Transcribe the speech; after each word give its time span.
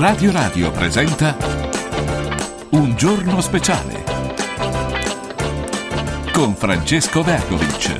Radio 0.00 0.32
Radio 0.32 0.70
presenta 0.70 1.36
Un 2.70 2.96
giorno 2.96 3.42
speciale 3.42 4.02
con 6.32 6.54
Francesco 6.54 7.22
Vergovic. 7.22 7.98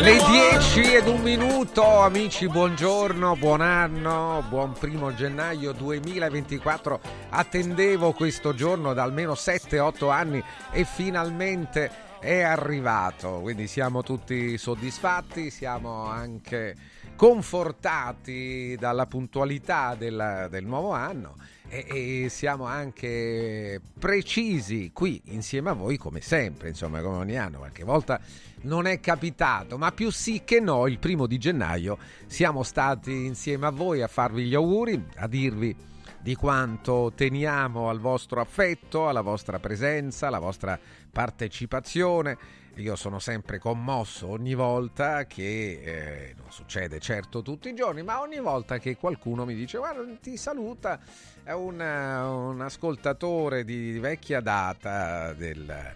Le 0.00 0.12
anyone. 0.12 0.46
10 0.76 0.94
ed 0.94 1.06
un 1.06 1.20
minuto, 1.20 2.00
amici, 2.00 2.48
buongiorno, 2.48 3.36
buon 3.36 3.60
anno, 3.60 4.42
buon 4.48 4.72
primo 4.72 5.14
gennaio 5.14 5.72
2024. 5.72 7.00
Attendevo 7.28 8.12
questo 8.12 8.54
giorno 8.54 8.94
da 8.94 9.02
almeno 9.02 9.32
7-8 9.32 10.10
anni 10.10 10.42
e 10.70 10.84
finalmente 10.84 11.90
è 12.26 12.42
arrivato. 12.42 13.38
Quindi 13.40 13.68
siamo 13.68 14.02
tutti 14.02 14.58
soddisfatti, 14.58 15.48
siamo 15.50 16.06
anche 16.06 16.74
confortati 17.14 18.76
dalla 18.78 19.06
puntualità 19.06 19.94
del, 19.94 20.48
del 20.50 20.66
nuovo 20.66 20.90
anno 20.90 21.36
e, 21.68 22.24
e 22.24 22.28
siamo 22.28 22.64
anche 22.64 23.80
precisi 23.96 24.90
qui 24.92 25.22
insieme 25.26 25.70
a 25.70 25.74
voi 25.74 25.96
come 25.96 26.20
sempre, 26.20 26.68
insomma 26.68 27.00
come 27.00 27.16
ogni 27.16 27.38
anno, 27.38 27.58
qualche 27.58 27.84
volta 27.84 28.20
non 28.62 28.86
è 28.86 28.98
capitato, 28.98 29.78
ma 29.78 29.92
più 29.92 30.10
sì 30.10 30.42
che 30.44 30.58
no, 30.58 30.88
il 30.88 30.98
primo 30.98 31.26
di 31.26 31.38
gennaio 31.38 31.96
siamo 32.26 32.64
stati 32.64 33.24
insieme 33.24 33.66
a 33.66 33.70
voi 33.70 34.02
a 34.02 34.08
farvi 34.08 34.46
gli 34.46 34.54
auguri, 34.54 35.00
a 35.16 35.28
dirvi 35.28 35.74
di 36.20 36.34
quanto 36.34 37.12
teniamo 37.14 37.88
al 37.88 38.00
vostro 38.00 38.40
affetto, 38.40 39.08
alla 39.08 39.20
vostra 39.20 39.60
presenza, 39.60 40.26
alla 40.26 40.40
vostra 40.40 40.76
partecipazione. 41.16 42.36
Io 42.74 42.94
sono 42.94 43.18
sempre 43.18 43.58
commosso 43.58 44.28
ogni 44.28 44.52
volta 44.52 45.24
che, 45.24 45.80
eh, 45.82 46.34
non 46.36 46.52
succede 46.52 47.00
certo 47.00 47.40
tutti 47.40 47.70
i 47.70 47.74
giorni, 47.74 48.02
ma 48.02 48.20
ogni 48.20 48.38
volta 48.38 48.76
che 48.76 48.98
qualcuno 48.98 49.46
mi 49.46 49.54
dice 49.54 49.78
guarda 49.78 50.02
ti 50.20 50.36
saluta 50.36 51.00
è 51.42 51.52
un, 51.52 51.80
un 51.80 52.60
ascoltatore 52.60 53.64
di, 53.64 53.92
di 53.92 53.98
vecchia 53.98 54.40
data 54.40 55.32
del, 55.32 55.94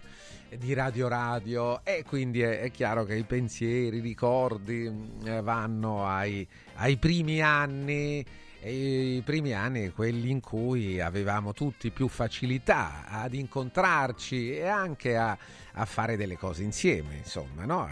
di 0.57 0.73
Radio 0.73 1.07
Radio 1.07 1.81
e 1.83 2.03
quindi 2.03 2.41
è, 2.41 2.61
è 2.61 2.71
chiaro 2.71 3.03
che 3.03 3.13
i 3.13 3.23
pensieri, 3.23 3.97
i 3.97 4.01
ricordi 4.01 4.91
eh, 5.23 5.41
vanno 5.43 6.03
ai, 6.03 6.47
ai 6.77 6.97
primi 6.97 7.43
anni 7.43 8.25
e 8.63 9.15
i 9.15 9.21
primi 9.21 9.53
anni 9.53 9.89
quelli 9.89 10.29
in 10.29 10.39
cui 10.39 11.01
avevamo 11.01 11.51
tutti 11.51 11.89
più 11.89 12.07
facilità 12.07 13.05
ad 13.07 13.33
incontrarci 13.33 14.55
e 14.55 14.67
anche 14.67 15.17
a, 15.17 15.35
a 15.73 15.85
fare 15.85 16.15
delle 16.15 16.37
cose 16.37 16.61
insieme, 16.61 17.15
insomma, 17.15 17.65
no? 17.65 17.87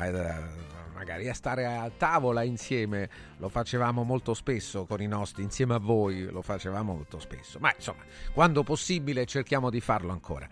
Magari 0.99 1.29
a 1.29 1.33
stare 1.33 1.65
a 1.65 1.89
tavola 1.95 2.43
insieme 2.43 3.09
lo 3.37 3.47
facevamo 3.47 4.03
molto 4.03 4.33
spesso 4.33 4.83
con 4.83 5.01
i 5.01 5.07
nostri, 5.07 5.43
insieme 5.43 5.75
a 5.75 5.77
voi 5.77 6.23
lo 6.29 6.41
facevamo 6.41 6.93
molto 6.93 7.19
spesso, 7.19 7.57
ma 7.57 7.71
insomma, 7.73 8.03
quando 8.33 8.63
possibile 8.63 9.25
cerchiamo 9.25 9.69
di 9.69 9.79
farlo 9.79 10.11
ancora. 10.11 10.45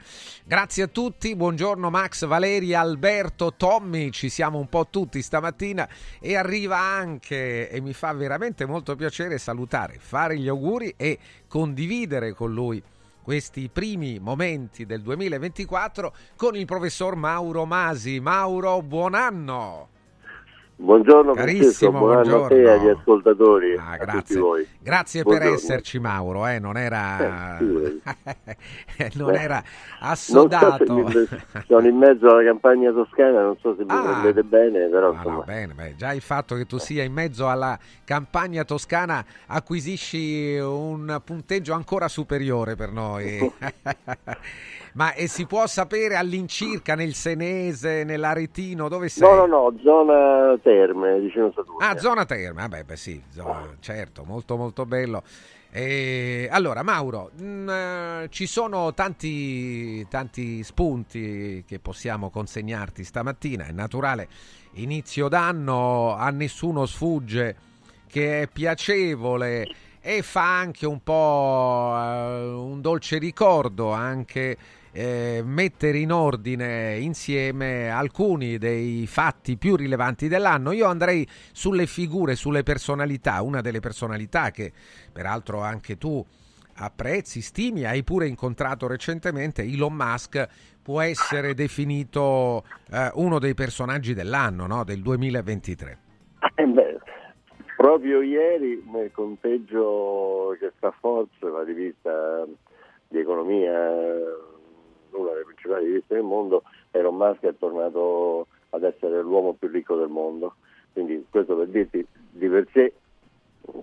Grazie 0.46 0.84
a 0.84 0.88
tutti, 0.88 1.36
buongiorno 1.36 1.90
Max, 1.90 2.26
Valeri, 2.26 2.74
Alberto, 2.74 3.56
Tommy, 3.56 4.10
ci 4.12 4.30
siamo 4.30 4.58
un 4.58 4.70
po' 4.70 4.88
tutti 4.90 5.22
stamattina 5.22 5.86
e 6.18 6.38
arriva 6.38 6.78
anche, 6.78 7.70
e 7.70 7.82
mi 7.82 7.92
fa 7.92 8.14
veramente 8.14 8.66
molto 8.66 8.96
piacere 8.96 9.38
salutare, 9.40 9.98
fare 10.00 10.40
gli 10.40 10.48
auguri 10.48 10.94
e 10.96 11.20
condividere 11.50 12.32
con 12.32 12.54
lui 12.54 12.82
questi 13.22 13.68
primi 13.68 14.18
momenti 14.20 14.86
del 14.86 15.02
2024 15.02 16.16
con 16.38 16.56
il 16.56 16.66
professor 16.66 17.18
Mauro 17.18 17.66
Masi. 17.66 18.22
Mauro, 18.22 18.82
buon 18.82 19.14
anno! 19.14 19.96
Buongiorno 20.80 21.34
Carissimo, 21.34 21.92
Francesco, 21.92 21.92
buon 21.92 22.18
anno 22.18 22.44
a 22.44 22.48
te 22.50 22.54
e 22.54 22.62
buongiorno. 22.62 22.82
agli 22.84 22.90
ascoltatori, 23.00 23.78
Ah, 23.78 23.98
grazie. 23.98 24.40
voi. 24.40 24.68
Grazie 24.80 25.24
per 25.24 25.30
Buongiorno. 25.32 25.56
esserci, 25.56 26.00
Mauro. 26.00 26.46
eh, 26.48 26.60
non 26.60 26.78
era, 26.78 27.56
Eh, 27.56 27.58
figurati. 27.58 28.02
non 29.18 29.34
Eh, 29.34 29.42
era 29.42 29.64
so 29.66 29.72
assodato. 30.06 31.10
se 31.10 31.28
mi- 31.30 31.64
sono 31.66 31.88
in 31.88 31.98
mezzo 31.98 32.28
alla 32.30 32.44
campagna 32.44 32.92
toscana, 32.92 33.42
non 33.42 33.58
so 33.60 33.76
se 33.76 33.84
mi 33.86 33.90
Ah. 33.90 34.04
prendete 34.22 34.44
bene, 34.44 34.88
però 34.88 35.08
Ah, 35.08 35.12
no, 35.14 35.18
insomma, 35.18 35.44
bene, 35.46 35.74
beh, 35.74 35.96
già 35.96 36.14
il 36.14 36.22
fatto 36.22 36.54
che 36.56 36.68
tu 36.68 36.78
sia 36.78 37.04
in 37.04 37.12
mezzo 37.12 37.50
alla 37.50 37.78
campagna 38.06 38.64
toscana 38.64 39.26
acquisisci 39.48 40.58
un 40.60 41.20
punteggio 41.26 41.74
ancora 41.74 42.08
superiore 42.08 42.76
per 42.76 42.92
noi. 42.92 43.40
Ma 44.98 45.14
e 45.14 45.28
si 45.28 45.46
può 45.46 45.68
sapere 45.68 46.16
all'incirca 46.16 46.96
nel 46.96 47.14
Senese, 47.14 48.04
nell'Aretino, 48.04 48.90
dove 48.90 49.10
sei? 49.10 49.30
no, 49.30 49.46
no, 49.46 49.70
no, 49.70 49.80
zona 49.84 50.58
terme, 50.58 51.20
vicino 51.20 51.52
Saturno. 51.54 51.86
Ah, 51.86 51.96
zona 52.00 52.26
terma, 52.26 52.62
vabbè, 52.62 52.84
beh 52.84 52.96
sì, 52.96 53.22
zo- 53.30 53.76
certo, 53.80 54.24
molto 54.24 54.58
molto 54.58 54.88
bello. 54.88 55.22
E, 55.70 56.50
allora, 56.50 56.82
Mauro, 56.82 57.30
mh, 57.32 57.70
eh, 57.70 58.28
ci 58.32 58.48
sono 58.48 58.92
tanti, 58.96 60.08
tanti 60.08 60.64
spunti 60.64 61.64
che 61.68 61.78
possiamo 61.78 62.32
consegnarti 62.32 63.04
stamattina, 63.04 63.68
è 63.68 63.72
naturale, 63.72 64.28
inizio 64.74 65.28
d'anno, 65.28 66.16
a 66.16 66.32
nessuno 66.32 66.88
sfugge 66.88 67.56
che 68.08 68.42
è 68.42 68.48
piacevole 68.48 69.68
e 70.02 70.24
fa 70.24 70.58
anche 70.58 70.88
un 70.88 71.04
po' 71.04 71.94
eh, 71.98 72.48
un 72.48 72.82
dolce 72.82 73.20
ricordo 73.20 73.92
anche 73.92 74.58
eh, 74.98 75.44
mettere 75.46 76.00
in 76.00 76.12
ordine 76.12 76.98
insieme 76.98 77.92
alcuni 77.92 78.58
dei 78.58 79.06
fatti 79.06 79.56
più 79.56 79.76
rilevanti 79.76 80.28
dell'anno. 80.28 80.72
Io 80.72 80.88
andrei 80.88 81.28
sulle 81.52 81.86
figure, 81.86 82.34
sulle 82.34 82.64
personalità, 82.64 83.44
una 83.44 83.62
delle 83.62 83.80
personalità 83.80 84.50
che 84.50 84.72
peraltro 85.14 85.62
anche 85.62 86.00
tu 86.00 86.26
apprezzi, 86.80 87.42
stimi, 87.42 87.86
hai 87.86 88.04
pure 88.04 88.26
incontrato 88.26 88.88
recentemente, 88.88 89.62
Elon 89.62 89.94
Musk 89.94 90.48
può 90.82 91.02
essere 91.02 91.54
definito 91.54 92.64
eh, 92.92 93.12
uno 93.16 93.38
dei 93.38 93.54
personaggi 93.54 94.16
dell'anno, 94.16 94.66
no? 94.66 94.84
del 94.84 95.04
2023. 95.04 95.98
Eh, 96.56 96.66
beh, 96.66 96.98
proprio 97.76 98.22
ieri 98.22 98.84
nel 98.92 99.12
conteggio 99.12 100.56
che 100.60 100.72
sta 100.78 100.92
forza, 101.00 101.50
la 101.50 101.64
rivista 101.64 102.48
di 103.08 103.20
economia, 103.20 104.16
una 105.12 105.32
delle 105.32 105.44
principali 105.46 105.86
riviste 105.86 106.16
del 106.16 106.24
mondo, 106.24 106.64
Elon 106.92 107.16
Musk 107.16 107.42
è 107.44 107.54
tornato 107.58 108.48
ad 108.72 108.84
essere 108.84 109.22
l'uomo 109.22 109.54
più 109.54 109.68
ricco 109.70 109.96
del 109.96 110.10
mondo. 110.10 110.56
Quindi 110.94 111.26
questo 111.30 111.56
per 111.56 111.68
dirti 111.68 112.06
di 112.32 112.48
per 112.48 112.68
sé, 112.74 112.94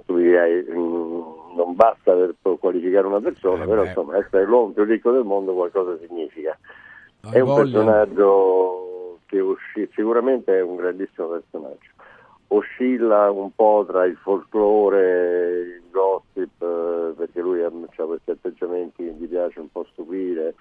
tu 0.06 0.16
direi, 0.16 0.64
mm, 0.68 1.22
non 1.56 1.74
basta 1.74 2.12
per 2.12 2.34
qualificare 2.58 3.06
una 3.06 3.20
persona, 3.20 3.64
Eh 3.64 3.66
però 3.66 3.84
insomma 3.84 4.16
essere 4.16 4.44
l'uomo 4.44 4.72
più 4.72 4.84
ricco 4.84 5.12
del 5.12 5.24
mondo 5.24 5.54
qualcosa 5.54 5.96
significa. 5.98 6.58
È 7.20 7.36
Hai 7.36 7.40
un 7.40 7.46
voglia? 7.46 7.62
personaggio 7.62 9.18
che 9.26 9.40
usci- 9.40 9.88
sicuramente 9.94 10.58
è 10.58 10.62
un 10.62 10.76
grandissimo 10.76 11.28
personaggio. 11.28 11.90
Oscilla 12.48 13.30
un 13.30 13.54
po' 13.54 13.84
tra 13.86 14.04
il 14.04 14.16
folklore, 14.16 15.60
il 15.60 15.82
gossip, 15.90 16.62
eh, 16.62 17.12
perché 17.16 17.40
lui 17.40 17.62
ha, 17.62 17.70
questi 17.70 18.30
atteggiamenti 18.30 19.04
che 19.04 19.12
gli 19.12 19.26
piace 19.26 19.60
un 19.60 19.70
po' 19.70 19.86
stupire 19.92 20.54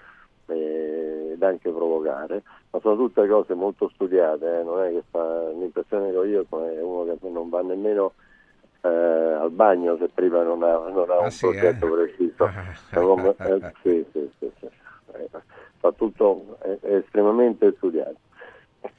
ed 0.47 1.41
anche 1.41 1.69
provocare, 1.69 2.43
ma 2.71 2.79
sono 2.79 2.95
tutte 2.95 3.27
cose 3.27 3.53
molto 3.53 3.89
studiate, 3.93 4.59
eh, 4.59 4.63
non 4.63 4.81
è 4.83 4.89
che 4.89 5.03
fa 5.09 5.49
l'impressione 5.49 6.11
che 6.11 6.17
ho 6.17 6.23
io 6.25 6.45
come 6.49 6.79
uno 6.79 7.03
che 7.05 7.17
non 7.29 7.49
va 7.49 7.61
nemmeno 7.61 8.13
eh, 8.81 8.87
al 8.89 9.51
bagno 9.51 9.97
se 9.97 10.09
prima 10.09 10.43
non 10.43 10.63
ha, 10.63 10.77
non 10.89 11.09
ha 11.09 11.17
Ah, 11.19 11.23
un 11.23 11.29
sì, 11.29 11.45
progetto 11.45 11.87
eh? 11.87 11.91
preciso. 11.91 12.49
È 12.89 12.95
come- 12.95 13.35
eh, 13.39 13.71
sì, 13.81 14.05
sì. 14.11 14.31
Eh, 15.13 15.29
fa 15.79 15.91
tutto 15.91 16.57
è, 16.61 16.77
è 16.81 16.95
estremamente 16.95 17.73
studiato. 17.77 18.15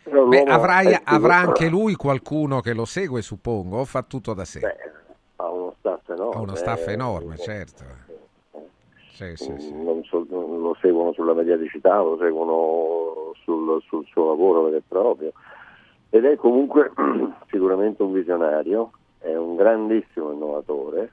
Beh, 0.05 0.43
avrai- 0.44 0.93
è 0.93 1.02
avrà 1.05 1.37
anche 1.37 1.69
lui 1.69 1.94
qualcuno 1.94 2.61
che 2.61 2.73
lo 2.73 2.85
segue, 2.85 3.20
suppongo, 3.23 3.79
o 3.81 3.85
fa 3.85 4.02
tutto 4.02 4.32
da 4.35 4.44
sé? 4.44 4.61
Beh, 4.61 4.76
ha 5.37 5.50
uno 5.50 5.75
staff 5.79 6.08
enorme. 6.08 6.35
Ha 6.35 6.41
uno 6.41 6.55
staff 6.55 6.88
eh, 6.88 6.93
enorme, 6.93 7.35
eh, 7.35 7.38
certo. 7.38 7.85
Sì, 9.14 9.37
sì, 9.37 9.55
sì. 9.61 9.72
non 9.72 10.02
so- 10.02 10.26
lo 10.28 10.76
seguono 10.81 11.12
sulla 11.12 11.34
mediaticità, 11.34 12.02
lo 12.02 12.16
seguono 12.19 13.32
sul, 13.44 13.81
sul 13.82 14.05
suo 14.06 14.26
lavoro 14.26 14.64
vero 14.64 14.76
e 14.76 14.82
proprio. 14.87 15.32
Ed 16.11 16.25
è 16.25 16.34
comunque 16.34 16.90
sicuramente 17.49 18.02
un 18.02 18.12
visionario, 18.12 18.90
è 19.19 19.32
un 19.37 19.55
grandissimo 19.55 20.32
innovatore 20.32 21.12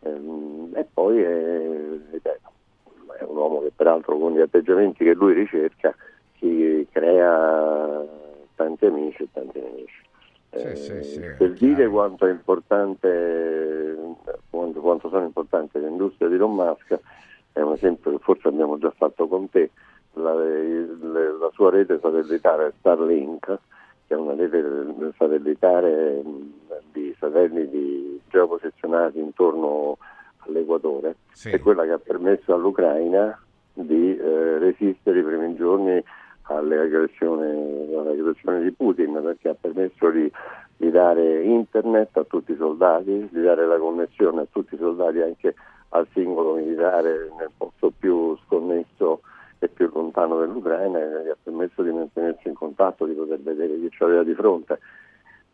ehm, 0.00 0.70
e 0.74 0.86
poi 0.90 1.20
è, 1.20 1.70
è 2.22 3.22
un 3.24 3.36
uomo 3.36 3.60
che 3.60 3.72
peraltro 3.76 4.16
con 4.16 4.32
gli 4.32 4.40
atteggiamenti 4.40 5.04
che 5.04 5.12
lui 5.12 5.34
ricerca 5.34 5.94
si 6.38 6.86
crea 6.90 8.02
tanti 8.54 8.86
amici 8.86 9.24
e 9.24 9.28
tanti 9.30 9.60
nemici. 9.60 10.00
Sì, 10.54 10.66
Eh, 10.68 10.76
sì, 10.76 11.02
sì, 11.02 11.20
per 11.36 11.52
dire 11.52 11.74
chiaro. 11.74 11.90
quanto 11.90 12.26
è 12.26 12.30
importante, 12.30 13.96
quanto, 14.48 14.80
quanto 14.80 15.08
sono 15.10 15.24
importanti 15.24 15.78
le 15.78 15.88
industrie 15.88 16.28
di 16.30 16.34
Elon 16.36 16.54
Musk, 16.54 16.98
è 17.52 17.60
un 17.60 17.72
esempio 17.72 18.12
che 18.12 18.18
forse 18.18 18.48
abbiamo 18.48 18.78
già 18.78 18.92
fatto 18.96 19.28
con 19.28 19.48
te, 19.50 19.70
la, 20.14 20.32
il- 20.32 21.36
la 21.38 21.50
sua 21.52 21.70
rete 21.70 21.98
satellitare 22.00 22.72
Starlink, 22.78 23.58
che 24.06 24.14
è 24.14 24.16
una 24.16 24.34
rete 24.34 24.62
satellitare 25.16 26.22
di 26.92 27.14
satelliti 27.18 28.20
geoposizionati 28.28 29.18
intorno 29.18 29.98
all'Equatore, 30.38 31.16
sì. 31.32 31.50
è 31.50 31.60
quella 31.60 31.84
che 31.84 31.92
ha 31.92 31.98
permesso 31.98 32.54
all'Ucraina 32.54 33.38
di 33.74 34.16
eh, 34.16 34.58
resistere 34.58 35.20
i 35.20 35.22
primi 35.22 35.54
giorni 35.56 36.02
aggressioni, 36.42 38.62
di 38.62 38.72
Putin 38.72 39.20
perché 39.22 39.48
ha 39.48 39.56
permesso 39.58 40.10
di, 40.10 40.30
di, 40.76 40.90
dare 40.90 41.42
internet 41.42 42.16
a 42.16 42.24
tutti 42.24 42.52
i 42.52 42.56
soldati, 42.56 43.28
di 43.30 43.40
dare 43.40 43.66
la 43.66 43.78
connessione 43.78 44.42
a 44.42 44.46
tutti 44.50 44.74
i 44.74 44.78
soldati 44.78 45.20
anche 45.20 45.54
al 45.94 46.06
singolo 46.12 46.54
militare 46.54 47.30
nel 47.36 47.50
posto 47.56 47.92
più 47.96 48.36
sconnesso 48.46 49.20
e 49.58 49.68
più 49.68 49.90
lontano 49.92 50.38
dell'Ucraina 50.38 50.98
e 50.98 51.24
gli 51.24 51.28
ha 51.28 51.36
permesso 51.40 51.82
di 51.82 51.90
mantenersi 51.90 52.48
in 52.48 52.54
contatto, 52.54 53.04
di 53.06 53.14
poter 53.14 53.40
vedere 53.40 53.78
chi 53.78 53.90
ci 53.90 54.02
aveva 54.02 54.22
di 54.22 54.34
fronte. 54.34 54.78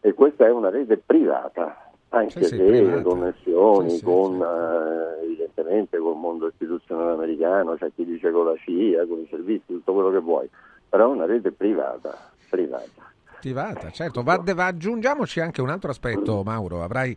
E 0.00 0.14
questa 0.14 0.46
è 0.46 0.50
una 0.50 0.70
rete 0.70 0.96
privata, 0.96 1.90
anche 2.10 2.44
sì, 2.44 2.56
se 2.56 3.02
connessioni 3.02 3.90
sì, 3.90 4.02
con 4.02 4.34
sì. 4.36 4.40
Uh, 4.40 5.24
evidentemente 5.24 5.98
col 5.98 6.16
mondo 6.16 6.46
istituzionale 6.46 7.12
americano, 7.12 7.74
c'è 7.74 7.90
chi 7.94 8.04
dice 8.04 8.30
con 8.30 8.46
la 8.46 8.56
CIA, 8.56 9.06
con 9.06 9.18
i 9.18 9.26
servizi, 9.28 9.64
tutto 9.66 9.92
quello 9.92 10.10
che 10.10 10.20
vuoi, 10.20 10.48
però 10.88 11.10
è 11.10 11.14
una 11.14 11.26
rete 11.26 11.50
privata, 11.50 12.16
privata. 12.48 13.06
Privata, 13.40 13.90
certo. 13.90 14.22
Va, 14.22 14.42
va, 14.42 14.66
aggiungiamoci 14.66 15.40
anche 15.40 15.60
un 15.60 15.68
altro 15.68 15.90
aspetto, 15.90 16.42
Mauro. 16.42 16.82
Avrai 16.82 17.16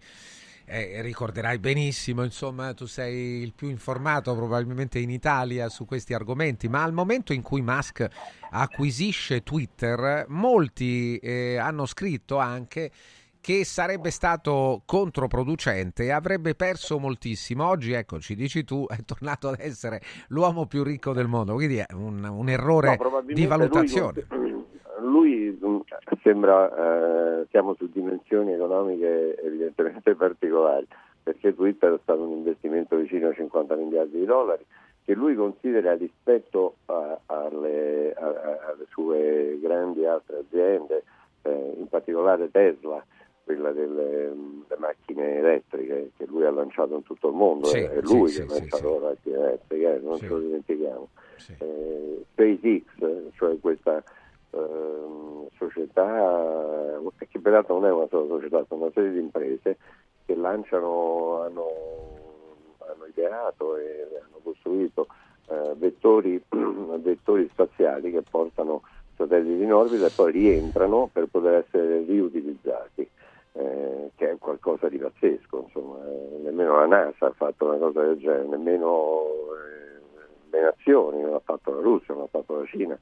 eh, 0.71 1.01
ricorderai 1.01 1.59
benissimo, 1.59 2.23
insomma, 2.23 2.73
tu 2.73 2.85
sei 2.85 3.41
il 3.41 3.53
più 3.53 3.67
informato 3.67 4.33
probabilmente 4.33 4.99
in 4.99 5.09
Italia 5.09 5.67
su 5.67 5.85
questi 5.85 6.13
argomenti, 6.13 6.69
ma 6.69 6.81
al 6.83 6.93
momento 6.93 7.33
in 7.33 7.41
cui 7.41 7.61
Musk 7.61 8.07
acquisisce 8.51 9.43
Twitter, 9.43 10.25
molti 10.29 11.17
eh, 11.17 11.57
hanno 11.57 11.85
scritto 11.85 12.37
anche 12.37 12.89
che 13.41 13.65
sarebbe 13.65 14.11
stato 14.11 14.83
controproducente 14.85 16.03
e 16.03 16.11
avrebbe 16.11 16.53
perso 16.53 16.99
moltissimo. 16.99 17.67
Oggi, 17.67 17.91
ecco, 17.91 18.19
ci 18.19 18.35
dici 18.35 18.63
tu, 18.63 18.85
è 18.87 19.03
tornato 19.03 19.49
ad 19.49 19.59
essere 19.59 19.99
l'uomo 20.27 20.67
più 20.67 20.83
ricco 20.83 21.11
del 21.11 21.27
mondo, 21.27 21.55
quindi 21.55 21.77
è 21.77 21.87
un, 21.93 22.23
un 22.23 22.49
errore 22.49 22.97
no, 22.97 23.23
di 23.25 23.45
valutazione. 23.47 24.25
Lui, 24.29 24.50
lui 25.01 25.57
mm, 25.63 25.79
sembra, 26.21 27.41
eh, 27.41 27.47
siamo 27.49 27.73
su 27.75 27.89
dimensioni 27.89 28.53
economiche 28.53 29.35
evidentemente 29.41 30.15
particolari, 30.15 30.87
perché 31.23 31.53
Twitter 31.53 31.93
è 31.93 31.99
stato 32.01 32.21
un 32.21 32.37
investimento 32.37 32.95
vicino 32.95 33.29
a 33.29 33.33
50 33.33 33.75
miliardi 33.75 34.19
di 34.19 34.25
dollari, 34.25 34.65
che 35.03 35.13
lui 35.13 35.35
considera 35.35 35.93
rispetto 35.93 36.75
a, 36.85 37.19
alle, 37.25 38.13
a, 38.13 38.25
alle, 38.25 38.85
sue 38.89 39.59
grandi 39.61 40.05
altre 40.05 40.39
aziende, 40.39 41.03
eh, 41.43 41.73
in 41.77 41.87
particolare 41.87 42.49
Tesla, 42.51 43.03
quella 43.43 43.71
delle, 43.71 44.31
delle, 44.67 44.79
macchine 44.79 45.37
elettriche 45.37 46.11
che 46.15 46.25
lui 46.27 46.45
ha 46.45 46.51
lanciato 46.51 46.95
in 46.95 47.03
tutto 47.03 47.29
il 47.29 47.35
mondo, 47.35 47.67
sì, 47.67 47.79
è 47.79 47.99
lui 48.01 48.29
sì, 48.29 48.45
che 48.45 48.53
ha 48.53 48.57
lanciato 48.57 48.99
le 48.99 49.05
macchine 49.05 49.37
elettriche, 49.37 49.95
eh, 49.95 49.99
non 49.99 50.17
ce 50.17 50.27
lo 50.27 50.39
dimentichiamo. 50.39 51.07
Eh, 51.57 52.25
SpaceX, 52.31 53.33
cioè 53.35 53.59
questa 53.59 54.03
eh, 54.51 55.47
società, 55.57 56.99
che 57.29 57.39
peraltro 57.39 57.79
non 57.79 57.85
è 57.85 57.91
una 57.91 58.07
sola 58.07 58.27
società, 58.27 58.63
sono 58.67 58.83
una 58.83 58.91
serie 58.93 59.11
di 59.11 59.19
imprese 59.19 59.77
che 60.25 60.35
lanciano, 60.35 61.41
hanno, 61.41 61.67
hanno 62.79 63.05
ideato 63.05 63.77
e 63.77 64.07
hanno 64.21 64.39
costruito 64.43 65.07
eh, 65.47 65.73
vettori, 65.75 66.41
vettori 66.49 67.49
spaziali 67.51 68.11
che 68.11 68.23
portano 68.29 68.81
satelliti 69.15 69.63
in 69.63 69.73
orbita 69.73 70.07
e 70.07 70.11
poi 70.15 70.31
rientrano 70.31 71.09
per 71.11 71.27
poter 71.27 71.65
essere 71.65 72.03
riutilizzati 72.03 73.09
eh, 73.53 74.11
che 74.15 74.31
è 74.31 74.37
qualcosa 74.37 74.87
di 74.87 74.97
pazzesco, 74.97 75.63
insomma, 75.65 76.05
eh, 76.07 76.39
nemmeno 76.43 76.77
la 76.77 76.87
NASA 76.87 77.27
ha 77.27 77.31
fatto 77.31 77.65
una 77.65 77.77
cosa 77.77 78.01
del 78.01 78.17
genere, 78.17 78.45
nemmeno 78.45 79.23
eh, 79.55 80.01
le 80.49 80.61
nazioni, 80.61 81.21
non 81.21 81.33
ha 81.33 81.41
fatto 81.43 81.73
la 81.73 81.81
Russia, 81.81 82.13
non 82.13 82.23
ha 82.23 82.27
fatto 82.27 82.59
la 82.59 82.65
Cina, 82.65 82.97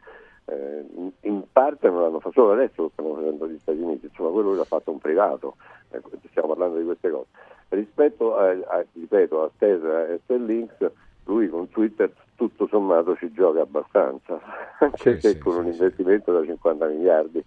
eh, 0.49 0.85
in 1.21 1.43
parte 1.51 1.89
non 1.89 2.01
l'hanno 2.01 2.19
fatto, 2.19 2.41
solo 2.41 2.53
adesso 2.53 2.83
lo 2.83 2.89
stanno 2.93 3.15
facendo 3.15 3.47
gli 3.47 3.59
Stati 3.59 3.79
Uniti, 3.79 4.05
insomma 4.07 4.29
quello 4.31 4.53
l'ha 4.53 4.63
fatto 4.63 4.91
un 4.91 4.99
privato, 4.99 5.55
ecco, 5.89 6.09
stiamo 6.29 6.49
parlando 6.49 6.77
di 6.77 6.85
queste 6.85 7.09
cose. 7.09 7.27
Rispetto 7.69 8.35
a, 8.35 8.49
a, 8.49 8.85
ripeto, 8.93 9.43
a 9.43 9.51
Tesla 9.57 10.07
e 10.07 10.19
Stellinks, 10.23 10.91
lui 11.25 11.47
con 11.49 11.69
Twitter 11.69 12.11
tutto 12.35 12.67
sommato 12.67 13.15
ci 13.17 13.31
gioca 13.31 13.61
abbastanza, 13.61 14.39
anche 14.79 15.15
sì, 15.15 15.19
se 15.21 15.33
sì, 15.33 15.37
con 15.37 15.53
sì, 15.53 15.59
un 15.59 15.65
investimento 15.67 16.31
da 16.31 16.43
50 16.43 16.85
miliardi. 16.87 17.43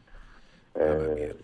Eh, 0.74 1.36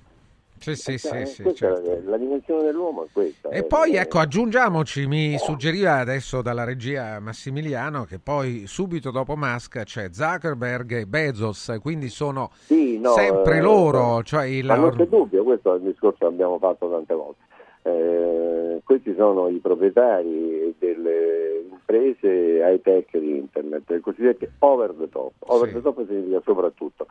sì, 0.58 0.74
sì, 0.74 0.98
sì, 0.98 1.24
sì 1.26 1.54
certo. 1.54 2.00
La 2.04 2.16
dimensione 2.16 2.62
dell'uomo 2.64 3.04
è 3.04 3.06
questa. 3.12 3.48
E 3.48 3.58
eh, 3.58 3.64
poi 3.64 3.92
eh. 3.92 4.00
ecco, 4.00 4.18
aggiungiamoci, 4.18 5.06
mi 5.06 5.38
suggeriva 5.38 5.98
adesso 5.98 6.42
dalla 6.42 6.64
regia 6.64 7.18
Massimiliano 7.20 8.04
che 8.04 8.18
poi 8.18 8.66
subito 8.66 9.10
dopo 9.10 9.36
Musk 9.36 9.82
c'è 9.82 10.08
Zuckerberg 10.12 10.92
e 10.92 11.06
Bezos, 11.06 11.78
quindi 11.80 12.08
sono 12.08 12.50
sì, 12.52 12.98
no, 12.98 13.10
sempre 13.12 13.58
eh, 13.58 13.60
loro. 13.60 14.22
Cioè 14.22 14.44
il... 14.46 14.66
Ma 14.66 14.76
non 14.76 14.94
c'è 14.96 15.06
dubbio, 15.06 15.42
questo 15.44 15.74
è 15.74 15.76
il 15.76 15.82
discorso 15.82 16.18
che 16.18 16.24
abbiamo 16.26 16.58
fatto 16.58 16.90
tante 16.90 17.14
volte. 17.14 17.46
Eh, 17.82 18.80
questi 18.84 19.14
sono 19.16 19.48
i 19.48 19.58
proprietari 19.58 20.74
delle 20.78 21.64
imprese 21.70 22.28
high 22.28 22.80
tech 22.82 23.16
di 23.16 23.36
internet, 23.36 23.88
le 23.88 24.00
cosiddette 24.00 24.52
over 24.58 24.92
the 24.92 25.08
top. 25.08 25.32
Over 25.38 25.68
sì. 25.68 25.74
the 25.74 25.82
top 25.82 26.06
significa 26.06 26.40
soprattutto. 26.44 27.06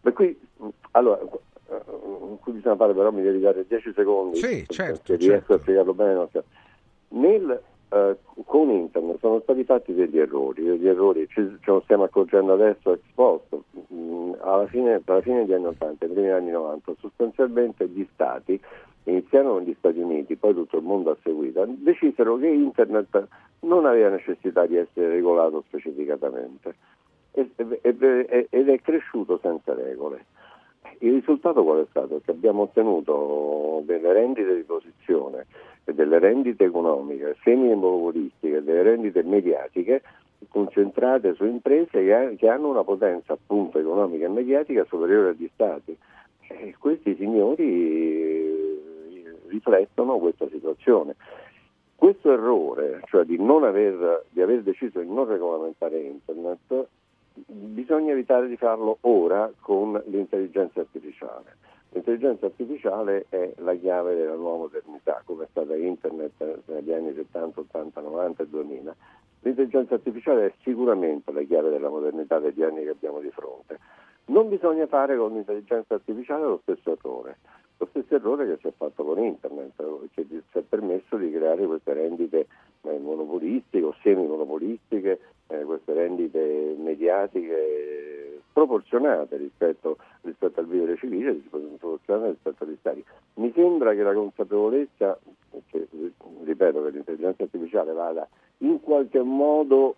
Per 0.00 0.12
cui, 0.12 0.38
allora, 0.92 1.18
in 1.68 2.38
cui 2.40 2.52
bisogna 2.52 2.76
fare 2.76 2.94
però 2.94 3.10
mi 3.10 3.22
devi 3.22 3.40
dare 3.40 3.66
10 3.66 3.92
secondi 3.94 4.36
sì, 4.36 4.64
certo, 4.68 5.02
che 5.04 5.16
riesco 5.16 5.34
certo. 5.38 5.54
a 5.54 5.58
spiegarlo 5.58 5.94
bene 5.94 6.14
no? 6.14 6.28
Nel, 7.08 7.62
eh, 7.88 8.16
con 8.44 8.70
internet 8.70 9.18
sono 9.18 9.40
stati 9.40 9.64
fatti 9.64 9.94
degli 9.94 10.18
errori 10.18 10.62
degli 10.62 10.86
errori 10.86 11.26
ci, 11.28 11.56
ce 11.60 11.70
lo 11.70 11.80
stiamo 11.80 12.04
accorgendo 12.04 12.52
adesso 12.52 12.92
ex 12.92 13.00
post 13.14 13.56
mm, 13.92 14.32
alla, 14.40 14.66
fine, 14.66 15.00
alla 15.04 15.20
fine 15.20 15.44
degli 15.44 15.54
anni 15.54 15.66
80 15.66 16.06
nei 16.06 16.14
primi 16.14 16.30
anni 16.30 16.50
90 16.50 16.92
sostanzialmente 17.00 17.88
gli 17.88 18.06
stati 18.12 18.60
iniziarono 19.04 19.58
negli 19.58 19.74
Stati 19.78 19.98
Uniti 19.98 20.36
poi 20.36 20.54
tutto 20.54 20.76
il 20.76 20.82
mondo 20.84 21.10
ha 21.10 21.16
seguito 21.22 21.64
decisero 21.66 22.36
che 22.36 22.48
internet 22.48 23.26
non 23.60 23.86
aveva 23.86 24.10
necessità 24.10 24.66
di 24.66 24.76
essere 24.76 25.08
regolato 25.08 25.64
specificatamente 25.66 26.74
ed 27.32 28.68
è 28.68 28.80
cresciuto 28.80 29.38
senza 29.42 29.74
regole 29.74 30.24
il 31.00 31.12
risultato 31.12 31.62
qual 31.62 31.84
è 31.84 31.86
stato? 31.90 32.20
Che 32.24 32.30
abbiamo 32.30 32.62
ottenuto 32.62 33.82
delle 33.84 34.12
rendite 34.12 34.54
di 34.54 34.62
posizione 34.62 35.46
delle 35.92 36.18
rendite 36.18 36.64
economiche 36.64 37.36
semi-monopolistiche, 37.42 38.62
delle 38.62 38.82
rendite 38.82 39.22
mediatiche 39.22 40.02
concentrate 40.48 41.34
su 41.34 41.44
imprese 41.44 42.36
che, 42.36 42.48
hanno 42.48 42.68
una 42.68 42.84
potenza 42.84 43.32
appunto 43.32 43.78
economica 43.78 44.26
e 44.26 44.28
mediatica 44.28 44.84
superiore 44.84 45.30
agli 45.30 45.48
stati. 45.52 45.96
E 46.48 46.74
questi 46.78 47.14
signori 47.16 47.64
eh, 47.64 49.36
riflettono 49.48 50.18
questa 50.18 50.48
situazione. 50.48 51.16
Questo 51.94 52.32
errore, 52.32 53.00
cioè 53.06 53.24
di, 53.24 53.36
aver, 53.38 54.24
di 54.30 54.42
aver 54.42 54.62
deciso 54.62 55.00
di 55.00 55.12
non 55.12 55.26
regolamentare 55.26 55.98
Internet, 55.98 56.86
bisogna 57.46 58.12
evitare 58.12 58.48
di 58.48 58.56
farlo 58.56 58.98
ora 59.02 59.50
con 59.60 60.00
l'intelligenza 60.06 60.80
artificiale. 60.80 61.56
L'intelligenza 61.90 62.46
artificiale 62.46 63.26
è 63.28 63.52
la 63.58 63.74
chiave 63.74 64.14
della 64.14 64.34
nuova 64.34 64.58
modernità, 64.58 65.22
come 65.24 65.44
è 65.44 65.48
stata 65.50 65.74
internet 65.76 66.62
negli 66.66 66.92
anni 66.92 67.14
70, 67.14 67.60
80, 67.60 68.00
90 68.00 68.42
e 68.42 68.48
2000. 68.48 68.96
L'intelligenza 69.40 69.94
artificiale 69.94 70.46
è 70.46 70.52
sicuramente 70.62 71.32
la 71.32 71.42
chiave 71.42 71.70
della 71.70 71.88
modernità 71.88 72.38
degli 72.38 72.62
anni 72.62 72.82
che 72.82 72.90
abbiamo 72.90 73.20
di 73.20 73.30
fronte. 73.30 73.78
Non 74.26 74.48
bisogna 74.48 74.86
fare 74.86 75.16
con 75.16 75.32
l'intelligenza 75.32 75.94
artificiale 75.94 76.44
lo 76.44 76.58
stesso 76.62 76.92
errore, 76.92 77.38
lo 77.78 77.86
stesso 77.90 78.14
errore 78.14 78.46
che 78.46 78.58
si 78.60 78.68
è 78.68 78.72
fatto 78.76 79.04
con 79.04 79.18
internet, 79.18 79.72
che 80.14 80.26
ci 80.28 80.42
è 80.52 80.60
permesso 80.60 81.16
di 81.16 81.30
creare 81.30 81.66
queste 81.66 81.92
rendite 81.92 82.46
eh, 82.82 82.98
monopolistiche 82.98 83.84
o 83.84 83.94
semi-monopolistiche, 84.02 85.20
eh, 85.48 85.62
queste 85.64 85.92
rendite 85.92 86.74
mediatiche 86.78 88.40
proporzionate 88.52 89.36
rispetto, 89.36 89.98
rispetto, 90.22 90.60
al 90.60 90.66
vivere 90.66 90.96
civile, 90.96 91.34
proporzionate 91.78 92.30
rispetto 92.30 92.64
agli 92.64 92.76
stati. 92.80 93.04
Mi 93.34 93.52
sembra 93.54 93.92
che 93.94 94.02
la 94.02 94.14
consapevolezza, 94.14 95.18
che, 95.70 95.86
ripeto 96.44 96.82
che 96.82 96.90
l'intelligenza 96.90 97.42
artificiale 97.42 97.92
vada 97.92 98.26
in 98.58 98.80
qualche 98.80 99.20
modo 99.20 99.96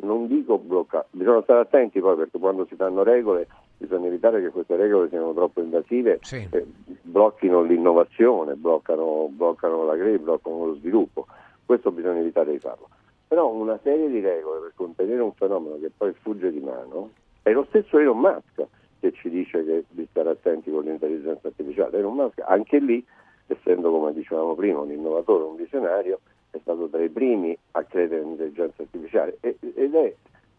non 0.00 0.26
dico 0.26 0.58
bloccare, 0.58 1.06
bisogna 1.10 1.42
stare 1.42 1.60
attenti 1.60 2.00
poi 2.00 2.16
perché 2.16 2.38
quando 2.38 2.66
si 2.66 2.74
fanno 2.74 3.02
regole 3.02 3.46
bisogna 3.76 4.06
evitare 4.06 4.40
che 4.40 4.50
queste 4.50 4.76
regole 4.76 5.08
siano 5.08 5.32
troppo 5.32 5.60
invasive, 5.60 6.18
sì. 6.22 6.46
eh, 6.50 6.66
blocchino 7.02 7.62
l'innovazione, 7.62 8.54
bloccano, 8.54 9.28
bloccano 9.30 9.84
la 9.84 9.94
crescita, 9.94 10.22
bloccano 10.22 10.66
lo 10.66 10.74
sviluppo. 10.76 11.26
Questo 11.64 11.90
bisogna 11.90 12.20
evitare 12.20 12.52
di 12.52 12.58
farlo. 12.58 12.88
Però 13.28 13.48
una 13.48 13.78
serie 13.82 14.08
di 14.08 14.20
regole 14.20 14.60
per 14.60 14.72
contenere 14.74 15.20
un 15.20 15.32
fenomeno 15.32 15.78
che 15.80 15.90
poi 15.94 16.12
fugge 16.20 16.52
di 16.52 16.60
mano, 16.60 17.10
È 17.42 17.50
lo 17.50 17.64
stesso 17.68 17.98
Elon 17.98 18.18
Musk 18.18 18.66
che 19.00 19.12
ci 19.12 19.28
dice 19.28 19.64
che 19.64 19.84
di 19.90 20.06
stare 20.10 20.30
attenti 20.30 20.70
con 20.70 20.84
l'intelligenza 20.84 21.48
artificiale. 21.48 21.98
Elon 21.98 22.14
Musk 22.14 22.40
anche 22.44 22.78
lì, 22.78 23.04
essendo 23.46 23.90
come 23.90 24.12
dicevamo 24.12 24.54
prima 24.54 24.80
un 24.80 24.90
innovatore, 24.90 25.44
un 25.44 25.56
visionario, 25.56 26.20
è 26.50 26.58
stato 26.62 26.88
tra 26.88 27.02
i 27.02 27.08
primi 27.08 27.56
a 27.72 27.84
credere 27.84 28.22
nell'intelligenza 28.22 28.82
artificiale 28.82 29.38
ed 29.40 29.94
è 29.94 30.14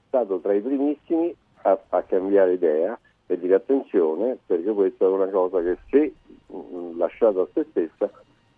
stato 0.07 0.39
tra 0.39 0.53
i 0.53 0.61
primissimi 0.61 1.35
a, 1.63 1.79
a 1.89 2.01
cambiare 2.03 2.53
idea 2.53 2.97
e 3.27 3.37
dire 3.37 3.55
attenzione 3.55 4.37
perché 4.45 4.71
questa 4.71 5.05
è 5.05 5.09
una 5.09 5.27
cosa 5.27 5.61
che 5.61 5.77
se 5.89 6.13
mh, 6.47 6.97
lasciata 6.97 7.41
a 7.41 7.47
se 7.53 7.65
stessa 7.69 8.09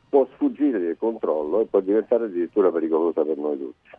può 0.07 0.27
sfuggire 0.33 0.79
del 0.79 0.97
controllo 0.97 1.61
e 1.61 1.65
può 1.65 1.79
diventare 1.81 2.25
addirittura 2.25 2.71
pericolosa 2.71 3.23
per 3.23 3.37
noi 3.37 3.57
tutti. 3.57 3.89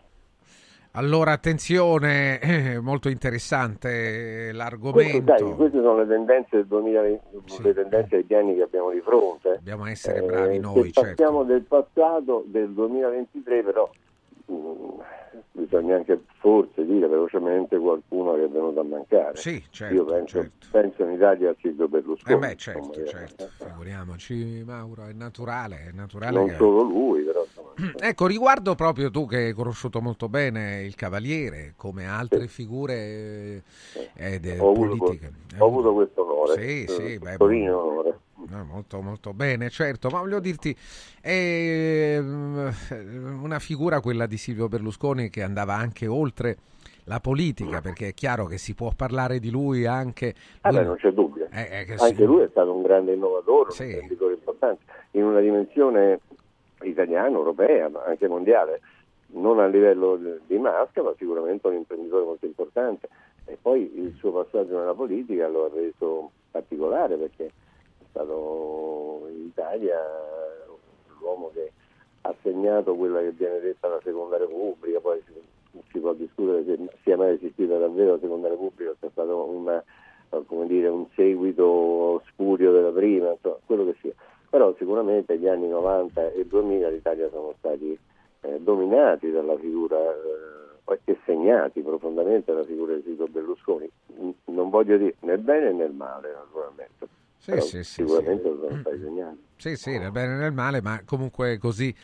Allora, 0.95 1.31
attenzione, 1.31 2.41
eh, 2.41 2.81
molto 2.81 3.09
interessante 3.09 4.51
l'argomento. 4.53 5.23
Queste, 5.23 5.45
dai, 5.45 5.55
queste 5.55 5.79
sono 5.79 5.99
le 5.99 6.07
tendenze 6.09 6.57
del 6.57 6.67
2020, 6.67 7.43
sì. 7.45 7.63
le 7.63 7.75
tendenze 7.75 8.17
degli 8.17 8.35
anni 8.35 8.57
che 8.57 8.63
abbiamo 8.63 8.91
di 8.91 9.01
fronte. 9.01 9.51
Dobbiamo 9.59 9.87
essere 9.87 10.21
bravi 10.21 10.57
eh, 10.57 10.59
noi. 10.59 10.91
Se 10.93 11.01
passiamo 11.01 11.47
certo. 11.47 11.53
del 11.53 11.63
passato, 11.63 12.45
del 12.47 12.71
2023, 12.71 13.63
però 13.63 13.89
mm, 13.89 14.10
bisogna 15.53 15.97
anche 15.97 16.23
forse 16.39 16.85
dire 16.85 17.07
velocemente 17.07 17.79
qualcuno 17.79 18.35
che 18.35 18.45
è 18.45 18.49
venuto 18.49 18.81
a 18.81 18.85
mancare. 18.85 19.37
Sì, 19.37 19.63
certo, 19.71 19.95
Io 19.95 20.05
penso, 20.05 20.41
certo. 20.41 20.67
penso, 20.71 21.05
in 21.05 21.13
Italia 21.13 21.51
a 21.51 21.57
Silvio 21.61 21.89
Berlusconi. 21.89 22.35
Eh 22.35 22.39
beh, 22.39 22.57
certo, 22.57 23.05
certo. 23.05 23.49
figuriamoci 23.59 24.63
Mauro, 24.65 25.07
è 25.07 25.13
naturale, 25.13 25.87
è 25.89 25.93
naturale 25.93 26.39
Non 26.39 26.49
che... 26.49 26.55
solo 26.57 26.83
lui, 26.83 27.23
però. 27.23 27.45
Insomma. 27.45 27.95
Ecco, 27.99 28.27
riguardo 28.27 28.75
proprio 28.75 29.11
tu 29.11 29.27
che 29.27 29.37
hai 29.37 29.53
conosciuto 29.53 30.01
molto 30.01 30.29
bene 30.29 30.83
il 30.83 30.95
Cavaliere, 30.95 31.75
come 31.77 32.07
altre 32.07 32.43
sì. 32.43 32.49
figure 32.49 33.63
eh, 34.15 34.41
de- 34.41 34.59
ho 34.59 34.73
politiche. 34.73 35.27
Avuto, 35.27 35.65
ho 35.65 35.67
avuto 35.67 35.95
questo 35.95 36.23
onore. 36.23 36.61
Sì, 36.61 36.87
sì, 36.87 37.19
beh, 37.19 37.37
Torino 37.37 37.83
onore. 37.83 38.19
No, 38.49 38.65
molto 38.65 39.01
molto 39.01 39.33
bene, 39.33 39.69
certo, 39.71 40.09
ma 40.09 40.21
voglio 40.21 40.41
dirti, 40.41 40.75
è 41.21 42.19
una 42.19 43.59
figura 43.59 44.01
quella 44.01 44.27
di 44.27 44.37
Silvio 44.37 44.69
Berlusconi 44.69 45.29
che 45.31 45.43
andava 45.43 45.75
anche 45.75 46.07
oltre 46.07 46.57
la 47.05 47.21
politica, 47.21 47.81
perché 47.81 48.09
è 48.09 48.15
chiaro 48.15 48.47
che 48.47 48.59
si 48.59 48.75
può 48.75 48.93
parlare 48.95 49.39
di 49.41 49.51
lui 49.51 49.87
anche... 49.87 50.35
Ah 50.61 50.71
lui... 50.71 50.79
beh, 50.79 50.85
non 50.85 50.97
c'è 50.97 51.11
dubbio. 51.13 51.49
Eh, 51.51 51.87
eh, 51.89 51.95
anche 51.99 52.15
sì. 52.15 52.25
lui 52.25 52.43
è 52.43 52.49
stato 52.51 52.73
un 52.73 52.83
grande 52.83 53.15
innovatore, 53.15 53.73
Sì. 53.73 53.83
un 53.83 53.91
imprenditore 53.91 54.35
importante, 54.35 54.85
in 55.13 55.25
una 55.25 55.41
dimensione 55.41 56.21
italiana, 56.83 57.37
europea, 57.37 57.89
ma 57.89 58.05
anche 58.05 58.29
mondiale, 58.29 58.81
non 59.33 59.59
a 59.59 59.67
livello 59.67 60.19
di 60.47 60.59
Masca, 60.59 61.03
ma 61.03 61.13
sicuramente 61.19 61.67
un 61.67 61.75
imprenditore 61.75 62.25
molto 62.25 62.47
importante. 62.47 63.09
E 63.45 63.59
poi 63.61 63.91
il 63.97 64.15
suo 64.17 64.31
passaggio 64.31 64.79
nella 64.79 64.95
politica 64.95 65.49
lo 65.49 65.65
ha 65.65 65.71
reso 65.75 66.31
particolare 66.51 67.17
perché 67.17 67.51
stato 68.11 69.27
in 69.31 69.47
Italia 69.47 69.99
l'uomo 71.19 71.51
che 71.53 71.73
ha 72.23 72.35
segnato 72.43 72.95
quella 72.95 73.21
che 73.21 73.33
viene 73.33 73.61
detta 73.61 73.89
la 73.89 74.01
seconda 74.03 74.37
repubblica, 74.37 75.01
poi 75.01 75.23
si, 75.91 75.99
può 75.99 76.13
discutere 76.13 76.65
se 76.65 76.79
sia 77.03 77.17
mai 77.17 77.35
esistita 77.35 77.79
davvero 77.79 78.13
la 78.13 78.19
seconda 78.19 78.49
repubblica, 78.49 78.93
se 79.01 79.07
è 79.07 79.11
stato 79.11 79.45
una, 79.45 79.83
dire, 80.67 80.89
un 80.89 81.07
seguito 81.15 82.23
spurio 82.29 82.73
della 82.73 82.91
prima, 82.91 83.31
insomma, 83.31 83.57
quello 83.65 83.85
che 83.87 83.97
sia. 84.01 84.13
Però 84.51 84.75
sicuramente 84.77 85.39
gli 85.39 85.47
anni 85.47 85.69
90 85.69 86.33
e 86.33 86.45
2000 86.45 86.89
l'Italia 86.89 87.29
sono 87.31 87.55
stati 87.59 87.97
eh, 88.41 88.61
dominati 88.61 89.31
dalla 89.31 89.57
figura 89.57 89.97
eh, 89.99 90.99
e 91.05 91.19
segnati 91.25 91.81
profondamente 91.83 92.53
dalla 92.53 92.65
figura 92.65 92.95
di 92.95 93.03
Silvio 93.03 93.29
Berlusconi, 93.29 93.89
non 94.47 94.71
voglio 94.71 94.97
dire 94.97 95.15
nel 95.21 95.39
bene 95.39 95.73
nel 95.73 95.93
male 95.93 96.33
naturalmente, 96.33 97.07
Sì, 97.41 97.59
sì, 97.61 97.83
sicuramente 97.83 98.43
sì. 98.43 98.59
sono 98.61 98.81
stati 98.81 98.99
segnati. 99.01 99.39
Sì, 99.57 99.77
sì, 99.77 99.99
nel 99.99 100.11
bene 100.11 100.35
e 100.35 100.39
nel 100.39 100.53
male, 100.53 100.83
ma 100.83 101.01
comunque 101.05 101.57
così 101.59 101.95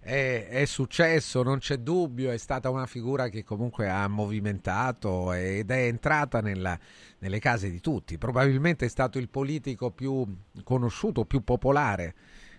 è, 0.00 0.46
è 0.48 0.64
successo, 0.66 1.42
non 1.42 1.58
c'è 1.58 1.76
dubbio, 1.78 2.30
è 2.30 2.36
stata 2.36 2.68
una 2.68 2.86
figura 2.86 3.28
che 3.28 3.42
comunque 3.42 3.88
ha 3.88 4.06
movimentato 4.08 5.32
ed 5.32 5.70
è 5.70 5.86
entrata 5.86 6.40
nella- 6.40 6.78
nelle 7.18 7.38
case 7.38 7.70
di 7.70 7.80
tutti. 7.80 8.18
Probabilmente 8.18 8.84
è 8.84 8.88
stato 8.88 9.18
il 9.18 9.28
politico 9.30 9.90
più 9.90 10.26
conosciuto, 10.62 11.24
più 11.24 11.42
popolare 11.42 12.14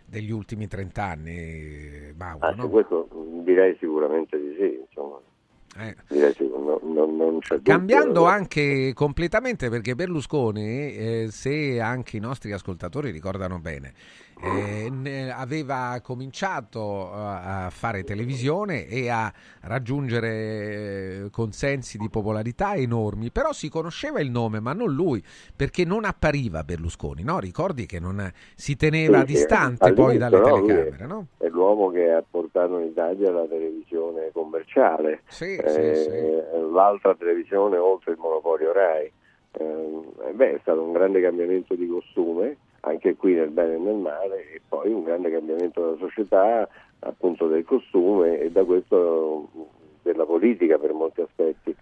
degli 0.06 0.32
ultimi 0.32 0.68
trent'anni, 0.68 2.14
Mauro, 2.16 2.46
Ah, 2.46 2.52
no? 2.52 2.70
questo 2.70 3.08
direi 3.44 3.76
sicuramente 3.80 4.38
Eh. 5.78 5.96
non, 6.10 6.80
non- 6.94 7.16
non 7.16 7.40
c'è 7.40 7.56
dubbio. 7.56 7.74
Cambiando 7.74 8.26
anche 8.26 8.94
completamente 8.94 9.70
perché 9.70 9.96
Berlusconi, 9.96 10.96
eh, 10.96 11.28
se 11.32 11.80
anche 11.82 12.18
i 12.18 12.20
nostri 12.20 12.52
ascoltatori 12.52 13.10
ricordano 13.12 13.60
bene, 13.60 13.94
eh, 14.42 15.30
aveva 15.30 16.00
cominciato 16.04 17.12
eh, 17.12 17.16
a 17.16 17.70
fare 17.70 18.04
televisione 18.04 18.88
e 18.88 19.10
a 19.10 19.32
raggiungere 19.62 20.30
eh, 21.26 21.30
consensi 21.32 21.98
di 21.98 22.10
popolarità 22.10 22.76
enormi, 22.76 23.32
però 23.32 23.52
si 23.52 23.70
conosceva 23.70 24.20
il 24.20 24.32
nome, 24.32 24.60
ma 24.60 24.74
non 24.74 24.92
lui, 24.94 25.24
perché 25.56 25.86
non 25.86 26.06
appariva 26.06 26.64
Berlusconi, 26.64 27.24
no? 27.24 27.40
Ricordi 27.40 27.86
che 27.86 28.00
non 28.00 28.32
si 28.56 28.76
teneva 28.76 29.20
Sì, 29.20 29.26
sì, 29.28 29.34
distante 29.34 29.94
poi 29.94 30.16
all'inizio, 30.16 30.30
dalle 30.30 30.50
no, 30.50 30.66
telecamere, 30.66 31.06
no? 31.06 31.28
È 31.38 31.48
l'uomo 31.48 31.90
che 31.90 32.12
ha 32.12 32.24
portato 32.28 32.80
in 32.80 32.88
Italia 32.88 33.32
la 33.32 33.46
televisione 33.46 34.32
commerciale, 34.34 35.22
Sì, 35.28 35.56
eh, 35.56 35.96
sì, 35.96 36.10
sì. 36.10 36.72
l'altra 36.72 37.16
televisione 37.16 37.78
oltre 37.78 38.12
il 38.12 38.18
monopolio 38.18 38.72
RAI. 38.74 39.12
Eh, 39.56 40.34
beh, 40.34 40.56
è 40.56 40.60
stato 40.62 40.82
un 40.82 40.94
grande 40.94 41.22
cambiamento 41.22 41.76
di 41.76 41.88
costume, 41.88 42.58
anche 42.86 43.16
qui 43.16 43.34
nel 43.34 43.50
bene 43.50 43.76
e 43.76 43.78
nel 43.80 43.96
male, 43.96 44.52
e 44.54 44.62
poi 44.68 44.92
un 44.92 45.04
grande 45.04 45.32
cambiamento 45.32 45.82
della 45.82 45.98
società, 45.98 46.68
appunto 47.00 47.48
del 47.48 47.64
costume 47.66 48.40
e 48.40 48.52
da 48.52 48.64
questo 48.66 49.50
della 50.02 50.26
politica 50.26 50.78
per 50.78 50.92
molti 50.94 51.22
aspetti. 51.22 51.74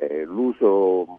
Eh, 0.00 0.24
l'uso 0.24 1.04
mh, 1.04 1.16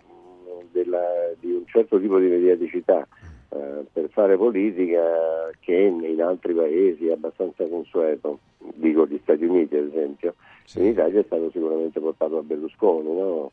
della- 0.72 1.34
di 1.39 1.51
un 1.53 1.65
certo 1.67 2.00
tipo 2.00 2.17
di 2.19 2.27
mediaticità 2.27 3.08
eh, 3.51 3.86
per 3.91 4.10
fare 4.10 4.38
politica 4.38 5.50
che 5.60 5.74
in 5.74 6.22
altri 6.22 6.53
paesi 6.53 7.08
è 7.08 7.12
abbastanza 7.13 7.65
consueto, 7.67 8.39
dico 8.75 9.05
gli 9.08 9.19
Stati 9.24 9.46
Uniti 9.46 9.75
ad 9.77 9.88
esempio, 9.88 10.36
Sì. 10.65 10.79
in 10.79 10.86
Italia 10.88 11.22
è 11.22 11.24
stato 11.24 11.50
sicuramente 11.51 12.00
portato 12.00 12.38
a 12.38 12.43
Berlusconi, 12.43 13.13
no? 13.15 13.51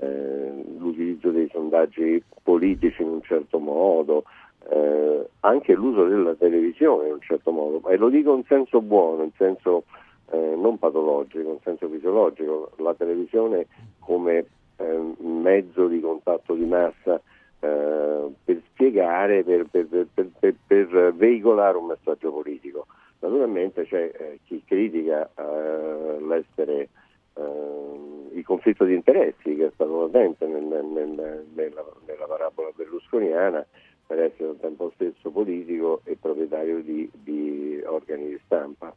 Eh, 0.00 0.64
l'utilizzo 0.78 1.30
dei 1.30 1.48
sondaggi 1.52 2.22
politici 2.42 3.02
in 3.02 3.08
un 3.08 3.22
certo 3.22 3.58
modo, 3.58 4.24
eh, 4.68 5.28
anche 5.40 5.74
l'uso 5.74 6.04
della 6.04 6.34
televisione 6.34 7.06
in 7.06 7.14
un 7.14 7.20
certo 7.20 7.50
modo, 7.50 7.88
e 7.88 7.96
lo 7.96 8.08
dico 8.08 8.34
in 8.34 8.44
senso 8.44 8.80
buono, 8.80 9.22
in 9.22 9.32
senso 9.36 9.84
eh, 10.32 10.54
non 10.56 10.78
patologico, 10.78 11.50
in 11.50 11.58
senso 11.62 11.88
fisiologico, 11.88 12.72
la 12.76 12.94
televisione 12.94 13.66
come 13.98 14.44
eh, 14.76 15.00
mezzo 15.18 15.86
di 15.88 16.00
contatto 16.00 16.54
di 16.54 16.64
massa 16.66 17.20
eh, 17.60 18.28
per 18.44 18.62
spiegare, 18.72 19.42
per, 19.44 19.66
per- 19.70 20.06
per- 20.14 20.54
per- 20.66 21.14
veicolare 21.14 21.76
un 21.76 21.86
messaggio 21.86 22.32
politico. 22.32 22.86
Naturalmente 23.20 23.84
c'è 23.84 24.10
eh, 24.14 24.38
chi 24.44 24.62
critica 24.64 25.28
eh, 25.36 26.20
l'essere 26.20 26.88
il 28.32 28.44
conflitto 28.44 28.84
di 28.84 28.94
interessi 28.94 29.54
che 29.56 29.66
è 29.66 29.70
stato 29.72 30.02
latente 30.02 30.46
nel- 30.46 30.62
nel- 30.62 31.46
nella, 31.54 31.84
nella 32.06 32.26
parabola 32.26 32.70
berlusconiana 32.74 33.64
per 34.10 34.18
essere 34.18 34.48
al 34.48 34.58
tempo 34.60 34.90
stesso 34.96 35.30
politico 35.30 36.00
e 36.02 36.16
proprietario 36.20 36.82
di, 36.82 37.08
di 37.14 37.80
organi 37.86 38.30
di 38.30 38.40
stampa. 38.44 38.92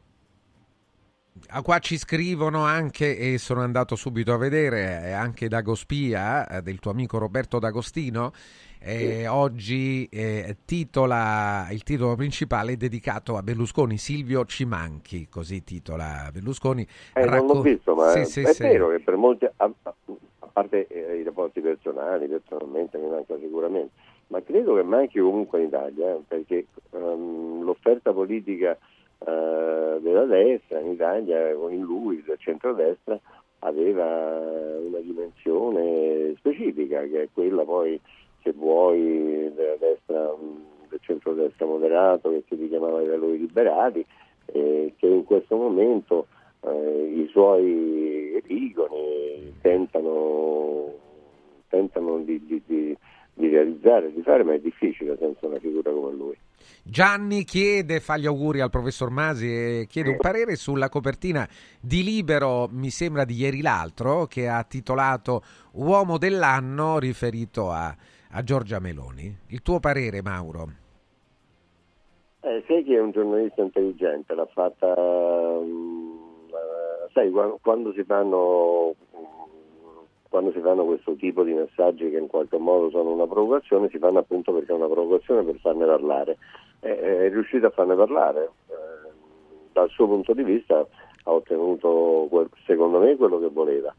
Ah, 1.50 1.62
Qua 1.62 1.78
ci 1.78 1.96
scrivono 1.98 2.64
anche, 2.64 3.16
e 3.16 3.38
sono 3.38 3.60
andato 3.60 3.94
subito 3.94 4.32
a 4.32 4.36
vedere, 4.36 5.02
eh, 5.04 5.12
anche 5.12 5.46
Dagospia, 5.46 6.48
eh, 6.48 6.62
del 6.62 6.80
tuo 6.80 6.90
amico 6.90 7.18
Roberto 7.18 7.60
D'Agostino, 7.60 8.32
eh, 8.80 9.28
oggi 9.28 10.08
eh, 10.10 10.56
titola, 10.64 11.68
il 11.70 11.84
titolo 11.84 12.16
principale 12.16 12.72
è 12.72 12.76
dedicato 12.76 13.36
a 13.36 13.42
Berlusconi, 13.42 13.98
Silvio 13.98 14.44
ci 14.46 14.64
manchi, 14.64 15.28
così 15.28 15.62
titola 15.62 16.28
Berlusconi. 16.32 16.84
Eh, 17.12 17.20
non 17.20 17.30
Racco- 17.30 17.54
l'ho 17.54 17.62
visto, 17.62 17.94
ma 17.94 18.10
Sì, 18.10 18.24
sì, 18.24 18.40
è 18.40 18.52
sì. 18.52 18.62
vero 18.62 18.88
che 18.88 18.98
per 19.00 19.16
molti, 19.16 19.44
a, 19.44 19.52
a- 19.56 19.72
a 19.84 20.46
parte 20.52 20.86
eh, 20.88 21.18
i 21.18 21.22
rapporti 21.22 21.60
personali, 21.60 22.26
personalmente 22.26 22.98
mi 22.98 23.08
manca 23.08 23.36
sicuramente, 23.38 23.90
ma 24.34 24.42
credo 24.42 24.74
che 24.74 24.82
manchi 24.82 25.20
comunque 25.20 25.60
in 25.60 25.66
Italia, 25.66 26.12
eh, 26.12 26.20
perché 26.26 26.66
ehm, 26.90 27.62
l'offerta 27.62 28.12
politica 28.12 28.76
eh, 29.24 29.98
della 30.00 30.24
destra 30.24 30.80
in 30.80 30.90
Italia, 30.90 31.54
con 31.54 31.72
lui, 31.76 32.20
del 32.26 32.36
centrodestra, 32.40 33.16
aveva 33.60 34.40
una 34.80 34.98
dimensione 34.98 36.34
specifica, 36.38 37.02
che 37.02 37.22
è 37.22 37.28
quella 37.32 37.62
poi, 37.62 38.00
se 38.42 38.50
vuoi, 38.50 39.52
della 39.54 39.76
destra, 39.78 40.32
mh, 40.32 40.88
del 40.88 41.00
centrodestra 41.00 41.64
moderato, 41.64 42.30
che 42.30 42.42
si 42.48 42.56
richiamava 42.56 43.02
i 43.02 43.06
valori 43.06 43.38
liberali, 43.38 44.04
eh, 44.46 44.94
che 44.96 45.06
in 45.06 45.22
questo 45.22 45.54
momento 45.56 46.26
eh, 46.62 47.22
i 47.22 47.28
suoi 47.28 48.34
epigoni 48.34 49.54
tentano, 49.60 50.92
tentano 51.68 52.18
di, 52.18 52.44
di, 52.44 52.62
di, 52.66 52.96
di 53.34 53.48
realizzare, 53.48 54.12
di 54.12 54.22
fare, 54.22 54.44
ma 54.44 54.54
è 54.54 54.58
difficile 54.58 55.16
senza 55.18 55.46
una 55.46 55.58
figura 55.58 55.90
come 55.90 56.12
lui. 56.12 56.38
Gianni 56.82 57.44
chiede, 57.44 58.00
fa 58.00 58.16
gli 58.16 58.26
auguri 58.26 58.60
al 58.60 58.70
professor 58.70 59.10
Masi 59.10 59.46
e 59.46 59.86
chiede 59.88 60.10
un 60.10 60.18
parere 60.18 60.54
sulla 60.54 60.88
copertina 60.88 61.48
di 61.80 62.02
Libero, 62.02 62.68
mi 62.70 62.90
sembra 62.90 63.24
di 63.24 63.34
ieri 63.34 63.62
l'altro, 63.62 64.26
che 64.26 64.48
ha 64.48 64.62
titolato 64.64 65.42
Uomo 65.72 66.18
dell'anno 66.18 66.98
riferito 66.98 67.70
a, 67.70 67.94
a 68.30 68.42
Giorgia 68.42 68.80
Meloni. 68.80 69.34
Il 69.48 69.62
tuo 69.62 69.80
parere, 69.80 70.22
Mauro? 70.22 70.82
Eh, 72.40 72.62
sai 72.66 72.84
che 72.84 72.96
è 72.96 73.00
un 73.00 73.10
giornalista 73.10 73.62
intelligente, 73.62 74.34
l'ha 74.34 74.46
fatta, 74.52 74.94
um, 74.94 76.20
sai, 77.14 77.30
quando, 77.30 77.58
quando, 77.62 77.92
si 77.94 78.04
fanno, 78.04 78.94
quando 80.34 80.50
si 80.50 80.58
fanno 80.58 80.84
questo 80.84 81.14
tipo 81.14 81.44
di 81.44 81.52
messaggi 81.52 82.10
che 82.10 82.18
in 82.18 82.26
qualche 82.26 82.58
modo 82.58 82.90
sono 82.90 83.12
una 83.12 83.28
provocazione, 83.28 83.88
si 83.88 83.98
fanno 83.98 84.18
appunto 84.18 84.52
perché 84.52 84.72
è 84.72 84.74
una 84.74 84.88
provocazione 84.88 85.44
per 85.44 85.54
farne 85.60 85.86
parlare. 85.86 86.38
Eh, 86.80 87.26
è 87.26 87.30
riuscito 87.30 87.68
a 87.68 87.70
farne 87.70 87.94
parlare. 87.94 88.50
Eh, 88.66 89.12
dal 89.70 89.88
suo 89.90 90.08
punto 90.08 90.32
di 90.32 90.42
vista 90.42 90.74
ha 90.78 91.30
ottenuto, 91.30 92.28
secondo 92.66 92.98
me, 92.98 93.14
quello 93.14 93.38
che 93.38 93.48
voleva. 93.48 93.94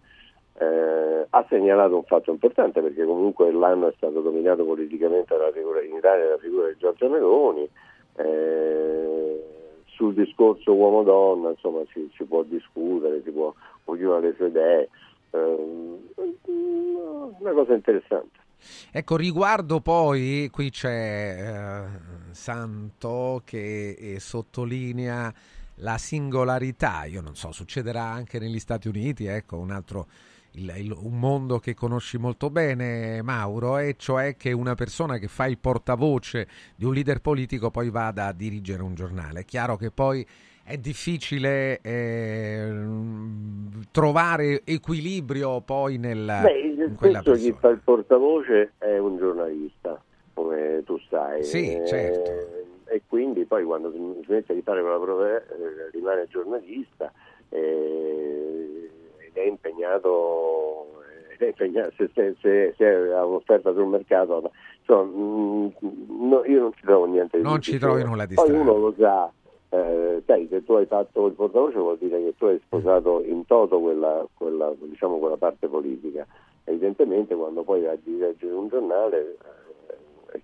Eh, 0.60 1.26
ha 1.30 1.46
segnalato 1.48 1.96
un 1.96 2.04
fatto 2.04 2.32
importante 2.32 2.82
perché 2.82 3.06
comunque 3.06 3.50
l'anno 3.54 3.88
è 3.88 3.94
stato 3.96 4.20
dominato 4.20 4.66
politicamente 4.66 5.34
figura, 5.54 5.82
in 5.84 5.96
Italia 5.96 6.26
dalla 6.26 6.38
figura 6.38 6.68
di 6.68 6.76
Giorgia 6.78 7.08
Meloni, 7.08 7.70
eh, 8.18 9.44
sul 9.86 10.14
discorso 10.14 10.74
uomo-donna 10.74 11.52
insomma 11.52 11.80
si, 11.94 12.12
si, 12.14 12.26
può 12.26 12.44
discutere, 12.44 13.22
si 13.24 13.32
può, 13.32 13.54
ognuno 13.86 14.16
ha 14.16 14.20
le 14.20 14.34
sue 14.36 14.48
idee, 14.48 14.82
eh, 14.82 14.90
una 15.32 16.02
cosa 17.54 17.74
interessante. 17.74 18.40
Ecco, 18.92 19.16
riguardo 19.16 19.80
poi, 19.80 20.50
qui 20.52 20.72
c'è 20.72 21.38
eh, 21.38 21.84
Santo 22.32 23.42
che 23.46 23.92
eh, 23.92 24.20
sottolinea 24.20 25.34
la 25.80 25.98
singolarità, 25.98 27.06
io 27.06 27.22
non 27.22 27.36
so, 27.36 27.52
succederà 27.52 28.04
anche 28.04 28.40
negli 28.40 28.60
Stati 28.60 28.88
Uniti, 28.88 29.26
ecco, 29.26 29.58
un 29.58 29.72
altro 29.72 30.08
il, 30.56 30.74
il, 30.78 30.92
un 30.92 31.20
mondo 31.20 31.60
che 31.60 31.74
conosci 31.74 32.18
molto 32.18 32.50
bene, 32.50 33.22
Mauro, 33.22 33.78
e 33.78 33.96
cioè 33.98 34.36
che 34.36 34.52
una 34.52 34.76
persona 34.76 35.18
che 35.18 35.28
fa 35.28 35.48
il 35.48 35.58
portavoce 35.58 36.48
di 36.76 36.86
un 36.86 36.94
leader 36.94 37.20
politico 37.20 37.72
poi 37.72 37.90
vada 37.90 38.28
a 38.28 38.34
dirigere 38.34 38.82
un 38.82 38.96
giornale. 38.96 39.42
È 39.42 39.46
chiaro 39.46 39.78
che 39.78 39.92
poi 39.92 40.26
è 40.66 40.78
difficile 40.78 41.80
eh, 41.82 42.74
trovare 43.92 44.62
equilibrio 44.66 45.62
poi 45.62 45.98
nel, 45.98 46.26
Beh, 46.42 46.60
in 46.60 46.96
quella 46.96 47.22
persona. 47.22 47.38
chi 47.38 47.56
fa 47.60 47.70
il 47.70 47.82
portavoce 47.84 48.74
è 48.80 48.98
un 48.98 49.18
giornalista, 49.18 50.02
come 50.34 50.82
tu 50.84 51.00
sai. 51.08 51.44
Sì, 51.44 51.76
eh, 51.76 51.86
certo. 51.86 52.32
E 52.86 53.04
quindi 53.08 53.46
poi 53.46 53.64
quando 53.64 53.92
si 53.92 54.24
smette 54.26 54.56
di 54.56 54.62
fare 54.64 54.82
quella 54.82 54.98
prova 54.98 55.36
eh, 55.36 55.44
rimane 55.92 56.26
giornalista. 56.30 57.12
Eh, 57.50 58.90
è 59.34 59.42
impegnato, 59.42 60.88
è 61.38 61.46
impegnato 61.46 61.92
se, 61.96 62.10
se, 62.14 62.36
se, 62.42 62.74
se, 62.76 62.86
ha 62.86 63.24
un'offerta 63.24 63.72
sul 63.74 63.86
mercato, 63.86 64.52
insomma, 64.80 65.04
mm, 65.04 65.68
no, 66.28 66.44
io 66.46 66.62
non 66.62 66.74
ci 66.74 66.82
trovo 66.86 67.06
niente 67.06 67.38
di 67.38 67.44
Non 67.44 67.62
ci 67.62 67.78
trovi 67.78 68.04
nulla 68.04 68.26
di 68.26 68.34
Poi 68.34 68.46
strano. 68.46 68.62
uno 68.64 68.78
lo 68.78 68.96
sa, 68.98 69.32
eh, 69.70 70.22
sai, 70.26 70.48
se 70.50 70.64
tu 70.64 70.74
hai 70.74 70.86
fatto 70.86 71.26
il 71.28 71.34
portavoce 71.34 71.78
vuol 71.78 71.98
dire 71.98 72.24
che 72.24 72.36
tu 72.38 72.46
hai 72.46 72.60
sposato 72.66 73.22
in 73.24 73.46
toto 73.46 73.80
quella, 73.80 74.26
quella, 74.34 74.74
diciamo, 74.78 75.18
quella 75.18 75.38
parte 75.38 75.68
politica. 75.68 76.26
Evidentemente 76.66 77.36
quando 77.36 77.64
poi 77.64 77.82
vai 77.82 77.96
a 77.96 78.00
dirigere 78.02 78.54
un 78.54 78.68
giornale 78.68 79.20
eh, 79.20 79.65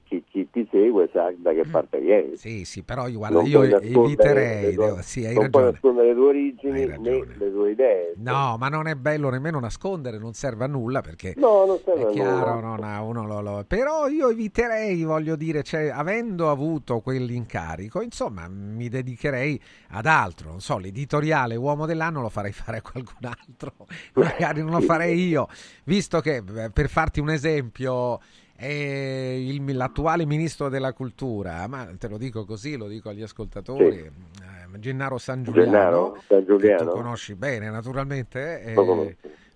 chi, 0.03 0.24
chi, 0.29 0.48
ti 0.50 0.67
segue 0.71 1.10
sa 1.12 1.31
da 1.38 1.51
che 1.51 1.65
mm. 1.65 1.71
parte 1.71 2.00
vieni. 2.00 2.38
Sì, 2.38 2.65
sì, 2.65 2.83
però 2.83 3.07
io, 3.07 3.17
guarda, 3.19 3.41
io 3.41 3.63
eviterei, 3.63 4.73
tue, 4.73 5.01
sì, 5.01 5.25
hai 5.25 5.34
non 5.34 5.43
ragione. 5.43 5.49
puoi 5.49 5.63
nascondere 5.63 6.08
le 6.08 6.13
tue 6.13 6.27
origini 6.27 6.86
né 6.86 7.25
le 7.38 7.51
tue 7.51 7.71
idee. 7.71 8.13
No, 8.17 8.56
ma 8.58 8.67
non 8.69 8.88
è 8.88 8.95
bello 8.95 9.30
nemmeno 9.30 9.60
nascondere, 9.60 10.17
non 10.17 10.34
serve 10.34 10.65
a 10.65 10.67
nulla 10.67 11.01
perché 11.01 11.34
no, 11.38 11.65
non 11.65 11.80
serve 11.84 12.10
è 12.10 12.12
chiaro, 12.12 12.56
nulla. 12.56 12.67
non 12.67 12.84
ha, 12.84 13.01
uno 13.01 13.25
lo, 13.25 13.41
lo, 13.41 13.63
però 13.67 14.08
io 14.08 14.30
eviterei, 14.30 15.04
voglio 15.04 15.36
dire, 15.36 15.63
cioè, 15.63 15.89
avendo 15.89 16.49
avuto 16.49 16.99
quell'incarico, 16.99 18.01
insomma, 18.01 18.47
mi 18.47 18.89
dedicherei 18.89 19.60
ad 19.89 20.06
altro, 20.06 20.49
non 20.49 20.62
so, 20.62 20.77
l'editoriale 20.77 21.56
Uomo 21.56 21.86
dell'anno 21.86 22.21
lo 22.21 22.30
farei 22.30 22.51
fare 22.51 22.77
a 22.77 22.82
qualcun 22.82 23.30
altro, 23.30 23.73
magari 24.15 24.62
non 24.62 24.71
lo 24.71 24.82
farei 24.82 25.27
io, 25.27 25.47
visto 25.86 26.19
che 26.19 26.43
per 26.73 26.89
farti 26.89 27.19
un 27.19 27.30
esempio 27.30 28.19
il, 28.67 29.76
l'attuale 29.76 30.26
ministro 30.26 30.69
della 30.69 30.93
cultura, 30.93 31.67
ma 31.67 31.88
te 31.97 32.08
lo 32.08 32.17
dico 32.17 32.45
così, 32.45 32.78
lo 32.78 32.88
dico 32.88 33.10
agli 33.10 33.21
ascoltatori, 33.21 33.91
sì. 33.91 34.00
eh, 34.00 34.80
Gennaro 34.80 35.17
San 35.17 35.43
Giuliano, 35.43 35.71
Gennaro 35.71 36.17
San 36.28 36.45
Giuliano. 36.45 36.84
tu 36.84 36.89
conosci 36.89 37.36
bene 37.36 37.69
naturalmente, 37.69 38.62
eh, 38.62 38.74
lo, 38.74 39.13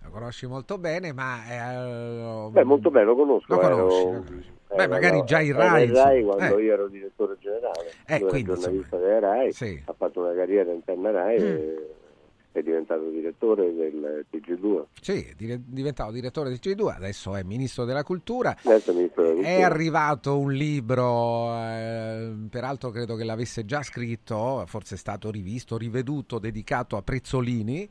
conosci 0.10 0.48
molto 0.48 0.78
bene, 0.78 1.14
ma... 1.14 2.48
Eh, 2.48 2.50
Beh, 2.52 2.64
molto 2.64 2.90
bene, 2.90 3.06
lo 3.06 3.16
conosco. 3.16 3.54
Lo 3.54 3.60
conosci, 3.60 4.02
ero... 4.02 4.12
lo 4.12 4.24
conosci. 4.24 4.54
Beh, 4.76 4.84
eh, 4.84 4.88
magari 4.88 5.18
no, 5.18 5.24
già 5.24 5.42
il 5.42 5.54
RAI. 5.54 5.92
RAI 5.92 6.24
quando 6.24 6.60
io 6.60 6.74
ero 6.74 6.88
direttore 6.88 7.38
generale, 7.40 7.92
eh, 8.08 8.20
quindi, 8.20 8.54
giornalista 8.54 8.98
della 8.98 9.20
RAI, 9.20 9.52
sì. 9.54 9.82
ha 9.86 9.94
fatto 9.94 10.22
una 10.22 10.34
carriera 10.34 10.72
interna 10.72 11.12
RAI 11.12 11.40
mm. 11.40 11.46
e 11.46 11.90
è 12.60 12.64
diventato 12.64 13.10
direttore 13.10 13.74
del 13.74 14.26
TG2. 14.32 14.86
Sì, 15.02 15.28
è 15.38 15.60
diventato 15.60 16.12
direttore 16.12 16.48
del 16.48 16.60
TG2, 16.62 16.96
adesso 16.96 17.36
è 17.36 17.44
ministro 17.44 17.84
della 17.84 18.04
cultura. 18.04 18.56
Adesso 18.64 18.92
è, 18.92 18.94
ministro 18.94 19.24
della 19.24 19.34
cultura. 19.34 19.58
è 19.58 19.62
arrivato 19.62 20.40
un 20.40 20.54
libro, 20.54 21.54
eh, 21.54 22.32
peraltro 22.50 22.92
credo 22.92 23.16
che 23.16 23.26
l'avesse 23.26 23.66
già 23.66 23.84
scritto, 23.84 24.64
forse 24.68 24.96
è 24.96 24.98
stato 24.98 25.30
rivisto, 25.32 25.78
riveduto, 25.78 26.40
dedicato 26.40 26.96
a 26.96 27.02
Prezzolini. 27.02 27.90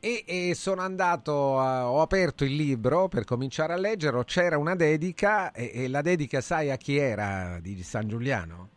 E, 0.00 0.22
e 0.26 0.54
sono 0.54 0.82
andato, 0.82 1.58
a, 1.58 1.90
ho 1.90 2.02
aperto 2.02 2.44
il 2.44 2.54
libro 2.54 3.08
per 3.08 3.24
cominciare 3.24 3.72
a 3.72 3.76
leggerlo, 3.76 4.22
c'era 4.24 4.58
una 4.58 4.74
dedica 4.74 5.50
e, 5.50 5.70
e 5.72 5.88
la 5.88 6.02
dedica 6.02 6.42
sai 6.42 6.70
a 6.70 6.76
chi 6.76 6.98
era 6.98 7.58
di 7.62 7.82
San 7.82 8.06
Giuliano? 8.06 8.73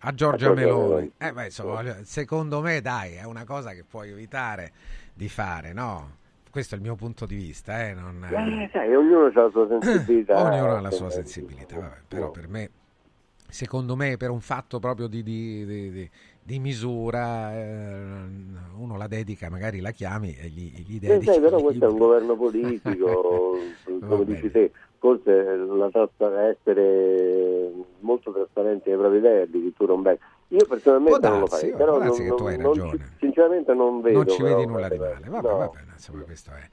A 0.00 0.14
Giorgia 0.14 0.52
Meloni. 0.52 1.12
Eh, 1.18 1.32
beh, 1.32 1.44
insomma, 1.44 1.82
secondo 2.02 2.60
me, 2.60 2.80
dai, 2.80 3.14
è 3.14 3.24
una 3.24 3.44
cosa 3.44 3.72
che 3.72 3.84
puoi 3.88 4.10
evitare 4.10 4.72
di 5.12 5.28
fare, 5.28 5.72
no? 5.72 6.18
Questo 6.50 6.74
è 6.74 6.78
il 6.78 6.84
mio 6.84 6.96
punto 6.96 7.26
di 7.26 7.36
vista. 7.36 7.86
Eh? 7.86 7.94
Non... 7.94 8.24
Eh, 8.24 8.68
sai, 8.72 8.94
ognuno 8.94 9.26
ha 9.26 9.42
la 9.42 9.50
sua 9.50 9.68
sensibilità. 9.68 10.40
ognuno 10.42 10.76
ha 10.76 10.80
la 10.80 10.90
sua 10.90 11.10
sensibilità, 11.10 11.76
vabbè, 11.76 11.96
però 12.08 12.30
per 12.30 12.48
me, 12.48 12.70
secondo 13.48 13.94
me, 13.94 14.16
per 14.16 14.30
un 14.30 14.40
fatto 14.40 14.78
proprio 14.78 15.06
di, 15.06 15.22
di, 15.22 15.64
di, 15.66 16.10
di 16.42 16.58
misura, 16.58 17.54
eh, 17.54 18.24
uno 18.76 18.96
la 18.96 19.06
dedica, 19.06 19.50
magari 19.50 19.80
la 19.80 19.92
chiami 19.92 20.34
e 20.34 20.48
gli, 20.48 20.72
gli 20.86 20.98
dedichi. 20.98 21.26
Sì, 21.26 21.32
sai, 21.32 21.40
però 21.40 21.60
questo 21.60 21.84
è 21.84 21.88
un 21.88 21.98
governo 21.98 22.36
politico, 22.36 23.58
come 24.00 24.24
dici 24.24 24.50
te 24.50 24.72
forse 25.00 25.56
la 25.56 25.90
essere 26.50 27.72
molto 28.00 28.32
trasparenti 28.32 28.90
nei 28.90 28.98
propri 28.98 29.18
idee 29.18 29.42
addirittura 29.42 29.94
un 29.94 30.02
bel 30.02 30.18
io 30.48 30.66
personalmente 30.66 31.18
darsi, 31.20 31.32
non 31.32 31.40
lo 31.40 31.46
farei 31.46 31.72
però 31.72 31.98
non, 31.98 32.16
che 32.16 32.34
tu 32.34 32.44
hai 32.44 32.58
non, 32.58 32.66
ragione. 32.66 32.90
Non, 32.90 33.12
sinceramente 33.18 33.74
non 33.74 34.00
vedo 34.02 34.18
non 34.18 34.28
ci 34.28 34.42
vedi 34.42 34.66
nulla 34.66 34.88
di 34.88 34.98
male 34.98 35.26
vabbè, 35.26 35.48
no. 35.48 35.56
vabbè 35.56 35.78
insomma 35.94 36.22
questo 36.22 36.50
è 36.50 36.68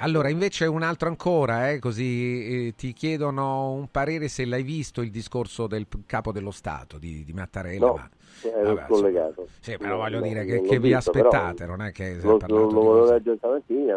allora, 0.00 0.28
invece 0.28 0.64
un 0.66 0.82
altro 0.82 1.08
ancora, 1.08 1.70
eh, 1.70 1.80
così 1.80 2.68
eh, 2.68 2.74
ti 2.76 2.92
chiedono 2.92 3.72
un 3.72 3.88
parere 3.90 4.28
se 4.28 4.44
l'hai 4.44 4.62
visto 4.62 5.00
il 5.00 5.10
discorso 5.10 5.66
del 5.66 5.88
capo 6.06 6.30
dello 6.30 6.52
Stato 6.52 6.98
di, 6.98 7.24
di 7.24 7.32
Mattarella. 7.32 7.86
No, 7.86 7.94
ma, 7.94 8.08
è 8.42 8.62
vabbè, 8.62 8.86
collegato. 8.86 9.48
Sì, 9.58 9.76
però 9.76 9.96
voglio 9.96 10.20
dire 10.20 10.44
che, 10.44 10.60
che 10.60 10.78
vi 10.78 10.94
visto, 10.94 11.10
aspettate, 11.10 11.66
non 11.66 11.82
è 11.82 11.90
che 11.90 12.18
lo, 12.22 12.38
lo, 12.46 12.70
lo 12.70 12.80
volevo 12.80 13.10
leggere 13.10 13.38
stamattina. 13.38 13.96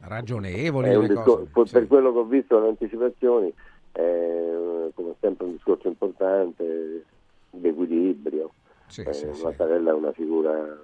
Ragionevoli 0.00 0.90
le 0.90 1.08
discorso, 1.08 1.48
cose. 1.52 1.72
Per 1.72 1.82
sì. 1.82 1.88
quello 1.88 2.12
che 2.12 2.18
ho 2.18 2.24
visto 2.24 2.60
le 2.60 2.68
anticipazioni, 2.68 3.52
è 3.92 4.90
come 4.94 5.14
sempre 5.20 5.46
un 5.46 5.52
discorso 5.52 5.88
importante 5.88 7.04
di 7.50 7.68
equilibrio. 7.68 8.52
Sì, 8.86 9.02
eh, 9.02 9.12
sì, 9.12 9.26
Mattarella 9.42 9.90
è 9.90 9.94
una 9.94 10.12
figura 10.12 10.80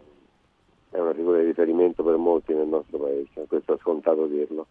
è 0.91 0.99
una 0.99 1.15
figura 1.15 1.39
di 1.39 1.47
riferimento 1.47 2.03
per 2.03 2.17
molti 2.17 2.53
nel 2.53 2.67
nostro 2.67 2.99
paese, 2.99 3.47
questo 3.49 3.75
è 3.75 3.79
scontato 3.79 4.27
dirlo. 4.27 4.67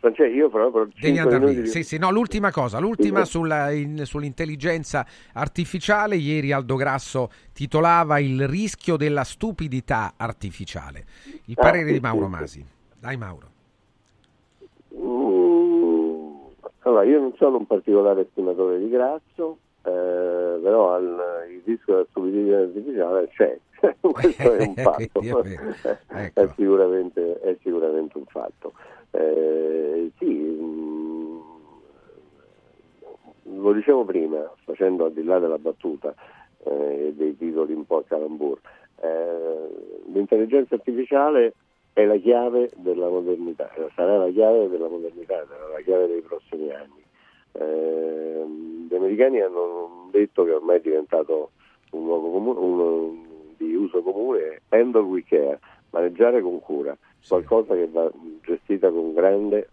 Francesco, 0.00 0.32
io 0.32 0.88
Devi 0.98 1.18
andare 1.18 1.52
via. 1.52 1.66
Sì, 1.66 1.82
sì, 1.82 1.98
no, 1.98 2.10
l'ultima 2.10 2.50
cosa, 2.50 2.78
l'ultima 2.78 3.26
sulla, 3.26 3.70
in, 3.70 4.06
sull'intelligenza 4.06 5.06
artificiale. 5.34 6.16
Ieri 6.16 6.52
Aldo 6.52 6.74
Grasso 6.74 7.30
titolava 7.52 8.18
Il 8.18 8.48
rischio 8.48 8.96
della 8.96 9.24
stupidità 9.24 10.14
artificiale. 10.16 11.04
Il 11.44 11.54
Ah, 11.58 11.62
parere 11.62 11.88
sì, 11.88 11.92
di 11.92 12.00
Mauro 12.00 12.28
Masi. 12.28 12.64
Dai 12.98 13.18
Mauro. 13.18 13.49
Mm, 15.00 16.34
allora, 16.80 17.02
io 17.04 17.20
non 17.20 17.34
sono 17.36 17.58
un 17.58 17.66
particolare 17.66 18.22
estimatore 18.22 18.78
di 18.78 18.88
Grasso, 18.88 19.58
eh, 19.82 20.58
però 20.62 20.92
al, 20.94 21.46
il 21.50 21.62
rischio 21.64 21.94
della 21.94 22.06
stupidità 22.10 22.58
artificiale 22.58 23.28
c'è, 23.28 23.58
questo 24.00 24.52
è 24.52 24.66
un 24.66 24.74
fatto. 24.82 25.20
Ecco. 26.12 26.40
è, 26.40 26.48
sicuramente, 26.54 27.40
è 27.40 27.56
sicuramente 27.62 28.18
un 28.18 28.26
fatto. 28.26 28.72
Eh, 29.12 30.10
sì, 30.18 30.26
mh, 30.26 31.42
lo 33.60 33.72
dicevo 33.72 34.04
prima, 34.04 34.50
facendo 34.64 35.06
al 35.06 35.12
di 35.12 35.24
là 35.24 35.38
della 35.38 35.58
battuta 35.58 36.14
eh, 36.64 37.06
e 37.08 37.14
dei 37.14 37.36
titoli 37.36 37.72
un 37.72 37.86
po' 37.86 37.98
a 37.98 38.04
calambur, 38.04 38.58
eh, 39.02 39.68
l'intelligenza 40.12 40.74
artificiale 40.74 41.54
è 41.92 42.04
la 42.04 42.16
chiave 42.16 42.70
della 42.76 43.08
modernità, 43.08 43.70
sarà 43.94 44.18
la 44.18 44.30
chiave 44.30 44.68
della 44.68 44.88
modernità, 44.88 45.44
sarà 45.48 45.68
la 45.68 45.80
chiave 45.80 46.06
dei 46.06 46.20
prossimi 46.20 46.70
anni. 46.70 47.02
Eh, 47.52 48.44
gli 48.88 48.94
americani 48.94 49.40
hanno 49.40 50.08
detto 50.10 50.44
che 50.44 50.52
ormai 50.52 50.76
è 50.76 50.80
diventato 50.80 51.50
un 51.90 52.04
luogo 52.04 52.30
comune, 52.30 52.58
un, 52.58 53.18
di 53.56 53.74
uso 53.74 54.02
comune, 54.02 54.60
handle 54.68 55.02
with 55.02 55.26
care, 55.26 55.58
maneggiare 55.90 56.40
con 56.40 56.60
cura, 56.60 56.96
qualcosa 57.26 57.74
che 57.74 57.88
va 57.88 58.10
gestita 58.42 58.90
con 58.90 59.12
grande 59.12 59.68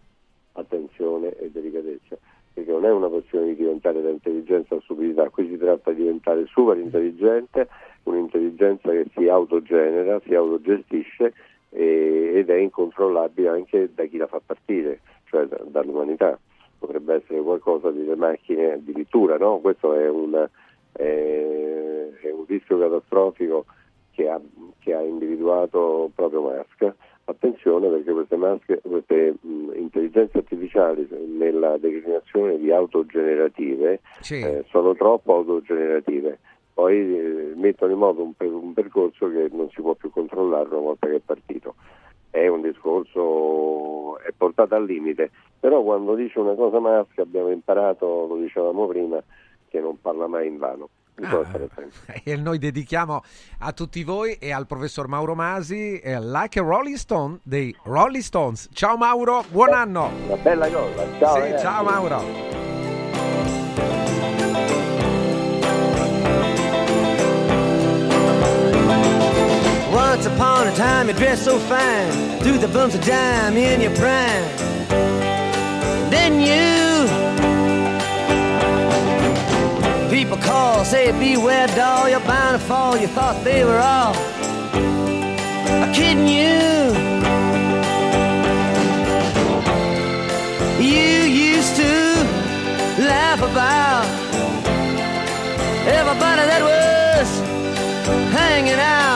attenzione 0.52 1.36
e 1.38 1.50
delicatezza, 1.50 2.18
perché 2.52 2.70
non 2.70 2.84
è 2.84 2.90
una 2.90 3.08
questione 3.08 3.46
di 3.46 3.56
diventare 3.56 4.02
da 4.02 4.10
intelligenza 4.10 4.74
a 4.74 4.80
stupidità, 4.80 5.28
qui 5.30 5.48
si 5.48 5.56
tratta 5.56 5.92
di 5.92 6.02
diventare 6.02 6.44
super 6.46 6.76
intelligente, 6.76 7.68
un'intelligenza 8.02 8.90
che 8.90 9.06
si 9.14 9.28
autogenera, 9.28 10.20
si 10.24 10.34
autogestisce 10.34 11.32
e, 11.70 12.32
ed 12.34 12.50
è 12.50 12.56
incontrollabile 12.56 13.48
anche 13.48 13.90
da 13.94 14.04
chi 14.04 14.16
la 14.16 14.26
fa 14.26 14.40
partire, 14.44 15.00
cioè 15.24 15.46
da, 15.46 15.58
dall'umanità. 15.66 16.38
Potrebbe 16.78 17.16
essere 17.16 17.40
qualcosa 17.40 17.90
delle 17.90 18.14
macchine 18.14 18.72
addirittura, 18.72 19.36
no? 19.36 19.58
Questo 19.58 19.94
è 19.94 20.08
un, 20.08 20.48
è, 20.92 22.08
è 22.22 22.30
un 22.30 22.44
rischio 22.46 22.78
catastrofico 22.78 23.64
che 24.12 24.28
ha, 24.28 24.40
che 24.78 24.94
ha 24.94 25.00
individuato 25.02 26.10
proprio 26.14 26.42
Musk 26.42 26.94
Attenzione 27.28 27.88
perché 27.88 28.10
queste, 28.10 28.36
maschere, 28.36 28.80
queste 28.80 29.34
mh, 29.38 29.72
intelligenze 29.74 30.38
artificiali 30.38 31.06
nella 31.36 31.76
declinazione 31.76 32.56
di 32.56 32.72
autogenerative 32.72 34.00
Sì. 34.20 34.40
eh, 34.40 34.64
sono 34.70 34.94
troppo 34.94 35.34
autogenerative, 35.34 36.38
poi 36.78 36.94
eh, 36.94 37.52
mettono 37.56 37.90
in 37.90 37.98
moto 37.98 38.22
un, 38.22 38.34
un 38.38 38.72
percorso 38.72 39.28
che 39.28 39.48
non 39.50 39.68
si 39.70 39.80
può 39.80 39.94
più 39.94 40.12
controllare 40.12 40.68
una 40.68 40.78
volta 40.78 41.08
che 41.08 41.16
è 41.16 41.18
partito. 41.18 41.74
È 42.30 42.46
un 42.46 42.62
discorso, 42.62 44.16
è 44.20 44.30
portato 44.36 44.76
al 44.76 44.84
limite, 44.84 45.32
però 45.58 45.82
quando 45.82 46.14
dice 46.14 46.38
una 46.38 46.54
cosa 46.54 46.78
maschia 46.78 47.24
abbiamo 47.24 47.50
imparato, 47.50 48.28
lo 48.28 48.36
dicevamo 48.36 48.86
prima, 48.86 49.20
che 49.68 49.80
non 49.80 50.00
parla 50.00 50.28
mai 50.28 50.46
in 50.46 50.58
vano. 50.58 50.88
Ah, 51.20 51.44
e 52.22 52.36
noi 52.36 52.58
dedichiamo 52.58 53.22
a 53.58 53.72
tutti 53.72 54.04
voi 54.04 54.34
e 54.34 54.52
al 54.52 54.68
professor 54.68 55.08
Mauro 55.08 55.34
Masi 55.34 55.98
eh, 55.98 56.20
Like 56.20 56.60
a 56.60 56.62
Rolling 56.62 56.94
Stone 56.94 57.40
dei 57.42 57.74
Rolling 57.82 58.22
Stones. 58.22 58.68
Ciao 58.72 58.96
Mauro, 58.96 59.42
buon 59.50 59.72
anno. 59.72 60.12
Una 60.28 60.36
bella 60.36 60.70
cosa, 60.70 61.18
ciao 61.18 61.34
Sì, 61.34 61.40
ragazzi. 61.40 61.64
ciao 61.64 61.82
Mauro. 61.82 62.57
Once 70.10 70.24
upon 70.24 70.66
a 70.66 70.74
time 70.74 71.06
you 71.08 71.12
dressed 71.12 71.44
so 71.44 71.58
fine, 71.58 72.10
threw 72.40 72.56
the 72.56 72.66
bumps 72.66 72.94
of 72.94 73.04
dime 73.04 73.58
in 73.58 73.78
your 73.78 73.94
prime. 73.94 74.42
Then 76.08 76.40
you, 76.40 77.04
people 80.10 80.38
call, 80.38 80.82
say 80.86 81.12
beware 81.12 81.66
doll, 81.76 82.08
you're 82.08 82.20
bound 82.20 82.58
to 82.58 82.66
fall. 82.66 82.96
You 82.96 83.06
thought 83.06 83.44
they 83.44 83.64
were 83.66 83.78
all 83.78 84.14
kidding 85.92 86.26
you. 86.26 86.56
You 90.80 91.10
used 91.52 91.76
to 91.76 91.92
laugh 93.12 93.40
about 93.42 94.06
everybody 95.86 96.44
that 96.50 96.62
was 96.62 97.28
hanging 98.32 98.80
out. 98.80 99.07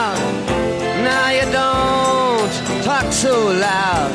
Loud. 3.51 4.11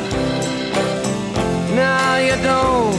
Now 1.73 2.17
you 2.17 2.35
don't 2.41 2.97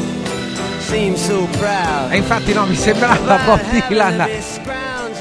seem 0.80 1.16
so 1.16 1.46
proud. 1.58 2.12
E 2.12 2.16
infatti 2.16 2.52
no, 2.52 2.66
mi 2.66 2.76
sembrava 2.76 3.38
Bob 3.46 3.60
Dylan. 3.70 4.28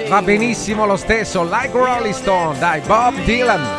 Va 0.07 0.21
benissimo 0.21 0.85
lo 0.85 0.95
stesso, 0.95 1.43
Like 1.43 1.69
Rolling 1.71 2.13
Stone, 2.13 2.57
dai, 2.57 2.79
Bob 2.81 3.15
Dylan. 3.23 3.78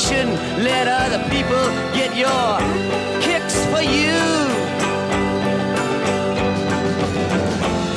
Shouldn't 0.00 0.40
let 0.64 0.88
other 0.88 1.22
people 1.28 1.62
get 1.92 2.16
your 2.16 2.48
kicks 3.20 3.56
for 3.66 3.82
you. 3.82 4.16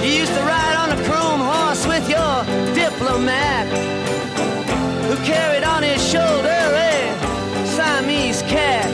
You 0.04 0.12
used 0.22 0.34
to 0.34 0.44
ride 0.44 0.76
on 0.84 0.90
a 0.98 1.00
chrome 1.08 1.40
horse 1.40 1.88
with 1.88 2.06
your 2.10 2.36
diplomat 2.76 3.68
who 5.08 5.16
carried 5.24 5.64
on 5.64 5.82
his 5.82 6.02
shoulder 6.06 6.60
a 6.92 6.96
Siamese 7.74 8.42
cat. 8.44 8.90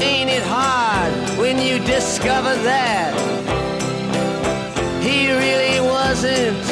Ain't 0.00 0.30
it 0.30 0.44
hard 0.44 1.12
when 1.38 1.58
you 1.58 1.78
discover 1.80 2.54
that 2.64 3.12
he 5.02 5.30
really 5.30 5.78
wasn't 5.80 6.71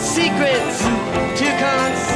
Secrets 0.00 0.82
to 1.38 1.46
conceal. 1.58 2.09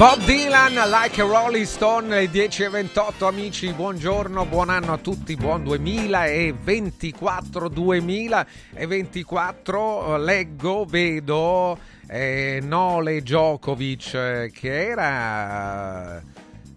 Bob 0.00 0.24
Dylan, 0.24 0.72
like 0.88 1.20
a 1.20 1.26
Rolling 1.26 1.66
Stone, 1.66 2.08
le 2.08 2.30
10.28 2.30 3.26
amici, 3.26 3.70
buongiorno, 3.74 4.46
buon 4.46 4.70
anno 4.70 4.94
a 4.94 4.96
tutti, 4.96 5.36
buon 5.36 5.62
2024, 5.62 7.68
2024, 7.68 10.16
leggo, 10.16 10.86
vedo 10.86 11.78
eh, 12.08 12.60
Nole 12.62 13.20
Djokovic 13.20 14.14
eh, 14.14 14.50
che 14.54 14.88
era... 14.88 16.22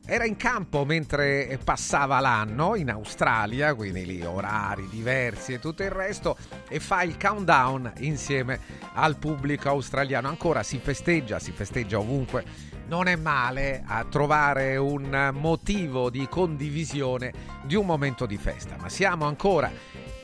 Era 0.05 0.25
in 0.25 0.35
campo 0.35 0.83
mentre 0.83 1.57
passava 1.63 2.19
l'anno 2.19 2.75
in 2.75 2.91
Australia, 2.91 3.73
quindi 3.73 4.05
lì 4.05 4.21
orari 4.21 4.89
diversi 4.89 5.53
e 5.53 5.59
tutto 5.59 5.81
il 5.81 5.91
resto, 5.91 6.35
e 6.67 6.81
fa 6.81 7.03
il 7.03 7.17
countdown 7.17 7.89
insieme 7.99 8.59
al 8.95 9.15
pubblico 9.15 9.69
australiano. 9.69 10.27
Ancora 10.27 10.61
si 10.61 10.77
festeggia, 10.79 11.39
si 11.39 11.53
festeggia 11.53 11.99
ovunque. 11.99 12.72
Non 12.87 13.07
è 13.07 13.15
male 13.15 13.83
a 13.85 14.05
trovare 14.05 14.77
un 14.77 15.31
motivo 15.33 16.09
di 16.09 16.27
condivisione 16.29 17.31
di 17.63 17.75
un 17.75 17.85
momento 17.85 18.25
di 18.25 18.37
festa, 18.37 18.75
ma 18.79 18.89
siamo 18.89 19.25
ancora 19.25 19.71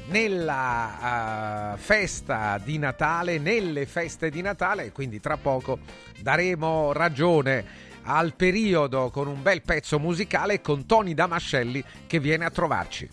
nella 0.10 1.74
uh, 1.74 1.78
festa 1.78 2.60
di 2.64 2.78
Natale, 2.78 3.38
nelle 3.38 3.86
feste 3.86 4.30
di 4.30 4.42
Natale, 4.42 4.92
quindi 4.92 5.20
tra 5.20 5.38
poco 5.38 5.80
daremo 6.20 6.92
ragione 6.92 7.88
al 8.04 8.34
periodo 8.34 9.10
con 9.12 9.28
un 9.28 9.42
bel 9.42 9.62
pezzo 9.62 10.00
musicale 10.00 10.62
con 10.62 10.86
Tony 10.86 11.14
Damascelli 11.14 11.84
che 12.08 12.20
viene 12.20 12.46
a 12.46 12.50
trovarci. 12.50 13.08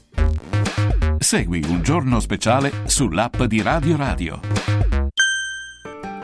Segui 1.19 1.63
un 1.69 1.83
giorno 1.83 2.21
speciale 2.21 2.73
sull'app 2.85 3.43
di 3.43 3.63
Radio 3.63 3.97
Radio. 3.97 4.76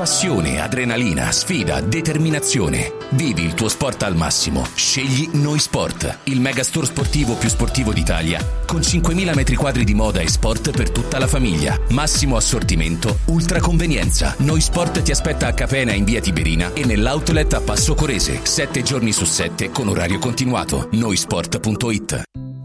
Passione, 0.00 0.62
adrenalina, 0.62 1.30
sfida, 1.30 1.82
determinazione. 1.82 2.94
Vivi 3.10 3.42
il 3.42 3.52
tuo 3.52 3.68
sport 3.68 4.02
al 4.04 4.16
massimo. 4.16 4.66
Scegli 4.74 5.28
Noi 5.32 5.58
Sport, 5.58 6.20
il 6.24 6.40
megastore 6.40 6.86
sportivo 6.86 7.34
più 7.34 7.50
sportivo 7.50 7.92
d'Italia, 7.92 8.42
con 8.64 8.80
5.000 8.80 9.34
metri 9.34 9.56
quadri 9.56 9.84
di 9.84 9.92
moda 9.92 10.20
e 10.20 10.28
sport 10.30 10.70
per 10.70 10.90
tutta 10.90 11.18
la 11.18 11.26
famiglia. 11.26 11.78
Massimo 11.90 12.36
assortimento, 12.36 13.18
ultra 13.26 13.60
convenienza. 13.60 14.34
Noi 14.38 14.62
Sport 14.62 15.02
ti 15.02 15.10
aspetta 15.10 15.48
a 15.48 15.52
Capena 15.52 15.92
in 15.92 16.04
via 16.04 16.22
Tiberina 16.22 16.72
e 16.72 16.86
nell'outlet 16.86 17.52
a 17.52 17.60
Passo 17.60 17.94
Corese, 17.94 18.40
7 18.42 18.82
giorni 18.82 19.12
su 19.12 19.26
7 19.26 19.68
con 19.68 19.88
orario 19.88 20.18
continuato. 20.18 20.88
Noisport.it 20.92 22.49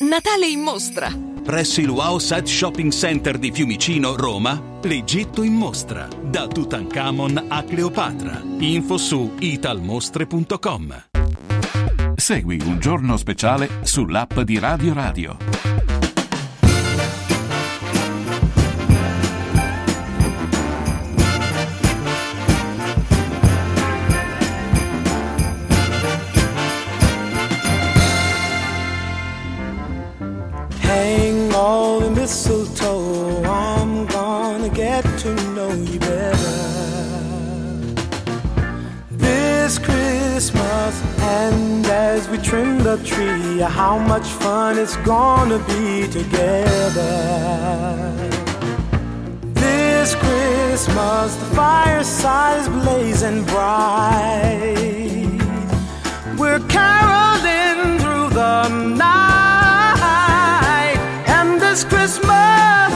Natale 0.00 0.46
in 0.46 0.60
mostra! 0.60 1.10
Presso 1.42 1.80
il 1.80 1.88
Wow 1.88 2.18
Set 2.18 2.44
Shopping 2.44 2.92
Center 2.92 3.38
di 3.38 3.50
Fiumicino, 3.50 4.14
Roma, 4.14 4.60
l'Egitto 4.82 5.42
in 5.42 5.54
mostra. 5.54 6.06
Da 6.22 6.46
Tutankhamon 6.46 7.46
a 7.48 7.62
Cleopatra. 7.62 8.42
Info 8.58 8.98
su 8.98 9.36
italmostre.com. 9.38 11.04
Segui 12.14 12.60
un 12.66 12.78
giorno 12.78 13.16
speciale 13.16 13.70
sull'app 13.84 14.40
di 14.40 14.58
Radio 14.58 14.92
Radio. 14.92 15.36
Christmas. 40.36 40.94
And 41.20 41.86
as 41.86 42.28
we 42.28 42.36
trim 42.36 42.80
the 42.80 42.98
tree, 42.98 43.60
how 43.60 43.96
much 43.96 44.26
fun 44.42 44.78
it's 44.78 44.96
gonna 44.96 45.58
be 45.60 46.06
together. 46.08 47.06
This 49.54 50.14
Christmas, 50.14 51.36
the 51.36 51.46
fireside 51.56 52.60
is 52.60 52.68
blazing 52.68 53.44
bright. 53.44 54.76
We're 56.36 56.60
caroling 56.68 57.98
through 58.00 58.28
the 58.42 58.68
night, 59.08 59.16
and 61.28 61.58
this 61.58 61.82
Christmas 61.82 62.92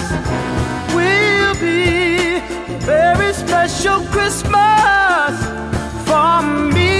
will 0.95 1.55
be 1.55 2.37
a 2.37 2.79
very 2.81 3.33
special 3.33 4.01
Christmas 4.15 5.33
for 6.05 6.43
me. 6.75 7.00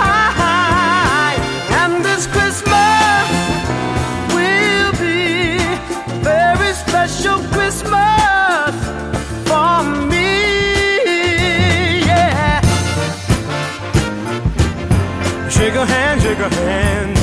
special 6.91 7.39
Christmas 7.53 8.73
for 9.47 9.83
me. 10.11 10.29
Yeah. 12.09 12.59
Shake 15.49 15.75
a 15.75 15.85
hand, 15.85 16.21
shake 16.21 16.39
a 16.39 16.49
hand. 16.49 17.20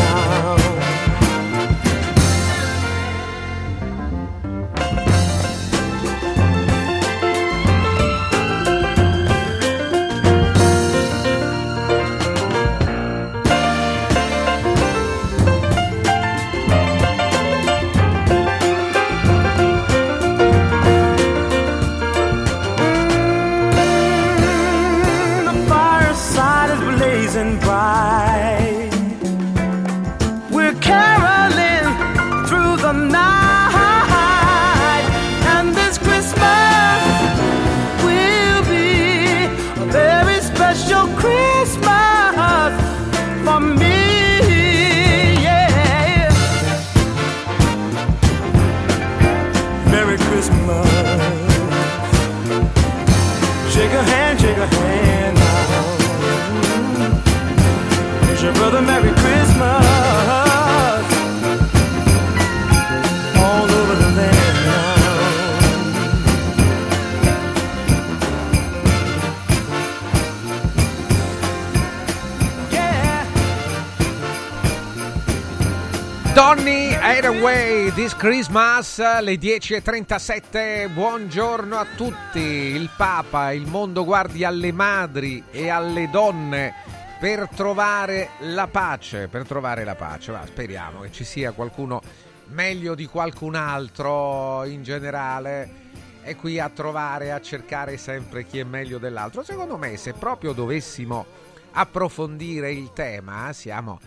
Hathaway 77.08 77.90
This 77.94 78.14
Christmas 78.14 78.98
le 78.98 79.36
10.37 79.36 80.92
buongiorno 80.92 81.74
a 81.74 81.86
tutti. 81.96 82.38
Il 82.38 82.90
Papa 82.94 83.50
il 83.52 83.66
mondo 83.66 84.04
guardi 84.04 84.44
alle 84.44 84.72
madri 84.72 85.42
e 85.50 85.70
alle 85.70 86.10
donne 86.10 86.74
per 87.18 87.48
trovare 87.48 88.28
la 88.40 88.66
pace 88.66 89.26
per 89.28 89.46
trovare 89.46 89.84
la 89.84 89.94
pace. 89.94 90.32
Ma 90.32 90.44
speriamo 90.44 91.00
che 91.00 91.10
ci 91.10 91.24
sia 91.24 91.52
qualcuno 91.52 92.02
meglio 92.48 92.94
di 92.94 93.06
qualcun 93.06 93.54
altro 93.54 94.64
in 94.64 94.82
generale 94.82 95.86
è 96.20 96.36
qui 96.36 96.60
a 96.60 96.68
trovare 96.68 97.32
a 97.32 97.40
cercare 97.40 97.96
sempre 97.96 98.44
chi 98.44 98.58
è 98.58 98.64
meglio 98.64 98.98
dell'altro. 98.98 99.42
Secondo 99.42 99.78
me 99.78 99.96
se 99.96 100.12
proprio 100.12 100.52
dovessimo 100.52 101.24
approfondire 101.72 102.70
il 102.70 102.92
tema 102.92 103.54
siamo 103.54 103.98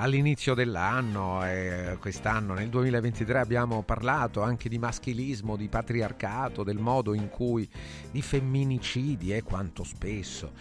all'inizio 0.00 0.54
dell'anno, 0.54 1.46
eh, 1.46 1.96
quest'anno 2.00 2.54
nel 2.54 2.70
2023 2.70 3.38
abbiamo 3.38 3.82
parlato 3.82 4.40
anche 4.40 4.70
di 4.70 4.78
maschilismo, 4.78 5.56
di 5.56 5.68
patriarcato, 5.68 6.64
del 6.64 6.78
modo 6.78 7.12
in 7.12 7.28
cui 7.28 7.68
di 8.10 8.22
femminicidi 8.22 9.32
e 9.32 9.36
eh, 9.36 9.42
quanto 9.42 9.84
spesso. 9.84 10.52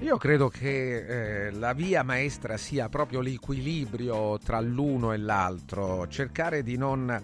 Io 0.00 0.16
credo 0.16 0.48
che 0.48 1.46
eh, 1.46 1.50
la 1.50 1.74
via 1.74 2.02
maestra 2.02 2.56
sia 2.56 2.88
proprio 2.88 3.20
l'equilibrio 3.20 4.38
tra 4.38 4.60
l'uno 4.60 5.12
e 5.12 5.18
l'altro, 5.18 6.08
cercare 6.08 6.62
di 6.62 6.76
non 6.78 7.22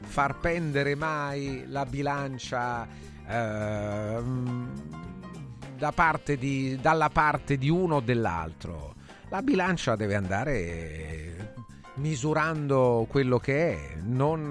far 0.00 0.38
pendere 0.38 0.96
mai 0.96 1.64
la 1.68 1.86
bilancia 1.86 2.88
eh, 3.26 4.22
da 5.76 5.92
parte 5.92 6.36
di, 6.36 6.76
dalla 6.80 7.08
parte 7.10 7.56
di 7.56 7.68
uno 7.68 7.96
o 7.96 8.00
dell'altro 8.00 8.94
la 9.28 9.42
bilancia 9.42 9.96
deve 9.96 10.14
andare 10.14 11.52
misurando 11.94 13.06
quello 13.08 13.38
che 13.38 13.72
è, 13.72 13.94
non, 14.02 14.50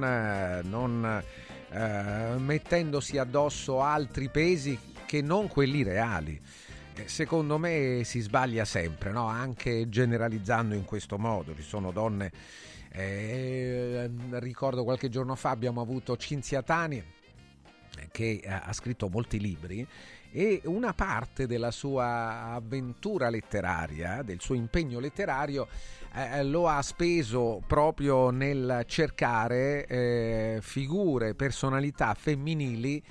non 0.64 1.24
eh, 1.70 2.36
mettendosi 2.38 3.18
addosso 3.18 3.82
altri 3.82 4.30
pesi 4.30 4.78
che 5.06 5.22
non 5.22 5.48
quelli 5.48 5.84
reali. 5.84 6.40
Eh, 6.96 7.08
secondo 7.08 7.58
me 7.58 8.02
si 8.04 8.20
sbaglia 8.20 8.66
sempre, 8.66 9.12
no? 9.12 9.26
anche 9.26 9.90
generalizzando 9.90 10.76
in 10.76 10.86
questo 10.86 11.18
modo. 11.18 11.56
Ci 11.56 11.64
sono 11.64 11.92
donne, 11.92 12.32
eh, 12.92 14.10
ricordo 14.34 14.84
qualche 14.84 15.10
giorno 15.10 15.36
fa 15.36 15.50
abbiamo 15.50 15.82
avuto 15.82 16.16
Cinzia 16.18 16.62
Tani 16.62 17.04
che 18.12 18.42
ha 18.48 18.74
scritto 18.74 19.08
molti 19.08 19.40
libri 19.40 19.88
e 20.36 20.62
una 20.66 20.94
parte 20.94 21.46
della 21.46 21.70
sua 21.70 22.54
avventura 22.54 23.30
letteraria, 23.30 24.24
del 24.24 24.42
suo 24.42 24.56
impegno 24.56 25.00
letterario, 25.00 25.68
eh, 26.12 26.44
lo 26.44 26.68
ha 26.68 26.82
speso 26.82 27.62
proprio 27.68 28.32
nel 28.32 28.84
cercare 28.88 29.86
eh, 29.86 30.58
figure, 30.60 31.36
personalità 31.36 32.16
femminili 32.16 33.02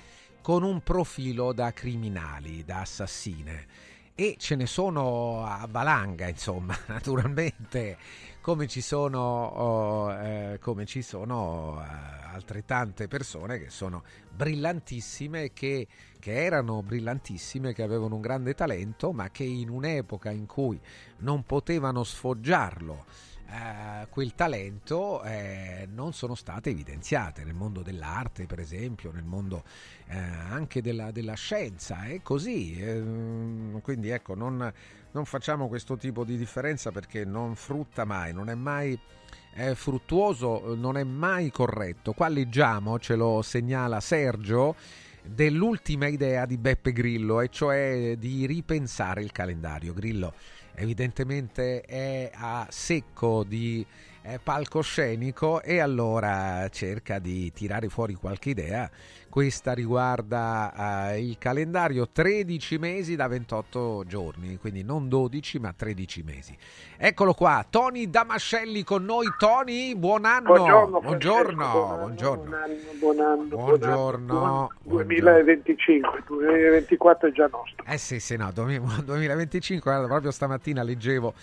con 0.41 0.63
un 0.63 0.81
profilo 0.81 1.53
da 1.53 1.71
criminali, 1.71 2.65
da 2.65 2.81
assassine. 2.81 3.67
E 4.15 4.35
ce 4.37 4.55
ne 4.55 4.67
sono 4.67 5.45
a 5.45 5.65
valanga, 5.67 6.27
insomma, 6.27 6.77
naturalmente, 6.87 7.97
come 8.41 8.67
ci 8.67 8.81
sono, 8.81 9.45
oh, 9.45 10.11
eh, 10.11 10.59
come 10.59 10.85
ci 10.85 11.01
sono 11.01 11.81
eh, 11.81 12.25
altrettante 12.33 13.07
persone 13.07 13.59
che 13.59 13.69
sono 13.69 14.03
brillantissime, 14.29 15.53
che, 15.53 15.87
che 16.23 16.45
erano 16.45 16.81
brillantissime, 16.81 17.73
che 17.73 17.83
avevano 17.83 18.15
un 18.15 18.21
grande 18.21 18.53
talento, 18.53 19.11
ma 19.11 19.29
che 19.29 19.43
in 19.43 19.67
un'epoca 19.67 20.31
in 20.31 20.45
cui 20.45 20.79
non 21.17 21.43
potevano 21.43 22.05
sfoggiarlo, 22.05 23.03
eh, 23.45 24.07
quel 24.07 24.33
talento 24.33 25.21
eh, 25.23 25.85
non 25.91 26.13
sono 26.13 26.33
state 26.35 26.69
evidenziate 26.69 27.43
nel 27.43 27.53
mondo 27.53 27.81
dell'arte, 27.81 28.45
per 28.45 28.59
esempio, 28.59 29.11
nel 29.11 29.25
mondo 29.25 29.65
eh, 30.07 30.17
anche 30.17 30.81
della, 30.81 31.11
della, 31.11 31.33
scienza, 31.33 32.05
è 32.05 32.21
così. 32.21 32.81
Ehm, 32.81 33.81
quindi 33.81 34.07
ecco, 34.07 34.33
non, 34.33 34.71
non 35.11 35.25
facciamo 35.25 35.67
questo 35.67 35.97
tipo 35.97 36.23
di 36.23 36.37
differenza 36.37 36.91
perché 36.91 37.25
non 37.25 37.53
frutta 37.55 38.05
mai, 38.05 38.31
non 38.31 38.47
è 38.49 38.55
mai 38.55 38.97
fruttuoso, 39.75 40.73
non 40.73 40.95
è 40.97 41.03
mai 41.03 41.51
corretto. 41.51 42.13
Qua 42.13 42.27
leggiamo, 42.29 42.97
ce 42.97 43.15
lo 43.15 43.43
segnala 43.43 43.99
Sergio, 43.99 44.75
dell'ultima 45.23 46.07
idea 46.07 46.45
di 46.45 46.57
Beppe 46.57 46.91
Grillo, 46.91 47.41
e 47.41 47.49
cioè 47.49 48.15
di 48.17 48.45
ripensare 48.45 49.21
il 49.21 49.31
calendario. 49.31 49.93
Grillo 49.93 50.33
evidentemente 50.75 51.81
è 51.81 52.31
a 52.33 52.67
secco 52.69 53.43
di 53.43 53.85
palcoscenico 54.41 55.61
e 55.61 55.79
allora 55.79 56.67
cerca 56.69 57.19
di 57.19 57.51
tirare 57.51 57.89
fuori 57.89 58.13
qualche 58.13 58.49
idea. 58.49 58.89
Questa 59.33 59.73
riguarda 59.73 61.09
eh, 61.09 61.27
il 61.27 61.39
calendario 61.39 62.07
13 62.07 62.77
mesi 62.77 63.15
da 63.15 63.27
28 63.27 64.03
giorni, 64.05 64.59
quindi 64.59 64.83
non 64.83 65.09
12 65.09 65.57
ma 65.57 65.73
13 65.75 66.21
mesi. 66.21 66.55
Eccolo 66.95 67.33
qua, 67.33 67.65
Tony 67.67 68.11
Damascelli 68.11 68.83
con 68.83 69.03
noi. 69.03 69.25
Tony, 69.39 69.95
buon 69.95 70.25
anno. 70.25 70.53
Buongiorno. 70.53 70.99
Buongiorno. 71.01 71.95
Buongiorno. 71.97 72.43
Buon 72.43 72.53
anno, 72.53 72.75
buon 72.99 73.19
anno. 73.19 73.45
Buongiorno. 73.45 74.71
2025, 74.83 76.23
2024 76.27 77.27
è 77.27 77.31
già 77.31 77.47
nostro. 77.47 77.85
Eh 77.87 77.97
sì, 77.97 78.19
sì, 78.19 78.35
no, 78.35 78.51
2025, 78.51 79.79
guarda, 79.89 80.05
proprio 80.05 80.29
stamattina 80.29 80.83
leggevo 80.83 81.33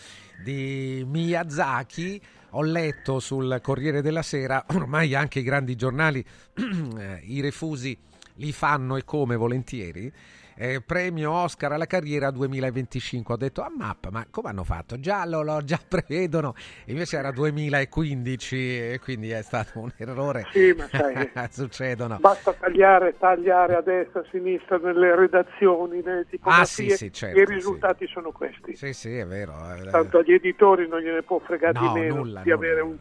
di 0.44 1.04
Miyazaki 1.08 2.22
ho 2.50 2.62
letto 2.62 3.20
sul 3.20 3.60
Corriere 3.62 4.02
della 4.02 4.22
Sera, 4.22 4.64
ormai 4.74 5.14
anche 5.14 5.40
i 5.40 5.42
grandi 5.42 5.76
giornali 5.76 6.24
eh, 6.98 7.20
i 7.24 7.40
refusi 7.40 7.96
li 8.34 8.52
fanno 8.52 8.96
e 8.96 9.04
come 9.04 9.36
volentieri 9.36 10.12
eh, 10.56 10.80
premio 10.80 11.32
Oscar 11.32 11.72
alla 11.72 11.86
carriera 11.86 12.30
2025. 12.30 13.34
Ho 13.34 13.36
detto 13.36 13.62
a 13.62 13.70
mappa, 13.74 14.10
ma 14.10 14.26
come 14.30 14.48
hanno 14.48 14.64
fatto? 14.64 14.98
Già 14.98 15.24
lo, 15.26 15.42
lo 15.42 15.62
già 15.62 15.78
prevedono, 15.86 16.54
invece 16.86 17.18
era 17.18 17.30
2015 17.30 18.56
e 18.92 19.00
quindi 19.02 19.30
è 19.30 19.42
stato 19.42 19.80
un 19.80 19.90
errore. 19.96 20.46
Sì, 20.52 20.74
ma 20.76 20.86
sai, 20.88 21.30
succedono. 21.50 22.18
Basta 22.20 22.52
tagliare, 22.52 23.16
tagliare 23.18 23.76
a 23.76 23.80
destra, 23.80 24.20
a 24.20 24.24
sinistra 24.30 24.78
nelle 24.78 25.14
redazioni, 25.14 26.02
nelle 26.02 26.26
tipografie. 26.28 26.62
Ah, 26.62 26.66
sì, 26.66 26.90
sì, 26.90 27.12
certo, 27.12 27.38
I 27.38 27.44
risultati 27.44 28.06
sì. 28.06 28.12
sono 28.12 28.32
questi. 28.32 28.76
Sì, 28.76 28.92
sì, 28.92 29.16
è 29.16 29.26
vero. 29.26 29.54
Tanto 29.90 30.18
agli 30.18 30.32
editori 30.32 30.88
non 30.88 31.00
gliene 31.00 31.22
può 31.22 31.38
fregare 31.40 31.78
no, 31.78 31.92
di 31.92 32.00
meno 32.00 32.14
nulla, 32.16 32.42
di 32.42 32.50
nulla. 32.50 32.54
avere 32.54 32.80
un 32.80 32.96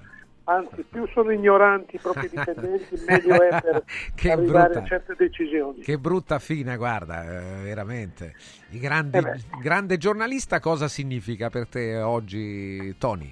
anzi 0.50 0.84
più 0.90 1.08
sono 1.14 1.32
ignoranti 1.32 1.96
i 1.96 2.00
propri 2.00 2.28
dipendenti 2.34 3.02
meglio 3.08 3.42
è 3.42 3.62
per 3.62 3.84
che 4.16 4.32
arrivare 4.32 4.70
brutta, 4.70 4.80
a 4.80 4.88
certe 4.88 5.16
decisioni 5.16 5.82
che 5.82 5.98
brutta 5.98 6.40
fine 6.40 6.76
guarda 6.76 7.24
eh, 7.24 7.64
veramente 7.64 8.34
il 8.72 8.80
grande, 8.80 9.20
eh 9.20 9.58
grande, 9.62 9.98
giornalista 9.98 10.60
cosa 10.60 10.88
significa 10.88 11.50
per 11.50 11.68
te 11.68 11.98
oggi 11.98 12.96
Tony? 12.98 13.30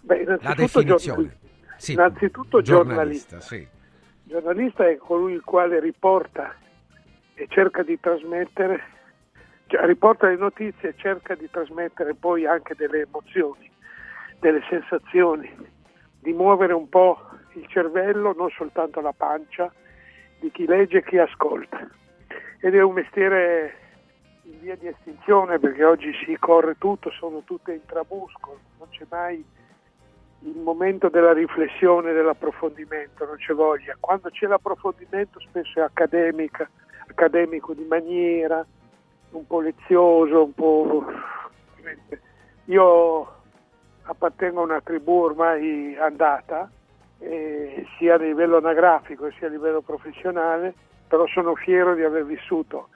Beh, 0.00 0.24
la 0.24 0.54
definizione 0.54 0.98
giornalista. 0.98 1.76
Sì, 1.76 1.92
innanzitutto 1.92 2.60
giornalista, 2.60 3.38
giornalista. 3.38 3.40
Sì. 3.40 3.68
giornalista 4.24 4.88
è 4.88 4.96
colui 4.96 5.32
il 5.32 5.42
quale 5.42 5.80
riporta 5.80 6.54
e 7.34 7.46
cerca 7.48 7.82
di 7.82 7.98
trasmettere 7.98 8.82
cioè, 9.66 9.86
riporta 9.86 10.28
le 10.28 10.36
notizie 10.36 10.90
e 10.90 10.94
cerca 10.96 11.34
di 11.34 11.48
trasmettere 11.50 12.14
poi 12.14 12.46
anche 12.46 12.74
delle 12.76 13.00
emozioni 13.00 13.70
delle 14.44 14.62
sensazioni 14.68 15.50
di 16.24 16.32
muovere 16.32 16.72
un 16.72 16.88
po' 16.88 17.20
il 17.52 17.66
cervello, 17.68 18.32
non 18.32 18.48
soltanto 18.48 19.02
la 19.02 19.12
pancia, 19.12 19.70
di 20.40 20.50
chi 20.50 20.64
legge 20.64 20.98
e 20.98 21.04
chi 21.04 21.18
ascolta. 21.18 21.86
Ed 22.60 22.74
è 22.74 22.82
un 22.82 22.94
mestiere 22.94 23.74
in 24.44 24.58
via 24.60 24.74
di 24.74 24.86
estinzione 24.86 25.58
perché 25.58 25.84
oggi 25.84 26.14
si 26.24 26.34
corre 26.38 26.78
tutto, 26.78 27.10
sono 27.10 27.42
tutte 27.44 27.74
intramuscolo, 27.74 28.58
non 28.78 28.88
c'è 28.88 29.04
mai 29.10 29.44
il 30.40 30.56
momento 30.56 31.10
della 31.10 31.34
riflessione, 31.34 32.14
dell'approfondimento, 32.14 33.26
non 33.26 33.36
c'è 33.36 33.52
voglia. 33.52 33.94
Quando 34.00 34.30
c'è 34.30 34.46
l'approfondimento 34.46 35.38
spesso 35.40 35.78
è 35.78 35.82
accademica, 35.82 36.66
accademico 37.06 37.74
di 37.74 37.84
maniera, 37.84 38.64
un 39.32 39.46
po' 39.46 39.60
lezioso, 39.60 40.44
un 40.44 40.54
po'... 40.54 41.04
Io 42.66 43.42
appartengo 44.04 44.60
a 44.60 44.64
una 44.64 44.80
tribù 44.80 45.22
ormai 45.22 45.96
andata, 45.96 46.70
eh, 47.18 47.86
sia 47.98 48.14
a 48.14 48.18
livello 48.18 48.58
anagrafico 48.58 49.30
sia 49.38 49.46
a 49.46 49.50
livello 49.50 49.80
professionale, 49.80 50.74
però 51.08 51.26
sono 51.26 51.54
fiero 51.54 51.94
di 51.94 52.02
aver 52.02 52.24
vissuto 52.24 52.88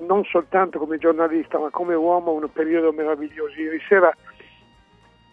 non 0.00 0.24
soltanto 0.24 0.78
come 0.78 0.98
giornalista 0.98 1.58
ma 1.58 1.70
come 1.70 1.94
uomo 1.94 2.32
un 2.32 2.50
periodo 2.52 2.92
meraviglioso. 2.92 3.60
Ieri 3.60 3.80
sera 3.88 4.12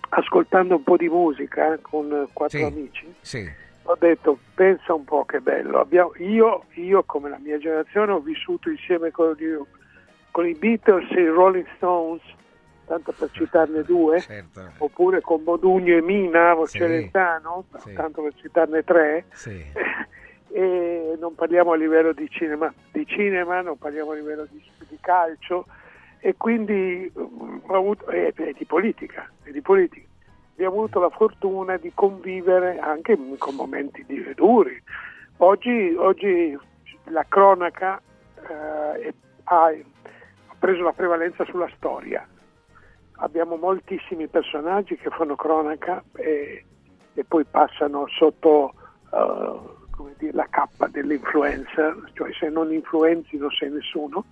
ascoltando 0.10 0.76
un 0.76 0.84
po' 0.84 0.98
di 0.98 1.08
musica 1.08 1.74
eh, 1.74 1.82
con 1.82 2.28
quattro 2.34 2.58
sì, 2.58 2.64
amici 2.64 3.14
sì. 3.22 3.48
ho 3.84 3.96
detto 4.00 4.40
pensa 4.54 4.94
un 4.94 5.04
po' 5.04 5.26
che 5.26 5.40
bello. 5.40 5.80
Abbiamo, 5.80 6.12
io, 6.18 6.66
io 6.74 7.04
come 7.04 7.30
la 7.30 7.40
mia 7.40 7.58
generazione 7.58 8.12
ho 8.12 8.20
vissuto 8.20 8.70
insieme 8.70 9.12
con, 9.12 9.36
con 10.32 10.48
i 10.48 10.54
Beatles 10.54 11.10
e 11.12 11.22
i 11.22 11.28
Rolling 11.28 11.68
Stones 11.76 12.22
tanto 12.90 13.12
per 13.12 13.30
citarne 13.32 13.84
due, 13.84 14.20
Certo. 14.20 14.72
oppure 14.80 15.22
con 15.22 15.44
Modugno 15.44 15.96
e 15.96 16.02
Mina 16.02 16.58
o 16.58 16.66
Sì. 16.66 17.94
Tanto 17.94 18.24
per 18.24 18.34
citarne 18.34 18.84
tre, 18.84 19.26
Sì. 19.32 19.64
e 20.52 21.16
non 21.20 21.36
parliamo 21.36 21.72
a 21.74 21.76
livello 21.76 22.12
di 22.14 22.28
cinema, 22.30 22.74
di 22.92 23.06
cinema 23.06 23.62
non 23.62 23.78
parliamo 23.78 24.12
a 24.12 24.16
livello 24.16 24.48
di, 24.50 24.60
di 24.88 24.98
calcio 25.00 25.68
e 26.20 26.36
quindi 26.36 27.12
mm, 27.16 27.58
ho 27.68 27.76
avuto, 27.76 28.08
e, 28.10 28.34
e 28.36 28.54
di 28.58 28.66
politica, 28.66 29.30
e 29.44 29.52
di 29.52 29.62
politica. 29.62 30.08
Abbiamo 30.54 30.78
avuto 30.78 31.00
la 31.00 31.10
fortuna 31.12 31.78
di 31.78 31.92
convivere 31.94 32.80
anche 32.80 33.16
con 33.38 33.54
momenti 33.56 34.04
di- 34.06 34.34
duri. 34.34 34.82
Oggi, 35.38 35.94
oggi 35.96 36.58
la 37.06 37.26
cronaca 37.30 38.02
eh, 38.50 39.00
è- 39.08 39.14
ha 39.46 39.72
preso 40.58 40.82
la 40.84 40.92
prevalenza 40.92 41.46
sulla 41.46 41.70
storia. 41.78 42.28
Abbiamo 43.22 43.56
moltissimi 43.58 44.28
personaggi 44.28 44.96
che 44.96 45.10
fanno 45.10 45.36
cronaca 45.36 46.04
e, 46.16 46.64
e 47.14 47.24
poi 47.26 47.44
passano 47.46 48.08
sotto 48.08 48.74
come 49.10 50.14
dire, 50.18 50.34
la 50.34 50.48
cappa 50.50 50.88
dell'influencer, 50.88 52.12
cioè 52.14 52.32
se 52.34 52.50
non 52.50 52.72
influenzi 52.72 53.38
non 53.38 53.50
sei 53.52 53.72
nessuno. 53.72 54.26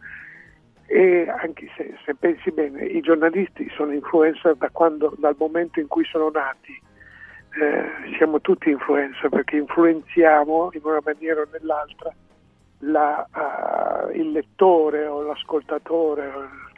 E 0.85 1.27
anche 1.27 1.69
se, 1.75 1.95
se 2.05 2.15
pensi 2.15 2.49
bene, 2.51 2.85
i 2.85 3.01
giornalisti 3.01 3.69
sono 3.75 3.91
influencer 3.91 4.55
da 4.55 4.69
quando, 4.69 5.13
dal 5.17 5.35
momento 5.37 5.81
in 5.81 5.87
cui 5.87 6.05
sono 6.05 6.29
nati. 6.29 6.81
Eh, 7.59 8.15
siamo 8.15 8.39
tutti 8.39 8.69
influencer 8.69 9.29
perché 9.29 9.57
influenziamo 9.57 10.69
in 10.73 10.81
una 10.83 11.01
maniera 11.03 11.41
o 11.41 11.47
nell'altra 11.51 12.13
la, 12.79 13.25
eh, 13.25 14.17
il 14.17 14.31
lettore 14.31 15.05
o 15.07 15.21
l'ascoltatore 15.23 16.31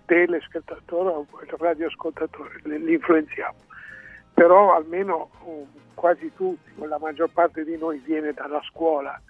telespettatore 0.09 1.09
o 1.09 1.27
il 1.43 1.53
radioascoltatore, 1.55 2.61
li 2.63 2.93
influenziamo. 2.93 3.57
Però 4.33 4.75
almeno 4.75 5.29
um, 5.43 5.67
quasi 5.93 6.31
tutti, 6.35 6.71
la 6.77 6.97
maggior 6.97 7.29
parte 7.31 7.63
di 7.63 7.77
noi 7.77 7.99
viene 7.99 8.33
dalla 8.33 8.61
scuola, 8.71 9.21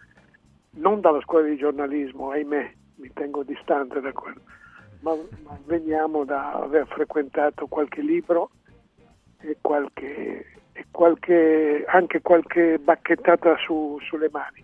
non 0.78 1.02
dalla 1.02 1.20
scuola 1.22 1.48
di 1.48 1.58
giornalismo, 1.58 2.32
ahimè, 2.32 2.74
mi 2.96 3.12
tengo 3.14 3.44
distante 3.44 4.00
da 4.00 4.14
quello, 4.14 4.40
ma, 5.02 5.14
ma 5.44 5.58
veniamo 5.66 6.24
da 6.24 6.54
aver 6.54 6.88
frequentato 6.88 7.68
qualche 7.68 8.02
libro 8.02 8.52
e 9.40 9.58
qualche, 9.60 10.46
e 10.72 10.86
qualche- 10.92 11.84
anche 11.88 12.22
qualche 12.22 12.78
bacchettata 12.80 13.58
su- 13.66 13.98
sulle 14.02 14.30
mani, 14.32 14.64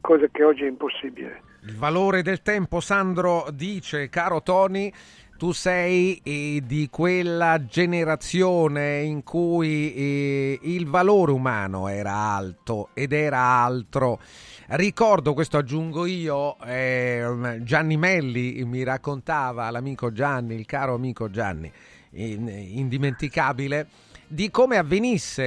cosa 0.00 0.26
che 0.30 0.44
oggi 0.44 0.64
è 0.64 0.68
impossibile. 0.68 1.42
Il 1.66 1.78
valore 1.78 2.20
del 2.20 2.42
tempo, 2.42 2.80
Sandro 2.80 3.46
dice, 3.50 4.10
caro 4.10 4.42
Tony, 4.42 4.92
tu 5.36 5.52
sei 5.52 6.20
eh, 6.22 6.62
di 6.64 6.88
quella 6.90 7.64
generazione 7.66 9.02
in 9.02 9.22
cui 9.22 9.92
eh, 9.94 10.58
il 10.62 10.86
valore 10.86 11.32
umano 11.32 11.88
era 11.88 12.12
alto 12.12 12.90
ed 12.94 13.12
era 13.12 13.40
altro. 13.40 14.20
Ricordo, 14.66 15.34
questo 15.34 15.58
aggiungo 15.58 16.06
io, 16.06 16.58
eh, 16.60 17.60
Gianni 17.62 17.96
Melli 17.96 18.64
mi 18.64 18.82
raccontava, 18.82 19.70
l'amico 19.70 20.12
Gianni, 20.12 20.54
il 20.54 20.64
caro 20.66 20.94
amico 20.94 21.28
Gianni, 21.30 21.70
in- 22.12 22.48
indimenticabile, 22.48 23.86
di 24.26 24.50
come 24.50 24.76
avvenisse 24.76 25.42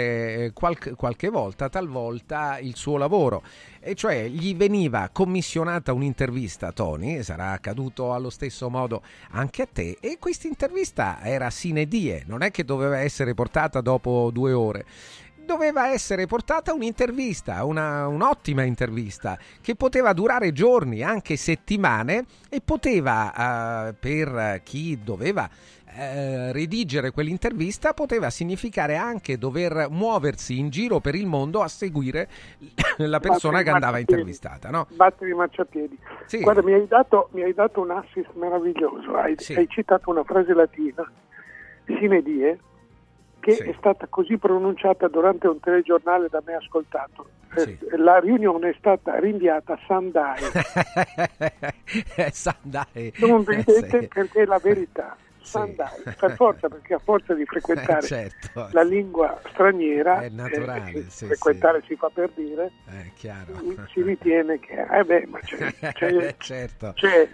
eh, 0.45 0.53
qualche, 0.53 0.93
qualche 0.95 1.29
volta, 1.29 1.69
talvolta, 1.69 2.59
il 2.59 2.75
suo 2.75 2.97
lavoro. 2.97 3.43
E 3.79 3.95
cioè 3.95 4.27
gli 4.27 4.55
veniva 4.55 5.09
commissionata 5.11 5.93
un'intervista, 5.93 6.71
Tony, 6.71 7.23
sarà 7.23 7.51
accaduto 7.51 8.13
allo 8.13 8.29
stesso 8.29 8.69
modo 8.69 9.01
anche 9.31 9.61
a 9.61 9.67
te, 9.71 9.97
e 9.99 10.17
questa 10.19 10.47
intervista 10.47 11.21
era 11.21 11.49
sine 11.49 11.87
die, 11.87 12.23
non 12.27 12.41
è 12.41 12.51
che 12.51 12.65
doveva 12.65 12.99
essere 12.99 13.33
portata 13.33 13.81
dopo 13.81 14.29
due 14.31 14.51
ore. 14.53 14.85
Doveva 15.47 15.87
essere 15.87 16.25
portata 16.25 16.73
un'intervista, 16.73 17.63
una- 17.63 18.05
un'ottima 18.07 18.63
intervista 18.63 19.39
che 19.61 19.75
poteva 19.75 20.11
durare 20.11 20.51
giorni, 20.51 21.01
anche 21.03 21.37
settimane 21.37 22.25
e 22.49 22.59
poteva, 22.59 23.87
eh, 23.87 23.93
per 23.93 24.59
chi 24.63 24.99
doveva 25.01 25.49
eh, 25.97 26.51
redigere 26.51 27.11
quell'intervista 27.11 27.93
poteva 27.93 28.29
significare 28.29 28.95
anche 28.95 29.37
dover 29.37 29.87
muoversi 29.89 30.59
in 30.59 30.69
giro 30.69 30.99
per 30.99 31.15
il 31.15 31.25
mondo 31.25 31.61
a 31.61 31.67
seguire 31.67 32.27
la 32.97 33.19
persona 33.19 33.63
che 33.63 33.69
andava 33.71 33.97
intervistata, 33.97 34.69
no? 34.69 34.87
Battere 34.91 35.31
i 35.31 35.33
marciapiedi. 35.33 35.97
Sì. 36.25 36.39
Guarda, 36.41 36.61
mi 36.63 36.73
hai, 36.73 36.85
dato, 36.87 37.29
mi 37.33 37.41
hai 37.43 37.53
dato 37.53 37.81
un 37.81 37.91
assist 37.91 38.29
meraviglioso. 38.35 39.15
Hai, 39.15 39.35
Sì. 39.37 39.53
hai 39.55 39.67
citato 39.67 40.09
una 40.09 40.23
frase 40.23 40.53
latina, 40.53 41.09
sine 41.85 42.21
die, 42.21 42.59
che 43.39 43.55
è 43.55 43.73
stata 43.77 44.07
così 44.07 44.37
pronunciata 44.37 45.07
durante 45.07 45.47
un 45.47 45.59
telegiornale 45.59 46.27
da 46.29 46.41
me 46.45 46.55
ascoltato. 46.55 47.29
Eh, 47.55 47.77
La 47.97 48.19
riunione 48.19 48.69
è 48.71 48.75
stata 48.77 49.17
rinviata 49.19 49.73
a 49.73 49.79
Sandai. 49.87 50.41
Sandai. 52.31 53.13
Non 53.19 53.41
Eh, 53.47 53.55
ridete 53.55 54.01
sì. 54.01 54.07
perché 54.07 54.41
è 54.41 54.45
la 54.45 54.59
verità. 54.61 55.15
Sandai, 55.47 56.03
per 56.19 56.35
forza, 56.35 56.67
perché 56.67 56.93
a 56.95 56.99
forza 56.99 57.33
di 57.33 57.45
frequentare 57.45 58.01
Certo. 58.07 58.69
la 58.71 58.83
lingua 58.83 59.39
straniera, 59.49 60.21
È 60.21 60.29
naturale, 60.29 60.91
eh, 60.99 61.05
sì, 61.09 61.25
frequentare 61.25 61.83
si 61.87 61.95
fa 61.95 62.09
per 62.09 62.29
dire, 62.35 62.71
chiaro. 63.15 63.53
si 63.91 64.01
ritiene 64.01 64.59
che, 64.59 64.85
eh 64.91 65.03
beh, 65.03 65.25
ma 65.27 65.39
c'è, 65.39 65.73
c'è, 65.93 66.35
certo. 66.39 66.93
c'è- 66.95 67.29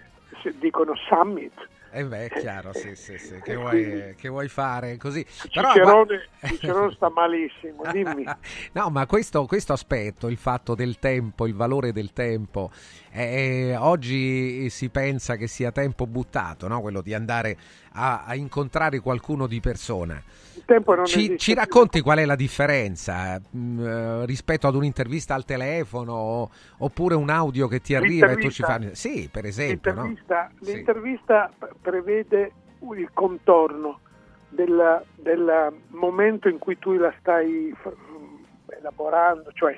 dicono 0.59 0.93
summit, 1.07 1.53
Eh 1.91 2.05
beh, 2.05 2.25
è 2.25 2.29
chiaro, 2.39 2.73
sì, 2.73 2.95
sì, 2.95 3.17
sì. 3.19 3.39
Che 3.43 3.55
vuoi, 3.55 4.15
che 4.17 4.27
vuoi 4.27 4.47
fare 4.47 4.97
così? 4.97 5.23
Però, 5.53 5.67
Cicerone, 5.73 6.27
gua- 6.39 6.49
Cicerone 6.49 6.91
sta 6.93 7.09
malissimo, 7.09 7.83
dimmi. 7.91 8.23
No, 8.71 8.89
ma 8.89 9.05
questo, 9.05 9.45
questo 9.45 9.73
aspetto, 9.73 10.27
il 10.27 10.37
fatto 10.37 10.73
del 10.73 10.97
tempo, 10.97 11.45
il 11.45 11.53
valore 11.53 11.91
del 11.91 12.11
tempo, 12.11 12.71
eh, 13.13 13.75
oggi 13.77 14.69
si 14.69 14.89
pensa 14.89 15.35
che 15.35 15.47
sia 15.47 15.71
tempo 15.71 16.07
buttato, 16.07 16.67
no? 16.67 16.81
quello 16.81 17.01
di 17.01 17.13
andare 17.13 17.55
a, 17.93 18.23
a 18.25 18.35
incontrare 18.35 18.99
qualcuno 18.99 19.45
di 19.47 19.59
persona. 19.59 20.21
Ci, 21.03 21.37
ci 21.37 21.53
racconti 21.53 22.01
qual 22.01 22.19
è 22.19 22.25
la 22.25 22.35
differenza 22.35 23.39
mh, 23.49 23.85
eh, 23.85 24.25
rispetto 24.25 24.67
ad 24.67 24.75
un'intervista 24.75 25.33
al 25.35 25.45
telefono 25.45 26.49
oppure 26.77 27.15
un 27.15 27.29
audio 27.29 27.67
che 27.67 27.81
ti 27.81 27.95
arriva 27.95 28.31
e 28.31 28.37
tu 28.37 28.49
ci 28.49 28.63
fai... 28.63 28.79
L'intervista- 28.79 29.09
Sì, 29.09 29.29
per 29.31 29.45
esempio, 29.45 29.93
no? 29.93 30.03
L'intervista, 30.03 30.51
l'intervista 30.59 31.51
p- 31.57 31.73
prevede 31.81 32.51
il 32.95 33.09
contorno 33.13 33.99
del, 34.49 35.03
del 35.15 35.73
momento 35.89 36.47
in 36.47 36.59
cui 36.59 36.77
tu 36.79 36.93
la 36.93 37.13
stai 37.19 37.73
elaborando, 38.79 39.51
cioè 39.53 39.75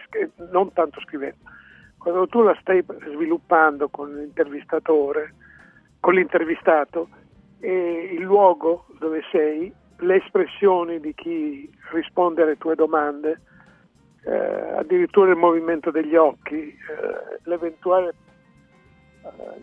non 0.52 0.72
tanto 0.74 1.00
scrivendo, 1.02 1.38
quando 2.06 2.28
tu 2.28 2.44
la 2.44 2.56
stai 2.62 2.86
sviluppando 2.86 3.90
con 3.90 4.14
l'intervistatore, 4.14 5.34
con 6.00 6.14
l'intervistato, 6.14 7.10
e 7.60 8.12
il 8.14 8.22
luogo 8.22 8.86
dove 9.00 9.24
sei, 9.32 9.74
le 9.98 10.16
espressioni 10.18 11.00
di 11.00 11.16
chi 11.16 11.68
risponde 11.94 12.44
alle 12.44 12.60
tue 12.60 12.76
domande, 12.76 13.42
eh, 14.24 14.36
addirittura 14.78 15.32
il 15.32 15.38
movimento 15.38 15.90
degli 15.90 16.16
occhi, 16.16 16.68
eh, 16.68 17.40
l'eventuale 17.46 18.14
eh, 19.24 19.62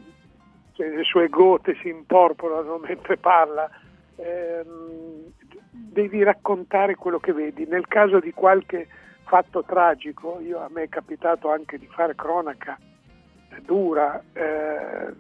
cioè 0.73 0.89
le 0.89 1.05
sue 1.05 1.29
gote 1.29 1.77
si 1.81 1.91
imporporano 1.91 2.79
mentre 2.83 3.19
parla, 3.19 3.71
ehm, 4.17 5.33
devi 5.71 6.25
raccontare 6.25 6.97
quello 6.97 7.21
che 7.21 7.33
vedi. 7.33 7.67
Nel 7.67 7.87
caso 7.87 8.19
di 8.19 8.33
qualche 8.33 8.89
fatto 9.33 9.65
tragico, 9.65 10.41
io, 10.41 10.59
a 10.59 10.69
me 10.71 10.83
è 10.83 10.89
capitato 10.91 11.51
anche 11.51 11.79
di 11.79 11.87
fare 11.87 12.15
cronaca 12.15 12.77
eh, 13.49 13.63
dura, 13.63 14.23
eh, 14.35 15.11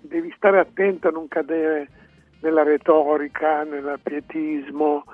devi 0.00 0.32
stare 0.34 0.58
attento 0.58 1.08
a 1.08 1.10
non 1.10 1.28
cadere 1.28 1.86
nella 2.40 2.62
retorica, 2.62 3.62
nel 3.64 4.00
pietismo, 4.02 5.04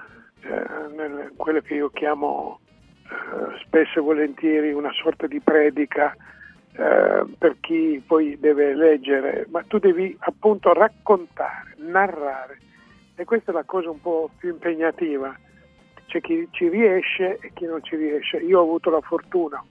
eh, 0.43 0.95
nel, 0.95 1.33
quello 1.35 1.61
che 1.63 1.75
io 1.75 1.91
chiamo 1.91 2.61
eh, 3.11 3.59
spesso 3.67 3.99
e 3.99 4.03
volentieri 4.03 4.73
una 4.73 4.93
sorta 4.93 5.27
di 5.27 5.41
predica 5.41 6.15
eh, 6.75 7.25
per 7.37 7.57
chi 7.59 8.01
poi 8.07 8.39
deve 8.39 8.73
leggere, 8.73 9.49
ma 9.51 9.65
tu 9.67 9.81
devi 9.81 10.17
appunto 10.21 10.73
raccontare, 10.73 11.75
narrare 11.79 12.59
e 13.17 13.25
questa 13.25 13.51
è 13.51 13.55
la 13.55 13.65
cosa 13.65 13.91
un 13.91 14.01
po' 14.01 14.31
più 14.39 14.51
impegnativa. 14.51 15.37
C'è 16.09 16.23
chi 16.23 16.49
ci 16.53 16.69
riesce 16.69 17.37
e 17.39 17.51
chi 17.53 17.67
non 17.67 17.83
ci 17.85 17.95
riesce. 17.95 18.39
Io 18.39 18.61
ho 18.61 18.63
avuto 18.63 18.89
la 18.89 19.01
fortuna 19.03 19.63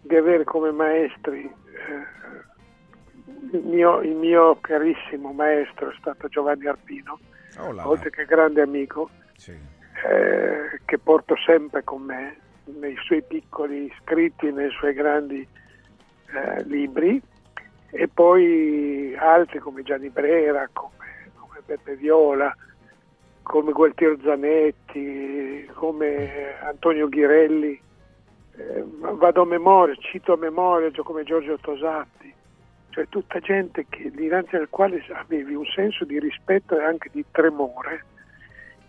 di 0.00 0.16
avere 0.16 0.44
come 0.44 0.70
maestri 0.72 1.44
eh, 1.44 3.56
il, 3.56 3.62
mio, 3.64 4.00
il 4.00 4.14
mio 4.14 4.56
carissimo 4.60 5.32
maestro 5.32 5.90
è 5.90 5.94
stato 5.98 6.28
Giovanni 6.28 6.66
Arpino, 6.66 7.18
Oh 7.58 7.74
oltre 7.86 8.08
che 8.10 8.24
grande 8.24 8.62
amico, 8.62 9.10
Sì. 9.36 9.50
eh, 9.50 10.80
che 10.86 10.98
porto 10.98 11.36
sempre 11.44 11.84
con 11.84 12.00
me 12.02 12.36
nei 12.64 12.96
suoi 13.04 13.22
piccoli 13.22 13.92
scritti, 14.00 14.50
nei 14.50 14.70
suoi 14.70 14.94
grandi 14.94 15.46
eh, 16.32 16.62
libri, 16.64 17.20
e 17.90 18.08
poi 18.08 19.14
altri 19.18 19.58
come 19.58 19.82
Gianni 19.82 20.08
Brera, 20.08 20.66
come, 20.72 21.30
come 21.38 21.60
Beppe 21.66 21.94
Viola, 21.96 22.56
come 23.42 23.72
Gualtiero 23.72 24.18
Zanetti, 24.22 25.68
come 25.74 26.58
Antonio 26.60 27.08
Ghirelli, 27.08 27.80
eh, 28.56 28.84
vado 29.14 29.42
a 29.42 29.46
memoria, 29.46 29.94
cito 29.96 30.34
a 30.34 30.36
memoria 30.36 30.90
come 31.02 31.24
Giorgio 31.24 31.58
Tosatti, 31.58 32.32
cioè 32.90 33.08
tutta 33.08 33.40
gente 33.40 33.86
che, 33.88 34.10
dinanzi 34.10 34.56
al 34.56 34.68
quale 34.68 35.04
avevi 35.12 35.54
un 35.54 35.66
senso 35.66 36.04
di 36.04 36.18
rispetto 36.18 36.78
e 36.78 36.84
anche 36.84 37.08
di 37.12 37.24
tremore 37.30 38.04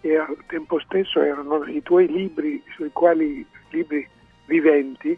e 0.01 0.17
al 0.17 0.37
tempo 0.47 0.79
stesso 0.79 1.21
erano 1.21 1.63
i 1.65 1.81
tuoi 1.81 2.07
libri 2.07 2.61
sui 2.75 2.91
quali 2.91 3.45
libri 3.69 4.07
viventi 4.47 5.17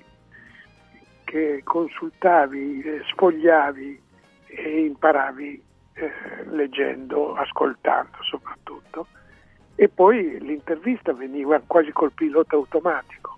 che 1.24 1.62
consultavi, 1.64 2.82
eh, 2.82 3.02
sfogliavi 3.12 4.02
e 4.46 4.86
imparavi 4.86 5.64
eh, 5.94 6.12
leggendo, 6.52 7.34
ascoltando 7.34 8.18
soprattutto. 8.22 9.08
E 9.76 9.90
poi 9.90 10.40
l'intervista 10.40 11.14
veniva 11.14 11.62
quasi 11.66 11.92
col 11.92 12.12
pilota 12.12 12.56
automatico. 12.56 13.38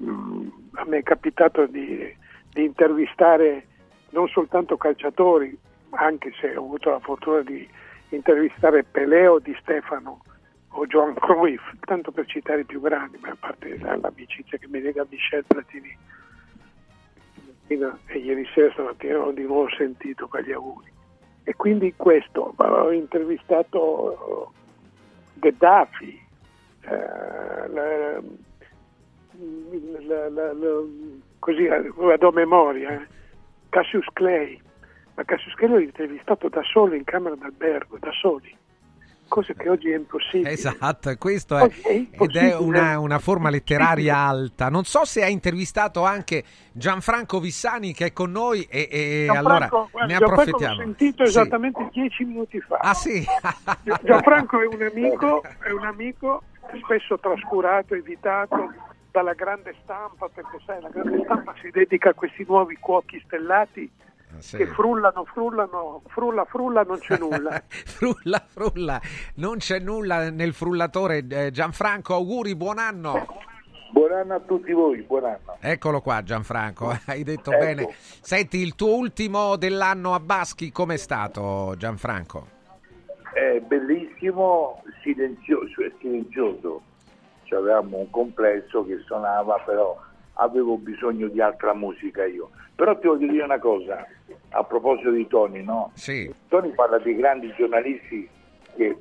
Mm, 0.00 0.48
a 0.74 0.84
me 0.86 0.98
è 0.98 1.02
capitato 1.02 1.66
di, 1.66 2.16
di 2.52 2.64
intervistare 2.64 3.66
non 4.10 4.28
soltanto 4.28 4.76
calciatori, 4.76 5.56
anche 5.90 6.32
se 6.40 6.56
ho 6.56 6.64
avuto 6.64 6.90
la 6.90 7.00
fortuna 7.00 7.40
di 7.42 7.68
intervistare 8.10 8.84
Pelé 8.84 9.26
o 9.26 9.38
Di 9.38 9.54
Stefano 9.60 10.22
o 10.68 10.86
Joan 10.86 11.14
Cruyff, 11.14 11.62
tanto 11.80 12.12
per 12.12 12.26
citare 12.26 12.60
i 12.60 12.64
più 12.64 12.80
grandi, 12.80 13.18
ma 13.20 13.30
a 13.30 13.36
parte 13.38 13.78
l'amicizia 13.78 14.58
che 14.58 14.68
mi 14.68 14.80
lega 14.80 15.06
Michel 15.08 15.44
Platini 15.46 15.96
e 17.68 18.18
ieri 18.18 18.48
sera 18.54 18.72
stamattina 18.72 19.18
ho 19.18 19.30
di 19.30 19.42
nuovo 19.42 19.68
sentito 19.76 20.26
quegli 20.26 20.52
auguri. 20.52 20.90
E 21.44 21.54
quindi 21.54 21.94
questo, 21.96 22.54
ho 22.56 22.92
intervistato 22.92 24.52
Gheddafi, 25.38 26.26
eh, 26.80 27.68
la, 27.68 28.10
la, 30.28 30.52
la, 30.52 30.52
così 31.38 31.66
vado 31.66 32.28
a 32.28 32.32
memoria, 32.32 33.00
eh. 33.00 33.06
Cassius 33.68 34.06
Clay, 34.12 34.60
ma 35.14 35.24
Cassius 35.24 35.54
Clay 35.54 35.70
l'ho 35.70 35.78
intervistato 35.78 36.48
da 36.48 36.62
solo 36.62 36.94
in 36.94 37.04
camera 37.04 37.34
d'albergo, 37.34 37.98
da 37.98 38.10
soli 38.12 38.56
cosa 39.28 39.52
che 39.52 39.68
oggi 39.68 39.90
è 39.90 39.96
impossibile. 39.96 40.50
Esatto, 40.50 41.14
questo 41.16 41.56
è, 41.56 41.68
è 41.68 42.06
ed 42.10 42.36
è 42.36 42.56
una, 42.56 42.98
una, 42.98 43.18
forma 43.18 43.50
letteraria 43.50 44.16
alta. 44.16 44.68
Non 44.68 44.84
so 44.84 45.04
se 45.04 45.22
ha 45.22 45.28
intervistato 45.28 46.04
anche 46.04 46.42
Gianfranco 46.72 47.38
Vissani 47.38 47.92
che 47.92 48.06
è 48.06 48.12
con 48.12 48.32
noi 48.32 48.62
e, 48.68 48.88
e 48.90 49.28
allora 49.28 49.68
guarda, 49.68 50.06
ne 50.06 50.14
approfittiamo. 50.14 50.74
L'ho 50.74 50.80
sentito 50.82 51.24
sì. 51.24 51.30
esattamente 51.30 51.88
dieci 51.92 52.24
minuti 52.24 52.60
fa. 52.60 52.76
Ah 52.78 52.94
sì? 52.94 53.24
Gianfranco 54.02 54.60
è 54.60 54.66
un 54.66 54.82
amico, 54.82 55.42
è 55.42 55.70
un 55.70 55.84
amico 55.84 56.42
spesso 56.82 57.18
trascurato, 57.18 57.94
evitato 57.94 58.72
dalla 59.10 59.34
grande 59.34 59.74
stampa, 59.82 60.28
perché 60.28 60.58
sai, 60.64 60.80
la 60.80 60.90
grande 60.90 61.22
stampa 61.24 61.54
si 61.60 61.70
dedica 61.70 62.10
a 62.10 62.14
questi 62.14 62.44
nuovi 62.46 62.76
cuochi 62.78 63.20
stellati 63.24 63.90
sì. 64.38 64.56
che 64.58 64.66
frullano, 64.66 65.24
frullano, 65.24 66.02
frulla, 66.06 66.44
frulla, 66.44 66.82
non 66.82 66.98
c'è 66.98 67.18
nulla. 67.18 67.62
frulla, 67.68 68.42
frulla, 68.46 69.00
non 69.36 69.58
c'è 69.58 69.78
nulla 69.78 70.30
nel 70.30 70.52
frullatore. 70.52 71.26
Eh, 71.28 71.50
Gianfranco, 71.50 72.14
auguri, 72.14 72.54
buon 72.54 72.78
anno. 72.78 73.26
Buon 73.90 74.12
anno 74.12 74.34
a 74.34 74.40
tutti 74.40 74.72
voi, 74.72 75.02
buon 75.02 75.24
anno. 75.24 75.56
Eccolo 75.60 76.00
qua 76.00 76.22
Gianfranco, 76.22 76.92
hai 77.06 77.22
detto 77.22 77.50
Ecco. 77.50 77.64
bene. 77.64 77.88
Senti, 78.20 78.58
il 78.58 78.74
tuo 78.74 78.94
ultimo 78.96 79.56
dell'anno 79.56 80.14
a 80.14 80.20
Baschi 80.20 80.70
com'è 80.70 80.96
stato 80.96 81.74
Gianfranco? 81.76 82.56
È 83.32 83.60
bellissimo, 83.60 84.82
silenzioso, 85.02 85.82
silenzioso. 85.98 86.82
Cioè, 87.44 87.58
avevamo 87.60 87.96
un 87.98 88.10
complesso 88.10 88.84
che 88.84 88.98
suonava, 89.06 89.58
però 89.64 89.98
avevo 90.40 90.76
bisogno 90.76 91.28
di 91.28 91.40
altra 91.40 91.74
musica 91.74 92.24
io. 92.24 92.50
Però 92.74 92.96
ti 92.98 93.06
voglio 93.06 93.30
dire 93.30 93.44
una 93.44 93.58
cosa, 93.58 94.06
a 94.50 94.64
proposito 94.64 95.10
di 95.10 95.26
Tony, 95.26 95.62
no? 95.62 95.90
Sì. 95.94 96.32
Tony 96.48 96.70
parla 96.70 96.98
di 96.98 97.14
grandi 97.16 97.52
giornalisti 97.56 98.28
che 98.76 98.96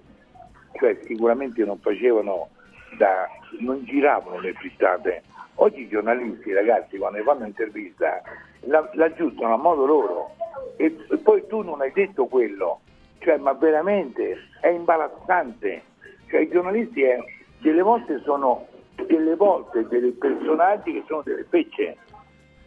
cioè, 0.73 0.97
sicuramente 1.03 1.63
non 1.63 1.77
facevano 1.79 2.49
da, 2.97 3.27
non 3.59 3.83
giravano 3.83 4.39
le 4.39 4.53
frittate. 4.53 5.23
Oggi 5.55 5.81
i 5.81 5.87
giornalisti, 5.87 6.53
ragazzi, 6.53 6.97
quando 6.97 7.21
fanno 7.23 7.45
intervista, 7.45 8.21
la, 8.61 8.87
la 8.93 9.05
aggiustano 9.05 9.53
a 9.53 9.57
modo 9.57 9.85
loro. 9.85 10.35
E, 10.77 10.95
e 11.09 11.17
poi 11.17 11.45
tu 11.47 11.61
non 11.61 11.81
hai 11.81 11.91
detto 11.91 12.25
quello. 12.25 12.81
Cioè, 13.19 13.37
ma 13.37 13.53
veramente 13.53 14.37
è 14.61 14.67
imbarazzante. 14.67 15.83
Cioè, 16.29 16.41
i 16.41 16.49
giornalisti 16.49 17.01
eh, 17.01 17.23
delle 17.59 17.81
volte 17.81 18.21
sono 18.23 18.67
delle 19.05 19.35
volte 19.35 19.87
dei 19.87 20.11
personaggi 20.11 20.93
che 20.93 21.03
sono 21.07 21.21
delle 21.23 21.45
fecce. 21.49 21.97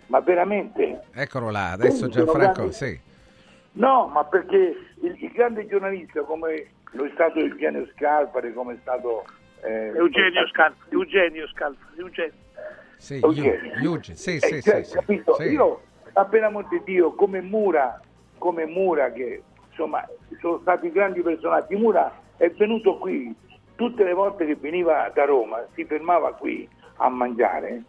Ma 0.07 0.21
veramente. 0.21 1.03
Eccolo 1.15 1.51
là, 1.51 1.73
adesso 1.73 2.09
Quindi 2.09 2.17
Gianfranco, 2.17 2.53
grandi- 2.53 2.73
sì. 2.73 3.01
No, 3.73 4.09
ma 4.09 4.25
perché 4.25 4.77
il, 5.03 5.17
il 5.23 5.31
grande 5.31 5.67
giornalista 5.67 6.23
come 6.23 6.67
lo 6.93 7.05
è 7.05 7.11
stato 7.15 7.39
Eugenio 7.39 7.87
Scalfari, 7.95 8.53
come 8.53 8.75
è 8.75 8.79
stato 8.81 9.25
eh, 9.63 9.93
Eugenio 9.95 10.49
Scalfari, 10.49 10.91
Eugenio 10.91 11.47
Scalfari, 11.49 12.01
Eugenio. 12.01 12.33
Sì, 12.97 13.21
Eugenio. 13.23 13.79
Yugi, 13.79 14.17
sì, 14.17 14.35
Eh, 14.37 14.41
sì, 14.41 14.63
cioè, 14.63 14.83
sì, 14.83 14.91
sì, 14.91 14.95
capito? 14.97 15.35
sì. 15.35 15.45
Io, 15.45 15.83
appena 16.15 16.51
Monte 16.51 16.83
Dio, 16.85 17.15
come 17.15 17.41
Mura, 17.41 18.01
come 18.39 18.67
Mura, 18.67 19.13
che 19.13 19.43
insomma 19.69 20.05
sono 20.41 20.59
stati 20.63 20.91
grandi 20.91 21.23
personaggi. 21.23 21.77
Mura 21.77 22.13
è 22.37 22.51
venuto 22.51 22.99
qui 22.99 23.33
tutte 23.81 24.05
le 24.05 24.13
volte 24.13 24.45
che 24.45 24.57
veniva 24.57 25.11
da 25.15 25.25
Roma, 25.25 25.65
si 25.73 25.87
fermava 25.87 26.35
qui 26.35 26.69
a 26.97 27.09
mangiare, 27.09 27.83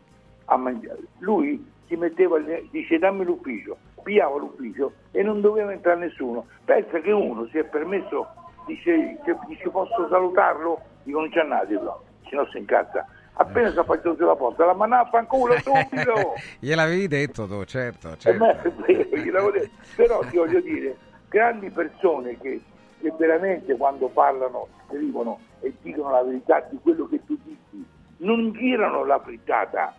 a 0.46 0.56
mangiare. 0.56 1.00
Lui 1.18 1.70
si 1.88 1.98
metteva, 1.98 2.40
dice 2.70 2.98
dammi 2.98 3.26
l'ufficio, 3.26 3.76
pigliava 4.02 4.38
l'ufficio 4.38 4.94
e 5.12 5.22
non 5.22 5.42
doveva 5.42 5.74
entrare 5.74 6.00
nessuno. 6.00 6.46
Pensa 6.64 6.98
che 7.02 7.12
uno 7.12 7.46
si 7.48 7.58
è 7.58 7.66
permesso, 7.66 8.26
dice, 8.68 9.18
dice 9.48 9.70
posso 9.70 10.08
salutarlo? 10.08 10.80
Dico 11.04 11.20
non 11.20 11.30
c'è 11.30 11.42
andate, 11.42 11.74
no, 11.74 12.04
se 12.30 12.38
no 12.38 12.46
si 12.46 12.58
incazza. 12.60 13.06
Appena 13.34 13.70
si 13.72 13.78
è 13.80 13.84
fatto 13.84 14.16
sulla 14.16 14.36
porta, 14.38 14.64
la 14.64 14.74
manà 14.74 15.04
fanculo 15.12 15.58
subito! 15.60 16.36
Gliel'avevi 16.60 17.08
detto 17.10 17.48
tu, 17.48 17.66
certo, 17.66 18.12
Eh, 18.12 18.18
certo. 18.18 18.46
beh, 18.46 18.62
è 18.62 18.72
vero, 18.72 19.18
gliel'avevo 19.18 19.52
detto. 19.52 19.70
Però 19.98 20.22
ti 20.22 20.38
voglio 20.38 20.62
dire, 20.62 20.96
grandi 21.28 21.70
persone 21.70 22.38
che, 22.40 22.62
che 23.02 23.12
veramente 23.18 23.76
quando 23.76 24.08
parlano 24.08 24.68
scrivono 24.86 25.40
e 25.60 25.74
dicono 25.82 26.12
la 26.12 26.24
verità 26.24 26.62
di 26.70 26.78
quello 26.82 27.08
che 27.08 27.24
tu 27.26 27.38
dici, 27.44 27.86
non 28.18 28.52
girano 28.54 29.04
la 29.04 29.20
frittata. 29.20 29.94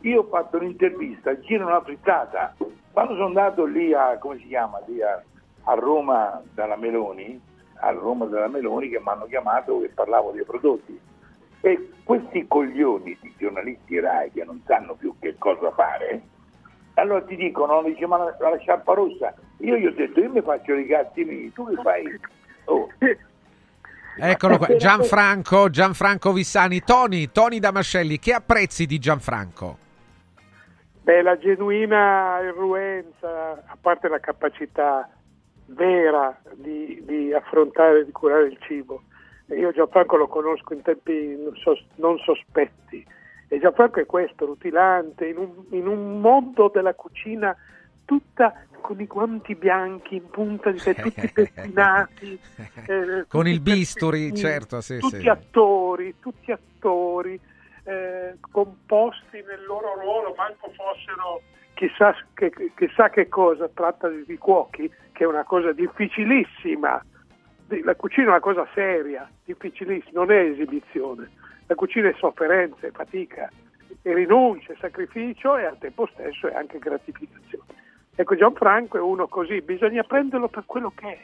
Io 0.00 0.20
ho 0.20 0.24
fatto 0.24 0.56
un'intervista, 0.56 1.38
girano 1.40 1.70
la 1.70 1.82
frittata. 1.82 2.54
Quando 2.90 3.14
sono 3.14 3.26
andato 3.26 3.64
lì 3.64 3.94
a, 3.94 4.18
come 4.18 4.38
si 4.38 4.48
chiama, 4.48 4.78
a, 4.78 5.22
a 5.70 5.74
Roma 5.74 6.42
dalla 6.52 6.76
Meloni, 6.76 7.40
a 7.76 7.90
Roma 7.90 8.26
dalla 8.26 8.48
Meloni 8.48 8.88
che 8.88 8.98
mi 8.98 9.08
hanno 9.08 9.26
chiamato 9.26 9.82
e 9.82 9.88
parlavo 9.88 10.32
dei 10.32 10.44
prodotti. 10.44 11.00
E 11.60 11.90
questi 12.02 12.46
coglioni 12.48 13.16
di 13.20 13.34
giornalisti 13.38 14.00
RAI 14.00 14.32
che 14.32 14.44
non 14.44 14.60
sanno 14.66 14.94
più 14.94 15.14
che 15.20 15.36
cosa 15.38 15.70
fare, 15.70 16.22
allora 16.94 17.22
ti 17.22 17.36
dicono, 17.36 17.82
dice 17.82 18.06
ma 18.06 18.18
la, 18.18 18.36
la 18.38 18.58
sciarpa 18.58 18.92
rossa, 18.94 19.34
io 19.62 19.76
gli 19.76 19.86
ho 19.86 19.92
detto 19.92 20.20
io 20.20 20.30
mi 20.30 20.42
faccio 20.42 20.74
i 20.74 20.86
cazzi 20.86 21.24
miei, 21.24 21.52
tu 21.52 21.66
che 21.68 21.80
fai? 21.82 22.20
Oh. 22.64 22.88
Eccolo 24.18 24.58
qua, 24.58 24.74
Gianfranco, 24.76 25.70
Gianfranco 25.70 26.32
Vissani. 26.32 26.80
Tony, 26.80 27.30
Tony 27.30 27.58
Damascelli, 27.58 28.18
che 28.18 28.32
apprezzi 28.32 28.86
di 28.86 28.98
Gianfranco? 28.98 29.78
Beh, 31.02 31.22
la 31.22 31.38
genuina 31.38 32.40
irruenza, 32.42 33.62
a 33.64 33.76
parte 33.80 34.08
la 34.08 34.20
capacità 34.20 35.08
vera 35.66 36.36
di, 36.54 37.02
di 37.04 37.32
affrontare 37.32 38.00
e 38.00 38.04
di 38.04 38.12
curare 38.12 38.46
il 38.48 38.58
cibo. 38.60 39.02
Io 39.46 39.72
Gianfranco 39.72 40.16
lo 40.16 40.28
conosco 40.28 40.74
in 40.74 40.82
tempi 40.82 41.36
non, 41.36 41.54
sos- 41.56 41.84
non 41.96 42.18
sospetti. 42.18 43.04
E 43.48 43.58
Gianfranco 43.58 44.00
è 44.00 44.06
questo, 44.06 44.46
rutilante, 44.46 45.26
in 45.26 45.36
un, 45.36 45.64
in 45.70 45.86
un 45.86 46.20
mondo 46.20 46.70
della 46.72 46.94
cucina 46.94 47.56
tutta 48.04 48.54
con 48.82 49.00
i 49.00 49.06
guanti 49.06 49.54
bianchi 49.54 50.16
in 50.16 50.28
punta 50.28 50.70
di 50.70 50.78
te, 50.82 50.94
tutti 50.94 51.32
pettinati. 51.32 52.38
eh, 52.86 53.24
Con 53.26 53.44
tutti 53.44 53.48
il 53.48 53.60
bisturi, 53.60 54.34
certo, 54.34 54.82
sì, 54.82 54.98
tutti 54.98 55.20
sì. 55.20 55.28
attori, 55.28 56.16
tutti 56.20 56.52
attori 56.52 57.40
eh, 57.84 58.36
composti 58.50 59.42
nel 59.46 59.64
loro 59.66 59.94
ruolo, 59.98 60.34
manco 60.36 60.70
fossero 60.76 61.42
chissà 61.74 62.14
che, 62.34 62.52
chissà 62.76 63.10
che 63.10 63.28
cosa, 63.28 63.68
tratta 63.68 64.08
di, 64.08 64.38
cuochi, 64.38 64.90
che 65.12 65.24
è 65.24 65.26
una 65.26 65.44
cosa 65.44 65.72
difficilissima. 65.72 67.04
Di- 67.66 67.82
La 67.82 67.94
cucina 67.94 68.26
è 68.26 68.30
una 68.30 68.40
cosa 68.40 68.66
seria, 68.74 69.28
difficilissima, 69.44 70.20
non 70.20 70.30
è 70.30 70.38
esibizione. 70.38 71.30
La 71.66 71.74
cucina 71.74 72.08
è 72.08 72.14
sofferenza, 72.18 72.86
è 72.86 72.90
fatica, 72.90 73.50
è 74.02 74.12
rinuncia, 74.12 74.72
è 74.72 74.76
sacrificio 74.78 75.56
e 75.56 75.64
al 75.64 75.78
tempo 75.78 76.06
stesso 76.12 76.48
è 76.48 76.54
anche 76.54 76.78
gratificazione. 76.78 77.80
Ecco, 78.14 78.36
Gianfranco 78.36 78.98
è 78.98 79.00
uno 79.00 79.26
così, 79.26 79.62
bisogna 79.62 80.02
prenderlo 80.02 80.48
per 80.48 80.64
quello 80.66 80.92
che 80.94 81.06
è. 81.06 81.18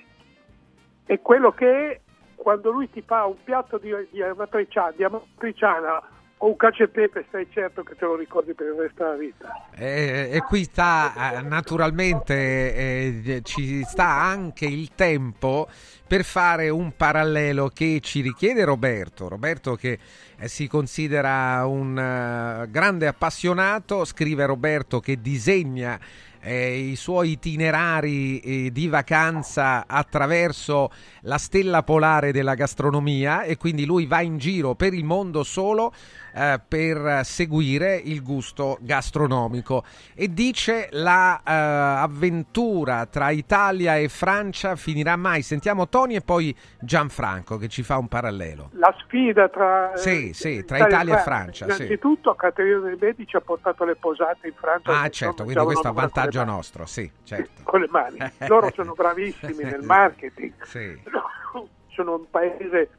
E 1.05 1.21
quello 1.21 1.53
che 1.53 1.91
è 1.91 2.01
quando 2.35 2.71
lui 2.71 2.89
ti 2.91 3.03
fa 3.03 3.27
un 3.27 3.37
piatto 3.43 3.79
di, 3.79 3.93
di 4.11 4.23
amatriciana, 4.23 4.93
di 4.97 5.05
amatriciana 5.05 6.03
o 6.39 6.47
un 6.47 6.57
cacio 6.57 6.85
e 6.85 6.89
pepe, 6.89 7.25
stai 7.29 7.49
certo 7.51 7.83
che 7.83 7.97
te 7.97 8.05
lo 8.05 8.15
ricordi 8.15 8.55
per 8.55 8.69
il 8.69 8.81
resto 8.81 9.03
della 9.03 9.17
vita. 9.17 9.69
E, 9.75 10.31
e 10.33 10.41
qui 10.43 10.65
sta 10.65 11.35
eh, 11.35 11.43
naturalmente 11.43 12.35
eh, 12.35 13.41
ci 13.43 13.83
sta 13.83 14.09
anche 14.09 14.65
il 14.65 14.95
tempo 14.95 15.69
per 16.07 16.25
fare 16.25 16.69
un 16.69 16.93
parallelo 16.97 17.69
che 17.69 17.99
ci 18.01 18.21
richiede 18.21 18.65
Roberto. 18.65 19.29
Roberto 19.29 19.75
che 19.75 19.99
eh, 20.39 20.49
si 20.49 20.69
considera 20.69 21.67
un 21.67 21.99
eh, 21.99 22.71
grande 22.71 23.09
appassionato, 23.09 24.05
scrive 24.05 24.47
Roberto 24.47 25.01
che 25.01 25.21
disegna 25.21 25.99
eh, 26.41 26.79
i 26.79 26.97
suoi 26.97 27.33
itinerari 27.33 28.41
eh, 28.41 28.71
di 28.73 28.89
vacanza 28.89 29.87
attraverso 29.87 30.91
la 31.23 31.39
stella 31.39 31.83
polare 31.83 32.33
della 32.33 32.55
gastronomia 32.55 33.43
e 33.43 33.57
quindi 33.57 33.85
lui 33.85 34.07
va 34.07 34.21
in 34.21 34.39
giro 34.39 34.75
per 34.75 34.95
il 34.95 35.05
mondo 35.05 35.43
solo 35.43 35.93
eh, 36.39 36.61
per 36.67 37.25
seguire 37.25 37.97
il 37.97 38.23
gusto 38.23 38.79
gastronomico 38.81 39.83
e 40.15 40.33
dice 40.33 40.89
la 40.93 41.39
eh, 41.39 41.53
avventura 41.53 43.07
tra 43.07 43.31
Italia 43.31 43.97
e 43.97 44.09
Francia 44.09 44.77
finirà 44.77 45.17
mai. 45.17 45.43
Sentiamo 45.43 45.89
Tony 45.89 46.15
e 46.15 46.21
poi 46.21 46.55
Gianfranco 46.81 47.57
che 47.57 47.69
ci 47.69 47.83
fa 47.83 47.99
un 47.99 48.07
parallelo. 48.07 48.71
La 48.75 48.95
sfida 49.01 49.49
tra, 49.49 49.93
eh, 49.93 49.99
Sì, 49.99 50.33
sì, 50.33 50.65
tra 50.65 50.79
Italia 50.79 51.19
e 51.19 51.23
Francia, 51.23 51.69
sì. 51.71 51.83
Innanzitutto 51.83 52.35
Caterina 52.35 52.79
dei 52.79 52.97
Medici 53.01 53.37
ha 53.37 53.41
portato 53.41 53.85
le 53.85 53.97
posate 53.97 54.47
in 54.47 54.55
Francia. 54.55 55.01
Ah, 55.01 55.09
certo, 55.09 55.43
non 55.43 55.53
quindi 55.53 55.65
questo 55.65 55.87
è 55.87 55.91
un 55.91 55.97
vantaggio 55.97 56.45
nostro, 56.45 56.87
sì, 56.87 57.11
certo. 57.25 57.63
Con 57.65 57.81
le 57.81 57.89
mani. 57.91 58.19
Loro 58.47 58.71
sono 58.75 58.93
bravissimi 58.93 59.65
nel 59.65 59.83
marketing. 59.83 60.53
Sì. 60.63 61.01
Sono 61.99 62.15
un 62.15 62.31
paese 62.31 62.91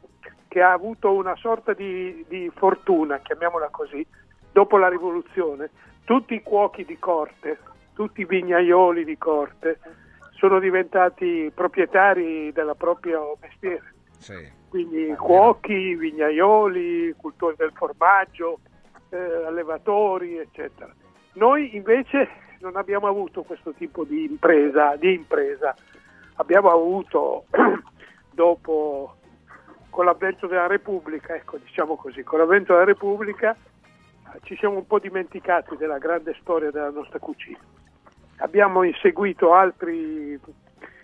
che 0.49 0.61
ha 0.61 0.73
avuto 0.73 1.13
una 1.13 1.35
sorta 1.35 1.73
di, 1.73 2.25
di 2.27 2.51
fortuna, 2.53 3.19
chiamiamola 3.19 3.69
così, 3.69 4.05
dopo 4.51 4.77
la 4.77 4.89
rivoluzione. 4.89 5.69
Tutti 6.03 6.33
i 6.33 6.41
cuochi 6.41 6.83
di 6.83 6.97
corte, 6.97 7.59
tutti 7.93 8.21
i 8.21 8.25
vignaioli 8.25 9.05
di 9.05 9.17
corte 9.17 9.79
sono 10.31 10.59
diventati 10.59 11.51
proprietari 11.53 12.51
del 12.51 12.73
proprio 12.77 13.37
mestiere. 13.39 13.93
Sì. 14.17 14.57
Quindi 14.69 15.13
cuochi, 15.15 15.95
vignaioli, 15.95 17.13
cultori 17.15 17.55
del 17.55 17.71
formaggio, 17.73 18.59
eh, 19.09 19.17
allevatori, 19.45 20.37
eccetera. 20.37 20.93
Noi 21.33 21.75
invece 21.75 22.27
non 22.59 22.75
abbiamo 22.75 23.07
avuto 23.07 23.43
questo 23.43 23.73
tipo 23.73 24.03
di 24.03 24.23
impresa, 24.23 24.95
di 24.95 25.13
impresa. 25.13 25.75
Abbiamo 26.35 26.71
avuto 26.71 27.45
dopo 28.31 29.18
con 29.89 30.05
l'avvento 30.05 30.47
della 30.47 30.67
Repubblica, 30.67 31.35
ecco 31.35 31.57
diciamo 31.57 31.95
così, 31.95 32.23
con 32.23 32.39
l'avvento 32.39 32.73
della 32.73 32.85
Repubblica 32.85 33.55
eh, 33.55 34.39
ci 34.43 34.55
siamo 34.57 34.77
un 34.77 34.87
po' 34.87 34.99
dimenticati 34.99 35.75
della 35.77 35.97
grande 35.97 36.35
storia 36.39 36.71
della 36.71 36.91
nostra 36.91 37.19
cucina. 37.19 37.59
Abbiamo 38.37 38.83
inseguito 38.83 39.53
altri, 39.53 40.39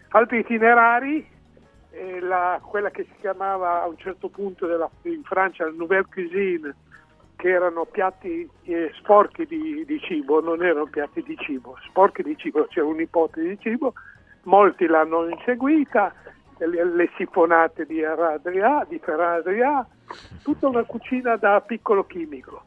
altri 0.10 0.40
itinerari, 0.40 1.34
la- 2.20 2.60
quella 2.62 2.90
che 2.92 3.04
si 3.04 3.14
chiamava 3.22 3.82
a 3.82 3.88
un 3.88 3.98
certo 3.98 4.30
punto 4.30 4.68
della- 4.68 4.90
in 5.04 5.24
Francia 5.24 5.66
la 5.66 5.72
Nouvelle 5.72 6.06
Cuisine, 6.12 6.76
che 7.38 7.50
erano 7.50 7.86
piatti 7.86 8.50
eh, 8.64 8.92
sporchi 8.96 9.46
di, 9.46 9.84
di 9.86 10.00
cibo, 10.00 10.42
non 10.42 10.64
erano 10.64 10.86
piatti 10.88 11.22
di 11.24 11.38
cibo, 11.38 11.78
sporchi 11.88 12.24
di 12.24 12.38
cibo, 12.38 12.66
c'era 12.68 12.86
un'ipotesi 12.86 13.48
di 13.48 13.60
cibo, 13.60 13.94
molti 14.44 14.86
l'hanno 14.86 15.28
inseguita, 15.28 16.14
le, 16.58 16.84
le 16.84 17.10
sifonate 17.18 17.86
di 17.86 18.04
Aradria, 18.04 18.86
di 18.88 19.00
Ferradria, 19.00 19.86
tutta 20.44 20.68
una 20.68 20.84
cucina 20.84 21.36
da 21.36 21.62
piccolo 21.62 22.06
chimico. 22.06 22.64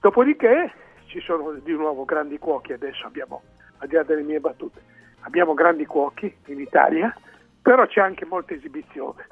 Dopodiché 0.00 0.72
ci 1.06 1.20
sono 1.20 1.52
di 1.52 1.72
nuovo 1.72 2.04
grandi 2.04 2.38
cuochi, 2.38 2.72
adesso 2.72 3.06
abbiamo, 3.06 3.42
al 3.78 3.88
di 3.88 3.94
là 3.94 4.02
delle 4.02 4.22
mie 4.22 4.40
battute, 4.40 4.80
abbiamo 5.20 5.54
grandi 5.54 5.86
cuochi 5.86 6.34
in 6.46 6.60
Italia, 6.60 7.14
però 7.60 7.86
c'è 7.86 8.00
anche 8.00 8.24
molta 8.24 8.54
esibizione. 8.54 9.26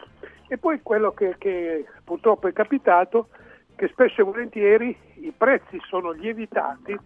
E 0.49 0.59
poi 0.59 0.81
quello 0.83 1.13
che, 1.13 1.37
che 1.39 1.87
purtroppo 2.05 2.49
è 2.49 2.53
capitato, 2.53 3.29
che 3.75 3.89
spesso 3.89 4.21
e 4.21 4.25
volentieri 4.25 4.97
i 5.15 5.33
prezzi 5.37 5.81
sono 5.87 6.11
lievitati, 6.11 6.97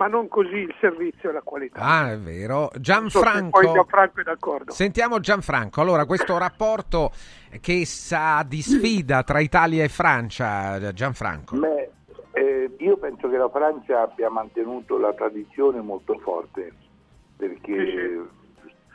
ma 0.00 0.06
non 0.06 0.28
così 0.28 0.56
il 0.56 0.74
servizio 0.80 1.28
e 1.28 1.32
la 1.34 1.42
qualità. 1.42 1.78
Ah, 1.78 2.12
è 2.12 2.18
vero. 2.18 2.54
Non 2.56 2.68
so 2.70 2.70
se 2.72 2.80
Gianfranco. 2.80 3.60
poi 3.60 3.70
Gianfranco 3.70 4.20
è 4.20 4.22
d'accordo. 4.22 4.72
Sentiamo 4.72 5.20
Gianfranco. 5.20 5.82
Allora, 5.82 6.06
questo 6.06 6.38
rapporto 6.38 7.10
che 7.60 7.84
sa 7.84 8.42
di 8.48 8.62
sfida 8.62 9.22
tra 9.22 9.40
Italia 9.40 9.84
e 9.84 9.90
Francia, 9.90 10.90
Gianfranco. 10.94 11.58
Beh, 11.58 11.90
eh, 12.32 12.74
io 12.78 12.96
penso 12.96 13.28
che 13.28 13.36
la 13.36 13.50
Francia 13.50 14.00
abbia 14.00 14.30
mantenuto 14.30 14.96
la 14.96 15.12
tradizione 15.12 15.82
molto 15.82 16.18
forte 16.20 16.72
perché 17.36 18.24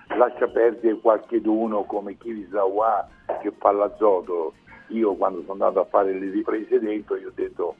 lascia 0.08 0.48
perdere 0.48 1.00
qualche 1.02 1.40
d'uno 1.40 1.84
come 1.84 2.18
Kirisawa 2.18 3.08
che 3.44 3.54
fa 3.60 3.72
l'azoto. 3.72 4.54
Io 4.88 5.14
quando 5.14 5.42
sono 5.42 5.52
andato 5.54 5.82
a 5.82 5.86
fare 5.86 6.14
le 6.14 6.32
riprese 6.32 6.80
dentro 6.80 7.16
gli 7.16 7.26
ho 7.26 7.32
detto 7.36 7.76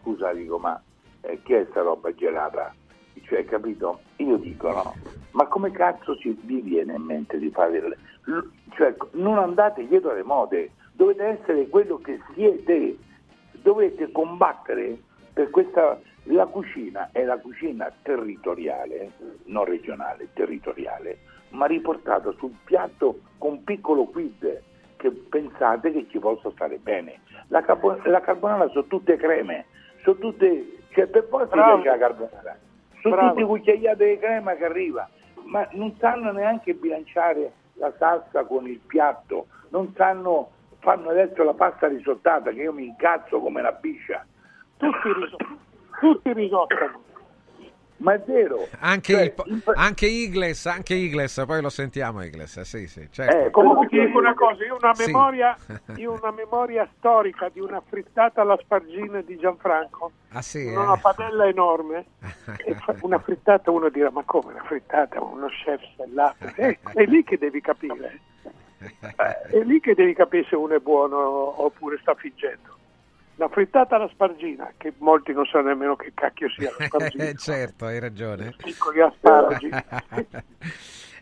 scusa 0.00 0.32
dico 0.32 0.56
ma 0.56 0.80
eh, 1.22 1.40
che 1.42 1.60
è 1.60 1.66
sta 1.70 1.82
roba 1.82 2.12
gelata? 2.14 2.74
Cioè 3.22 3.44
capito? 3.44 4.00
Io 4.16 4.36
dico 4.36 4.70
no, 4.72 4.96
ma 5.32 5.46
come 5.46 5.70
cazzo 5.70 6.16
ci 6.16 6.36
vi 6.42 6.60
viene 6.60 6.94
in 6.94 7.02
mente 7.02 7.38
di 7.38 7.50
fare 7.50 7.76
il- 7.78 7.96
l- 8.24 8.48
cioè 8.74 8.94
non 9.12 9.38
andate 9.38 9.86
dietro 9.86 10.10
alle 10.10 10.22
mode, 10.22 10.72
dovete 10.92 11.24
essere 11.24 11.68
quello 11.68 11.98
che 11.98 12.18
siete, 12.34 12.96
dovete 13.62 14.10
combattere 14.10 14.98
per 15.32 15.50
questa 15.50 16.00
la 16.24 16.46
cucina 16.46 17.08
è 17.12 17.24
la 17.24 17.38
cucina 17.38 17.90
territoriale, 18.02 19.12
non 19.44 19.64
regionale, 19.64 20.28
territoriale, 20.34 21.18
ma 21.50 21.66
riportata 21.66 22.30
sul 22.38 22.52
piatto 22.64 23.20
con 23.38 23.64
piccolo 23.64 24.04
quid 24.04 24.62
che 24.96 25.10
pensate 25.10 25.92
che 25.92 26.06
ci 26.10 26.18
possa 26.18 26.50
stare 26.50 26.76
bene. 26.76 27.20
La, 27.48 27.62
carbo- 27.62 28.00
la 28.04 28.20
carbonara 28.20 28.68
sono 28.68 28.86
tutte 28.86 29.16
creme, 29.16 29.66
sono 30.02 30.16
tutte, 30.16 30.78
cioè 30.90 31.06
per 31.06 31.26
forza 31.28 31.54
Bravo. 31.54 31.82
la 31.84 31.98
carbonara, 31.98 32.58
sono 33.00 33.14
Bravo. 33.14 33.34
tutte 33.34 33.44
cucchiaiate 33.46 34.08
di 34.08 34.18
crema 34.18 34.54
che 34.54 34.64
arriva, 34.64 35.08
ma 35.44 35.66
non 35.72 35.94
sanno 35.98 36.32
neanche 36.32 36.74
bilanciare 36.74 37.52
la 37.74 37.92
salsa 37.98 38.44
con 38.44 38.66
il 38.66 38.80
piatto, 38.86 39.46
non 39.70 39.92
sanno, 39.96 40.50
fanno 40.80 41.10
adesso 41.10 41.42
la 41.42 41.54
pasta 41.54 41.88
risottata 41.88 42.50
che 42.50 42.62
io 42.62 42.72
mi 42.72 42.86
incazzo 42.86 43.40
come 43.40 43.60
una 43.60 43.72
biscia. 43.72 44.24
Tutti, 44.76 45.12
riso- 45.12 45.36
tutti 46.00 46.32
risottano. 46.32 47.08
Ma 48.00 48.14
è 48.14 48.18
vero. 48.20 48.66
Anche, 48.78 49.12
Cioè, 49.12 49.22
il 49.22 49.62
po- 49.62 49.72
anche 49.74 50.06
Igles, 50.06 50.64
anche 50.66 50.94
Igles, 50.94 51.42
poi 51.46 51.60
lo 51.60 51.68
sentiamo 51.68 52.22
Igles, 52.22 52.60
sì, 52.62 52.86
sì, 52.86 53.00
Eh, 53.00 53.08
certo. 53.10 53.50
Comunque 53.50 53.88
ti 53.88 53.98
dico 54.00 54.18
una 54.18 54.32
cosa, 54.34 54.64
io 54.64 54.74
ho 54.74 54.78
una 54.80 54.94
Sì. 54.94 55.06
memoria, 55.06 55.56
io 55.96 56.12
ho 56.12 56.18
una 56.18 56.30
memoria 56.30 56.88
storica 56.96 57.50
di 57.50 57.60
una 57.60 57.82
frittata 57.86 58.40
alla 58.40 58.56
spargina 58.62 59.20
di 59.20 59.36
Gianfranco, 59.36 60.12
Ah 60.32 60.40
sì, 60.40 60.64
con 60.64 60.72
eh? 60.72 60.78
una 60.78 60.96
padella 60.96 61.46
enorme, 61.46 62.06
e 62.64 62.74
una 63.02 63.18
frittata 63.18 63.70
uno 63.70 63.90
dirà 63.90 64.10
ma 64.10 64.22
come 64.24 64.52
una 64.54 64.62
frittata, 64.64 65.22
uno 65.22 65.48
chef 65.48 65.82
stellato, 65.92 66.36
Eh, 66.56 66.78
è 66.94 67.04
lì 67.04 67.22
che 67.22 67.36
devi 67.36 67.60
capire, 67.60 68.18
Eh, 68.78 69.40
è 69.50 69.62
lì 69.62 69.78
che 69.80 69.94
devi 69.94 70.14
capire 70.14 70.46
se 70.48 70.56
uno 70.56 70.74
è 70.74 70.78
buono 70.78 71.62
oppure 71.62 71.98
sta 72.00 72.14
fingendo. 72.14 72.78
La 73.40 73.48
frittata 73.48 73.96
alla 73.96 74.08
spargina, 74.08 74.70
che 74.76 74.92
molti 74.98 75.32
non 75.32 75.46
sanno 75.46 75.68
nemmeno 75.68 75.96
che 75.96 76.12
cacchio 76.12 76.50
sia 76.50 76.70
la 76.78 76.84
spargina, 76.84 77.24
Eh, 77.24 77.34
certo, 77.36 77.86
hai 77.86 77.98
ragione. 77.98 78.52
piccoli 78.62 79.00
asparagi. 79.00 79.70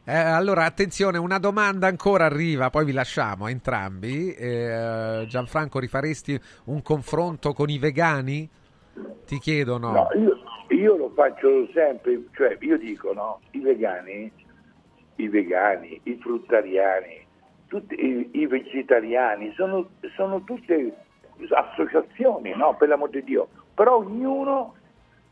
Eh, 0.05 0.17
allora, 0.17 0.65
attenzione, 0.65 1.19
una 1.19 1.37
domanda 1.39 1.87
ancora 1.87 2.25
arriva, 2.25 2.71
poi 2.71 2.87
vi 2.87 2.93
lasciamo 2.93 3.47
entrambi. 3.47 4.33
Eh, 4.33 5.27
Gianfranco, 5.29 5.79
rifaresti 5.79 6.41
un 6.65 6.81
confronto 6.81 7.53
con 7.53 7.69
i 7.69 7.79
vegani? 7.79 8.49
Ti 9.27 9.39
chiedono. 9.39 9.93
No, 9.93 10.09
io, 10.19 10.39
io 10.75 10.97
lo 10.97 11.13
faccio 11.15 11.69
sempre, 11.75 12.23
cioè 12.33 12.57
io 12.61 12.79
dico 12.79 13.13
no, 13.13 13.41
i 13.51 13.61
vegani, 13.61 14.33
i 15.17 15.29
vegani, 15.29 16.01
i 16.05 16.19
fruttariani, 16.23 17.27
tutti, 17.67 17.95
i, 17.95 18.31
i 18.33 18.47
vegetariani, 18.47 19.53
sono, 19.55 19.91
sono 20.17 20.43
tutte 20.43 20.95
associazioni, 21.51 22.55
no, 22.55 22.75
per 22.77 22.89
l'amor 22.89 23.11
di 23.11 23.23
Dio, 23.23 23.49
però 23.75 23.97
ognuno, 23.97 24.75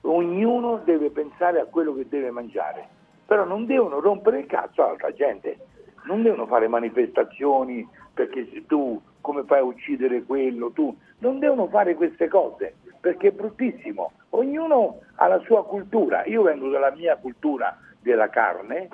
ognuno 0.02 0.80
deve 0.84 1.10
pensare 1.10 1.60
a 1.60 1.66
quello 1.66 1.94
che 1.94 2.06
deve 2.08 2.30
mangiare, 2.30 2.88
però 3.26 3.44
non 3.44 3.66
devono 3.66 4.00
rompere 4.00 4.40
il 4.40 4.46
cazzo 4.46 4.84
all'altra 4.84 5.12
gente, 5.12 5.58
non 6.04 6.22
devono 6.22 6.46
fare 6.46 6.68
manifestazioni 6.68 7.86
perché 8.14 8.48
se 8.52 8.64
tu 8.66 9.00
come 9.20 9.42
fai 9.42 9.58
a 9.58 9.64
uccidere 9.64 10.22
quello, 10.22 10.70
tu 10.70 10.96
non 11.18 11.38
devono 11.38 11.66
fare 11.66 11.94
queste 11.94 12.28
cose 12.28 12.76
perché 13.00 13.28
è 13.28 13.32
bruttissimo. 13.32 14.12
Ognuno 14.30 15.00
ha 15.16 15.26
la 15.28 15.38
sua 15.40 15.64
cultura. 15.64 16.24
Io 16.26 16.42
vengo 16.42 16.68
dalla 16.68 16.90
mia 16.90 17.16
cultura 17.16 17.76
della 18.06 18.28
carne 18.30 18.88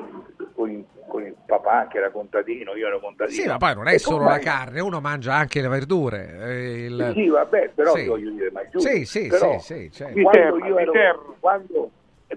con 0.55 0.71
il, 0.71 0.85
con 1.07 1.23
il 1.23 1.35
papà 1.45 1.87
che 1.87 1.99
era 1.99 2.11
contadino, 2.11 2.75
io 2.75 2.87
ero 2.87 2.99
contadino. 2.99 3.43
Sì, 3.43 3.47
ma 3.47 3.59
poi 3.59 3.75
non 3.75 3.87
è 3.89 3.93
E 3.95 3.99
solo 3.99 4.25
la 4.25 4.39
carne, 4.39 4.81
uno 4.81 5.01
mangia 5.01 5.35
anche 5.35 5.61
le 5.61 5.69
verdure. 5.69 6.39
eh, 6.41 6.85
il- 6.87 7.13
Sì, 7.15 7.29
vabbè, 7.29 7.71
però 7.75 7.95
Sì. 7.95 8.07
voglio 8.07 8.31
dire, 8.31 8.51
ma 8.51 8.67
giù, 8.71 8.79
Sì, 8.79 9.05
sì, 9.05 9.27
però, 9.29 9.59
sì, 9.59 9.75
sì, 9.75 9.93
certo. 9.93 10.21
quando 10.23 10.55
Viterbo, 10.57 10.67
io 10.67 10.79
ero, 10.95 11.37
quando, 11.41 11.91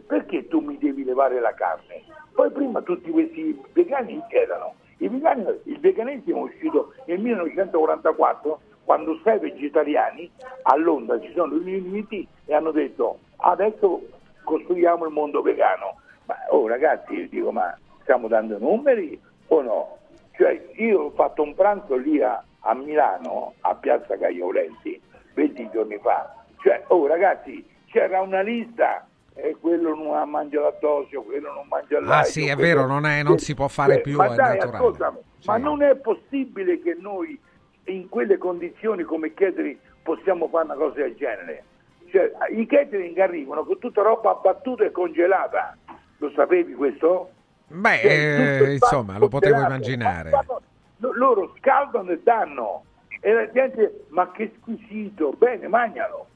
perché 0.06 0.48
tu 0.50 0.60
mi 0.60 0.78
devi 0.78 1.06
levare 1.06 1.40
la 1.40 1.54
carne? 1.54 2.04
Poi 2.34 2.52
prima 2.52 2.82
tutti 2.82 3.10
questi 3.10 3.58
vegani 3.72 4.22
c'erano. 4.28 4.74
I 4.98 5.08
vegani, 5.08 5.46
il 5.64 5.80
veganesimo 5.80 6.40
è 6.40 6.44
uscito 6.52 6.94
nel 7.06 7.20
1944 7.20 8.60
quando 8.84 9.18
sei 9.24 9.40
vegetariani 9.40 10.30
a 10.64 10.76
Londra 10.76 11.18
si 11.20 11.32
sono 11.34 11.58
riuniti 11.58 12.28
e 12.46 12.54
hanno 12.54 12.72
detto 12.72 13.20
adesso 13.38 14.02
costruiamo 14.44 15.06
il 15.06 15.12
mondo 15.12 15.42
vegano. 15.42 15.96
Ma 16.26 16.36
oh 16.50 16.68
ragazzi, 16.68 17.14
io 17.14 17.28
dico 17.30 17.52
ma 17.52 17.78
stiamo 18.02 18.28
dando 18.28 18.58
numeri 18.58 19.20
o 19.48 19.62
no? 19.62 19.98
Cioè 20.32 20.70
io 20.76 21.02
ho 21.04 21.10
fatto 21.12 21.42
un 21.44 21.54
pranzo 21.56 21.96
lì 21.96 22.22
a, 22.22 22.44
a 22.62 22.74
Milano, 22.74 23.54
a 23.62 23.76
Piazza 23.76 24.18
Caio 24.18 24.46
Laurenti, 24.46 25.00
20 25.34 25.70
giorni 25.72 25.98
fa. 26.02 26.34
Cioè, 26.62 26.84
oh 26.88 27.08
ragazzi, 27.08 27.64
c'era 27.86 28.22
una 28.22 28.42
lista 28.42 29.08
e 29.36 29.56
quello 29.60 29.94
non 29.96 30.30
mangia 30.30 30.62
lattosio, 30.62 31.22
quello 31.24 31.54
non 31.54 31.68
mangia 31.68 32.00
il 32.00 32.10
Ah 32.10 32.24
sì, 32.24 32.48
è 32.48 32.56
quello- 32.56 32.62
vero, 32.82 32.88
non, 32.88 33.06
è- 33.06 33.22
non 33.24 33.38
si 33.38 33.54
può 33.54 33.68
fare 33.68 33.96
Eh, 33.96 34.02
più, 34.02 34.18
ma 34.18 34.30
dai, 34.30 34.58
ascoltami, 34.60 35.18
ma 35.46 35.58
non 35.58 35.82
è 35.84 35.96
possibile 35.96 36.82
che 36.82 36.96
noi 37.00 37.40
in 37.86 38.10
quelle 38.10 38.38
condizioni 38.38 39.04
come 39.04 39.34
catering 39.34 39.78
possiamo 40.02 40.48
fare 40.48 40.66
una 40.66 40.76
cosa 40.76 40.96
del 41.02 41.16
genere? 41.16 41.64
Cioè, 42.10 42.32
I 42.52 42.66
catering 42.66 43.18
arrivano 43.20 43.64
con 43.64 43.78
tutta 43.80 44.02
roba 44.02 44.32
abbattuta 44.32 44.84
e 44.86 44.92
congelata. 44.92 45.78
Lo 46.18 46.32
sapevi 46.36 46.74
questo? 46.74 47.30
Beh, 47.68 48.00
Cioè, 48.02 48.62
eh, 48.62 48.74
insomma, 48.74 49.18
lo 49.18 49.28
potevo 49.28 49.60
immaginare. 49.60 50.30
Ma- 50.30 50.44
ma- 50.48 50.60
lo- 50.98 51.14
loro 51.14 51.54
scaldano 51.58 52.12
e 52.12 52.20
danno. 52.24 52.84
E 53.20 53.34
la 53.34 53.52
gente, 53.52 54.06
ma 54.10 54.32
che 54.32 54.54
squisito, 54.60 55.34
bene, 55.38 55.68
mangialo. 55.68 56.28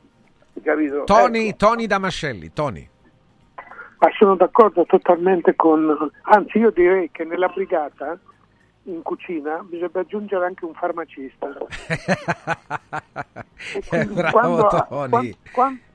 Hai 0.55 0.61
Capito? 0.63 1.03
Tony, 1.03 1.47
Ecco. 1.49 1.57
Tony 1.57 1.85
Damascelli, 1.87 2.51
Tony. 2.51 2.89
Ma 3.99 4.09
sono 4.17 4.35
d'accordo 4.35 4.85
totalmente 4.85 5.55
con... 5.55 6.09
Anzi, 6.23 6.57
io 6.57 6.71
direi 6.71 7.11
che 7.11 7.25
nella 7.25 7.47
brigata, 7.49 8.17
in 8.83 9.01
cucina, 9.03 9.61
bisogna 9.63 9.89
aggiungere 9.93 10.45
anche 10.45 10.65
un 10.65 10.73
farmacista. 10.73 11.47
Quindi 13.87 14.13
Bravo 14.13 14.31
quando- 14.31 14.85
Tony. 14.89 15.35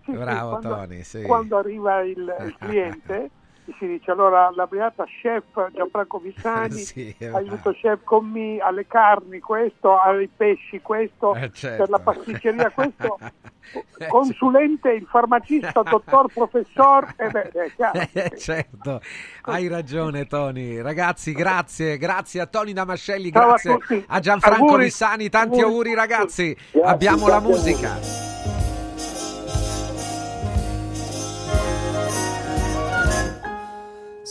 sì, 0.04 0.12
Bravo 0.12 0.58
Tony, 0.60 1.02
sì. 1.02 1.22
Quando 1.22 1.56
arriva 1.58 2.00
il, 2.02 2.18
il 2.40 2.54
cliente, 2.60 3.30
si 3.78 3.86
dice 3.86 4.10
allora 4.10 4.50
la 4.54 4.66
brigata 4.66 5.04
chef 5.04 5.44
Gianfranco 5.72 6.18
Vissani, 6.18 6.78
Sì, 6.84 7.14
aiuto 7.32 7.72
chef 7.72 8.00
con 8.04 8.26
me, 8.28 8.58
alle 8.58 8.86
carni 8.86 9.40
questo, 9.40 9.98
ai 9.98 10.28
pesci 10.34 10.80
questo, 10.80 11.34
Eh, 11.34 11.50
certo. 11.52 11.82
per 11.82 11.88
la 11.90 11.98
pasticceria 11.98 12.70
questo, 12.70 13.18
consulente 14.08 14.90
il 14.90 15.06
farmacista, 15.06 15.82
dottor, 15.82 16.32
professor, 16.32 17.12
e 17.16 17.28
beh, 17.30 17.48
è 17.50 17.72
chiaro. 17.74 18.00
Eh, 18.12 18.32
certo, 18.36 19.00
hai 19.42 19.66
ragione 19.68 20.26
Tony. 20.26 20.80
Ragazzi, 20.80 21.32
grazie, 21.32 21.96
grazie 21.96 22.40
a 22.40 22.46
Tony 22.46 22.72
Damascelli, 22.72 23.28
a 23.28 23.30
grazie 23.30 23.72
tutti. 23.78 24.04
a 24.06 24.20
Gianfranco 24.20 24.64
Auguri. 24.64 24.84
Vissani, 24.84 25.28
tanti 25.28 25.60
Auguri. 25.60 25.90
auguri 25.90 25.94
ragazzi. 25.94 26.54
Grazie, 26.54 26.82
Abbiamo 26.82 27.26
la 27.28 27.38
grazie 27.38 27.38
a 27.38 27.40
voi. 27.40 27.50
musica. 27.52 28.53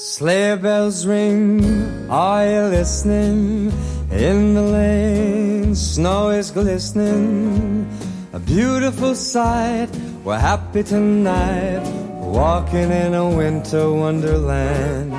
Sleigh 0.04 0.58
bells 0.58 1.06
ring, 1.06 1.64
are 2.10 2.46
you 2.46 2.64
listening? 2.64 3.72
In 4.12 4.54
the 4.54 4.62
lane, 4.62 5.74
snow 5.76 6.30
is 6.30 6.52
glistening. 6.52 7.88
A 8.34 8.40
beautiful 8.40 9.16
sight, 9.16 9.88
we're 10.26 10.38
happy 10.38 10.84
tonight. 10.84 11.88
Walking 12.20 12.92
in 12.92 13.14
a 13.14 13.30
winter 13.30 13.94
wonderland. 13.94 15.12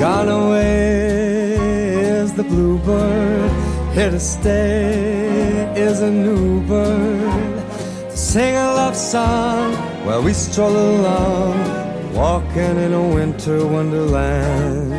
Gone 0.00 0.28
away 0.28 1.52
is 1.52 2.32
the 2.32 2.42
bluebird. 2.42 3.48
Here 3.94 4.10
to 4.10 4.18
stay 4.18 5.72
is 5.76 6.00
a 6.00 6.10
new 6.10 6.66
bird. 6.66 7.62
Sing 8.10 8.56
a 8.56 8.74
love 8.74 8.96
song 8.96 9.72
while 10.04 10.20
we 10.20 10.32
stroll 10.32 10.76
along. 10.76 11.91
Walking 12.14 12.76
in 12.76 12.92
a 12.92 13.08
winter 13.08 13.66
wonderland. 13.66 14.92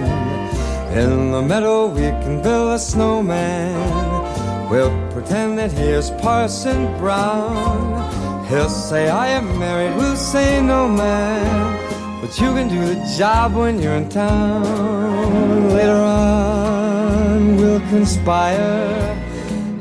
In 0.97 1.31
the 1.31 1.43
meadow 1.43 1.87
we 1.87 2.09
can 2.23 2.41
build 2.41 2.71
a 2.71 2.79
snowman. 2.79 4.69
We'll 4.69 4.91
pretend 5.11 5.59
that 5.59 5.71
here's 5.71 6.09
Parson 6.09 6.87
Brown. 6.97 8.45
He'll 8.47 8.67
say, 8.67 9.09
I 9.09 9.27
am 9.27 9.59
married, 9.59 9.95
we'll 9.95 10.15
say, 10.15 10.59
no 10.59 10.87
man. 10.87 12.19
But 12.19 12.39
you 12.39 12.51
can 12.55 12.67
do 12.67 12.83
the 12.83 13.15
job 13.15 13.53
when 13.53 13.79
you're 13.79 13.93
in 13.93 14.09
town. 14.09 15.69
Later 15.69 15.91
on, 15.91 17.57
we'll 17.57 17.79
conspire 17.89 19.15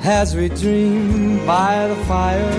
as 0.03 0.37
we 0.37 0.51
dream 0.51 1.47
by 1.47 1.87
the 1.89 1.97
fire 2.05 2.53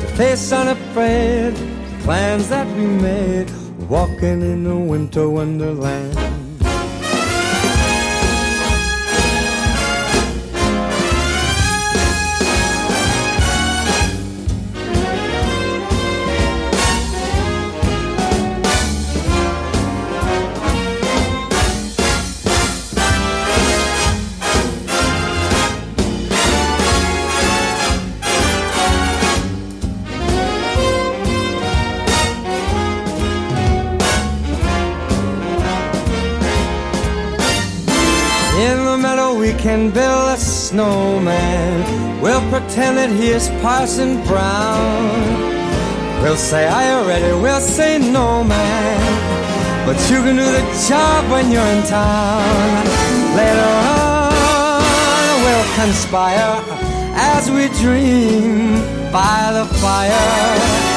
to 0.00 0.06
face 0.16 0.52
unafraid 0.52 1.71
plans 2.02 2.48
that 2.48 2.66
we 2.76 2.86
made. 2.86 3.50
Walking 3.88 4.42
in 4.42 4.66
a 4.66 4.78
winter 4.78 5.28
wonderland. 5.28 6.31
Can 39.62 39.90
build 39.90 40.28
a 40.28 40.36
snowman. 40.36 42.20
We'll 42.20 42.42
pretend 42.50 42.98
that 42.98 43.10
he 43.10 43.28
is 43.28 43.48
Parson 43.62 44.20
Brown. 44.26 45.22
We'll 46.20 46.36
say, 46.36 46.66
Are 46.66 46.84
you 46.90 47.08
ready? 47.08 47.32
We'll 47.40 47.60
say, 47.60 47.98
No, 47.98 48.42
man. 48.42 49.00
But 49.86 49.98
you 50.10 50.18
can 50.26 50.34
do 50.34 50.44
the 50.58 50.64
job 50.88 51.30
when 51.30 51.52
you're 51.52 51.70
in 51.76 51.82
town. 51.86 52.82
Later 53.38 53.70
on, 54.02 55.30
we'll 55.44 55.68
conspire 55.78 56.58
as 57.14 57.48
we 57.48 57.68
dream 57.78 58.74
by 59.12 59.38
the 59.56 59.66
fire. 59.78 60.90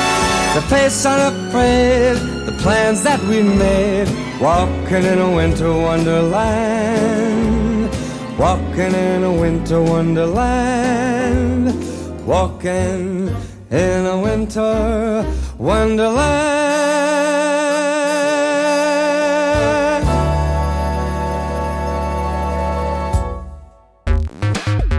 To 0.56 0.62
face 0.62 1.06
unafraid 1.06 2.18
the 2.48 2.56
plans 2.64 3.04
that 3.04 3.22
we 3.30 3.44
made. 3.44 4.10
Walking 4.42 5.06
in 5.06 5.20
a 5.20 5.36
winter 5.36 5.72
wonderland. 5.72 7.25
Walking 8.38 8.94
in 8.94 9.24
a 9.24 9.32
winter 9.32 9.82
wonderland. 9.82 11.74
Walking 12.26 13.30
in 13.72 14.06
a 14.06 14.18
winter 14.18 15.26
wonderland. 15.58 16.66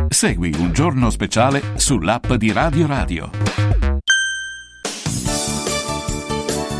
Segui 0.09 0.55
un 0.59 0.73
giorno 0.73 1.11
speciale 1.11 1.63
sull'app 1.75 2.33
di 2.33 2.51
Radio 2.53 2.87
Radio. 2.87 3.66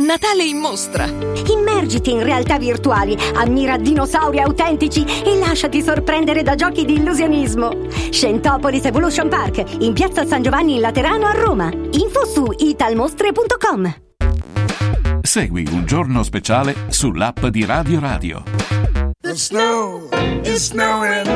Natale 0.00 0.44
in 0.44 0.56
mostra! 0.56 1.04
Immergiti 1.04 2.10
in 2.10 2.22
realtà 2.22 2.58
virtuali, 2.58 3.14
ammira 3.34 3.76
dinosauri 3.76 4.40
autentici 4.40 5.04
e 5.04 5.38
lasciati 5.38 5.82
sorprendere 5.82 6.42
da 6.42 6.54
giochi 6.54 6.86
di 6.86 6.94
illusionismo. 6.94 7.86
Scentopolis 8.10 8.86
Evolution 8.86 9.28
Park, 9.28 9.62
in 9.80 9.92
piazza 9.92 10.24
San 10.24 10.42
Giovanni 10.42 10.76
in 10.76 10.80
Laterano 10.80 11.26
a 11.26 11.32
Roma. 11.32 11.70
Info 11.70 12.24
su 12.24 12.46
italmostre.com. 12.56 13.94
Segui 15.20 15.68
un 15.70 15.84
giorno 15.84 16.22
speciale 16.22 16.74
sull'app 16.88 17.46
di 17.46 17.66
Radio 17.66 18.00
Radio. 18.00 18.42
The 19.20 19.34
snow 19.34 20.08
is 20.44 20.70
snowing, 20.70 21.28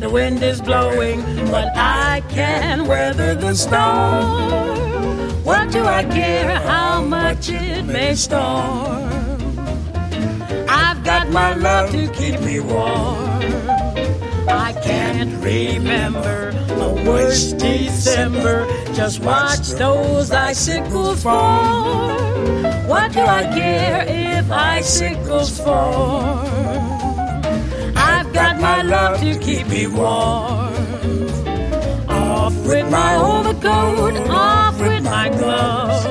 the 0.00 0.08
wind 0.08 0.42
is 0.42 0.62
blowing, 0.62 1.20
but 1.50 1.68
I 1.76 2.22
can 2.30 2.86
weather 2.86 3.34
the 3.34 3.54
storm. 3.54 5.30
What 5.44 5.70
do 5.70 5.84
I 5.84 6.04
care 6.04 6.58
how 6.60 7.02
much 7.02 7.50
it 7.50 7.84
may 7.84 8.14
storm? 8.14 9.58
I've 10.68 11.04
got 11.04 11.28
my 11.28 11.54
love 11.54 11.90
to 11.90 12.08
keep 12.12 12.40
me 12.40 12.60
warm. 12.60 13.42
I 14.48 14.72
can't 14.82 15.34
remember 15.44 16.54
a 16.70 16.92
worse 17.06 17.52
December. 17.52 18.66
Just 18.94 19.20
watch 19.20 19.68
those 19.72 20.30
icicles 20.30 21.22
fall. 21.22 22.18
What 22.88 23.12
do 23.12 23.20
I 23.20 23.42
care 23.54 24.06
if 24.08 24.50
icicles 24.50 25.60
fall? 25.60 27.19
Got 28.40 28.56
my 28.58 28.80
love 28.82 29.20
to 29.20 29.38
keep 29.38 29.66
me 29.68 29.86
warm. 29.86 30.72
Off 32.08 32.56
with 32.66 32.86
my 32.90 33.12
overcoat, 33.16 34.14
off 34.30 34.80
with 34.80 35.02
my 35.04 35.28
gloves. 35.28 36.06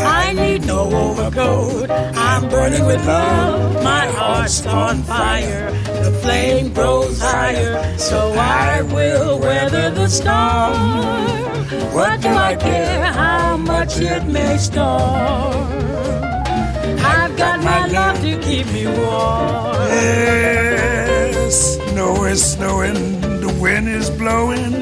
I 0.00 0.32
need 0.32 0.66
no 0.66 0.80
overcoat. 1.04 1.90
I'm 1.90 2.48
burning 2.48 2.86
with 2.86 3.04
love. 3.06 3.82
My 3.84 4.06
heart's 4.06 4.64
on 4.66 5.02
fire. 5.02 5.70
The 6.04 6.12
flame 6.22 6.72
grows 6.72 7.20
higher. 7.20 7.98
So 7.98 8.32
I 8.32 8.80
will 8.80 9.38
weather 9.38 9.90
the 9.90 10.08
storm. 10.08 10.74
What 11.96 12.22
do 12.22 12.28
I 12.28 12.56
care 12.56 13.04
how 13.12 13.58
much 13.58 14.00
it 14.00 14.24
may 14.24 14.56
storm? 14.56 15.68
I've 17.14 17.36
got 17.36 17.62
my 17.62 17.86
love 17.88 18.20
to 18.22 18.38
keep 18.40 18.66
me 18.72 18.86
warm. 18.86 19.74
Yes, 19.92 21.33
snow 21.54 22.24
is 22.24 22.52
snowing, 22.52 23.20
the 23.40 23.56
wind 23.60 23.88
is 23.88 24.10
blowing, 24.10 24.72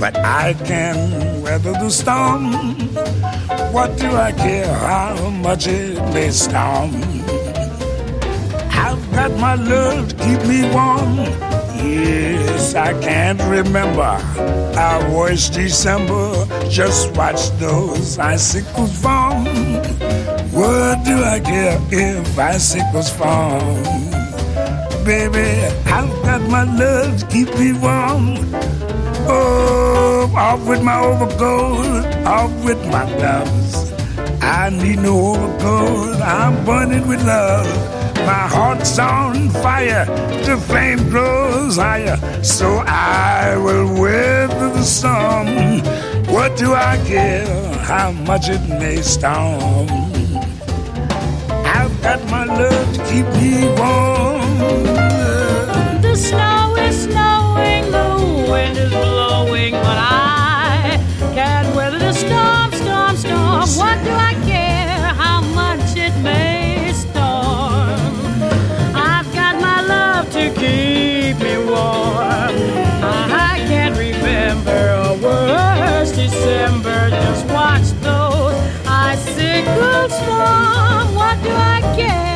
but 0.00 0.16
I 0.16 0.54
can 0.64 1.42
weather 1.42 1.72
the 1.72 1.90
storm. 1.90 2.52
What 3.72 3.98
do 3.98 4.08
I 4.16 4.32
care 4.32 4.72
how 4.72 5.30
much 5.30 5.66
it 5.66 6.00
may 6.14 6.30
storm? 6.30 6.90
I've 8.70 9.04
got 9.12 9.30
my 9.38 9.54
love 9.54 10.08
to 10.08 10.14
keep 10.16 10.40
me 10.48 10.62
warm. 10.72 11.16
Yes, 11.76 12.74
I 12.74 12.98
can't 13.00 13.42
remember 13.42 14.12
our 14.78 15.08
voice 15.10 15.48
December. 15.50 16.46
Just 16.70 17.14
watch 17.16 17.50
those 17.58 18.18
icicles 18.18 18.96
form. 19.02 19.44
What 20.52 21.04
do 21.04 21.22
I 21.22 21.40
care 21.40 21.78
if 21.90 22.38
icicles 22.38 23.10
form? 23.10 24.21
Baby, 25.04 25.66
I've 25.86 26.22
got 26.22 26.42
my 26.42 26.62
love 26.62 27.18
to 27.18 27.26
keep 27.26 27.48
me 27.58 27.72
warm. 27.72 28.36
Oh, 29.26 30.32
off 30.36 30.64
with 30.64 30.80
my 30.80 31.00
overcoat, 31.00 32.06
off 32.24 32.52
with 32.64 32.78
my 32.86 33.06
gloves. 33.16 33.92
I 34.40 34.70
need 34.70 35.00
no 35.00 35.34
overcoat, 35.34 36.20
I'm 36.22 36.64
burning 36.64 37.08
with 37.08 37.20
love. 37.26 37.66
My 38.24 38.46
heart's 38.46 38.96
on 39.00 39.50
fire, 39.50 40.04
the 40.46 40.56
flame 40.56 41.08
grows 41.10 41.78
higher, 41.78 42.16
so 42.44 42.84
I 42.86 43.56
will 43.56 44.00
weather 44.00 44.70
the 44.70 44.84
storm. 44.84 45.80
What 46.32 46.56
do 46.56 46.74
I 46.74 46.96
care 47.04 47.74
how 47.78 48.12
much 48.12 48.48
it 48.48 48.62
may 48.68 49.02
storm? 49.02 49.88
I've 51.66 52.02
got 52.02 52.24
my 52.30 52.44
love 52.44 52.94
to 52.94 53.04
keep 53.10 53.26
me 53.42 53.68
warm. 53.76 54.41
The 56.12 56.18
snow 56.18 56.76
is 56.76 57.04
snowing, 57.04 57.90
the 57.90 58.46
wind 58.50 58.76
is 58.76 58.90
blowing, 58.90 59.72
but 59.72 59.96
I 59.98 61.00
can't 61.32 61.74
weather 61.74 61.98
the 61.98 62.12
storm, 62.12 62.70
storm, 62.70 63.16
storm. 63.16 63.66
What 63.80 64.04
do 64.04 64.10
I 64.10 64.34
care 64.44 64.98
how 65.14 65.40
much 65.40 65.96
it 65.96 66.14
may 66.22 66.92
storm? 66.92 68.12
I've 68.94 69.32
got 69.32 69.58
my 69.58 69.80
love 69.80 70.30
to 70.32 70.50
keep 70.50 71.38
me 71.38 71.56
warm. 71.64 72.56
I 73.32 73.64
can't 73.66 73.96
remember 73.96 74.88
a 74.90 75.14
worse 75.14 76.12
December. 76.12 77.08
Just 77.08 77.46
watch 77.46 77.88
those 78.02 78.54
icicles 78.86 80.12
form. 80.28 81.14
What 81.14 81.42
do 81.42 81.48
I 81.48 81.80
care 81.96 82.31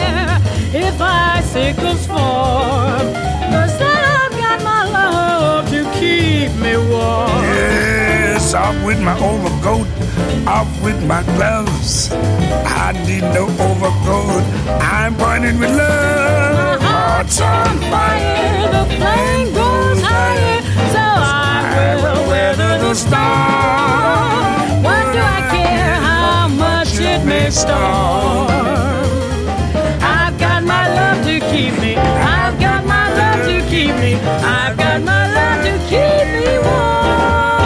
if 0.96 1.02
icicles 1.02 2.06
form? 2.06 3.06
Cause 3.52 3.76
I've 3.80 4.32
got 4.32 4.62
my 4.62 4.82
love 4.98 5.68
to 5.70 5.82
keep 5.98 6.50
me 6.64 6.76
warm. 6.76 7.42
Yes, 7.42 8.54
off 8.54 8.76
with 8.84 9.00
my 9.02 9.16
overcoat, 9.20 9.86
off 10.46 10.68
with 10.82 11.00
my 11.06 11.22
gloves. 11.36 12.10
I 12.12 12.92
need 13.06 13.24
no 13.36 13.44
overcoat. 13.68 14.42
I'm 14.80 15.16
burning 15.16 15.58
with 15.58 15.76
love. 15.76 16.80
My 16.80 16.86
heart's 16.86 17.40
on 17.40 17.78
fire, 17.92 18.68
the 18.76 18.84
flame 18.96 19.48
goes 19.52 20.00
higher, 20.02 20.62
so 20.94 21.04
I 21.04 21.96
will 22.02 22.28
weather 22.28 22.78
the 22.78 22.94
storm. 22.94 24.82
What 24.82 25.04
do 25.12 25.18
I 25.18 25.40
care 25.52 25.94
how 26.08 26.48
much 26.48 26.98
it 26.98 27.24
may 27.26 27.50
storm? 27.50 29.25
Keep 31.56 31.72
me. 31.80 31.96
I've 31.96 32.60
got 32.60 32.84
my 32.84 33.06
love 33.16 33.46
to 33.46 33.56
keep 33.70 33.94
me. 33.96 34.14
I've 34.14 34.76
got 34.76 35.02
my 35.02 35.24
love 35.36 35.64
to 35.64 35.74
keep 35.88 36.26
me 36.36 36.58
warm. 36.58 37.65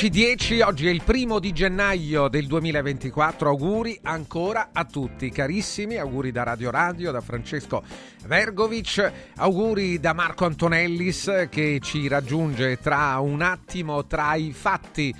11.10, 0.00 0.64
oggi 0.64 0.86
è 0.86 0.90
il 0.90 1.02
primo 1.04 1.38
di 1.38 1.52
gennaio 1.52 2.28
del 2.28 2.46
2024, 2.46 3.50
auguri 3.50 3.98
ancora 4.04 4.70
a 4.72 4.86
tutti 4.86 5.28
carissimi, 5.28 5.98
auguri 5.98 6.32
da 6.32 6.42
Radio 6.42 6.70
Radio, 6.70 7.12
da 7.12 7.20
Francesco 7.20 7.82
Vergovic, 8.24 9.12
auguri 9.36 10.00
da 10.00 10.14
Marco 10.14 10.46
Antonellis 10.46 11.48
che 11.50 11.80
ci 11.82 12.08
raggiunge 12.08 12.78
tra 12.78 13.18
un 13.18 13.42
attimo 13.42 14.06
tra 14.06 14.34
i 14.36 14.52
fatti 14.54 15.14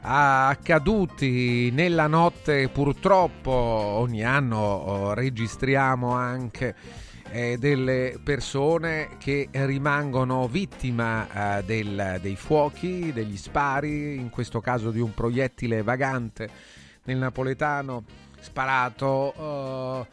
accaduti 0.00 1.70
nella 1.70 2.08
notte. 2.08 2.68
Purtroppo 2.70 3.52
ogni 3.52 4.24
anno 4.24 4.58
oh, 4.58 5.14
registriamo 5.14 6.10
anche 6.10 6.74
eh, 7.34 7.58
delle 7.58 8.20
persone 8.22 9.16
che 9.18 9.48
rimangono 9.50 10.46
vittima 10.46 11.58
eh, 11.58 11.64
del- 11.64 12.20
dei 12.22 12.36
fuochi, 12.36 13.12
degli 13.12 13.36
spari, 13.36 14.14
in 14.14 14.30
questo 14.30 14.60
caso 14.60 14.92
di 14.92 15.00
un 15.00 15.12
proiettile 15.12 15.82
vagante 15.82 16.48
nel 17.02 17.16
napoletano 17.16 18.04
sparato 18.38 19.34
eh, 19.34 20.06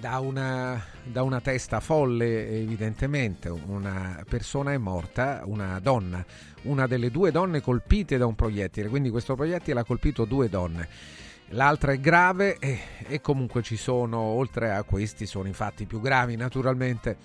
da, 0.00 0.18
una, 0.18 0.84
da 1.02 1.22
una 1.22 1.40
testa 1.40 1.80
folle 1.80 2.50
evidentemente. 2.60 3.48
Una 3.48 4.22
persona 4.28 4.74
è 4.74 4.76
morta, 4.76 5.40
una 5.46 5.80
donna, 5.80 6.22
una 6.64 6.86
delle 6.86 7.10
due 7.10 7.30
donne 7.30 7.62
colpite 7.62 8.18
da 8.18 8.26
un 8.26 8.34
proiettile, 8.34 8.90
quindi 8.90 9.08
questo 9.08 9.34
proiettile 9.34 9.80
ha 9.80 9.84
colpito 9.84 10.26
due 10.26 10.50
donne. 10.50 10.88
L'altra 11.54 11.90
è 11.92 11.98
grave 11.98 12.58
e, 12.60 12.78
e 13.08 13.20
comunque 13.20 13.62
ci 13.62 13.76
sono, 13.76 14.18
oltre 14.18 14.70
a 14.70 14.84
questi, 14.84 15.26
sono 15.26 15.48
i 15.48 15.52
fatti 15.52 15.84
più 15.84 16.00
gravi 16.00 16.36
naturalmente, 16.36 17.16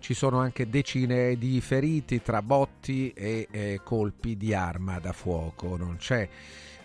ci 0.00 0.12
sono 0.12 0.40
anche 0.40 0.68
decine 0.68 1.36
di 1.36 1.60
feriti 1.60 2.20
tra 2.20 2.42
botti 2.42 3.12
e 3.12 3.46
eh, 3.48 3.80
colpi 3.84 4.36
di 4.36 4.52
arma 4.54 4.98
da 4.98 5.12
fuoco. 5.12 5.76
Non 5.76 5.98
c'è 5.98 6.28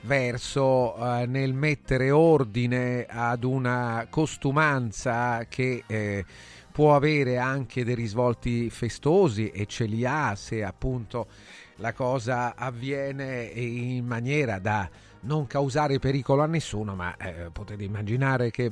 verso 0.02 0.96
eh, 0.96 1.26
nel 1.26 1.54
mettere 1.54 2.12
ordine 2.12 3.08
ad 3.10 3.44
una 3.44 4.06
costumanza 4.08 5.46
che 5.50 5.84
eh, 5.88 6.24
può 6.72 6.96
avere 6.96 7.40
anche 7.40 7.84
dei 7.84 7.96
risvolti 7.96 8.70
festosi 8.70 9.50
e 9.50 9.66
ce 9.66 9.86
li 9.86 10.06
ha 10.06 10.36
se 10.36 10.64
appunto 10.64 11.28
la 11.78 11.94
cosa 11.94 12.54
avviene 12.56 13.44
in 13.44 14.06
maniera 14.06 14.60
da 14.60 14.88
non 15.26 15.48
causare 15.48 16.00
pericolo 16.00 16.42
a 16.42 16.48
nessuno, 16.48 16.96
ma 16.96 17.16
eh, 17.18 17.50
potete 17.52 17.84
immaginare 17.84 18.52
che 18.52 18.72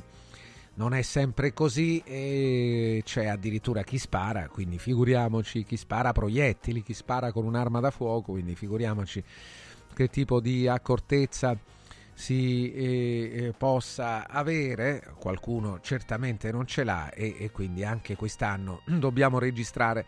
non 0.76 0.92
è 0.92 1.02
sempre 1.02 1.52
così 1.52 2.02
e 2.04 3.02
c'è 3.04 3.26
addirittura 3.26 3.82
chi 3.82 3.98
spara, 3.98 4.48
quindi 4.48 4.78
figuriamoci 4.78 5.64
chi 5.64 5.76
spara 5.76 6.12
proiettili, 6.12 6.82
chi 6.82 6.94
spara 6.94 7.30
con 7.30 7.44
un'arma 7.44 7.80
da 7.80 7.90
fuoco, 7.90 8.32
quindi 8.32 8.54
figuriamoci 8.54 9.22
che 9.94 10.08
tipo 10.08 10.40
di 10.40 10.66
accortezza 10.66 11.56
si 12.14 12.72
eh, 12.72 13.30
eh, 13.32 13.52
possa 13.56 14.28
avere, 14.28 15.14
qualcuno 15.18 15.80
certamente 15.80 16.50
non 16.50 16.66
ce 16.66 16.84
l'ha 16.84 17.10
e, 17.12 17.36
e 17.38 17.50
quindi 17.50 17.84
anche 17.84 18.16
quest'anno 18.16 18.82
dobbiamo 18.86 19.38
registrare 19.38 20.06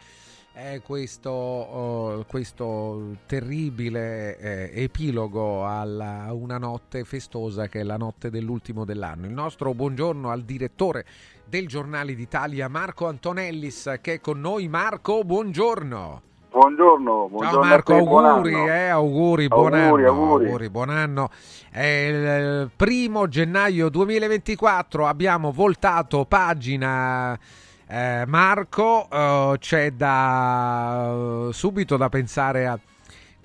eh, 0.59 0.81
questo, 0.83 1.31
oh, 1.31 2.25
questo 2.27 3.17
terribile 3.27 4.39
eh, 4.39 4.83
epilogo 4.85 5.67
alla 5.67 6.29
una 6.33 6.57
notte 6.57 7.05
festosa 7.05 7.69
che 7.69 7.81
è 7.81 7.83
la 7.83 7.99
notte 7.99 8.31
dell'ultimo 8.31 8.87
dell'anno. 8.87 9.27
Il 9.27 9.33
nostro 9.33 9.75
buongiorno 9.75 10.31
al 10.31 10.43
direttore 10.43 11.05
del 11.45 11.69
Giornale 11.69 12.15
d'Italia 12.15 12.69
Marco 12.69 13.07
Antonellis 13.07 13.99
che 14.01 14.15
è 14.15 14.21
con 14.21 14.41
noi. 14.41 14.67
Marco, 14.69 15.25
buongiorno. 15.25 16.23
Buongiorno, 16.49 17.29
buongiorno 17.29 17.51
Ciao 17.51 17.61
Marco, 17.61 17.95
a 17.95 18.01
buon 18.03 18.25
auguri, 18.25 18.55
anno. 18.55 18.67
eh, 18.67 18.89
auguri, 18.89 19.49
buon 19.49 19.75
Auguri, 19.75 20.05
anno, 20.07 20.23
auguri. 20.23 20.71
buon 20.71 20.89
anno. 20.89 21.29
È 21.71 21.85
il 21.85 22.71
primo 22.75 23.29
gennaio 23.29 23.91
2024, 23.91 25.07
abbiamo 25.07 25.53
voltato 25.53 26.25
pagina 26.25 27.39
eh, 27.89 28.25
Marco, 28.27 29.09
eh, 29.11 29.57
c'è 29.59 29.91
da 29.93 31.49
subito 31.53 31.97
da 31.97 32.09
pensare 32.09 32.67
a 32.67 32.79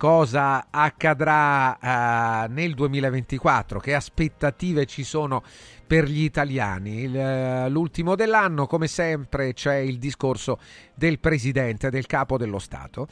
cosa 0.01 0.65
accadrà 0.71 1.77
eh, 1.77 2.47
nel 2.49 2.73
2024, 2.73 3.79
che 3.79 3.93
aspettative 3.93 4.87
ci 4.87 5.03
sono 5.03 5.43
per 5.85 6.05
gli 6.05 6.23
italiani. 6.23 7.01
Il, 7.03 7.15
eh, 7.15 7.69
l'ultimo 7.69 8.15
dell'anno, 8.15 8.65
come 8.65 8.87
sempre, 8.87 9.53
c'è 9.53 9.75
il 9.75 9.99
discorso 9.99 10.57
del 10.95 11.19
presidente, 11.19 11.91
del 11.91 12.07
capo 12.07 12.37
dello 12.37 12.57
Stato. 12.57 13.07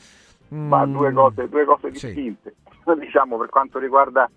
Ma 0.47 0.83
due 0.87 1.13
cose, 1.13 1.47
due 1.47 1.65
cose 1.65 1.91
distinte. 1.91 2.55
Diciamo 2.99 3.37
per 3.37 3.49
quanto 3.49 3.77
riguarda 3.77 4.27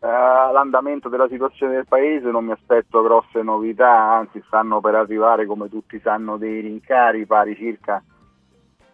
eh, 0.00 0.06
l'andamento 0.06 1.08
della 1.08 1.26
situazione 1.28 1.74
del 1.74 1.86
paese 1.88 2.30
non 2.30 2.44
mi 2.44 2.52
aspetto 2.52 3.02
grosse 3.02 3.42
novità, 3.42 4.12
anzi 4.12 4.42
stanno 4.46 4.80
per 4.80 4.94
arrivare 4.94 5.44
come 5.44 5.68
tutti 5.68 5.98
sanno 6.00 6.36
dei 6.36 6.60
rincari 6.60 7.26
pari 7.26 7.56
circa, 7.56 8.02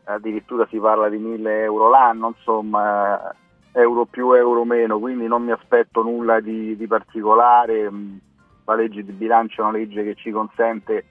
addirittura 0.05 0.67
si 0.71 0.79
parla 0.79 1.09
di 1.09 1.19
1000 1.19 1.63
euro 1.63 1.91
l'anno, 1.91 2.29
insomma 2.29 3.35
euro 3.73 4.07
più 4.07 4.33
euro 4.33 4.65
meno, 4.65 4.99
quindi 4.99 5.27
non 5.27 5.43
mi 5.43 5.51
aspetto 5.51 6.03
nulla 6.03 6.41
di, 6.41 6.77
di 6.77 6.87
particolare. 6.87 7.91
Mm, 7.91 8.17
La 8.65 8.75
legge 8.75 9.05
di 9.05 9.13
bilancio 9.13 9.61
è 9.61 9.65
una 9.65 9.77
legge 9.77 10.03
che 10.05 10.15
ci 10.15 10.31
consente 10.31 11.05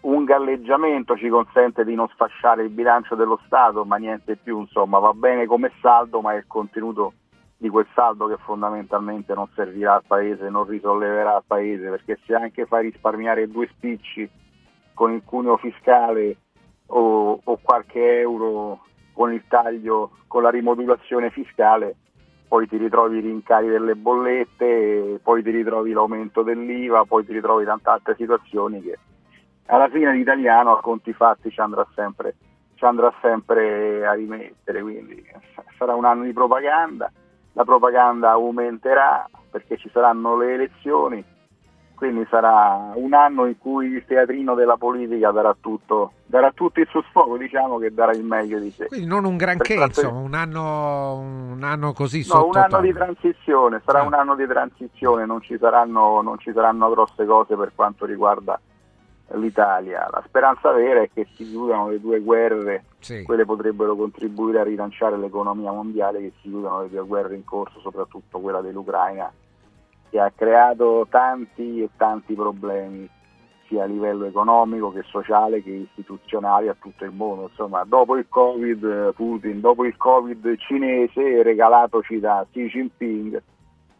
un 0.00 0.24
galleggiamento, 0.24 1.16
ci 1.16 1.28
consente 1.28 1.84
di 1.84 1.94
non 1.94 2.08
sfasciare 2.08 2.62
il 2.62 2.70
bilancio 2.70 3.14
dello 3.14 3.38
Stato, 3.44 3.84
ma 3.84 3.96
niente 3.96 4.36
più, 4.36 4.60
insomma 4.60 4.98
va 4.98 5.12
bene 5.12 5.46
come 5.46 5.70
saldo, 5.80 6.20
ma 6.20 6.34
il 6.34 6.44
contenuto 6.46 7.12
di 7.60 7.68
quel 7.68 7.86
saldo 7.92 8.26
che 8.26 8.38
fondamentalmente 8.38 9.34
non 9.34 9.46
servirà 9.54 9.96
al 9.96 10.04
paese, 10.06 10.48
non 10.48 10.64
risolleverà 10.64 11.36
il 11.36 11.42
paese, 11.46 11.90
perché 11.90 12.18
se 12.24 12.34
anche 12.34 12.64
fai 12.64 12.84
risparmiare 12.84 13.50
due 13.50 13.68
spicci 13.68 14.26
con 14.94 15.12
il 15.12 15.20
cuneo 15.22 15.58
fiscale 15.58 16.38
o, 16.86 17.38
o 17.44 17.58
qualche 17.60 18.20
euro 18.20 18.80
con 19.12 19.34
il 19.34 19.42
taglio, 19.46 20.12
con 20.26 20.42
la 20.42 20.48
rimodulazione 20.48 21.28
fiscale, 21.28 21.96
poi 22.48 22.66
ti 22.66 22.78
ritrovi 22.78 23.18
i 23.18 23.20
rincari 23.20 23.68
delle 23.68 23.94
bollette, 23.94 25.20
poi 25.22 25.42
ti 25.42 25.50
ritrovi 25.50 25.92
l'aumento 25.92 26.42
dell'IVA, 26.42 27.04
poi 27.04 27.26
ti 27.26 27.34
ritrovi 27.34 27.66
tante 27.66 27.90
altre 27.90 28.14
situazioni 28.16 28.80
che 28.80 28.98
alla 29.66 29.90
fine 29.90 30.14
l'italiano 30.14 30.72
a 30.72 30.80
conti 30.80 31.12
fatti 31.12 31.50
ci 31.50 31.60
andrà 31.60 31.86
sempre, 31.94 32.36
ci 32.76 32.86
andrà 32.86 33.12
sempre 33.20 34.06
a 34.06 34.14
rimettere, 34.14 34.80
quindi 34.80 35.22
sarà 35.76 35.94
un 35.94 36.06
anno 36.06 36.24
di 36.24 36.32
propaganda 36.32 37.12
la 37.60 37.64
propaganda 37.64 38.30
aumenterà 38.30 39.28
perché 39.50 39.76
ci 39.76 39.90
saranno 39.92 40.36
le 40.36 40.54
elezioni, 40.54 41.22
quindi 41.94 42.26
sarà 42.30 42.92
un 42.94 43.12
anno 43.12 43.44
in 43.46 43.58
cui 43.58 43.88
il 43.88 44.04
teatrino 44.06 44.54
della 44.54 44.78
politica 44.78 45.30
darà 45.30 45.54
tutto, 45.60 46.12
darà 46.24 46.52
tutto 46.52 46.80
il 46.80 46.86
suo 46.88 47.02
sfogo, 47.10 47.36
diciamo 47.36 47.76
che 47.76 47.92
darà 47.92 48.12
il 48.12 48.24
meglio 48.24 48.58
di 48.58 48.70
sé. 48.70 48.86
Quindi 48.86 49.06
non 49.06 49.26
un 49.26 49.36
granché, 49.36 49.74
insomma, 49.74 50.18
un 50.18 50.32
anno, 50.32 51.18
un 51.18 51.62
anno 51.62 51.92
così 51.92 52.24
No, 52.26 52.46
un 52.46 52.56
anno 52.56 52.80
di 52.80 52.92
transizione, 52.94 53.82
sarà 53.84 54.00
ah. 54.00 54.06
un 54.06 54.14
anno 54.14 54.34
di 54.34 54.46
transizione, 54.46 55.26
non 55.26 55.42
ci, 55.42 55.58
saranno, 55.58 56.22
non 56.22 56.38
ci 56.38 56.52
saranno 56.54 56.88
grosse 56.88 57.26
cose 57.26 57.56
per 57.56 57.72
quanto 57.74 58.06
riguarda 58.06 58.58
l'Italia. 59.34 60.08
La 60.10 60.22
speranza 60.24 60.72
vera 60.72 61.02
è 61.02 61.10
che 61.12 61.26
si 61.34 61.44
chiudano 61.44 61.90
le 61.90 62.00
due 62.00 62.20
guerre, 62.20 62.84
sì. 63.00 63.22
quelle 63.22 63.44
potrebbero 63.44 63.96
contribuire 63.96 64.60
a 64.60 64.64
rilanciare 64.64 65.18
l'economia 65.18 65.72
mondiale, 65.72 66.20
che 66.20 66.32
si 66.40 66.48
chiudano 66.48 66.82
le 66.82 66.88
due 66.88 67.04
guerre 67.04 67.34
in 67.34 67.44
corso, 67.44 67.80
soprattutto 67.80 68.38
quella 68.38 68.60
dell'Ucraina, 68.60 69.32
che 70.08 70.20
ha 70.20 70.30
creato 70.34 71.06
tanti 71.10 71.82
e 71.82 71.90
tanti 71.96 72.34
problemi 72.34 73.08
sia 73.66 73.84
a 73.84 73.86
livello 73.86 74.24
economico 74.24 74.92
che 74.92 75.02
sociale 75.04 75.62
che 75.62 75.70
istituzionale 75.70 76.68
a 76.68 76.76
tutto 76.78 77.04
il 77.04 77.12
mondo. 77.12 77.48
Insomma, 77.48 77.84
dopo 77.84 78.16
il 78.16 78.26
Covid 78.28 79.14
Putin, 79.14 79.60
dopo 79.60 79.84
il 79.84 79.96
Covid 79.96 80.56
cinese 80.58 81.42
regalatoci 81.42 82.18
da 82.18 82.44
Xi 82.50 82.66
Jinping, 82.66 83.40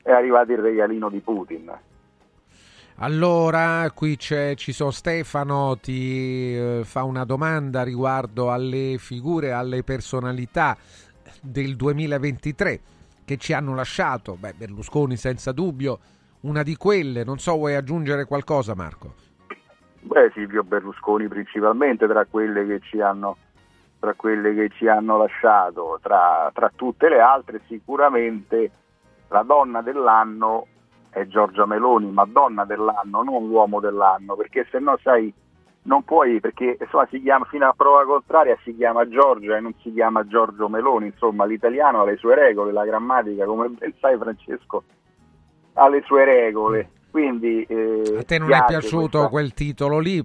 è 0.02 0.10
arrivato 0.10 0.52
il 0.52 0.58
regalino 0.58 1.08
di 1.08 1.20
Putin 1.20 1.72
allora, 3.02 3.90
qui 3.94 4.18
ci 4.18 4.72
sono 4.72 4.90
Stefano, 4.90 5.78
ti 5.80 6.54
eh, 6.54 6.80
fa 6.84 7.02
una 7.02 7.24
domanda 7.24 7.82
riguardo 7.82 8.52
alle 8.52 8.96
figure, 8.98 9.52
alle 9.52 9.82
personalità 9.82 10.76
del 11.40 11.76
2023 11.76 12.80
che 13.24 13.38
ci 13.38 13.54
hanno 13.54 13.74
lasciato. 13.74 14.36
Beh, 14.36 14.52
Berlusconi 14.52 15.16
senza 15.16 15.52
dubbio, 15.52 15.98
una 16.40 16.62
di 16.62 16.76
quelle. 16.76 17.24
Non 17.24 17.38
so, 17.38 17.56
vuoi 17.56 17.74
aggiungere 17.74 18.26
qualcosa 18.26 18.74
Marco? 18.74 19.14
Beh, 20.00 20.30
Silvio 20.34 20.62
Berlusconi 20.62 21.26
principalmente 21.26 22.06
tra 22.06 22.26
quelle 22.26 22.66
che 22.66 22.80
ci 22.80 23.00
hanno, 23.00 23.36
che 23.98 24.68
ci 24.76 24.88
hanno 24.88 25.16
lasciato, 25.16 25.98
tra, 26.02 26.50
tra 26.52 26.70
tutte 26.76 27.08
le 27.08 27.20
altre 27.20 27.62
sicuramente 27.66 28.70
la 29.28 29.42
donna 29.42 29.80
dell'anno 29.80 30.66
è 31.10 31.26
Giorgia 31.26 31.66
Meloni, 31.66 32.10
ma 32.10 32.24
donna 32.24 32.64
dell'anno, 32.64 33.22
non 33.22 33.46
l'uomo 33.46 33.80
dell'anno, 33.80 34.36
perché 34.36 34.66
se 34.70 34.78
no 34.78 34.98
sai, 35.02 35.32
non 35.82 36.02
puoi, 36.04 36.40
perché 36.40 36.76
insomma 36.78 37.06
si 37.10 37.20
chiama 37.20 37.44
fino 37.46 37.66
a 37.66 37.74
prova 37.76 38.04
contraria 38.04 38.56
si 38.62 38.74
chiama 38.76 39.08
Giorgia 39.08 39.56
e 39.56 39.60
non 39.60 39.74
si 39.82 39.92
chiama 39.92 40.26
Giorgio 40.26 40.68
Meloni, 40.68 41.06
insomma 41.06 41.44
l'italiano 41.44 42.02
ha 42.02 42.04
le 42.04 42.16
sue 42.16 42.34
regole, 42.34 42.72
la 42.72 42.84
grammatica, 42.84 43.44
come 43.44 43.68
ben 43.68 43.92
sai 44.00 44.16
Francesco, 44.18 44.84
ha 45.74 45.88
le 45.88 46.02
sue 46.04 46.24
regole. 46.24 46.90
Quindi, 47.10 47.64
eh, 47.64 48.18
a 48.18 48.22
te 48.22 48.38
non 48.38 48.52
è 48.52 48.64
piaciuto 48.66 49.18
questa... 49.18 49.28
quel 49.28 49.52
titolo 49.54 49.98
lì? 49.98 50.24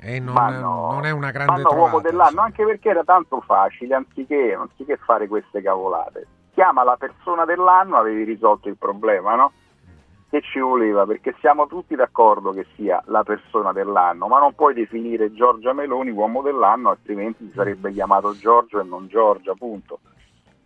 E 0.00 0.20
non, 0.20 0.34
no, 0.34 0.90
non, 0.92 1.06
è 1.06 1.10
una 1.10 1.30
grande 1.30 1.62
ma 1.62 1.70
no, 1.70 1.76
uomo 1.76 2.00
dell'anno, 2.00 2.42
anche 2.42 2.62
perché 2.62 2.90
era 2.90 3.04
tanto 3.04 3.40
facile, 3.40 3.94
anziché, 3.94 4.52
anziché 4.52 4.98
fare 4.98 5.26
queste 5.28 5.62
cavolate. 5.62 6.26
Chiama 6.52 6.84
la 6.84 6.96
persona 6.98 7.46
dell'anno, 7.46 7.96
avevi 7.96 8.24
risolto 8.24 8.68
il 8.68 8.76
problema, 8.76 9.34
no? 9.34 9.52
Che 10.34 10.40
ci 10.40 10.58
voleva, 10.58 11.06
perché 11.06 11.32
siamo 11.38 11.68
tutti 11.68 11.94
d'accordo 11.94 12.50
che 12.50 12.66
sia 12.74 13.00
la 13.06 13.22
persona 13.22 13.70
dell'anno, 13.70 14.26
ma 14.26 14.40
non 14.40 14.52
puoi 14.52 14.74
definire 14.74 15.32
Giorgia 15.32 15.72
Meloni 15.72 16.10
uomo 16.10 16.42
dell'anno, 16.42 16.90
altrimenti 16.90 17.52
sarebbe 17.54 17.92
chiamato 17.92 18.36
Giorgio 18.36 18.80
e 18.80 18.82
non 18.82 19.06
Giorgia, 19.06 19.54
punto. 19.54 20.00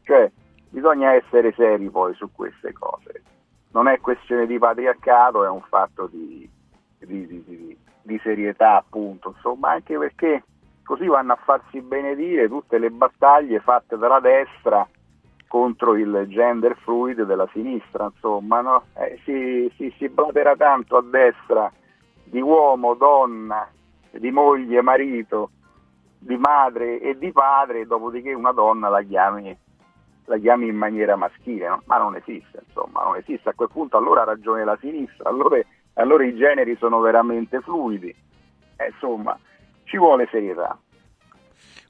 Cioè, 0.04 0.32
bisogna 0.70 1.12
essere 1.12 1.52
seri 1.52 1.90
poi 1.90 2.14
su 2.14 2.30
queste 2.32 2.72
cose. 2.72 3.22
Non 3.72 3.88
è 3.88 4.00
questione 4.00 4.46
di 4.46 4.58
patriarcato, 4.58 5.44
è 5.44 5.50
un 5.50 5.60
fatto 5.68 6.06
di, 6.10 6.48
di, 7.00 7.26
di, 7.26 7.78
di 8.00 8.20
serietà, 8.22 8.76
appunto, 8.76 9.34
insomma, 9.36 9.72
anche 9.72 9.98
perché 9.98 10.44
così 10.82 11.04
vanno 11.08 11.34
a 11.34 11.38
farsi 11.44 11.82
benedire 11.82 12.48
tutte 12.48 12.78
le 12.78 12.88
battaglie 12.88 13.60
fatte 13.60 13.98
dalla 13.98 14.20
destra 14.20 14.88
contro 15.48 15.96
il 15.96 16.26
gender 16.28 16.76
fluid 16.76 17.22
della 17.22 17.48
sinistra, 17.52 18.04
insomma, 18.04 18.60
no? 18.60 18.84
eh, 18.94 19.18
si, 19.24 19.72
si, 19.76 19.92
si 19.96 20.08
blatera 20.08 20.54
tanto 20.54 20.96
a 20.98 21.02
destra 21.02 21.72
di 22.22 22.40
uomo, 22.40 22.94
donna, 22.94 23.68
di 24.10 24.30
moglie, 24.30 24.82
marito, 24.82 25.50
di 26.18 26.36
madre 26.36 27.00
e 27.00 27.16
di 27.18 27.32
padre, 27.32 27.86
dopodiché 27.86 28.32
una 28.34 28.52
donna 28.52 28.88
la 28.88 29.02
chiami, 29.02 29.56
la 30.26 30.38
chiami 30.38 30.68
in 30.68 30.76
maniera 30.76 31.16
maschile, 31.16 31.68
no? 31.68 31.82
ma 31.86 31.96
non 31.98 32.14
esiste, 32.16 32.60
insomma, 32.66 33.02
non 33.02 33.16
esiste. 33.16 33.48
A 33.48 33.54
quel 33.54 33.70
punto 33.72 33.96
allora 33.96 34.22
ha 34.22 34.26
ragione 34.26 34.64
la 34.64 34.76
sinistra, 34.80 35.28
allora, 35.28 35.58
allora 35.94 36.24
i 36.24 36.36
generi 36.36 36.76
sono 36.76 37.00
veramente 37.00 37.60
fluidi, 37.60 38.14
eh, 38.76 38.86
insomma, 38.92 39.38
ci 39.84 39.96
vuole 39.96 40.28
serietà. 40.30 40.78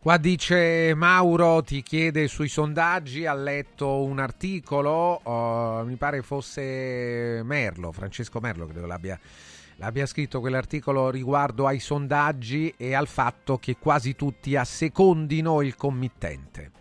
Qua 0.00 0.16
dice 0.16 0.94
Mauro, 0.94 1.60
ti 1.62 1.82
chiede 1.82 2.28
sui 2.28 2.48
sondaggi, 2.48 3.26
ha 3.26 3.34
letto 3.34 4.04
un 4.04 4.20
articolo, 4.20 5.20
uh, 5.24 5.84
mi 5.84 5.96
pare 5.96 6.22
fosse 6.22 7.42
Merlo, 7.42 7.90
Francesco 7.90 8.38
Merlo 8.38 8.66
credo 8.66 8.86
l'abbia, 8.86 9.18
l'abbia 9.76 10.06
scritto 10.06 10.38
quell'articolo 10.38 11.10
riguardo 11.10 11.66
ai 11.66 11.80
sondaggi 11.80 12.72
e 12.76 12.94
al 12.94 13.08
fatto 13.08 13.58
che 13.58 13.76
quasi 13.76 14.14
tutti 14.14 14.54
assecondino 14.54 15.62
il 15.62 15.74
committente. 15.74 16.77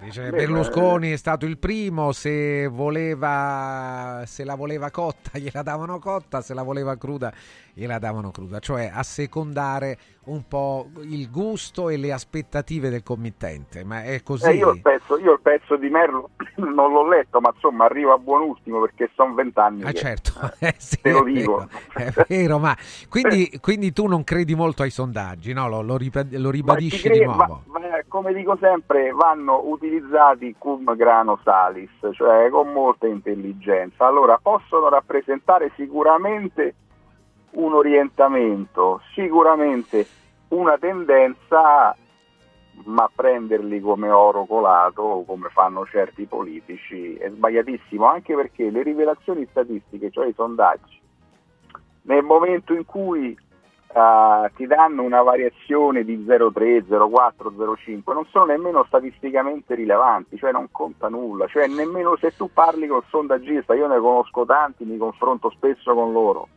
Dice, 0.00 0.30
Berlusconi 0.30 1.10
è 1.10 1.16
stato 1.16 1.44
il 1.44 1.58
primo, 1.58 2.12
se, 2.12 2.68
voleva, 2.68 4.22
se 4.26 4.44
la 4.44 4.54
voleva 4.54 4.90
cotta 4.90 5.36
gliela 5.38 5.62
davano 5.62 5.98
cotta, 5.98 6.40
se 6.40 6.54
la 6.54 6.62
voleva 6.62 6.96
cruda 6.96 7.32
gliela 7.78 7.98
davano 7.98 8.32
cruda, 8.32 8.58
cioè 8.58 8.90
a 8.92 9.04
secondare 9.04 9.98
un 10.24 10.46
po' 10.46 10.90
il 11.02 11.30
gusto 11.30 11.88
e 11.88 11.96
le 11.96 12.12
aspettative 12.12 12.90
del 12.90 13.02
committente, 13.02 13.84
ma 13.84 14.02
è 14.02 14.22
così. 14.22 14.48
Eh, 14.48 14.54
io, 14.54 14.72
il 14.72 14.82
pezzo, 14.82 15.16
io, 15.16 15.34
il 15.34 15.40
pezzo, 15.40 15.76
di 15.76 15.88
Merlo 15.88 16.30
non 16.56 16.92
l'ho 16.92 17.08
letto, 17.08 17.40
ma 17.40 17.50
insomma 17.54 17.84
arrivo 17.84 18.12
a 18.12 18.18
buon 18.18 18.42
ultimo 18.42 18.80
perché 18.80 19.10
sono 19.14 19.32
vent'anni. 19.34 19.82
Ah, 19.82 19.92
che, 19.92 19.98
certo, 19.98 20.32
eh, 20.58 20.74
sì, 20.76 21.00
te 21.00 21.12
lo 21.12 21.22
dico. 21.22 21.68
Vero, 21.94 22.10
è 22.10 22.24
vero, 22.26 22.58
ma 22.58 22.76
quindi, 23.08 23.58
quindi, 23.60 23.92
tu 23.92 24.06
non 24.06 24.24
credi 24.24 24.54
molto 24.54 24.82
ai 24.82 24.90
sondaggi, 24.90 25.52
no? 25.52 25.68
Lo, 25.68 25.80
lo, 25.82 25.98
lo 26.30 26.50
ribadisci 26.50 27.02
crede, 27.02 27.20
di 27.20 27.24
nuovo. 27.24 27.62
Ma, 27.66 27.78
ma, 27.78 27.88
come 28.08 28.34
dico 28.34 28.58
sempre, 28.60 29.12
vanno 29.12 29.62
utilizzati 29.64 29.87
cum 30.58 30.94
grano 30.96 31.38
salis, 31.42 31.90
cioè 32.12 32.48
con 32.50 32.72
molta 32.72 33.06
intelligenza. 33.06 34.06
Allora, 34.06 34.38
possono 34.40 34.88
rappresentare 34.88 35.72
sicuramente 35.76 36.74
un 37.52 37.74
orientamento, 37.74 39.00
sicuramente 39.14 40.06
una 40.48 40.76
tendenza 40.78 41.96
ma 42.84 43.10
prenderli 43.12 43.80
come 43.80 44.08
oro 44.08 44.44
colato, 44.44 45.24
come 45.26 45.48
fanno 45.50 45.84
certi 45.86 46.26
politici, 46.26 47.14
è 47.14 47.28
sbagliatissimo, 47.28 48.06
anche 48.06 48.34
perché 48.34 48.70
le 48.70 48.82
rivelazioni 48.82 49.46
statistiche, 49.50 50.10
cioè 50.10 50.28
i 50.28 50.32
sondaggi, 50.34 51.00
nel 52.02 52.22
momento 52.22 52.72
in 52.74 52.84
cui 52.84 53.36
uh, 53.92 54.48
ti 54.54 54.66
danno 54.66 55.02
una 55.02 55.22
variazione 55.22 56.04
di 56.04 56.24
0,3, 56.26 56.86
0,4, 56.88 57.54
0,5, 57.56 58.12
non 58.12 58.26
sono 58.30 58.46
nemmeno 58.46 58.84
statisticamente 58.84 59.74
rilevanti, 59.74 60.36
cioè 60.36 60.52
non 60.52 60.68
conta 60.70 61.08
nulla, 61.08 61.46
cioè 61.46 61.66
nemmeno 61.66 62.16
se 62.16 62.34
tu 62.36 62.50
parli 62.52 62.86
col 62.86 63.04
sondaggista, 63.08 63.74
io 63.74 63.86
ne 63.86 63.98
conosco 63.98 64.44
tanti, 64.44 64.84
mi 64.84 64.98
confronto 64.98 65.50
spesso 65.50 65.94
con 65.94 66.12
loro, 66.12 66.48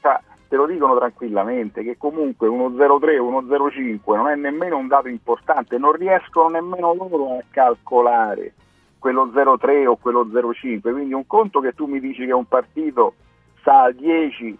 cioè, 0.00 0.18
te 0.48 0.56
lo 0.56 0.66
dicono 0.66 0.96
tranquillamente 0.96 1.82
che 1.82 1.96
comunque 1.96 2.48
1,03, 2.48 3.18
1,05 3.18 4.16
non 4.16 4.28
è 4.28 4.36
nemmeno 4.36 4.76
un 4.76 4.88
dato 4.88 5.08
importante, 5.08 5.78
non 5.78 5.92
riescono 5.92 6.48
nemmeno 6.48 6.94
loro 6.94 7.38
a 7.38 7.44
calcolare 7.50 8.54
quello 8.98 9.26
0,3 9.26 9.86
o 9.86 9.96
quello 9.96 10.24
0,5, 10.26 10.92
quindi 10.92 11.12
un 11.12 11.26
conto 11.26 11.60
che 11.60 11.72
tu 11.72 11.86
mi 11.86 11.98
dici 11.98 12.24
che 12.24 12.32
un 12.32 12.46
partito 12.46 13.14
sta 13.60 13.82
al 13.82 13.94
10 13.94 14.58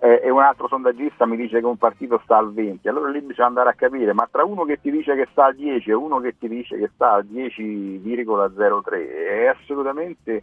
eh, 0.00 0.22
e 0.24 0.30
un 0.30 0.40
altro 0.40 0.66
sondaggista 0.66 1.26
mi 1.26 1.36
dice 1.36 1.60
che 1.60 1.66
un 1.66 1.76
partito 1.76 2.20
sta 2.24 2.38
al 2.38 2.52
20, 2.52 2.88
allora 2.88 3.10
lì 3.10 3.20
bisogna 3.20 3.48
andare 3.48 3.68
a 3.68 3.74
capire, 3.74 4.14
ma 4.14 4.26
tra 4.30 4.44
uno 4.44 4.64
che 4.64 4.80
ti 4.80 4.90
dice 4.90 5.14
che 5.14 5.28
sta 5.30 5.46
al 5.46 5.54
10 5.54 5.90
e 5.90 5.94
uno 5.94 6.20
che 6.20 6.36
ti 6.38 6.48
dice 6.48 6.78
che 6.78 6.90
sta 6.94 7.12
al 7.12 7.26
10,03 7.26 8.92
è 9.28 9.46
assolutamente 9.46 10.42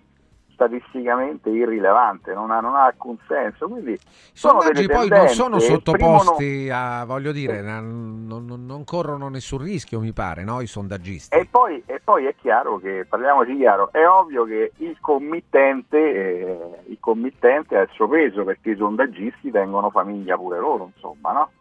statisticamente 0.57 1.49
irrilevante, 1.49 2.33
non 2.33 2.49
ha, 2.49 2.59
non 2.59 2.75
ha 2.75 2.85
alcun 2.85 3.15
senso. 3.27 3.67
Quindi 3.67 3.91
I 3.91 3.99
sondaggi 4.33 4.87
poi 4.87 5.07
non 5.07 5.27
sono 5.27 5.59
sottoposti 5.59 6.67
a, 6.71 7.05
voglio 7.05 7.31
dire, 7.31 7.61
non, 7.61 8.25
non, 8.25 8.65
non, 8.65 8.83
corrono 8.83 9.29
nessun 9.29 9.59
rischio, 9.59 9.99
mi 9.99 10.13
pare, 10.13 10.43
no? 10.43 10.61
i 10.61 10.67
sondaggisti. 10.67 11.35
E 11.35 11.45
poi, 11.45 11.81
e 11.85 12.01
poi, 12.03 12.25
è 12.25 12.35
chiaro 12.35 12.79
che, 12.79 13.05
parliamoci 13.07 13.55
chiaro, 13.55 13.91
è 13.91 14.05
ovvio 14.07 14.45
che 14.45 14.71
il 14.77 14.97
committente, 14.99 15.97
eh, 15.97 16.57
il 16.87 16.97
committente 16.99 17.77
ha 17.77 17.81
il 17.81 17.89
suo 17.91 18.07
peso, 18.07 18.43
perché 18.43 18.71
i 18.71 18.75
sondaggisti 18.75 19.51
tengono 19.51 19.91
famiglia 19.91 20.35
pure 20.35 20.59
loro, 20.59 20.91
insomma, 20.95 21.33
no? 21.33 21.51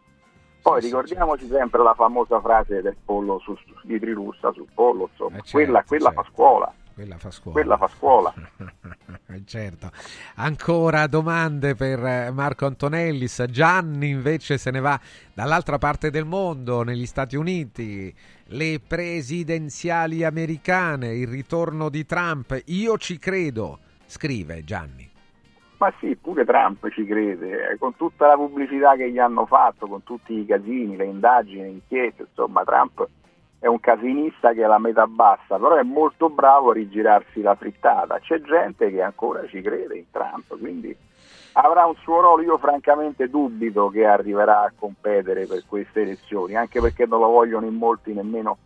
Poi 0.59 0.81
ricordiamoci 0.81 1.47
sempre 1.47 1.81
la 1.81 1.93
famosa 1.93 2.41
frase 2.41 2.81
del 2.81 2.97
pollo 3.05 3.39
su, 3.39 3.55
su, 3.55 3.73
di 3.83 3.99
Trilussa 3.99 4.51
sul 4.51 4.67
pollo, 4.73 5.07
insomma, 5.11 5.37
eh 5.37 5.41
certo, 5.41 5.51
quella, 5.51 5.83
quella 5.83 6.09
certo. 6.09 6.23
fa 6.23 6.29
scuola. 6.33 6.73
Quella 6.97 7.17
fa 7.19 7.29
scuola. 7.29 7.53
Quella 7.59 7.77
fa 7.77 7.87
scuola. 7.89 8.33
certo. 9.45 9.91
Ancora 10.37 11.05
domande 11.05 11.75
per 11.75 12.03
eh, 12.03 12.31
Marco 12.31 12.65
Antonellis. 12.65 13.43
Gianni 13.51 14.09
invece 14.09 14.57
se 14.57 14.71
ne 14.71 14.79
va 14.79 14.99
dall'altra 15.31 15.77
parte 15.77 16.09
del 16.09 16.25
mondo, 16.25 16.81
negli 16.81 17.05
Stati 17.05 17.35
Uniti. 17.35 18.11
Le 18.45 18.79
presidenziali 18.79 20.23
americane, 20.23 21.13
il 21.13 21.27
ritorno 21.27 21.89
di 21.89 22.03
Trump. 22.03 22.59
Io 22.65 22.97
ci 22.97 23.19
credo, 23.19 23.77
scrive 24.07 24.63
Gianni. 24.63 25.07
Ma 25.77 25.93
sì, 25.99 26.15
pure 26.15 26.45
Trump 26.45 26.89
ci 26.89 27.05
crede, 27.05 27.73
eh, 27.73 27.77
con 27.77 27.95
tutta 27.95 28.25
la 28.25 28.33
pubblicità 28.33 28.95
che 28.95 29.11
gli 29.11 29.19
hanno 29.19 29.45
fatto, 29.45 29.85
con 29.85 30.01
tutti 30.01 30.33
i 30.33 30.47
casini, 30.47 30.95
le 30.95 31.05
indagini, 31.05 31.61
le 31.61 31.67
inchieste, 31.67 32.23
insomma 32.23 32.63
Trump 32.63 33.07
è 33.67 33.69
un 33.69 33.79
casinista 33.81 34.53
che 34.53 34.63
è 34.63 34.67
la 34.67 34.79
metà 34.79 35.07
bassa, 35.07 35.59
però 35.59 35.75
è 35.75 35.83
molto 35.83 36.29
bravo 36.29 36.69
a 36.69 36.73
rigirarsi 36.73 37.41
la 37.41 37.55
frittata. 37.55 38.17
C'è 38.19 38.41
gente 38.41 38.89
che 38.89 39.01
ancora 39.01 39.45
ci 39.45 39.61
crede 39.61 39.97
in 39.97 40.09
Trump, 40.09 40.57
quindi 40.57 40.95
avrà 41.53 41.85
un 41.85 41.95
suo 41.95 42.21
ruolo. 42.21 42.41
Io 42.43 42.57
francamente 42.57 43.29
dubito 43.29 43.89
che 43.89 44.05
arriverà 44.05 44.61
a 44.61 44.71
competere 44.73 45.45
per 45.47 45.63
queste 45.67 46.01
elezioni, 46.01 46.55
anche 46.55 46.79
perché 46.79 47.05
non 47.05 47.19
lo 47.19 47.27
vogliono 47.27 47.65
in 47.65 47.75
molti 47.75 48.13
nemmeno 48.13 48.57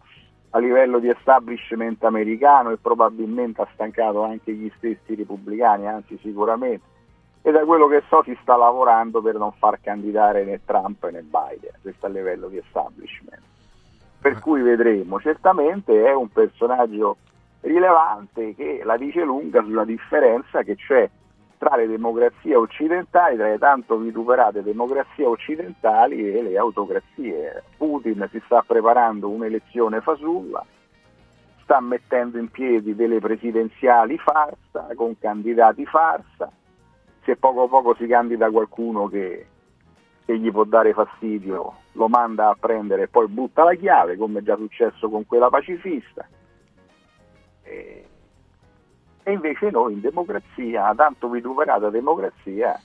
a 0.52 0.60
livello 0.60 1.00
di 1.00 1.10
establishment 1.10 2.04
americano 2.04 2.70
e 2.70 2.78
probabilmente 2.78 3.62
ha 3.62 3.68
stancato 3.74 4.24
anche 4.24 4.54
gli 4.54 4.72
stessi 4.78 5.16
repubblicani, 5.16 5.88
anzi 5.88 6.20
sicuramente. 6.22 6.86
E 7.42 7.50
da 7.50 7.66
quello 7.66 7.88
che 7.88 8.04
so 8.08 8.22
si 8.24 8.38
sta 8.44 8.56
lavorando 8.56 9.20
per 9.20 9.36
non 9.38 9.52
far 9.54 9.82
candidare 9.82 10.44
né 10.44 10.62
Trump 10.64 11.04
né 11.10 11.24
Biden, 11.24 11.74
questo 11.82 12.06
a 12.06 12.10
livello 12.10 12.50
di 12.50 12.58
establishment 12.58 13.42
per 14.22 14.40
cui 14.40 14.62
vedremo. 14.62 15.20
Certamente 15.20 16.06
è 16.06 16.14
un 16.14 16.30
personaggio 16.30 17.18
rilevante 17.62 18.54
che 18.56 18.82
la 18.84 18.96
dice 18.96 19.24
lunga 19.24 19.64
sulla 19.64 19.84
differenza 19.84 20.62
che 20.62 20.76
c'è 20.76 21.10
tra 21.58 21.76
le 21.76 21.88
democrazie 21.88 22.56
occidentali, 22.56 23.36
tra 23.36 23.48
le 23.48 23.58
tanto 23.58 23.98
vituperate 23.98 24.64
democrazie 24.64 25.26
occidentali 25.26 26.32
e 26.32 26.42
le 26.42 26.58
autocrazie. 26.58 27.64
Putin 27.78 28.28
si 28.32 28.42
sta 28.46 28.64
preparando 28.66 29.30
un'elezione 29.30 30.02
fasulla, 30.02 30.64
sta 31.64 31.80
mettendo 31.80 32.38
in 32.38 32.50
piedi 32.50 32.96
delle 32.96 33.20
presidenziali 33.20 34.18
farsa, 34.18 34.88
con 34.96 35.18
candidati 35.20 35.86
farsa, 35.86 36.52
se 37.24 37.36
poco 37.36 37.64
a 37.64 37.68
poco 37.68 37.96
si 37.96 38.08
candida 38.08 38.50
qualcuno 38.50 39.08
che 39.08 39.46
che 40.26 40.38
gli 40.38 40.52
può 40.52 40.64
dare 40.64 40.94
fastidio 40.94 41.76
lo 41.94 42.08
manda 42.08 42.50
a 42.50 42.58
prendere 42.60 43.04
e 43.04 43.08
poi 43.08 43.28
butta 43.28 43.64
la 43.64 43.74
chiave, 43.74 44.18
come 44.18 44.40
è 44.40 44.44
già 44.44 44.56
successo 44.56 45.10
con 45.10 45.26
quella 45.26 45.50
pacifista. 45.50 46.28
E, 47.64 48.06
e 49.24 49.32
invece 49.32 49.70
noi 49.70 49.94
in 49.94 50.02
democrazia, 50.02 50.94
tanto 50.96 51.30
vituperata 51.30 51.90
democrazia, 51.90 52.80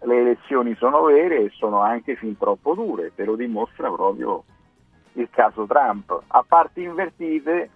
le 0.00 0.20
elezioni 0.20 0.74
sono 0.76 1.02
vere 1.02 1.44
e 1.44 1.50
sono 1.54 1.80
anche 1.80 2.16
fin 2.16 2.36
troppo 2.36 2.74
dure, 2.74 3.12
te 3.14 3.24
lo 3.24 3.36
dimostra 3.36 3.90
proprio 3.90 4.44
il 5.14 5.28
caso 5.30 5.66
Trump. 5.66 6.22
A 6.26 6.44
parti 6.46 6.82
invertite, 6.82 7.70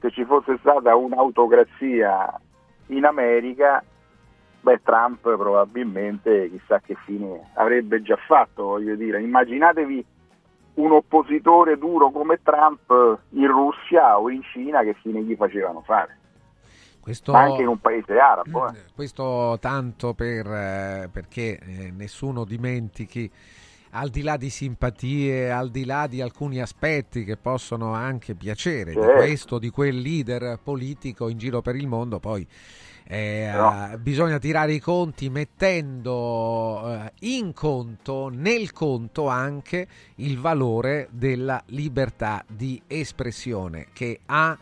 se 0.00 0.10
ci 0.10 0.24
fosse 0.24 0.56
stata 0.58 0.94
un'autocrazia 0.94 2.40
in 2.88 3.04
America, 3.04 3.82
beh, 4.64 4.80
Trump 4.82 5.20
probabilmente 5.20 6.50
chissà 6.50 6.80
che 6.80 6.96
fine 7.04 7.50
avrebbe 7.54 8.00
già 8.02 8.16
fatto, 8.16 8.64
voglio 8.64 8.96
dire, 8.96 9.20
immaginatevi 9.20 10.04
un 10.74 10.90
oppositore 10.90 11.76
duro 11.76 12.10
come 12.10 12.40
Trump 12.42 13.18
in 13.30 13.46
Russia 13.46 14.18
o 14.18 14.30
in 14.30 14.42
Cina 14.42 14.82
che 14.82 14.94
fine 14.94 15.22
gli 15.22 15.36
facevano 15.36 15.82
fare. 15.82 16.18
Questo, 16.98 17.32
anche 17.32 17.60
in 17.60 17.68
un 17.68 17.78
paese 17.78 18.18
arabo. 18.18 18.68
Eh. 18.68 18.78
Questo 18.94 19.58
tanto 19.60 20.14
per, 20.14 20.46
eh, 20.46 21.10
perché 21.12 21.58
eh, 21.58 21.92
nessuno 21.94 22.44
dimentichi, 22.44 23.30
al 23.90 24.08
di 24.08 24.22
là 24.22 24.38
di 24.38 24.48
simpatie, 24.48 25.50
al 25.50 25.70
di 25.70 25.84
là 25.84 26.06
di 26.06 26.22
alcuni 26.22 26.62
aspetti 26.62 27.24
che 27.24 27.36
possono 27.36 27.92
anche 27.92 28.34
piacere, 28.34 28.94
certo. 28.94 29.06
di 29.06 29.12
questo, 29.12 29.58
di 29.58 29.68
quel 29.68 29.96
leader 29.96 30.58
politico 30.62 31.28
in 31.28 31.36
giro 31.36 31.60
per 31.60 31.76
il 31.76 31.86
mondo, 31.86 32.18
poi 32.18 32.48
eh, 33.06 33.50
no. 33.52 33.98
bisogna 33.98 34.38
tirare 34.38 34.72
i 34.72 34.80
conti 34.80 35.28
mettendo 35.28 36.82
eh, 36.86 37.12
in 37.20 37.52
conto, 37.52 38.30
nel 38.32 38.72
conto 38.72 39.28
anche 39.28 39.86
il 40.16 40.38
valore 40.38 41.08
della 41.10 41.62
libertà 41.66 42.42
di 42.46 42.80
espressione 42.86 43.88
che 43.92 44.20
ha 44.26 44.56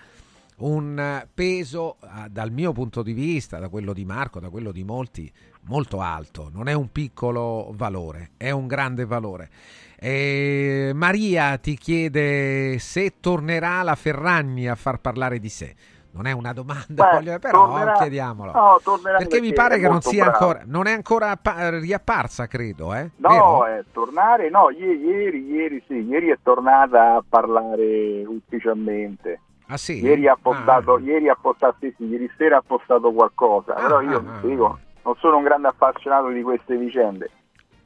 un 0.57 1.27
peso 1.33 1.97
eh, 2.01 2.29
dal 2.31 2.51
mio 2.51 2.73
punto 2.73 3.03
di 3.03 3.13
vista, 3.13 3.59
da 3.59 3.69
quello 3.69 3.93
di 3.93 4.05
Marco, 4.05 4.41
da 4.41 4.49
quello 4.49 4.73
di 4.73 4.83
molti, 4.83 5.31
molto 5.63 6.01
alto. 6.01 6.51
Non 6.53 6.69
è 6.69 6.73
un 6.73 6.91
piccolo 6.91 7.73
valore, 7.77 8.31
è 8.37 8.51
un 8.51 8.67
grande 8.67 9.05
valore. 9.05 9.51
E 9.97 10.91
Maria 10.95 11.59
ti 11.59 11.77
chiede 11.77 12.79
se 12.81 13.15
tornerà 13.21 13.83
la 13.83 13.95
Ferragni 13.95 14.67
a 14.67 14.75
far 14.75 14.99
parlare 14.99 15.39
di 15.39 15.49
sé. 15.49 15.75
Non 16.15 16.27
è 16.27 16.33
una 16.33 16.53
domanda, 16.53 16.85
Beh, 16.89 17.11
voglio, 17.13 17.39
però 17.39 17.67
tornerà, 17.67 17.93
chiediamolo. 17.93 18.53
No, 18.53 18.81
perché, 18.85 19.17
perché, 19.17 19.41
mi 19.41 19.53
pare 19.53 19.79
che 19.79 19.89
non 19.89 20.03
sia 20.03 20.25
bravo. 20.25 20.39
ancora, 20.39 20.63
non 20.67 20.87
è 20.87 20.93
ancora 20.93 21.39
riapparsa, 21.79 22.47
credo. 22.47 22.93
Eh? 22.95 23.11
No, 23.17 23.65
è 23.65 23.83
tornare, 23.93 24.51
no, 24.51 24.69
ieri, 24.71 25.01
ieri, 25.01 25.47
ieri, 25.47 25.83
sì, 25.87 25.95
ieri 26.03 26.29
è 26.29 26.39
tornata 26.43 27.15
a 27.15 27.25
parlare 27.27 28.25
ufficialmente. 28.27 29.41
Ah, 29.69 29.79
sì? 29.79 30.03
Ieri 30.03 30.29
ha 30.29 30.37
postato, 30.41 30.95
ah. 30.95 31.01
ieri, 31.01 31.31
ha 31.31 31.39
postato 31.41 31.77
sì, 31.81 31.95
sì, 31.97 32.05
ieri 32.05 32.31
sera 32.37 32.59
ha 32.59 32.63
postato 32.67 33.11
qualcosa, 33.13 33.75
ah, 33.75 33.81
però 33.81 34.01
io 34.03 34.19
ah, 34.19 34.47
dico, 34.47 34.79
non 35.03 35.15
sono 35.17 35.39
un 35.39 35.45
grande 35.45 35.69
appassionato 35.69 36.29
di 36.29 36.43
queste 36.43 36.77
vicende 36.77 37.31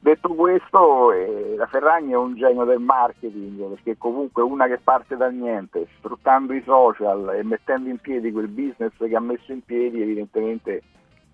Detto 0.07 0.35
questo, 0.35 1.11
eh, 1.11 1.57
la 1.57 1.67
Ferragni 1.67 2.13
è 2.13 2.17
un 2.17 2.37
genio 2.37 2.63
del 2.63 2.79
marketing 2.79 3.71
perché 3.71 3.99
comunque 3.99 4.41
una 4.41 4.69
che 4.69 4.79
parte 4.79 5.17
dal 5.17 5.35
niente, 5.35 5.89
sfruttando 5.99 6.53
i 6.53 6.63
social 6.65 7.35
e 7.35 7.43
mettendo 7.43 7.89
in 7.89 7.99
piedi 7.99 8.31
quel 8.31 8.47
business 8.47 8.93
che 8.97 9.17
ha 9.17 9.19
messo 9.19 9.51
in 9.51 9.65
piedi, 9.65 10.01
evidentemente, 10.01 10.81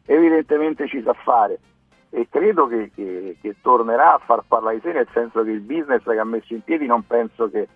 evidentemente 0.07 0.89
ci 0.89 1.03
sa 1.03 1.13
fare. 1.13 1.59
E 2.09 2.29
credo 2.31 2.67
che, 2.67 2.91
che, 2.95 3.37
che, 3.43 3.57
tornerà 3.61 4.15
a 4.15 4.23
far 4.25 4.43
parlare 4.49 4.77
di 4.77 4.81
sé, 4.81 4.93
nel 4.93 5.09
senso 5.13 5.45
che 5.45 5.51
il 5.51 5.61
business 5.61 6.03
che 6.03 6.19
ha 6.19 6.25
messo 6.25 6.55
in 6.55 6.63
piedi 6.63 6.87
non 6.87 7.07
penso 7.07 7.51
che, 7.51 7.69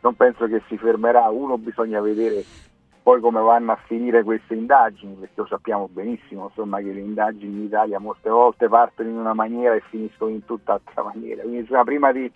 non 0.00 0.16
penso 0.16 0.48
che 0.48 0.62
si 0.66 0.76
fermerà. 0.76 1.28
Uno 1.28 1.58
bisogna 1.58 2.00
vedere 2.00 2.42
poi 3.02 3.20
come 3.20 3.40
vanno 3.40 3.72
a 3.72 3.78
finire 3.86 4.22
queste 4.22 4.54
indagini, 4.54 5.14
perché 5.14 5.34
lo 5.36 5.46
sappiamo 5.46 5.88
benissimo 5.88 6.48
insomma, 6.48 6.78
che 6.78 6.92
le 6.92 7.00
indagini 7.00 7.58
in 7.58 7.64
Italia 7.64 7.98
molte 7.98 8.28
volte 8.28 8.68
partono 8.68 9.08
in 9.08 9.16
una 9.16 9.32
maniera 9.32 9.74
e 9.74 9.82
finiscono 9.88 10.30
in 10.30 10.44
tutt'altra 10.44 11.02
maniera. 11.02 11.42
Quindi 11.42 11.60
insomma, 11.60 11.84
prima 11.84 12.12
di 12.12 12.30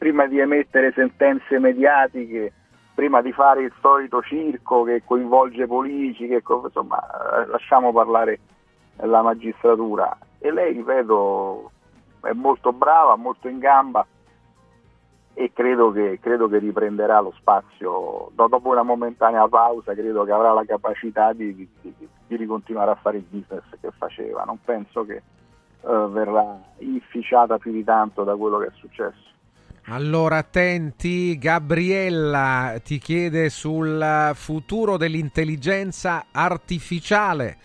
prima 0.00 0.26
di 0.26 0.38
emettere 0.38 0.92
sentenze 0.92 1.58
mediatiche, 1.58 2.54
prima 2.94 3.20
di 3.20 3.32
fare 3.32 3.64
il 3.64 3.72
solito 3.82 4.22
circo 4.22 4.82
che 4.82 5.02
coinvolge 5.04 5.66
politici, 5.66 6.26
che, 6.26 6.42
insomma 6.42 6.98
lasciamo 7.48 7.92
parlare 7.92 8.40
la 8.96 9.20
magistratura. 9.20 10.16
E 10.38 10.50
lei, 10.50 10.72
ripeto, 10.72 11.70
è 12.22 12.32
molto 12.32 12.72
brava, 12.72 13.14
molto 13.16 13.48
in 13.48 13.58
gamba 13.58 14.06
e 15.34 15.52
credo 15.52 15.92
che, 15.92 16.18
credo 16.20 16.48
che 16.48 16.58
riprenderà 16.58 17.20
lo 17.20 17.32
spazio 17.38 18.30
dopo 18.34 18.68
una 18.68 18.82
momentanea 18.82 19.46
pausa, 19.48 19.94
credo 19.94 20.24
che 20.24 20.32
avrà 20.32 20.52
la 20.52 20.64
capacità 20.64 21.32
di, 21.32 21.54
di, 21.54 21.68
di, 21.80 21.94
di 22.26 22.36
ricontinuare 22.36 22.90
a 22.90 22.96
fare 22.96 23.18
il 23.18 23.24
business 23.28 23.64
che 23.80 23.90
faceva. 23.96 24.42
Non 24.44 24.58
penso 24.64 25.04
che 25.04 25.22
uh, 25.82 26.10
verrà 26.10 26.58
inficiata 26.78 27.58
più 27.58 27.72
di 27.72 27.84
tanto 27.84 28.24
da 28.24 28.36
quello 28.36 28.58
che 28.58 28.66
è 28.66 28.72
successo. 28.74 29.28
Allora, 29.86 30.36
attenti, 30.36 31.38
Gabriella 31.38 32.78
ti 32.84 32.98
chiede 32.98 33.48
sul 33.48 34.30
futuro 34.34 34.96
dell'intelligenza 34.96 36.26
artificiale 36.30 37.56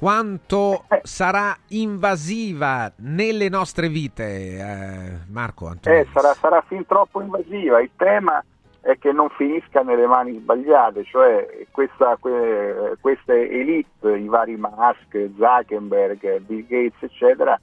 quanto 0.00 0.84
sarà 1.02 1.54
invasiva 1.68 2.90
nelle 3.00 3.50
nostre 3.50 3.90
vite, 3.90 4.24
eh, 4.24 5.12
Marco 5.28 5.66
Antonio? 5.66 5.98
Eh, 5.98 6.06
sarà, 6.10 6.32
sarà, 6.32 6.64
fin 6.66 6.86
troppo 6.86 7.20
invasiva. 7.20 7.82
Il 7.82 7.90
tema 7.96 8.42
è 8.80 8.96
che 8.96 9.12
non 9.12 9.28
finisca 9.28 9.82
nelle 9.82 10.06
mani 10.06 10.38
sbagliate, 10.38 11.04
cioè 11.04 11.66
questa, 11.70 12.16
que, 12.18 12.96
queste 12.98 13.50
elite, 13.50 14.16
i 14.16 14.26
vari 14.26 14.56
Musk, 14.56 15.32
Zuckerberg, 15.36 16.38
Bill 16.46 16.66
Gates, 16.66 17.02
eccetera, 17.02 17.60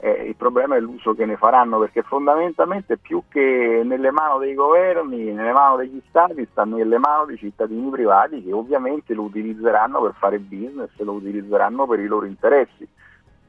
eh, 0.00 0.24
il 0.28 0.36
problema 0.36 0.76
è 0.76 0.80
l'uso 0.80 1.14
che 1.14 1.24
ne 1.24 1.36
faranno 1.36 1.78
perché 1.78 2.02
fondamentalmente 2.02 2.98
più 2.98 3.22
che 3.28 3.82
nelle 3.84 4.10
mani 4.10 4.40
dei 4.40 4.54
governi, 4.54 5.32
nelle 5.32 5.52
mani 5.52 5.78
degli 5.78 6.02
stati, 6.08 6.46
sta 6.50 6.64
nelle 6.64 6.98
mani 6.98 7.26
dei 7.28 7.38
cittadini 7.38 7.88
privati 7.90 8.42
che 8.42 8.52
ovviamente 8.52 9.14
lo 9.14 9.22
utilizzeranno 9.22 10.02
per 10.02 10.14
fare 10.18 10.38
business, 10.38 10.90
lo 10.98 11.12
utilizzeranno 11.12 11.86
per 11.86 12.00
i 12.00 12.06
loro 12.06 12.26
interessi. 12.26 12.86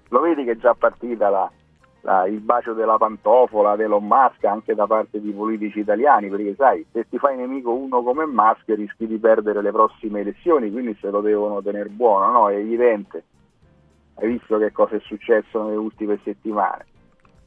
Lo 0.10 0.20
vedi 0.22 0.44
che 0.44 0.52
è 0.52 0.58
già 0.58 0.74
partita 0.76 1.30
la, 1.30 1.52
la, 2.02 2.28
il 2.28 2.40
bacio 2.40 2.74
della 2.74 2.98
pantofola 2.98 3.76
dell'Elon 3.76 4.06
Musk 4.06 4.46
anche 4.46 4.76
da 4.76 4.86
parte 4.86 5.20
di 5.20 5.32
politici 5.32 5.80
italiani, 5.80 6.30
perché 6.30 6.56
sai, 6.56 6.86
se 6.92 7.08
ti 7.10 7.18
fai 7.18 7.36
nemico 7.36 7.74
uno 7.74 8.02
come 8.04 8.26
Musk 8.26 8.68
rischi 8.68 9.08
di 9.08 9.18
perdere 9.18 9.62
le 9.62 9.72
prossime 9.72 10.22
elezioni, 10.22 10.72
quindi 10.72 10.96
se 11.02 11.10
lo 11.10 11.22
devono 11.22 11.62
tenere 11.62 11.90
buono, 11.90 12.32
no? 12.32 12.50
È 12.50 12.56
evidente 12.56 13.24
hai 14.16 14.28
visto 14.28 14.58
che 14.58 14.72
cosa 14.72 14.96
è 14.96 15.00
successo 15.02 15.64
nelle 15.64 15.78
ultime 15.78 16.20
settimane. 16.24 16.86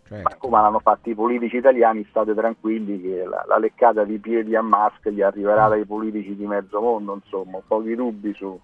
Certo. 0.08 0.22
Ma 0.22 0.36
come 0.36 0.60
l'hanno 0.60 0.80
fatto 0.80 1.10
i 1.10 1.14
politici 1.14 1.56
italiani, 1.56 2.06
state 2.08 2.34
tranquilli 2.34 3.00
che 3.00 3.24
la, 3.24 3.44
la, 3.46 3.58
leccata 3.58 4.04
di 4.04 4.18
piedi 4.18 4.56
a 4.56 4.62
Musk 4.62 5.10
gli 5.10 5.20
arriverà 5.20 5.68
dai 5.68 5.84
politici 5.84 6.34
di 6.34 6.46
mezzo 6.46 6.80
mondo, 6.80 7.14
insomma, 7.14 7.58
pochi 7.66 7.94
dubbi 7.94 8.32
su... 8.32 8.58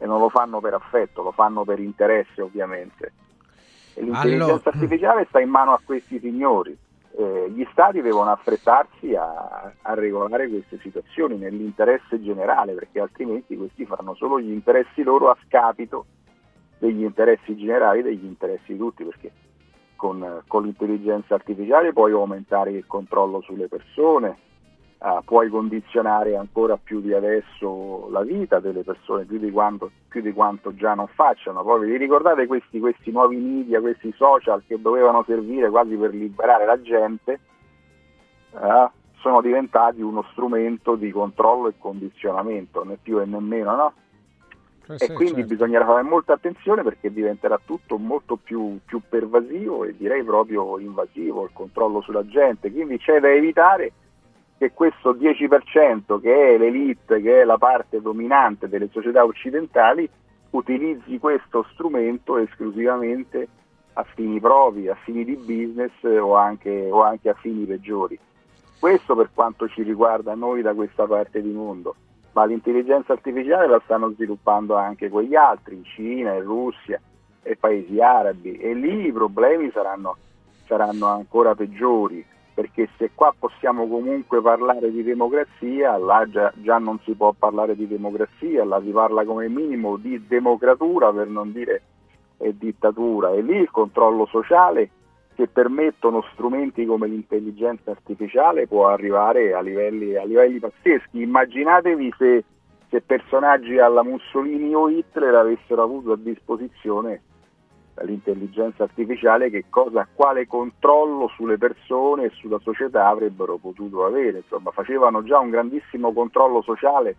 E 0.00 0.06
non 0.06 0.20
lo 0.20 0.28
fanno 0.28 0.60
per 0.60 0.74
affetto, 0.74 1.22
lo 1.22 1.32
fanno 1.32 1.64
per 1.64 1.80
interesse 1.80 2.40
ovviamente. 2.40 3.12
E 3.94 4.02
l'intelligenza 4.02 4.44
allora... 4.44 4.70
artificiale 4.70 5.26
sta 5.28 5.40
in 5.40 5.48
mano 5.48 5.72
a 5.72 5.80
questi 5.84 6.20
signori. 6.20 6.78
Eh, 7.16 7.50
gli 7.52 7.66
stati 7.72 8.00
devono 8.00 8.30
affrettarsi 8.30 9.16
a, 9.16 9.72
a, 9.82 9.94
regolare 9.94 10.48
queste 10.48 10.78
situazioni 10.80 11.36
nell'interesse 11.36 12.22
generale, 12.22 12.74
perché 12.74 13.00
altrimenti 13.00 13.56
questi 13.56 13.84
fanno 13.84 14.14
solo 14.14 14.38
gli 14.38 14.52
interessi 14.52 15.02
loro 15.02 15.30
a 15.30 15.36
scapito 15.44 16.06
degli 16.78 17.02
interessi 17.02 17.56
generali, 17.56 18.02
degli 18.02 18.24
interessi 18.24 18.72
di 18.72 18.78
tutti, 18.78 19.04
perché 19.04 19.30
con, 19.96 20.42
con 20.46 20.62
l'intelligenza 20.62 21.34
artificiale 21.34 21.92
puoi 21.92 22.12
aumentare 22.12 22.70
il 22.70 22.86
controllo 22.86 23.40
sulle 23.40 23.68
persone, 23.68 24.36
uh, 24.98 25.22
puoi 25.24 25.48
condizionare 25.48 26.36
ancora 26.36 26.76
più 26.76 27.00
di 27.00 27.12
adesso 27.12 28.08
la 28.10 28.22
vita 28.22 28.60
delle 28.60 28.82
persone, 28.82 29.24
più 29.24 29.38
di 29.38 29.50
quanto, 29.50 29.90
più 30.08 30.20
di 30.20 30.32
quanto 30.32 30.74
già 30.74 30.94
non 30.94 31.08
facciano. 31.08 31.62
Poi 31.62 31.86
vi 31.86 31.96
ricordate 31.96 32.46
questi, 32.46 32.78
questi 32.78 33.10
nuovi 33.10 33.36
media, 33.36 33.80
questi 33.80 34.12
social 34.16 34.62
che 34.66 34.80
dovevano 34.80 35.24
servire 35.26 35.68
quasi 35.68 35.96
per 35.96 36.14
liberare 36.14 36.64
la 36.64 36.80
gente? 36.80 37.40
Uh, 38.50 38.88
sono 39.20 39.40
diventati 39.40 40.00
uno 40.00 40.24
strumento 40.30 40.94
di 40.94 41.10
controllo 41.10 41.68
e 41.68 41.74
condizionamento, 41.76 42.84
né 42.84 42.98
più 43.02 43.20
e 43.20 43.26
né 43.26 43.40
meno, 43.40 43.74
no? 43.74 43.92
Eh 44.90 44.94
e 44.94 45.06
sì, 45.06 45.12
quindi 45.12 45.40
certo. 45.40 45.48
bisognerà 45.54 45.84
fare 45.84 46.02
molta 46.02 46.32
attenzione 46.32 46.82
perché 46.82 47.12
diventerà 47.12 47.60
tutto 47.62 47.98
molto 47.98 48.36
più, 48.36 48.78
più, 48.86 49.02
pervasivo 49.06 49.84
e 49.84 49.94
direi 49.94 50.22
proprio 50.22 50.78
invasivo 50.78 51.44
il 51.44 51.50
controllo 51.52 52.00
sulla 52.00 52.26
gente. 52.26 52.72
Quindi 52.72 52.96
c'è 52.96 53.20
da 53.20 53.30
evitare 53.30 53.92
che 54.56 54.72
questo 54.72 55.12
10% 55.12 56.18
che 56.20 56.54
è 56.54 56.56
l'elite, 56.56 57.20
che 57.20 57.42
è 57.42 57.44
la 57.44 57.58
parte 57.58 58.00
dominante 58.00 58.66
delle 58.66 58.88
società 58.90 59.24
occidentali, 59.24 60.08
utilizzi 60.50 61.18
questo 61.18 61.66
strumento 61.74 62.38
esclusivamente 62.38 63.46
a 63.92 64.04
fini 64.14 64.40
propri, 64.40 64.88
a 64.88 64.94
fini 64.94 65.22
di 65.22 65.36
business 65.36 66.02
o 66.02 66.34
anche, 66.34 66.88
o 66.90 67.02
anche 67.02 67.28
a 67.28 67.34
fini 67.34 67.66
peggiori. 67.66 68.18
Questo 68.80 69.14
per 69.14 69.28
quanto 69.34 69.68
ci 69.68 69.82
riguarda 69.82 70.34
noi 70.34 70.62
da 70.62 70.72
questa 70.72 71.04
parte 71.04 71.42
di 71.42 71.50
mondo 71.50 71.94
ma 72.38 72.44
l'intelligenza 72.44 73.14
artificiale 73.14 73.66
la 73.66 73.80
stanno 73.82 74.10
sviluppando 74.10 74.76
anche 74.76 75.08
quegli 75.08 75.34
altri, 75.34 75.74
in 75.74 75.84
Cina, 75.84 76.34
in 76.34 76.44
Russia 76.44 77.00
e 77.42 77.56
paesi 77.56 78.00
arabi. 78.00 78.56
E 78.58 78.74
lì 78.74 79.06
i 79.06 79.12
problemi 79.12 79.68
saranno, 79.72 80.16
saranno 80.64 81.06
ancora 81.06 81.56
peggiori 81.56 82.24
perché 82.54 82.88
se 82.96 83.10
qua 83.12 83.34
possiamo 83.36 83.88
comunque 83.88 84.40
parlare 84.40 84.92
di 84.92 85.02
democrazia, 85.02 85.96
là 85.96 86.28
già, 86.30 86.52
già, 86.54 86.78
non 86.78 87.00
si 87.00 87.12
può 87.14 87.32
parlare 87.36 87.74
di 87.74 87.88
democrazia, 87.88 88.64
là 88.64 88.80
si 88.84 88.90
parla 88.90 89.24
come 89.24 89.48
minimo 89.48 89.96
di 89.96 90.24
democratura 90.24 91.12
per 91.12 91.26
non 91.26 91.50
dire 91.50 91.82
eh, 92.36 92.56
dittatura. 92.56 93.30
E 93.32 93.42
lì 93.42 93.56
il 93.56 93.70
controllo 93.72 94.26
sociale 94.26 94.90
che 95.38 95.46
permettono 95.46 96.24
strumenti 96.32 96.84
come 96.84 97.06
l'intelligenza 97.06 97.92
artificiale 97.92 98.66
può 98.66 98.88
arrivare 98.88 99.54
a 99.54 99.60
livelli, 99.60 100.16
a 100.16 100.24
livelli 100.24 100.58
pazzeschi. 100.58 101.22
Immaginatevi 101.22 102.12
se, 102.18 102.44
se, 102.88 103.00
personaggi 103.02 103.78
alla 103.78 104.02
Mussolini 104.02 104.74
o 104.74 104.88
Hitler 104.88 105.32
avessero 105.36 105.84
avuto 105.84 106.10
a 106.10 106.16
disposizione 106.16 107.22
l'intelligenza 108.02 108.82
artificiale, 108.82 109.48
che 109.48 109.66
cosa, 109.70 110.08
quale 110.12 110.48
controllo 110.48 111.28
sulle 111.28 111.56
persone 111.56 112.24
e 112.24 112.30
sulla 112.30 112.58
società 112.58 113.06
avrebbero 113.06 113.58
potuto 113.58 114.04
avere. 114.04 114.38
Insomma, 114.38 114.72
facevano 114.72 115.22
già 115.22 115.38
un 115.38 115.50
grandissimo 115.50 116.12
controllo 116.12 116.62
sociale 116.62 117.14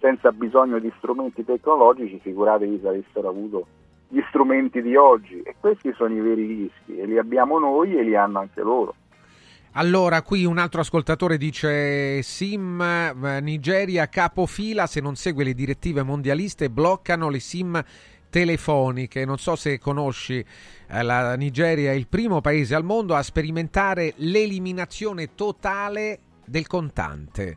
senza 0.00 0.32
bisogno 0.32 0.80
di 0.80 0.92
strumenti 0.96 1.44
tecnologici, 1.44 2.18
figuratevi 2.18 2.80
se 2.80 2.88
avessero 2.88 3.28
avuto 3.28 3.66
gli 4.08 4.20
strumenti 4.28 4.82
di 4.82 4.96
oggi 4.96 5.40
e 5.42 5.56
questi 5.58 5.92
sono 5.96 6.14
i 6.14 6.20
veri 6.20 6.46
rischi 6.46 6.98
e 6.98 7.06
li 7.06 7.18
abbiamo 7.18 7.58
noi 7.58 7.96
e 7.96 8.02
li 8.02 8.16
hanno 8.16 8.38
anche 8.40 8.60
loro. 8.62 8.94
Allora, 9.72 10.22
qui 10.22 10.46
un 10.46 10.56
altro 10.56 10.80
ascoltatore 10.80 11.36
dice 11.36 12.22
SIM 12.22 12.80
eh, 12.80 13.40
Nigeria 13.42 14.08
capofila 14.08 14.86
se 14.86 15.02
non 15.02 15.16
segue 15.16 15.44
le 15.44 15.52
direttive 15.52 16.02
mondialiste 16.02 16.70
bloccano 16.70 17.28
le 17.28 17.40
SIM 17.40 17.84
telefoniche. 18.30 19.26
Non 19.26 19.36
so 19.36 19.54
se 19.54 19.78
conosci 19.78 20.38
eh, 20.38 21.02
la 21.02 21.36
Nigeria 21.36 21.90
è 21.90 21.94
il 21.94 22.08
primo 22.08 22.40
paese 22.40 22.74
al 22.74 22.84
mondo 22.84 23.14
a 23.14 23.22
sperimentare 23.22 24.14
l'eliminazione 24.16 25.34
totale 25.34 26.20
del 26.46 26.66
contante 26.66 27.56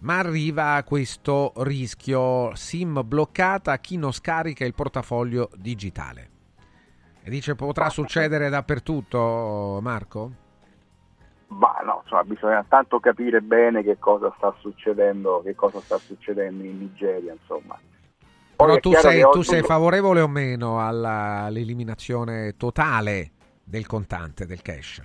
ma 0.00 0.18
arriva 0.18 0.82
questo 0.84 1.52
rischio 1.56 2.54
SIM 2.54 3.02
bloccata 3.04 3.72
a 3.72 3.78
chi 3.78 3.96
non 3.96 4.12
scarica 4.12 4.64
il 4.64 4.74
portafoglio 4.74 5.50
digitale. 5.56 6.30
E 7.22 7.30
dice 7.30 7.54
potrà 7.54 7.88
succedere 7.88 8.48
dappertutto, 8.48 9.78
Marco? 9.82 10.30
Ma 11.48 11.80
no, 11.84 12.00
insomma, 12.02 12.24
bisogna 12.24 12.64
tanto 12.68 12.98
capire 13.00 13.40
bene 13.40 13.82
che 13.82 13.98
cosa 13.98 14.32
sta 14.36 14.54
succedendo, 14.58 15.42
che 15.44 15.54
cosa 15.54 15.80
sta 15.80 15.96
succedendo 15.98 16.64
in 16.64 16.78
Nigeria, 16.78 17.32
insomma. 17.32 17.78
Poi 18.56 18.66
Però 18.66 18.78
tu 18.78 18.92
sei, 18.94 19.22
tu 19.30 19.42
sei 19.42 19.62
favorevole 19.62 20.20
o 20.20 20.28
meno 20.28 20.84
alla, 20.84 21.42
all'eliminazione 21.44 22.56
totale 22.56 23.30
del 23.62 23.86
contante, 23.86 24.46
del 24.46 24.62
cash? 24.62 25.02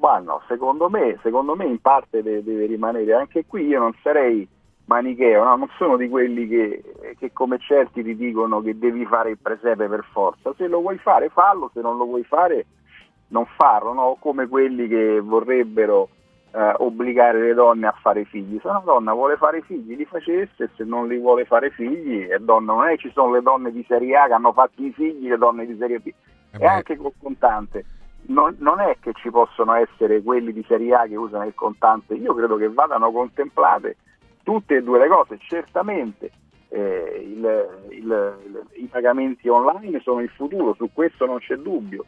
Ma 0.00 0.18
no, 0.18 0.40
secondo 0.48 0.88
me, 0.88 1.18
secondo 1.22 1.54
me 1.54 1.66
in 1.66 1.78
parte 1.78 2.22
deve, 2.22 2.42
deve, 2.42 2.64
rimanere. 2.64 3.12
Anche 3.12 3.44
qui 3.46 3.66
io 3.66 3.78
non 3.78 3.94
sarei 4.02 4.48
manicheo, 4.86 5.44
no? 5.44 5.56
non 5.56 5.68
sono 5.76 5.98
di 5.98 6.08
quelli 6.08 6.48
che, 6.48 6.82
che, 7.18 7.32
come 7.34 7.58
certi 7.58 8.02
ti 8.02 8.16
dicono 8.16 8.62
che 8.62 8.78
devi 8.78 9.04
fare 9.04 9.30
il 9.30 9.38
presepe 9.38 9.88
per 9.88 10.04
forza. 10.10 10.54
Se 10.56 10.66
lo 10.68 10.80
vuoi 10.80 10.96
fare, 10.96 11.28
fallo, 11.28 11.70
se 11.74 11.82
non 11.82 11.98
lo 11.98 12.06
vuoi 12.06 12.24
fare, 12.24 12.64
non 13.28 13.44
farlo, 13.56 13.92
no? 13.92 14.16
come 14.18 14.48
quelli 14.48 14.88
che 14.88 15.20
vorrebbero 15.20 16.08
eh, 16.52 16.74
obbligare 16.78 17.42
le 17.42 17.52
donne 17.52 17.86
a 17.86 17.94
fare 18.00 18.24
figli. 18.24 18.58
Se 18.58 18.68
una 18.68 18.82
donna 18.82 19.12
vuole 19.12 19.36
fare 19.36 19.60
figli 19.60 19.96
li 19.96 20.06
facesse, 20.06 20.70
se 20.76 20.84
non 20.84 21.08
li 21.08 21.18
vuole 21.18 21.44
fare 21.44 21.68
figli 21.68 22.26
è 22.26 22.38
donna. 22.38 22.72
Non 22.72 22.86
è 22.86 22.92
che 22.92 23.08
ci 23.08 23.10
sono 23.12 23.32
le 23.32 23.42
donne 23.42 23.70
di 23.70 23.84
serie 23.86 24.16
A 24.16 24.26
che 24.28 24.32
hanno 24.32 24.54
fatto 24.54 24.82
i 24.82 24.92
figli, 24.92 25.28
le 25.28 25.36
donne 25.36 25.66
di 25.66 25.76
serie 25.76 26.00
B. 26.00 26.06
Eh 26.52 26.58
e 26.58 26.66
anche 26.66 26.96
col 26.96 27.12
contante 27.20 27.84
non, 28.26 28.56
non, 28.58 28.80
è 28.80 28.96
che 29.00 29.12
ci 29.14 29.30
possono 29.30 29.74
essere 29.74 30.22
quelli 30.22 30.52
di 30.52 30.64
Serie 30.66 30.94
A 30.94 31.06
che 31.06 31.16
usano 31.16 31.46
il 31.46 31.54
contante, 31.54 32.14
io 32.14 32.34
credo 32.34 32.56
che 32.56 32.68
vadano 32.68 33.10
contemplate 33.10 33.96
tutte 34.42 34.76
e 34.76 34.82
due 34.82 34.98
le 34.98 35.08
cose, 35.08 35.38
certamente 35.40 36.30
eh, 36.68 37.26
il, 37.26 37.88
il, 37.90 38.66
i 38.74 38.86
pagamenti 38.86 39.48
online 39.48 40.00
sono 40.00 40.20
il 40.20 40.30
futuro, 40.30 40.74
su 40.74 40.90
questo 40.92 41.26
non 41.26 41.38
c'è 41.38 41.56
dubbio, 41.56 42.04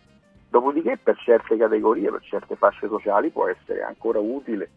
dopodiché 0.48 0.98
per 1.02 1.16
certe 1.18 1.56
categorie, 1.56 2.10
per 2.10 2.22
certe 2.22 2.56
fasce 2.56 2.89
sociali 2.89 3.30
può 3.30 3.48
essere 3.48 3.82
ancora 3.82 4.18
utile 4.18 4.70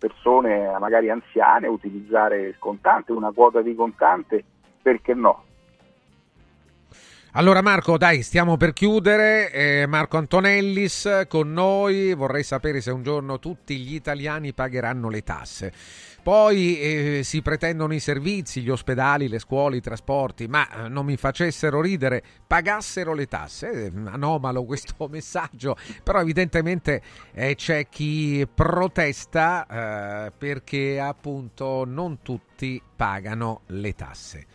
persone 0.00 0.74
magari 0.80 1.10
anziane 1.10 1.68
utilizzare 1.68 2.40
il 2.40 2.58
contante, 2.58 3.12
una 3.12 3.30
quota 3.32 3.60
di 3.60 3.74
contante, 3.74 4.42
perché 4.80 5.12
no? 5.12 5.44
Allora 7.34 7.62
Marco, 7.62 7.96
dai, 7.96 8.22
stiamo 8.22 8.56
per 8.56 8.72
chiudere. 8.72 9.52
Eh, 9.52 9.86
Marco 9.86 10.16
Antonellis 10.16 11.26
con 11.28 11.52
noi. 11.52 12.12
Vorrei 12.12 12.42
sapere 12.42 12.80
se 12.80 12.90
un 12.90 13.04
giorno 13.04 13.38
tutti 13.38 13.78
gli 13.78 13.94
italiani 13.94 14.52
pagheranno 14.52 15.08
le 15.08 15.22
tasse. 15.22 15.72
Poi 16.24 16.80
eh, 16.80 17.20
si 17.22 17.40
pretendono 17.40 17.94
i 17.94 18.00
servizi, 18.00 18.62
gli 18.62 18.68
ospedali, 18.68 19.28
le 19.28 19.38
scuole, 19.38 19.76
i 19.76 19.80
trasporti, 19.80 20.48
ma 20.48 20.86
eh, 20.86 20.88
non 20.88 21.06
mi 21.06 21.16
facessero 21.16 21.80
ridere, 21.80 22.20
pagassero 22.44 23.14
le 23.14 23.28
tasse. 23.28 23.70
Eh, 23.70 23.92
anomalo 24.06 24.64
questo 24.64 25.06
messaggio, 25.08 25.76
però 26.02 26.20
evidentemente 26.20 27.00
eh, 27.32 27.54
c'è 27.54 27.88
chi 27.88 28.44
protesta 28.52 29.66
eh, 30.26 30.32
perché 30.36 30.98
appunto 30.98 31.84
non 31.86 32.22
tutti 32.22 32.82
pagano 32.96 33.60
le 33.66 33.94
tasse. 33.94 34.46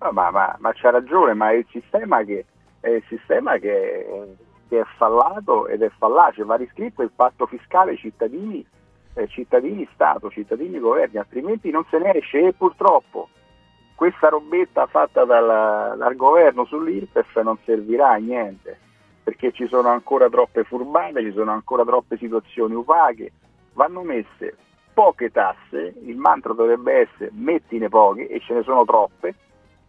No, 0.00 0.10
ma, 0.12 0.30
ma, 0.30 0.56
ma, 0.58 0.72
c'ha 0.74 0.90
ragione, 0.90 1.34
ma 1.34 1.50
è 1.50 1.54
il 1.54 1.66
sistema 1.70 2.22
che, 2.22 2.44
è, 2.80 2.88
il 2.90 3.04
sistema 3.08 3.56
che, 3.58 4.36
che 4.68 4.80
è 4.80 4.84
fallato 4.96 5.66
ed 5.66 5.82
è 5.82 5.90
fallace. 5.96 6.44
Va 6.44 6.56
riscritto 6.56 7.02
il 7.02 7.10
patto 7.14 7.46
fiscale 7.46 7.96
cittadini, 7.96 8.64
eh, 9.14 9.26
cittadini 9.28 9.88
Stato, 9.94 10.30
cittadini 10.30 10.78
governi, 10.78 11.18
altrimenti 11.18 11.70
non 11.70 11.84
se 11.90 11.98
ne 11.98 12.14
esce 12.14 12.46
e 12.46 12.52
purtroppo 12.52 13.28
questa 13.94 14.28
robetta 14.28 14.86
fatta 14.86 15.24
dal, 15.24 15.96
dal 15.96 16.16
governo 16.16 16.66
sull'IRPEF 16.66 17.40
non 17.40 17.56
servirà 17.64 18.10
a 18.10 18.16
niente 18.16 18.78
perché 19.26 19.50
ci 19.50 19.66
sono 19.66 19.88
ancora 19.88 20.28
troppe 20.28 20.62
furbate, 20.62 21.20
ci 21.22 21.32
sono 21.32 21.50
ancora 21.50 21.82
troppe 21.82 22.16
situazioni 22.16 22.74
opache, 22.74 23.32
vanno 23.72 24.02
messe 24.02 24.56
poche 24.94 25.32
tasse, 25.32 25.94
il 26.04 26.16
mantra 26.16 26.52
dovrebbe 26.52 26.92
essere 26.92 27.30
mettine 27.32 27.88
poche 27.88 28.28
e 28.28 28.38
ce 28.38 28.54
ne 28.54 28.62
sono 28.62 28.84
troppe, 28.84 29.34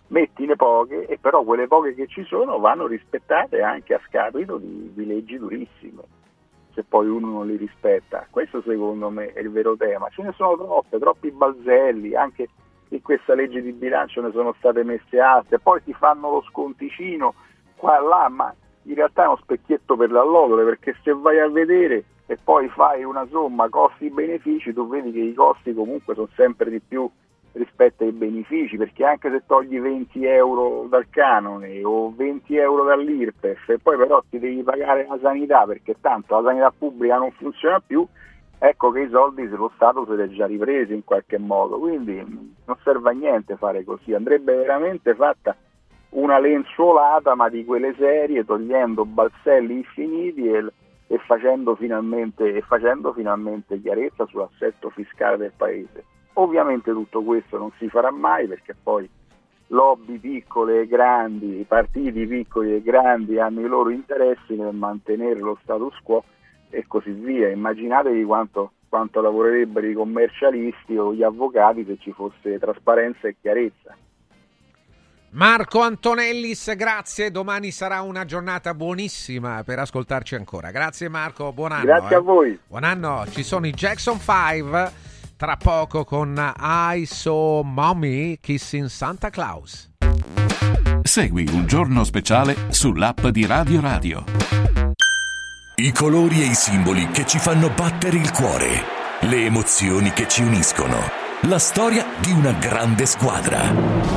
mettine 0.08 0.56
poche 0.56 1.06
e 1.06 1.18
però 1.20 1.44
quelle 1.44 1.68
poche 1.68 1.94
che 1.94 2.08
ci 2.08 2.24
sono 2.24 2.60
vanno 2.60 2.88
rispettate 2.88 3.62
anche 3.62 3.94
a 3.94 4.02
scapito 4.08 4.58
di, 4.58 4.92
di 4.94 5.06
leggi 5.06 5.38
durissime 5.38 6.16
se 6.78 6.84
poi 6.84 7.08
uno 7.08 7.32
non 7.32 7.48
li 7.48 7.58
rispetta. 7.58 8.28
Questo 8.30 8.62
secondo 8.62 9.10
me 9.10 9.34
è 9.34 9.40
il 9.40 9.50
vero 9.50 9.76
tema. 9.76 10.10
Ce 10.12 10.22
ne 10.22 10.32
sono 10.34 10.56
troppe, 10.56 11.00
troppi 11.00 11.32
balzelli, 11.32 12.14
anche 12.14 12.50
in 12.90 13.02
questa 13.02 13.34
legge 13.34 13.64
di 13.64 13.72
bilancio 13.72 14.22
ne 14.22 14.32
sono 14.32 14.54
state 14.60 14.84
messe 14.84 15.20
altre, 15.20 15.58
poi 15.58 15.82
ti 15.84 15.92
fanno 15.94 16.30
lo 16.30 16.44
sconticino 16.44 17.34
qua 17.76 17.98
e 17.98 18.04
là, 18.04 18.30
ma 18.30 18.54
in 18.84 18.94
realtà 18.94 19.24
è 19.24 19.26
uno 19.26 19.38
specchietto 19.38 19.98
per 19.98 20.12
l'allodole, 20.12 20.64
perché 20.64 20.96
se 21.02 21.14
vai 21.14 21.40
a 21.40 21.50
vedere 21.50 22.04
e 22.28 22.38
poi 22.42 22.70
fai 22.70 23.04
una 23.04 23.26
somma 23.26 23.68
costi-benefici, 23.70 24.72
tu 24.72 24.88
vedi 24.88 25.12
che 25.12 25.20
i 25.20 25.34
costi 25.34 25.74
comunque 25.74 26.14
sono 26.14 26.30
sempre 26.36 26.70
di 26.70 26.80
più 26.80 27.10
rispetto 27.58 28.04
ai 28.04 28.12
benefici, 28.12 28.78
perché 28.78 29.04
anche 29.04 29.30
se 29.30 29.44
togli 29.46 29.80
20 29.80 30.26
euro 30.26 30.86
dal 30.90 31.08
canone 31.10 31.84
o 31.84 32.14
20 32.16 32.56
euro 32.56 32.84
dall'IRPEF 32.84 33.70
e 33.70 33.80
poi 33.80 33.98
però 33.98 34.24
ti 34.30 34.40
devi 34.40 34.64
pagare 34.64 35.06
la 35.08 35.18
sanità 35.22 35.66
perché 35.66 35.96
tanto 36.00 36.40
la 36.40 36.50
sanità 36.50 36.74
pubblica 36.76 37.18
non 37.18 37.32
funziona 37.32 37.82
più, 37.86 38.06
ecco 38.60 38.92
che 38.92 39.02
i 39.02 39.10
soldi 39.10 39.48
lo 39.48 39.72
Stato 39.76 40.06
se 40.06 40.16
li 40.16 40.22
è 40.24 40.28
già 40.36 40.46
ripresi 40.46 40.94
in 40.94 41.04
qualche 41.04 41.38
modo, 41.38 41.78
quindi 41.80 42.16
non 42.16 42.78
serve 42.84 43.10
a 43.10 43.14
niente 43.14 43.58
fare 43.58 43.84
così, 43.84 44.14
andrebbe 44.14 44.56
veramente 44.56 45.14
fatta 45.16 45.56
una 46.10 46.40
lenzuolata 46.40 47.36
ma 47.36 47.50
di 47.50 47.66
quelle 47.66 47.94
serie 47.98 48.46
togliendo 48.46 49.06
balzelli 49.06 49.74
infiniti 49.74 50.48
e, 50.48 50.66
e, 51.08 51.18
facendo, 51.20 51.78
e 51.78 52.64
facendo 52.66 53.14
finalmente 53.14 53.82
chiarezza 53.82 54.26
sull'assetto 54.26 54.90
fiscale 54.90 55.38
del 55.38 55.54
Paese. 55.56 56.16
Ovviamente 56.40 56.92
tutto 56.92 57.24
questo 57.24 57.58
non 57.58 57.72
si 57.78 57.88
farà 57.90 58.12
mai 58.12 58.48
perché 58.48 58.76
poi 58.82 59.10
lobby 59.68 60.18
piccole 60.20 60.82
e 60.82 60.88
grandi, 60.88 61.66
partiti 61.68 62.26
piccoli 62.28 62.76
e 62.76 62.82
grandi 62.82 63.40
hanno 63.40 63.62
i 63.62 63.68
loro 63.68 63.90
interessi 63.90 64.56
nel 64.56 64.74
mantenere 64.74 65.40
lo 65.40 65.58
status 65.64 65.98
quo 66.04 66.24
e 66.70 66.86
così 66.88 67.12
via. 67.12 67.50
Immaginatevi 67.50 68.24
quanto, 68.24 68.74
quanto 68.88 69.20
lavorerebbero 69.20 69.88
i 69.88 69.94
commercialisti 69.94 70.96
o 70.96 71.12
gli 71.12 71.24
avvocati 71.24 71.84
se 71.86 71.98
ci 72.00 72.12
fosse 72.12 72.60
trasparenza 72.60 73.28
e 73.28 73.36
chiarezza. 73.42 73.98
Marco 75.32 75.82
Antonellis, 75.82 76.74
grazie. 76.76 77.32
Domani 77.32 77.72
sarà 77.72 78.02
una 78.02 78.26
giornata 78.26 78.76
buonissima 78.76 79.64
per 79.66 79.80
ascoltarci 79.80 80.36
ancora. 80.36 80.70
Grazie 80.70 81.10
Marco, 81.10 81.52
buon 81.52 81.72
anno. 81.72 81.84
Grazie 81.84 82.16
eh. 82.16 82.20
a 82.20 82.22
voi. 82.22 82.60
Buon 82.68 82.84
anno. 82.84 83.26
Ci 83.28 83.44
sono 83.44 83.66
i 83.66 83.72
Jackson 83.72 84.20
5 84.20 85.16
tra 85.38 85.56
poco 85.56 86.04
con 86.04 86.36
I 86.60 87.06
Saw 87.06 87.62
Mommy 87.62 88.40
Kissing 88.42 88.88
Santa 88.88 89.30
Claus. 89.30 89.88
Segui 91.04 91.48
un 91.52 91.68
giorno 91.68 92.04
speciale 92.04 92.56
sull'app 92.70 93.28
di 93.28 93.46
Radio 93.46 93.80
Radio. 93.80 94.24
I 95.76 95.92
colori 95.92 96.42
e 96.42 96.48
i 96.48 96.56
simboli 96.56 97.08
che 97.12 97.26
ci 97.28 97.38
fanno 97.38 97.70
battere 97.70 98.18
il 98.18 98.32
cuore, 98.32 98.84
le 99.22 99.46
emozioni 99.46 100.12
che 100.12 100.28
ci 100.28 100.42
uniscono, 100.42 100.98
la 101.42 101.60
storia 101.60 102.04
di 102.20 102.32
una 102.32 102.54
grande 102.54 103.06
squadra 103.06 104.17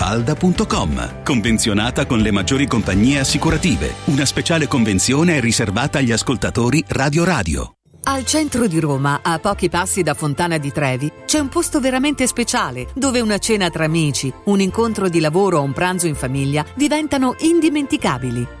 falda.com. 0.01 1.21
Convenzionata 1.23 2.07
con 2.07 2.21
le 2.21 2.31
maggiori 2.31 2.65
compagnie 2.65 3.19
assicurative. 3.19 3.93
Una 4.05 4.25
speciale 4.25 4.65
convenzione 4.65 5.37
è 5.37 5.39
riservata 5.39 5.99
agli 5.99 6.11
ascoltatori 6.11 6.83
Radio 6.87 7.23
Radio. 7.23 7.75
Al 8.05 8.25
centro 8.25 8.65
di 8.65 8.79
Roma, 8.79 9.19
a 9.21 9.37
pochi 9.37 9.69
passi 9.69 10.01
da 10.01 10.15
Fontana 10.15 10.57
di 10.57 10.71
Trevi, 10.71 11.11
c'è 11.27 11.37
un 11.37 11.49
posto 11.49 11.79
veramente 11.79 12.25
speciale 12.25 12.87
dove 12.95 13.19
una 13.19 13.37
cena 13.37 13.69
tra 13.69 13.85
amici, 13.85 14.33
un 14.45 14.59
incontro 14.59 15.07
di 15.07 15.19
lavoro 15.19 15.59
o 15.59 15.61
un 15.61 15.71
pranzo 15.71 16.07
in 16.07 16.15
famiglia 16.15 16.65
diventano 16.73 17.35
indimenticabili. 17.37 18.60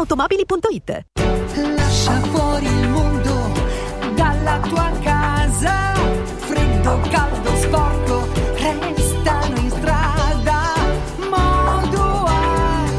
ValentinoAutomobili.it 0.01 1.05
Lascia 1.75 2.19
fuori 2.31 2.65
il 2.65 2.89
mondo 2.89 3.51
dalla 4.15 4.59
tua 4.59 4.91
casa. 5.01 5.93
Freddo, 6.37 6.99
caldo, 7.09 7.55
sporco, 7.57 8.27
restano 8.55 9.59
in 9.59 9.69
strada. 9.69 10.73
Modoal, 11.29 12.89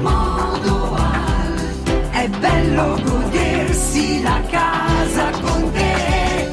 Modoal. 0.00 1.70
È 2.10 2.28
bello 2.28 2.98
godersi 3.02 4.22
la 4.22 4.40
casa 4.48 5.30
con 5.40 5.70
te. 5.72 6.48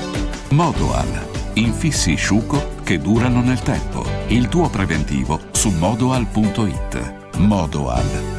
Modoal. 0.50 1.28
Infissi 1.54 2.16
Sciuco 2.16 2.76
che 2.84 3.00
durano 3.00 3.42
nel 3.42 3.62
tempo. 3.62 4.06
Il 4.28 4.48
tuo 4.48 4.70
preventivo 4.70 5.40
su 5.52 5.70
modoal.it. 5.70 7.38
Modoal 7.38 8.39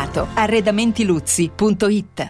Arredamentiluzzi.it 0.01 2.29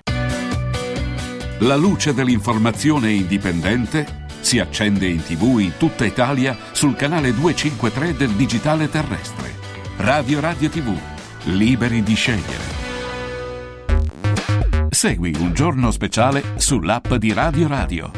La 1.59 1.77
luce 1.77 2.13
dell'informazione 2.13 3.11
indipendente 3.11 4.25
si 4.41 4.59
accende 4.59 5.07
in 5.07 5.23
tv 5.23 5.59
in 5.59 5.77
tutta 5.77 6.03
Italia 6.03 6.57
sul 6.73 6.97
canale 6.97 7.33
253 7.33 8.17
del 8.17 8.31
digitale 8.31 8.89
terrestre. 8.89 9.55
Radio 9.97 10.41
Radio 10.41 10.69
TV, 10.69 10.93
liberi 11.43 12.03
di 12.03 12.13
scegliere. 12.13 12.79
Segui 14.89 15.33
un 15.39 15.53
giorno 15.53 15.91
speciale 15.91 16.43
sull'app 16.57 17.13
di 17.13 17.31
Radio 17.31 17.69
Radio. 17.69 18.11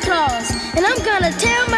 Claus, 0.00 0.50
and 0.76 0.84
I'm 0.84 0.98
gonna 1.04 1.32
tell 1.32 1.68
my 1.68 1.75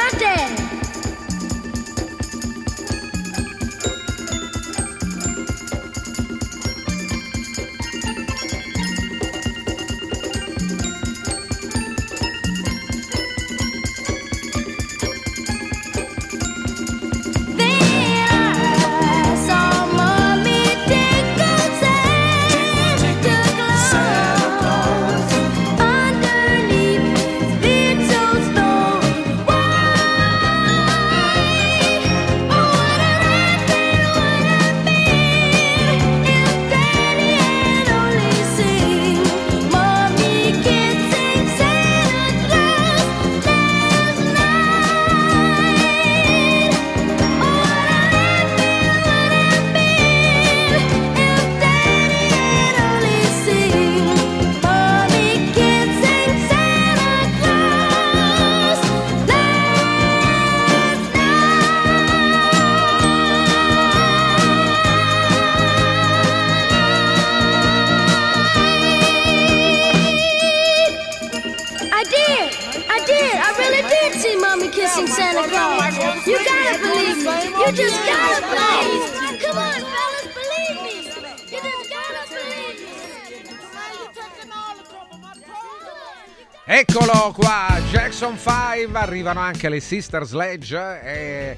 arrivano 89.29 89.41
anche 89.41 89.69
le 89.69 89.81
Sister 89.81 90.25
Sledge, 90.25 90.79
è, 90.79 91.57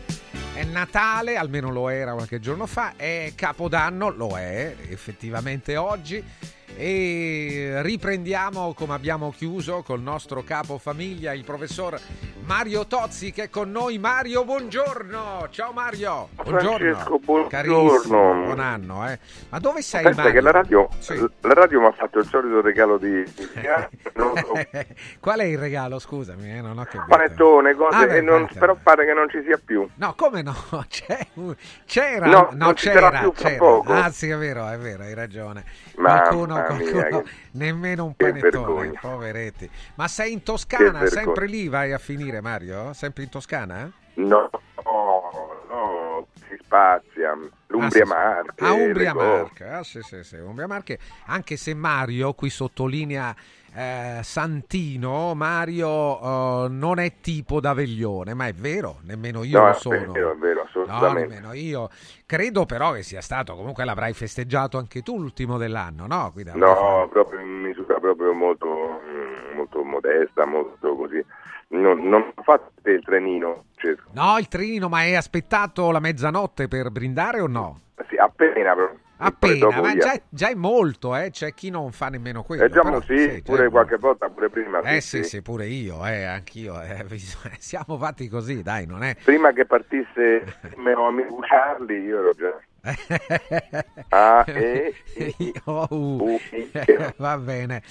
è 0.55 0.65
Natale, 0.65 1.37
almeno 1.37 1.71
lo 1.71 1.89
era 1.89 2.15
qualche 2.15 2.41
giorno 2.41 2.67
fa, 2.67 2.95
è 2.97 3.33
Capodanno, 3.37 4.11
lo 4.11 4.37
è 4.37 4.75
effettivamente 4.89 5.77
oggi 5.77 6.23
e 6.77 7.75
riprendiamo 7.83 8.73
come 8.75 8.95
abbiamo 8.95 9.31
chiuso 9.31 9.83
col 9.83 10.01
nostro 10.01 10.43
capofamiglia, 10.43 11.33
il 11.33 11.45
professor 11.45 12.01
Mario 12.51 12.85
Tozzi 12.89 13.31
che 13.31 13.45
è 13.45 13.49
con 13.49 13.71
noi. 13.71 13.99
Mario, 14.01 14.45
buongiorno! 14.45 15.47
Ciao 15.51 15.71
Mario! 15.71 16.31
Buongiorno! 16.35 16.79
Francesco, 16.79 17.19
buongiorno. 17.21 17.49
Carissimo, 17.49 18.35
buon 18.43 18.59
anno, 18.59 19.09
eh. 19.09 19.21
Ma 19.51 19.61
dove 19.61 19.83
sei 19.83 20.03
Pensa 20.03 20.23
Mario? 20.23 20.35
che 20.35 20.41
la 20.41 20.51
radio, 20.51 20.89
la 21.43 21.53
radio 21.55 21.81
mi 21.81 21.87
ha 21.87 21.93
fatto 21.93 22.19
il 22.19 22.27
solito 22.27 22.61
regalo 22.61 22.99
di, 22.99 23.23
non 24.17 24.33
Qual 25.21 25.39
è 25.39 25.45
il 25.45 25.59
regalo? 25.59 26.01
Scusami, 26.01 26.51
eh, 26.57 26.61
non 26.61 26.77
ho 26.77 26.83
capito. 26.83 27.05
panettone, 27.07 27.75
cose, 27.77 27.97
Ah, 27.97 28.07
beh, 28.07 28.21
non- 28.21 28.49
però 28.59 28.75
pare 28.83 29.05
che 29.07 29.13
non 29.13 29.31
ci 29.31 29.43
sia 29.45 29.61
più. 29.65 29.89
No, 29.95 30.15
come 30.17 30.43
no? 30.43 30.53
Un- 31.35 31.55
c'era, 31.87 32.27
No, 32.27 32.49
no, 32.53 32.73
c'era, 32.73 33.11
più 33.21 33.31
c'era. 33.31 33.57
poco. 33.59 33.93
Ah, 33.93 34.11
sì, 34.11 34.29
è 34.29 34.37
vero, 34.37 34.67
è 34.67 34.77
vero, 34.77 35.05
hai 35.05 35.15
ragione. 35.15 35.63
Mamma 35.99 36.23
Qualcuno, 36.23 36.55
mia, 36.55 36.65
qualcuno 36.65 37.23
che- 37.23 37.31
nemmeno 37.53 38.05
un 38.05 38.15
panettone, 38.15 38.93
poveretti. 39.01 39.69
Ma 39.97 40.09
sei 40.09 40.33
in 40.33 40.43
Toscana, 40.43 41.07
sempre 41.07 41.47
lì 41.47 41.69
vai 41.69 41.93
a 41.93 41.99
finire, 41.99 42.41
Mario? 42.41 42.93
Sempre 42.93 43.25
in 43.25 43.29
Toscana? 43.29 43.91
No, 44.15 44.51
no, 44.85 46.27
si 46.49 46.57
spazia. 46.63 47.37
L'Umbria 47.69 48.03
Ah. 48.03 48.07
Marche. 48.07 48.65
Ah, 48.65 48.73
Umbria. 48.73 49.15
Marche, 49.15 49.65
ah, 49.65 49.83
sì, 49.85 50.01
sì, 50.03 50.25
sì, 50.25 50.37
Umbria 50.37 50.67
Marche, 50.67 50.99
anche 51.27 51.57
se 51.57 51.73
Mario 51.75 52.35
qui 52.35 52.51
sottolinea 52.51 53.35
eh, 53.75 54.21
Santino, 54.23 55.35
Mario 55.35 56.65
eh, 56.65 56.69
non 56.71 56.99
è 56.99 57.15
tipo 57.21 57.61
da 57.61 57.73
veglione, 57.73 58.35
ma 58.35 58.47
è 58.47 58.53
vero, 58.53 58.99
nemmeno 59.03 59.43
io 59.45 59.59
No, 59.59 59.67
lo 59.67 59.71
è 59.71 59.75
sono. 59.75 60.13
vero, 60.13 60.33
è 60.33 60.37
vero, 60.37 60.61
No, 60.61 60.65
assolutamente. 60.67 61.29
nemmeno 61.29 61.53
io. 61.53 61.89
Credo 62.27 62.67
però 62.67 62.93
che 62.93 63.03
sia 63.03 63.21
stato, 63.21 63.55
comunque 63.55 63.85
l'avrai 63.85 64.13
festeggiato 64.13 64.79
anche 64.79 65.03
tu 65.03 65.19
l'ultimo 65.19 65.59
dell'anno, 65.59 66.07
no? 66.07 66.31
Qui 66.33 66.43
da- 66.45 66.55
No, 66.55 67.09
proprio 67.11 67.41
in 67.41 67.49
misura 67.49 67.99
proprio 68.01 68.33
molto, 68.33 68.67
mm, 68.67 69.57
molto 69.57 69.83
modesta, 69.85 70.45
molto 70.47 70.97
così. 70.97 71.25
Non, 71.69 72.09
non 72.09 72.33
fatto 72.43 72.73
il 72.91 73.03
trenino, 73.05 73.67
cioè, 73.77 73.95
No, 74.13 74.37
il 74.39 74.49
trenino, 74.49 74.89
ma 74.89 74.99
hai 74.99 75.15
aspettato 75.15 75.91
la 75.93 76.01
mezzanotte 76.01 76.67
per 76.67 76.91
brindare 76.91 77.41
o 77.41 77.47
no? 77.47 77.81
sì, 78.09 78.17
appena. 78.17 78.75
però. 78.75 78.91
Appena, 79.23 79.81
ma 79.81 79.97
già, 79.97 80.21
già 80.29 80.49
è 80.49 80.55
molto, 80.55 81.15
eh? 81.15 81.31
c'è 81.31 81.53
chi 81.53 81.69
non 81.71 81.93
fa 81.93 82.09
nemmeno 82.09 82.43
quello. 82.43 82.65
Eh, 82.65 82.71
già, 82.71 82.83
però, 82.83 83.01
sì, 83.03 83.19
sì, 83.19 83.43
pure 83.43 83.69
qualche 83.69 83.97
volta, 83.97 84.29
pure 84.31 84.49
prima. 84.49 84.81
Eh 84.81 85.01
sì, 85.01 85.19
sì, 85.23 85.29
sì. 85.29 85.43
pure 85.43 85.67
io, 85.67 86.05
eh, 86.07 86.25
anch'io. 86.25 86.81
eh, 86.81 87.05
siamo 87.59 87.99
fatti 87.99 88.29
così, 88.29 88.63
dai, 88.63 88.87
non 88.87 89.03
è... 89.03 89.17
Prima 89.23 89.53
che 89.53 89.67
partisse 89.67 90.45
mio 90.77 91.07
amico 91.07 91.37
Charlie, 91.41 92.01
io 92.01 92.19
ero 92.19 92.33
già. 92.33 92.59
Ah, 94.09 94.45
eh, 94.47 94.95
Oh, 95.65 95.87
uh. 95.91 96.41
Va 97.17 97.37
bene. 97.39 97.83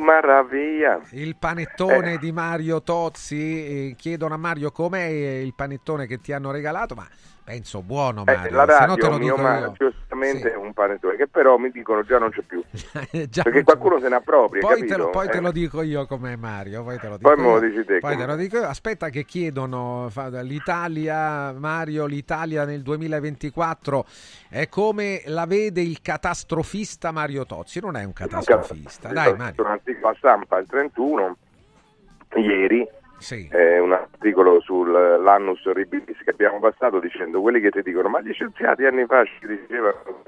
Maraviglia. 0.00 1.00
Il 1.12 1.36
panettone 1.36 2.14
Eh. 2.14 2.18
di 2.18 2.32
Mario 2.32 2.82
Tozzi, 2.82 3.90
eh, 3.90 3.94
chiedono 3.96 4.34
a 4.34 4.36
Mario 4.36 4.70
com'è 4.70 5.04
il 5.06 5.54
panettone 5.54 6.06
che 6.06 6.20
ti 6.20 6.32
hanno 6.32 6.50
regalato, 6.50 6.94
ma 6.94 7.06
penso 7.48 7.80
buono 7.80 8.24
Eh, 8.26 8.36
Mario, 8.36 8.56
la 8.56 8.66
se 8.66 8.72
no 8.72 8.76
radio, 8.78 8.94
te 8.96 9.08
lo 9.08 9.16
mio 9.18 9.34
dico 9.34 9.36
ma- 9.48 9.58
io. 9.60 9.72
giustamente 9.78 10.52
è 10.52 10.54
un 10.56 10.74
panettone 10.74 11.16
che 11.16 11.28
però 11.28 11.56
mi 11.56 11.70
dicono 11.70 12.02
già 12.02 12.18
non 12.18 12.28
c'è 12.28 12.42
più. 12.42 12.62
Perché 13.10 13.62
qualcuno 13.62 13.98
se 14.00 14.08
ne 14.10 14.16
appropria, 14.16 14.60
Poi, 14.60 14.84
te 14.84 14.96
lo, 14.98 15.08
poi 15.08 15.28
te 15.30 15.38
Eh. 15.38 15.40
lo 15.40 15.50
dico 15.50 15.80
io 15.80 16.06
com'è 16.06 16.36
Mario, 16.36 16.82
poi 16.82 16.98
te 16.98 17.08
lo 17.08 17.16
dico 17.16 17.32
Poi 17.34 17.42
lo 17.42 17.52
io. 17.54 17.60
dici 17.60 17.84
te 17.86 17.98
Poi 18.00 18.10
te 18.10 18.16
come- 18.16 18.26
lo 18.26 18.36
dico 18.36 18.56
io. 18.58 18.66
Aspetta 18.66 19.08
che 19.08 19.24
chiedono 19.24 20.10
l'Italia, 20.42 21.52
Mario, 21.52 22.04
l'Italia 22.04 22.66
nel 22.66 22.82
2024 22.82 24.04
è 24.50 24.68
come 24.68 25.22
la 25.24 25.46
vede 25.46 25.80
il 25.80 26.02
catastrofista 26.02 27.12
Mario 27.12 27.46
Tozzi, 27.46 27.80
non 27.80 27.96
è 27.96 28.04
un 28.04 28.12
catastrofista. 28.12 29.08
Dai 29.10 29.34
Mario. 29.34 29.64
A 29.64 30.14
stampa 30.18 30.58
il 30.58 30.66
31 30.66 31.36
ieri 32.36 32.86
Sì. 33.18 33.48
eh, 33.50 33.78
un 33.78 33.92
articolo 33.92 34.60
sull'annus 34.60 35.64
horribilis 35.66 36.18
che 36.22 36.30
abbiamo 36.30 36.60
passato 36.60 37.00
dicendo 37.00 37.40
quelli 37.40 37.60
che 37.60 37.70
ti 37.70 37.82
dicono 37.82 38.08
ma 38.08 38.20
gli 38.20 38.32
scienziati 38.32 38.84
anni 38.84 39.04
fa 39.06 39.24
ci 39.24 39.46
dicevano 39.46 40.22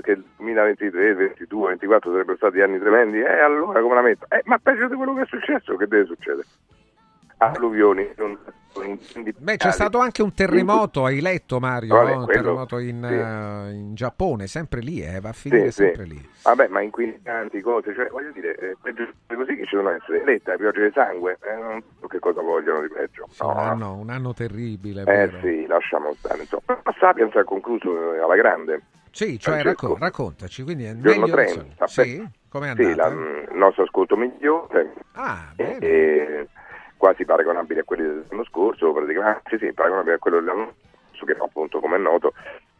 che 0.00 0.12
il 0.12 0.24
2023, 0.36 1.14
22, 1.14 1.68
24 1.68 2.10
sarebbero 2.12 2.36
stati 2.36 2.60
anni 2.60 2.78
tremendi 2.78 3.18
e 3.18 3.40
allora 3.40 3.80
come 3.80 3.94
la 3.94 4.02
metto? 4.02 4.26
Eh, 4.28 4.42
ma 4.44 4.58
peggio 4.58 4.86
di 4.86 4.94
quello 4.94 5.14
che 5.14 5.22
è 5.22 5.26
successo 5.26 5.76
che 5.76 5.86
deve 5.88 6.04
succedere? 6.04 6.46
Alluvioni 7.38 8.08
Beh, 9.38 9.56
c'è 9.56 9.70
stato 9.72 9.98
anche 9.98 10.22
un 10.22 10.34
terremoto, 10.34 11.04
hai 11.06 11.20
letto 11.22 11.58
Mario? 11.58 11.94
Vabbè, 11.94 12.12
un 12.14 12.24
quello- 12.24 12.42
terremoto 12.42 12.78
in, 12.78 13.02
sì. 13.08 13.14
eh, 13.14 13.74
in 13.74 13.94
Giappone, 13.94 14.46
sempre 14.46 14.80
lì, 14.80 15.00
eh, 15.02 15.18
va 15.20 15.30
a 15.30 15.32
finire 15.32 15.70
Sì, 15.70 15.70
sì. 15.72 15.82
sempre 15.84 16.04
lì. 16.04 16.28
Vabbè, 16.42 16.68
ma 16.68 16.82
inquinanti, 16.82 17.60
cose, 17.62 17.94
cioè, 17.94 18.08
voglio 18.08 18.32
dire, 18.32 18.54
eh, 18.56 18.76
peggio 18.82 19.08
di 19.26 19.34
così 19.34 19.56
che 19.56 19.64
ci 19.66 19.76
devono 19.76 19.94
essere 19.94 20.24
letta, 20.24 20.56
piogge 20.56 20.84
di 20.86 20.90
sangue, 20.92 21.38
eh, 21.42 21.54
non 21.56 21.82
so 22.00 22.06
che 22.06 22.18
cosa 22.18 22.42
vogliono 22.42 22.82
di 22.82 22.88
peggio. 22.88 23.26
Sì, 23.30 23.42
un, 23.42 23.56
anno, 23.56 23.94
un 23.94 24.10
anno 24.10 24.34
terribile, 24.34 25.04
è 25.04 25.22
Eh 25.22 25.30
sì, 25.40 25.66
lasciamo 25.66 26.12
stare. 26.14 26.40
Insomma. 26.40 26.62
Ma 26.66 26.94
Sapiens 26.98 27.34
ha 27.34 27.44
concluso 27.44 28.14
eh, 28.14 28.18
alla 28.18 28.36
grande. 28.36 28.82
Sì, 29.10 29.38
cioè 29.38 29.62
racco- 29.62 29.96
raccontaci, 29.98 30.62
quindi 30.62 30.84
è 30.84 30.92
meglio 30.92 31.24
del 31.24 31.30
30. 31.34 31.52
solito. 31.54 31.86
Sì? 31.86 32.28
Com'è 32.50 32.74
Sì, 32.74 32.82
andata? 32.82 33.08
la- 33.08 33.14
mm, 33.14 33.36
il 33.52 33.56
nostro 33.56 33.82
ascolto 33.84 34.16
migliore. 34.18 34.92
Ah, 35.12 35.52
e, 35.56 35.76
e 35.80 36.48
quasi 36.96 37.24
paragonabile 37.24 37.80
a 37.80 37.84
quelli 37.84 38.02
dell'anno 38.02 38.44
scorso, 38.44 38.92
praticamente, 38.92 39.42
sì, 39.48 39.58
sì, 39.58 39.72
paragonabile 39.72 40.14
a 40.14 40.18
quello 40.18 40.40
dell'anno 40.40 40.74
scorso, 41.08 41.24
che 41.24 41.36
appunto, 41.38 41.80
come 41.80 41.96
è 41.96 42.00
noto, 42.00 42.32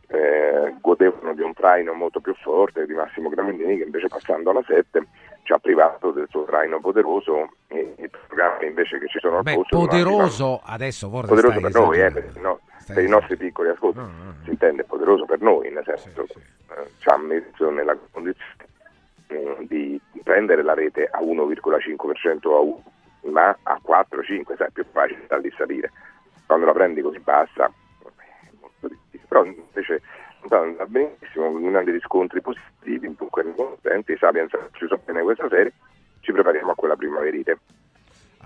eh, 0.08 0.74
godevano 0.80 1.34
di 1.34 1.42
un 1.42 1.52
traino 1.52 1.92
molto 1.92 2.20
più 2.20 2.34
forte 2.34 2.86
di 2.86 2.94
Massimo 2.94 3.28
Gramellini, 3.28 3.78
che 3.78 3.84
invece 3.84 4.08
passando 4.08 4.50
alla 4.50 4.62
7 4.64 5.06
ci 5.42 5.52
ha 5.52 5.58
privato 5.58 6.10
del 6.10 6.26
suo 6.28 6.44
traino 6.44 6.80
poderoso 6.80 7.50
e 7.68 7.94
i 7.98 8.08
programmi 8.08 8.66
invece 8.66 8.98
che 8.98 9.06
ci 9.06 9.18
sono 9.20 9.38
al 9.38 9.42
Beh, 9.44 9.54
posto 9.54 9.78
poderoso, 9.78 10.60
adesso 10.64 11.08
forse 11.08 11.28
poderoso 11.28 11.60
per 11.60 11.72
noi, 11.72 12.00
eh, 12.00 12.10
per, 12.10 12.40
no, 12.40 12.60
per 12.92 13.04
i 13.04 13.08
nostri 13.08 13.36
piccoli 13.36 13.68
ascolti. 13.68 14.00
Si 14.42 14.50
intende 14.50 14.84
poderoso 14.84 15.24
per 15.24 15.40
noi, 15.40 15.70
nel 15.70 15.84
senso 15.84 16.22
eh, 16.22 16.90
ci 16.98 17.08
ha 17.08 17.16
messo 17.16 17.70
nella 17.70 17.96
condizione 18.10 18.66
eh, 19.28 19.56
di 19.68 20.00
prendere 20.22 20.62
la 20.62 20.74
rete 20.74 21.08
a 21.10 21.20
1,5% 21.20 22.52
a 22.52 22.58
1, 22.58 22.82
ma 23.30 23.56
a 23.62 23.78
4, 23.82 24.22
5, 24.22 24.56
6 24.56 24.66
è 24.66 24.70
più 24.70 24.84
facile 24.90 25.26
da 25.26 25.36
lì 25.36 25.52
salire. 25.56 25.92
Quando 26.46 26.66
la 26.66 26.72
prendi 26.72 27.00
così 27.02 27.18
bassa, 27.18 27.66
è 27.66 27.70
molto 28.60 28.88
difficile. 28.88 29.24
Però 29.28 29.44
invece 29.44 30.02
va 30.48 30.86
benissimo, 30.86 31.50
con 31.50 31.70
grandi 31.70 31.90
riscontri 31.90 32.40
positivi, 32.40 33.12
dunque 33.14 33.52
contenti, 33.54 34.16
Sapiens 34.16 34.52
ha 34.54 34.68
chiuso 34.72 35.00
bene 35.04 35.22
questa 35.22 35.48
serie, 35.48 35.72
ci 36.20 36.30
prepariamo 36.32 36.70
a 36.70 36.74
quella 36.74 36.94
primaverite. 36.94 37.58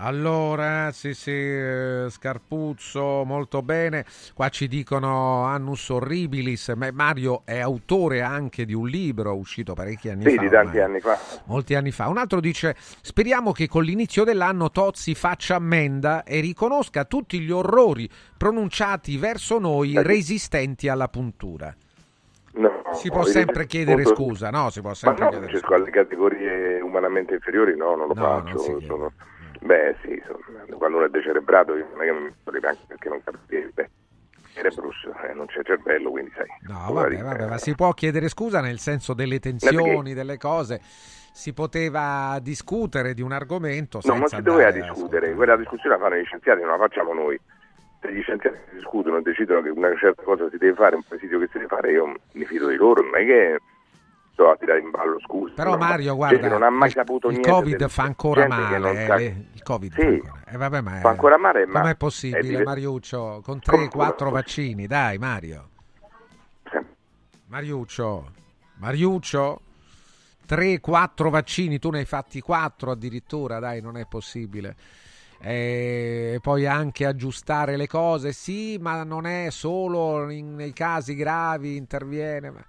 Allora, 0.03 0.91
sì, 0.91 1.13
sì, 1.13 1.29
eh, 1.31 2.07
Scarpuzzo, 2.09 3.23
molto 3.23 3.61
bene. 3.61 4.03
Qua 4.33 4.49
ci 4.49 4.67
dicono 4.67 5.43
Annus 5.43 5.89
Horribilis. 5.89 6.69
Ma 6.75 6.89
Mario 6.91 7.43
è 7.45 7.59
autore 7.59 8.21
anche 8.21 8.65
di 8.65 8.73
un 8.73 8.87
libro 8.87 9.35
uscito 9.37 9.73
parecchi 9.73 10.09
anni 10.09 10.27
Sì, 10.27 10.35
fa. 10.35 10.41
di 10.41 10.49
tanti 10.49 10.77
ormai. 10.79 10.81
anni 10.81 10.99
fa. 11.01 11.19
Molti 11.45 11.75
anni 11.75 11.91
fa. 11.91 12.07
Un 12.07 12.17
altro 12.17 12.39
dice: 12.39 12.75
Speriamo 12.79 13.51
che 13.51 13.67
con 13.67 13.83
l'inizio 13.83 14.23
dell'anno 14.23 14.71
Tozzi 14.71 15.13
faccia 15.13 15.55
ammenda 15.55 16.23
e 16.23 16.39
riconosca 16.39 17.05
tutti 17.05 17.39
gli 17.39 17.51
orrori 17.51 18.09
pronunciati 18.35 19.17
verso 19.17 19.59
noi 19.59 20.01
resistenti 20.01 20.89
alla 20.89 21.09
puntura. 21.09 21.75
No, 22.53 22.81
Si 22.93 23.09
può 23.09 23.23
sempre 23.23 23.65
chiedere 23.67 24.03
scusa, 24.03 24.49
no? 24.49 24.71
Si 24.71 24.79
può 24.81 24.89
Ma 24.89 24.95
sempre 24.95 25.23
no, 25.25 25.29
chiedere 25.29 25.51
Francesco, 25.51 25.73
alle 25.75 25.91
categorie 25.91 26.81
umanamente 26.81 27.35
inferiori 27.35 27.77
no, 27.77 27.95
non 27.95 28.07
lo 28.07 28.13
No, 28.15 28.21
faccio. 28.21 28.79
non 28.87 29.11
Beh 29.63 29.95
sì, 30.03 30.21
sono- 30.25 30.39
quando 30.77 30.97
uno 30.97 31.05
è 31.05 31.09
decerebrato 31.09 31.75
io 31.75 31.87
non 31.95 32.33
potrebbe 32.43 32.67
anche 32.69 32.81
perché 32.87 33.09
non 33.09 33.21
capirebbe. 33.23 33.89
Cerebrus, 34.53 35.07
eh, 35.29 35.33
non 35.33 35.45
c'è 35.45 35.61
cervello, 35.63 36.09
quindi 36.09 36.31
sai. 36.35 36.47
No, 36.67 36.91
vabbè, 36.93 37.21
vabbè, 37.21 37.47
ma 37.47 37.57
si 37.57 37.73
può 37.75 37.91
chiedere 37.93 38.27
scusa 38.27 38.59
nel 38.59 38.79
senso 38.79 39.13
delle 39.13 39.39
tensioni, 39.39 40.13
delle 40.13 40.37
cose. 40.37 40.81
Si 41.33 41.53
poteva 41.53 42.37
discutere 42.41 43.13
di 43.13 43.21
un 43.21 43.31
argomento 43.31 44.01
No, 44.03 44.09
non 44.13 44.27
senza 44.27 44.37
si 44.37 44.41
doveva 44.41 44.71
discutere, 44.71 45.33
quella 45.33 45.55
discussione 45.55 45.95
la 45.95 46.01
fanno 46.01 46.15
gli 46.15 46.25
scienziati, 46.25 46.61
non 46.61 46.71
la 46.71 46.77
facciamo 46.77 47.13
noi. 47.13 47.39
Se 48.01 48.11
gli 48.11 48.21
scienziati 48.21 48.57
discutono 48.73 49.17
e 49.17 49.21
decidono 49.21 49.61
che 49.61 49.69
una 49.69 49.95
certa 49.95 50.23
cosa 50.23 50.49
si 50.49 50.57
deve 50.57 50.73
fare, 50.73 50.95
un 50.95 51.03
presidio 51.07 51.39
che 51.39 51.45
si 51.51 51.53
deve 51.59 51.67
fare, 51.67 51.91
io 51.91 52.13
mi 52.33 52.45
fido 52.45 52.67
di 52.67 52.75
loro, 52.75 53.03
non 53.03 53.15
è 53.15 53.25
che 53.25 53.59
sto 54.31 54.49
a 54.51 54.55
tirare 54.57 54.79
in 54.79 54.89
ballo, 54.91 55.19
scusa. 55.19 55.53
Però 55.55 55.71
no, 55.71 55.77
Mario, 55.77 56.09
ma 56.11 56.15
guarda, 56.15 56.47
non 56.47 56.63
ha 56.63 56.69
mai 56.69 56.87
il- 56.87 56.93
saputo 56.93 57.27
il 57.27 57.33
niente 57.33 57.49
Covid 57.51 57.87
fa 57.89 58.03
ancora 58.03 58.41
gente 58.47 58.55
che 58.55 58.77
male, 58.79 59.03
eh, 59.03 59.05
sa- 59.07 59.15
il 59.19 59.63
Covid 59.63 59.93
Sì, 59.93 59.99
fa 60.01 60.07
ancora. 60.07 60.41
Eh, 60.47 60.57
vabbè, 60.57 60.81
ma 60.81 60.91
fa 60.91 61.07
è- 61.07 61.11
ancora 61.11 61.37
male, 61.37 61.65
ma 61.65 61.81
Com'è 61.81 61.95
possibile, 61.95 62.41
dive- 62.41 62.63
Mariuccio? 62.63 63.19
Con 63.19 63.41
Come 63.43 63.59
3-4 63.61 64.15
può- 64.29 64.37
vaccini, 64.37 64.87
dai, 64.87 65.17
Mario. 65.17 65.69
Mariuccio, 67.47 68.31
Mariuccio, 68.77 69.61
3-4 70.45 71.29
vaccini, 71.29 71.79
tu 71.79 71.89
ne 71.89 71.99
hai 71.99 72.05
fatti 72.05 72.39
4 72.39 72.91
addirittura, 72.91 73.59
dai, 73.59 73.81
non 73.81 73.97
è 73.97 74.05
possibile. 74.05 74.75
E 75.43 76.37
poi 76.41 76.67
anche 76.67 77.05
aggiustare 77.05 77.75
le 77.75 77.87
cose, 77.87 78.31
sì, 78.31 78.77
ma 78.79 79.03
non 79.03 79.25
è 79.25 79.49
solo 79.49 80.29
in- 80.29 80.53
nei 80.55 80.71
casi 80.71 81.15
gravi 81.15 81.75
interviene. 81.77 82.51
ma- 82.51 82.63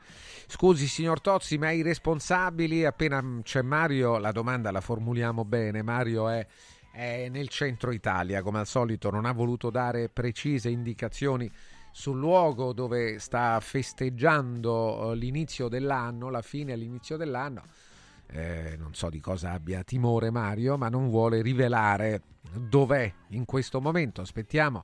Scusi, 0.52 0.86
signor 0.86 1.22
Tozzi, 1.22 1.56
ma 1.56 1.70
i 1.70 1.80
responsabili, 1.80 2.84
appena 2.84 3.24
c'è 3.42 3.62
Mario, 3.62 4.18
la 4.18 4.32
domanda 4.32 4.70
la 4.70 4.82
formuliamo 4.82 5.46
bene. 5.46 5.80
Mario 5.80 6.28
è, 6.28 6.46
è 6.92 7.30
nel 7.30 7.48
centro 7.48 7.90
Italia, 7.90 8.42
come 8.42 8.58
al 8.58 8.66
solito, 8.66 9.08
non 9.08 9.24
ha 9.24 9.32
voluto 9.32 9.70
dare 9.70 10.10
precise 10.10 10.68
indicazioni 10.68 11.50
sul 11.90 12.18
luogo 12.18 12.74
dove 12.74 13.18
sta 13.18 13.58
festeggiando 13.60 15.12
eh, 15.12 15.16
l'inizio 15.16 15.68
dell'anno, 15.68 16.28
la 16.28 16.42
fine 16.42 16.74
all'inizio 16.74 17.16
dell'anno. 17.16 17.62
Eh, 18.26 18.76
non 18.78 18.92
so 18.92 19.08
di 19.08 19.20
cosa 19.20 19.52
abbia 19.52 19.82
timore 19.82 20.30
Mario, 20.30 20.76
ma 20.76 20.90
non 20.90 21.08
vuole 21.08 21.40
rivelare 21.40 22.20
dov'è 22.52 23.10
in 23.28 23.46
questo 23.46 23.80
momento. 23.80 24.20
Aspettiamo. 24.20 24.82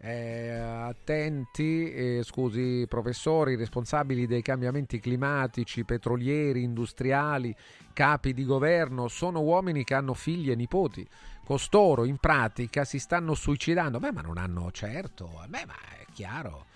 Eh, 0.00 0.50
attenti, 0.50 1.92
eh, 1.92 2.20
scusi 2.22 2.86
professori, 2.88 3.56
responsabili 3.56 4.26
dei 4.26 4.42
cambiamenti 4.42 5.00
climatici, 5.00 5.84
petrolieri, 5.84 6.62
industriali, 6.62 7.54
capi 7.92 8.32
di 8.32 8.44
governo, 8.44 9.08
sono 9.08 9.40
uomini 9.40 9.82
che 9.82 9.94
hanno 9.94 10.14
figli 10.14 10.52
e 10.52 10.54
nipoti. 10.54 11.04
Costoro 11.44 12.04
in 12.04 12.18
pratica 12.18 12.84
si 12.84 13.00
stanno 13.00 13.34
suicidando. 13.34 13.98
Beh, 13.98 14.12
ma 14.12 14.20
non 14.20 14.38
hanno 14.38 14.70
certo, 14.70 15.42
beh, 15.48 15.66
ma 15.66 15.74
è 15.98 16.04
chiaro. 16.12 16.66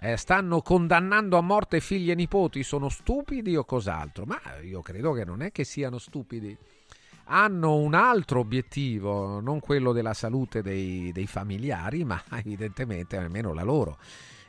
Eh, 0.00 0.16
stanno 0.16 0.60
condannando 0.60 1.38
a 1.38 1.42
morte 1.42 1.78
figli 1.80 2.10
e 2.10 2.14
nipoti, 2.16 2.64
sono 2.64 2.88
stupidi 2.88 3.56
o 3.56 3.64
cos'altro? 3.64 4.24
Ma 4.24 4.40
io 4.62 4.82
credo 4.82 5.12
che 5.12 5.24
non 5.24 5.42
è 5.42 5.52
che 5.52 5.62
siano 5.62 5.98
stupidi. 5.98 6.56
Hanno 7.26 7.76
un 7.76 7.94
altro 7.94 8.40
obiettivo, 8.40 9.40
non 9.40 9.60
quello 9.60 9.92
della 9.92 10.14
salute 10.14 10.62
dei, 10.62 11.10
dei 11.12 11.26
familiari, 11.26 12.04
ma 12.04 12.22
evidentemente 12.36 13.16
almeno 13.16 13.52
la 13.52 13.62
loro. 13.62 13.98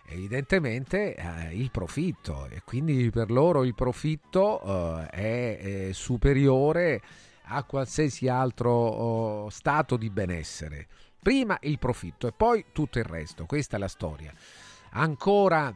Evidentemente 0.07 1.15
eh, 1.15 1.55
il 1.55 1.71
profitto 1.71 2.47
e 2.49 2.61
quindi 2.63 3.09
per 3.09 3.31
loro 3.31 3.63
il 3.63 3.73
profitto 3.73 4.61
eh, 4.61 5.07
è, 5.07 5.87
è 5.87 5.91
superiore 5.93 7.01
a 7.45 7.63
qualsiasi 7.63 8.27
altro 8.27 8.71
oh, 8.71 9.49
stato 9.49 9.97
di 9.97 10.09
benessere. 10.09 10.87
Prima 11.19 11.57
il 11.61 11.79
profitto 11.79 12.27
e 12.27 12.33
poi 12.33 12.65
tutto 12.71 12.99
il 12.99 13.05
resto. 13.05 13.45
Questa 13.45 13.77
è 13.77 13.79
la 13.79 13.87
storia. 13.87 14.31
Ancora 14.91 15.73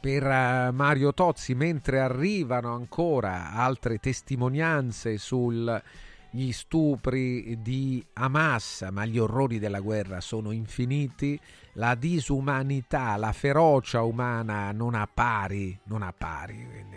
per 0.00 0.24
eh, 0.24 0.70
Mario 0.72 1.12
Tozzi, 1.12 1.54
mentre 1.54 2.00
arrivano 2.00 2.72
ancora 2.74 3.52
altre 3.52 3.98
testimonianze 3.98 5.18
sugli 5.18 6.52
stupri 6.52 7.60
di 7.60 8.04
Hamas, 8.14 8.86
ma 8.90 9.04
gli 9.04 9.18
orrori 9.18 9.58
della 9.58 9.80
guerra 9.80 10.20
sono 10.20 10.52
infiniti, 10.52 11.38
la 11.74 11.94
disumanità, 11.94 13.16
la 13.16 13.32
ferocia 13.32 14.02
umana 14.02 14.72
non 14.72 14.94
ha 14.94 15.08
pari, 15.12 15.78
non 15.84 16.02
ha 16.02 16.12
pari. 16.16 16.66
Quindi, 16.68 16.96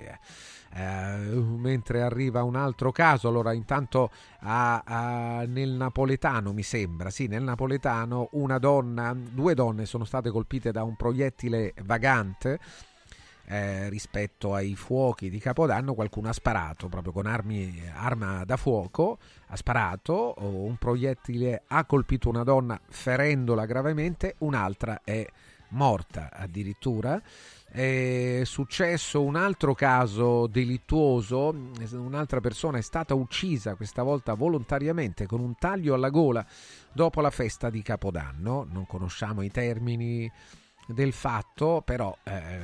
eh, 0.73 1.15
mentre 1.57 2.01
arriva 2.01 2.43
un 2.43 2.55
altro 2.55 2.91
caso, 2.91 3.27
allora 3.27 3.53
intanto 3.53 4.09
a- 4.39 4.81
a- 4.85 5.45
nel 5.45 5.69
napoletano 5.71 6.53
mi 6.53 6.63
sembra, 6.63 7.09
sì, 7.09 7.27
nel 7.27 7.43
napoletano 7.43 8.29
una 8.33 8.57
donna, 8.57 9.13
due 9.13 9.53
donne 9.53 9.85
sono 9.85 10.05
state 10.05 10.29
colpite 10.29 10.71
da 10.71 10.83
un 10.83 10.95
proiettile 10.95 11.73
vagante. 11.83 12.59
Eh, 13.45 13.89
rispetto 13.89 14.53
ai 14.53 14.75
fuochi 14.75 15.29
di 15.29 15.39
Capodanno, 15.39 15.93
qualcuno 15.93 16.29
ha 16.29 16.33
sparato 16.33 16.87
proprio 16.87 17.11
con 17.11 17.25
armi, 17.25 17.81
arma 17.93 18.43
da 18.45 18.57
fuoco, 18.57 19.17
ha 19.47 19.55
sparato, 19.55 20.35
un 20.37 20.77
proiettile 20.77 21.63
ha 21.67 21.85
colpito 21.85 22.29
una 22.29 22.43
donna 22.43 22.79
ferendola 22.87 23.65
gravemente, 23.65 24.35
un'altra 24.39 25.01
è 25.03 25.25
morta 25.71 26.29
addirittura. 26.31 27.21
È 27.71 28.41
successo 28.43 29.21
un 29.21 29.37
altro 29.37 29.73
caso 29.73 30.45
delittuoso, 30.47 31.55
un'altra 31.93 32.41
persona 32.41 32.77
è 32.77 32.81
stata 32.81 33.13
uccisa 33.13 33.75
questa 33.75 34.03
volta 34.03 34.33
volontariamente 34.33 35.25
con 35.25 35.39
un 35.39 35.55
taglio 35.55 35.93
alla 35.93 36.09
gola 36.09 36.45
dopo 36.91 37.21
la 37.21 37.29
festa 37.29 37.69
di 37.69 37.81
Capodanno, 37.81 38.67
non 38.69 38.85
conosciamo 38.85 39.41
i 39.41 39.49
termini 39.49 40.29
del 40.87 41.13
fatto, 41.13 41.81
però 41.85 42.15
eh, 42.23 42.59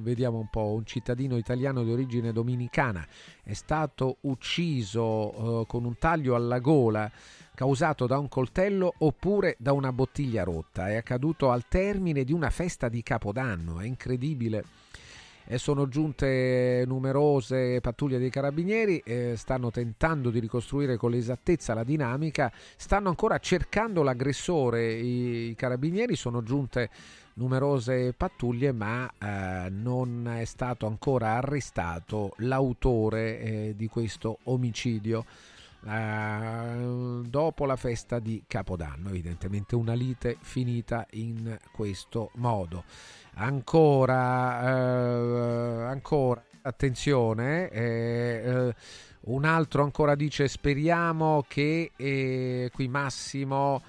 vediamo 0.00 0.38
un 0.38 0.48
po', 0.48 0.72
un 0.72 0.84
cittadino 0.86 1.36
italiano 1.36 1.82
di 1.82 1.90
origine 1.90 2.32
dominicana 2.32 3.06
è 3.42 3.52
stato 3.52 4.16
ucciso 4.22 5.62
eh, 5.62 5.66
con 5.66 5.84
un 5.84 5.96
taglio 5.98 6.34
alla 6.34 6.58
gola 6.58 7.10
causato 7.54 8.06
da 8.06 8.18
un 8.18 8.28
coltello 8.28 8.94
oppure 8.98 9.56
da 9.58 9.72
una 9.72 9.92
bottiglia 9.92 10.42
rotta. 10.42 10.88
È 10.88 10.96
accaduto 10.96 11.50
al 11.50 11.68
termine 11.68 12.24
di 12.24 12.32
una 12.32 12.50
festa 12.50 12.88
di 12.88 13.02
Capodanno, 13.02 13.80
è 13.80 13.84
incredibile. 13.84 14.64
E 15.46 15.58
sono 15.58 15.88
giunte 15.88 16.84
numerose 16.86 17.78
pattuglie 17.82 18.18
dei 18.18 18.30
carabinieri, 18.30 19.02
eh, 19.04 19.34
stanno 19.36 19.70
tentando 19.70 20.30
di 20.30 20.38
ricostruire 20.38 20.96
con 20.96 21.10
l'esattezza 21.10 21.74
la 21.74 21.84
dinamica, 21.84 22.50
stanno 22.76 23.10
ancora 23.10 23.36
cercando 23.38 24.02
l'aggressore, 24.02 24.94
i, 24.94 25.50
i 25.50 25.54
carabinieri 25.54 26.16
sono 26.16 26.42
giunte 26.42 26.88
numerose 27.34 28.12
pattuglie 28.12 28.72
ma 28.72 29.10
eh, 29.18 29.68
non 29.70 30.28
è 30.28 30.44
stato 30.44 30.86
ancora 30.86 31.32
arrestato 31.34 32.34
l'autore 32.38 33.40
eh, 33.40 33.74
di 33.76 33.88
questo 33.88 34.38
omicidio. 34.44 35.24
Eh, 35.86 37.20
dopo 37.28 37.66
la 37.66 37.76
festa 37.76 38.18
di 38.18 38.42
Capodanno, 38.46 39.10
evidentemente 39.10 39.74
una 39.74 39.92
lite 39.92 40.36
finita 40.40 41.06
in 41.10 41.58
questo 41.72 42.30
modo. 42.34 42.84
Ancora, 43.34 44.62
eh, 44.62 45.82
ancora 45.84 46.42
attenzione, 46.62 47.68
eh, 47.68 48.42
eh, 48.44 48.74
un 49.26 49.44
altro 49.44 49.82
ancora 49.82 50.14
dice 50.14 50.48
speriamo 50.48 51.44
che 51.48 52.70
qui 52.72 52.88
Massimo 52.88 53.82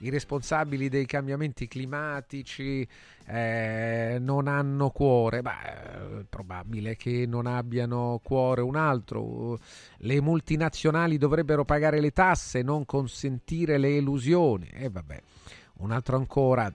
i 0.00 0.10
responsabili 0.10 0.88
dei 0.88 1.06
cambiamenti 1.06 1.68
climatici 1.68 2.86
eh, 3.26 4.16
non 4.20 4.48
hanno 4.48 4.90
cuore, 4.90 5.42
beh, 5.42 5.60
è 5.60 6.24
probabile 6.28 6.96
che 6.96 7.26
non 7.26 7.46
abbiano 7.46 8.20
cuore 8.22 8.62
un 8.62 8.76
altro. 8.76 9.58
Le 9.98 10.20
multinazionali 10.20 11.18
dovrebbero 11.18 11.64
pagare 11.64 12.00
le 12.00 12.12
tasse, 12.12 12.62
non 12.62 12.86
consentire 12.86 13.78
le 13.78 13.96
elusioni. 13.96 14.68
E 14.72 14.88
vabbè, 14.88 15.20
un 15.78 15.90
altro 15.90 16.16
ancora 16.16 16.72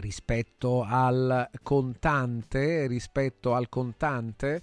rispetto 0.00 0.82
al 0.82 1.50
contante, 1.62 2.86
rispetto 2.86 3.54
al 3.54 3.68
contante 3.68 4.62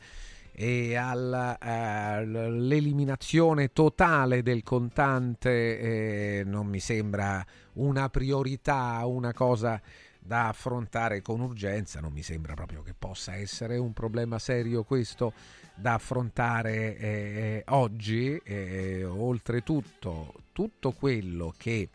e 0.62 0.98
all'eliminazione 0.98 3.72
totale 3.72 4.44
del 4.44 4.62
contante 4.62 5.80
eh, 5.80 6.44
non 6.44 6.68
mi 6.68 6.82
sembra 6.82 7.46
una 7.76 8.10
priorità, 8.10 9.06
una 9.06 9.32
cosa 9.32 9.82
da 10.20 10.50
affrontare 10.50 11.22
con 11.22 11.40
urgenza, 11.40 12.02
non 12.02 12.12
mi 12.12 12.24
sembra 12.24 12.56
proprio 12.56 12.82
che 12.82 12.94
possa 12.94 13.36
essere 13.36 13.78
un 13.78 13.94
problema 13.94 14.38
serio 14.38 14.84
questo 14.84 15.32
da 15.76 15.94
affrontare 15.94 16.98
eh, 16.98 17.64
oggi, 17.70 18.36
eh, 18.44 19.06
oltretutto 19.06 20.34
tutto 20.52 20.92
quello 20.92 21.54
che 21.58 21.88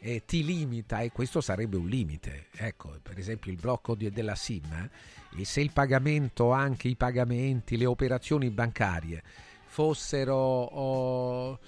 eh, 0.00 0.24
ti 0.26 0.44
limita, 0.44 1.02
e 1.02 1.12
questo 1.12 1.40
sarebbe 1.40 1.76
un 1.76 1.86
limite, 1.86 2.46
ecco 2.56 2.98
per 3.00 3.16
esempio 3.16 3.52
il 3.52 3.58
blocco 3.60 3.94
di, 3.94 4.10
della 4.10 4.34
SIM, 4.34 4.72
eh, 4.72 4.90
e 5.36 5.44
se 5.44 5.60
il 5.60 5.72
pagamento, 5.72 6.52
anche 6.52 6.88
i 6.88 6.96
pagamenti, 6.96 7.76
le 7.76 7.86
operazioni 7.86 8.50
bancarie 8.50 9.22
fossero, 9.64 10.36
oh, 10.36 11.58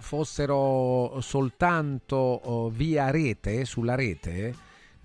fossero 0.00 1.20
soltanto 1.20 2.16
oh, 2.16 2.68
via 2.68 3.10
rete, 3.10 3.64
sulla 3.64 3.94
rete, 3.94 4.54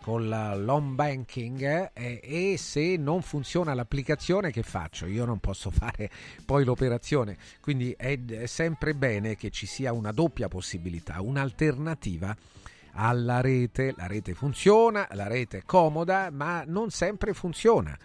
con 0.02 0.28
l'home 0.28 0.96
banking 0.96 1.92
eh, 1.94 2.20
e 2.24 2.58
se 2.58 2.98
non 2.98 3.22
funziona 3.22 3.76
l'applicazione 3.76 4.52
che 4.52 4.64
faccio? 4.64 5.06
Io 5.06 5.26
non 5.26 5.40
posso 5.40 5.70
fare 5.72 6.10
poi 6.44 6.66
l'operazione, 6.66 7.38
quindi 7.62 7.94
è, 7.96 8.20
è 8.26 8.46
sempre 8.48 8.96
bene 8.96 9.36
che 9.36 9.52
ci 9.52 9.68
sia 9.68 9.94
una 9.94 10.12
doppia 10.12 10.48
possibilità, 10.48 11.22
un'alternativa 11.22 12.36
alla 12.94 13.42
rete. 13.42 13.94
La 13.98 14.08
rete 14.08 14.34
funziona, 14.34 15.08
la 15.12 15.28
rete 15.28 15.60
è 15.60 15.64
comoda, 15.66 16.30
ma 16.32 16.64
non 16.66 16.90
sempre 16.90 17.34
funziona. 17.34 17.98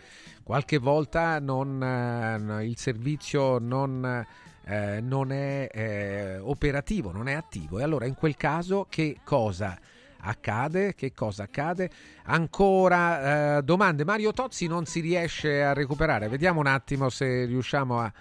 Qualche 0.42 0.78
volta 0.78 1.40
non, 1.40 1.82
eh, 1.82 2.64
il 2.64 2.78
servizio 2.78 3.58
non, 3.58 4.24
eh, 4.64 5.00
non 5.00 5.32
è 5.32 5.68
eh, 5.72 6.38
operativo, 6.38 7.10
non 7.10 7.28
è 7.28 7.32
attivo. 7.32 7.78
E 7.78 7.82
allora 7.82 8.06
in 8.06 8.14
quel 8.14 8.36
caso 8.36 8.86
che 8.88 9.18
cosa 9.24 9.76
accade? 10.18 10.94
Che 10.94 11.12
cosa 11.12 11.44
accade? 11.44 11.90
Ancora 12.24 13.58
eh, 13.58 13.62
domande. 13.62 14.04
Mario 14.04 14.32
Tozzi 14.32 14.66
non 14.66 14.86
si 14.86 15.00
riesce 15.00 15.62
a 15.62 15.72
recuperare. 15.72 16.28
Vediamo 16.28 16.60
un 16.60 16.66
attimo 16.66 17.08
se 17.08 17.44
riusciamo 17.44 18.00
a 18.00 18.12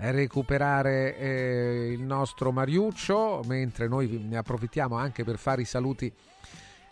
recuperare 0.00 1.16
eh, 1.16 1.92
il 1.92 2.02
nostro 2.02 2.52
Mariuccio, 2.52 3.42
mentre 3.46 3.88
noi 3.88 4.08
ne 4.28 4.36
approfittiamo 4.36 4.96
anche 4.96 5.24
per 5.24 5.38
fare 5.38 5.62
i 5.62 5.64
saluti 5.64 6.12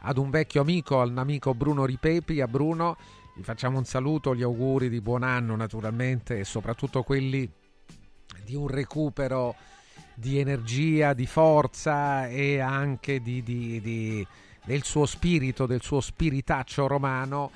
ad 0.00 0.18
un 0.18 0.30
vecchio 0.30 0.60
amico, 0.60 1.00
al 1.00 1.16
amico 1.16 1.54
Bruno 1.54 1.84
Ripepi. 1.84 2.40
A 2.40 2.48
Bruno 2.48 2.96
gli 3.34 3.42
facciamo 3.42 3.78
un 3.78 3.84
saluto, 3.84 4.34
gli 4.34 4.42
auguri 4.42 4.88
di 4.88 5.00
buon 5.00 5.22
anno 5.22 5.54
naturalmente 5.54 6.38
e 6.38 6.44
soprattutto 6.44 7.02
quelli 7.02 7.48
di 8.44 8.54
un 8.54 8.66
recupero 8.66 9.54
di 10.14 10.38
energia, 10.38 11.12
di 11.12 11.26
forza 11.26 12.26
e 12.26 12.58
anche 12.58 13.20
di, 13.20 13.42
di, 13.42 13.80
di, 13.80 14.26
del 14.64 14.82
suo 14.82 15.06
spirito, 15.06 15.66
del 15.66 15.82
suo 15.82 16.00
spiritaccio 16.00 16.86
romano. 16.86 17.50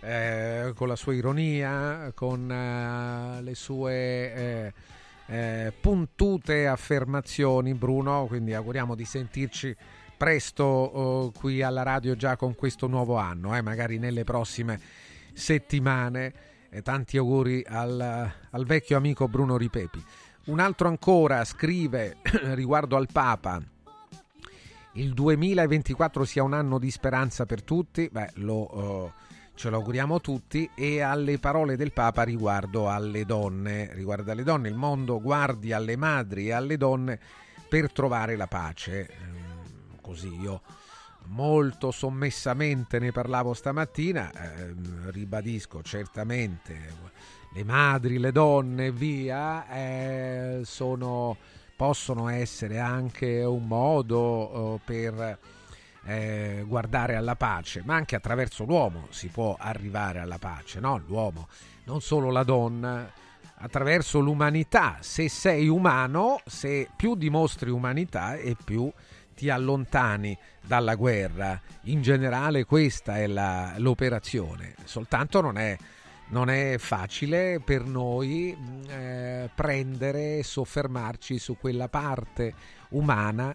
Eh, 0.00 0.72
con 0.74 0.86
la 0.86 0.96
sua 0.96 1.14
ironia, 1.14 2.12
con 2.14 2.50
eh, 2.50 3.40
le 3.40 3.54
sue 3.54 4.34
eh, 4.34 4.72
eh, 5.26 5.72
puntute 5.80 6.66
affermazioni, 6.66 7.74
Bruno. 7.74 8.26
Quindi 8.26 8.54
auguriamo 8.54 8.94
di 8.94 9.04
sentirci 9.04 9.74
presto 10.16 10.64
oh, 10.64 11.30
qui 11.32 11.62
alla 11.62 11.82
radio 11.82 12.16
già 12.16 12.36
con 12.36 12.54
questo 12.54 12.86
nuovo 12.86 13.16
anno, 13.16 13.56
eh, 13.56 13.62
magari 13.62 13.98
nelle 13.98 14.24
prossime 14.24 14.80
settimane. 15.32 16.52
E 16.70 16.82
tanti 16.82 17.16
auguri 17.16 17.64
al, 17.66 18.32
al 18.50 18.64
vecchio 18.64 18.96
amico 18.96 19.28
Bruno 19.28 19.56
Ripepi. 19.56 20.04
Un 20.46 20.58
altro 20.58 20.88
ancora 20.88 21.44
scrive 21.44 22.16
riguardo 22.54 22.96
al 22.96 23.06
Papa. 23.12 23.62
Il 24.94 25.12
2024 25.12 26.24
sia 26.24 26.42
un 26.42 26.52
anno 26.52 26.78
di 26.78 26.90
speranza 26.90 27.46
per 27.46 27.62
tutti, 27.62 28.08
beh, 28.10 28.32
lo, 28.34 28.76
uh, 28.76 29.12
ce 29.54 29.70
lo 29.70 29.76
auguriamo 29.76 30.20
tutti, 30.20 30.68
e 30.74 31.00
alle 31.00 31.38
parole 31.38 31.76
del 31.76 31.92
Papa 31.92 32.22
riguardo 32.22 32.88
alle 32.88 33.24
donne, 33.24 33.92
riguardo 33.94 34.30
alle 34.30 34.42
donne, 34.42 34.68
il 34.68 34.74
mondo 34.74 35.20
guardi 35.20 35.72
alle 35.72 35.96
madri 35.96 36.48
e 36.48 36.52
alle 36.52 36.76
donne 36.76 37.18
per 37.68 37.92
trovare 37.92 38.36
la 38.36 38.46
pace. 38.46 39.10
Mm, 39.22 39.96
così 40.00 40.32
io 40.40 40.62
molto 41.26 41.90
sommessamente 41.90 42.98
ne 42.98 43.12
parlavo 43.12 43.54
stamattina, 43.54 44.30
eh, 44.32 44.74
ribadisco 45.10 45.82
certamente 45.82 47.12
le 47.54 47.64
madri, 47.64 48.18
le 48.18 48.32
donne, 48.32 48.90
via, 48.90 49.68
eh, 49.68 50.62
sono, 50.64 51.36
possono 51.76 52.28
essere 52.28 52.80
anche 52.80 53.44
un 53.44 53.66
modo 53.66 54.74
eh, 54.74 54.80
per 54.84 55.38
eh, 56.06 56.64
guardare 56.66 57.16
alla 57.16 57.36
pace, 57.36 57.82
ma 57.84 57.94
anche 57.94 58.16
attraverso 58.16 58.64
l'uomo 58.64 59.06
si 59.10 59.28
può 59.28 59.56
arrivare 59.58 60.20
alla 60.20 60.38
pace, 60.38 60.80
no? 60.80 61.02
L'uomo, 61.06 61.48
non 61.84 62.00
solo 62.00 62.30
la 62.30 62.42
donna, 62.42 63.10
attraverso 63.56 64.20
l'umanità. 64.20 64.98
Se 65.00 65.28
sei 65.28 65.68
umano, 65.68 66.40
se 66.44 66.88
più 66.94 67.14
dimostri 67.14 67.70
umanità 67.70 68.36
e 68.36 68.56
più 68.62 68.90
ti 69.34 69.50
allontani 69.50 70.36
dalla 70.60 70.94
guerra. 70.94 71.60
In 71.84 72.02
generale 72.02 72.64
questa 72.64 73.18
è 73.18 73.26
la, 73.26 73.74
l'operazione, 73.76 74.74
soltanto 74.84 75.40
non 75.40 75.58
è 75.58 75.76
non 76.26 76.48
è 76.48 76.78
facile 76.78 77.60
per 77.60 77.84
noi 77.84 78.56
eh, 78.88 79.50
prendere 79.54 80.42
soffermarci 80.42 81.38
su 81.38 81.58
quella 81.58 81.88
parte 81.88 82.54
umana 82.90 83.54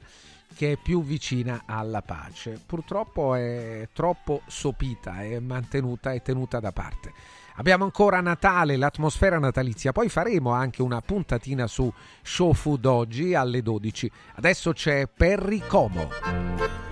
che 0.60 0.74
è 0.74 0.76
più 0.76 1.02
vicina 1.02 1.62
alla 1.66 2.02
pace. 2.02 2.60
Purtroppo 2.66 3.34
è 3.34 3.88
troppo 3.94 4.42
sopita, 4.46 5.24
è 5.24 5.40
mantenuta 5.40 6.12
e 6.12 6.22
tenuta 6.22 6.60
da 6.60 6.74
parte. 6.74 7.14
Abbiamo 7.56 7.86
ancora 7.86 8.20
Natale, 8.20 8.76
l'atmosfera 8.76 9.40
natalizia, 9.40 9.94
poi 9.94 10.10
faremo 10.10 10.52
anche 10.52 10.82
una 10.82 11.00
puntatina 11.00 11.66
su 11.66 11.90
Show 12.22 12.52
Food 12.52 12.84
oggi 12.84 13.34
alle 13.34 13.62
12. 13.62 14.12
Adesso 14.36 14.74
c'è 14.74 15.08
Perry 15.08 15.60
Como. 15.66 16.89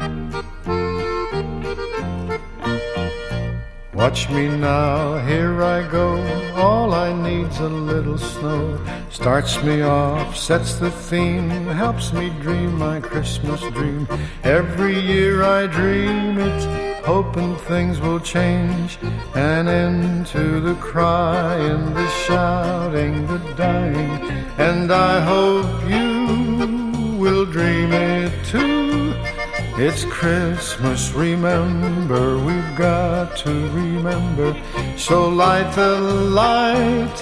Watch 3.97 4.29
me 4.29 4.47
now, 4.47 5.17
here 5.25 5.63
I 5.63 5.81
go. 5.89 6.21
All 6.53 6.93
I 6.93 7.11
need's 7.13 7.59
a 7.59 7.67
little 7.67 8.19
snow. 8.19 8.79
Starts 9.09 9.63
me 9.63 9.81
off, 9.81 10.37
sets 10.37 10.75
the 10.75 10.91
theme, 10.91 11.49
helps 11.65 12.13
me 12.13 12.29
dream 12.39 12.77
my 12.77 12.99
Christmas 13.01 13.59
dream. 13.71 14.07
Every 14.43 14.99
year 14.99 15.41
I 15.41 15.65
dream 15.65 16.37
it, 16.37 17.03
hoping 17.03 17.55
things 17.55 17.99
will 17.99 18.19
change. 18.19 18.99
And 19.33 19.67
end 19.67 20.27
to 20.27 20.59
the 20.61 20.75
crying, 20.75 21.95
the 21.95 22.07
shouting, 22.27 23.25
the 23.25 23.39
dying. 23.55 24.11
And 24.59 24.91
I 24.91 25.21
hope 25.21 25.89
you 25.89 27.17
will 27.17 27.45
dream 27.47 27.91
it 27.93 28.45
too. 28.45 29.36
It's 29.79 30.05
Christmas, 30.05 31.11
remember, 31.11 32.35
we've 32.39 32.75
got 32.75 33.37
to 33.37 33.51
remember. 33.69 34.59
So 34.97 35.29
light 35.29 35.71
the 35.75 35.99
light, 35.99 37.13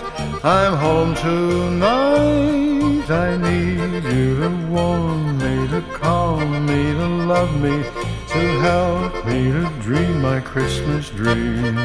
I'm 0.41 0.73
home 0.77 1.15
tonight. 1.15 3.10
I 3.10 3.36
need 3.36 4.06
you 4.06 4.40
to 4.40 4.68
warm 4.69 5.38
me, 5.38 5.68
to 5.68 5.82
calm 5.95 6.65
me, 6.65 6.94
to 6.94 7.07
love 7.27 7.53
me, 7.60 7.84
to 8.30 8.40
help 8.61 9.26
me 9.26 9.52
to 9.52 9.69
dream 9.82 10.22
my 10.22 10.40
Christmas 10.40 11.10
dream. 11.10 11.76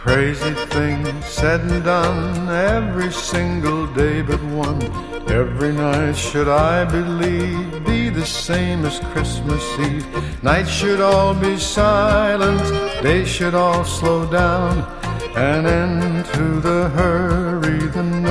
Crazy 0.00 0.54
things 0.72 1.26
said 1.26 1.60
and 1.60 1.84
done 1.84 2.48
every 2.48 3.12
single 3.12 3.86
day 3.88 4.22
but 4.22 4.42
one. 4.44 4.82
Every 5.28 5.72
night 5.72 6.16
should 6.16 6.48
I 6.48 6.86
believe 6.86 7.84
be 7.84 8.08
the 8.08 8.24
same 8.24 8.86
as 8.86 8.98
Christmas 9.12 9.62
Eve. 9.78 10.42
Night 10.42 10.66
should 10.66 11.02
all 11.02 11.34
be 11.34 11.58
silent, 11.58 12.62
days 13.02 13.28
should 13.28 13.54
all 13.54 13.84
slow 13.84 14.24
down. 14.30 14.86
and 15.36 15.66
end 15.66 16.24
to 16.34 16.60
the 16.60 16.88
hurry, 16.90 17.78
the 17.88 18.02
noise, 18.02 18.29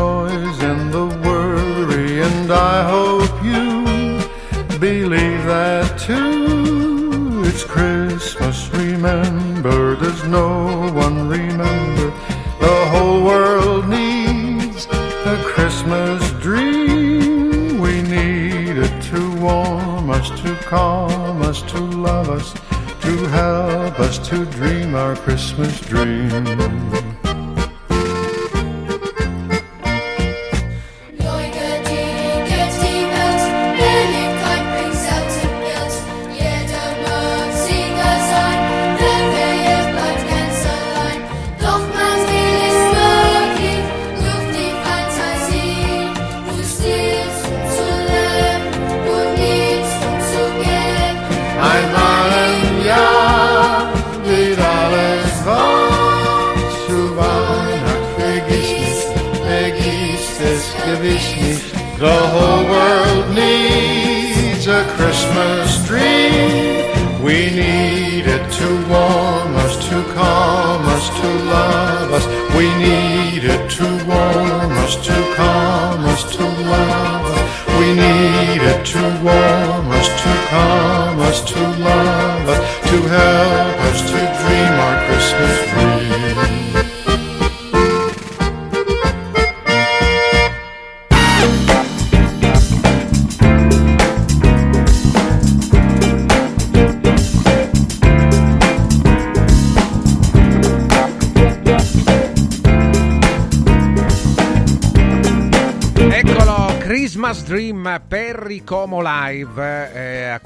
dream. 25.90 26.69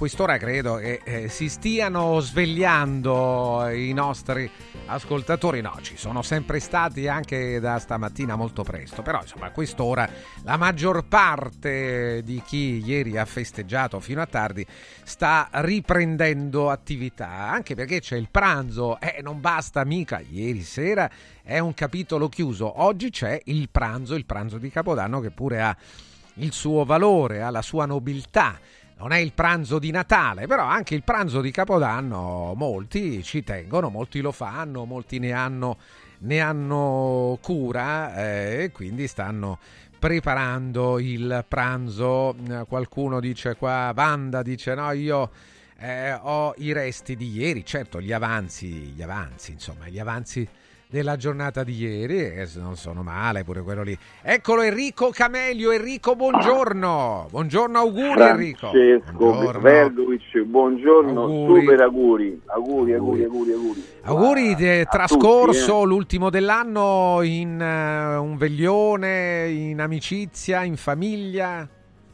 Quest'ora 0.04 0.38
credo 0.38 0.76
che 0.76 1.00
eh, 1.02 1.30
si 1.30 1.48
stiano 1.48 2.20
svegliando 2.20 3.70
i 3.70 3.94
nostri 3.94 4.52
ascoltatori. 4.88 5.62
No, 5.62 5.78
ci 5.82 5.96
sono 5.96 6.22
sempre 6.22 6.60
stati 6.60 7.08
anche 7.08 7.58
da 7.62 7.80
stamattina 7.80 8.36
molto 8.36 8.64
presto, 8.64 9.02
però 9.02 9.22
insomma 9.22 9.46
a 9.46 9.52
quest'ora 9.52 10.10
la 10.44 10.58
maggior 10.58 11.06
parte 11.06 12.22
di 12.22 12.42
chi 12.46 12.84
ieri 12.86 13.18
ha 13.18 13.24
festeggiato 13.24 14.02
fino 14.02 14.22
a 14.22 14.26
tardi 14.26 14.66
sta 15.04 15.48
riprendendo 15.54 16.70
attività, 16.70 17.30
anche 17.30 17.74
perché 17.74 18.02
c'è 18.02 18.18
il 18.18 18.28
pranzo 18.30 19.00
e 19.00 19.22
non 19.22 19.40
basta 19.40 19.86
mica 19.86 20.20
ieri 20.20 20.64
sera 20.64 21.10
è 21.42 21.60
un 21.60 21.74
capitolo 21.74 22.28
chiuso. 22.28 22.82
Oggi 22.82 23.10
c'è 23.10 23.40
il 23.46 23.70
pranzo, 23.70 24.16
il 24.16 24.26
pranzo 24.26 24.58
di 24.58 24.70
Capodanno 24.70 25.22
che 25.22 25.32
pure 25.32 25.62
ha 25.62 25.78
il 26.36 26.52
suo 26.52 26.84
valore, 26.84 27.42
ha 27.42 27.50
la 27.50 27.62
sua 27.62 27.86
nobiltà. 27.86 28.60
Non 29.04 29.12
è 29.12 29.18
il 29.18 29.34
pranzo 29.34 29.80
di 29.80 29.92
Natale, 29.92 30.48
però 30.48 30.64
anche 30.64 30.96
il 30.96 31.04
pranzo 31.04 31.42
di 31.42 31.52
Capodanno 31.52 32.54
molti 32.56 33.22
ci 33.22 33.44
tengono, 33.44 33.90
molti 33.90 34.22
lo 34.22 34.32
fanno, 34.32 34.86
molti 34.86 35.20
ne 35.20 35.34
hanno, 35.34 35.78
ne 36.20 36.40
hanno 36.40 37.38
cura 37.42 38.16
eh, 38.16 38.64
e 38.64 38.72
quindi 38.72 39.08
stanno 39.08 39.60
preparando 40.00 41.00
il 41.00 41.44
pranzo. 41.46 42.34
Eh, 42.50 42.64
Qualcuno 42.66 43.20
dice 43.20 43.58
qua, 43.58 43.92
Vanda 43.94 44.42
dice 44.42 44.74
no, 44.74 44.90
io 44.94 45.32
eh, 45.80 46.14
ho 46.14 46.54
i 46.60 46.72
resti 46.72 47.18
di 47.18 47.30
ieri, 47.30 47.66
certo 47.66 48.00
gli 48.00 48.14
avanzi, 48.14 48.70
gli 48.70 49.02
avanzi, 49.02 49.52
insomma, 49.52 49.90
gli 49.90 50.00
avanzi 50.00 50.48
della 50.94 51.16
giornata 51.16 51.64
di 51.64 51.76
ieri 51.76 52.20
e 52.20 52.48
non 52.58 52.76
sono 52.76 53.02
male 53.02 53.44
pure 53.44 53.64
quello 53.64 53.82
lì. 53.82 53.98
Eccolo 54.22 54.62
Enrico 54.62 55.10
Camelio, 55.10 55.72
Enrico 55.72 56.16
buongiorno. 56.16 57.30
Buongiorno 57.32 57.80
auguri 57.80 58.22
Enrico. 58.22 58.70
Francesco 58.70 59.12
Buongiorno. 59.14 59.60
Vergovic, 59.60 60.44
buongiorno, 60.44 61.22
Auguri. 61.24 61.62
super 61.62 61.82
auguri, 61.82 62.42
auguri, 62.46 62.94
auguri, 62.94 63.24
auguri, 63.24 63.52
auguri. 63.54 63.84
Auguri 64.04 64.56
di- 64.56 64.70
a 64.70 64.86
trascorso 64.86 65.74
tutti, 65.80 65.88
l'ultimo 65.88 66.30
dell'anno 66.30 67.22
in 67.24 67.60
eh, 67.60 68.16
un 68.18 68.38
veglione, 68.38 69.50
in 69.50 69.82
amicizia, 69.82 70.62
in 70.64 70.76
famiglia. 70.78 71.68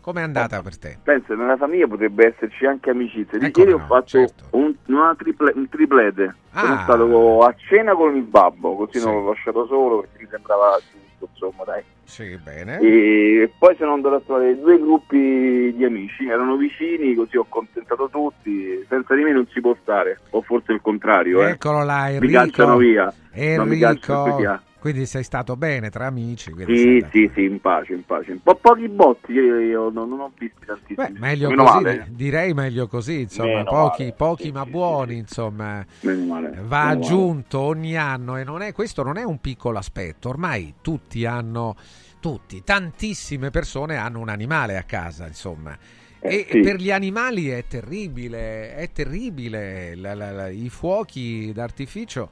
Com'è 0.09 0.23
andata 0.23 0.59
per 0.63 0.75
te? 0.79 0.97
Penso 1.03 1.35
nella 1.35 1.55
famiglia 1.55 1.85
potrebbe 1.85 2.29
esserci 2.33 2.65
anche 2.65 2.89
amicizia. 2.89 3.37
Di 3.37 3.45
Ecco 3.45 3.59
ieri 3.59 3.73
ho 3.73 3.77
no, 3.77 3.85
fatto 3.85 4.05
certo. 4.07 4.43
un, 4.51 4.73
triple- 5.15 5.51
un 5.53 5.69
triplete. 5.69 6.35
Sono 6.51 6.73
Ah. 6.73 6.81
stato 6.81 7.43
a 7.43 7.53
cena 7.69 7.93
con 7.93 8.15
il 8.15 8.23
babbo, 8.23 8.75
così 8.75 8.97
Sì. 8.97 9.05
non 9.05 9.21
l'ho 9.23 9.29
lasciato 9.29 9.67
solo 9.67 9.99
perché 9.99 10.23
mi 10.23 10.27
sembrava 10.31 10.79
giusto, 10.79 11.29
insomma, 11.31 11.63
dai. 11.63 11.83
Sì, 12.05 12.39
bene. 12.43 12.79
E 12.79 13.51
poi 13.59 13.75
sono 13.75 13.93
andato 13.93 14.15
a 14.15 14.21
trovare 14.21 14.59
due 14.59 14.79
gruppi 14.79 15.75
di 15.75 15.85
amici, 15.85 16.27
erano 16.27 16.55
vicini, 16.55 17.13
così 17.13 17.37
ho 17.37 17.45
contentato 17.47 18.09
tutti. 18.09 18.83
Senza 18.89 19.13
di 19.13 19.21
me 19.21 19.31
non 19.31 19.45
si 19.53 19.61
può 19.61 19.77
stare, 19.83 20.21
o 20.31 20.41
forse 20.41 20.71
il 20.71 20.81
contrario. 20.81 21.43
eh. 21.45 21.51
Eccolo 21.51 21.83
là, 21.83 22.05
Mi 22.07 22.15
Enrico. 22.15 22.39
cacciano 22.39 22.77
via. 22.77 23.13
Non 23.57 23.67
mi 23.67 23.77
cacciano 23.77 24.19
Enrico. 24.21 24.37
via. 24.37 24.63
Quindi 24.79 25.05
sei 25.05 25.23
stato 25.23 25.57
bene 25.57 25.89
tra 25.89 26.05
amici. 26.05 26.53
Sì, 26.65 27.05
sì, 27.11 27.29
sì, 27.33 27.43
in 27.43 27.59
pace, 27.59 27.93
in 27.93 28.05
pace. 28.05 28.31
Un 28.31 28.41
po' 28.41 28.55
pochi 28.55 28.87
botti, 28.87 29.33
io, 29.33 29.59
io 29.59 29.89
non, 29.89 30.07
non 30.07 30.21
ho 30.21 30.31
visti 30.37 30.65
tantissimi. 30.65 30.95
Beh, 30.95 31.19
meglio 31.19 31.49
Meno 31.49 31.63
così, 31.65 31.83
male. 31.83 32.07
direi 32.11 32.53
meglio 32.53 32.87
così, 32.87 33.21
insomma, 33.21 33.49
Meno 33.57 33.63
pochi, 33.65 34.01
male. 34.03 34.13
pochi 34.15 34.51
ma 34.53 34.65
buoni, 34.65 35.17
insomma. 35.17 35.85
Meno 36.01 36.25
male. 36.25 36.47
Va 36.49 36.53
meno 36.55 36.67
male. 36.69 36.91
aggiunto 36.99 37.59
ogni 37.59 37.97
anno 37.97 38.37
e 38.37 38.43
non 38.45 38.61
è, 38.61 38.71
questo 38.71 39.03
non 39.03 39.17
è 39.17 39.23
un 39.23 39.41
piccolo 39.41 39.77
aspetto, 39.77 40.29
ormai 40.29 40.75
tutti 40.81 41.25
hanno, 41.25 41.75
tutti, 42.21 42.63
tantissime 42.63 43.49
persone 43.49 43.97
hanno 43.97 44.19
un 44.19 44.29
animale 44.29 44.77
a 44.77 44.83
casa, 44.83 45.27
insomma. 45.27 45.77
Eh, 46.21 46.35
e 46.35 46.47
sì. 46.51 46.59
per 46.61 46.77
gli 46.77 46.91
animali 46.91 47.49
è 47.49 47.65
terribile, 47.67 48.75
è 48.75 48.89
terribile 48.91 49.95
la- 49.95 50.13
la- 50.13 50.31
la- 50.31 50.49
i 50.49 50.69
fuochi 50.69 51.51
d'artificio 51.53 52.29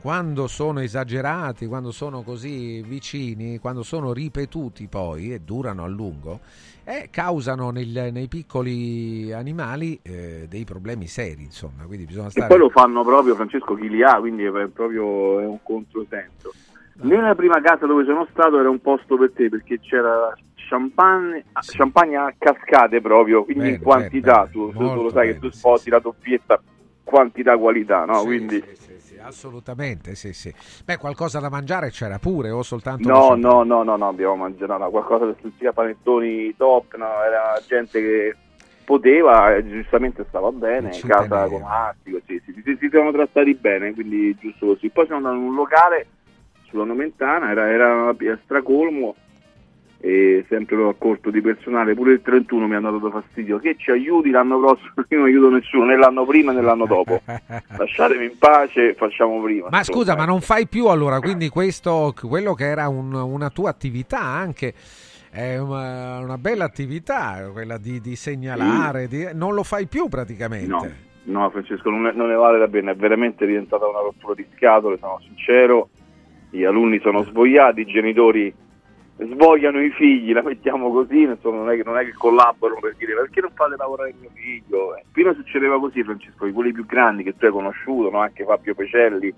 quando 0.00 0.46
sono 0.46 0.80
esagerati, 0.80 1.66
quando 1.66 1.90
sono 1.90 2.22
così 2.22 2.82
vicini, 2.82 3.58
quando 3.58 3.82
sono 3.82 4.12
ripetuti 4.12 4.86
poi 4.86 5.32
e 5.34 5.40
durano 5.40 5.84
a 5.84 5.88
lungo, 5.88 6.40
eh, 6.84 7.08
causano 7.10 7.70
nel- 7.70 8.08
nei 8.10 8.26
piccoli 8.26 9.30
animali 9.32 9.98
eh, 10.02 10.46
dei 10.48 10.64
problemi 10.64 11.06
seri, 11.06 11.42
insomma, 11.42 11.84
quindi 11.84 12.06
bisogna 12.06 12.28
E 12.28 12.30
stare... 12.30 12.48
poi 12.48 12.58
lo 12.58 12.70
fanno 12.70 13.04
proprio 13.04 13.34
Francesco 13.34 13.74
chi 13.74 13.88
li 13.88 14.02
ha, 14.02 14.14
quindi 14.18 14.44
è 14.44 14.50
proprio 14.68 15.40
è 15.40 15.46
un 15.46 15.58
controsenso. 15.62 16.54
Nella 17.02 17.34
prima 17.34 17.60
casa 17.60 17.86
dove 17.86 18.04
sono 18.04 18.26
stato 18.30 18.58
era 18.58 18.68
un 18.68 18.80
posto 18.80 19.16
per 19.16 19.32
te 19.32 19.48
perché 19.48 19.80
c'era 19.80 20.34
champagne, 20.54 21.44
champagne 21.76 22.16
a 22.16 22.34
cascate 22.38 23.00
proprio, 23.00 23.44
quindi 23.44 23.64
Bene, 23.64 23.76
in 23.76 23.82
quantità, 23.82 24.38
bene, 24.40 24.50
tu, 24.50 24.72
bene. 24.72 24.78
tu- 24.78 24.94
tu 24.94 25.02
lo 25.02 25.10
sai 25.10 25.26
che 25.26 25.38
bene, 25.38 25.38
tu 25.40 25.50
sposi 25.50 25.90
la 25.90 25.98
doppietta 25.98 26.62
quantità 27.02 27.56
qualità, 27.56 28.04
no? 28.04 28.18
Sì, 28.20 28.26
quindi 28.26 28.62
sì, 28.64 28.74
sì, 28.76 28.82
sì, 28.82 28.89
assolutamente, 29.22 30.14
sì, 30.14 30.32
sì. 30.32 30.52
Beh, 30.84 30.96
qualcosa 30.96 31.38
da 31.38 31.48
mangiare 31.48 31.90
c'era 31.90 32.18
pure 32.18 32.50
o 32.50 32.62
soltanto... 32.62 33.08
No, 33.08 33.34
no, 33.34 33.62
no, 33.62 33.82
no, 33.82 33.96
no, 33.96 34.08
abbiamo 34.08 34.36
mangiato 34.36 34.76
qualcosa 34.90 35.32
che 35.34 35.52
sia 35.58 35.72
panettoni 35.72 36.54
top, 36.56 36.96
no, 36.96 37.22
era 37.22 37.60
gente 37.66 38.00
che 38.00 38.36
poteva 38.84 39.62
giustamente 39.62 40.24
stava 40.28 40.50
bene, 40.50 40.90
in 40.92 41.06
casa 41.06 41.46
con 41.46 41.62
Astico, 41.64 42.20
sì, 42.26 42.42
sì, 42.44 42.60
sì, 42.64 42.76
si 42.80 42.88
siamo 42.90 43.12
trattati 43.12 43.54
bene, 43.54 43.94
quindi 43.94 44.36
giusto 44.40 44.66
così. 44.66 44.88
Poi 44.88 45.06
siamo 45.06 45.24
andati 45.24 45.44
in 45.44 45.50
un 45.50 45.54
locale 45.54 46.06
sulla 46.64 46.84
Nomentana, 46.84 47.50
era, 47.50 47.70
era 47.70 48.14
stracolmo 48.42 49.14
e 50.02 50.46
sempre 50.48 50.82
a 50.88 50.94
corto 50.96 51.30
di 51.30 51.42
personale, 51.42 51.94
pure 51.94 52.12
il 52.12 52.22
31 52.22 52.66
mi 52.66 52.74
hanno 52.74 52.92
dato 52.92 53.10
fastidio, 53.10 53.58
che 53.58 53.76
ci 53.76 53.90
aiuti 53.90 54.30
l'anno 54.30 54.58
prossimo, 54.58 54.92
io 55.08 55.18
non 55.18 55.26
aiuto 55.26 55.50
nessuno, 55.50 55.84
né 55.84 55.96
l'anno 55.96 56.24
prima 56.24 56.52
né 56.52 56.62
l'anno 56.62 56.86
dopo, 56.86 57.20
lasciatemi 57.76 58.24
in 58.24 58.38
pace, 58.38 58.94
facciamo 58.94 59.42
prima. 59.42 59.68
Ma 59.70 59.78
insomma. 59.78 59.98
scusa, 59.98 60.16
ma 60.16 60.24
non 60.24 60.40
fai 60.40 60.66
più 60.66 60.86
allora, 60.86 61.20
quindi 61.20 61.50
questo, 61.50 62.14
quello 62.18 62.54
che 62.54 62.64
era 62.64 62.88
un- 62.88 63.12
una 63.12 63.50
tua 63.50 63.68
attività 63.68 64.20
anche, 64.20 64.72
è 65.30 65.58
una, 65.58 66.18
una 66.20 66.38
bella 66.38 66.64
attività, 66.64 67.50
quella 67.52 67.76
di, 67.76 68.00
di 68.00 68.16
segnalare, 68.16 69.06
di- 69.06 69.28
non 69.34 69.52
lo 69.54 69.62
fai 69.62 69.86
più 69.86 70.08
praticamente. 70.08 70.66
No, 70.66 70.88
no 71.24 71.50
Francesco, 71.50 71.90
non, 71.90 72.00
ne- 72.02 72.12
non 72.12 72.28
ne 72.28 72.36
vale 72.36 72.58
la 72.58 72.68
pena, 72.68 72.92
è 72.92 72.96
veramente 72.96 73.44
diventata 73.44 73.86
una 73.86 74.00
rottura 74.00 74.32
di 74.32 74.46
scatole, 74.56 74.96
sono 74.98 75.20
sincero, 75.26 75.90
gli 76.48 76.64
alunni 76.64 76.98
sono 77.00 77.22
svogliati, 77.22 77.82
i 77.82 77.86
genitori 77.86 78.52
svogliano 79.26 79.82
i 79.82 79.90
figli, 79.90 80.32
la 80.32 80.42
mettiamo 80.42 80.90
così, 80.90 81.22
insomma, 81.22 81.58
non, 81.58 81.70
è 81.70 81.76
che, 81.76 81.82
non 81.84 81.98
è 81.98 82.04
che 82.04 82.12
collaborano 82.12 82.80
per 82.80 82.94
dire 82.96 83.14
perché 83.14 83.40
non 83.40 83.50
fate 83.54 83.76
lavorare 83.76 84.14
mio 84.18 84.30
figlio. 84.34 84.96
Eh, 84.96 85.04
Prima 85.12 85.34
succedeva 85.34 85.78
così 85.78 86.02
Francesco, 86.02 86.46
di 86.46 86.52
quelli 86.52 86.72
più 86.72 86.86
grandi 86.86 87.22
che 87.22 87.36
tu 87.36 87.44
hai 87.44 87.50
conosciuto, 87.50 88.10
no? 88.10 88.20
anche 88.20 88.44
Fabio 88.44 88.74
Pecelli, 88.74 89.32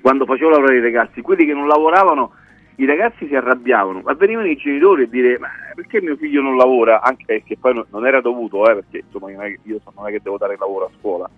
quando 0.00 0.26
facevo 0.26 0.50
lavorare 0.50 0.78
i 0.78 0.82
ragazzi, 0.82 1.22
quelli 1.22 1.46
che 1.46 1.54
non 1.54 1.66
lavoravano, 1.66 2.32
i 2.76 2.84
ragazzi 2.84 3.26
si 3.26 3.34
arrabbiavano, 3.34 4.00
ma 4.02 4.12
venivano 4.14 4.48
i 4.48 4.56
genitori 4.56 5.04
a 5.04 5.06
dire 5.06 5.38
ma 5.38 5.48
perché 5.74 6.02
mio 6.02 6.16
figlio 6.16 6.42
non 6.42 6.56
lavora? 6.56 7.00
Anche 7.02 7.24
perché 7.24 7.56
poi 7.56 7.82
non- 7.88 8.06
era 8.06 8.20
dovuto, 8.20 8.68
eh, 8.68 8.74
perché 8.74 9.04
insomma 9.06 9.30
io 9.30 9.80
non 9.94 10.06
è 10.06 10.10
che 10.10 10.20
devo 10.22 10.36
dare 10.36 10.56
lavoro 10.58 10.86
a 10.86 10.90
scuola. 10.98 11.30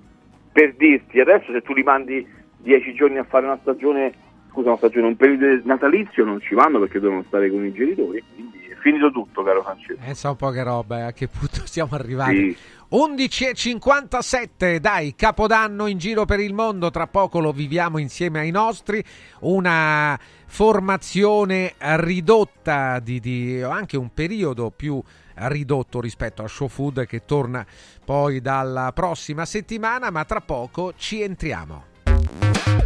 Per 0.51 0.75
dirti, 0.75 1.21
adesso 1.21 1.53
se 1.53 1.61
tu 1.63 1.75
li 1.75 1.83
mandi 1.83 2.27
dieci 2.57 2.95
giorni 2.95 3.19
a 3.19 3.25
fare 3.25 3.45
una 3.45 3.59
stagione, 3.61 4.13
scusa 4.57 4.69
una 4.71 4.79
stagione, 4.79 5.07
un 5.09 5.17
periodo 5.17 5.61
natalizio 5.65 6.25
non 6.25 6.41
ci 6.41 6.55
vanno 6.55 6.79
perché 6.81 6.99
devono 6.99 7.23
stare 7.27 7.51
con 7.51 7.63
i 7.67 7.73
genitori, 7.73 8.25
quindi 8.33 8.69
è 8.71 8.75
finito 8.81 9.11
tutto 9.11 9.43
caro 9.43 9.63
Francesco. 9.63 10.01
Eh, 10.03 10.15
so 10.15 10.31
un 10.31 10.37
po' 10.37 10.49
che 10.49 10.63
roba, 10.63 11.01
eh, 11.01 11.03
a 11.03 11.13
che 11.13 11.29
punto 11.29 11.61
siamo 11.69 11.95
arrivati? 11.95 12.55
Sì. 12.55 12.57
11.57, 12.89 14.77
dai, 14.77 15.15
Capodanno 15.17 15.87
in 15.87 15.99
giro 15.99 16.25
per 16.25 16.41
il 16.41 16.55
mondo, 16.55 16.91
tra 16.91 17.07
poco 17.07 17.41
lo 17.41 17.53
viviamo 17.53 17.99
insieme 17.99 18.39
ai 18.39 18.51
nostri, 18.51 19.05
una 19.41 20.19
formazione 20.47 21.75
ridotta, 21.79 23.01
di, 23.01 23.21
di- 23.21 23.61
anche 23.61 23.99
un 23.99 24.15
periodo 24.15 24.71
più 24.71 25.03
ridotto 25.35 26.01
rispetto 26.01 26.43
a 26.43 26.49
Show 26.49 26.69
Food 26.69 27.05
che 27.07 27.25
torna 27.27 27.67
poi 28.05 28.41
dalla 28.41 28.93
prossima 28.95 29.45
settimana, 29.45 30.11
ma 30.11 30.25
tra 30.25 30.41
poco 30.41 30.95
ci 30.97 31.21
entriamo. 31.21 32.86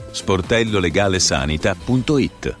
sportellolegalesanita.it 0.13 2.60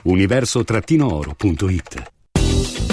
universo-oro.it 0.03 2.20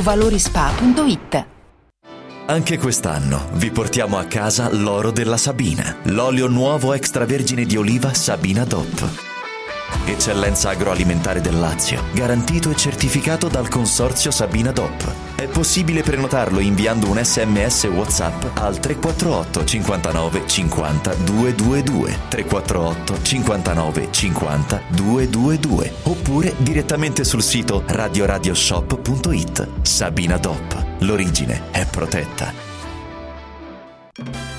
valorispa.it. 0.00 1.46
Anche 2.46 2.78
quest'anno 2.78 3.48
vi 3.52 3.70
portiamo 3.70 4.16
a 4.16 4.24
casa 4.24 4.72
l'oro 4.72 5.10
della 5.10 5.36
Sabina, 5.36 5.96
l'olio 6.04 6.46
nuovo 6.46 6.94
extravergine 6.94 7.64
di 7.64 7.76
oliva 7.76 8.14
Sabina 8.14 8.64
DOP. 8.64 9.26
Eccellenza 10.06 10.70
agroalimentare 10.70 11.42
del 11.42 11.58
Lazio, 11.58 12.02
garantito 12.12 12.70
e 12.70 12.76
certificato 12.76 13.48
dal 13.48 13.68
consorzio 13.68 14.30
Sabina 14.30 14.72
DOP. 14.72 15.27
È 15.38 15.46
possibile 15.46 16.02
prenotarlo 16.02 16.58
inviando 16.58 17.08
un 17.08 17.22
sms 17.22 17.84
WhatsApp 17.84 18.58
al 18.58 18.80
348 18.80 19.64
59 19.64 20.42
50 20.44 21.14
222 21.14 22.18
348 22.28 23.22
59 23.22 24.08
50 24.10 24.82
222 24.88 25.94
oppure 26.02 26.54
direttamente 26.58 27.22
sul 27.22 27.44
sito 27.44 27.84
radioradioshop.it. 27.86 29.68
Sabina 29.82 30.38
DOP. 30.38 30.84
L'origine 31.02 31.70
è 31.70 31.86
protetta. 31.86 32.52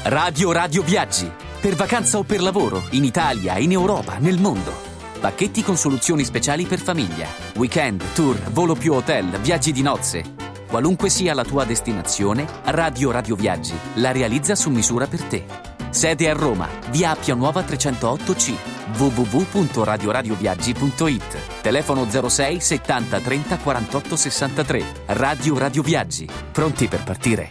Radio 0.03 0.53
Radio 0.53 0.81
Viaggi. 0.81 1.29
Per 1.59 1.75
vacanza 1.75 2.19
o 2.19 2.23
per 2.23 2.41
lavoro, 2.41 2.83
in 2.91 3.03
Italia, 3.03 3.57
in 3.57 3.73
Europa, 3.73 4.15
nel 4.19 4.39
mondo. 4.39 4.71
Pacchetti 5.19 5.61
con 5.61 5.75
soluzioni 5.75 6.23
speciali 6.23 6.63
per 6.63 6.79
famiglia. 6.79 7.27
Weekend, 7.55 8.01
tour, 8.13 8.39
volo 8.51 8.75
più 8.75 8.93
hotel, 8.93 9.37
viaggi 9.41 9.73
di 9.73 9.81
nozze. 9.81 10.38
Qualunque 10.69 11.09
sia 11.09 11.33
la 11.33 11.43
tua 11.43 11.65
destinazione, 11.65 12.47
Radio 12.65 13.09
Radio 13.09 13.35
Viaggi 13.35 13.73
la 13.95 14.11
realizza 14.11 14.53
su 14.53 14.69
misura 14.69 15.07
per 15.07 15.23
te. 15.23 15.43
Sede 15.89 16.29
a 16.29 16.33
Roma, 16.33 16.69
via 16.91 17.09
Appia 17.09 17.33
Nuova 17.33 17.61
308C, 17.61 18.53
www.radioradioviaggi.it. 18.95 21.61
Telefono 21.63 22.07
06 22.07 22.61
70 22.61 23.19
30 23.19 23.57
48 23.57 24.15
63. 24.15 24.83
Radio 25.07 25.57
Radio 25.57 25.81
Viaggi. 25.81 26.29
Pronti 26.51 26.87
per 26.87 27.03
partire? 27.03 27.49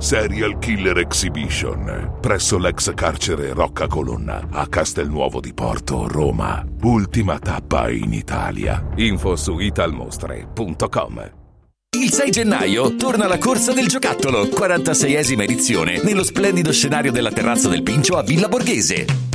Serial 0.00 0.58
Killer 0.58 0.96
Exhibition 0.96 2.16
presso 2.22 2.56
l'ex 2.56 2.94
carcere 2.94 3.52
Rocca 3.52 3.86
Colonna 3.86 4.48
a 4.50 4.66
Castelnuovo 4.66 5.40
di 5.40 5.52
Porto, 5.52 6.08
Roma. 6.08 6.64
Ultima 6.84 7.38
tappa 7.38 7.90
in 7.90 8.14
Italia. 8.14 8.82
Info 8.96 9.36
su 9.36 9.58
italmostre.com. 9.58 11.32
Il 11.98 12.10
6 12.10 12.30
gennaio 12.30 12.96
torna 12.96 13.26
la 13.26 13.36
corsa 13.36 13.74
del 13.74 13.88
giocattolo, 13.88 14.44
46esima 14.44 15.42
edizione, 15.42 16.00
nello 16.02 16.24
splendido 16.24 16.72
scenario 16.72 17.12
della 17.12 17.30
terrazza 17.30 17.68
del 17.68 17.82
Pincio 17.82 18.16
a 18.16 18.22
Villa 18.22 18.48
Borghese. 18.48 19.29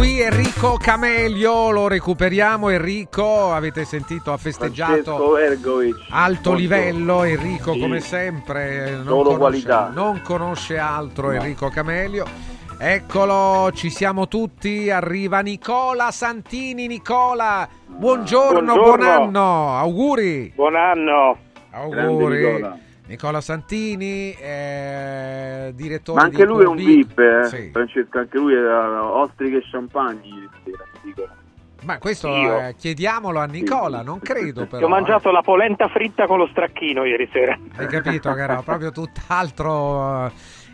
Qui 0.00 0.18
Enrico 0.22 0.78
Camelio, 0.78 1.70
lo 1.70 1.86
recuperiamo 1.86 2.70
Enrico, 2.70 3.52
avete 3.52 3.84
sentito, 3.84 4.32
ha 4.32 4.38
festeggiato 4.38 5.34
alto 6.08 6.54
livello, 6.54 7.22
Enrico 7.22 7.74
Sì. 7.74 7.80
come 7.80 8.00
sempre 8.00 8.92
non 8.92 9.04
Solo 9.04 9.22
conosce, 9.22 9.38
qualità. 9.38 9.90
non 9.92 10.22
conosce 10.22 10.78
altro 10.78 11.26
No. 11.26 11.32
Enrico 11.34 11.68
Camelio. 11.68 12.24
Eccolo, 12.78 13.70
ci 13.74 13.90
siamo 13.90 14.26
tutti, 14.26 14.88
arriva 14.88 15.40
Nicola 15.40 16.10
Santini, 16.10 16.86
Nicola, 16.86 17.68
buongiorno, 17.86 18.62
Buongiorno. 18.72 18.82
buon 18.82 19.02
anno, 19.02 19.76
auguri. 19.76 20.50
Buon 20.54 20.76
anno. 20.76 21.36
Auguri. 21.72 22.88
Nicola. 23.10 23.40
Santini, 23.40 24.32
eh, 24.34 25.72
direttore 25.74 26.18
Ma 26.20 26.24
anche 26.26 26.36
di 26.36 26.44
lui 26.44 26.62
è 26.62 26.66
un. 26.66 26.76
VIP, 26.76 27.18
eh? 27.18 27.44
Sì. 27.46 27.70
Francesco, 27.72 28.18
anche 28.18 28.38
lui 28.38 28.54
era 28.54 29.02
ostriche 29.04 29.56
e 29.56 29.62
champagne 29.68 30.26
ieri 30.26 30.48
sera. 30.64 31.34
Ma 31.82 31.98
questo 31.98 32.28
Io? 32.28 32.58
eh, 32.60 32.74
chiediamolo 32.78 33.40
a 33.40 33.46
Nicola, 33.46 34.02
non 34.02 34.20
credo 34.20 34.66
però. 34.66 34.86
Ho 34.86 34.88
mangiato 34.88 35.30
la 35.32 35.40
polenta 35.40 35.88
fritta 35.88 36.26
con 36.26 36.38
lo 36.38 36.46
stracchino 36.52 37.04
ieri 37.04 37.28
sera. 37.32 37.54
eh. 37.54 37.58
Hai 37.76 37.86
capito 37.88 38.32
che 38.32 38.40
era 38.42 38.62
proprio 38.62 38.92
tutt'altro 38.92 40.26
eh, 40.26 40.30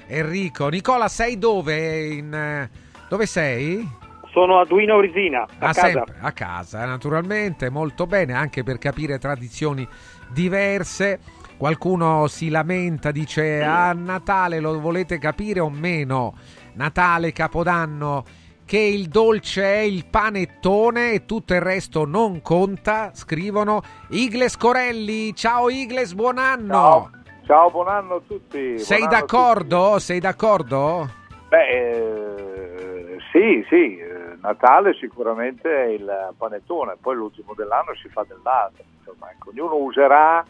Enrico. 0.08 0.68
Nicola, 0.68 1.08
sei 1.08 1.38
dove? 1.38 2.06
In, 2.06 2.34
eh, 2.34 2.70
dove 3.08 3.24
sei? 3.26 3.88
Sono 4.32 4.58
a 4.60 4.66
Duino 4.66 4.96
Orisina, 4.96 5.42
a 5.42 5.46
Ah, 5.58 5.72
casa. 5.72 5.80
sempre, 5.86 6.14
a 6.20 6.32
casa, 6.32 6.84
naturalmente, 6.84 7.70
molto 7.70 8.06
bene, 8.06 8.34
anche 8.34 8.62
per 8.64 8.76
capire 8.76 9.18
tradizioni 9.18 9.88
diverse. 10.28 11.20
Qualcuno 11.56 12.26
si 12.26 12.50
lamenta, 12.50 13.10
dice 13.10 13.62
a 13.62 13.94
Natale 13.94 14.60
lo 14.60 14.78
volete 14.78 15.16
capire 15.16 15.60
o 15.60 15.70
meno? 15.70 16.34
Natale, 16.74 17.32
Capodanno, 17.32 18.24
che 18.66 18.78
il 18.78 19.08
dolce 19.08 19.64
è 19.64 19.78
il 19.78 20.04
panettone 20.04 21.12
e 21.12 21.24
tutto 21.24 21.54
il 21.54 21.62
resto 21.62 22.04
non 22.04 22.42
conta, 22.42 23.10
scrivono 23.14 23.80
Igles 24.10 24.58
Corelli. 24.58 25.34
Ciao 25.34 25.70
Igles, 25.70 26.12
buon 26.12 26.36
anno. 26.36 26.74
Ciao. 26.74 27.10
Ciao, 27.46 27.70
buon 27.70 27.88
anno 27.88 28.16
a 28.16 28.20
tutti. 28.26 28.78
Sei 28.78 28.98
buon 28.98 29.10
d'accordo? 29.10 29.98
Sei 29.98 30.20
d'accordo? 30.20 31.08
tutti. 31.08 31.48
Beh, 31.48 31.68
eh, 31.68 33.16
sì, 33.32 33.64
sì, 33.70 33.96
eh, 33.96 34.36
Natale 34.42 34.92
sicuramente 34.92 35.74
è 35.74 35.86
il 35.86 36.34
panettone, 36.36 36.96
poi 37.00 37.14
l'ultimo 37.14 37.54
dell'anno 37.54 37.94
si 37.94 38.10
fa 38.10 38.26
dell'altro. 38.28 38.84
Insomma, 38.98 39.30
ecco, 39.30 39.50
ognuno 39.50 39.76
userà 39.76 40.44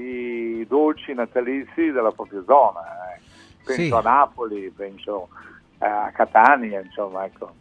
i 0.00 0.66
dolci 0.68 1.12
natalizi 1.14 1.90
della 1.90 2.10
propria 2.10 2.42
zona. 2.46 2.80
eh. 3.14 3.20
Penso 3.64 3.82
Sì. 3.82 3.92
a 3.92 4.00
Napoli, 4.00 4.70
penso 4.74 5.28
a 5.78 6.10
Catania, 6.14 6.80
insomma, 6.80 7.24
ecco. 7.24 7.52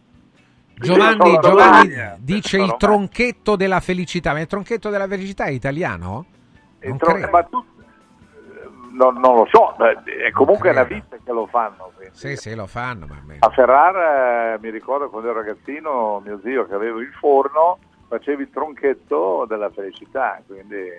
Giovanni, 0.77 1.39
Giovanni 1.41 1.95
dice 2.19 2.57
il 2.61 2.75
tronchetto 2.77 3.55
della 3.55 3.79
felicità, 3.79 4.33
ma 4.33 4.41
il 4.41 4.47
tronchetto 4.47 4.89
della 4.89 5.07
felicità 5.07 5.45
è 5.45 5.51
italiano? 5.51 6.25
Non 6.81 6.97
tron- 6.97 7.29
ma 7.31 7.43
tu- 7.43 7.63
non, 8.91 9.15
non 9.19 9.35
lo 9.35 9.47
so, 9.49 9.75
è 10.03 10.31
comunque 10.31 10.69
una 10.71 10.83
vita 10.83 11.17
che 11.23 11.31
lo 11.31 11.47
fanno. 11.47 11.91
quindi. 11.95 12.15
Sì, 12.15 12.35
sì, 12.35 12.53
lo 12.55 12.67
fanno, 12.67 13.07
A 13.39 13.49
Ferrara 13.49 14.53
eh, 14.53 14.59
mi 14.59 14.69
ricordo 14.69 15.09
quando 15.09 15.29
ero 15.29 15.39
ragazzino, 15.39 16.21
mio 16.23 16.39
zio 16.43 16.67
che 16.67 16.73
aveva 16.75 16.99
il 16.99 17.11
forno, 17.19 17.79
facevi 18.07 18.43
il 18.43 18.49
tronchetto 18.51 19.45
della 19.47 19.69
felicità, 19.69 20.41
quindi 20.45 20.91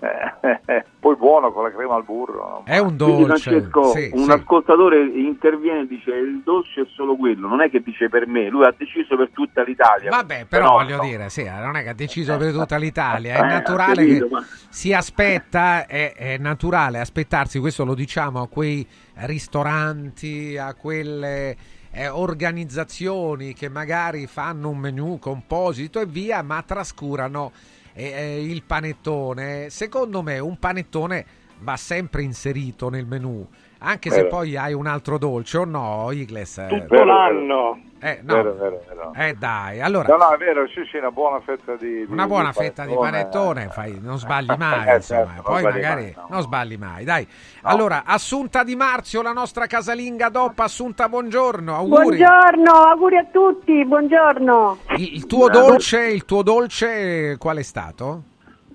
eh, 0.00 0.84
poi 0.98 1.16
buono 1.16 1.52
con 1.52 1.64
la 1.64 1.72
crema 1.72 1.94
al 1.94 2.04
burro. 2.04 2.62
è 2.64 2.78
un 2.78 2.96
Quindi 2.96 3.24
dolce. 3.24 3.50
Francesco, 3.50 3.84
sì, 3.90 4.10
un 4.12 4.24
sì. 4.24 4.30
ascoltatore 4.30 5.02
interviene 5.04 5.80
e 5.82 5.86
dice 5.86 6.10
il 6.10 6.42
dolce 6.44 6.82
è 6.82 6.86
solo 6.94 7.16
quello, 7.16 7.48
non 7.48 7.60
è 7.60 7.70
che 7.70 7.80
dice 7.80 8.08
per 8.08 8.26
me, 8.26 8.48
lui 8.48 8.64
ha 8.64 8.74
deciso 8.76 9.16
per 9.16 9.30
tutta 9.32 9.62
l'Italia. 9.62 10.10
Vabbè, 10.10 10.46
però 10.46 10.72
voglio 10.72 10.98
dire, 11.00 11.28
sì, 11.30 11.44
non 11.44 11.76
è 11.76 11.82
che 11.82 11.88
ha 11.90 11.94
deciso 11.94 12.36
per 12.36 12.52
tutta 12.52 12.76
l'Italia, 12.76 13.34
è 13.34 13.38
Eh, 13.38 13.46
naturale 13.46 13.94
capito, 13.94 14.26
che 14.26 14.32
ma- 14.32 14.46
si 14.68 14.92
aspetta, 14.92 15.86
è, 15.86 16.14
è 16.14 16.38
naturale 16.38 16.98
aspettarsi, 17.00 17.58
questo 17.58 17.84
lo 17.84 17.94
diciamo 17.94 18.42
a 18.42 18.48
quei 18.48 18.86
ristoranti, 19.14 20.56
a 20.58 20.74
quelle 20.74 21.56
eh, 21.92 22.08
organizzazioni 22.08 23.54
che 23.54 23.68
magari 23.68 24.26
fanno 24.26 24.70
un 24.70 24.78
menù 24.78 25.18
composito 25.18 26.00
e 26.00 26.06
via, 26.06 26.42
ma 26.42 26.62
trascurano 26.62 27.52
eh, 27.94 28.44
il 28.44 28.62
panettone. 28.64 29.70
Secondo 29.70 30.22
me 30.22 30.38
un 30.38 30.58
panettone 30.58 31.26
va 31.60 31.76
sempre 31.76 32.22
inserito 32.22 32.90
nel 32.90 33.06
menù, 33.06 33.46
anche 33.84 34.10
se 34.10 34.16
Vero. 34.22 34.28
poi 34.28 34.56
hai 34.56 34.72
un 34.72 34.86
altro 34.86 35.18
dolce 35.18 35.58
o 35.58 35.64
no, 35.64 36.10
Igles? 36.10 36.58
Eh, 36.58 36.66
Tutto 36.68 37.04
l'anno. 37.04 37.80
eh, 38.00 38.20
no. 38.22 38.34
Vero, 38.34 38.54
vero, 38.54 38.82
vero. 38.88 39.12
Eh 39.16 39.34
dai, 39.38 39.80
allora 39.80 40.08
No, 40.08 40.16
no, 40.24 40.30
è 40.32 40.36
vero, 40.36 40.66
sì, 40.68 40.82
sì, 40.90 40.96
una 40.98 41.10
buona 41.10 41.40
fetta 41.40 41.74
di... 41.76 42.04
di- 42.04 42.12
una 42.12 42.26
buona 42.26 42.48
di 42.48 42.54
fetta 42.54 42.84
di 42.84 42.94
panettone, 42.94 43.68
fai- 43.68 43.98
non 44.00 44.18
sbagli 44.18 44.50
mai, 44.58 44.88
Eh, 44.90 44.94
insomma, 44.96 45.20
certo, 45.26 45.32
non 45.34 45.42
poi 45.44 45.60
sbagli 45.60 45.74
magari 45.74 46.02
mai, 46.02 46.14
no. 46.16 46.26
non 46.30 46.42
sbagli 46.42 46.76
mai, 46.76 47.04
dai. 47.04 47.28
Allora, 47.62 48.02
Assunta 48.04 48.62
Di 48.64 48.76
Marzio, 48.76 49.22
la 49.22 49.32
nostra 49.32 49.66
casalinga 49.66 50.28
DOP, 50.28 50.58
Assunta, 50.58 51.08
buongiorno, 51.08 51.74
auguri. 51.74 52.16
Buongiorno, 52.16 52.70
auguri 52.72 53.16
a 53.16 53.26
tutti, 53.30 53.84
buongiorno. 53.86 54.78
Il, 54.96 55.14
il 55.14 55.26
tuo 55.26 55.48
dolce, 55.48 56.04
il 56.06 56.24
tuo 56.24 56.42
dolce 56.42 57.36
qual 57.38 57.56
è 57.58 57.62
stato? 57.62 58.22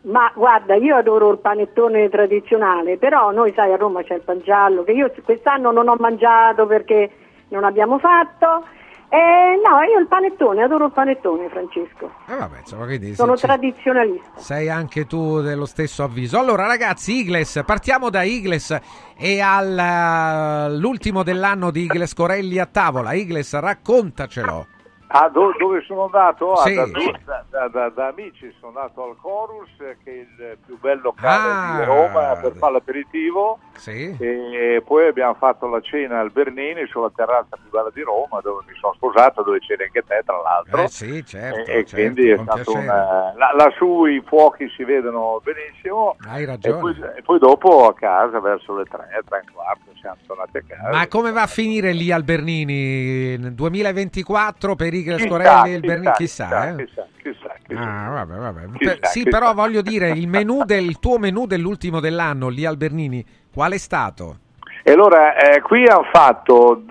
Ma 0.10 0.32
guarda, 0.34 0.76
io 0.76 0.96
adoro 0.96 1.30
il 1.32 1.38
panettone 1.38 2.10
tradizionale, 2.10 2.98
però 2.98 3.32
noi 3.32 3.54
sai 3.56 3.72
a 3.74 3.78
Roma 3.78 4.02
c'è 4.04 4.16
il 4.16 4.22
pan 4.22 4.42
giallo 4.44 4.84
che 4.84 4.92
io 4.94 5.12
quest'anno 5.24 5.72
non 5.72 5.88
ho 5.88 5.96
mangiato 6.00 6.66
perché 6.66 7.12
non 7.50 7.64
abbiamo 7.64 8.00
fatto. 8.00 8.66
Eh, 9.12 9.60
no, 9.68 9.82
io 9.82 9.98
il 10.00 10.08
panettone, 10.08 10.62
adoro 10.64 10.86
il 10.86 10.92
panettone, 10.92 11.50
Francesco. 11.50 12.12
Eh 12.28 12.36
vabbè, 12.36 12.60
insomma, 12.60 12.86
quindi 12.86 13.14
Sono 13.16 13.36
se- 13.36 13.48
tradizionalista. 13.48 14.40
sei 14.40 14.70
anche 14.70 15.06
tu 15.06 15.42
dello 15.42 15.66
stesso 15.66 16.04
avviso. 16.04 16.38
Allora, 16.40 16.68
ragazzi, 16.68 17.18
Igles, 17.20 17.62
partiamo 17.66 18.10
da 18.12 18.22
Igles 18.24 18.78
e 19.18 19.42
all'ultimo 19.42 21.24
dell'anno 21.24 21.72
di 21.72 21.84
Igles 21.84 22.14
Corelli 22.14 22.60
a 22.60 22.68
tavola. 22.68 23.14
Igles, 23.14 23.60
raccontacelo. 23.60 24.68
Ah, 25.12 25.28
do- 25.28 25.56
dove 25.58 25.82
sono 25.88 26.04
andato? 26.06 26.54
Ah, 26.54 26.62
Sì. 26.64 26.76
da, 26.76 27.44
da- 27.50 27.68
da- 27.68 27.90
da- 27.90 28.08
amici 28.08 28.54
sono 28.60 28.78
andato 28.80 29.04
al 29.04 29.16
Chorus, 29.20 29.70
che 29.78 29.98
è 30.06 30.12
il 30.12 30.58
più 30.64 30.78
bel 30.80 31.02
locale 31.02 31.78
di 31.78 31.82
Ah. 31.82 31.86
Roma 31.86 32.36
per 32.36 32.54
fare 32.58 32.74
l'aperitivo. 32.74 33.58
Sì. 33.80 34.16
E 34.20 34.84
poi 34.86 35.08
abbiamo 35.08 35.34
fatto 35.36 35.68
la 35.68 35.80
cena 35.82 36.20
al 36.20 36.32
Bernini 36.32 36.86
sulla 36.88 37.12
terrazza 37.16 37.56
più 37.56 37.70
bella 37.70 37.90
di 37.94 38.02
Roma, 38.02 38.40
dove 38.42 38.64
mi 38.68 38.74
sono 38.80 38.94
sposato, 38.94 39.42
dove 39.42 39.60
c'eri 39.60 39.84
anche 39.84 40.04
te, 40.06 40.22
tra 40.26 40.36
l'altro. 40.42 40.84
Eh 40.84 40.88
sì, 40.90 41.26
certo, 41.26 41.72
e, 41.72 41.80
e 41.80 41.86
certo, 41.86 41.96
quindi 41.96 42.30
è 42.30 42.38
stato 42.38 42.74
la- 42.82 43.34
lassù 43.56 44.06
i 44.06 44.22
fuochi 44.26 44.70
si 44.76 44.84
vedono 44.84 45.42
benissimo. 45.44 46.16
Hai 46.28 46.44
E 46.44 46.46
ragione. 46.46 46.80
poi, 46.80 46.96
e 47.18 47.22
poi 47.22 47.40
dopo 47.40 47.88
a 47.88 47.94
casa 47.96 48.40
verso 48.40 48.76
le 48.78 48.84
tre, 48.84 49.08
tre 49.26 49.38
e 49.38 49.42
un 49.48 49.54
quarto 49.54 49.82
siamo 50.00 50.18
tornati 50.28 50.58
a 50.58 50.64
casa. 50.68 50.90
Ma 50.90 51.08
come 51.08 51.32
va 51.32 51.42
a 51.44 51.48
finire 51.48 51.92
lì 51.94 52.12
al 52.12 52.24
Bernini? 52.24 53.38
Nel 53.38 53.54
2024 53.54 54.76
per 54.76 54.94
Igles 54.94 55.22
Chissà, 55.22 55.30
Corelli 55.30 55.72
e 55.72 55.76
il 55.76 55.82
Bernini? 55.82 56.14
chissà, 56.14 56.46
Chissà, 56.46 56.70
eh? 56.70 56.86
chissà, 56.86 57.08
chissà. 57.22 57.49
Ah, 57.76 58.10
vabbè, 58.10 58.36
vabbè. 58.36 58.62
Per- 58.78 59.00
sì, 59.08 59.24
però 59.24 59.54
voglio 59.54 59.82
dire, 59.82 60.10
il 60.10 60.28
menù 60.28 60.64
del 60.64 60.86
il 60.86 61.00
tuo 61.00 61.18
menù 61.18 61.46
dell'ultimo 61.46 62.00
dell'anno 62.00 62.50
lì 62.50 62.66
al 62.66 62.78
Bernini, 62.78 63.24
qual 63.54 63.74
è 63.74 63.78
stato? 63.78 64.38
E 64.84 64.92
allora 64.92 65.36
eh, 65.36 65.62
qui 65.62 65.86
hanno 65.86 66.08
fatto 66.12 66.82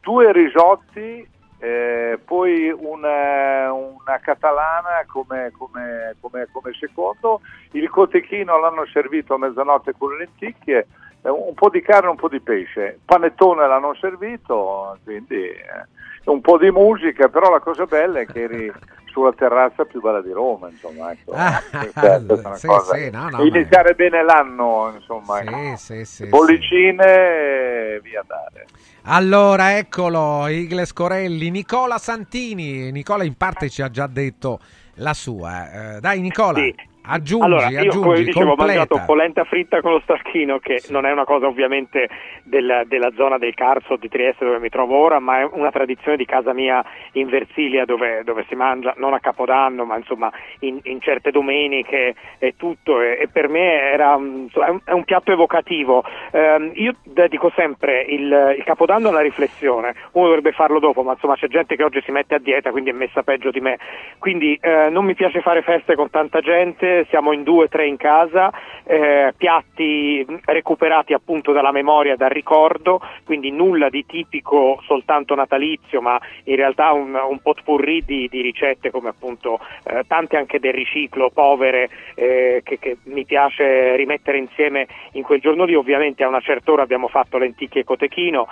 due 0.00 0.32
risotti, 0.32 1.26
eh, 1.58 2.18
poi 2.24 2.70
una, 2.70 3.72
una 3.72 4.18
catalana 4.20 5.04
come, 5.06 5.52
come- 5.56 6.16
come- 6.20 6.48
come 6.52 6.72
secondo, 6.78 7.40
il 7.72 7.88
cotechino 7.88 8.58
l'hanno 8.58 8.84
servito 8.92 9.34
a 9.34 9.38
mezzanotte 9.38 9.94
con 9.96 10.10
le 10.10 10.18
lenticchie, 10.18 10.86
eh, 11.22 11.30
un 11.30 11.54
po' 11.54 11.70
di 11.70 11.80
carne 11.80 12.08
e 12.08 12.10
un 12.10 12.16
po' 12.16 12.28
di 12.28 12.40
pesce, 12.40 12.98
panettone 13.04 13.66
l'hanno 13.66 13.94
servito, 13.94 14.98
quindi... 15.04 15.44
eh, 15.44 15.94
un 16.26 16.40
po' 16.40 16.58
di 16.58 16.70
musica, 16.70 17.28
però 17.28 17.50
la 17.50 17.60
cosa 17.60 17.84
bella 17.86 18.20
è 18.20 18.26
che 18.26 18.42
eri 18.42 18.72
sulla 19.06 19.32
terrazza 19.32 19.84
più 19.84 20.00
bella 20.00 20.20
di 20.20 20.30
Roma, 20.30 20.68
insomma. 20.68 21.10
Ecco. 21.10 21.32
Ah, 21.32 21.62
è 21.70 22.22
una 22.28 22.54
sì, 22.54 22.66
cosa- 22.66 22.96
sì, 22.96 23.10
no, 23.10 23.28
no, 23.30 23.42
iniziare 23.44 23.94
bene 23.94 24.22
l'anno, 24.22 24.92
insomma. 24.94 25.40
Sì, 25.40 25.46
ecco. 25.46 25.76
sì, 25.76 26.04
sì, 26.04 26.26
Bollicine 26.26 27.04
e 27.04 28.00
via 28.02 28.20
andare. 28.20 28.66
Allora, 29.04 29.78
eccolo, 29.78 30.46
Igles 30.48 30.92
Corelli, 30.92 31.50
Nicola 31.50 31.96
Santini. 31.96 32.90
Nicola 32.90 33.24
in 33.24 33.36
parte 33.36 33.70
ci 33.70 33.80
ha 33.80 33.88
già 33.88 34.06
detto 34.06 34.58
la 34.94 35.14
sua. 35.14 35.94
Eh, 35.96 36.00
dai 36.00 36.20
Nicola, 36.20 36.60
aggiungi, 37.06 37.44
allora, 37.44 37.68
io 37.68 37.78
aggiungi, 37.80 37.98
come 37.98 38.18
vi 38.18 38.24
dicevo 38.24 38.44
ho 38.44 38.54
completa. 38.56 38.78
mangiato 38.78 39.02
polenta 39.06 39.44
fritta 39.44 39.80
con 39.80 39.92
lo 39.92 40.00
stracchino 40.00 40.58
che 40.58 40.82
non 40.90 41.06
è 41.06 41.12
una 41.12 41.24
cosa 41.24 41.46
ovviamente 41.46 42.08
del- 42.42 42.84
della 42.86 43.10
zona 43.16 43.38
del 43.38 43.54
Carso 43.54 43.96
di 43.96 44.08
Trieste 44.08 44.44
dove 44.44 44.58
mi 44.58 44.68
trovo 44.68 44.96
ora 44.96 45.18
ma 45.18 45.40
è 45.40 45.48
una 45.50 45.70
tradizione 45.70 46.16
di 46.16 46.24
casa 46.24 46.52
mia 46.52 46.84
in 47.12 47.28
Versilia 47.28 47.84
dove, 47.84 48.22
dove 48.24 48.44
si 48.48 48.54
mangia 48.54 48.94
non 48.96 49.14
a 49.14 49.20
Capodanno 49.20 49.84
ma 49.84 49.96
insomma 49.96 50.30
in, 50.60 50.78
in 50.84 51.00
certe 51.00 51.30
domeniche 51.30 52.14
e 52.38 52.54
tutto. 52.56 53.00
E, 53.00 53.18
e 53.20 53.28
per 53.28 53.48
me 53.48 53.80
era, 53.92 54.16
mm, 54.18 54.46
è, 54.52 54.68
un, 54.68 54.80
è 54.84 54.92
un 54.92 55.04
piatto 55.04 55.32
evocativo. 55.32 56.04
Ehm, 56.32 56.72
io 56.74 56.94
dedico 57.04 57.50
sempre 57.54 58.02
il, 58.02 58.54
il 58.58 58.64
Capodanno 58.64 59.08
alla 59.08 59.20
riflessione. 59.20 59.94
Uno 60.12 60.26
dovrebbe 60.26 60.52
farlo 60.52 60.78
dopo 60.78 61.02
ma 61.02 61.12
insomma 61.12 61.34
c'è 61.36 61.48
gente 61.48 61.76
che 61.76 61.84
oggi 61.84 62.00
si 62.04 62.10
mette 62.12 62.34
a 62.34 62.38
dieta 62.38 62.70
quindi 62.70 62.90
è 62.90 62.94
messa 62.94 63.22
peggio 63.22 63.50
di 63.50 63.60
me. 63.60 63.78
Quindi 64.18 64.58
eh, 64.60 64.88
non 64.90 65.04
mi 65.04 65.14
piace 65.14 65.40
fare 65.40 65.62
feste 65.62 65.94
con 65.94 66.10
tanta 66.10 66.40
gente, 66.40 66.95
siamo 67.04 67.32
in 67.32 67.42
due 67.42 67.64
o 67.64 67.68
tre 67.68 67.86
in 67.86 67.96
casa, 67.96 68.52
eh, 68.84 69.34
piatti 69.36 70.24
recuperati 70.44 71.12
appunto 71.12 71.52
dalla 71.52 71.72
memoria, 71.72 72.16
dal 72.16 72.30
ricordo, 72.30 73.00
quindi 73.24 73.50
nulla 73.50 73.88
di 73.88 74.06
tipico 74.06 74.80
soltanto 74.86 75.34
natalizio, 75.34 76.00
ma 76.00 76.18
in 76.44 76.56
realtà 76.56 76.92
un, 76.92 77.14
un 77.14 77.38
potpourri 77.40 78.04
di, 78.04 78.28
di 78.28 78.40
ricette 78.40 78.90
come 78.90 79.08
appunto 79.10 79.58
eh, 79.84 80.04
tante 80.06 80.36
anche 80.36 80.58
del 80.58 80.72
riciclo, 80.72 81.30
povere, 81.30 81.88
eh, 82.14 82.62
che, 82.64 82.78
che 82.78 82.96
mi 83.04 83.24
piace 83.24 83.96
rimettere 83.96 84.38
insieme 84.38 84.86
in 85.12 85.22
quel 85.22 85.40
giorno 85.40 85.64
lì. 85.64 85.74
Ovviamente 85.74 86.24
a 86.24 86.28
una 86.28 86.40
certa 86.40 86.72
ora 86.72 86.82
abbiamo 86.82 87.08
fatto 87.08 87.38
lenticchie 87.38 87.82
e 87.82 87.84
cotechino 87.84 88.48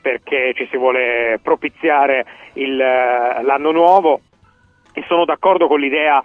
perché 0.00 0.52
ci 0.54 0.66
si 0.70 0.76
vuole 0.76 1.38
propiziare 1.42 2.24
il, 2.54 2.80
eh, 2.80 3.42
l'anno 3.42 3.72
nuovo 3.72 4.20
e 4.98 5.04
sono 5.06 5.24
d'accordo 5.24 5.68
con 5.68 5.78
l'idea 5.78 6.20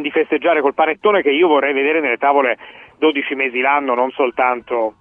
di 0.00 0.10
festeggiare 0.10 0.62
col 0.62 0.74
panettone 0.74 1.20
che 1.20 1.30
io 1.30 1.48
vorrei 1.48 1.74
vedere 1.74 2.00
nelle 2.00 2.16
tavole 2.16 2.56
12 2.98 3.34
mesi 3.34 3.60
l'anno, 3.60 3.94
non 3.94 4.10
soltanto 4.10 4.94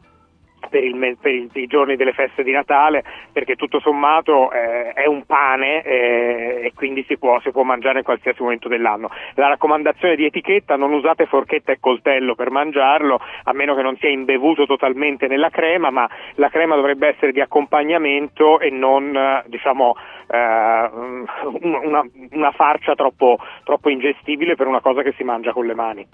per, 0.70 0.84
il 0.84 1.18
per 1.20 1.34
il- 1.34 1.50
i 1.54 1.68
giorni 1.68 1.96
delle 1.96 2.14
feste 2.14 2.44
di 2.44 2.52
Natale, 2.52 3.04
perché 3.32 3.56
tutto 3.56 3.80
sommato 3.80 4.52
eh, 4.52 4.92
è 4.94 5.06
un 5.06 5.26
pane 5.26 5.82
eh, 5.84 6.62
e 6.66 6.72
quindi 6.76 7.04
si 7.08 7.18
può, 7.18 7.40
si 7.42 7.52
può 7.52 7.64
mangiare 7.64 8.00
in 8.00 8.04
qualsiasi 8.04 8.42
momento 8.42 8.68
dell'anno. 8.68 9.10
La 9.36 9.48
raccomandazione 9.48 10.16
di 10.16 10.26
etichetta, 10.26 10.76
non 10.76 10.94
usate 10.94 11.26
forchetta 11.26 11.72
e 11.72 11.80
coltello 11.80 12.36
per 12.36 12.52
mangiarlo, 12.52 13.20
a 13.44 13.54
meno 13.54 13.76
che 13.76 13.82
non 13.82 13.98
sia 13.98 14.10
imbevuto 14.10 14.66
totalmente 14.66 15.28
nella 15.28 15.50
crema, 15.50 15.90
ma 15.90 16.10
la 16.36 16.50
crema 16.50 16.76
dovrebbe 16.76 17.08
essere 17.08 17.32
di 17.32 17.42
accompagnamento 17.42 18.60
e 18.60 18.70
non 18.70 19.16
eh, 19.16 19.44
diciamo 19.48 19.96
eh, 20.28 20.90
una, 21.62 22.04
una 22.32 22.52
farcia 22.52 22.96
troppo, 22.96 23.38
troppo 23.64 23.90
ingestibile 23.90 24.56
per 24.56 24.68
una 24.68 24.82
cosa 24.82 25.02
che 25.02 25.14
si 25.18 25.24
mangia 25.24 25.52
con 25.52 25.66
le 25.66 25.74
mani. 25.76 26.08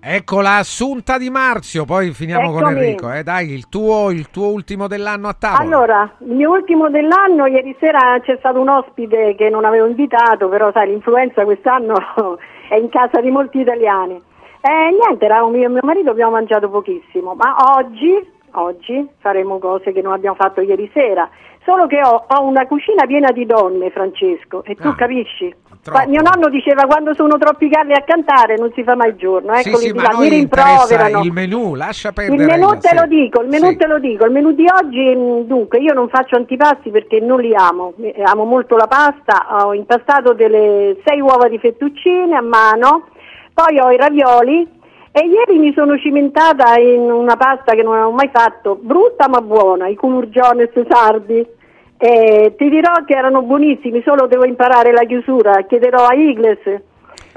Ecco 0.00 0.40
la 0.40 0.58
Assunta 0.58 1.18
di 1.18 1.28
Marzio, 1.28 1.84
poi 1.84 2.12
finiamo 2.12 2.52
con 2.52 2.60
Eccomi. 2.60 2.78
Enrico. 2.78 3.12
Eh. 3.12 3.24
Dai, 3.24 3.50
il 3.50 3.68
tuo, 3.68 4.10
il 4.10 4.30
tuo 4.30 4.46
ultimo 4.46 4.86
dell'anno 4.86 5.26
a 5.26 5.34
tavola. 5.34 5.60
Allora, 5.60 6.12
il 6.20 6.34
mio 6.34 6.50
ultimo 6.50 6.88
dell'anno, 6.88 7.46
ieri 7.46 7.74
sera 7.80 8.16
c'è 8.22 8.36
stato 8.38 8.60
un 8.60 8.68
ospite 8.68 9.34
che 9.34 9.50
non 9.50 9.64
avevo 9.64 9.86
invitato, 9.86 10.48
però 10.48 10.70
sai, 10.72 10.90
l'influenza 10.90 11.42
quest'anno 11.44 11.96
è 12.70 12.76
in 12.76 12.88
casa 12.90 13.20
di 13.20 13.30
molti 13.30 13.58
italiani. 13.58 14.22
E 14.60 14.96
niente, 14.96 15.24
eravamo 15.24 15.56
io 15.56 15.66
e 15.66 15.68
mio 15.68 15.80
marito 15.82 16.10
abbiamo 16.10 16.32
mangiato 16.32 16.70
pochissimo, 16.70 17.34
ma 17.34 17.56
oggi, 17.76 18.14
oggi 18.52 19.08
faremo 19.18 19.58
cose 19.58 19.92
che 19.92 20.00
non 20.00 20.12
abbiamo 20.12 20.36
fatto 20.36 20.60
ieri 20.60 20.88
sera. 20.92 21.28
Solo 21.68 21.86
che 21.86 22.00
ho, 22.02 22.24
ho 22.26 22.42
una 22.46 22.66
cucina 22.66 23.04
piena 23.04 23.30
di 23.30 23.44
donne, 23.44 23.90
Francesco, 23.90 24.64
e 24.64 24.74
tu 24.74 24.88
Ah, 24.88 24.94
capisci? 24.94 25.54
Qua- 25.84 26.06
mio 26.06 26.22
nonno 26.22 26.48
diceva 26.48 26.86
quando 26.86 27.12
sono 27.14 27.36
troppi 27.36 27.68
carri 27.68 27.92
a 27.92 28.02
cantare 28.06 28.56
non 28.56 28.72
si 28.74 28.82
fa 28.82 28.96
mai 28.96 29.14
giorno, 29.16 29.54
Sì, 29.56 29.68
eccoli 29.68 29.84
sì, 29.88 29.92
ma 29.92 30.02
là, 30.10 30.18
mi 30.18 30.28
rimproverano. 30.30 31.22
il 31.24 31.30
menù, 31.32 31.74
lascia 31.74 32.08
Il 32.08 32.14
perdere. 32.14 32.44
menù 32.56 32.72
il- 32.72 32.78
te 32.78 32.88
sì. 32.88 32.94
lo 32.94 33.06
dico, 33.06 33.42
il 33.42 33.48
menù 33.48 33.66
Sì. 33.68 33.76
te 33.76 33.86
lo 33.86 33.98
dico, 33.98 34.24
il 34.24 34.30
menù 34.32 34.52
di 34.52 34.64
oggi 34.66 35.14
mh, 35.14 35.42
dunque 35.46 35.78
io 35.80 35.92
non 35.92 36.08
faccio 36.08 36.36
antipasti 36.36 36.90
perché 36.90 37.20
non 37.20 37.38
li 37.40 37.54
amo, 37.54 37.92
Eh, 38.00 38.14
amo 38.24 38.44
molto 38.44 38.76
la 38.76 38.86
pasta, 38.86 39.64
ho 39.66 39.74
impastato 39.74 40.32
delle 40.32 40.96
sei 41.04 41.20
uova 41.20 41.48
di 41.48 41.58
fettuccine 41.58 42.34
a 42.34 42.40
mano, 42.42 43.08
poi 43.52 43.78
ho 43.78 43.90
i 43.90 43.96
ravioli 43.98 44.66
e 45.12 45.20
ieri 45.26 45.58
mi 45.58 45.72
sono 45.74 45.98
cimentata 45.98 46.78
in 46.80 47.10
una 47.10 47.36
pasta 47.36 47.74
che 47.74 47.82
non 47.82 47.92
avevo 47.94 48.12
mai 48.12 48.30
fatto, 48.32 48.78
brutta 48.80 49.28
ma 49.28 49.42
buona, 49.42 49.86
i 49.88 49.96
culurgiones 49.96 50.70
sardi. 50.88 51.56
E 52.00 52.54
ti 52.56 52.68
dirò 52.68 52.92
che 53.04 53.14
erano 53.14 53.42
buonissimi, 53.42 54.02
solo 54.04 54.26
devo 54.28 54.44
imparare 54.44 54.92
la 54.92 55.04
chiusura, 55.04 55.62
chiederò 55.62 56.06
a 56.06 56.14
Igles 56.14 56.60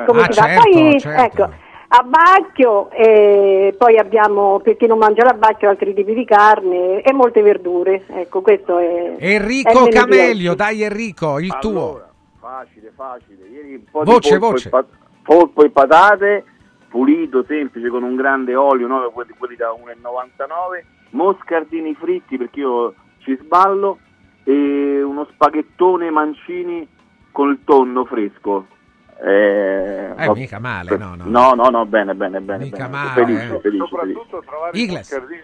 come 0.05 0.21
Ah, 0.21 0.31
si 0.31 0.39
fa. 0.39 0.45
certo, 0.47 0.69
Poi 0.69 0.99
certo. 0.99 1.21
ecco, 1.43 1.53
abbacchio 1.87 2.89
e 2.91 3.75
poi 3.77 3.97
abbiamo 3.97 4.59
per 4.59 4.77
chi 4.77 4.85
non 4.87 4.97
mangia 4.99 5.23
l'abbacchio 5.23 5.67
altri 5.69 5.93
tipi 5.93 6.13
di 6.13 6.25
carne 6.25 7.01
e 7.01 7.11
molte 7.13 7.41
verdure. 7.41 8.03
Ecco, 8.07 8.41
questo 8.41 8.77
è 8.77 9.15
è 9.17 9.33
Enrico 9.33 9.83
di 9.85 9.89
Camelio, 9.89 10.53
dai 10.53 10.83
Enrico, 10.83 11.39
il 11.39 11.55
tuo. 11.59 12.01
Facile, 12.39 12.91
facile. 12.95 13.47
Ieri 13.51 13.73
un 13.75 13.83
po' 13.89 14.03
Voce, 14.03 14.33
di 14.33 14.39
polpo, 14.39 14.51
voce. 14.51 14.67
E 14.67 14.71
pa- 14.71 14.85
polpo 15.23 15.63
e 15.63 15.69
patate, 15.71 16.43
pulito, 16.87 17.43
semplice, 17.47 17.89
con 17.89 18.03
un 18.03 18.15
grande 18.15 18.55
olio, 18.55 18.87
no? 18.87 19.09
quelli, 19.11 19.31
quelli 19.37 19.55
da 19.55 19.71
1,99. 19.71 20.83
Moscardini 21.11 21.93
fritti, 21.95 22.37
perché 22.37 22.59
io 22.61 22.93
ci 23.19 23.37
sballo, 23.41 23.97
e 24.43 25.01
uno 25.01 25.27
spaghettone 25.31 26.09
mancini 26.09 26.87
col 27.31 27.59
tonno 27.63 28.05
fresco. 28.05 28.67
Eh, 29.23 30.13
Eh, 30.17 30.31
mica 30.33 30.57
male, 30.59 30.97
no, 30.97 31.13
no. 31.15 31.25
No, 31.25 31.53
no, 31.53 31.69
no, 31.69 31.85
bene, 31.85 32.15
bene, 32.15 32.41
bene. 32.41 32.63
Mica 32.65 32.87
bene. 32.87 32.89
male, 32.89 33.09
Felice, 33.25 33.55
eh. 33.55 33.59
felice, 33.59 33.85
Soprattutto 33.87 34.43
trovare, 34.45 34.77
i 34.77 34.81
Igles. 34.81 35.11
moscardini, 35.11 35.41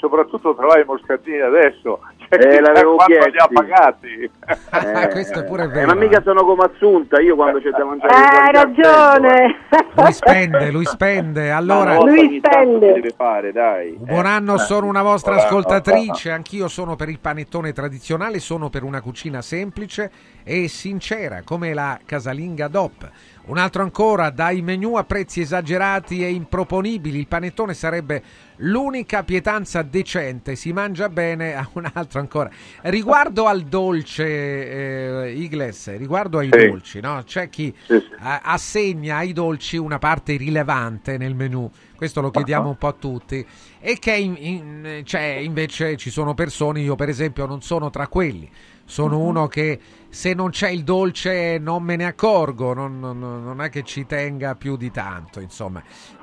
soprattutto 0.00 0.54
trovare 0.54 0.80
i 0.80 0.84
moscardini 0.84 1.40
adesso. 1.40 2.00
Cioè, 2.30 2.38
Eh, 2.56 2.60
l'avevo 2.60 2.94
quanto 2.94 3.12
li 3.12 3.18
ha 3.38 3.46
chiesti. 3.48 3.52
pagati. 3.54 4.30
Ah, 4.70 5.08
questo 5.08 5.40
è 5.40 5.44
pure 5.44 5.64
Eh, 5.64 5.68
vero. 5.68 5.86
ma 5.88 5.94
mica 5.94 6.20
sono 6.22 6.44
come 6.44 6.64
Assunta, 6.72 7.20
io 7.20 7.34
quando 7.34 7.60
c'è 7.60 7.70
da 7.70 7.84
mangiare... 7.84 8.14
Eh, 8.14 8.38
hai 8.38 8.52
ragione. 8.52 9.56
Lui 9.94 10.12
spende, 10.12 10.70
lui 10.70 10.84
spende. 10.84 11.50
Allora, 11.50 11.98
Lui 11.98 12.40
spende. 12.44 12.92
deve 12.94 13.10
fare, 13.16 13.52
dai. 13.52 13.96
buon 13.98 14.26
anno, 14.26 14.54
Eh. 14.54 14.58
sono 14.58 14.86
una 14.86 15.02
vostra 15.02 15.32
Buon 15.34 15.44
anno. 15.46 15.58
ascoltatrice. 15.58 16.30
Anch'io 16.30 16.68
sono 16.68 16.96
per 16.96 17.08
il 17.08 17.18
panettone 17.18 17.72
tradizionale, 17.72 18.38
sono 18.38 18.70
per 18.70 18.84
una 18.84 19.00
cucina 19.00 19.42
semplice 19.42 20.10
e 20.44 20.68
sincera, 20.68 21.42
come 21.44 21.74
la 21.74 21.98
casalinga 22.04 22.68
DOP. 22.68 23.10
Un 23.42 23.58
altro 23.58 23.82
ancora, 23.82 24.30
dai 24.30 24.60
menù 24.62 24.94
a 24.94 25.04
prezzi 25.04 25.40
esagerati 25.40 26.22
e 26.22 26.30
improponibili, 26.30 27.18
il 27.18 27.26
panettone 27.26 27.74
sarebbe 27.74 28.22
l'unica 28.56 29.24
pietanza 29.24 29.82
decente, 29.82 30.54
si 30.54 30.72
mangia 30.72 31.08
bene, 31.08 31.54
a 31.54 31.68
un 31.72 31.90
altro 31.92 32.20
ancora. 32.20 32.50
Riguardo 32.82 33.46
al 33.46 33.62
dolce, 33.62 35.24
eh, 35.24 35.32
Igles, 35.32 35.96
riguardo 35.96 36.38
ai 36.38 36.50
Sì. 36.52 36.58
dolci, 36.66 37.00
no? 37.00 37.22
c'è 37.24 37.48
chi 37.48 37.74
a- 38.22 38.42
assegna 38.44 39.16
ai 39.16 39.32
dolci 39.32 39.78
una 39.78 39.98
parte 39.98 40.36
rilevante 40.36 41.16
nel 41.16 41.34
menù, 41.34 41.68
questo 41.96 42.20
lo 42.20 42.30
chiediamo 42.30 42.68
un 42.68 42.76
po' 42.76 42.88
a 42.88 42.92
tutti, 42.92 43.44
e 43.80 43.98
che 43.98 44.14
in- 44.14 44.36
in- 44.38 45.00
cioè, 45.04 45.40
invece 45.42 45.96
ci 45.96 46.10
sono 46.10 46.34
persone, 46.34 46.80
io 46.80 46.94
per 46.94 47.08
esempio 47.08 47.46
non 47.46 47.62
sono 47.62 47.88
tra 47.88 48.06
quelli, 48.08 48.48
sono 48.84 49.18
uno 49.18 49.46
che 49.48 49.78
se 50.10 50.34
non 50.34 50.50
c'è 50.50 50.68
il 50.70 50.82
dolce 50.82 51.58
non 51.58 51.82
me 51.84 51.96
ne 51.96 52.04
accorgo, 52.04 52.74
non, 52.74 52.98
non- 52.98 53.18
non 53.18 53.62
è 53.62 53.70
che 53.70 53.82
ci 53.82 54.04
tenga 54.06 54.54
più 54.56 54.76
di 54.76 54.90
tanto, 54.90 55.40
insomma. 55.40 55.82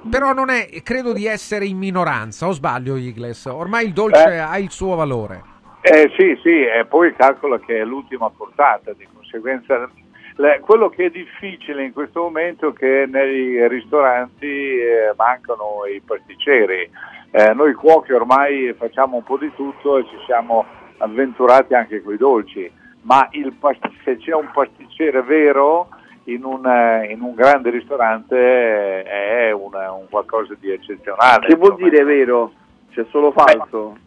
Però 0.10 0.34
non 0.34 0.50
è, 0.50 0.68
credo 0.84 1.14
di 1.14 1.26
essere 1.26 1.66
in 1.66 1.78
minoranza, 1.78 2.48
o 2.48 2.52
sbaglio 2.52 2.98
Igles? 2.98 3.46
Ormai 3.46 3.86
il 3.86 3.94
dolce 3.94 4.34
Eh. 4.34 4.38
ha 4.38 4.58
il 4.58 4.70
suo 4.72 4.96
valore. 4.96 5.42
Eh 5.82 6.12
sì, 6.18 6.38
sì, 6.44 6.50
e 6.64 6.86
poi 6.86 7.16
calcola 7.16 7.60
che 7.60 7.78
è 7.80 7.86
l'ultima 7.86 8.30
portata, 8.30 8.92
di 8.94 9.08
conseguenza 9.14 9.90
le- 10.36 10.60
quello 10.60 10.90
che 10.90 11.06
è 11.06 11.10
difficile 11.10 11.84
in 11.86 11.94
questo 11.94 12.22
momento 12.22 12.70
è 12.70 12.74
che 12.74 13.06
nei 13.10 13.68
ristoranti 13.70 14.46
eh, 14.46 15.14
mancano 15.16 15.86
i 15.92 16.02
pasticceri. 16.06 16.90
Eh, 17.32 17.54
noi 17.54 17.74
cuochi 17.74 18.12
ormai 18.12 18.74
facciamo 18.78 19.18
un 19.18 19.24
po' 19.24 19.38
di 19.38 19.52
tutto 19.56 19.98
e 19.98 20.04
ci 20.04 20.16
siamo 20.26 20.66
avventurati 20.98 21.74
anche 21.74 22.02
con 22.02 22.14
i 22.14 22.18
dolci, 22.18 22.70
ma 23.02 23.28
il 23.32 23.54
past- 23.54 23.90
se 24.04 24.18
c'è 24.18 24.34
un 24.34 24.50
pasticcere 24.54 25.22
vero 25.22 25.90
in 26.26 26.44
un, 26.44 26.66
eh, 26.66 27.08
in 27.12 27.22
un 27.22 27.34
grande 27.36 27.70
ristorante 27.70 28.36
eh, 28.38 29.48
è 29.48 29.52
una- 29.52 29.92
un 29.94 30.08
qualcosa 30.10 30.56
di 30.60 30.72
eccezionale. 30.72 31.48
Che 31.48 31.56
vuol 31.56 31.76
dire 31.76 32.04
vero? 32.04 32.52
C'è 32.92 33.06
solo 33.10 33.32
falso? 33.32 33.98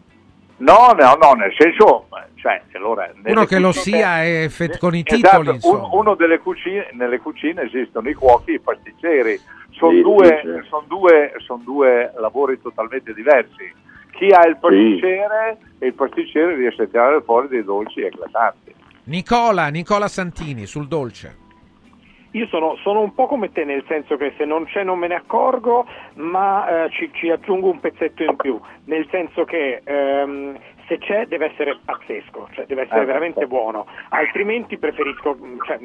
No, 0.57 0.93
no, 0.95 1.17
no, 1.19 1.31
nel 1.33 1.51
senso, 1.57 2.05
cioè, 2.35 2.61
allora, 2.73 3.09
nelle 3.15 3.31
Uno 3.31 3.45
che 3.45 3.57
lo 3.57 3.69
cucine- 3.71 3.97
sia 3.97 4.23
è 4.23 4.47
fe- 4.49 4.77
con 4.77 4.93
i 4.93 5.01
Esatto, 5.03 5.15
titoli, 5.39 5.47
un- 5.47 5.53
insomma. 5.55 5.89
uno 5.93 6.13
delle 6.13 6.37
cucine, 6.37 6.89
nelle 6.91 7.17
cucine 7.19 7.63
esistono 7.63 8.07
i 8.09 8.13
cuochi 8.13 8.51
e 8.51 8.53
i 8.55 8.59
pasticceri, 8.59 9.39
sono 9.71 9.91
Sì, 9.93 10.01
due, 10.03 10.39
sì, 10.43 10.61
sì. 10.61 10.67
son 10.69 10.83
due, 10.87 11.33
son 11.37 11.63
due 11.63 12.13
lavori 12.17 12.61
totalmente 12.61 13.11
diversi. 13.15 13.73
Chi 14.11 14.27
ha 14.29 14.45
il 14.45 14.57
pasticcere 14.57 15.57
e 15.79 15.87
il 15.87 15.93
pasticcere 15.93 16.53
riesce 16.53 16.83
a 16.83 16.85
tirare 16.85 17.21
fuori 17.21 17.47
dei 17.47 17.63
dolci 17.63 18.01
eclatanti. 18.01 18.75
Nicola, 19.11 19.67
Nicola 19.67 20.07
Santini 20.07 20.65
sul 20.65 20.87
dolce. 20.87 21.35
Io 22.31 22.47
sono, 22.47 22.77
sono 22.81 23.01
un 23.01 23.13
po' 23.13 23.27
come 23.27 23.51
te, 23.51 23.65
nel 23.65 23.83
senso 23.85 24.15
che 24.15 24.33
se 24.37 24.45
non 24.45 24.63
c'è 24.63 24.85
non 24.85 24.99
me 24.99 25.07
ne 25.07 25.15
accorgo, 25.15 25.85
ma 26.13 26.85
eh, 26.85 26.89
ci, 26.91 27.11
ci 27.11 27.29
aggiungo 27.29 27.69
un 27.69 27.81
pezzetto 27.81 28.23
in 28.23 28.37
più, 28.37 28.57
nel 28.85 29.05
senso 29.11 29.43
che 29.43 29.81
ehm, 29.83 30.57
se 30.91 30.97
c'è 30.97 31.25
deve 31.25 31.45
essere 31.45 31.79
pazzesco, 31.85 32.49
cioè 32.51 32.65
deve 32.65 32.81
essere 32.81 33.03
Eh, 33.03 33.05
veramente 33.05 33.47
buono, 33.47 33.85
altrimenti 34.09 34.77
preferisco, 34.77 35.37
cioè, 35.65 35.77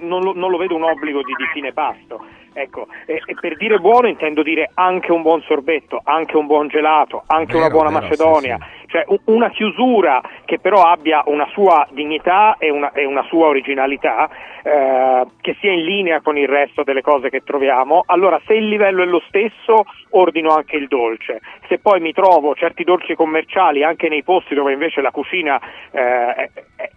non, 0.00 0.22
lo, 0.22 0.32
non 0.34 0.50
lo 0.50 0.56
vedo 0.56 0.74
un 0.74 0.84
obbligo 0.84 1.20
di, 1.22 1.34
di 1.36 1.44
fine 1.52 1.72
pasto. 1.74 2.24
Ecco, 2.58 2.86
e, 3.04 3.20
e 3.26 3.34
per 3.38 3.58
dire 3.58 3.78
buono 3.78 4.08
intendo 4.08 4.42
dire 4.42 4.70
anche 4.72 5.12
un 5.12 5.20
buon 5.20 5.42
sorbetto, 5.42 6.00
anche 6.02 6.38
un 6.38 6.46
buon 6.46 6.68
gelato, 6.68 7.22
anche 7.26 7.52
Vero, 7.52 7.58
una 7.58 7.68
buona 7.68 7.90
vero, 7.90 8.00
macedonia, 8.00 8.58
cioè 8.86 9.04
u- 9.08 9.20
una 9.24 9.50
chiusura 9.50 10.22
che 10.46 10.58
però 10.58 10.84
abbia 10.84 11.22
una 11.26 11.46
sua 11.52 11.86
dignità 11.90 12.56
e 12.58 12.70
una, 12.70 12.92
e 12.92 13.04
una 13.04 13.24
sua 13.24 13.48
originalità, 13.48 14.30
eh, 14.62 15.26
che 15.42 15.54
sia 15.60 15.70
in 15.70 15.84
linea 15.84 16.22
con 16.22 16.38
il 16.38 16.48
resto 16.48 16.82
delle 16.82 17.02
cose 17.02 17.28
che 17.28 17.42
troviamo, 17.42 18.04
allora 18.06 18.40
se 18.46 18.54
il 18.54 18.68
livello 18.68 19.02
è 19.02 19.06
lo 19.06 19.22
stesso 19.28 19.84
ordino 20.12 20.48
anche 20.48 20.76
il 20.76 20.88
dolce. 20.88 21.40
Se 21.68 21.78
poi 21.78 22.00
mi 22.00 22.12
trovo 22.12 22.54
certi 22.54 22.84
dolci 22.84 23.14
commerciali 23.14 23.84
anche 23.84 24.08
nei 24.08 24.22
posti 24.22 24.45
dove 24.54 24.72
invece 24.72 25.00
la 25.00 25.10
cucina 25.10 25.60
eh, 25.90 26.00
è, 26.00 26.50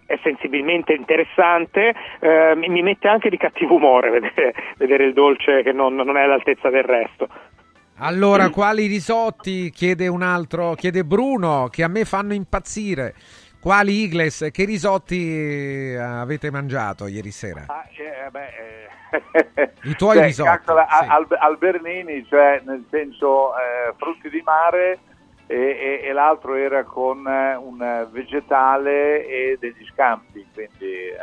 è- 0.06 0.18
sensibilmente 0.22 0.92
interessante, 0.92 1.94
eh, 2.20 2.54
mi, 2.56 2.68
mi 2.68 2.82
mette 2.82 3.08
anche 3.08 3.30
di 3.30 3.36
cattivo 3.36 3.76
umore 3.76 4.10
vedere, 4.20 4.54
vedere 4.76 5.04
il 5.04 5.12
dolce 5.12 5.62
che 5.62 5.72
non, 5.72 5.94
non 5.94 6.16
è 6.16 6.22
all'altezza 6.22 6.68
del 6.68 6.84
resto. 6.84 7.28
Allora, 8.02 8.48
quali 8.48 8.86
risotti? 8.86 9.70
Chiede 9.70 10.08
un 10.08 10.22
altro, 10.22 10.72
chiede 10.72 11.04
Bruno, 11.04 11.68
che 11.70 11.82
a 11.82 11.88
me 11.88 12.04
fanno 12.06 12.32
impazzire. 12.32 13.14
Quali 13.60 14.04
Igles? 14.04 14.48
Che 14.50 14.64
risotti 14.64 15.92
eh, 15.92 15.96
avete 15.96 16.50
mangiato 16.50 17.06
ieri 17.06 17.30
sera? 17.30 17.64
Ah, 17.66 17.84
eh, 17.94 18.30
beh, 18.30 18.46
eh, 18.46 19.72
I 19.84 19.94
tuoi 19.96 20.16
cioè, 20.16 20.24
risotti, 20.24 20.48
calcola, 20.48 20.86
sì. 20.88 21.06
al, 21.08 21.26
al 21.28 21.58
Bernini, 21.58 22.24
cioè 22.26 22.62
nel 22.64 22.84
senso 22.88 23.52
eh, 23.54 23.92
frutti 23.98 24.30
di 24.30 24.40
mare 24.42 24.98
e, 25.50 26.00
e- 26.02 26.06
e 26.06 26.12
l'altro 26.12 26.54
era 26.54 26.84
con 26.84 27.26
eh, 27.26 27.56
un 27.56 28.06
vegetale 28.12 29.26
e 29.26 29.56
degli 29.58 29.84
scampi, 29.86 30.46
quindi, 30.54 31.08
eh, 31.08 31.18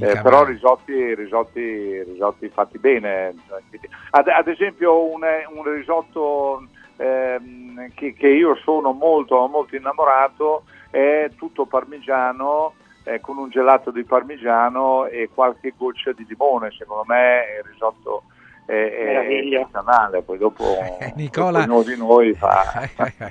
eh, 0.00 0.20
però 0.20 0.44
risotti, 0.44 1.14
risotti, 1.14 2.02
risotti 2.02 2.48
fatti 2.48 2.78
bene. 2.78 3.32
Ad, 4.10 4.26
ad 4.26 4.48
esempio 4.48 5.04
un, 5.04 5.22
un 5.54 5.72
risotto 5.72 6.66
ehm, 6.96 7.92
che, 7.94 8.14
che 8.14 8.28
io 8.28 8.56
sono 8.56 8.90
molto, 8.90 9.46
molto 9.46 9.76
innamorato 9.76 10.64
è 10.90 11.30
tutto 11.36 11.64
parmigiano 11.64 12.74
eh, 13.04 13.20
con 13.20 13.38
un 13.38 13.48
gelato 13.48 13.92
di 13.92 14.02
parmigiano 14.02 15.06
e 15.06 15.30
qualche 15.32 15.72
goccia 15.76 16.10
di 16.10 16.26
limone, 16.28 16.72
secondo 16.72 17.04
me 17.06 17.44
il 17.58 17.70
risotto 17.70 18.24
Meraviglia. 18.64 19.60
eccezionale, 19.60 20.22
poi 20.22 20.38
dopo 20.38 20.78
Eh, 20.78 21.12
Nicola- 21.16 21.60
ognuno 21.60 21.82
di 21.82 21.96
noi 21.96 22.32
fa... 22.34 22.88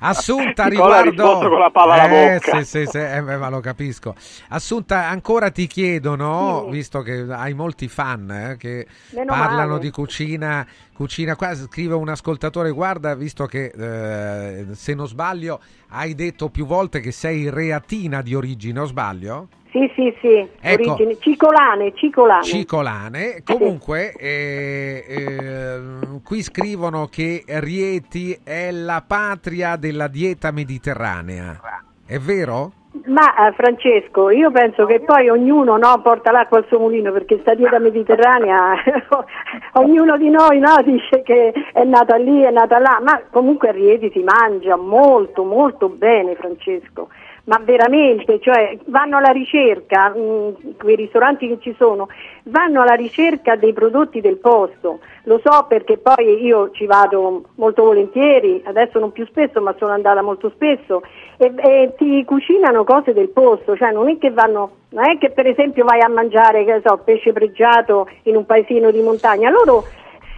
Assunta 0.00 0.66
Nicola 0.66 1.02
riguardo 1.02 1.48
con 1.48 1.58
la 1.58 1.70
palla 1.70 1.92
alla 1.94 2.08
Eh, 2.08 2.38
bocca. 2.38 2.62
sì, 2.62 2.64
sì, 2.64 2.86
sì, 2.86 2.98
eh, 2.98 3.20
ma 3.20 3.48
lo 3.48 3.60
capisco. 3.60 4.14
Assunta, 4.48 5.08
ancora 5.08 5.50
ti 5.50 5.66
chiedono, 5.66 6.66
visto 6.68 7.02
che 7.02 7.26
hai 7.28 7.54
molti 7.54 7.88
fan 7.88 8.30
eh, 8.30 8.56
che 8.56 8.86
Meno 9.10 9.32
parlano 9.34 9.68
male. 9.72 9.80
di 9.80 9.90
cucina, 9.90 10.66
cucina 10.94 11.36
qua 11.36 11.54
scrive 11.54 11.94
un 11.94 12.08
ascoltatore, 12.08 12.70
guarda, 12.70 13.14
visto 13.14 13.46
che 13.46 13.66
eh, 13.76 14.66
se 14.72 14.94
non 14.94 15.06
sbaglio 15.06 15.60
hai 15.90 16.14
detto 16.14 16.48
più 16.48 16.66
volte 16.66 17.00
che 17.00 17.10
sei 17.12 17.50
reatina 17.50 18.22
di 18.22 18.34
origine, 18.34 18.80
o 18.80 18.84
sbaglio? 18.86 19.48
Sì, 19.70 19.90
sì, 19.94 20.12
sì, 20.20 20.48
Ecco. 20.60 20.92
origine 20.92 21.16
cicolane, 21.20 21.92
cicolane. 21.94 22.42
Cicolane. 22.42 23.42
Comunque, 23.44 24.12
eh, 24.18 25.04
eh, 25.08 25.80
qui 26.24 26.42
scrivono 26.42 27.06
che 27.06 27.44
Rieti 27.46 28.36
è 28.42 28.72
la 28.72 29.02
patria 29.06 29.76
della 29.76 30.08
dieta 30.08 30.50
mediterranea. 30.50 31.60
È 32.04 32.18
vero? 32.18 32.72
Ma 33.06 33.46
eh, 33.46 33.52
Francesco, 33.52 34.30
io 34.30 34.50
penso 34.50 34.84
che 34.84 35.00
poi 35.00 35.28
ognuno 35.28 35.76
no, 35.76 36.00
porta 36.02 36.32
l'acqua 36.32 36.58
al 36.58 36.66
suo 36.66 36.80
mulino 36.80 37.12
perché 37.12 37.38
sta 37.40 37.54
dieta 37.54 37.78
mediterranea, 37.78 38.74
ognuno 39.74 40.16
di 40.16 40.28
noi 40.28 40.58
no, 40.58 40.82
dice 40.84 41.22
che 41.22 41.52
è 41.72 41.84
nata 41.84 42.16
lì, 42.16 42.42
è 42.42 42.50
nata 42.50 42.80
là, 42.80 43.00
ma 43.00 43.22
comunque 43.30 43.68
a 43.68 43.72
Rieti 43.72 44.10
si 44.10 44.24
mangia 44.24 44.74
molto, 44.74 45.44
molto 45.44 45.88
bene 45.88 46.34
Francesco. 46.34 47.08
Ma 47.50 47.58
veramente, 47.64 48.38
cioè 48.38 48.78
vanno 48.86 49.16
alla 49.16 49.32
ricerca, 49.32 50.10
mh, 50.10 50.76
quei 50.78 50.94
ristoranti 50.94 51.48
che 51.48 51.58
ci 51.58 51.74
sono, 51.76 52.06
vanno 52.44 52.80
alla 52.80 52.94
ricerca 52.94 53.56
dei 53.56 53.72
prodotti 53.72 54.20
del 54.20 54.36
posto. 54.36 55.00
Lo 55.24 55.40
so 55.42 55.66
perché 55.68 55.98
poi 55.98 56.44
io 56.44 56.70
ci 56.70 56.86
vado 56.86 57.42
molto 57.56 57.82
volentieri, 57.82 58.62
adesso 58.66 59.00
non 59.00 59.10
più 59.10 59.26
spesso, 59.26 59.60
ma 59.60 59.74
sono 59.78 59.90
andata 59.90 60.22
molto 60.22 60.48
spesso 60.50 61.02
e, 61.38 61.52
e 61.56 61.92
ti 61.98 62.24
cucinano 62.24 62.84
cose 62.84 63.12
del 63.12 63.30
posto, 63.30 63.76
cioè 63.76 63.90
non 63.90 64.08
è 64.08 64.16
che 64.16 64.30
vanno, 64.30 64.70
non 64.90 65.08
è 65.10 65.18
che 65.18 65.30
per 65.30 65.48
esempio 65.48 65.84
vai 65.84 66.02
a 66.02 66.08
mangiare, 66.08 66.80
so, 66.84 67.00
pesce 67.02 67.32
pregiato 67.32 68.08
in 68.24 68.36
un 68.36 68.46
paesino 68.46 68.92
di 68.92 69.00
montagna, 69.00 69.50
loro 69.50 69.86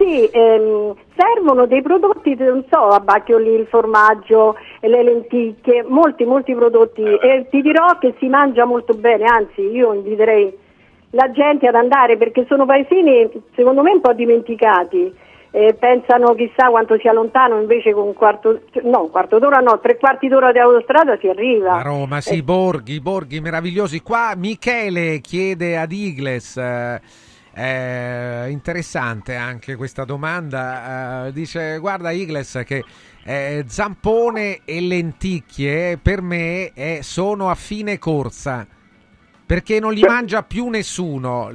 sì, 0.03 0.25
ehm, 0.25 0.93
servono 1.15 1.65
dei 1.65 1.81
prodotti, 1.81 2.35
non 2.35 2.65
so, 2.69 2.87
a 2.87 2.99
Bacchioli 2.99 3.53
il 3.53 3.67
formaggio, 3.67 4.55
le 4.81 5.03
lenticchie, 5.03 5.83
molti, 5.87 6.25
molti 6.25 6.53
prodotti 6.53 7.03
e 7.03 7.47
ti 7.49 7.61
dirò 7.61 7.97
che 7.99 8.13
si 8.19 8.27
mangia 8.27 8.65
molto 8.65 8.93
bene, 8.93 9.25
anzi 9.25 9.61
io 9.61 9.93
inviterei 9.93 10.57
la 11.11 11.31
gente 11.31 11.67
ad 11.67 11.75
andare 11.75 12.17
perché 12.17 12.45
sono 12.47 12.65
paesini 12.65 13.29
secondo 13.55 13.81
me 13.81 13.91
un 13.91 14.01
po' 14.01 14.13
dimenticati. 14.13 15.21
Eh, 15.55 15.75
pensano 15.75 16.33
chissà 16.33 16.69
quanto 16.69 16.97
sia 16.97 17.13
lontano, 17.13 17.61
invece 17.61 17.93
con 17.93 18.07
un 18.07 18.13
quarto, 18.15 18.61
no, 18.81 19.03
un 19.03 19.11
quarto 19.11 19.37
d'ora 19.37 19.59
no, 19.59 19.79
tre 19.79 19.97
quarti 19.97 20.27
d'ora 20.27 20.51
di 20.51 20.57
autostrada 20.57 21.15
si 21.19 21.27
arriva. 21.27 21.73
A 21.73 21.81
Roma, 21.83 22.21
sì, 22.21 22.39
Eh, 22.39 22.41
borghi, 22.41 22.99
borghi 22.99 23.39
meravigliosi. 23.39 24.01
Qua 24.01 24.33
Michele 24.35 25.19
chiede 25.19 25.77
ad 25.77 25.91
Igles. 25.91 26.57
eh, 26.57 26.99
eh, 27.55 28.49
interessante 28.49 29.35
anche 29.35 29.75
questa 29.75 30.05
domanda. 30.05 31.27
eh, 31.27 31.31
dice: 31.33 31.77
Guarda, 31.79 32.11
Igles, 32.11 32.63
che 32.65 32.83
eh, 33.23 33.63
zampone 33.67 34.61
e 34.65 34.81
lenticchie 34.81 35.97
per 35.97 36.21
me 36.21 36.73
eh, 36.73 36.99
sono 37.01 37.49
a 37.49 37.55
fine 37.55 37.97
corsa 37.99 38.67
perché 39.45 39.79
non 39.79 39.93
li 39.93 40.01
mangia 40.01 40.43
più 40.43 40.67
nessuno. 40.69 41.51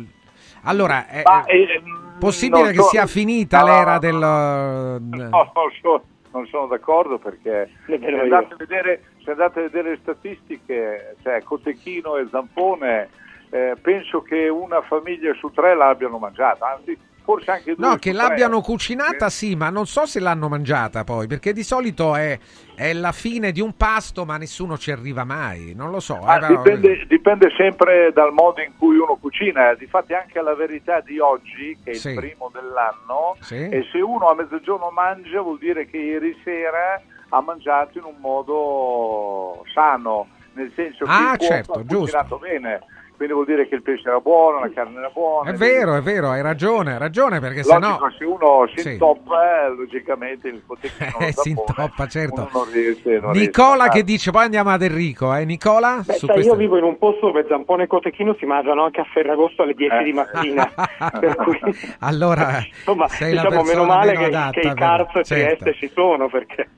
Allora, 0.63 1.07
è 1.09 1.23
Ma, 1.25 1.45
eh, 1.47 1.83
possibile 2.19 2.63
non 2.63 2.71
che 2.73 2.83
so- 2.83 2.89
sia 2.89 3.07
finita 3.07 3.61
no, 3.61 3.67
l'era 3.67 3.93
no, 3.95 3.99
del. 3.99 4.19
No, 5.29 5.53
non 5.55 5.71
sono, 5.81 6.03
non 6.33 6.47
sono 6.47 6.67
d'accordo 6.67 7.19
perché 7.19 7.71
se 7.87 7.95
andate, 7.95 8.55
a 8.55 8.57
vedere, 8.57 9.03
se 9.25 9.31
andate 9.31 9.59
a 9.59 9.63
vedere 9.63 9.91
le 9.91 9.99
statistiche, 10.03 11.17
cioè 11.23 11.43
Cotechino 11.43 12.17
e 12.17 12.29
Zampone, 12.31 13.09
eh, 13.51 13.75
penso 13.81 14.23
che 14.23 14.49
una 14.49 14.81
famiglia 14.83 15.33
su 15.35 15.51
tre 15.51 15.75
l'abbiano 15.75 16.19
mangiata, 16.19 16.75
anzi 16.77 16.97
forse 17.29 17.51
anche 17.51 17.75
due 17.75 17.87
No, 17.87 17.97
che 17.97 18.13
tre. 18.13 18.23
l'abbiano 18.23 18.63
cucinata 18.63 19.29
sì, 19.29 19.55
ma 19.55 19.69
non 19.69 19.85
so 19.87 20.07
se 20.07 20.19
l'hanno 20.19 20.49
mangiata 20.49 21.05
poi, 21.05 21.27
perché 21.27 21.53
di 21.53 21.63
solito 21.63 22.15
è, 22.17 22.39
è 22.75 22.95
la 22.95 23.13
fine 23.13 23.53
di 23.53 23.61
un 23.61 23.77
pasto, 23.77 24.25
ma 24.25 24.39
nessuno 24.39 24.79
ci 24.79 24.91
arriva 24.91 25.25
mai. 25.25 25.75
Non 25.75 25.91
lo 25.91 26.01
so. 26.01 26.17
Ma 26.23 26.37
eh, 26.37 26.41
però- 26.41 26.57
dipende, 26.63 27.05
dipende 27.07 27.51
sempre 27.55 28.13
dal 28.15 28.33
modo 28.33 28.63
in 28.63 28.73
cui 28.79 28.97
uno 28.97 29.17
cucina. 29.17 29.75
Difatti 29.75 30.15
anche 30.15 30.41
la 30.41 30.55
verità 30.55 31.01
di 31.01 31.19
oggi, 31.19 31.77
che 31.85 31.91
è 31.91 31.95
Sì. 31.95 32.09
il 32.09 32.15
primo 32.15 32.51
dell'anno, 32.51 33.37
Sì. 33.41 33.57
e 33.69 33.87
se 33.93 34.01
uno 34.01 34.31
a 34.31 34.35
mezzogiorno 34.35 34.89
mangia 34.91 35.43
vuol 35.43 35.59
dire 35.59 35.85
che 35.85 35.99
ieri 35.99 36.35
sera 36.43 36.99
ha 37.29 37.41
mangiato 37.43 37.99
in 37.99 38.05
un 38.05 38.17
modo 38.21 39.63
sano, 39.75 40.29
nel 40.55 40.73
senso 40.75 41.05
che 41.05 41.11
Ah, 41.11 41.33
il 41.35 41.41
certo, 41.41 41.73
ha 41.73 41.85
giusto. 41.85 41.99
cucinato 41.99 42.39
bene. 42.39 42.81
Quindi 43.19 43.35
vuol 43.35 43.47
dire 43.47 43.67
che 43.67 43.75
il 43.75 43.83
pesce 43.83 44.09
era 44.09 44.21
buono, 44.21 44.61
la 44.61 44.71
carne 44.73 44.97
era 44.97 45.11
buona. 45.13 45.51
È 45.51 45.55
vero, 45.55 45.97
è 45.97 46.01
vero, 46.01 46.31
hai 46.31 46.41
ragione, 46.41 46.93
hai 46.93 46.99
ragione, 47.01 47.41
perché 47.41 47.65
se 47.65 47.77
no... 47.77 47.99
se 48.17 48.25
uno 48.25 48.65
si 48.73 48.81
Sì. 48.81 48.93
intoppa, 48.93 49.65
eh, 49.67 49.71
logicamente 49.71 50.47
il 50.47 50.63
cotechino 50.65 51.19
Eh, 51.27 51.33
si 51.33 51.51
intoppa, 51.51 52.07
certo. 52.07 52.49
non 52.53 52.71
riesce, 52.71 53.19
non 53.19 53.33
riesce 53.33 53.47
Nicola 53.49 53.85
a 53.85 53.89
che 53.89 54.05
dice, 54.05 54.31
poi 54.31 54.45
andiamo 54.45 54.71
ad 54.71 54.83
Enrico, 54.83 55.35
eh? 55.35 55.45
Nicola? 55.45 56.01
Beh, 56.07 56.13
su 56.13 56.27
sai, 56.27 56.37
questa- 56.37 56.53
io 56.53 56.57
vivo 56.59 56.77
in 56.79 56.85
un 56.85 56.97
posto 56.97 57.27
dove 57.27 57.45
zampone 57.49 57.83
e 57.83 57.87
cotechino 57.89 58.37
si 58.39 58.47
mangiano 58.47 58.85
anche 58.85 59.01
a 59.01 59.05
Ferragosto 59.13 59.63
alle 59.63 59.75
10 59.75 60.05
di 60.05 60.13
mattina. 60.13 60.71
per 61.19 61.35
cui, 61.35 61.59
Allora, 61.99 62.59
insomma, 62.65 63.09
sei 63.09 63.35
la 63.35 63.43
diciamo, 63.43 63.63
meno 63.63 63.81
persona 63.83 63.95
male 63.95 64.07
meno 64.13 64.21
che, 64.21 64.27
adatta, 64.27 64.51
che 64.61 64.61
i 64.61 64.71
e 64.71 65.25
Certo. 65.25 65.65
Trieste 65.65 65.75
ci 65.75 65.91
sono 65.93 66.29
perché 66.29 66.69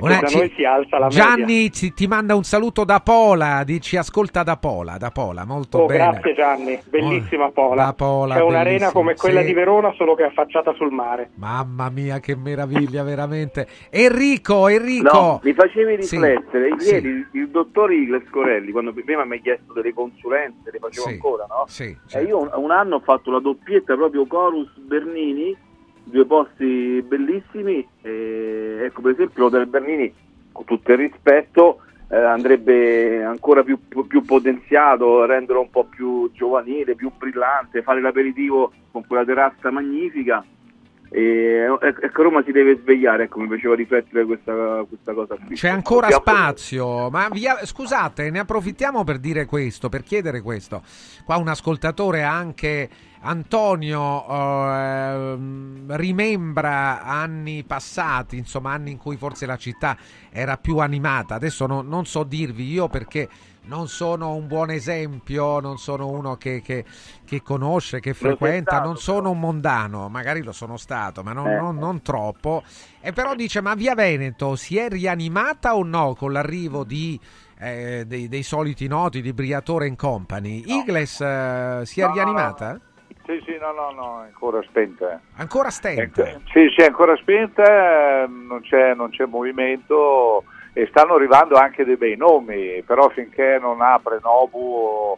Una- 0.00 0.20
da 0.20 0.26
ci- 0.26 0.36
noi 0.38 0.52
si 0.56 0.64
alza 0.64 0.98
la 0.98 1.06
media. 1.06 1.22
Gianni 1.24 1.72
ci- 1.72 1.92
ti 1.94 2.06
manda 2.06 2.34
un 2.34 2.42
saluto 2.44 2.84
da 2.84 3.00
Pola, 3.00 3.62
di- 3.64 3.80
ci 3.80 3.96
ascolta 3.96 4.42
da 4.42 4.56
Pola, 4.56 4.96
da 4.98 5.10
Pola, 5.10 5.44
molto 5.44 5.78
Oh, 5.82 5.86
bene. 5.86 6.10
grazie 6.10 6.34
Gianni, 6.34 6.80
bellissima 6.88 7.50
Pola. 7.50 7.92
Pola, 7.92 8.34
C'è 8.36 8.42
un'arena 8.42 8.90
come 8.92 9.14
quella 9.14 9.40
Sì. 9.40 9.46
di 9.46 9.52
Verona, 9.52 9.92
solo 9.96 10.14
che 10.14 10.24
affacciata 10.24 10.72
sul 10.74 10.90
mare. 10.92 11.30
Mamma 11.36 11.88
mia, 11.90 12.20
che 12.20 12.34
meraviglia, 12.36 13.02
veramente. 13.02 13.66
Enrico, 13.90 14.68
Enrico. 14.68 15.12
No, 15.16 15.40
mi 15.42 15.52
facevi 15.52 15.96
riflettere. 15.96 16.74
sì. 16.78 16.90
Ieri 16.94 17.08
il, 17.08 17.28
il 17.32 17.48
dottor 17.48 17.92
Igles 17.92 18.28
Corelli, 18.30 18.72
quando 18.72 18.92
prima 18.92 19.24
mi 19.24 19.36
ha 19.36 19.40
chiesto 19.40 19.72
delle 19.72 19.92
consulenze, 19.94 20.70
le 20.70 20.78
facevo 20.78 21.06
Sì, 21.06 21.12
ancora, 21.12 21.46
no? 21.48 21.64
Sì, 21.66 21.84
E 21.84 21.96
certo. 22.06 22.28
io 22.28 22.38
un, 22.40 22.50
un 22.54 22.70
anno 22.70 22.96
ho 22.96 23.00
fatto 23.00 23.30
la 23.30 23.40
doppietta 23.40 23.94
proprio 23.94 24.26
Corus 24.26 24.70
Bernini, 24.78 25.56
due 26.04 26.26
posti 26.26 27.02
bellissimi. 27.06 27.86
E, 28.02 28.80
ecco, 28.84 29.00
per 29.00 29.12
esempio, 29.12 29.44
l'Hotel 29.44 29.66
Bernini, 29.66 30.12
con 30.52 30.64
tutto 30.64 30.92
il 30.92 30.98
rispetto, 30.98 31.80
eh, 32.10 32.16
andrebbe 32.16 33.24
ancora 33.24 33.62
più, 33.62 33.78
più 34.06 34.22
potenziato, 34.22 35.24
renderlo 35.24 35.62
un 35.62 35.70
po' 35.70 35.84
più 35.84 36.30
giovanile, 36.32 36.94
più 36.94 37.10
brillante, 37.16 37.82
fare 37.82 38.00
l'aperitivo 38.00 38.72
con 38.92 39.06
quella 39.06 39.24
terrazza 39.24 39.70
magnifica. 39.70 40.44
E, 41.10 41.66
ecco, 41.80 42.22
Roma 42.24 42.42
si 42.42 42.50
deve 42.50 42.76
svegliare, 42.76 43.24
ecco, 43.24 43.38
mi 43.38 43.46
faceva 43.48 43.76
riflettere 43.76 44.24
questa, 44.24 44.84
questa 44.88 45.12
cosa 45.12 45.36
qui. 45.36 45.54
C'è 45.54 45.68
ancora 45.68 46.06
Abbiamo- 46.06 46.24
spazio, 46.24 47.08
ma 47.08 47.28
via- 47.30 47.64
scusate, 47.64 48.30
ne 48.30 48.40
approfittiamo 48.40 49.04
per 49.04 49.18
dire 49.18 49.44
questo, 49.46 49.88
per 49.88 50.02
chiedere 50.02 50.40
questo. 50.40 50.82
Qua 51.24 51.36
un 51.36 51.46
ascoltatore 51.46 52.22
anche 52.22 52.88
Antonio 53.26 54.26
ehm, 54.28 55.96
rimembra 55.96 57.02
anni 57.02 57.64
passati, 57.64 58.36
insomma 58.36 58.72
anni 58.72 58.90
in 58.90 58.98
cui 58.98 59.16
forse 59.16 59.46
la 59.46 59.56
città 59.56 59.96
era 60.30 60.56
più 60.58 60.78
animata. 60.78 61.34
Adesso 61.34 61.66
no- 61.66 61.80
non 61.82 62.04
so 62.04 62.22
dirvi 62.22 62.70
io 62.70 62.88
perché 62.88 63.28
non 63.66 63.88
sono 63.88 64.34
un 64.34 64.46
buon 64.46 64.68
esempio, 64.70 65.58
non 65.58 65.78
sono 65.78 66.06
uno 66.08 66.36
che, 66.36 66.60
che- 66.60 66.84
che 67.24 67.40
conosce, 67.40 67.98
che 68.00 68.12
frequenta, 68.12 68.72
stato, 68.72 68.86
non 68.86 68.96
sono 68.98 69.30
un 69.30 69.40
mondano, 69.40 70.10
magari 70.10 70.42
lo 70.42 70.52
sono 70.52 70.76
stato, 70.76 71.22
ma 71.22 71.32
non, 71.32 71.46
Eh. 71.46 71.56
non- 71.56 71.76
non 71.76 72.02
troppo. 72.02 72.62
E 73.00 73.12
però 73.12 73.34
dice, 73.34 73.62
ma 73.62 73.74
Via 73.74 73.94
Veneto 73.94 74.54
si 74.56 74.76
è 74.76 74.88
rianimata 74.90 75.76
o 75.76 75.82
no 75.82 76.14
con 76.14 76.32
l'arrivo 76.32 76.84
di, 76.84 77.18
eh, 77.58 78.04
dei, 78.06 78.28
dei 78.28 78.42
soliti 78.42 78.86
noti 78.86 79.22
di 79.22 79.32
Briatore 79.32 79.86
and 79.86 79.96
Company? 79.96 80.62
Igles 80.66 81.22
eh, 81.22 81.80
si 81.84 82.00
è 82.00 82.02
No, 82.02 82.08
no, 82.08 82.14
rianimata? 82.14 82.78
Sì, 83.26 83.42
sì, 83.46 83.56
no, 83.58 83.72
no, 83.72 83.90
no, 83.90 84.22
è 84.22 84.26
ancora 84.26 84.62
spenta. 84.62 85.18
Ancora 85.36 85.70
stenta? 85.70 86.24
Sì, 86.52 86.68
sì, 86.74 86.82
è 86.82 86.86
ancora 86.86 87.16
spenta, 87.16 88.24
eh, 88.24 88.26
non 88.26 88.60
c'è, 88.60 88.94
non 88.94 89.08
c'è 89.08 89.24
movimento 89.24 90.44
e 90.74 90.86
stanno 90.88 91.14
arrivando 91.14 91.56
anche 91.56 91.84
dei 91.84 91.96
bei 91.96 92.16
nomi, 92.16 92.82
però 92.82 93.08
finché 93.08 93.58
non 93.58 93.80
apre 93.80 94.18
Nobu, 94.22 95.16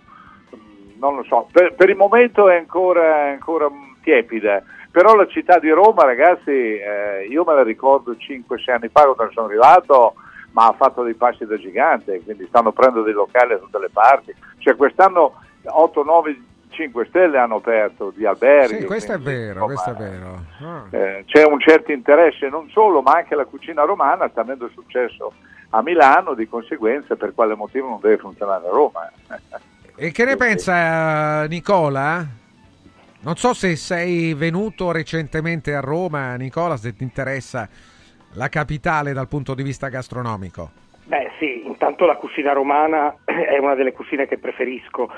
mm, 0.54 0.98
non 1.00 1.16
lo 1.16 1.24
so, 1.24 1.48
per, 1.50 1.74
per 1.74 1.88
il 1.88 1.96
momento 1.96 2.48
è 2.48 2.56
ancora, 2.56 3.30
ancora 3.30 3.68
tiepida. 4.02 4.62
Però 4.92 5.16
la 5.16 5.26
città 5.26 5.58
di 5.58 5.70
Roma, 5.70 6.04
ragazzi, 6.04 6.50
eh, 6.50 7.26
io 7.28 7.42
me 7.44 7.54
la 7.54 7.64
ricordo 7.64 8.12
5-6 8.12 8.70
anni 8.70 8.88
fa 8.88 9.02
quando 9.02 9.32
sono 9.32 9.46
arrivato, 9.46 10.14
ma 10.52 10.68
ha 10.68 10.72
fatto 10.74 11.02
dei 11.02 11.14
passi 11.14 11.44
da 11.44 11.58
gigante, 11.58 12.22
quindi 12.22 12.46
stanno 12.46 12.70
prendendo 12.70 13.04
dei 13.04 13.14
locali 13.14 13.50
da 13.50 13.58
tutte 13.58 13.78
le 13.80 13.90
parti. 13.92 14.34
Cioè 14.58 14.76
quest'anno 14.76 15.40
8, 15.64 16.02
9, 16.02 16.40
5 16.76 17.06
stelle 17.06 17.38
hanno 17.38 17.56
aperto 17.56 18.12
di 18.14 18.26
alberghi. 18.26 18.80
Sì, 18.80 18.84
questo 18.84 19.12
è 19.12 19.20
quindi, 19.20 19.40
vero, 19.40 19.64
questo 19.64 19.90
è 19.90 19.92
insomma, 19.92 20.08
vero. 20.08 20.44
Ah. 20.60 20.84
eh, 20.90 21.24
c'è 21.26 21.44
un 21.44 21.58
certo 21.58 21.90
interesse 21.90 22.48
non 22.48 22.68
solo, 22.70 23.00
ma 23.00 23.12
anche 23.12 23.34
la 23.34 23.46
cucina 23.46 23.82
romana 23.82 24.28
sta 24.28 24.42
avendo 24.42 24.68
successo 24.68 25.32
a 25.70 25.82
Milano, 25.82 26.34
di 26.34 26.46
conseguenza 26.46 27.16
per 27.16 27.34
quale 27.34 27.54
motivo 27.54 27.88
non 27.88 27.98
deve 28.00 28.18
funzionare 28.18 28.66
a 28.66 28.70
Roma. 28.70 29.10
E 29.98 30.10
che 30.10 30.26
ne 30.26 30.36
pensa 30.36 31.46
Nicola? 31.46 32.22
Non 33.20 33.36
so 33.36 33.54
se 33.54 33.76
sei 33.76 34.34
venuto 34.34 34.92
recentemente 34.92 35.74
a 35.74 35.80
Roma, 35.80 36.34
Nicola, 36.34 36.76
se 36.76 36.94
ti 36.94 37.02
interessa 37.02 37.66
la 38.34 38.50
capitale 38.50 39.14
dal 39.14 39.26
punto 39.26 39.54
di 39.54 39.62
vista 39.62 39.88
gastronomico. 39.88 40.70
Beh 41.06 41.30
sì, 41.38 41.64
intanto 41.64 42.04
la 42.04 42.16
cucina 42.16 42.52
romana 42.52 43.14
è 43.24 43.58
una 43.58 43.76
delle 43.76 43.92
cucine 43.92 44.26
che 44.26 44.38
preferisco 44.38 45.08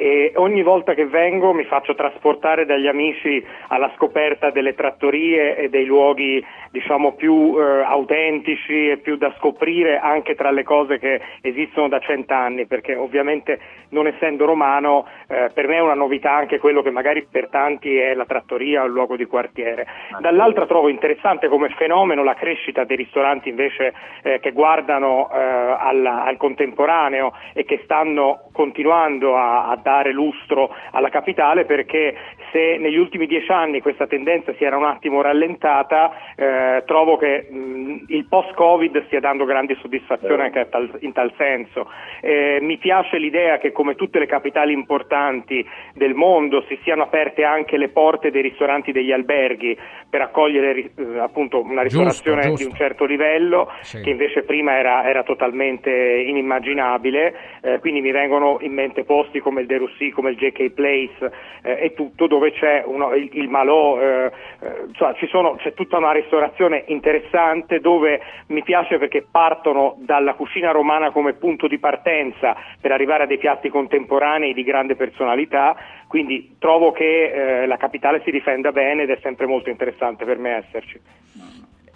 e 0.00 0.30
ogni 0.36 0.62
volta 0.62 0.94
che 0.94 1.06
vengo 1.06 1.52
mi 1.52 1.64
faccio 1.64 1.96
trasportare 1.96 2.64
dagli 2.64 2.86
amici 2.86 3.44
alla 3.66 3.90
scoperta 3.96 4.50
delle 4.50 4.76
trattorie 4.76 5.56
e 5.56 5.68
dei 5.70 5.86
luoghi 5.86 6.40
diciamo 6.70 7.14
più 7.14 7.56
eh, 7.58 7.82
autentici 7.82 8.90
e 8.90 8.98
più 8.98 9.16
da 9.16 9.34
scoprire 9.38 9.98
anche 9.98 10.36
tra 10.36 10.52
le 10.52 10.62
cose 10.62 11.00
che 11.00 11.20
esistono 11.40 11.88
da 11.88 11.98
cent'anni 11.98 12.66
perché 12.66 12.94
ovviamente 12.94 13.58
non 13.88 14.06
essendo 14.06 14.44
romano 14.44 15.04
eh, 15.26 15.50
per 15.52 15.66
me 15.66 15.76
è 15.76 15.80
una 15.80 15.94
novità 15.94 16.32
anche 16.32 16.60
quello 16.60 16.80
che 16.82 16.90
magari 16.90 17.26
per 17.28 17.48
tanti 17.48 17.96
è 17.96 18.14
la 18.14 18.24
trattoria 18.24 18.82
o 18.82 18.86
il 18.86 18.92
luogo 18.92 19.16
di 19.16 19.24
quartiere. 19.24 19.84
Dall'altra 20.20 20.66
trovo 20.66 20.88
interessante 20.88 21.48
come 21.48 21.70
fenomeno 21.70 22.22
la 22.22 22.34
crescita 22.34 22.84
dei 22.84 22.96
ristoranti 22.96 23.48
invece 23.48 23.92
eh, 24.22 24.38
che 24.38 24.52
guardano 24.52 25.28
eh, 25.38 25.76
alla- 25.78 26.24
al 26.24 26.36
contemporaneo 26.36 27.32
e 27.54 27.64
che 27.64 27.80
stanno 27.84 28.48
continuando 28.52 29.36
a, 29.36 29.68
a 29.68 29.76
dare 29.76 30.12
lustro 30.12 30.74
alla 30.92 31.08
capitale 31.10 31.64
perché 31.64 32.14
se 32.52 32.76
negli 32.78 32.96
ultimi 32.96 33.26
dieci 33.26 33.50
anni 33.52 33.80
questa 33.80 34.06
tendenza 34.06 34.52
si 34.54 34.64
era 34.64 34.76
un 34.76 34.84
attimo 34.84 35.20
rallentata, 35.20 36.12
eh, 36.36 36.82
trovo 36.86 37.16
che 37.16 37.46
mh, 37.50 38.04
il 38.08 38.26
post-Covid 38.28 39.04
stia 39.06 39.20
dando 39.20 39.44
grandi 39.44 39.76
soddisfazioni 39.80 40.42
anche 40.42 40.68
tal- 40.70 40.96
in 41.00 41.12
tal 41.12 41.32
senso. 41.36 41.90
Eh, 42.20 42.58
mi 42.62 42.78
piace 42.78 43.18
l'idea 43.18 43.58
che 43.58 43.72
come 43.72 43.94
tutte 43.94 44.18
le 44.18 44.26
capitali 44.26 44.72
importanti 44.72 45.64
del 45.94 46.14
mondo 46.14 46.62
si 46.68 46.78
siano 46.82 47.02
aperte 47.02 47.44
anche 47.44 47.76
le 47.76 47.88
porte 47.88 48.30
dei 48.30 48.42
ristoranti 48.42 48.92
degli 48.92 49.12
alberghi 49.12 49.76
per 50.08 50.22
accogliere 50.22 50.90
eh, 50.96 51.18
appunto 51.18 51.60
una 51.60 51.82
Giusto, 51.84 52.04
ristorazione 52.04 52.42
giusto. 52.42 52.64
di 52.64 52.70
un 52.70 52.76
certo 52.76 53.04
livello 53.04 53.70
Sì. 53.80 54.00
che 54.00 54.10
invece 54.10 54.42
prima 54.42 54.76
era, 54.78 55.06
era 55.08 55.22
totalmente 55.28 55.90
inimmaginabile, 55.90 57.34
eh, 57.60 57.78
quindi 57.80 58.00
mi 58.00 58.12
vengono 58.12 58.56
in 58.60 58.72
mente 58.72 59.04
posti 59.04 59.40
come 59.40 59.60
il 59.60 59.66
De 59.66 59.76
Russi, 59.76 60.08
come 60.08 60.30
il 60.30 60.36
JK 60.36 60.70
Place 60.70 61.30
eh, 61.62 61.84
e 61.84 61.92
tutto 61.92 62.26
dove 62.26 62.52
c'è 62.52 62.82
uno- 62.86 63.12
il, 63.14 63.28
il 63.32 63.48
Malò, 63.50 64.00
eh, 64.00 64.24
eh, 64.60 64.84
insomma, 64.88 65.12
ci 65.14 65.26
sono- 65.26 65.56
c'è 65.56 65.74
tutta 65.74 65.98
una 65.98 66.12
ristorazione 66.12 66.84
interessante 66.86 67.80
dove 67.80 68.22
mi 68.48 68.62
piace 68.62 68.96
perché 68.96 69.26
partono 69.30 69.96
dalla 69.98 70.32
cucina 70.32 70.70
romana 70.70 71.10
come 71.10 71.34
punto 71.34 71.66
di 71.68 71.78
partenza 71.78 72.56
per 72.80 72.90
arrivare 72.90 73.24
a 73.24 73.26
dei 73.26 73.38
piatti 73.38 73.68
contemporanei 73.68 74.54
di 74.54 74.62
grande 74.64 74.96
personalità, 74.96 75.76
quindi 76.08 76.56
trovo 76.58 76.90
che 76.90 77.62
eh, 77.62 77.66
la 77.66 77.76
capitale 77.76 78.22
si 78.24 78.30
difenda 78.30 78.72
bene 78.72 79.02
ed 79.02 79.10
è 79.10 79.18
sempre 79.20 79.44
molto 79.44 79.68
interessante 79.68 80.24
per 80.24 80.38
me 80.38 80.56
esserci. 80.56 80.98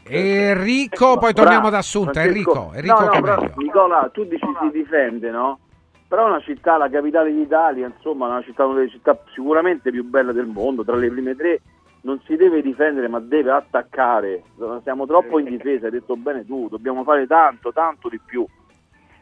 Enrico, 0.04 1.16
poi 1.18 1.32
torniamo 1.32 1.68
ad 1.68 1.74
Assunta. 1.74 2.22
Enrico, 2.22 2.72
Enrico 2.74 3.00
no, 3.00 3.06
no, 3.06 3.10
che 3.10 3.20
però. 3.20 3.44
Nicola, 3.56 4.10
tu 4.12 4.24
dici 4.24 4.46
si 4.60 4.70
difende, 4.70 5.30
no? 5.30 5.58
Però 6.08 6.26
è 6.26 6.28
una 6.28 6.40
città, 6.40 6.76
la 6.76 6.90
capitale 6.90 7.32
d'Italia, 7.32 7.86
insomma, 7.86 8.26
una 8.26 8.42
città, 8.42 8.66
una 8.66 8.74
delle 8.74 8.90
città 8.90 9.18
sicuramente 9.32 9.90
più 9.90 10.04
belle 10.04 10.32
del 10.32 10.46
mondo, 10.46 10.84
tra 10.84 10.96
le 10.96 11.08
prime 11.08 11.34
tre, 11.34 11.60
non 12.02 12.20
si 12.26 12.36
deve 12.36 12.60
difendere 12.60 13.08
ma 13.08 13.18
deve 13.20 13.52
attaccare. 13.52 14.42
Siamo 14.82 15.06
troppo 15.06 15.38
in 15.38 15.46
difesa, 15.46 15.86
hai 15.86 15.92
detto 15.92 16.16
bene 16.16 16.44
tu, 16.44 16.68
dobbiamo 16.68 17.02
fare 17.04 17.26
tanto, 17.26 17.72
tanto 17.72 18.08
di 18.08 18.20
più. 18.24 18.44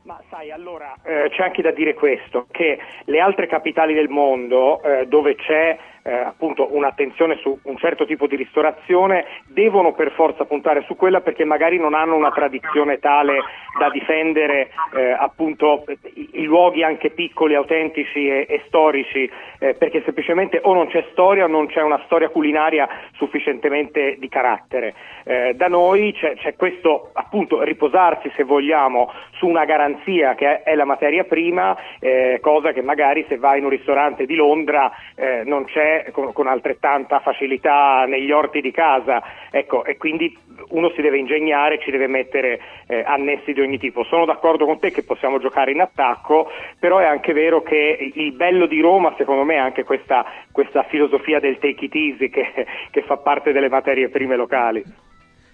Ma 0.02 0.18
sai, 0.30 0.50
allora 0.50 0.94
eh, 1.02 1.28
c'è 1.30 1.44
anche 1.44 1.60
da 1.62 1.72
dire 1.72 1.94
questo, 1.94 2.46
che 2.50 2.78
le 3.04 3.20
altre 3.20 3.46
capitali 3.46 3.92
del 3.92 4.08
mondo 4.08 4.82
eh, 4.82 5.06
dove 5.06 5.36
c'è 5.36 5.78
eh, 6.02 6.12
appunto 6.12 6.74
un'attenzione 6.74 7.36
su 7.36 7.58
un 7.62 7.76
certo 7.76 8.06
tipo 8.06 8.26
di 8.26 8.36
ristorazione 8.36 9.26
devono 9.46 9.92
per 9.92 10.12
forza 10.12 10.44
puntare 10.44 10.82
su 10.86 10.96
quella 10.96 11.20
perché 11.20 11.44
magari 11.44 11.78
non 11.78 11.94
hanno 11.94 12.16
una 12.16 12.30
tradizione 12.30 12.98
tale 12.98 13.42
da 13.78 13.90
difendere 13.90 14.70
eh, 14.96 15.10
appunto 15.10 15.84
i, 16.14 16.28
i 16.32 16.44
luoghi 16.44 16.82
anche 16.82 17.10
piccoli, 17.10 17.54
autentici 17.54 18.28
e, 18.28 18.46
e 18.48 18.62
storici, 18.66 19.30
eh, 19.58 19.74
perché 19.74 20.02
semplicemente 20.04 20.60
o 20.62 20.74
non 20.74 20.88
c'è 20.88 21.04
storia 21.12 21.44
o 21.44 21.48
non 21.48 21.66
c'è 21.66 21.82
una 21.82 22.00
storia 22.04 22.28
culinaria 22.28 22.88
sufficientemente 23.12 24.16
di 24.18 24.28
carattere. 24.28 24.94
Eh, 25.24 25.54
da 25.54 25.68
noi 25.68 26.12
c'è, 26.12 26.34
c'è 26.36 26.56
questo 26.56 27.10
appunto 27.12 27.62
riposarsi 27.62 28.30
se 28.34 28.44
vogliamo 28.44 29.12
su 29.32 29.46
una 29.46 29.64
garanzia 29.64 30.34
che 30.34 30.62
è, 30.62 30.70
è 30.70 30.74
la 30.74 30.84
materia 30.84 31.24
prima, 31.24 31.76
eh, 31.98 32.38
cosa 32.40 32.72
che 32.72 32.82
magari 32.82 33.24
se 33.28 33.36
vai 33.36 33.58
in 33.58 33.64
un 33.64 33.70
ristorante 33.70 34.26
di 34.26 34.34
Londra 34.34 34.90
eh, 35.14 35.42
non 35.44 35.64
c'è 35.64 35.89
con, 36.12 36.32
con 36.32 36.46
altrettanta 36.46 37.20
facilità 37.20 38.04
negli 38.06 38.30
orti 38.30 38.60
di 38.60 38.70
casa, 38.70 39.22
ecco, 39.50 39.84
e 39.84 39.96
quindi 39.96 40.36
uno 40.68 40.90
si 40.90 41.02
deve 41.02 41.18
ingegnare, 41.18 41.80
ci 41.80 41.90
deve 41.90 42.06
mettere 42.06 42.60
eh, 42.86 43.02
annessi 43.04 43.52
di 43.52 43.60
ogni 43.60 43.78
tipo. 43.78 44.04
Sono 44.04 44.24
d'accordo 44.24 44.66
con 44.66 44.78
te 44.78 44.90
che 44.90 45.02
possiamo 45.02 45.38
giocare 45.38 45.72
in 45.72 45.80
attacco, 45.80 46.50
però 46.78 46.98
è 46.98 47.04
anche 47.04 47.32
vero 47.32 47.62
che 47.62 48.12
il 48.14 48.32
bello 48.32 48.66
di 48.66 48.80
Roma, 48.80 49.14
secondo 49.16 49.44
me, 49.44 49.54
è 49.54 49.58
anche 49.58 49.84
questa, 49.84 50.24
questa 50.52 50.82
filosofia 50.84 51.40
del 51.40 51.58
take 51.58 51.84
it 51.84 51.94
easy 51.94 52.28
che, 52.28 52.66
che 52.90 53.02
fa 53.02 53.16
parte 53.16 53.52
delle 53.52 53.68
materie 53.68 54.08
prime 54.08 54.36
locali. 54.36 55.08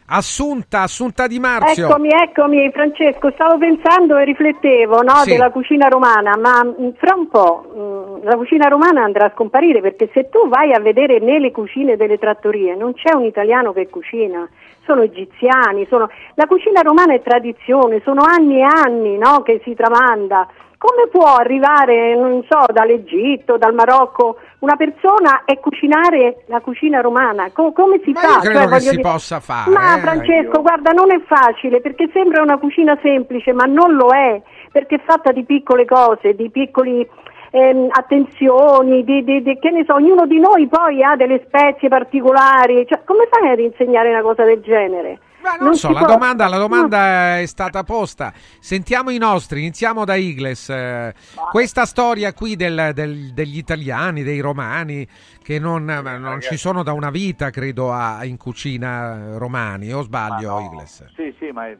Assunta, 0.09 0.83
Assunta 0.83 1.27
Di 1.27 1.41
Marzio. 1.41 1.89
Eccomi, 1.89 2.11
eccomi 2.11 2.71
Francesco, 2.71 3.31
stavo 3.33 3.59
pensando 3.59 4.17
e 4.17 4.25
riflettevo 4.25 5.03
no, 5.03 5.17
Sì. 5.25 5.31
della 5.31 5.51
cucina 5.51 5.89
romana, 5.89 6.37
ma 6.37 6.63
mh, 6.63 6.95
fra 6.97 7.15
un 7.17 7.29
po' 7.29 8.21
mh, 8.23 8.25
la 8.25 8.37
cucina 8.37 8.69
romana 8.69 9.03
andrà 9.03 9.27
a 9.27 9.33
scomparire 9.35 9.81
perché 9.81 10.09
se 10.13 10.29
tu 10.29 10.49
vai 10.49 10.73
a 10.73 10.79
vedere 10.81 11.19
nelle 11.19 11.51
cucine 11.51 11.97
delle 11.97 12.19
trattorie 12.19 12.77
non 12.77 12.95
c'è 12.95 13.15
un 13.15 13.25
italiano 13.25 13.73
che 13.73 13.89
cucina, 13.89 14.49
sono 14.85 15.03
egiziani, 15.03 15.87
sono... 15.89 16.09
la 16.35 16.47
cucina 16.47 16.83
romana 16.83 17.13
è 17.15 17.23
tradizione, 17.23 18.01
sono 18.05 18.23
anni 18.23 18.59
e 18.59 18.63
anni 18.63 19.19
no, 19.19 19.43
che 19.43 19.61
si 19.65 19.75
tramanda. 19.75 20.47
Come 20.79 21.09
può 21.11 21.25
arrivare, 21.37 22.15
non 22.15 22.45
so, 22.49 22.65
dall'Egitto, 22.71 23.57
dal 23.57 23.73
Marocco, 23.75 24.37
una 24.59 24.77
persona 24.77 25.45
e 25.47 25.59
cucinare 25.59 26.45
la 26.47 26.61
cucina 26.61 27.01
romana? 27.01 27.51
Co- 27.53 27.73
come 27.73 27.99
si 28.05 28.13
Ma 28.13 28.21
fa? 28.21 28.29
io 28.35 28.39
credo 28.41 28.59
Cioè, 28.61 28.69
che 28.69 28.81
si 28.81 28.91
dire- 28.91 29.03
possa 29.03 29.41
fare. 29.41 29.71
Ma 29.71 29.97
eh. 29.97 30.01
Francesco, 30.01 30.61
guarda, 30.61 30.93
non 30.93 31.11
è 31.13 31.21
facile 31.27 31.81
perché 31.81 32.11
sembra 32.13 32.43
una 32.43 32.59
cucina 32.59 32.97
semplice, 33.03 33.53
ma 33.55 33.65
non 33.65 33.95
lo 33.95 34.11
è, 34.11 34.41
perché 34.71 34.97
è 34.97 35.01
fatta 35.05 35.33
di 35.33 35.45
piccole 35.45 35.87
cose, 35.87 36.35
di 36.35 36.51
piccoli 36.51 37.09
ehm, 37.53 37.89
attenzioni, 37.91 39.03
di, 39.03 39.25
di- 39.25 39.43
di- 39.43 39.59
che 39.59 39.71
ne 39.71 39.85
so, 39.87 39.95
ognuno 39.95 40.27
di 40.27 40.39
noi 40.39 40.67
poi 40.67 41.03
ha 41.03 41.17
delle 41.17 41.43
spezie 41.47 41.89
particolari, 41.89 42.87
cioè, 42.87 43.01
come 43.05 43.27
fai 43.31 43.49
ad 43.51 43.61
insegnare 43.61 44.11
una 44.11 44.21
cosa 44.23 44.45
del 44.45 44.61
genere? 44.61 45.21
Non 45.61 45.75
so, 45.75 45.89
si 45.89 45.93
la 45.95 46.01
domanda, 46.05 46.49
la 46.49 46.59
domanda 46.59 47.39
è 47.39 47.47
stata 47.47 47.83
posta. 47.85 48.33
Sentiamo 48.61 49.11
i 49.11 49.19
nostri, 49.19 49.61
iniziamo 49.61 50.05
da 50.05 50.15
Igles. 50.17 50.69
Eh, 50.71 51.15
Questa 51.51 51.85
storia 51.87 52.33
qui 52.33 52.57
del- 52.57 52.91
del- 52.93 53.33
degli 53.33 53.57
italiani, 53.57 54.23
dei 54.23 54.41
romani, 54.41 55.07
che 55.43 55.59
non, 55.59 55.85
non 55.85 56.41
ci 56.41 56.57
sono 56.57 56.83
da 56.83 56.93
una 56.93 57.11
vita, 57.11 57.51
credo, 57.51 57.93
a- 57.93 58.25
in 58.25 58.37
cucina 58.37 59.37
romani, 59.39 59.93
o 59.93 60.03
sbaglio, 60.03 60.59
Igles? 60.61 61.05
Sì, 61.15 61.35
sì, 61.39 61.51
ma 61.53 61.69
è- 61.69 61.77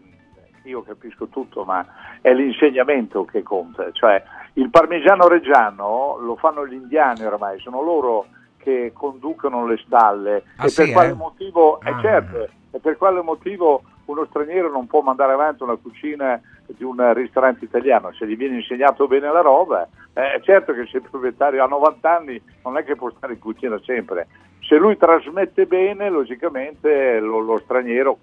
io 0.65 0.83
capisco 0.83 1.27
tutto, 1.29 1.65
ma 1.65 1.85
è 2.21 2.33
l'insegnamento 2.33 3.25
che 3.25 3.43
conta. 3.43 3.91
Cioè, 3.93 4.23
il 4.55 4.71
parmigiano 4.71 5.29
reggiano 5.29 6.17
lo 6.21 6.37
fanno 6.37 6.67
gli 6.67 6.73
indiani 6.75 7.25
ormai, 7.25 7.59
sono 7.61 7.83
loro 7.83 8.27
che 8.57 8.91
conducono 8.95 9.67
le 9.67 9.81
stalle. 9.87 10.43
Ah, 10.57 10.65
e 10.65 10.69
sì, 10.69 10.83
per 10.85 10.93
quale 10.93 11.09
eh? 11.11 11.15
motivo, 11.15 11.81
eh, 11.83 11.91
Ah. 11.91 12.01
certo, 12.01 12.49
e 12.77 12.81
per 12.81 12.99
quale 12.99 13.23
motivo 13.23 13.83
uno 14.05 14.27
straniero 14.27 14.71
non 14.71 14.87
può 14.87 15.01
mandare 15.01 15.33
avanti 15.33 15.63
una 15.63 15.77
cucina 15.77 16.41
di 16.67 16.85
un 16.85 17.13
ristorante 17.15 17.65
italiano? 17.65 18.13
Se 18.13 18.27
gli 18.27 18.37
viene 18.37 18.57
insegnato 18.57 19.07
bene 19.07 19.33
la 19.33 19.41
roba, 19.41 19.89
eh, 20.13 20.41
certo 20.43 20.75
che 20.75 20.87
se 20.87 20.99
il 20.99 21.07
proprietario 21.11 21.65
ha 21.65 21.67
90 21.67 22.17
anni 22.17 22.41
non 22.63 22.77
è 22.77 22.85
che 22.85 22.95
può 22.95 23.11
stare 23.17 23.33
in 23.33 23.39
cucina 23.39 23.81
sempre. 23.85 24.29
Se 24.61 24.77
lui 24.77 24.97
trasmette 24.97 25.67
bene, 25.67 26.11
logicamente 26.11 27.19
lo- 27.19 27.41
lo 27.41 27.59
straniero 27.65 28.19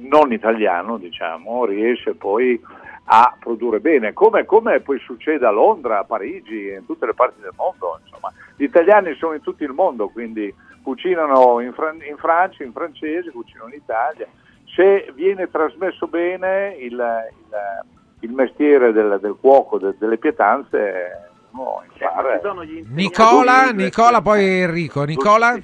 non 0.00 0.32
italiano, 0.32 0.96
diciamo, 0.96 1.64
riesce 1.66 2.14
poi 2.14 2.60
a 3.08 3.36
produrre 3.38 3.78
bene, 3.78 4.12
come, 4.14 4.44
come 4.44 4.80
poi 4.80 4.98
succede 4.98 5.46
a 5.46 5.50
Londra, 5.50 5.98
a 5.98 6.04
Parigi 6.04 6.72
in 6.72 6.86
tutte 6.86 7.06
le 7.06 7.14
parti 7.14 7.40
del 7.40 7.52
mondo. 7.54 8.00
Insomma. 8.02 8.32
Gli 8.56 8.64
italiani 8.64 9.14
sono 9.14 9.34
in 9.34 9.42
tutto 9.42 9.62
il 9.62 9.72
mondo, 9.72 10.08
quindi 10.08 10.52
cucinano 10.86 11.58
in, 11.60 11.72
Fran- 11.72 12.00
in 12.08 12.16
Francia, 12.16 12.62
in 12.62 12.70
francese, 12.72 13.32
cucinano 13.32 13.70
in 13.70 13.80
Italia. 13.82 14.28
Se 14.72 15.10
viene 15.16 15.50
trasmesso 15.50 16.06
bene 16.06 16.76
il, 16.78 16.92
il- 16.92 17.84
il 18.20 18.30
mestiere 18.30 18.92
del, 18.92 19.18
del 19.20 19.36
cuoco, 19.40 19.78
de- 19.78 19.96
delle 19.98 20.16
pietanze, 20.16 20.78
uno 21.50 21.82
impara. 21.92 22.38
Nicola, 22.94 23.70
Nicola, 23.72 24.22
poi 24.22 24.44
Enrico. 24.60 25.02
Nicola? 25.02 25.58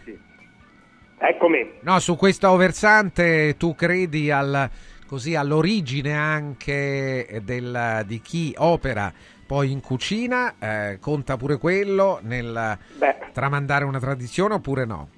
Eccomi. 1.18 1.72
No, 1.82 2.00
su 2.00 2.16
questo 2.16 2.54
versante 2.56 3.56
tu 3.56 3.76
credi 3.76 4.30
al, 4.32 4.68
così, 5.06 5.36
all'origine 5.36 6.14
anche 6.16 7.40
del- 7.44 8.02
di 8.06 8.20
chi 8.20 8.52
opera 8.58 9.12
poi 9.46 9.70
in 9.70 9.80
cucina? 9.80 10.54
Eh, 10.58 10.98
conta 11.00 11.36
pure 11.36 11.58
quello 11.58 12.18
nel 12.22 12.78
Beh. 12.98 13.16
tramandare 13.32 13.84
una 13.84 13.98
tradizione 13.98 14.54
oppure 14.54 14.84
no? 14.84 15.08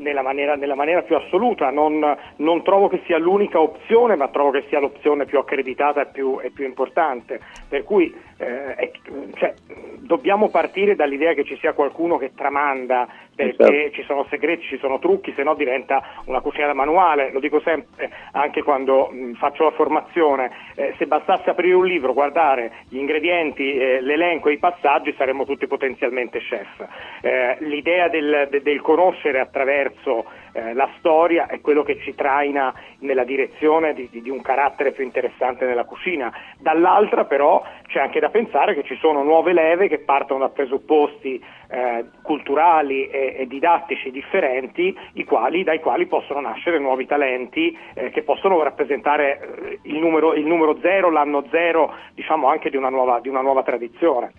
nella 0.00 0.22
maniera, 0.22 0.56
nella 0.56 0.74
maniera 0.74 1.02
più 1.02 1.16
assoluta, 1.16 1.70
non, 1.70 2.00
non 2.36 2.62
trovo 2.62 2.88
che 2.88 3.02
sia 3.06 3.18
l'unica 3.18 3.60
opzione, 3.60 4.16
ma 4.16 4.28
trovo 4.28 4.50
che 4.50 4.64
sia 4.68 4.80
l'opzione 4.80 5.24
più 5.24 5.38
accreditata 5.38 6.02
e 6.02 6.06
più, 6.06 6.38
e 6.42 6.50
più 6.50 6.64
importante. 6.64 7.40
Per 7.68 7.84
cui 7.84 8.12
eh, 8.38 8.74
è- 8.74 8.90
cioè, 9.34 9.54
dobbiamo 9.98 10.48
partire 10.48 10.96
dall'idea 10.96 11.34
che 11.34 11.44
ci 11.44 11.56
sia 11.58 11.72
qualcuno 11.72 12.16
che 12.16 12.32
tramanda, 12.34 13.06
perché 13.48 13.64
Certo. 13.64 13.94
ci 13.94 14.02
sono 14.04 14.26
segreti, 14.28 14.62
ci 14.66 14.78
sono 14.78 14.98
trucchi, 14.98 15.32
se 15.34 15.42
no 15.42 15.54
diventa 15.54 16.02
una 16.26 16.40
cucina 16.40 16.66
da 16.66 16.74
manuale. 16.74 17.30
Lo 17.32 17.40
dico 17.40 17.60
sempre 17.60 18.10
anche 18.32 18.62
quando 18.62 19.08
mh, 19.10 19.32
faccio 19.34 19.64
la 19.64 19.70
formazione, 19.72 20.50
eh, 20.74 20.94
se 20.98 21.06
bastasse 21.06 21.50
aprire 21.50 21.74
un 21.74 21.86
libro, 21.86 22.12
guardare 22.12 22.72
gli 22.88 22.98
ingredienti, 22.98 23.74
eh, 23.76 24.00
l'elenco 24.00 24.48
e 24.48 24.52
i 24.52 24.58
passaggi, 24.58 25.14
saremmo 25.16 25.44
tutti 25.44 25.66
potenzialmente 25.66 26.38
chef. 26.40 26.86
Eh, 27.22 27.56
l'idea 27.60 28.08
del, 28.08 28.48
de- 28.50 28.62
del 28.62 28.80
conoscere 28.80 29.40
attraverso 29.40 30.24
eh, 30.52 30.74
la 30.74 30.88
storia 30.98 31.46
è 31.46 31.60
quello 31.60 31.82
che 31.82 31.98
ci 32.00 32.14
traina 32.14 32.74
nella 33.00 33.24
direzione 33.24 33.94
di, 33.94 34.08
di- 34.10 34.22
di 34.22 34.30
un 34.30 34.40
carattere 34.42 34.92
più 34.92 35.04
interessante 35.04 35.64
nella 35.64 35.84
cucina. 35.84 36.32
Dall'altra 36.58 37.24
però 37.24 37.62
c'è 37.86 38.00
anche 38.00 38.20
da 38.20 38.30
pensare 38.30 38.74
che 38.74 38.82
ci 38.84 38.96
sono 38.96 39.22
nuove 39.22 39.52
leve 39.52 39.88
che 39.88 39.98
partono 39.98 40.40
da 40.40 40.48
presupposti 40.48 41.42
eh, 41.70 42.04
culturali 42.22 43.08
e, 43.08 43.29
e 43.36 43.46
didattici 43.46 44.10
differenti, 44.10 44.94
i 45.14 45.24
quali- 45.24 45.64
dai 45.64 45.80
quali 45.80 46.06
possono 46.06 46.40
nascere 46.40 46.78
nuovi 46.78 47.06
talenti 47.06 47.76
eh, 47.94 48.10
che 48.10 48.22
possono 48.22 48.62
rappresentare 48.62 49.40
eh, 49.40 49.78
il 49.82 49.98
numero, 49.98 50.34
il 50.34 50.46
numero 50.46 50.78
zero, 50.80 51.10
l'anno 51.10 51.44
zero, 51.50 51.94
diciamo 52.14 52.48
anche 52.48 52.70
di 52.70 52.76
una 52.76 52.88
nuova, 52.90 53.20
di 53.20 53.28
una 53.28 53.40
nuova 53.40 53.62
tradizione. 53.62 54.32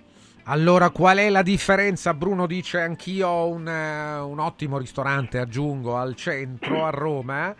Allora, 0.45 0.90
qual 0.90 1.18
è 1.18 1.30
la 1.30 1.44
differenza? 1.44 2.14
Bruno 2.14 2.48
dice 2.48 2.80
anch'io 2.80 3.28
ho 3.28 3.48
un, 3.48 3.68
eh, 3.68 4.20
un 4.20 4.40
ottimo 4.40 4.78
ristorante, 4.78 5.38
aggiungo, 5.38 5.98
al 5.98 6.16
centro, 6.16 6.86
a 6.86 6.90
Roma. 6.90 7.56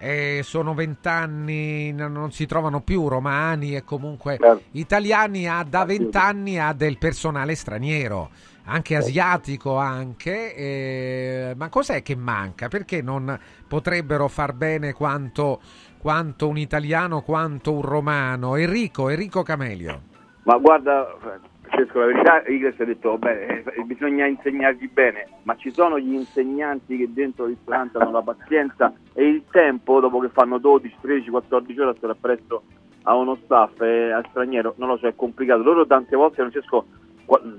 E 0.00 0.42
sono 0.44 0.74
vent'anni, 0.74 1.90
non 1.90 2.30
si 2.30 2.46
trovano 2.46 2.82
più 2.82 3.08
romani 3.08 3.74
e 3.74 3.82
comunque 3.82 4.38
italiani, 4.72 5.48
ha 5.48 5.64
da 5.68 5.84
vent'anni 5.84 6.60
ha 6.60 6.72
del 6.72 6.98
personale 6.98 7.56
straniero, 7.56 8.30
anche 8.68 8.96
asiatico 8.96 9.76
anche. 9.76 10.54
eh, 10.54 11.54
ma 11.56 11.68
cos'è 11.68 12.02
che 12.02 12.14
manca? 12.14 12.68
Perché 12.68 13.02
non 13.02 13.38
potrebbero 13.66 14.28
far 14.28 14.52
bene 14.52 14.92
quanto, 14.92 15.60
quanto 15.98 16.48
un 16.48 16.58
italiano, 16.58 17.22
quanto 17.22 17.72
un 17.72 17.82
romano? 17.82 18.56
Enrico, 18.56 19.08
Enrico 19.08 19.42
Camelio. 19.42 20.02
Ma 20.44 20.56
guarda, 20.56 21.16
Francesco, 21.62 21.98
la 21.98 22.06
verità, 22.06 22.42
Igles 22.46 22.80
ha 22.80 22.84
detto, 22.84 23.10
vabbè, 23.10 23.64
eh, 23.66 23.82
bisogna 23.82 24.26
insegnargli 24.26 24.88
bene, 24.88 25.28
ma 25.42 25.54
ci 25.56 25.70
sono 25.72 25.98
gli 25.98 26.14
insegnanti 26.14 26.96
che 26.96 27.12
dentro 27.12 27.44
il 27.44 27.50
ristorante 27.56 27.98
hanno 27.98 28.12
la 28.12 28.22
pazienza 28.22 28.92
e 29.12 29.26
il 29.26 29.44
tempo, 29.50 30.00
dopo 30.00 30.18
che 30.20 30.30
fanno 30.30 30.58
12, 30.58 30.96
13, 31.00 31.28
14 31.30 31.80
ore 31.80 31.90
a 31.90 31.94
stare 31.96 32.12
appresso 32.12 32.62
a 33.02 33.14
uno 33.14 33.36
staff 33.44 33.80
e 33.80 34.10
al 34.10 34.26
straniero, 34.30 34.74
non 34.76 34.88
lo 34.88 34.96
so, 34.96 35.06
è 35.06 35.14
complicato. 35.14 35.62
Loro 35.62 35.86
tante 35.86 36.16
volte, 36.16 36.36
Francesco, 36.36 36.86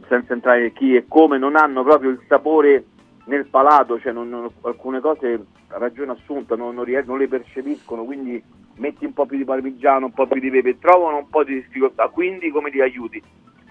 senza 0.08 0.34
entrare 0.34 0.74
chi 0.74 0.96
e 0.96 1.06
come, 1.08 1.38
non 1.38 1.56
hanno 1.56 1.84
proprio 1.84 2.10
il 2.10 2.22
sapore 2.28 2.86
nel 3.26 3.46
palato, 3.48 4.00
cioè 4.00 4.12
non- 4.12 4.30
non- 4.30 4.50
alcune 4.62 5.00
cose 5.00 5.46
a 5.68 5.78
ragione 5.78 6.14
assunta 6.14 6.56
non, 6.56 6.74
non 6.74 7.18
le 7.18 7.28
percepiscono, 7.28 8.04
quindi 8.04 8.42
metti 8.78 9.06
un 9.06 9.14
po' 9.14 9.26
più 9.28 9.38
di 9.38 9.46
parmigiano, 9.46 10.08
un 10.08 10.14
po' 10.14 10.26
più 10.26 10.40
di 10.40 10.50
pepe, 10.50 10.80
trovano 10.80 11.18
un 11.18 11.30
po' 11.30 11.44
di 11.44 11.54
difficoltà, 11.56 12.08
quindi 12.08 12.50
come 12.50 12.72
li 12.72 12.82
aiuti? 12.82 13.22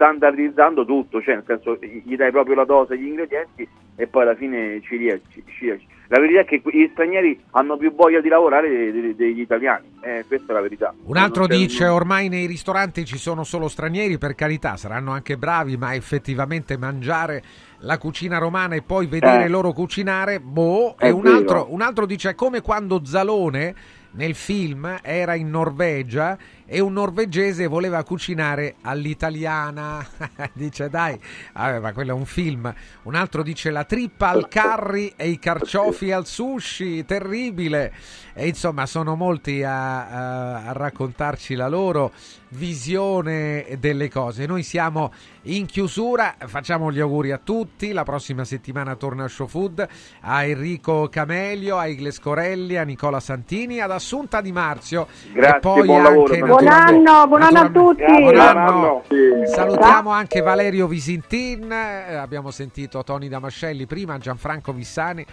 Standardizzando 0.08 0.84
tutto, 0.84 1.20
cioè 1.20 1.34
nel 1.34 1.44
senso 1.44 1.76
gli 1.80 2.14
dai 2.14 2.30
proprio 2.30 2.54
la 2.54 2.64
dose, 2.64 2.96
gli 2.96 3.06
ingredienti 3.08 3.68
e 3.96 4.06
poi 4.06 4.22
alla 4.22 4.36
fine 4.36 4.80
ci 4.82 4.94
riesci. 4.96 5.42
ci 5.44 5.64
riesci. 5.64 5.86
La 6.06 6.20
verità 6.20 6.40
è 6.40 6.44
che 6.44 6.62
gli 6.64 6.88
stranieri 6.92 7.38
hanno 7.50 7.76
più 7.76 7.92
voglia 7.92 8.20
di 8.20 8.28
lavorare 8.28 8.68
de- 8.68 8.92
de- 8.92 9.16
degli 9.16 9.40
italiani, 9.40 9.86
eh, 10.00 10.24
questa 10.26 10.52
è 10.52 10.54
la 10.54 10.60
verità. 10.60 10.94
Un 11.02 11.16
altro 11.16 11.48
dice 11.48 11.84
ormai 11.86 12.28
nei 12.28 12.46
ristoranti 12.46 13.04
ci 13.04 13.18
sono 13.18 13.42
solo 13.42 13.66
stranieri, 13.66 14.18
per 14.18 14.36
carità, 14.36 14.76
saranno 14.76 15.10
anche 15.10 15.36
bravi, 15.36 15.76
ma 15.76 15.94
effettivamente 15.96 16.78
mangiare 16.78 17.42
la 17.80 17.98
cucina 17.98 18.38
romana 18.38 18.76
e 18.76 18.82
poi 18.82 19.06
vedere 19.08 19.44
Eh. 19.44 19.48
loro 19.48 19.72
cucinare, 19.72 20.38
boh. 20.38 20.94
È 20.96 21.06
E 21.06 21.10
un 21.10 21.26
altro, 21.26 21.66
un 21.70 21.80
altro 21.82 22.06
dice 22.06 22.30
è 22.30 22.34
come 22.36 22.60
quando 22.62 23.04
Zalone 23.04 23.74
nel 24.12 24.34
film 24.36 25.00
era 25.02 25.34
in 25.34 25.50
Norvegia 25.50 26.38
e 26.70 26.80
un 26.80 26.92
norvegese 26.92 27.66
voleva 27.66 28.04
cucinare 28.04 28.74
all'italiana. 28.82 30.06
dice 30.52 30.90
dai, 30.90 31.18
ah, 31.54 31.80
ma 31.80 31.92
quello 31.94 32.10
è 32.10 32.14
un 32.14 32.26
film. 32.26 32.72
Un 33.04 33.14
altro 33.14 33.42
dice 33.42 33.70
la 33.70 33.84
trippa 33.84 34.28
al 34.28 34.48
curry 34.48 35.14
e 35.16 35.28
i 35.28 35.38
carciofi 35.38 36.12
al 36.12 36.26
sushi, 36.26 37.06
terribile. 37.06 37.92
E 38.34 38.48
insomma 38.48 38.84
sono 38.84 39.16
molti 39.16 39.62
a, 39.62 40.08
a, 40.08 40.68
a 40.68 40.72
raccontarci 40.72 41.54
la 41.54 41.68
loro 41.68 42.12
visione 42.50 43.76
delle 43.78 44.08
cose. 44.08 44.46
Noi 44.46 44.62
siamo 44.62 45.12
in 45.42 45.66
chiusura, 45.66 46.36
facciamo 46.46 46.92
gli 46.92 47.00
auguri 47.00 47.32
a 47.32 47.40
tutti. 47.42 47.92
La 47.92 48.04
prossima 48.04 48.44
settimana 48.44 48.94
torna 48.94 49.24
a 49.24 49.28
Show 49.28 49.46
Food 49.46 49.86
a 50.20 50.44
Enrico 50.44 51.08
Camelio, 51.08 51.78
a 51.78 51.86
Igles 51.86 52.20
Corelli, 52.20 52.76
a 52.76 52.84
Nicola 52.84 53.20
Santini, 53.20 53.80
ad 53.80 53.90
Assunta 53.90 54.40
Di 54.40 54.52
Marzio. 54.52 55.08
Grazie, 55.32 55.56
e 55.56 55.60
poi 55.60 55.84
buon 55.84 56.02
lavoro, 56.02 56.32
anche 56.32 56.42
Buon 56.58 56.72
anno, 56.72 57.28
buon 57.28 57.42
anno 57.42 57.58
a 57.60 57.70
tutti. 57.70 58.04
Buon 58.04 58.36
anno. 58.36 59.02
Salutiamo 59.46 60.10
anche 60.10 60.40
Valerio 60.40 60.88
Visintin, 60.88 61.70
eh, 61.70 62.16
abbiamo 62.16 62.50
sentito 62.50 63.04
Tony 63.04 63.28
Damascelli 63.28 63.86
prima, 63.86 64.18
Gianfranco 64.18 64.72
Vissani. 64.72 65.24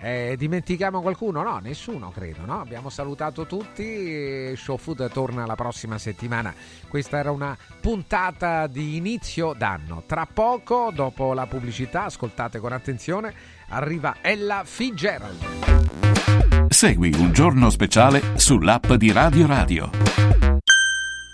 Eh, 0.00 0.34
dimentichiamo 0.36 1.00
qualcuno? 1.00 1.42
No, 1.44 1.60
nessuno 1.62 2.10
credo. 2.10 2.44
No? 2.44 2.60
Abbiamo 2.60 2.90
salutato 2.90 3.46
tutti. 3.46 3.84
e 3.84 4.54
Show 4.56 4.76
Food 4.76 5.08
torna 5.12 5.46
la 5.46 5.54
prossima 5.54 5.98
settimana. 5.98 6.52
Questa 6.88 7.16
era 7.16 7.30
una 7.30 7.56
puntata 7.80 8.66
di 8.66 8.96
inizio 8.96 9.54
d'anno. 9.56 10.02
Tra 10.04 10.26
poco, 10.26 10.90
dopo 10.92 11.32
la 11.32 11.46
pubblicità, 11.46 12.06
ascoltate 12.06 12.58
con 12.58 12.72
attenzione, 12.72 13.32
arriva 13.68 14.16
Ella 14.20 14.62
Fitzgerald. 14.64 15.70
Segui 16.68 17.14
un 17.16 17.32
giorno 17.32 17.70
speciale 17.70 18.20
sull'app 18.34 18.94
di 18.94 19.12
Radio 19.12 19.46
Radio. 19.46 19.90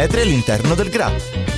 all'interno 0.00 0.76
del 0.76 0.90
GRA. 0.90 1.57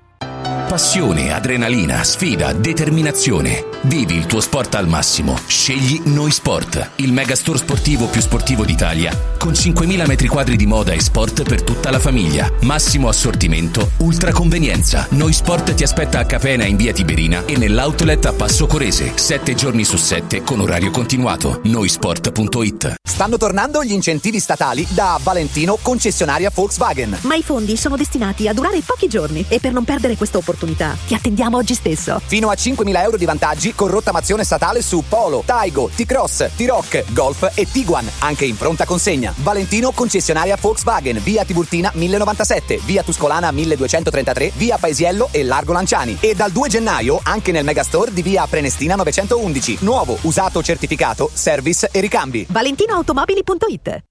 Passione, 0.71 1.33
adrenalina, 1.33 2.01
sfida, 2.01 2.53
determinazione. 2.53 3.65
Vivi 3.81 4.15
il 4.15 4.25
tuo 4.25 4.39
sport 4.39 4.75
al 4.75 4.87
massimo. 4.87 5.37
Scegli 5.45 5.99
Noi 6.05 6.31
Sport, 6.31 6.91
il 6.97 7.11
megastore 7.11 7.57
sportivo 7.57 8.05
più 8.05 8.21
sportivo 8.21 8.63
d'Italia. 8.63 9.11
Con 9.37 9.51
5.000 9.51 10.07
metri 10.07 10.29
quadri 10.29 10.55
di 10.55 10.65
moda 10.65 10.93
e 10.93 11.01
sport 11.01 11.43
per 11.43 11.61
tutta 11.63 11.91
la 11.91 11.99
famiglia. 11.99 12.49
Massimo 12.61 13.09
assortimento, 13.09 13.91
ultra 13.97 14.31
convenienza. 14.31 15.07
Noi 15.09 15.33
Sport 15.33 15.73
ti 15.73 15.83
aspetta 15.83 16.19
a 16.19 16.25
Capena 16.25 16.63
in 16.63 16.77
via 16.77 16.93
Tiberina 16.93 17.43
e 17.43 17.57
nell'outlet 17.57 18.27
a 18.27 18.31
Passo 18.31 18.65
Corese. 18.65 19.11
7 19.15 19.53
giorni 19.53 19.83
su 19.83 19.97
7 19.97 20.41
con 20.41 20.61
orario 20.61 20.89
continuato. 20.89 21.59
Noisport.it 21.65 22.93
Stanno 23.03 23.35
tornando 23.35 23.83
gli 23.83 23.91
incentivi 23.91 24.39
statali 24.39 24.87
da 24.91 25.19
Valentino 25.21 25.77
concessionaria 25.81 26.49
Volkswagen. 26.49 27.17
Ma 27.23 27.35
i 27.35 27.43
fondi 27.43 27.75
sono 27.75 27.97
destinati 27.97 28.47
a 28.47 28.53
durare 28.53 28.79
pochi 28.79 29.09
giorni 29.09 29.43
e 29.49 29.59
per 29.59 29.73
non 29.73 29.83
perdere 29.83 30.15
questa 30.15 30.37
opportunità 30.37 30.59
ti 30.65 31.13
attendiamo 31.13 31.57
oggi 31.57 31.73
stesso. 31.73 32.21
Fino 32.25 32.49
a 32.49 32.53
5.000 32.53 33.01
euro 33.01 33.17
di 33.17 33.25
vantaggi 33.25 33.73
con 33.73 33.89
rottamazione 33.89 34.43
statale 34.43 34.81
su 34.81 35.03
Polo, 35.07 35.43
Taigo, 35.45 35.89
T-Cross, 35.93 36.51
T-Rock, 36.55 37.11
Golf 37.13 37.51
e 37.55 37.67
Tiguan, 37.69 38.09
anche 38.19 38.45
in 38.45 38.55
pronta 38.55 38.85
consegna. 38.85 39.33
Valentino 39.37 39.91
concessionaria 39.91 40.57
Volkswagen, 40.59 41.21
via 41.23 41.43
Tiburtina 41.43 41.91
1097, 41.93 42.79
via 42.85 43.03
Tuscolana 43.03 43.51
1233, 43.51 44.51
via 44.55 44.77
Paesiello 44.77 45.29
e 45.31 45.43
Largo 45.43 45.73
Lanciani. 45.73 46.17
E 46.19 46.35
dal 46.35 46.51
2 46.51 46.69
gennaio 46.69 47.19
anche 47.23 47.51
nel 47.51 47.63
megastore 47.63 48.13
di 48.13 48.21
via 48.21 48.45
Prenestina 48.47 48.95
911. 48.95 49.77
Nuovo, 49.81 50.17
usato 50.21 50.61
certificato, 50.61 51.29
service 51.33 51.89
e 51.91 51.99
ricambi. 51.99 52.45
ValentinoAutomobili.it 52.49 54.03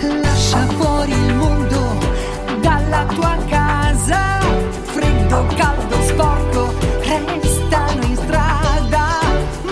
Lascia 0.00 0.66
fuori 0.78 1.12
il 1.12 1.34
mondo 1.34 1.98
dalla 2.60 3.04
tua 3.06 3.36
casa. 3.48 4.47
Freddo, 5.28 5.46
caldo, 5.56 6.02
sporco, 6.04 6.74
restano 7.02 8.02
in 8.02 8.16
strada. 8.16 9.20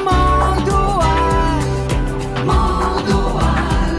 Modoal, 0.05 1.65
Modoal. 2.44 3.97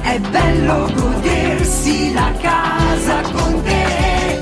È 0.00 0.18
bello 0.18 0.90
godersi 0.94 2.12
la 2.14 2.32
casa 2.40 3.20
con 3.20 3.62
te. 3.62 4.40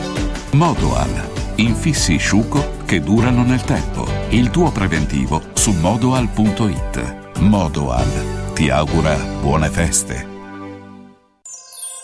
Modoal. 0.53 1.31
Infissi 1.57 2.17
Sciuco 2.17 2.77
che 2.85 3.01
durano 3.01 3.43
nel 3.43 3.63
tempo. 3.63 4.07
Il 4.29 4.51
tuo 4.51 4.71
preventivo 4.71 5.43
su 5.55 5.73
modoal.it. 5.73 7.39
Modoal. 7.41 8.53
Ti 8.55 8.71
augura 8.71 9.17
buone 9.41 9.69
feste. 9.69 10.32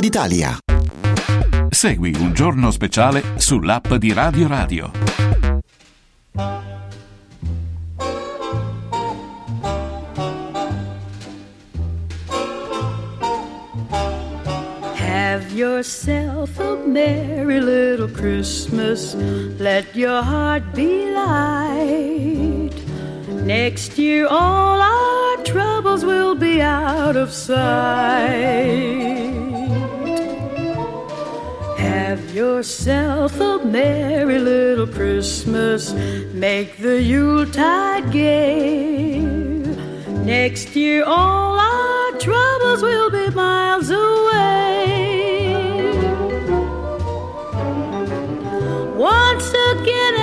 d'Italia. 0.00 0.56
Segui 1.68 2.14
un 2.18 2.32
giorno 2.32 2.70
speciale 2.70 3.22
sull'app 3.36 3.94
di 3.94 4.12
Radio 4.12 4.48
Radio. 4.48 4.90
Have 14.94 15.52
yourself 15.52 16.58
a 16.58 16.76
merry 16.86 17.60
little 17.60 18.08
Christmas. 18.08 19.14
Let 19.58 19.94
your 19.94 20.22
heart 20.22 20.62
be 20.74 21.10
light. 21.12 22.74
Next 23.44 23.98
year, 23.98 24.26
all 24.28 24.80
our 24.80 25.42
troubles 25.44 26.04
will 26.04 26.34
be 26.34 26.60
out 26.60 27.16
of 27.16 27.30
sight. 27.32 28.98
Have 31.98 32.32
yourself 32.32 33.40
a 33.40 33.58
merry 33.58 34.38
little 34.38 34.86
Christmas. 34.86 35.92
Make 36.32 36.78
the 36.78 37.02
Yuletide 37.02 38.12
gay. 38.12 39.18
Next 40.24 40.76
year, 40.76 41.02
all 41.04 41.58
our 41.58 42.12
troubles 42.20 42.82
will 42.82 43.10
be 43.10 43.28
miles 43.34 43.90
away. 43.90 45.08
Once 48.94 49.48
again, 49.72 50.14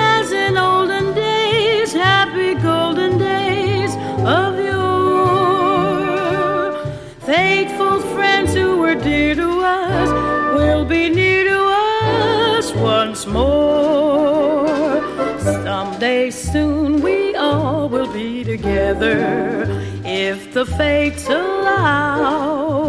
Someday 16.31 16.51
soon 16.51 17.01
we 17.01 17.35
all 17.35 17.87
will 17.87 18.11
be 18.11 18.43
together 18.43 19.67
if 20.03 20.53
the 20.53 20.65
fates 20.65 21.27
allow. 21.27 22.87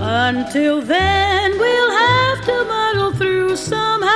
Until 0.00 0.80
then, 0.80 1.58
we'll 1.58 1.90
have 1.90 2.44
to 2.44 2.64
muddle 2.64 3.12
through 3.14 3.56
somehow. 3.56 4.10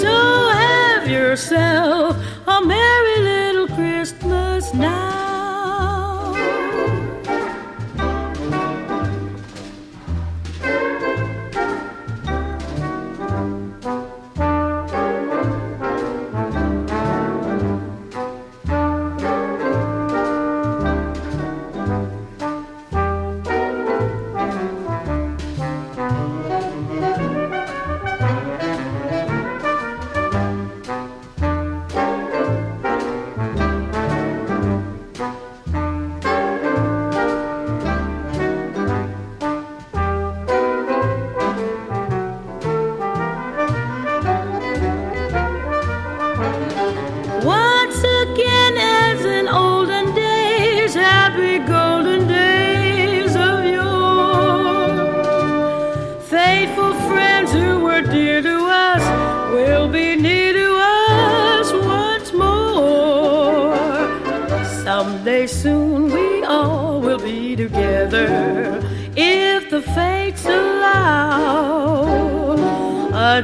So 0.00 0.48
have 0.50 1.08
yourself 1.08 2.16
a 2.46 2.60
merry 2.60 3.20
little 3.20 3.68
Christmas 3.68 4.74
now. 4.74 5.03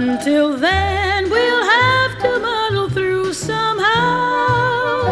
Until 0.01 0.57
then, 0.57 1.29
we'll 1.29 1.63
have 1.63 2.19
to 2.23 2.39
muddle 2.41 2.89
through 2.89 3.35
somehow. 3.35 5.05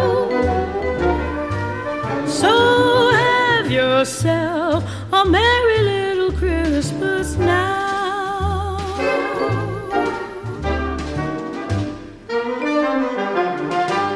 So 2.25 3.11
have 3.11 3.69
yourself 3.69 4.83
a 5.13 5.25
merry 5.25 5.83
little 5.83 6.31
Christmas 6.31 7.35
now. 7.37 8.79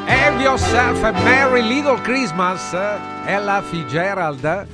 Have 0.07 0.41
yourself 0.41 1.03
a 1.03 1.11
Merry 1.23 1.61
Little 1.61 1.99
Christmas, 1.99 2.73
eh? 2.73 2.97
Ella 3.27 3.61
Fitzgerald. 3.61 4.43
Eh? 4.43 4.65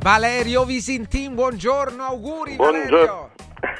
Valerio 0.00 0.64
Visintin, 0.64 1.36
buongiorno, 1.36 2.02
auguri 2.02 2.56
Valerio. 2.56 3.23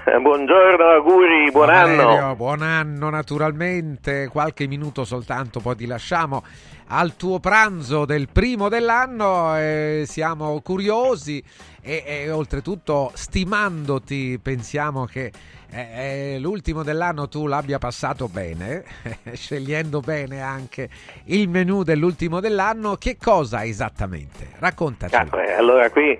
Buongiorno. 0.20 0.84
Auguri, 0.84 1.50
buon 1.50 1.66
Valerio, 1.66 2.08
anno. 2.08 2.36
buon 2.36 2.60
anno 2.60 3.08
naturalmente, 3.08 4.28
qualche 4.28 4.66
minuto 4.66 5.04
soltanto 5.04 5.60
poi 5.60 5.76
ti 5.76 5.86
lasciamo 5.86 6.44
al 6.88 7.16
tuo 7.16 7.40
pranzo 7.40 8.04
del 8.04 8.28
primo 8.30 8.68
dell'anno, 8.68 9.56
eh, 9.56 10.04
siamo 10.06 10.60
curiosi 10.60 11.42
e, 11.80 12.04
e 12.06 12.30
oltretutto 12.30 13.12
stimandoti 13.14 14.38
pensiamo 14.42 15.06
che 15.06 15.32
eh, 15.70 16.34
eh, 16.34 16.38
l'ultimo 16.38 16.82
dell'anno 16.82 17.26
tu 17.26 17.46
l'abbia 17.46 17.78
passato 17.78 18.28
bene, 18.28 18.84
scegliendo 19.32 20.00
bene 20.00 20.42
anche 20.42 20.90
il 21.24 21.48
menù 21.48 21.82
dell'ultimo 21.82 22.40
dell'anno, 22.40 22.96
che 22.96 23.16
cosa 23.16 23.64
esattamente? 23.64 24.50
Raccontaci. 24.58 25.14
Ah, 25.14 25.26
allora 25.56 25.88
qui 25.88 26.18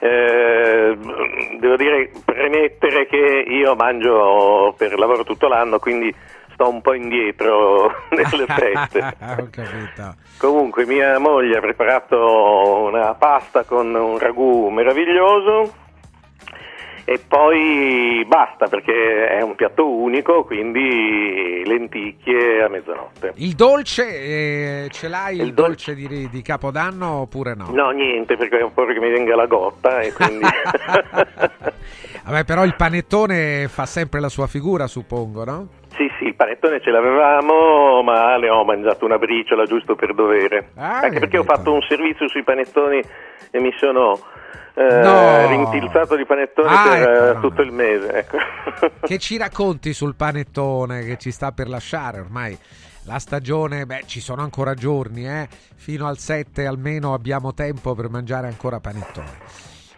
eh, 0.00 0.96
devo 1.58 1.76
dire, 1.76 2.10
premettere 2.24 3.06
che 3.06 3.44
io 3.46 3.74
mangio 3.74 4.74
per 4.76 4.98
lavoro 4.98 5.24
tutto 5.24 5.48
l'anno, 5.48 5.78
quindi 5.78 6.14
sto 6.52 6.68
un 6.68 6.80
po' 6.80 6.94
indietro 6.94 7.92
nelle 8.10 8.46
feste. 8.48 9.16
Comunque 10.38 10.86
mia 10.86 11.18
moglie 11.18 11.58
ha 11.58 11.60
preparato 11.60 12.84
una 12.84 13.14
pasta 13.14 13.64
con 13.64 13.94
un 13.94 14.18
ragù 14.18 14.68
meraviglioso 14.68 15.84
e 17.08 17.20
poi 17.20 18.24
basta 18.26 18.66
perché 18.66 19.28
è 19.28 19.40
un 19.40 19.54
piatto 19.54 19.88
unico, 19.88 20.42
quindi 20.42 21.62
lenticchie 21.64 22.64
a 22.64 22.68
mezzanotte. 22.68 23.32
Il 23.36 23.54
dolce, 23.54 24.08
eh, 24.08 24.88
ce 24.90 25.06
l'hai 25.06 25.36
il, 25.36 25.42
Il 25.42 25.54
dolce, 25.54 25.94
di, 25.94 26.28
di 26.28 26.42
Capodanno 26.42 27.20
oppure 27.20 27.54
no? 27.54 27.68
No, 27.70 27.90
niente, 27.90 28.36
perché 28.36 28.60
ho 28.60 28.70
paura 28.70 28.92
che 28.92 28.98
mi 28.98 29.10
venga 29.10 29.36
la 29.36 29.46
gotta 29.46 30.00
e 30.00 30.12
quindi... 30.12 30.46
Vabbè, 32.26 32.44
però 32.44 32.64
il 32.64 32.74
panettone 32.74 33.68
fa 33.68 33.86
sempre 33.86 34.18
la 34.18 34.28
sua 34.28 34.48
figura, 34.48 34.88
suppongo, 34.88 35.44
no? 35.44 35.68
Sì, 35.96 36.10
sì, 36.18 36.24
il 36.26 36.34
panettone 36.34 36.80
ce 36.80 36.90
l'avevamo, 36.90 38.02
ma 38.02 38.36
ne 38.36 38.50
ho 38.50 38.64
mangiato 38.64 39.04
una 39.04 39.18
briciola 39.18 39.64
giusto 39.64 39.94
per 39.94 40.12
dovere. 40.14 40.70
Ah, 40.76 41.00
Anche 41.00 41.20
perché 41.20 41.38
ho 41.38 41.44
fatto 41.44 41.72
un 41.72 41.80
servizio 41.88 42.28
sui 42.28 42.42
panettoni 42.44 43.00
e 43.50 43.60
mi 43.60 43.72
sono 43.78 44.20
eh, 44.74 45.00
No. 45.00 45.48
rintilzato 45.48 46.16
di 46.16 46.26
panettoni 46.26 46.68
Ah, 46.70 46.82
per 46.88 47.00
ecco, 47.00 47.24
eh, 47.30 47.32
no, 47.34 47.40
tutto 47.40 47.62
il 47.62 47.72
mese. 47.72 48.12
Ecco. 48.12 48.36
Che 49.00 49.18
ci 49.18 49.38
racconti 49.38 49.94
sul 49.94 50.14
panettone 50.16 51.02
che 51.04 51.16
ci 51.16 51.30
sta 51.30 51.52
per 51.52 51.68
lasciare 51.68 52.20
ormai? 52.20 52.58
la 53.08 53.20
stagione, 53.20 53.86
beh, 53.86 54.02
ci 54.06 54.18
sono 54.20 54.42
ancora 54.42 54.74
giorni, 54.74 55.28
eh? 55.28 55.46
fino 55.76 56.08
al 56.08 56.18
7 56.18 56.66
almeno 56.66 57.14
abbiamo 57.14 57.54
tempo 57.54 57.94
per 57.94 58.08
mangiare 58.10 58.48
ancora 58.48 58.80
panettone. 58.80 59.30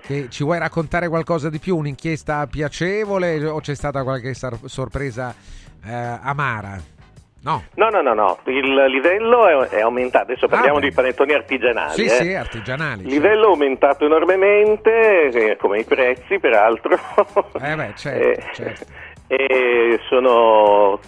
Che 0.03 0.27
ci 0.29 0.45
vuoi 0.45 0.59
raccontare 0.59 1.09
qualcosa 1.09 1.49
di 1.49 1.59
più? 1.59 1.75
Un'inchiesta 1.79 2.47
piacevole 2.47 3.43
o 3.47 3.61
c'è 3.61 3.75
stata 3.75 4.03
qualche 4.03 4.35
sar- 4.35 4.59
sorpresa 4.67 5.35
eh, 5.85 6.19
amara? 6.23 6.97
No. 7.41 7.63
No, 7.77 7.89
no, 7.89 8.03
no, 8.03 8.15
no, 8.15 8.39
il 8.47 8.75
livello 8.91 9.47
è, 9.47 9.77
è 9.77 9.81
aumentato, 9.81 10.25
adesso 10.33 10.49
parliamo 10.49 10.81
bene. 10.81 10.89
di 10.89 10.95
panettoni 10.95 11.33
artigianali. 11.33 11.93
Sì, 11.95 12.05
eh. 12.05 12.09
sì, 12.09 12.35
artigianali. 12.35 13.03
Il 13.03 13.09
livello 13.09 13.47
è 13.47 13.51
aumentato 13.51 14.05
enormemente, 14.05 15.29
eh, 15.29 15.57
come 15.57 15.79
i 15.81 15.85
prezzi 15.85 16.39
peraltro. 16.39 16.99
Eh 17.63 17.75
beh, 17.75 17.93
certo, 17.95 18.29
Eh, 18.29 18.45
certo. 18.53 18.85
E 19.29 20.01
sono 20.09 20.99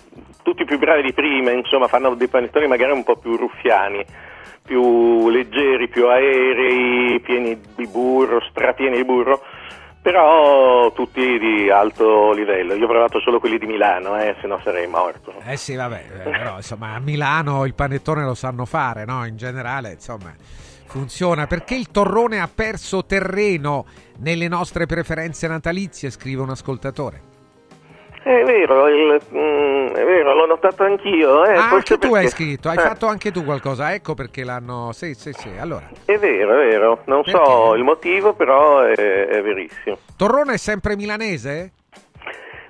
tutti 0.43 0.65
più 0.65 0.79
bravi 0.79 1.03
di 1.03 1.13
prima, 1.13 1.51
insomma, 1.51 1.89
fanno 1.89 2.15
dei 2.15 2.29
panettoni 2.29 2.67
magari 2.67 2.93
un 2.93 3.03
po' 3.03 3.17
più 3.17 3.37
ruffiani, 3.37 4.05
più 4.65 5.29
leggeri, 5.31 5.89
più 5.89 6.07
aerei, 6.07 7.21
pieni 7.21 7.61
di 7.75 7.87
burro, 7.87 8.41
strapieni 8.51 8.97
di 8.97 9.05
burro, 9.05 9.43
però 10.03 10.93
tutti 10.93 11.39
di 11.39 11.71
alto 11.71 12.33
livello. 12.33 12.75
Io 12.75 12.85
ho 12.85 12.89
provato 12.89 13.21
solo 13.21 13.39
quelli 13.39 13.59
di 13.59 13.67
Milano, 13.67 14.19
eh, 14.19 14.37
se 14.41 14.47
no 14.47 14.59
sarei 14.63 14.87
morto. 14.87 15.35
Eh 15.45 15.57
sì, 15.57 15.75
vabbè, 15.75 16.05
eh, 16.25 16.31
però 16.31 16.57
insomma 16.57 16.95
a 16.95 17.01
Milano 17.01 17.65
il 17.67 17.75
panettone 17.75 18.25
lo 18.25 18.35
sanno 18.35 18.65
fare, 18.65 19.05
no? 19.05 19.27
In 19.27 19.37
generale, 19.37 19.93
insomma, 19.93 20.35
funziona. 20.87 21.47
Perché 21.47 21.75
il 21.75 21.91
torrone 21.91 22.41
ha 22.41 22.49
perso 22.53 23.05
terreno 23.05 23.85
nelle 24.19 24.49
nostre 24.49 24.87
preferenze 24.87 25.49
natalizie, 25.49 26.11
scrive 26.11 26.43
un 26.43 26.51
ascoltatore. 26.51 27.30
È 28.23 28.45
vero, 28.45 28.87
il- 28.89 29.21
mm, 29.35 29.87
è 29.89 30.05
vero, 30.05 30.35
l'ho 30.35 30.47
notato 30.47 30.83
anch'io. 30.83 31.45
Eh, 31.47 31.55
ah, 31.55 31.71
anche 31.71 31.95
tu 31.97 32.11
perché- 32.11 32.17
hai 32.19 32.29
scritto, 32.29 32.69
hai 32.69 32.77
eh, 32.77 32.81
fatto 32.81 33.07
anche 33.07 33.31
tu 33.33 33.45
qualcosa, 33.45 33.95
ecco 33.95 34.15
perché 34.15 34.45
l'hanno... 34.45 34.93
Sì, 34.93 35.15
sì, 35.15 35.33
sì, 35.33 35.51
allora. 35.59 35.89
È 36.05 36.19
vero, 36.19 36.53
è 36.61 36.69
vero, 36.69 37.01
non 37.07 37.25
so 37.25 37.75
il 37.75 37.83
motivo, 37.83 38.35
però 38.35 38.81
è, 38.81 38.93
è 38.95 39.43
verissimo. 39.43 39.99
Torrone 40.17 40.55
è 40.55 40.57
sempre 40.59 40.97
milanese? 40.97 41.73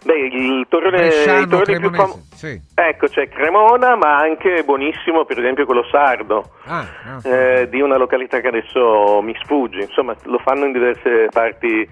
Beh, 0.03 0.15
il 0.19 0.67
torrone, 0.69 0.97
Bresciano, 0.97 1.41
i 1.43 1.47
torroni 1.49 1.79
più 1.79 1.91
cremonese, 1.91 1.97
fam- 2.07 2.23
sì. 2.33 2.61
Ecco, 2.75 3.07
c'è 3.09 3.29
Cremona, 3.29 3.97
ma 3.97 4.17
anche 4.17 4.63
buonissimo, 4.65 5.25
per 5.27 5.39
esempio, 5.39 5.67
quello 5.67 5.85
sardo, 5.91 6.53
Ah, 6.65 6.87
ah. 7.23 7.29
eh, 7.29 7.69
di 7.69 7.83
una 7.83 7.99
località 7.99 8.41
che 8.41 8.49
adesso 8.49 9.21
mi 9.21 9.37
sfugge. 9.43 9.81
Insomma, 9.83 10.15
lo 10.25 10.39
fanno 10.39 10.65
in 10.65 10.73
diverse 10.73 11.27
parti 11.31 11.87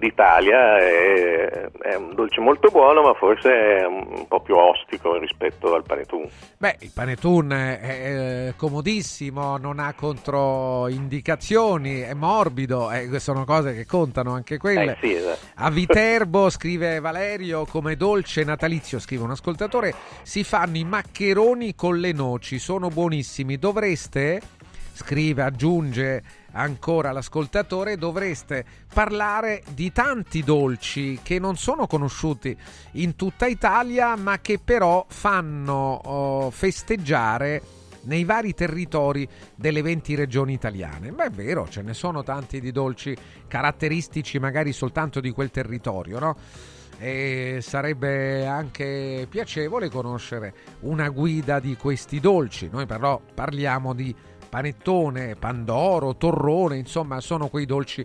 d'Italia. 0.00 0.78
È, 0.78 1.70
è 1.82 1.94
un 1.94 2.16
dolce 2.16 2.40
molto 2.40 2.70
buono, 2.70 3.02
ma 3.02 3.14
forse 3.14 3.78
è 3.78 3.86
un 3.86 4.26
po' 4.26 4.40
più 4.40 4.56
ostico 4.56 5.16
rispetto 5.18 5.72
al 5.74 5.84
panettone. 5.84 6.28
Beh, 6.58 6.78
il 6.80 6.90
panettone 6.92 7.80
è 7.80 8.52
comodissimo, 8.56 9.58
non 9.58 9.78
ha 9.78 9.94
controindicazioni, 9.94 12.00
è 12.00 12.14
morbido, 12.14 12.90
eh, 12.90 13.20
sono 13.20 13.44
cose 13.44 13.74
che 13.74 13.86
contano 13.86 14.32
anche 14.32 14.58
quelle. 14.58 14.92
Eh, 14.92 14.96
sì, 15.00 15.14
esatto. 15.14 15.38
A 15.54 15.70
Viterbo, 15.70 16.50
scrive 16.50 16.98
Valerio, 16.98 17.64
come 17.66 17.94
dolce 17.94 18.42
natalizio, 18.42 18.98
scrive 18.98 19.22
un 19.22 19.30
ascoltatore, 19.30 19.94
si 20.22 20.42
fanno 20.42 20.78
i 20.78 20.84
maccheroni 20.84 21.76
con 21.76 21.98
le 21.98 22.10
noci, 22.12 22.58
sono 22.58 22.88
buonissimi. 22.88 23.58
Dovreste, 23.58 24.40
scrive, 24.92 25.42
aggiunge 25.42 26.22
ancora 26.52 27.12
l'ascoltatore, 27.12 27.96
dovreste 27.96 28.64
parlare 28.92 29.62
di 29.72 29.92
tanti 29.92 30.42
dolci 30.42 31.20
che 31.22 31.38
non 31.38 31.56
sono 31.56 31.86
conosciuti 31.86 32.56
in 32.92 33.16
tutta 33.16 33.46
Italia, 33.46 34.16
ma 34.16 34.40
che 34.40 34.58
però 34.62 35.04
fanno 35.08 36.00
oh, 36.04 36.50
festeggiare 36.50 37.62
nei 38.02 38.24
vari 38.24 38.54
territori 38.54 39.28
delle 39.54 39.82
20 39.82 40.14
regioni 40.14 40.52
italiane. 40.52 41.10
Ma 41.10 41.24
è 41.24 41.30
vero, 41.30 41.68
ce 41.68 41.82
ne 41.82 41.94
sono 41.94 42.22
tanti 42.22 42.60
di 42.60 42.72
dolci 42.72 43.16
caratteristici 43.46 44.38
magari 44.38 44.72
soltanto 44.72 45.20
di 45.20 45.30
quel 45.30 45.50
territorio, 45.50 46.18
no? 46.18 46.36
E 46.98 47.60
sarebbe 47.62 48.46
anche 48.46 49.26
piacevole 49.28 49.88
conoscere 49.88 50.54
una 50.80 51.08
guida 51.08 51.58
di 51.58 51.74
questi 51.76 52.20
dolci. 52.20 52.68
Noi 52.70 52.84
però 52.84 53.20
parliamo 53.34 53.94
di 53.94 54.14
panettone, 54.50 55.36
pandoro, 55.36 56.16
torrone, 56.16 56.76
insomma, 56.76 57.20
sono 57.20 57.48
quei 57.48 57.64
dolci 57.64 58.04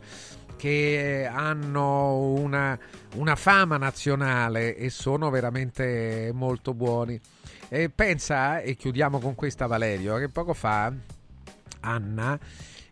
che 0.56 1.30
hanno 1.30 2.18
una, 2.18 2.80
una 3.16 3.36
fama 3.36 3.78
nazionale 3.78 4.76
e 4.78 4.90
sono 4.90 5.30
veramente 5.30 6.32
molto 6.34 6.74
buoni. 6.74 7.20
E 7.68 7.90
pensa, 7.90 8.62
e 8.62 8.76
chiudiamo 8.76 9.20
con 9.20 9.36
questa 9.36 9.68
Valerio, 9.68 10.18
che 10.18 10.30
poco 10.30 10.54
fa 10.54 10.94
Anna, 11.82 12.40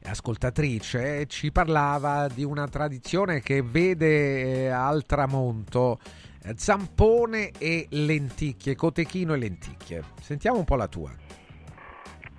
ascoltatrice, 0.03 1.25
ci 1.27 1.51
parlava 1.51 2.27
di 2.27 2.43
una 2.43 2.67
tradizione 2.67 3.39
che 3.41 3.61
vede 3.61 4.65
eh, 4.65 4.67
al 4.67 5.05
tramonto 5.05 5.99
eh, 6.43 6.53
zampone 6.57 7.51
e 7.57 7.87
lenticchie, 7.89 8.75
cotechino 8.75 9.33
e 9.33 9.37
lenticchie. 9.37 10.03
Sentiamo 10.21 10.57
un 10.57 10.65
po' 10.65 10.75
la 10.75 10.87
tua. 10.87 11.11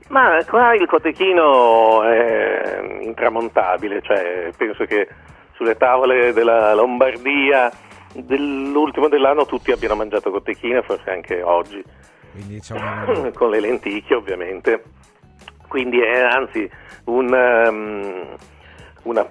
Ma 0.08 0.44
qua 0.47 0.74
il 0.74 0.86
cotechino 0.86 2.02
è 2.02 2.99
intramontabile, 3.00 4.02
cioè 4.02 4.50
penso 4.57 4.84
che 4.84 5.08
sulle 5.52 5.76
tavole 5.76 6.33
della 6.33 6.74
Lombardia 6.74 7.70
dell'ultimo 8.12 9.08
dell'anno 9.08 9.47
tutti 9.47 9.73
abbiano 9.73 9.97
mangiato 9.97 10.31
cotechino, 10.31 10.83
forse 10.83 11.10
anche 11.10 11.42
oggi, 11.42 11.83
Quindi 12.33 12.55
insomma, 12.55 13.05
con 13.34 13.50
le 13.50 13.60
lenticchie 13.60 14.16
ovviamente. 14.16 14.83
Quindi 15.66 16.00
è 16.00 16.20
anzi 16.20 16.70
un, 17.07 17.33
um, 17.33 18.36
una 19.05 19.26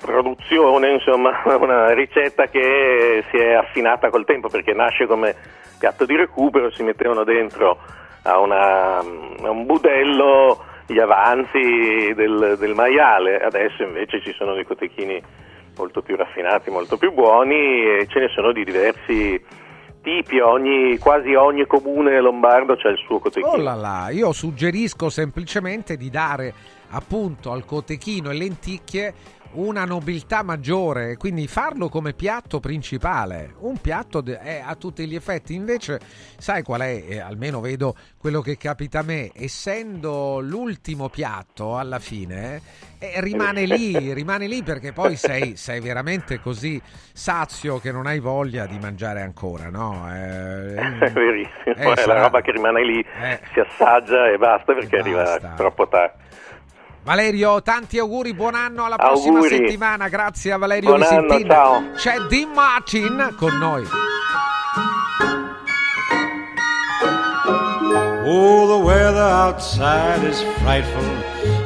produzione, 0.00 0.92
insomma, 0.92 1.42
una 1.60 1.92
ricetta 1.92 2.46
che 2.46 3.24
si 3.30 3.36
è 3.36 3.52
affinata 3.52 4.10
col 4.10 4.24
tempo 4.24 4.48
perché 4.48 4.72
nasce 4.72 5.06
come 5.06 5.34
piatto 5.78 6.06
di 6.06 6.16
recupero, 6.16 6.70
si 6.70 6.82
mettevano 6.82 7.24
dentro 7.24 7.78
a, 8.24 8.38
una, 8.38 8.98
a 8.98 9.50
un 9.50 9.64
budello 9.66 10.64
gli 10.86 10.98
avanzi 10.98 12.12
del, 12.14 12.56
del 12.58 12.74
maiale, 12.74 13.38
adesso 13.38 13.82
invece 13.82 14.20
ci 14.20 14.32
sono 14.36 14.54
dei 14.54 14.64
cotechini 14.64 15.22
molto 15.76 16.02
più 16.02 16.16
raffinati, 16.16 16.70
molto 16.70 16.96
più 16.96 17.12
buoni 17.12 17.54
e 17.54 18.06
ce 18.08 18.20
ne 18.20 18.28
sono 18.28 18.52
di 18.52 18.64
diversi 18.64 19.42
tipi, 20.02 20.38
ogni, 20.38 20.98
quasi 20.98 21.34
ogni 21.34 21.66
comune 21.66 22.20
lombardo 22.20 22.76
c'ha 22.76 22.90
il 22.90 22.98
suo 22.98 23.18
cotechino. 23.18 23.52
Oh 23.52 23.56
là 23.56 23.74
là, 23.74 24.10
io 24.10 24.32
suggerisco 24.32 25.08
semplicemente 25.08 25.96
di 25.96 26.10
dare 26.10 26.52
appunto 26.90 27.50
al 27.50 27.64
cotechino 27.64 28.30
e 28.30 28.34
lenticchie 28.34 29.14
una 29.54 29.84
nobiltà 29.84 30.42
maggiore, 30.42 31.16
quindi 31.16 31.46
farlo 31.46 31.88
come 31.88 32.12
piatto 32.12 32.60
principale, 32.60 33.54
un 33.60 33.78
piatto 33.80 34.22
è 34.24 34.62
a 34.64 34.74
tutti 34.76 35.06
gli 35.06 35.14
effetti. 35.14 35.54
Invece, 35.54 36.00
sai 36.38 36.62
qual 36.62 36.80
è? 36.82 37.04
Eh, 37.08 37.18
almeno 37.20 37.60
vedo 37.60 37.94
quello 38.18 38.40
che 38.40 38.56
capita 38.56 39.00
a 39.00 39.02
me, 39.02 39.30
essendo 39.34 40.40
l'ultimo 40.40 41.08
piatto 41.08 41.76
alla 41.78 41.98
fine, 41.98 42.60
eh, 42.98 43.20
rimane 43.20 43.64
lì, 43.66 44.12
rimane 44.12 44.46
lì 44.46 44.62
perché 44.62 44.92
poi 44.92 45.16
sei, 45.16 45.56
sei 45.56 45.80
veramente 45.80 46.40
così 46.40 46.80
sazio 47.12 47.78
che 47.78 47.92
non 47.92 48.06
hai 48.06 48.18
voglia 48.20 48.66
di 48.66 48.78
mangiare 48.78 49.20
ancora, 49.22 49.68
no? 49.70 50.06
Eh, 50.12 50.74
È 50.74 51.10
verissimo, 51.12 51.74
Eh, 51.76 51.92
è 51.92 51.96
sarà- 51.96 52.14
la 52.14 52.20
roba 52.22 52.40
che 52.40 52.52
rimane 52.52 52.84
lì, 52.84 52.98
Eh. 53.00 53.40
si 53.52 53.60
assaggia 53.60 54.28
e 54.30 54.36
basta 54.38 54.72
perché 54.74 54.96
arriva 54.98 55.22
basta. 55.22 55.54
troppo 55.54 55.86
tardi. 55.88 56.22
Valerio, 57.04 57.60
tanti 57.60 57.98
auguri, 57.98 58.32
buon 58.32 58.54
anno 58.54 58.84
alla 58.86 58.96
prossima 58.96 59.38
Auguri. 59.40 59.56
settimana. 59.56 60.08
Grazie 60.08 60.52
a 60.52 60.56
Valerio 60.56 60.88
Buon 60.88 61.02
anno, 61.02 61.20
Visentin. 61.22 61.48
ciao. 61.50 61.82
C'è 61.96 62.18
Dean 62.30 62.50
Martin 62.52 63.34
con 63.36 63.58
noi. 63.58 63.84
Oh, 68.26 68.66
the 68.66 68.82
weather 68.82 69.20
outside 69.20 70.24
is 70.26 70.40
frightful, 70.62 71.04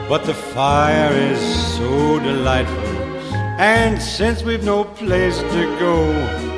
but 0.09 0.25
the 0.25 0.35
fire 0.35 1.13
is 1.31 1.39
so 1.77 2.19
delightful. 2.19 2.97
And 3.61 4.01
since 4.01 4.43
we've 4.43 4.65
no 4.65 4.83
place 4.85 5.39
to 5.39 5.77
go, 5.79 6.58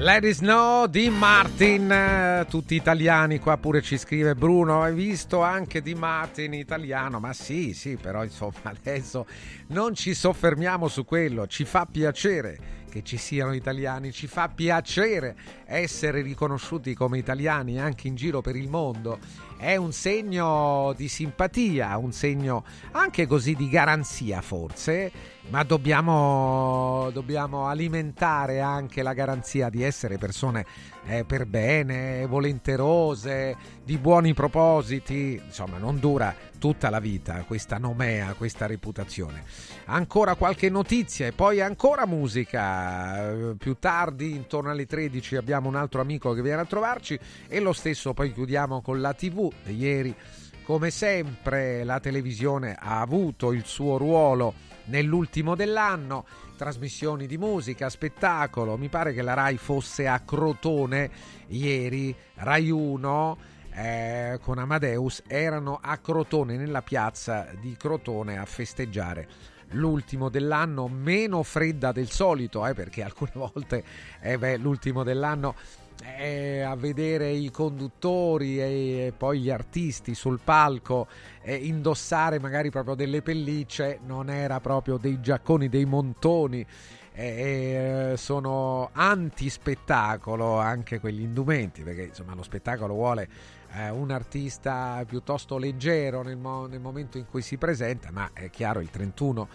Let 0.00 0.24
it 0.24 0.32
snow 0.32 0.86
di 0.86 1.10
Martin, 1.10 2.46
tutti 2.48 2.74
italiani, 2.74 3.38
qua 3.38 3.58
pure 3.58 3.82
ci 3.82 3.98
scrive 3.98 4.34
Bruno, 4.34 4.80
hai 4.80 4.94
visto 4.94 5.42
anche 5.42 5.82
di 5.82 5.94
Martin 5.94 6.54
italiano? 6.54 7.20
Ma 7.20 7.34
sì, 7.34 7.74
sì, 7.74 7.98
però 8.00 8.24
insomma 8.24 8.54
adesso 8.74 9.26
non 9.66 9.94
ci 9.94 10.14
soffermiamo 10.14 10.88
su 10.88 11.04
quello, 11.04 11.46
ci 11.46 11.66
fa 11.66 11.84
piacere 11.84 12.78
che 12.90 13.02
ci 13.02 13.16
siano 13.16 13.54
italiani, 13.54 14.12
ci 14.12 14.26
fa 14.26 14.48
piacere 14.48 15.34
essere 15.64 16.20
riconosciuti 16.20 16.92
come 16.94 17.16
italiani 17.16 17.80
anche 17.80 18.08
in 18.08 18.16
giro 18.16 18.42
per 18.42 18.56
il 18.56 18.68
mondo. 18.68 19.18
È 19.56 19.76
un 19.76 19.92
segno 19.92 20.92
di 20.96 21.08
simpatia, 21.08 21.96
un 21.96 22.12
segno 22.12 22.64
anche 22.92 23.26
così 23.26 23.54
di 23.54 23.68
garanzia 23.68 24.42
forse, 24.42 25.10
ma 25.48 25.62
dobbiamo, 25.62 27.10
dobbiamo 27.12 27.66
alimentare 27.66 28.60
anche 28.60 29.02
la 29.02 29.14
garanzia 29.14 29.70
di 29.70 29.82
essere 29.82 30.18
persone 30.18 30.66
eh, 31.06 31.24
per 31.24 31.46
bene, 31.46 32.26
volenterose, 32.26 33.56
di 33.84 33.98
buoni 33.98 34.34
propositi, 34.34 35.40
insomma 35.44 35.78
non 35.78 35.98
dura 35.98 36.34
tutta 36.58 36.90
la 36.90 37.00
vita 37.00 37.42
questa 37.44 37.78
nomea, 37.78 38.34
questa 38.34 38.66
reputazione. 38.66 39.44
Ancora 39.86 40.34
qualche 40.34 40.68
notizia 40.68 41.26
e 41.26 41.32
poi 41.32 41.60
ancora 41.60 42.06
musica. 42.06 43.30
Eh, 43.30 43.54
Più 43.56 43.76
tardi, 43.78 44.34
intorno 44.34 44.70
alle 44.70 44.86
13, 44.86 45.36
abbiamo 45.36 45.68
un 45.68 45.76
altro 45.76 46.00
amico 46.00 46.32
che 46.32 46.42
viene 46.42 46.60
a 46.60 46.66
trovarci 46.66 47.18
e 47.48 47.60
lo 47.60 47.72
stesso 47.72 48.12
poi 48.12 48.32
chiudiamo 48.32 48.80
con 48.82 49.00
la 49.00 49.14
TV. 49.14 49.50
Ieri, 49.66 50.14
come 50.62 50.90
sempre, 50.90 51.82
la 51.82 51.98
televisione 51.98 52.76
ha 52.78 53.00
avuto 53.00 53.52
il 53.52 53.64
suo 53.64 53.96
ruolo 53.96 54.54
nell'ultimo 54.84 55.54
dell'anno. 55.54 56.24
Trasmissioni 56.60 57.26
di 57.26 57.38
musica, 57.38 57.88
spettacolo. 57.88 58.76
Mi 58.76 58.90
pare 58.90 59.14
che 59.14 59.22
la 59.22 59.32
Rai 59.32 59.56
fosse 59.56 60.06
a 60.06 60.20
Crotone 60.20 61.10
ieri, 61.46 62.14
Rai 62.34 62.68
1 62.68 63.38
eh, 63.70 64.38
con 64.42 64.58
Amadeus 64.58 65.22
erano 65.26 65.78
a 65.80 65.96
Crotone, 65.96 66.58
nella 66.58 66.82
piazza 66.82 67.48
di 67.58 67.74
Crotone 67.78 68.36
a 68.36 68.44
festeggiare 68.44 69.26
l'ultimo 69.70 70.28
dell'anno, 70.28 70.86
meno 70.86 71.42
fredda 71.42 71.92
del 71.92 72.10
solito, 72.10 72.66
eh, 72.66 72.74
perché 72.74 73.02
alcune 73.02 73.32
volte 73.52 73.82
eh 74.20 74.36
beh, 74.36 74.58
l'ultimo 74.58 75.02
dell'anno 75.02 75.54
eh, 76.02 76.60
a 76.60 76.74
vedere 76.76 77.30
i 77.30 77.50
conduttori 77.50 78.60
e, 78.60 79.12
poi 79.16 79.40
gli 79.40 79.50
artisti 79.50 80.14
sul 80.14 80.40
palco 80.42 81.06
eh, 81.42 81.54
indossare 81.54 82.38
magari 82.38 82.70
proprio 82.70 82.94
delle 82.94 83.22
pellicce, 83.22 83.98
non 84.04 84.30
era 84.30 84.60
proprio 84.60 84.96
dei 84.96 85.20
giacconi, 85.20 85.68
dei 85.68 85.84
montoni. 85.84 86.64
Eh, 87.12 88.14
sono 88.16 88.90
anti-spettacolo 88.92 90.58
anche 90.58 91.00
quegli 91.00 91.20
indumenti 91.20 91.82
perché 91.82 92.04
insomma 92.04 92.34
lo 92.34 92.42
spettacolo 92.44 92.94
vuole 92.94 93.28
eh, 93.72 93.90
un 93.90 94.10
artista 94.10 95.02
piuttosto 95.06 95.58
leggero 95.58 96.22
nel, 96.22 96.36
mo- 96.36 96.66
nel, 96.66 96.80
momento 96.80 97.18
in 97.18 97.26
cui 97.26 97.42
si 97.42 97.56
presenta, 97.56 98.10
ma 98.10 98.30
è 98.32 98.50
chiaro 98.50 98.80
il 98.80 98.90
31. 98.90 99.48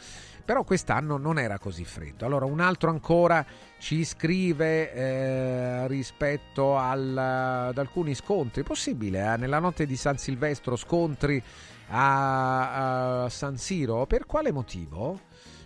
Però 0.45 0.63
quest'anno 0.63 1.17
non 1.17 1.39
era 1.39 1.57
così 1.57 1.83
freddo. 1.83 2.23
Allora, 2.23 2.45
un 2.45 2.59
altro 2.59 2.91
ancora 2.91 3.43
ci 3.79 4.05
scrive 4.05 4.93
eh, 4.93 5.87
rispetto 5.87 6.77
al, 6.77 7.17
ad 7.17 7.77
alcuni 7.79 8.13
scontri. 8.13 8.61
Possibile 8.61 9.33
eh, 9.33 9.37
nella 9.37 9.57
notte 9.57 9.87
di 9.87 9.95
San 9.95 10.19
Silvestro 10.19 10.75
scontri 10.75 11.41
a, 11.89 13.23
a 13.23 13.29
San 13.29 13.57
Siro? 13.57 14.05
Per 14.05 14.27
quale 14.27 14.51
motivo? 14.51 15.19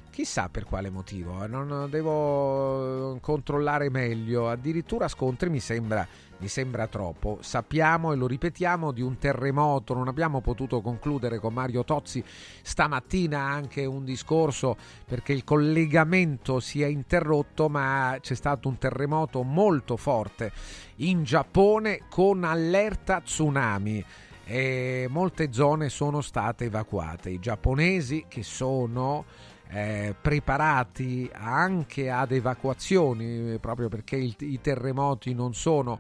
Chissà 0.10 0.50
per 0.50 0.66
quale 0.66 0.90
motivo, 0.90 1.46
non 1.46 1.88
devo 1.90 3.18
controllare 3.22 3.90
meglio. 3.90 4.50
Addirittura 4.50 5.08
scontri 5.08 5.50
mi 5.50 5.60
sembra, 5.60 6.06
mi 6.40 6.48
sembra 6.48 6.88
troppo. 6.88 7.38
Sappiamo 7.42 8.12
e 8.12 8.16
lo 8.16 8.28
ripetiamo 8.28 8.92
di 8.92 9.02
un 9.02 9.18
terremoto, 9.18 9.94
non 9.94 10.08
abbiamo 10.08 10.42
potuto 10.42 10.82
concludere 10.82 11.40
con 11.40 11.54
Mario 11.54 11.84
Tozzi 11.84 12.24
stamattina 12.62 13.40
anche 13.40 13.86
un 13.86 14.04
discorso 14.04 14.78
perché 15.06 15.34
il 15.34 15.44
collegamento 15.44 16.60
si 16.60 16.82
è 16.82 16.88
interrotto, 16.88 17.70
ma 17.70 18.18
c'è 18.20 18.36
stato 18.36 18.68
un 18.68 18.78
terremoto 18.78 19.44
molto 19.44 19.98
forte 19.98 20.52
in 20.98 21.24
Giappone 21.24 22.02
con 22.10 22.44
allerta 22.44 23.22
tsunami. 23.22 24.04
E 24.46 25.06
molte 25.10 25.54
zone 25.54 25.90
sono 25.90 26.22
state 26.22 26.66
evacuate. 26.66 27.30
I 27.30 27.40
giapponesi 27.40 28.26
che 28.28 28.42
sono 28.42 29.26
eh, 29.70 30.16
preparati 30.20 31.30
anche 31.32 32.10
ad 32.10 32.32
evacuazioni 32.32 33.60
proprio 33.60 33.88
perché 33.88 34.16
il, 34.16 34.36
i 34.40 34.60
terremoti 34.60 35.36
non 35.36 35.54
sono 35.54 36.00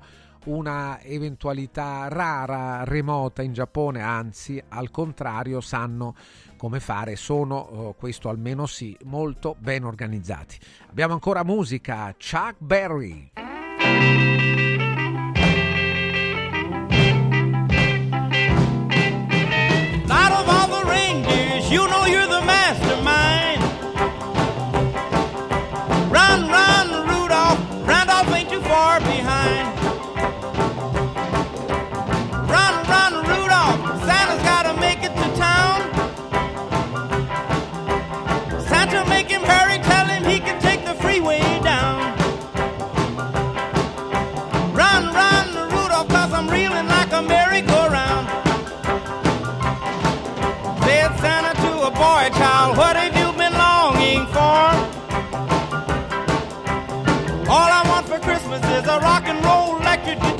una 0.50 1.00
eventualità 1.02 2.08
rara, 2.10 2.84
remota 2.84 3.42
in 3.42 3.54
Giappone, 3.54 4.02
anzi 4.02 4.62
al 4.70 4.90
contrario 4.92 5.62
sanno 5.62 6.16
come 6.58 6.80
fare, 6.80 7.16
sono, 7.16 7.96
questo 7.98 8.30
almeno 8.30 8.66
sì, 8.66 8.98
molto 9.04 9.56
ben 9.60 9.84
organizzati. 9.84 10.58
Abbiamo 10.90 11.14
ancora 11.14 11.44
musica, 11.44 12.14
Chuck 12.18 12.56
Berry. 12.58 13.32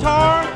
Guitar. 0.00 0.49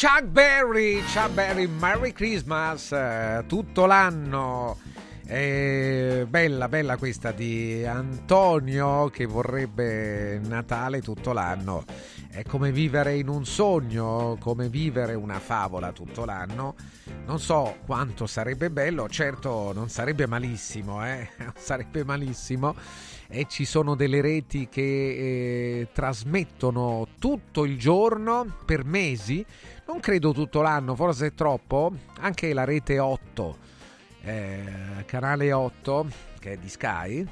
Chuck 0.00 0.26
Berry, 0.26 1.02
Chuck 1.12 1.30
Berry, 1.30 1.66
Merry 1.66 2.12
Christmas, 2.12 2.92
eh, 2.92 3.42
tutto 3.48 3.84
l'anno. 3.84 4.78
Eh, 5.26 6.24
bella, 6.28 6.68
bella 6.68 6.96
questa 6.96 7.32
di 7.32 7.84
Antonio 7.84 9.08
che 9.08 9.26
vorrebbe 9.26 10.38
Natale 10.38 11.02
tutto 11.02 11.32
l'anno. 11.32 11.84
È 12.30 12.44
come 12.44 12.70
vivere 12.70 13.16
in 13.16 13.28
un 13.28 13.44
sogno, 13.44 14.36
come 14.38 14.68
vivere 14.68 15.14
una 15.14 15.40
favola 15.40 15.90
tutto 15.90 16.24
l'anno. 16.24 16.76
Non 17.26 17.40
so 17.40 17.78
quanto 17.84 18.28
sarebbe 18.28 18.70
bello, 18.70 19.08
certo 19.08 19.72
non 19.74 19.88
sarebbe 19.88 20.28
malissimo, 20.28 21.04
eh? 21.04 21.28
Sarebbe 21.58 22.04
malissimo. 22.04 22.74
E 23.30 23.44
ci 23.46 23.66
sono 23.66 23.94
delle 23.94 24.22
reti 24.22 24.68
che 24.70 24.80
eh, 24.80 25.88
trasmettono 25.92 27.06
tutto 27.18 27.64
il 27.64 27.78
giorno 27.78 28.46
per 28.64 28.86
mesi, 28.86 29.44
non 29.88 30.00
credo 30.00 30.32
tutto 30.32 30.60
l'anno, 30.60 30.94
forse 30.94 31.28
è 31.28 31.34
troppo, 31.34 31.92
anche 32.20 32.52
la 32.52 32.64
rete 32.64 32.98
8 32.98 33.56
eh, 34.22 35.04
canale 35.06 35.52
8 35.52 36.06
che 36.38 36.52
è 36.52 36.56
di 36.58 36.68
Sky 36.68 37.26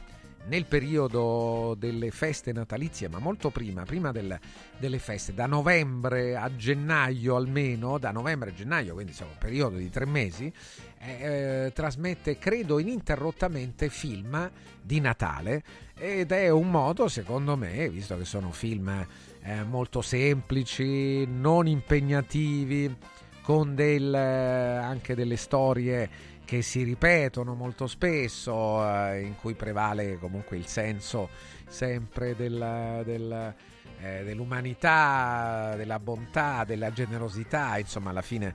nel 0.47 0.65
periodo 0.65 1.75
delle 1.77 2.11
feste 2.11 2.53
natalizie 2.53 3.09
ma 3.09 3.19
molto 3.19 3.51
prima 3.51 3.83
prima 3.83 4.13
del- 4.13 4.39
delle 4.79 5.01
feste 5.01 5.35
da 5.35 5.47
novembre 5.47 6.37
a 6.37 6.55
gennaio 6.55 7.35
almeno 7.35 7.99
da 7.99 8.13
novembre 8.13 8.51
a 8.51 8.55
gennaio 8.55 8.95
quindi 8.95 9.11
insomma 9.11 9.33
un 9.33 9.39
periodo 9.39 9.77
di 9.77 9.91
tre 9.91 10.07
mesi 10.07 10.53
eh, 10.99 11.65
eh, 11.67 11.73
trasmette 11.73 12.39
credo 12.39 12.79
ininterrottamente 12.79 13.89
film 13.89 14.51
di 14.81 15.01
Natale. 15.01 15.63
Ed 15.99 16.31
è 16.33 16.49
un 16.49 16.71
modo 16.71 17.09
secondo 17.09 17.57
me 17.57 17.89
visto 17.89 18.17
che 18.17 18.25
sono 18.25 18.51
film 18.53 19.07
eh, 19.47 19.63
molto 19.63 20.03
semplici 20.03 21.25
non 21.27 21.67
impegnativi 21.69 22.95
con 23.43 23.75
del, 23.77 24.13
eh, 24.13 24.19
anche 24.19 25.15
delle 25.15 25.37
storie 25.37 26.35
che 26.45 26.63
si 26.63 26.83
ripetono 26.83 27.55
molto 27.55 27.87
spesso, 27.87 28.85
eh, 28.85 29.21
in 29.23 29.37
cui 29.37 29.55
prevale 29.55 30.19
comunque 30.19 30.57
il 30.57 30.67
senso 30.67 31.29
sempre 31.69 32.35
del- 32.37 33.03
del- 33.05 33.55
eh, 34.01 34.25
dell'umanità, 34.25 35.75
della 35.77 35.99
bontà, 35.99 36.65
della 36.65 36.93
generosità, 36.93 37.79
insomma 37.79 38.11
alla 38.11 38.23
fine 38.23 38.55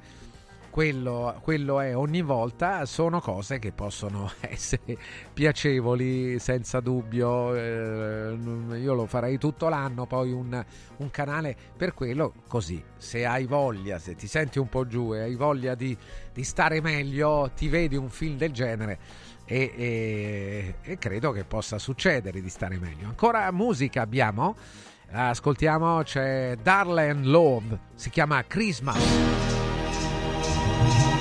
quello, 0.72 1.38
quello 1.41 1.82
è 1.82 1.95
ogni 1.95 2.22
volta, 2.22 2.85
sono 2.85 3.19
cose 3.19 3.59
che 3.59 3.72
possono 3.72 4.32
essere 4.40 4.98
piacevoli 5.32 6.40
senza 6.40 6.80
dubbio, 6.80 7.53
eh, 7.53 8.35
io 8.80 8.93
lo 8.93 9.06
farei 9.06 9.38
tutto 9.38 9.67
l'anno, 9.67 10.08
poi 10.08 10.32
un, 10.32 10.66
un 10.98 11.11
canale 11.11 11.56
per 11.77 11.93
quello 11.93 12.33
così, 12.48 12.83
se 12.98 13.25
hai 13.25 13.45
voglia, 13.45 14.00
se 14.00 14.16
ti 14.16 14.27
senti 14.27 14.58
un 14.58 14.69
po' 14.69 14.88
giù 14.88 15.14
e 15.14 15.19
hai 15.19 15.35
voglia 15.35 15.75
di, 15.75 15.95
di 16.33 16.43
stare 16.43 16.82
meglio, 16.82 17.51
ti 17.56 17.67
vedi 17.67 17.95
un 17.95 18.09
film 18.09 18.38
del 18.38 18.51
genere. 18.51 18.98
E, 19.45 19.74
e- 19.75 20.75
e 20.82 20.98
credo 20.98 21.32
che 21.33 21.43
possa 21.43 21.77
succedere 21.77 22.41
di 22.41 22.50
stare 22.50 22.80
meglio. 22.80 23.08
Ancora 23.08 23.51
musica 23.51 24.01
abbiamo. 24.01 24.56
Ascoltiamo, 25.11 26.03
c'è 26.03 26.56
Darlene 26.61 27.25
Love, 27.25 27.77
si 27.95 28.09
chiama 28.09 28.41
Christmas. 28.45 29.60
Thank 30.84 31.16
you. 31.16 31.20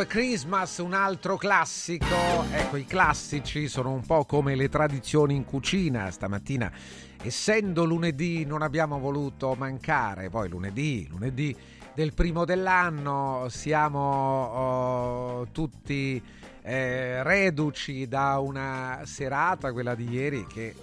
Love 0.00 0.12
Christmas, 0.12 0.78
un 0.78 0.94
altro 0.94 1.36
classico. 1.36 2.06
Ecco, 2.50 2.78
i 2.78 2.86
classici 2.86 3.68
sono 3.68 3.92
un 3.92 4.00
po' 4.00 4.24
come 4.24 4.54
le 4.54 4.70
tradizioni 4.70 5.34
in 5.34 5.44
cucina. 5.44 6.10
Stamattina, 6.10 6.72
essendo 7.20 7.84
lunedì, 7.84 8.46
non 8.46 8.62
abbiamo 8.62 8.98
voluto 8.98 9.54
mancare. 9.58 10.30
Poi 10.30 10.48
lunedì, 10.48 11.06
lunedì 11.10 11.54
del 11.94 12.14
primo 12.14 12.46
dell'anno, 12.46 13.48
siamo 13.50 14.00
oh, 14.00 15.48
tutti 15.52 16.22
eh, 16.62 17.22
reduci 17.22 18.08
da 18.08 18.38
una 18.38 19.02
serata, 19.04 19.70
quella 19.70 19.94
di 19.94 20.08
ieri, 20.08 20.46
che 20.46 20.74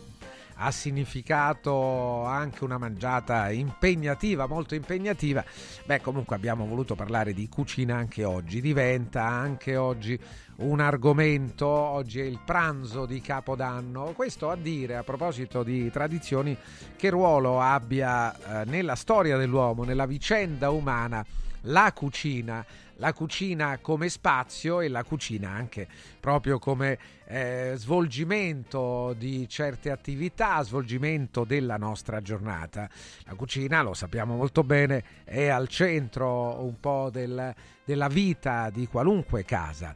ha 0.57 0.71
significato 0.71 2.23
anche 2.23 2.63
una 2.63 2.77
mangiata 2.77 3.51
impegnativa, 3.51 4.47
molto 4.47 4.75
impegnativa. 4.75 5.43
Beh, 5.85 6.01
comunque 6.01 6.35
abbiamo 6.35 6.65
voluto 6.65 6.95
parlare 6.95 7.33
di 7.33 7.47
cucina 7.47 7.95
anche 7.95 8.23
oggi, 8.23 8.61
diventa 8.61 9.23
anche 9.23 9.75
oggi 9.75 10.19
un 10.57 10.79
argomento, 10.79 11.67
oggi 11.67 12.19
è 12.19 12.23
il 12.23 12.39
pranzo 12.43 13.05
di 13.05 13.21
Capodanno. 13.21 14.13
Questo 14.15 14.49
a 14.49 14.55
dire 14.55 14.95
a 14.95 15.03
proposito 15.03 15.63
di 15.63 15.91
tradizioni 15.91 16.57
che 16.95 17.09
ruolo 17.09 17.61
abbia 17.61 18.61
eh, 18.61 18.65
nella 18.65 18.95
storia 18.95 19.37
dell'uomo, 19.37 19.83
nella 19.83 20.05
vicenda 20.05 20.71
umana 20.71 21.23
la 21.61 21.91
cucina 21.93 22.65
la 22.97 23.13
cucina 23.13 23.77
come 23.79 24.09
spazio 24.09 24.81
e 24.81 24.87
la 24.87 25.03
cucina 25.03 25.49
anche 25.49 25.87
proprio 26.19 26.59
come 26.59 26.97
eh, 27.25 27.73
svolgimento 27.75 29.13
di 29.13 29.47
certe 29.47 29.91
attività, 29.91 30.61
svolgimento 30.63 31.43
della 31.43 31.77
nostra 31.77 32.21
giornata. 32.21 32.89
La 33.25 33.35
cucina, 33.35 33.81
lo 33.81 33.93
sappiamo 33.93 34.35
molto 34.35 34.63
bene, 34.63 35.03
è 35.23 35.47
al 35.47 35.67
centro 35.67 36.63
un 36.63 36.79
po' 36.79 37.09
del, 37.11 37.53
della 37.83 38.07
vita 38.07 38.69
di 38.69 38.87
qualunque 38.87 39.43
casa. 39.43 39.93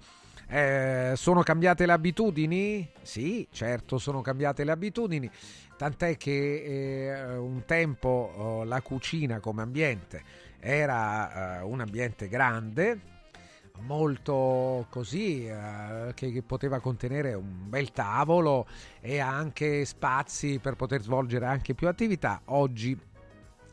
Eh, 0.48 1.14
sono 1.16 1.44
cambiate 1.44 1.86
le 1.86 1.94
abitudini? 1.94 2.90
Sì, 3.02 3.48
certo, 3.52 3.98
sono 3.98 4.22
cambiate 4.22 4.66
le 4.66 4.72
abitudini. 4.72 5.30
Tant'è 5.78 6.18
che 6.18 7.10
eh, 7.10 7.38
un 7.38 7.64
tempo 7.66 8.34
oh, 8.36 8.64
la 8.66 8.82
cucina 8.82 9.40
come 9.40 9.62
ambiente 9.64 10.50
era 10.62 11.62
uh, 11.64 11.70
un 11.70 11.82
ambiente 11.82 12.28
grande, 12.28 13.00
molto 13.80 14.86
così, 14.90 15.50
uh, 15.50 16.14
che, 16.14 16.32
che, 16.32 16.44
poteva 16.44 16.80
contenere 16.80 17.34
un 17.34 17.68
bel 17.68 17.92
tavolo 17.92 18.68
e 19.00 19.20
anche 19.20 19.84
spazi 19.86 20.60
per 20.60 20.76
poter 20.76 21.02
svolgere 21.02 21.46
anche 21.48 21.74
più 21.74 21.88
attività. 21.88 22.42
Oggi 22.46 22.98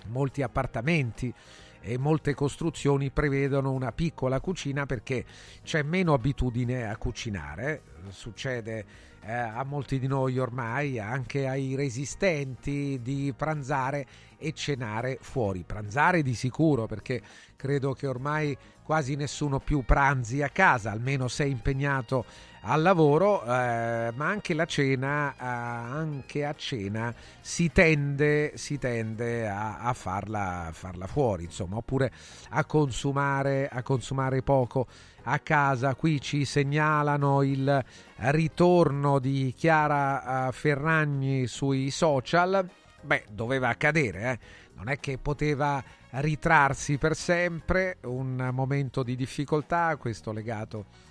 molti 0.07 0.43
appartamenti 0.43 1.33
e 1.81 1.99
molte 1.99 2.35
costruzioni 2.35 3.11
prevedono 3.11 3.73
una 3.73 3.93
piccola 3.93 4.41
cucina 4.41 4.87
perché 4.87 5.25
c'è 5.63 5.83
meno 5.83 6.15
abitudine 6.15 6.89
a 6.89 6.97
cucinare. 6.97 7.83
Succede 8.09 9.08
eh, 9.29 9.35
a 9.35 9.63
molti 9.63 9.99
di 9.99 10.07
noi 10.07 10.39
ormai, 10.39 10.99
anche 10.99 11.47
ai 11.47 11.75
resistenti, 11.75 12.99
di 13.03 13.35
pranzare 13.37 14.07
e 14.39 14.55
cenare 14.55 15.19
fuori. 15.21 15.65
Pranzare 15.65 16.23
di 16.23 16.35
sicuro 16.35 16.87
perché 16.87 17.21
credo 17.55 17.93
che 17.93 18.07
ormai 18.07 18.57
quasi 18.83 19.17
nessuno 19.17 19.61
più 19.61 19.85
pranzi 19.85 20.41
a 20.41 20.49
casa, 20.49 20.93
almeno 20.93 21.29
se 21.29 21.45
è 21.45 21.47
impegnato 21.47 22.25
al 22.69 22.83
lavoro, 22.83 23.43
eh, 23.45 24.13
ma 24.15 24.27
anche 24.27 24.53
la 24.53 24.67
cena, 24.67 25.33
eh, 25.33 25.37
anche 25.39 26.45
a 26.45 26.55
cena 26.55 27.15
si 27.41 27.73
tende, 27.73 28.53
si 28.57 28.79
tende 28.79 29.49
a, 29.49 29.79
a, 29.79 29.95
farla, 29.95 30.67
a, 30.67 30.73
farla, 30.73 31.07
fuori, 31.07 31.45
insomma, 31.45 31.77
oppure 31.77 32.13
a 32.51 32.65
consumare, 32.67 33.69
a 33.69 33.83
consumare 33.83 34.43
poco 34.43 34.87
a 35.23 35.39
casa. 35.39 35.95
Qui 35.95 36.21
ci 36.21 36.45
segnalano 36.45 37.43
il 37.43 37.85
ritorno 38.17 39.19
di 39.19 39.55
Chiara 39.57 40.49
eh, 40.49 40.53
Ferragni 40.53 41.47
sui 41.47 41.91
social. 41.91 42.69
Beh, 43.01 43.25
doveva 43.31 43.69
accadere, 43.69 44.31
eh? 44.31 44.39
non 44.75 44.89
è 44.89 45.01
che 45.01 45.17
poteva 45.17 45.83
ritrarsi 46.11 46.99
per 46.99 47.17
sempre, 47.17 47.97
un 48.03 48.51
momento 48.53 49.03
di 49.03 49.17
difficoltà, 49.17 49.97
questo 49.97 50.33
legato 50.33 51.08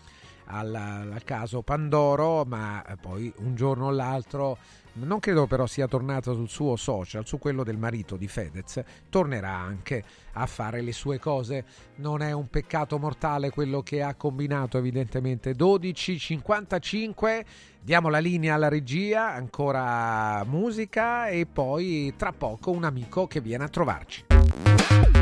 al, 0.48 0.74
al 0.74 1.24
caso 1.24 1.62
Pandoro, 1.62 2.44
ma 2.46 2.84
poi 3.00 3.32
un 3.38 3.56
giorno 3.56 3.86
o 3.86 3.92
l'altro 3.92 4.58
non 5.06 5.20
credo 5.20 5.46
però 5.46 5.68
sia 5.68 5.88
tornato 5.88 6.34
sul 6.34 6.50
suo 6.50 6.76
social, 6.76 7.26
su 7.26 7.38
quello 7.38 7.64
del 7.64 7.78
marito 7.78 8.16
di 8.16 8.28
Fedez, 8.28 8.82
tornerà 9.10 9.54
anche 9.54 10.04
a 10.34 10.46
fare 10.48 10.82
le 10.82 10.92
sue 10.92 11.20
cose. 11.20 11.66
Non 11.98 12.22
è 12.22 12.32
un 12.32 12.48
peccato 12.48 12.98
mortale 12.98 13.52
quello 13.52 13.82
che 13.84 14.02
ha 14.02 14.16
combinato 14.16 14.78
evidentemente 14.78 15.52
12.55. 15.52 17.46
Diamo 17.82 18.10
la 18.10 18.20
linea 18.20 18.56
alla 18.56 18.70
regia, 18.70 19.34
ancora 19.34 20.44
musica 20.46 21.28
e 21.28 21.46
poi 21.46 22.14
tra 22.18 22.34
poco 22.34 22.72
un 22.72 22.84
amico 22.84 23.28
che 23.28 23.40
viene 23.40 23.66
a 23.66 23.70
trovarci. 23.70 24.26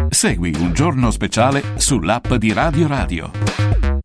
Segui 0.10 0.54
un 0.58 0.72
giorno 0.74 1.12
speciale 1.12 1.62
sull'app 1.76 2.34
di 2.36 2.54
Radio 2.54 2.88
Radio. 2.88 4.05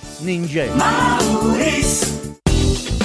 Ninja. 0.23 0.65
Mauris. 0.75 2.30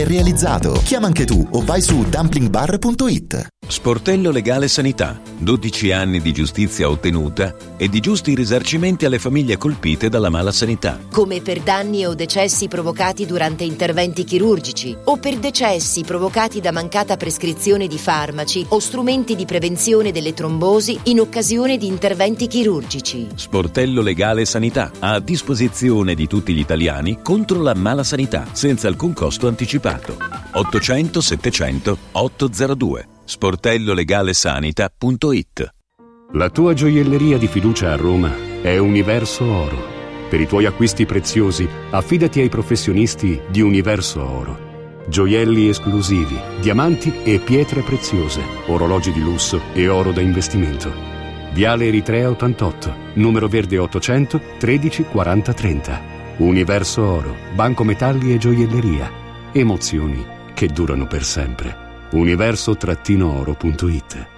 è 0.00 0.06
realizzato. 0.06 0.80
Chiama 0.84 1.06
anche 1.06 1.24
tu 1.24 1.46
o 1.50 1.60
vai 1.64 1.80
su 1.80 2.04
dumplingbar.it. 2.08 3.48
Sportello 3.66 4.30
Legale 4.30 4.66
Sanità. 4.66 5.20
12 5.38 5.92
anni 5.92 6.20
di 6.20 6.32
giustizia 6.32 6.88
ottenuta 6.88 7.54
e 7.76 7.88
di 7.88 8.00
giusti 8.00 8.34
risarcimenti 8.34 9.04
alle 9.04 9.18
famiglie 9.18 9.58
colpite 9.58 10.08
dalla 10.08 10.30
mala 10.30 10.52
sanità. 10.52 10.98
Come 11.10 11.40
per 11.42 11.60
danni 11.60 12.06
o 12.06 12.14
decessi 12.14 12.66
provocati 12.66 13.26
durante 13.26 13.64
interventi 13.64 14.24
chirurgici 14.24 14.96
o 15.04 15.18
per 15.18 15.38
decessi 15.38 16.02
provocati 16.02 16.60
da 16.60 16.72
mancata 16.72 17.16
prescrizione 17.16 17.86
di 17.86 17.98
farmaci 17.98 18.64
o 18.68 18.78
strumenti 18.78 19.36
di 19.36 19.44
prevenzione 19.44 20.12
delle 20.12 20.32
trombosi 20.32 20.98
in 21.04 21.20
occasione 21.20 21.76
di 21.76 21.86
interventi 21.86 22.46
chirurgici. 22.46 23.28
Sportello 23.34 24.00
Legale 24.00 24.44
Sanità. 24.44 24.90
A 25.00 25.20
disposizione 25.20 26.14
di 26.14 26.26
tutti 26.26 26.54
gli 26.54 26.60
italiani 26.60 27.18
contro 27.22 27.60
la 27.60 27.74
mala 27.74 28.02
sanità, 28.02 28.46
senza 28.52 28.88
alcun 28.88 29.12
costo 29.12 29.46
anticipato. 29.46 29.87
800 30.52 31.20
700 31.20 31.98
802 32.12 33.08
sportellolegalesanita.it 33.24 35.72
La 36.32 36.50
tua 36.50 36.74
gioielleria 36.74 37.38
di 37.38 37.46
fiducia 37.46 37.92
a 37.92 37.96
Roma 37.96 38.34
è 38.62 38.76
Universo 38.78 39.44
Oro. 39.44 39.96
Per 40.28 40.40
i 40.40 40.46
tuoi 40.46 40.66
acquisti 40.66 41.06
preziosi, 41.06 41.66
affidati 41.90 42.40
ai 42.40 42.48
professionisti 42.48 43.40
di 43.48 43.62
Universo 43.62 44.22
Oro. 44.22 44.66
Gioielli 45.08 45.68
esclusivi, 45.68 46.38
diamanti 46.60 47.22
e 47.24 47.38
pietre 47.38 47.80
preziose, 47.80 48.42
orologi 48.66 49.10
di 49.12 49.20
lusso 49.20 49.60
e 49.72 49.88
oro 49.88 50.12
da 50.12 50.20
investimento. 50.20 50.92
Viale 51.52 51.86
Eritrea 51.86 52.28
88, 52.28 52.94
numero 53.14 53.48
verde 53.48 53.78
800 53.78 54.40
13 54.58 55.04
40 55.04 55.52
30. 55.54 56.02
Universo 56.38 57.02
Oro, 57.02 57.34
Banco 57.54 57.84
Metalli 57.84 58.34
e 58.34 58.38
Gioielleria. 58.38 59.10
Emozioni 59.52 60.26
che 60.54 60.66
durano 60.66 61.06
per 61.06 61.24
sempre. 61.24 61.86
Universo-oro.it 62.10 64.37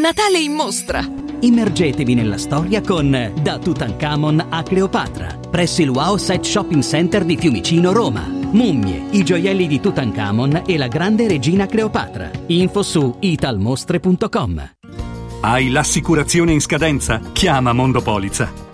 Natale 0.00 0.38
in 0.38 0.52
mostra! 0.52 1.04
Immergetevi 1.40 2.14
nella 2.14 2.38
storia 2.38 2.80
con 2.80 3.32
Da 3.42 3.58
Tutankhamon 3.58 4.46
a 4.48 4.62
Cleopatra, 4.62 5.40
presso 5.50 5.82
il 5.82 5.88
Wow 5.88 6.16
Set 6.18 6.44
Shopping 6.44 6.82
Center 6.82 7.24
di 7.24 7.36
Fiumicino, 7.36 7.92
Roma. 7.92 8.24
Mummie, 8.28 9.06
i 9.10 9.24
gioielli 9.24 9.66
di 9.66 9.80
Tutankhamon 9.80 10.62
e 10.66 10.76
la 10.76 10.86
grande 10.86 11.26
regina 11.26 11.66
Cleopatra. 11.66 12.30
Info 12.46 12.84
su 12.84 13.16
italmostre.com. 13.18 14.70
Hai 15.40 15.68
l'assicurazione 15.68 16.52
in 16.52 16.60
scadenza? 16.60 17.20
Chiama 17.32 17.72
Mondopolizza. 17.72 18.73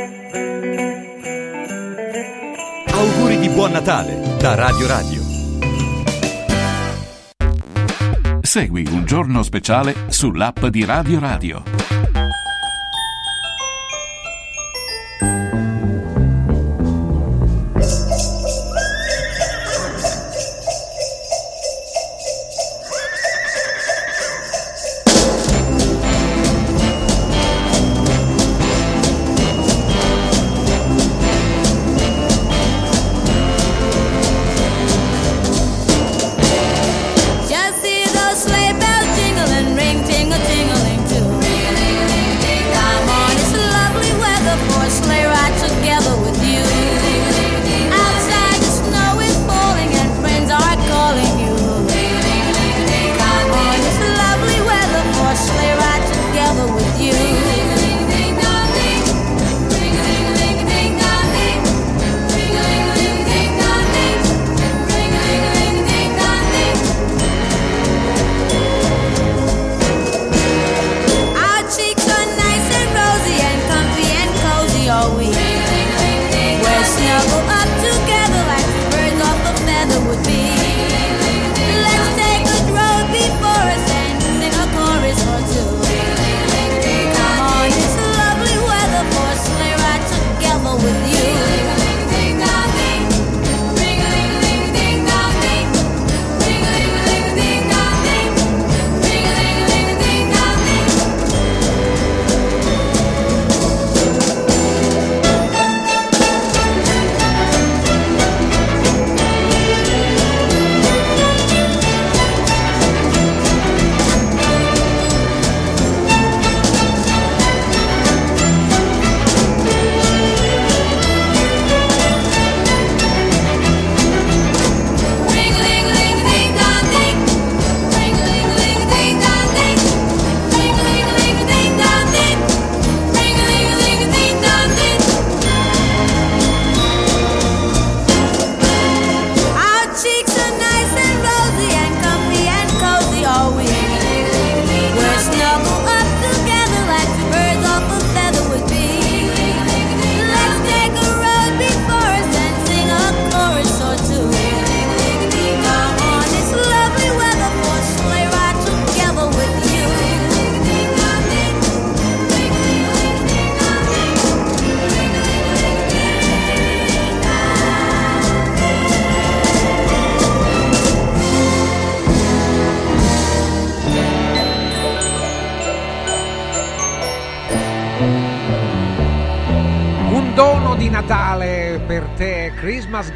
Buon 3.53 3.71
Natale 3.71 4.37
da 4.39 4.55
Radio 4.55 4.87
Radio. 4.87 5.21
Segui 8.41 8.85
un 8.89 9.05
giorno 9.05 9.43
speciale 9.43 9.93
sull'app 10.07 10.65
di 10.65 10.85
Radio 10.85 11.19
Radio. 11.19 12.10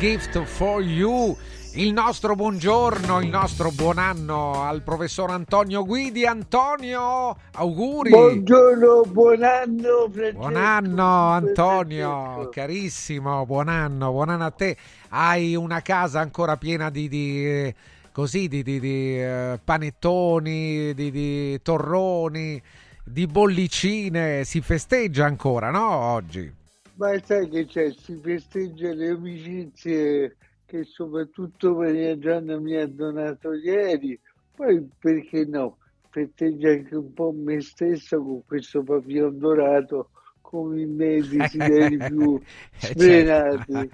Gift 0.06 0.40
for 0.44 0.84
you. 0.84 1.36
Il 1.74 1.92
nostro 1.92 2.36
buongiorno, 2.36 3.22
il 3.22 3.28
nostro 3.28 3.72
buon 3.72 3.98
anno 3.98 4.62
al 4.62 4.84
professor 4.84 5.32
Antonio 5.32 5.84
Guidi. 5.84 6.28
Antonio, 6.28 7.36
auguri. 7.54 8.12
Buongiorno, 8.12 9.02
buon 9.08 9.42
anno. 9.42 10.08
Francesco. 10.12 10.38
Buon 10.38 10.56
anno 10.58 11.30
Antonio, 11.32 12.50
carissimo, 12.52 13.48
buon 13.48 13.68
anno, 13.68 14.12
buon 14.12 14.30
anno 14.30 14.46
a 14.46 14.52
te. 14.52 14.78
Hai 15.10 15.56
una 15.56 15.82
casa 15.82 16.20
ancora 16.20 16.56
piena 16.56 16.92
di, 16.92 17.10
di, 17.10 17.74
così, 18.12 18.48
di, 18.48 18.62
di- 18.62 18.80
di, 18.80 19.20
eh, 19.20 19.60
panettoni, 19.64 20.94
di, 20.94 21.10
di 21.10 21.60
torroni, 21.64 22.62
di 23.04 23.26
bollicine. 23.26 24.44
Si 24.44 24.62
festeggia 24.62 25.26
ancora, 25.26 25.72
no? 25.72 25.90
Oggi. 25.90 26.64
Ma 26.98 27.18
sai 27.20 27.50
che 27.50 27.66
c'è? 27.66 27.92
Si 27.92 28.20
festeggia 28.22 28.94
le 28.94 29.10
amicizie 29.10 30.38
che 30.66 30.84
soprattutto 30.84 31.76
Maria 31.76 32.18
Gianna 32.18 32.60
mi 32.60 32.76
ha 32.76 32.88
donato 32.88 33.54
ieri. 33.54 34.20
Poi 34.54 34.88
perché 34.98 35.46
no? 35.46 35.78
Festeggia 36.10 36.70
anche 36.70 36.96
un 36.96 37.14
po' 37.14 37.32
me 37.34 37.60
stesso 37.62 38.22
con 38.24 38.44
questo 38.46 38.84
papillon 38.84 39.38
dorato 39.38 40.12
come 40.50 40.82
i 40.82 40.86
miei 40.86 41.28
desideri 41.28 42.00
più 42.00 42.42
Eh, 42.82 42.94
sfrenati. 42.94 43.74
certo. 43.74 43.90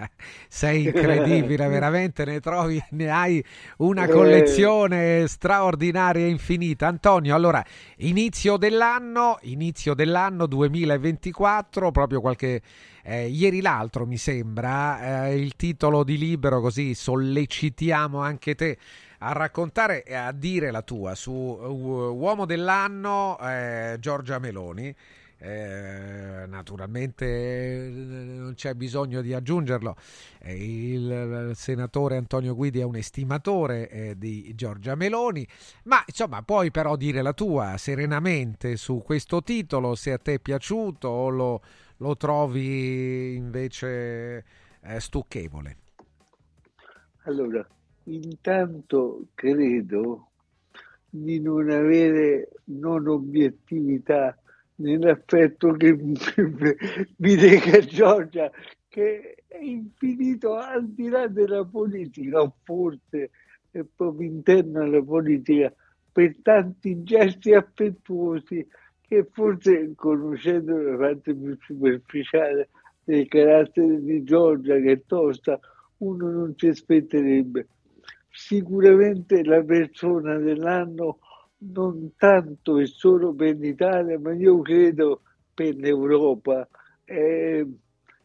Sei 0.50 0.84
incredibile, 0.86 1.68
veramente 1.70 2.26
ne 2.26 2.40
trovi, 2.40 2.84
ne 2.92 3.10
hai 3.10 3.44
una 3.78 4.08
Eh. 4.08 4.08
collezione 4.08 5.28
straordinaria 5.28 6.26
e 6.26 6.30
infinita. 6.30 6.88
Antonio, 6.88 7.36
allora, 7.36 7.64
inizio 7.98 8.58
dell'anno, 8.58 9.38
inizio 9.44 9.94
dell'anno 9.94 10.46
2024, 10.48 11.92
proprio 11.92 12.22
qualche 12.22 12.62
eh, 13.04 13.28
ieri 13.28 13.62
l'altro 13.62 14.06
mi 14.06 14.18
sembra, 14.18 15.28
eh, 15.28 15.36
il 15.38 15.56
titolo 15.56 16.04
di 16.04 16.18
libro 16.18 16.60
così 16.62 16.94
sollecitiamo 16.94 18.20
anche 18.20 18.56
te 18.56 18.78
a 19.20 19.32
raccontare 19.34 20.04
e 20.04 20.16
a 20.16 20.32
dire 20.32 20.72
la 20.72 20.82
tua 20.82 21.14
su 21.16 21.32
uh, 21.32 22.14
Uomo 22.16 22.46
dell'anno 22.46 23.38
eh, 23.40 23.98
Giorgia 24.00 24.40
Meloni. 24.40 24.94
Eh, 25.44 26.46
naturalmente 26.48 27.26
eh, 27.26 27.90
non 27.90 28.54
c'è 28.54 28.76
bisogno 28.76 29.22
di 29.22 29.34
aggiungerlo. 29.34 29.96
Eh, 30.40 30.94
il, 30.94 31.52
senatore 31.56 32.16
Antonio 32.16 32.54
Guidi 32.54 32.80
è 32.80 32.84
un 32.84 32.96
estimatore 32.96 33.90
eh, 33.90 34.18
di 34.20 34.54
Giorgia 34.54 34.94
Meloni, 34.94 35.48
ma 35.86 36.04
insomma 36.06 36.44
puoi 36.44 36.70
però 36.70 36.96
dire 36.96 37.24
la 37.24 37.34
tua 37.34 37.78
serenamente 37.78 38.76
su 38.76 39.02
questo 39.04 39.42
titolo, 39.42 39.96
se 39.96 40.12
a 40.12 40.20
te 40.20 40.36
è 40.36 40.40
piaciuto 40.40 41.08
o 41.08 41.30
lo, 41.30 41.62
lo 41.98 42.16
trovi 42.18 43.34
invece 43.36 44.46
eh, 44.82 45.00
stucchevole. 45.00 45.78
Allora, 47.24 47.68
intanto 48.04 49.26
credo 49.34 50.28
di 51.10 51.40
non 51.40 51.68
avere 51.72 52.50
non 52.66 53.08
obiettività 53.08 54.36
nell'affetto 54.82 55.74
che 55.74 55.94
mi, 55.96 57.36
lega 57.36 57.80
Giorgia, 57.80 58.52
che 58.88 59.44
è 59.48 59.58
infinito 59.58 60.56
al 60.56 60.90
di 60.90 61.08
là 61.10 61.28
della 61.28 61.64
politica, 61.66 62.42
o 62.42 62.56
forse 62.64 63.30
è 63.72 63.84
proprio 63.96 64.30
interno 64.30 64.82
alla 64.82 65.02
politica, 65.02 65.74
per 66.12 66.36
tanti 66.42 67.04
gesti 67.04 67.54
affettuosi 67.54 68.68
che 69.00 69.28
forse 69.32 69.94
conoscendo 69.96 70.78
la 70.82 70.98
parte 70.98 71.34
più 71.34 71.58
superficiale 71.62 72.70
del 73.04 73.28
carattere 73.28 74.02
di 74.02 74.24
Giorgia 74.24 74.76
che 74.80 74.92
è 74.92 75.02
tosta, 75.06 75.60
uno 75.98 76.30
non 76.30 76.54
si 76.58 76.68
aspetterebbe. 76.68 77.68
Sicuramente 78.30 79.44
la 79.44 79.62
persona 79.64 80.38
dell'anno 80.38 81.20
non 81.64 82.14
tanto 82.18 82.80
e 82.80 82.86
solo 82.88 83.34
per 83.34 83.58
l'Italia, 83.58 84.18
ma 84.20 84.34
io 84.34 84.60
credo 84.62 85.22
per 85.54 85.76
l'Europa, 85.76 86.68
è, 87.04 87.64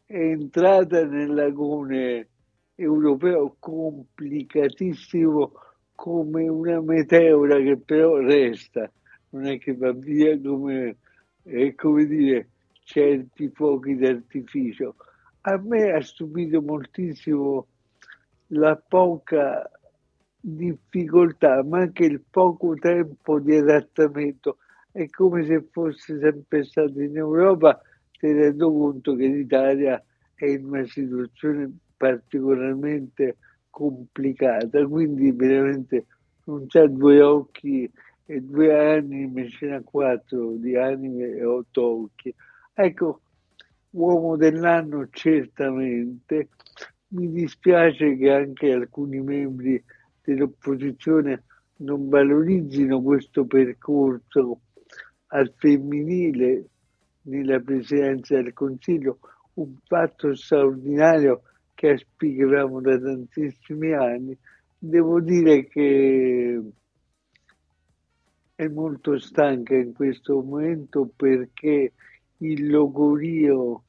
è 0.06 0.16
entrata 0.16 1.04
nel 1.04 1.34
lagone 1.34 2.28
europeo 2.74 3.56
complicatissimo 3.58 5.52
come 5.94 6.48
una 6.48 6.80
meteora 6.80 7.58
che 7.58 7.76
però 7.78 8.16
resta, 8.18 8.90
non 9.30 9.46
è 9.46 9.58
che 9.58 9.74
va 9.74 9.92
via 9.92 10.38
come, 10.40 10.96
eh, 11.42 11.74
come 11.74 12.06
dire, 12.06 12.48
certi 12.84 13.48
fuochi 13.48 13.96
d'artificio. 13.96 14.94
A 15.42 15.58
me 15.58 15.92
ha 15.92 16.00
stupito 16.00 16.60
moltissimo 16.60 17.66
la 18.48 18.76
poca 18.76 19.68
difficoltà, 20.48 21.64
ma 21.64 21.80
anche 21.80 22.04
il 22.04 22.22
poco 22.30 22.74
tempo 22.74 23.40
di 23.40 23.56
adattamento. 23.56 24.58
È 24.92 25.08
come 25.10 25.44
se 25.44 25.66
fosse 25.72 26.18
sempre 26.20 26.62
stato 26.62 27.00
in 27.00 27.16
Europa, 27.16 27.80
tenendo 28.18 28.72
conto 28.72 29.16
che 29.16 29.26
l'Italia 29.26 30.02
è 30.34 30.46
in 30.46 30.66
una 30.66 30.84
situazione 30.84 31.70
particolarmente 31.96 33.38
complicata, 33.70 34.86
quindi 34.86 35.32
veramente 35.32 36.06
non 36.44 36.66
c'ha 36.68 36.86
due 36.86 37.20
occhi 37.20 37.90
e 38.24 38.40
due 38.40 38.96
anime, 38.96 39.48
ce 39.48 39.66
n'ha 39.66 39.82
quattro 39.82 40.52
di 40.52 40.76
anime 40.76 41.30
e 41.30 41.44
otto 41.44 42.02
occhi. 42.02 42.32
Ecco, 42.72 43.20
uomo 43.90 44.36
dell'anno 44.36 45.08
certamente, 45.10 46.48
mi 47.08 47.30
dispiace 47.32 48.16
che 48.16 48.30
anche 48.30 48.72
alcuni 48.72 49.20
membri 49.20 49.82
dell'opposizione 50.32 51.44
non 51.78 52.08
valorizzino 52.08 53.00
questo 53.00 53.44
percorso 53.44 54.60
al 55.28 55.52
femminile 55.56 56.64
nella 57.22 57.60
presidenza 57.60 58.34
del 58.34 58.52
Consiglio, 58.52 59.18
un 59.54 59.76
fatto 59.84 60.34
straordinario 60.34 61.42
che 61.74 61.90
auspicavamo 61.90 62.80
da 62.80 62.98
tantissimi 62.98 63.92
anni. 63.92 64.36
Devo 64.78 65.20
dire 65.20 65.66
che 65.66 66.62
è 68.54 68.66
molto 68.68 69.18
stanca 69.18 69.74
in 69.74 69.92
questo 69.92 70.40
momento 70.40 71.10
perché 71.14 71.92
il 72.38 72.68
logorio 72.68 73.84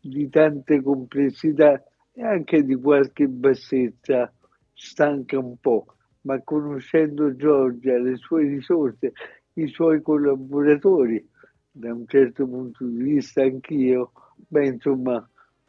di 0.00 0.28
tante 0.28 0.82
complessità 0.82 1.82
e 2.12 2.22
anche 2.22 2.62
di 2.62 2.74
qualche 2.74 3.26
bassezza 3.26 4.32
stanca 4.72 5.38
un 5.38 5.56
po', 5.58 5.86
ma 6.22 6.40
conoscendo 6.42 7.34
Giorgia, 7.36 7.98
le 7.98 8.16
sue 8.16 8.46
risorse, 8.46 9.12
i 9.54 9.66
suoi 9.68 10.00
collaboratori, 10.02 11.28
da 11.70 11.92
un 11.92 12.06
certo 12.06 12.46
punto 12.46 12.84
di 12.84 13.02
vista 13.02 13.42
anch'io, 13.42 14.12
beh 14.36 14.66
insomma 14.66 15.26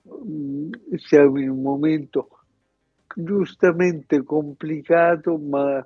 mm, 0.08 0.72
siamo 0.96 1.40
in 1.40 1.50
un 1.50 1.62
momento 1.62 2.30
giustamente 3.16 4.24
complicato, 4.24 5.38
ma 5.38 5.86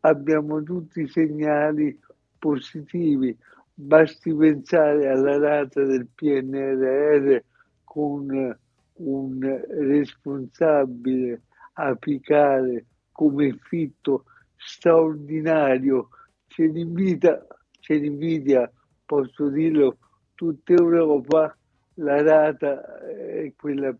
abbiamo 0.00 0.62
tutti 0.62 1.08
segnali 1.08 1.98
positivi. 2.38 3.36
Basti 3.74 4.34
pensare 4.34 5.08
alla 5.08 5.38
data 5.38 5.82
del 5.82 6.06
PNRR 6.14 7.42
con 7.84 8.56
un 8.94 9.64
responsabile 9.68 11.42
apicale 11.74 12.86
come 13.12 13.56
Fitto 13.62 14.24
straordinario, 14.56 16.08
ce 16.46 16.66
l'invita, 16.66 17.46
ce 17.80 17.94
l'invidia, 17.94 18.70
posso 19.04 19.48
dirlo, 19.48 19.98
tutta 20.34 20.72
Europa, 20.72 21.56
la 21.94 22.22
data 22.22 22.98
è 23.00 23.52
quella 23.56 23.94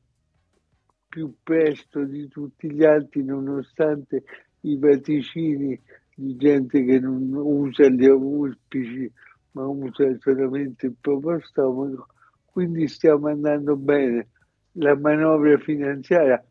più 1.09 1.34
presto 1.42 2.05
di 2.05 2.26
tutti 2.28 2.73
gli 2.73 2.84
altri, 2.84 3.23
nonostante 3.23 4.25
i 4.60 4.78
vaticini 4.78 5.78
di 6.15 6.36
gente 6.36 6.84
che 6.84 6.99
non 7.01 7.31
usa 7.34 7.89
gli 7.89 8.07
auspici, 8.07 9.10
ma 9.52 9.67
usa 9.67 10.17
solamente 10.18 10.86
il 10.86 10.97
proprio 11.01 11.41
stomaco. 11.41 12.07
Quindi 12.47 12.89
stiamo 12.89 13.28
andando 13.28 13.76
bene. 13.76 14.28
La 14.76 14.97
manovra 14.97 15.59
finanziaria 15.59 16.42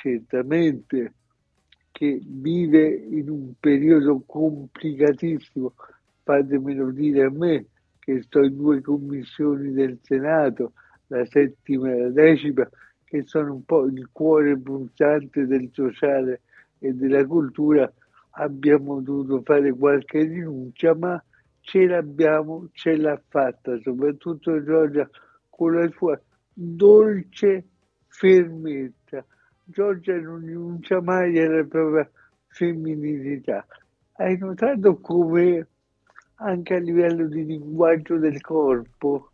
certamente 0.00 1.12
che 1.90 2.20
vive 2.22 2.88
in 2.88 3.30
un 3.30 3.52
periodo 3.58 4.22
complicatissimo, 4.26 5.72
fatemelo 6.22 6.90
dire 6.90 7.24
a 7.24 7.30
me, 7.30 7.66
che 7.98 8.20
sto 8.22 8.42
in 8.42 8.56
due 8.56 8.80
commissioni 8.82 9.72
del 9.72 9.98
Senato, 10.02 10.72
la 11.06 11.24
settima 11.24 11.90
e 11.90 11.98
la 11.98 12.10
decima, 12.10 12.68
che 13.04 13.22
sono 13.24 13.54
un 13.54 13.64
po' 13.64 13.86
il 13.86 14.08
cuore 14.12 14.58
pulsante 14.58 15.46
del 15.46 15.70
sociale 15.72 16.42
e 16.78 16.92
della 16.92 17.24
cultura, 17.24 17.90
abbiamo 18.32 19.00
dovuto 19.00 19.40
fare 19.42 19.72
qualche 19.72 20.22
rinuncia, 20.24 20.94
ma 20.94 21.22
ce 21.60 21.86
l'abbiamo, 21.86 22.68
ce 22.72 22.96
l'ha 22.96 23.20
fatta, 23.26 23.78
soprattutto 23.80 24.62
Giorgia 24.62 25.08
con 25.48 25.72
la 25.72 25.88
sua 25.88 26.20
dolce 26.52 27.64
fermezza. 28.08 28.95
Giorgia 29.68 30.14
non 30.20 30.46
rinuncia 30.46 31.00
mai 31.00 31.36
alla 31.40 31.64
propria 31.64 32.08
femminilità. 32.46 33.66
Hai 34.12 34.38
notato 34.38 35.00
come 35.00 35.66
anche 36.36 36.74
a 36.74 36.78
livello 36.78 37.26
di 37.26 37.44
linguaggio 37.44 38.16
del 38.16 38.40
corpo 38.40 39.32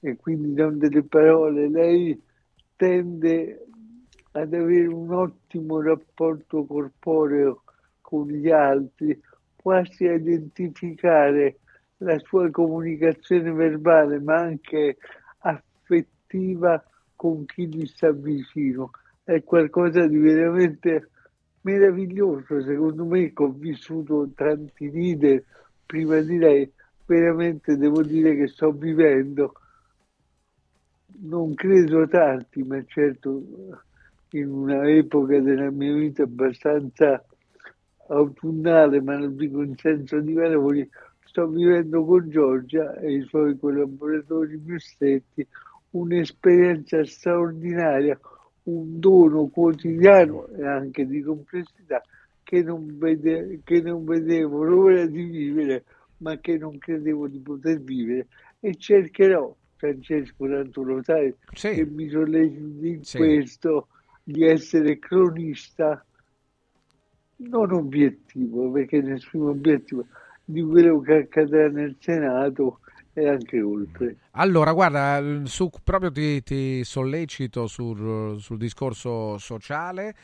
e 0.00 0.16
quindi 0.16 0.52
non 0.52 0.78
delle 0.78 1.04
parole, 1.04 1.68
lei 1.68 2.20
tende 2.74 3.66
ad 4.32 4.52
avere 4.52 4.88
un 4.88 5.12
ottimo 5.12 5.80
rapporto 5.80 6.64
corporeo 6.64 7.62
con 8.00 8.26
gli 8.26 8.50
altri, 8.50 9.20
quasi 9.54 10.08
a 10.08 10.14
identificare 10.14 11.58
la 11.98 12.18
sua 12.18 12.50
comunicazione 12.50 13.52
verbale, 13.52 14.18
ma 14.18 14.38
anche 14.38 14.96
affettiva 15.38 16.82
con 17.14 17.44
chi 17.44 17.68
gli 17.68 17.86
sta 17.86 18.10
vicino. 18.10 18.90
È 19.28 19.44
qualcosa 19.44 20.06
di 20.06 20.16
veramente 20.16 21.10
meraviglioso, 21.60 22.62
secondo 22.62 23.04
me, 23.04 23.30
che 23.34 23.42
ho 23.42 23.52
vissuto 23.52 24.30
tanti 24.34 24.90
leader 24.90 25.44
prima 25.84 26.18
di 26.20 26.38
lei, 26.38 26.72
veramente 27.04 27.76
devo 27.76 28.00
dire 28.00 28.34
che 28.34 28.46
sto 28.46 28.72
vivendo, 28.72 29.52
non 31.24 31.52
credo 31.52 32.08
tanti, 32.08 32.62
ma 32.62 32.82
certo 32.86 33.42
in 34.30 34.48
una 34.48 34.88
epoca 34.88 35.38
della 35.40 35.70
mia 35.70 35.92
vita 35.92 36.22
abbastanza 36.22 37.22
autunnale, 38.06 39.02
ma 39.02 39.18
lo 39.18 39.26
dico 39.26 39.60
in 39.60 39.76
senso 39.76 40.20
di 40.20 40.32
valori, 40.32 40.88
sto 41.26 41.46
vivendo 41.48 42.02
con 42.02 42.30
Giorgia 42.30 42.94
e 42.94 43.16
i 43.16 43.22
suoi 43.24 43.58
collaboratori 43.58 44.56
più 44.56 44.78
stretti 44.78 45.46
un'esperienza 45.90 47.04
straordinaria, 47.04 48.18
un 48.68 48.98
dono 49.00 49.46
quotidiano 49.48 50.46
e 50.48 50.64
anche 50.64 51.06
di 51.06 51.22
complessità 51.22 52.02
che 52.42 52.62
non, 52.62 52.98
vede, 52.98 53.60
che 53.64 53.80
non 53.80 54.04
vedevo 54.04 54.62
l'ora 54.62 55.06
di 55.06 55.22
vivere, 55.24 55.84
ma 56.18 56.38
che 56.38 56.58
non 56.58 56.78
credevo 56.78 57.28
di 57.28 57.40
poter 57.40 57.80
vivere 57.80 58.28
e 58.60 58.74
cercherò, 58.76 59.54
Francesco, 59.76 60.46
tanto 60.48 60.82
lo 60.82 61.02
sai, 61.02 61.34
Sì. 61.52 61.68
che 61.74 61.86
mi 61.86 62.08
solleciti 62.08 62.88
in 62.88 63.04
Sì. 63.04 63.16
questo, 63.18 63.88
di 64.22 64.44
essere 64.44 64.98
cronista 64.98 66.04
non 67.36 67.72
obiettivo, 67.72 68.70
perché 68.70 69.00
nessun 69.00 69.48
obiettivo 69.48 70.06
di 70.44 70.62
quello 70.62 71.00
che 71.00 71.14
accadrà 71.14 71.68
nel 71.68 71.96
Senato 72.00 72.80
e 73.20 73.28
anche 73.28 73.60
oltre. 73.60 74.16
Allora, 74.32 74.72
guarda, 74.72 75.44
su, 75.44 75.70
proprio 75.82 76.10
ti, 76.12 76.42
ti 76.42 76.84
sollecito 76.84 77.66
sul, 77.66 78.40
sul 78.40 78.58
discorso 78.58 79.38
sociale, 79.38 80.14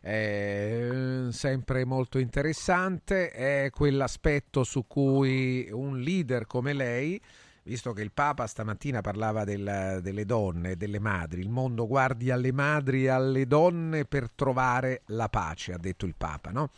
eh, 0.00 1.26
sempre 1.30 1.84
molto 1.84 2.18
interessante, 2.18 3.30
è 3.30 3.70
quell'aspetto 3.70 4.62
su 4.62 4.86
cui 4.86 5.68
un 5.70 5.98
leader 5.98 6.46
come 6.46 6.72
lei, 6.72 7.20
visto 7.64 7.92
che 7.92 8.02
il 8.02 8.12
Papa 8.12 8.46
stamattina 8.46 9.00
parlava 9.00 9.42
del- 9.42 9.98
delle 10.00 10.24
donne, 10.24 10.76
delle 10.76 11.00
madri, 11.00 11.40
il 11.40 11.50
mondo 11.50 11.88
guardi 11.88 12.30
alle 12.30 12.52
madri 12.52 13.04
e 13.04 13.08
alle 13.08 13.46
donne 13.46 14.04
per 14.04 14.30
trovare 14.30 15.02
la 15.06 15.28
pace, 15.28 15.72
ha 15.72 15.78
detto 15.78 16.06
il 16.06 16.14
Papa, 16.16 16.50
no? 16.52 16.70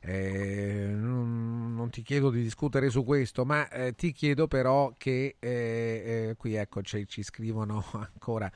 Eh, 0.00 0.86
non, 0.88 1.74
non 1.74 1.90
ti 1.90 2.02
chiedo 2.02 2.30
di 2.30 2.42
discutere 2.42 2.90
su 2.90 3.04
questo, 3.04 3.44
ma 3.44 3.68
eh, 3.68 3.94
ti 3.94 4.12
chiedo 4.12 4.46
però 4.46 4.92
che 4.96 5.36
eh, 5.38 5.48
eh, 6.28 6.34
qui 6.36 6.54
ecco 6.54 6.82
ci, 6.82 7.06
ci 7.08 7.22
scrivono 7.22 7.84
ancora 7.92 8.50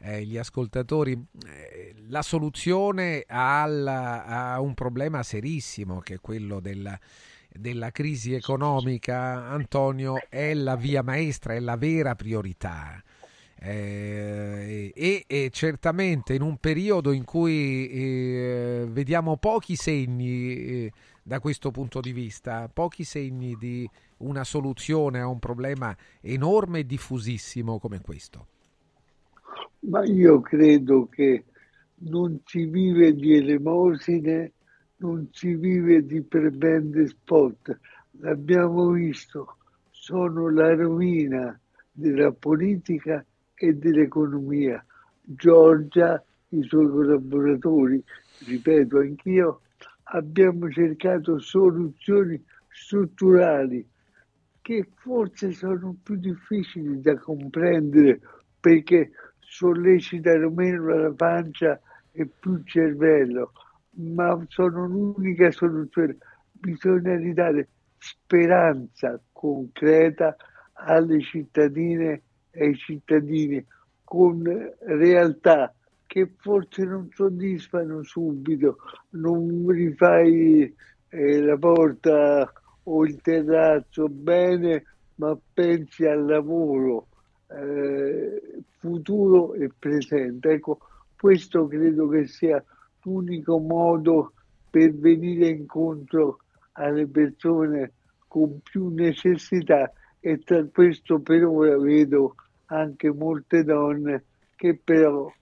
eh, 0.00 0.24
gli 0.24 0.36
ascoltatori 0.36 1.12
eh, 1.46 1.94
la 2.08 2.22
soluzione 2.22 3.24
al- 3.26 3.86
a 3.86 4.60
un 4.60 4.74
problema 4.74 5.22
serissimo 5.22 6.00
che 6.00 6.14
è 6.14 6.20
quello 6.20 6.60
della, 6.60 6.98
della 7.48 7.90
crisi 7.90 8.34
economica, 8.34 9.48
Antonio, 9.48 10.16
è 10.28 10.54
la 10.54 10.76
via 10.76 11.02
maestra, 11.02 11.54
è 11.54 11.60
la 11.60 11.76
vera 11.76 12.14
priorità. 12.14 13.02
Eh, 13.60 14.92
e, 14.94 15.24
e 15.26 15.50
certamente 15.50 16.32
in 16.34 16.42
un 16.42 16.58
periodo 16.58 17.10
in 17.10 17.24
cui 17.24 17.88
eh, 17.88 18.86
vediamo 18.88 19.36
pochi 19.36 19.74
segni 19.74 20.54
eh, 20.54 20.92
da 21.24 21.40
questo 21.40 21.72
punto 21.72 22.00
di 22.00 22.12
vista, 22.12 22.70
pochi 22.72 23.02
segni 23.02 23.56
di 23.58 23.88
una 24.18 24.44
soluzione 24.44 25.20
a 25.20 25.26
un 25.26 25.40
problema 25.40 25.94
enorme 26.20 26.80
e 26.80 26.86
diffusissimo 26.86 27.78
come 27.78 28.00
questo. 28.00 28.46
Ma 29.80 30.04
io 30.04 30.40
credo 30.40 31.08
che 31.08 31.44
non 32.00 32.40
si 32.44 32.64
vive 32.64 33.12
di 33.14 33.36
elemosine, 33.36 34.52
non 34.98 35.28
si 35.32 35.54
vive 35.54 36.06
di 36.06 36.22
prebende 36.22 37.08
spot. 37.08 37.78
L'abbiamo 38.20 38.90
visto, 38.90 39.56
sono 39.90 40.48
la 40.48 40.74
rovina 40.74 41.58
della 41.90 42.32
politica 42.32 43.24
e 43.58 43.74
dell'economia. 43.74 44.84
Giorgia, 45.20 46.22
i 46.50 46.62
suoi 46.62 46.88
collaboratori, 46.88 48.02
ripeto 48.46 48.98
anch'io, 48.98 49.60
abbiamo 50.04 50.70
cercato 50.70 51.38
soluzioni 51.38 52.42
strutturali 52.68 53.86
che 54.62 54.88
forse 54.96 55.52
sono 55.52 55.96
più 56.02 56.16
difficili 56.16 57.00
da 57.00 57.16
comprendere 57.18 58.20
perché 58.60 59.10
sollecitano 59.38 60.50
meno 60.50 60.94
la 60.94 61.12
pancia 61.12 61.80
e 62.12 62.26
più 62.26 62.54
il 62.54 62.66
cervello, 62.66 63.52
ma 63.96 64.38
sono 64.48 64.86
l'unica 64.86 65.50
soluzione. 65.50 66.16
Bisogna 66.52 67.16
ridare 67.16 67.68
speranza 67.98 69.20
concreta 69.32 70.36
alle 70.72 71.20
cittadine 71.20 72.22
ai 72.54 72.74
cittadini 72.76 73.64
con 74.04 74.42
realtà 74.78 75.72
che 76.06 76.30
forse 76.38 76.84
non 76.84 77.10
soddisfano 77.12 78.02
subito, 78.02 78.78
non 79.10 79.66
rifai 79.68 80.74
eh, 81.10 81.40
la 81.42 81.56
porta 81.58 82.50
o 82.84 83.04
il 83.04 83.20
terrazzo 83.20 84.08
bene, 84.08 84.84
ma 85.16 85.36
pensi 85.52 86.06
al 86.06 86.24
lavoro 86.24 87.08
eh, 87.48 88.62
futuro 88.78 89.52
e 89.52 89.70
presente. 89.78 90.52
Ecco, 90.52 90.78
questo 91.18 91.66
credo 91.66 92.08
che 92.08 92.26
sia 92.26 92.64
l'unico 93.02 93.58
modo 93.58 94.32
per 94.70 94.94
venire 94.94 95.48
incontro 95.48 96.40
alle 96.72 97.06
persone 97.06 97.92
con 98.26 98.60
più 98.62 98.88
necessità 98.88 99.92
e 100.28 100.40
tra 100.44 100.62
questo 100.66 101.20
per 101.20 101.42
ora 101.46 101.78
vedo 101.78 102.34
anche 102.66 103.10
molte 103.10 103.64
donne 103.64 104.24
che 104.56 104.78
però, 104.78 105.32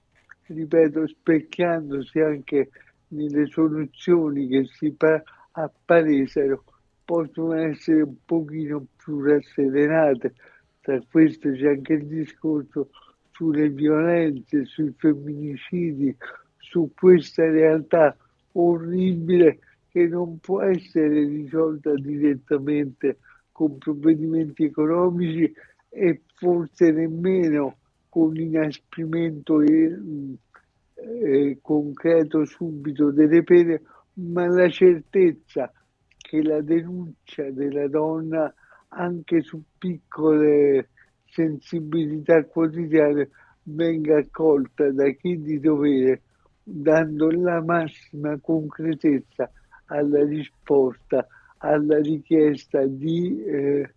ripeto, 0.47 1.09
specchiandosi 1.09 2.21
anche 2.21 2.71
nelle 3.09 3.47
soluzioni 3.47 4.47
che 4.47 4.65
si 4.67 4.93
pa- 4.93 5.21
appalesero, 5.51 6.63
possono 7.05 7.55
essere 7.55 8.03
un 8.03 8.15
pochino 8.25 8.87
più 8.97 9.23
rasserenate. 9.23 10.35
Tra 10.81 11.01
questo 11.11 11.51
c'è 11.51 11.71
anche 11.71 11.95
il 11.95 12.07
discorso 12.07 12.91
sulle 13.33 13.69
violenze, 13.71 14.67
sui 14.67 14.95
femminicidi, 14.97 16.17
su 16.59 16.93
questa 16.95 17.43
realtà 17.51 18.17
orribile 18.53 19.59
che 19.91 20.07
non 20.07 20.39
può 20.39 20.63
essere 20.63 21.25
risolta 21.25 21.93
direttamente 21.95 23.17
con 23.57 23.79
provvedimenti 23.79 24.65
economici 24.65 25.51
e 25.89 26.21
forse 26.35 26.91
nemmeno 26.93 27.79
con 28.11 28.37
inasprimento 28.37 29.57
mh, 29.61 30.35
eh, 30.93 31.59
concreto 31.63 32.45
subito 32.45 33.11
delle 33.11 33.43
pene, 33.45 33.81
ma 34.17 34.47
la 34.47 34.69
certezza 34.69 35.73
che 36.19 36.43
la 36.43 36.61
denuncia 36.61 37.51
della 37.51 37.89
donna 37.89 38.53
anche 38.89 39.41
su 39.41 39.63
piccole 39.79 40.91
sensibilità 41.25 42.45
quotidiane 42.45 43.31
venga 43.63 44.19
accolta 44.19 44.91
da 44.91 45.09
chi 45.13 45.41
di 45.41 45.59
dovere, 45.61 46.21
dando 46.63 47.31
la 47.31 47.63
massima 47.63 48.39
concretezza 48.39 49.51
alla 49.87 50.23
risposta, 50.27 51.27
alla 51.59 51.99
richiesta 52.01 52.85
di 52.85 53.43
eh, 53.45 53.95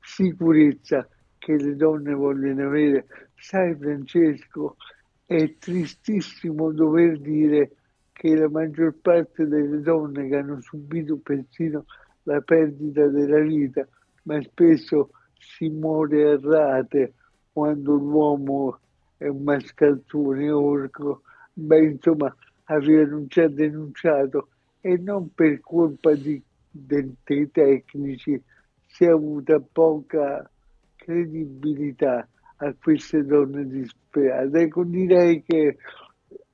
sicurezza 0.00 1.08
che 1.38 1.56
le 1.56 1.76
donne 1.76 2.12
vogliono 2.14 2.66
avere. 2.66 3.06
Sai 3.36 3.74
Francesco, 3.74 4.76
è 5.24 5.56
tristissimo 5.58 6.72
dover 6.72 7.18
dire 7.20 7.72
che 8.12 8.34
la 8.34 8.48
maggior 8.48 8.94
parte 9.00 9.46
delle 9.46 9.80
donne 9.80 10.28
che 10.28 10.36
hanno 10.36 10.60
subito 10.60 11.18
persino 11.18 11.84
la 12.24 12.40
perdita 12.40 13.06
della 13.06 13.38
vita, 13.40 13.86
ma 14.24 14.40
spesso 14.42 15.10
si 15.38 15.68
muore 15.68 16.30
a 16.30 16.38
rate 16.40 17.14
quando 17.52 17.94
l'uomo 17.94 18.78
è 19.16 19.26
un 19.28 19.42
mascalzone 19.42 20.50
orco, 20.50 21.22
beh 21.52 21.84
insomma 21.84 22.34
avevano 22.64 23.26
già 23.26 23.48
denunciato 23.48 24.48
e 24.80 24.96
non 24.96 25.32
per 25.34 25.60
colpa 25.60 26.14
di- 26.14 26.42
de- 26.86 27.14
dei 27.24 27.50
tecnici 27.50 28.40
si 28.86 29.04
è 29.04 29.08
avuta 29.08 29.60
poca 29.60 30.50
credibilità 30.96 32.28
a 32.56 32.74
queste 32.74 33.24
donne 33.24 33.66
disperate. 33.66 34.60
Ecco, 34.60 34.84
direi 34.84 35.42
che 35.42 35.76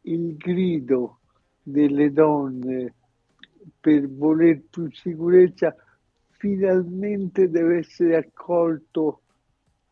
il 0.03 0.37
grido 0.37 1.21
delle 1.63 2.13
donne 2.13 2.95
per 3.81 4.09
voler 4.11 4.63
più 4.69 4.91
sicurezza 4.91 5.75
finalmente 6.29 7.49
deve 7.49 7.79
essere 7.79 8.17
accolto 8.17 9.23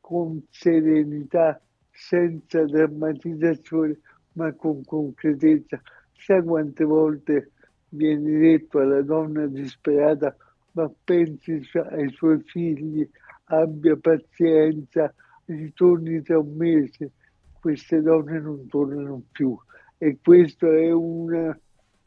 con 0.00 0.42
serenità, 0.50 1.58
senza 1.90 2.64
drammatizzazione, 2.64 4.00
ma 4.34 4.52
con 4.52 4.84
concretezza. 4.84 5.80
Sai 6.12 6.42
quante 6.42 6.84
volte 6.84 7.51
viene 7.92 8.38
detto 8.38 8.78
alla 8.78 9.02
donna 9.02 9.46
disperata, 9.46 10.34
ma 10.72 10.90
pensi 11.04 11.60
ai 11.90 12.10
suoi 12.10 12.40
figli, 12.42 13.08
abbia 13.44 13.96
pazienza, 13.96 15.12
ritorni 15.46 16.22
tra 16.22 16.38
un 16.38 16.54
mese. 16.56 17.12
Queste 17.60 18.00
donne 18.00 18.40
non 18.40 18.66
tornano 18.66 19.22
più 19.30 19.56
e 19.98 20.18
questo 20.20 20.70
è, 20.72 20.90
una- 20.90 21.56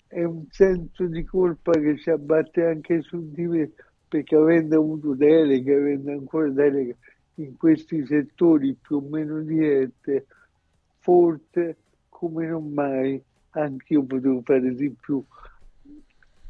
è 0.07 0.23
un 0.23 0.45
senso 0.49 1.05
di 1.05 1.23
colpa 1.23 1.71
che 1.71 1.97
si 1.97 2.09
abbatte 2.09 2.63
anche 2.65 3.01
su 3.01 3.31
di 3.31 3.47
me, 3.47 3.71
perché 4.07 4.35
avendo 4.35 4.77
avuto 4.77 5.13
deleghe, 5.15 5.75
avendo 5.75 6.11
ancora 6.11 6.49
deleghe 6.49 6.97
in 7.35 7.55
questi 7.57 8.05
settori 8.05 8.75
più 8.75 8.97
o 8.97 9.01
meno 9.01 9.41
dirette, 9.41 10.25
forse 10.99 11.77
come 12.09 12.47
non 12.47 12.71
mai 12.71 13.21
anch'io 13.51 14.03
potevo 14.05 14.41
fare 14.43 14.73
di 14.75 14.89
più. 14.99 15.23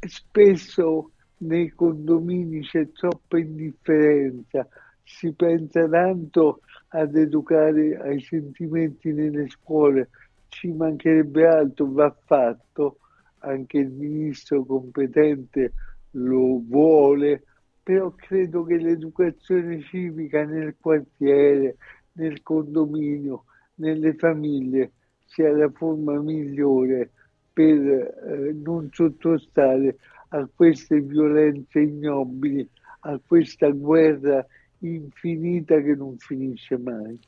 Spesso 0.06 1.10
nei 1.38 1.70
condomini 1.70 2.60
c'è 2.60 2.90
troppa 2.92 3.38
indifferenza, 3.38 4.66
si 5.02 5.32
pensa 5.32 5.88
tanto 5.88 6.60
ad 6.88 7.16
educare 7.16 7.96
ai 7.96 8.20
sentimenti 8.20 9.12
nelle 9.12 9.48
scuole, 9.48 10.10
ci 10.48 10.72
mancherebbe 10.72 11.46
altro, 11.46 11.90
va 11.90 12.14
fatto, 12.24 12.98
anche 13.40 13.78
il 13.78 13.90
ministro 13.90 14.64
competente 14.64 15.72
lo 16.12 16.62
vuole, 16.66 17.42
però 17.82 18.10
credo 18.12 18.64
che 18.64 18.76
l'educazione 18.78 19.80
civica 19.82 20.44
nel 20.44 20.76
quartiere, 20.80 21.76
nel 22.12 22.42
condominio, 22.42 23.44
nelle 23.76 24.14
famiglie 24.14 24.92
sia 25.24 25.52
la 25.52 25.70
forma 25.70 26.20
migliore 26.20 27.10
per 27.56 27.64
eh, 27.64 28.52
non 28.52 28.90
sottostare 28.92 29.96
a 30.28 30.46
queste 30.54 31.00
violenze 31.00 31.80
ignobili, 31.80 32.68
a 33.00 33.18
questa 33.26 33.70
guerra 33.70 34.44
infinita 34.80 35.80
che 35.80 35.94
non 35.94 36.18
finisce 36.18 36.76
mai. 36.76 37.18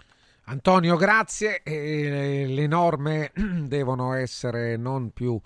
Antonio, 0.44 0.97
grazie. 0.97 1.62
Le 1.65 2.66
norme 2.66 3.32
devono 3.66 4.12
essere 4.12 4.76
non 4.76 5.12
più 5.12 5.40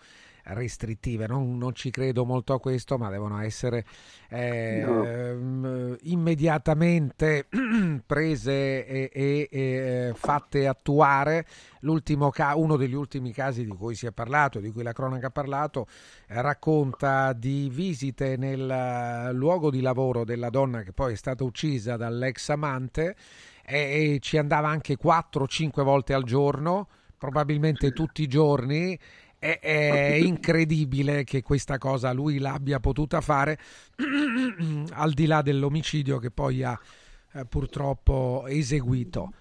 restrittive, 0.44 1.26
non, 1.26 1.56
non 1.56 1.74
ci 1.74 1.90
credo 1.90 2.24
molto 2.24 2.52
a 2.52 2.60
questo, 2.60 2.98
ma 2.98 3.10
devono 3.10 3.40
essere 3.40 3.84
eh, 4.28 4.82
No. 4.84 5.04
ehm, 5.04 5.96
immediatamente 6.02 7.46
prese 8.06 8.86
e, 8.86 9.10
e- 9.12 9.48
e 9.50 10.12
fatte 10.14 10.66
attuare. 10.66 11.46
L'ultimo 11.80 12.30
ca- 12.30 12.56
uno 12.56 12.76
degli 12.76 12.94
ultimi 12.94 13.32
casi 13.32 13.64
di 13.64 13.70
cui 13.72 13.94
si 13.94 14.06
è 14.06 14.12
parlato, 14.12 14.60
di 14.60 14.70
cui 14.70 14.82
la 14.82 14.92
cronaca 14.92 15.28
ha 15.28 15.30
parlato, 15.30 15.86
eh, 16.28 16.40
racconta 16.40 17.32
di 17.32 17.68
visite 17.72 18.36
nel 18.36 18.68
eh, 18.70 19.32
luogo 19.32 19.70
di 19.70 19.80
lavoro 19.80 20.24
della 20.24 20.50
donna 20.50 20.82
che 20.82 20.92
poi 20.92 21.12
è 21.12 21.16
stata 21.16 21.44
uccisa 21.44 21.96
dall'ex 21.96 22.48
amante 22.50 23.16
e, 23.64 24.14
e 24.14 24.18
ci 24.20 24.38
andava 24.38 24.68
anche 24.68 24.96
4-5 24.96 25.82
volte 25.82 26.14
al 26.14 26.24
giorno, 26.24 26.88
probabilmente 27.16 27.92
tutti 27.92 28.22
i 28.22 28.26
giorni. 28.26 28.98
È, 29.42 29.58
è 29.58 30.14
incredibile 30.14 31.24
che 31.24 31.42
questa 31.42 31.76
cosa 31.76 32.12
lui 32.12 32.38
l'abbia 32.38 32.78
potuta 32.78 33.20
fare 33.20 33.58
al 34.92 35.12
di 35.12 35.26
là 35.26 35.42
dell'omicidio 35.42 36.18
che 36.18 36.30
poi 36.30 36.62
ha 36.62 36.78
eh, 37.32 37.44
purtroppo 37.46 38.44
eseguito. 38.46 39.32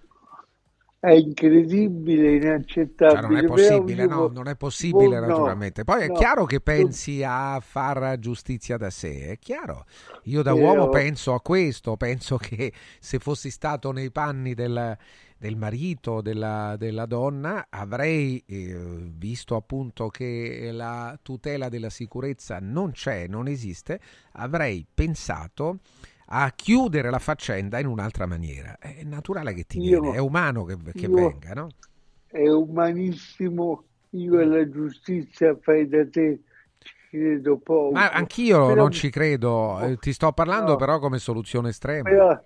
È 1.02 1.10
incredibile, 1.10 2.36
inaccettabile. 2.36 3.22
Cioè, 3.22 3.30
non 3.32 3.38
è 3.38 3.48
possibile, 3.48 4.06
no, 4.06 4.28
non 4.28 4.48
è 4.48 4.56
possibile 4.56 5.18
Oh, 5.18 5.26
naturalmente. 5.26 5.84
Poi 5.84 6.04
è 6.04 6.08
no. 6.08 6.14
chiaro 6.14 6.46
che 6.46 6.62
pensi 6.62 7.24
a 7.26 7.60
far 7.60 8.20
giustizia 8.20 8.78
da 8.78 8.92
sé, 8.92 9.30
è 9.32 9.40
chiaro. 9.40 9.86
Io 10.26 10.44
da 10.44 10.54
Però- 10.54 10.64
uomo 10.64 10.90
penso 10.90 11.34
a 11.34 11.42
questo, 11.42 11.98
penso 11.98 12.38
che 12.38 12.72
se 13.00 13.18
fossi 13.18 13.50
stato 13.50 13.92
nei 13.92 14.12
panni 14.12 14.54
del, 14.54 14.96
del 15.40 15.56
marito, 15.56 16.22
della, 16.22 16.76
della 16.78 17.08
donna, 17.08 17.66
avrei 17.72 18.44
eh, 18.46 18.78
visto 19.12 19.56
appunto 19.56 20.10
che 20.10 20.70
la 20.72 21.18
tutela 21.20 21.68
della 21.68 21.90
sicurezza 21.90 22.60
non 22.62 22.92
c'è, 22.92 23.26
non 23.26 23.48
esiste, 23.48 24.00
avrei 24.34 24.86
pensato 24.94 25.80
a 26.34 26.52
chiudere 26.56 27.10
la 27.10 27.20
faccenda 27.20 27.80
in 27.80 27.88
un'altra 27.88 28.26
maniera. 28.26 28.78
È 28.80 29.04
naturale 29.04 29.54
che 29.54 29.64
ti 29.66 29.80
Io- 29.82 30.00
viene, 30.02 30.16
è 30.16 30.20
umano 30.20 30.64
che, 30.64 30.78
che 30.94 31.08
venga, 31.10 31.54
no? 31.54 31.68
È 32.26 32.48
umanissimo, 32.48 33.84
io 34.12 34.40
alla 34.40 34.68
giustizia 34.70 35.58
fai 35.62 35.88
da 35.90 36.08
te, 36.08 36.40
ci 36.80 36.94
credo 37.10 37.58
poco. 37.58 37.92
Ma 37.92 38.10
anch'io 38.12 38.68
Però- 38.68 38.82
non 38.82 38.92
ci 38.92 39.10
credo, 39.10 39.80
eh, 39.82 39.98
ti 39.98 40.14
sto 40.14 40.32
parlando 40.32 40.72
No. 40.72 40.76
però 40.78 41.00
come 41.00 41.20
soluzione 41.20 41.70
estrema. 41.70 42.10
Però 42.10 42.44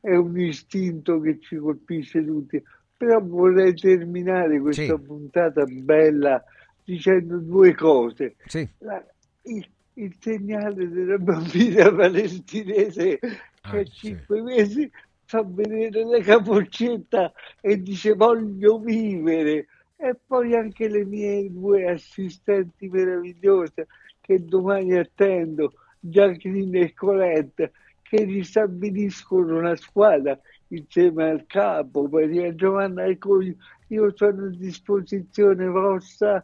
è 0.00 0.14
un 0.14 0.38
istinto 0.38 1.18
che 1.20 1.38
ci 1.40 1.56
colpisce 1.56 2.24
tutti. 2.24 2.62
Però 2.96 3.20
vorrei 3.20 3.74
terminare 3.74 4.60
questa 4.60 4.82
Sì. 4.96 5.00
puntata 5.00 5.64
bella 5.66 6.42
dicendo 6.84 7.38
due 7.38 7.74
cose. 7.74 8.36
Sì. 8.46 8.66
La- 8.78 9.04
il, 9.42 9.68
il 9.98 10.16
segnale 10.20 10.88
della 10.88 11.18
bambina 11.18 11.90
palestinese 11.94 13.18
che 13.18 13.38
Ah, 13.68 13.80
a 13.80 13.84
cinque 13.84 14.42
mesi 14.42 14.88
fa 15.24 15.42
vedere 15.44 16.04
la 16.04 16.20
capoccetta 16.20 17.32
e 17.60 17.82
dice 17.82 18.14
voglio 18.14 18.78
vivere. 18.78 19.66
E 19.96 20.16
poi 20.24 20.54
anche 20.54 20.88
le 20.88 21.04
mie 21.04 21.50
due 21.50 21.88
assistenti 21.88 22.88
meravigliose 22.88 23.88
che 24.20 24.44
domani 24.44 24.96
attendo, 24.96 25.72
Jacqueline 25.98 26.80
e 26.80 26.94
Colette, 26.94 27.72
che 28.02 28.24
ristabiliscono 28.24 29.60
la 29.60 29.74
squadra 29.74 30.38
insieme 30.68 31.30
al 31.30 31.46
capo, 31.46 32.06
Maria 32.08 32.54
Giovanna 32.54 33.04
e 33.04 33.18
Coglio. 33.18 33.54
Io 33.88 34.12
sono 34.14 34.46
a 34.46 34.50
disposizione 34.50 35.66
vostra, 35.66 36.42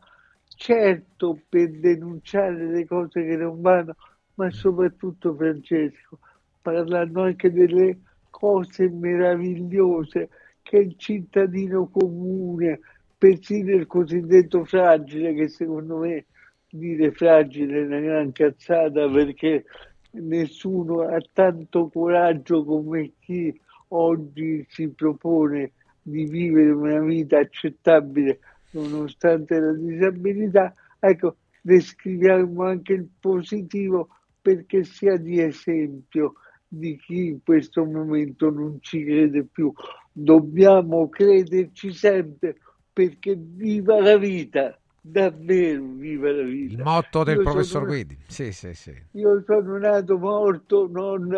certo 0.56 1.38
per 1.48 1.70
denunciare 1.70 2.66
le 2.66 2.86
cose 2.86 3.24
che 3.24 3.36
non 3.36 3.60
vanno, 3.60 3.94
ma 4.34 4.50
soprattutto 4.50 5.34
Francesco, 5.34 6.18
parlando 6.60 7.22
anche 7.22 7.52
delle 7.52 7.98
cose 8.30 8.88
meravigliose 8.88 10.28
che 10.62 10.78
il 10.78 10.96
cittadino 10.96 11.88
comune, 11.88 12.80
persino 13.18 13.72
il 13.72 13.86
cosiddetto 13.86 14.64
fragile, 14.64 15.34
che 15.34 15.48
secondo 15.48 15.98
me 15.98 16.26
dire 16.68 17.12
fragile 17.12 17.80
è 17.80 17.84
una 17.84 18.00
gran 18.00 18.32
cazzata 18.32 19.08
perché 19.08 19.64
nessuno 20.12 21.02
ha 21.02 21.20
tanto 21.32 21.88
coraggio 21.88 22.64
come 22.64 23.12
chi 23.20 23.58
oggi 23.88 24.64
si 24.68 24.88
propone 24.88 25.72
di 26.00 26.24
vivere 26.24 26.70
una 26.70 27.00
vita 27.00 27.38
accettabile 27.38 28.40
nonostante 28.72 29.58
la 29.58 29.72
disabilità. 29.72 30.74
Ecco, 30.98 31.36
descriviamo 31.60 32.64
anche 32.64 32.92
il 32.94 33.08
positivo 33.20 34.08
perché 34.40 34.84
sia 34.84 35.16
di 35.16 35.40
esempio 35.40 36.34
di 36.66 36.96
chi 36.96 37.26
in 37.26 37.42
questo 37.44 37.84
momento 37.84 38.50
non 38.50 38.78
ci 38.80 39.04
crede 39.04 39.44
più. 39.44 39.72
Dobbiamo 40.10 41.08
crederci 41.08 41.92
sempre 41.92 42.56
perché 42.92 43.34
viva 43.38 44.00
la 44.00 44.16
vita, 44.16 44.78
davvero 45.00 45.82
viva 45.94 46.30
la 46.30 46.42
vita. 46.42 46.74
Il 46.74 46.82
motto 46.82 47.24
del 47.24 47.36
Io 47.36 47.42
professor 47.42 47.64
sono- 47.64 47.86
Guidi. 47.86 48.18
Sì, 48.26 48.52
sì, 48.52 48.74
sì. 48.74 48.94
io 49.12 49.42
sono 49.46 49.78
nato 49.78 50.18
morto, 50.18 50.88
non, 50.90 51.28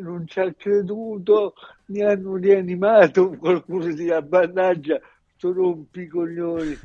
non 0.00 0.26
ci 0.26 0.40
ha 0.40 0.52
creduto, 0.54 1.54
mi 1.86 2.02
hanno 2.02 2.36
rianimato, 2.36 3.30
qualcuno 3.36 3.90
si 3.94 4.08
abbandaggia, 4.10 4.98
sono 5.36 5.68
un 5.68 5.90
picoglione, 5.90 6.78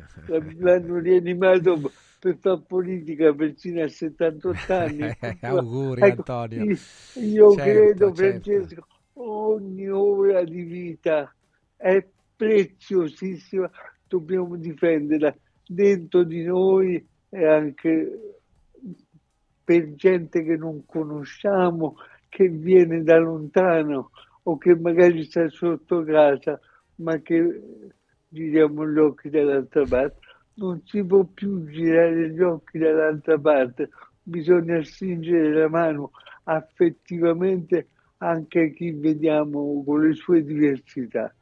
l'hanno 0.58 1.00
rianimato 1.00 1.92
per 2.20 2.38
fare 2.38 2.62
politica 2.68 3.34
persino 3.34 3.84
a 3.84 3.88
78 3.88 4.74
anni. 4.74 5.18
Auguri, 5.42 6.02
Ecco, 6.02 6.12
Antonio. 6.12 6.64
Io, 6.64 6.78
io 7.14 7.52
Certo, 7.52 7.56
credo, 7.56 8.14
certo. 8.14 8.14
Francesco, 8.16 8.88
ogni 9.14 9.90
ora 9.90 10.44
di 10.44 10.64
vita 10.64 11.34
è 11.76 12.06
preziosissima, 12.36 13.70
dobbiamo 14.08 14.56
difenderla 14.56 15.36
dentro 15.66 16.24
di 16.24 16.44
noi 16.44 17.08
e 17.30 17.46
anche 17.46 18.38
per 19.64 19.94
gente 19.94 20.44
che 20.44 20.58
non 20.58 20.84
conosciamo, 20.86 21.96
che 22.28 22.48
viene 22.50 23.04
da 23.04 23.18
lontano 23.18 24.12
o 24.44 24.58
che 24.58 24.76
magari 24.76 25.24
sta 25.24 25.48
sotto 25.50 26.04
casa, 26.04 26.60
ma 26.96 27.18
che 27.20 27.62
giriamo 28.30 28.88
gli 28.88 28.98
occhi 28.98 29.30
dall'altra 29.30 29.84
parte. 29.84 30.20
Non 30.56 30.82
si 30.86 31.04
può 31.04 31.24
più 31.24 31.66
girare 31.66 32.32
gli 32.32 32.42
occhi 32.42 32.78
dall'altra 32.80 33.38
parte, 33.38 33.90
bisogna 34.22 34.84
stringere 34.84 35.54
la 35.54 35.70
mano 35.70 36.12
affettivamente 36.44 37.88
anche 38.18 38.60
a 38.60 38.68
chi 38.70 38.92
vediamo 38.92 39.84
con 39.86 40.02
le 40.02 40.14
sue 40.14 40.44
diversità. 40.44 41.34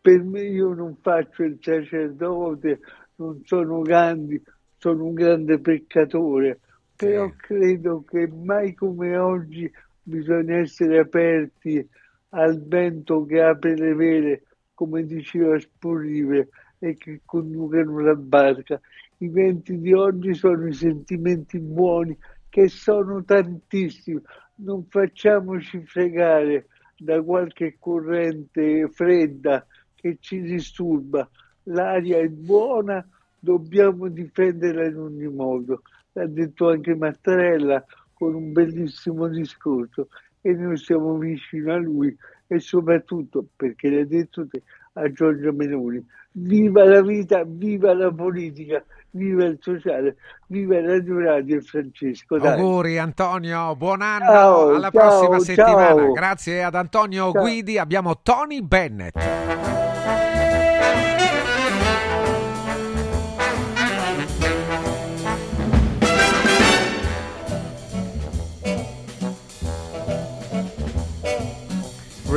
Per 0.00 0.22
me 0.22 0.42
io 0.42 0.72
non 0.72 0.96
faccio 1.00 1.44
il 1.44 1.58
sacerdote, 1.60 2.80
non 3.16 3.42
sono 3.44 3.82
Gandhi, 3.82 4.42
sono 4.78 5.04
un 5.04 5.14
grande 5.14 5.60
peccatore, 5.60 6.58
però 6.96 7.30
credo 7.36 8.02
che 8.02 8.26
mai 8.26 8.74
come 8.74 9.16
oggi 9.16 9.70
bisogna 10.02 10.56
essere 10.56 10.98
aperti 10.98 11.86
al 12.30 12.60
vento 12.66 13.24
che 13.24 13.42
apre 13.42 13.76
le 13.76 13.94
vele, 13.94 14.42
come 14.82 15.04
diceva 15.04 15.56
Sporrive, 15.60 16.48
e 16.80 16.96
che 16.96 17.20
conducono 17.24 18.00
la 18.00 18.16
barca. 18.16 18.80
I 19.18 19.28
venti 19.28 19.78
di 19.78 19.92
oggi 19.92 20.34
sono 20.34 20.66
i 20.66 20.72
sentimenti 20.72 21.60
buoni, 21.60 22.18
che 22.48 22.66
sono 22.66 23.22
tantissimi. 23.22 24.20
Non 24.56 24.84
facciamoci 24.88 25.84
fregare 25.84 26.66
da 26.98 27.22
qualche 27.22 27.76
corrente 27.78 28.88
fredda 28.88 29.64
che 29.94 30.16
ci 30.18 30.40
disturba. 30.40 31.30
L'aria 31.64 32.18
è 32.18 32.28
buona, 32.28 33.06
dobbiamo 33.38 34.08
difenderla 34.08 34.86
in 34.86 34.96
ogni 34.96 35.28
modo. 35.28 35.82
L'ha 36.14 36.26
detto 36.26 36.68
anche 36.68 36.96
Mattarella 36.96 37.84
con 38.12 38.34
un 38.34 38.50
bellissimo 38.50 39.28
discorso 39.28 40.08
e 40.40 40.52
noi 40.54 40.76
siamo 40.76 41.16
vicino 41.16 41.72
a 41.72 41.76
lui 41.76 42.16
e 42.54 42.60
soprattutto, 42.60 43.44
perché 43.56 43.88
l'hai 43.88 44.06
detto 44.06 44.46
te, 44.46 44.62
a 44.94 45.10
Giorgio 45.10 45.52
Meloni. 45.52 46.04
Viva 46.34 46.84
la 46.84 47.02
vita, 47.02 47.44
viva 47.46 47.94
la 47.94 48.10
politica, 48.10 48.82
viva 49.10 49.44
il 49.44 49.58
sociale, 49.60 50.16
viva 50.46 50.80
Radio 50.80 51.20
Radio 51.20 51.58
e 51.58 51.60
Francesco. 51.60 52.38
Dai. 52.38 52.58
Auguri 52.58 52.98
Antonio, 52.98 53.76
buon 53.76 54.00
anno, 54.00 54.24
Ciao, 54.24 54.68
alla 54.74 54.90
ciao, 54.90 55.08
prossima 55.08 55.38
settimana. 55.40 56.02
ciao. 56.02 56.12
Grazie 56.12 56.62
ad 56.62 56.74
Antonio. 56.74 57.32
Guidi 57.32 57.78
abbiamo 57.78 58.20
Tony 58.22 58.62
Bennett. 58.62 60.31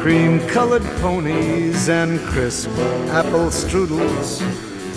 Cream 0.00 0.40
colored 0.48 0.84
ponies 1.02 1.90
and 1.90 2.18
crisp 2.20 2.70
apple 3.10 3.50
strudels, 3.50 4.40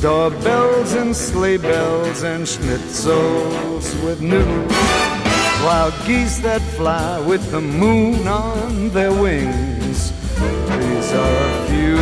doorbells 0.01 0.93
and 0.93 1.14
sleigh 1.14 1.57
bells 1.57 2.23
and 2.23 2.45
schnitzels 2.45 3.85
with 4.06 4.22
noodles, 4.22 4.72
wild 5.61 5.93
geese 6.07 6.40
that 6.40 6.61
fly 6.77 7.19
with 7.27 7.43
the 7.51 7.59
moon 7.59 8.25
on 8.30 8.90
their 8.91 9.11
wings. 9.11 10.14
These 10.40 11.11
are 11.11 11.38
a 11.51 11.67
few 11.67 11.99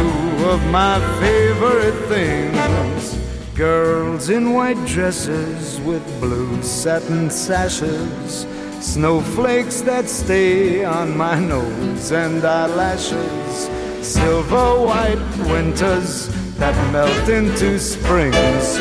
of 0.47 0.63
my 0.67 0.99
favorite 1.19 2.07
things. 2.07 3.17
Girls 3.55 4.29
in 4.29 4.53
white 4.53 4.85
dresses 4.85 5.81
with 5.81 6.05
blue 6.21 6.61
satin 6.61 7.31
sashes. 7.31 8.45
Snowflakes 8.91 9.79
that 9.83 10.09
stay 10.09 10.83
on 10.83 11.15
my 11.15 11.39
nose 11.39 12.11
and 12.11 12.43
eyelashes. 12.43 13.69
Silver 14.01 14.85
white 14.85 15.37
winters 15.49 16.27
that 16.57 16.75
melt 16.91 17.29
into 17.29 17.79
springs. 17.79 18.77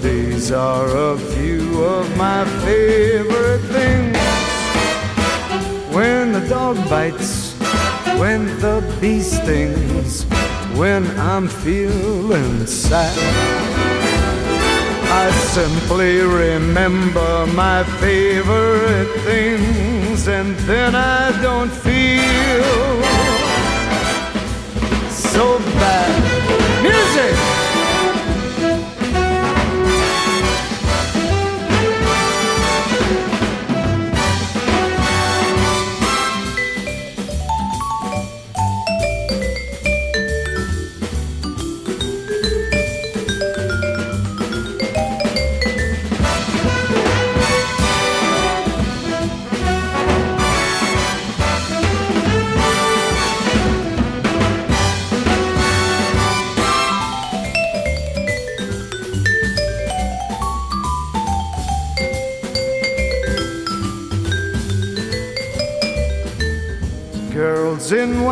These 0.00 0.50
are 0.50 1.12
a 1.12 1.18
few 1.18 1.84
of 1.84 2.16
my 2.16 2.46
favorite 2.64 3.60
things. 3.68 4.16
When 5.94 6.32
the 6.32 6.48
dog 6.48 6.76
bites, 6.88 7.52
when 8.18 8.46
the 8.60 8.80
bee 8.98 9.20
stings, 9.20 10.24
when 10.72 11.06
I'm 11.18 11.48
feeling 11.48 12.66
sad. 12.66 13.99
I 15.22 15.30
simply 15.32 16.22
remember 16.22 17.46
my 17.48 17.84
favorite 18.00 19.12
things, 19.20 20.26
and 20.28 20.56
then 20.60 20.94
I 20.94 21.30
don't 21.42 21.70
feel 21.70 22.64
so 25.10 25.58
bad. 25.58 26.82
Music! 26.82 27.59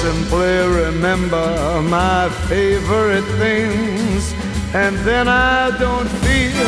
Simply 0.00 0.66
remember 0.66 1.82
my 1.82 2.30
favorite 2.48 3.26
things, 3.38 4.34
and 4.72 4.96
then 5.04 5.28
I 5.28 5.70
don't 5.78 6.08
feel 6.22 6.66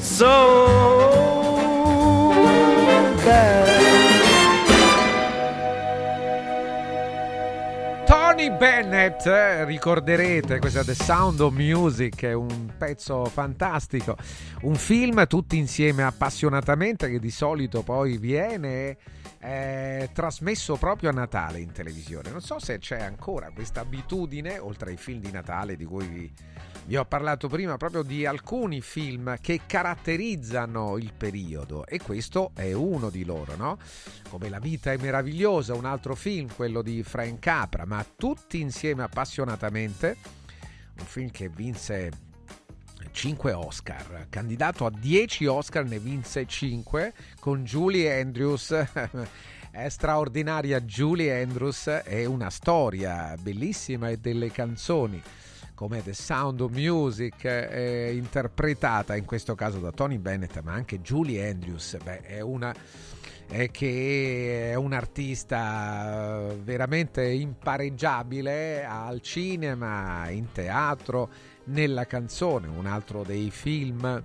so 0.00 0.88
bad. 3.26 3.68
Tony 8.06 8.50
Bennett, 8.50 9.26
eh, 9.26 9.66
ricorderete 9.66 10.60
questa 10.60 10.82
The 10.82 10.94
Sound 10.94 11.40
of 11.40 11.52
Music, 11.52 12.24
è 12.24 12.32
un 12.32 12.72
pezzo 12.78 13.26
fantastico, 13.26 14.16
un 14.62 14.76
film 14.76 15.26
tutti 15.26 15.58
insieme 15.58 16.04
appassionatamente 16.04 17.10
che 17.10 17.18
di 17.18 17.30
solito 17.30 17.82
poi 17.82 18.16
viene 18.16 18.96
eh, 19.40 20.10
trasmesso 20.12 20.76
proprio 20.76 21.10
a 21.10 21.12
Natale 21.12 21.60
in 21.60 21.72
televisione. 21.72 22.30
Non 22.30 22.40
so 22.40 22.58
se 22.58 22.78
c'è 22.78 23.00
ancora 23.00 23.50
questa 23.50 23.80
abitudine, 23.80 24.58
oltre 24.58 24.90
ai 24.90 24.96
film 24.96 25.20
di 25.20 25.30
Natale 25.30 25.76
di 25.76 25.84
cui 25.84 26.06
vi, 26.06 26.32
Vi 26.86 26.96
ho 26.96 27.04
parlato 27.04 27.48
prima 27.48 27.76
proprio 27.76 28.02
di 28.02 28.24
alcuni 28.24 28.80
film 28.80 29.36
che 29.40 29.60
caratterizzano 29.66 30.96
il 30.96 31.12
periodo 31.16 31.86
e 31.86 32.00
questo 32.00 32.52
è 32.54 32.72
uno 32.72 33.10
di 33.10 33.24
loro, 33.24 33.56
no? 33.56 33.78
Come 34.30 34.48
La 34.48 34.58
vita 34.58 34.92
è 34.92 34.96
meravigliosa, 34.96 35.74
un 35.74 35.84
altro 35.84 36.14
film, 36.14 36.48
quello 36.54 36.80
di 36.80 37.02
Frank 37.02 37.40
Capra, 37.40 37.84
ma 37.84 38.04
tutti 38.16 38.60
insieme 38.60 39.02
appassionatamente, 39.02 40.16
un 40.98 41.04
film 41.04 41.30
che 41.30 41.48
vinse 41.48 42.26
5 43.18 43.52
Oscar, 43.52 44.26
candidato 44.30 44.86
a 44.86 44.92
10 44.96 45.46
Oscar 45.46 45.84
ne 45.84 45.98
vinse 45.98 46.46
5 46.46 47.12
con 47.40 47.64
Julie 47.64 48.20
Andrews. 48.20 48.70
È 49.72 49.88
straordinaria 49.88 50.80
Julie 50.82 51.42
Andrews, 51.42 51.88
è 51.88 52.24
una 52.24 52.48
storia 52.48 53.34
bellissima 53.40 54.08
e 54.08 54.18
delle 54.18 54.52
canzoni 54.52 55.20
come 55.74 56.02
The 56.02 56.14
Sound 56.14 56.60
of 56.60 56.70
Music, 56.70 57.44
eh, 57.44 58.14
interpretata 58.14 59.16
in 59.16 59.24
questo 59.24 59.56
caso 59.56 59.78
da 59.80 59.90
Tony 59.90 60.18
Bennett, 60.18 60.60
ma 60.62 60.72
anche 60.72 61.00
Julie 61.00 61.50
Andrews, 61.50 61.96
beh, 62.00 62.20
è 62.22 62.40
una 62.40 62.72
eh, 63.50 63.70
che 63.70 64.70
è 64.70 64.74
un 64.74 64.92
artista 64.92 66.52
veramente 66.62 67.26
impareggiabile 67.26 68.84
al 68.84 69.20
cinema, 69.22 70.28
in 70.28 70.52
teatro, 70.52 71.28
nella 71.68 72.06
canzone, 72.06 72.68
un 72.68 72.86
altro 72.86 73.22
dei 73.22 73.50
film. 73.50 74.22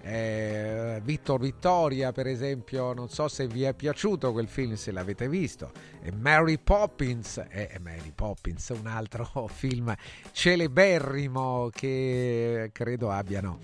Eh, 0.00 1.00
Vittor 1.02 1.40
Vittoria, 1.40 2.12
per 2.12 2.26
esempio, 2.26 2.92
non 2.94 3.08
so 3.08 3.28
se 3.28 3.46
vi 3.46 3.64
è 3.64 3.74
piaciuto 3.74 4.32
quel 4.32 4.48
film, 4.48 4.74
se 4.74 4.90
l'avete 4.92 5.28
visto. 5.28 5.70
E 6.02 6.12
Mary 6.12 6.58
Poppins, 6.58 7.44
eh, 7.50 7.78
Mary 7.82 8.12
Poppins, 8.14 8.68
un 8.70 8.86
altro 8.86 9.48
film 9.52 9.94
celeberrimo 10.32 11.68
che 11.72 12.70
credo 12.72 13.10
abbiano 13.10 13.58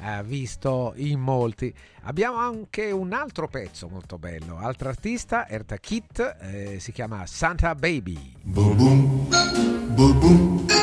eh, 0.00 0.22
visto 0.24 0.92
in 0.96 1.20
molti. 1.20 1.72
Abbiamo 2.02 2.36
anche 2.36 2.90
un 2.90 3.12
altro 3.12 3.48
pezzo 3.48 3.88
molto 3.88 4.18
bello, 4.18 4.58
altro 4.58 4.88
artista, 4.88 5.48
Erta 5.48 5.76
Kitt, 5.76 6.36
eh, 6.40 6.78
si 6.80 6.92
chiama 6.92 7.26
Santa 7.26 7.74
Baby. 7.74 8.34
Boom 8.42 8.76
boom, 8.76 10.18
boom 10.18 10.77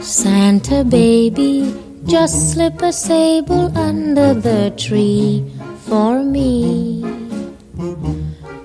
Santa 0.00 0.84
baby, 0.84 1.74
just 2.04 2.52
slip 2.52 2.80
a 2.80 2.92
sable 2.92 3.76
under 3.76 4.34
the 4.34 4.72
tree 4.76 5.44
for 5.80 6.22
me. 6.22 7.02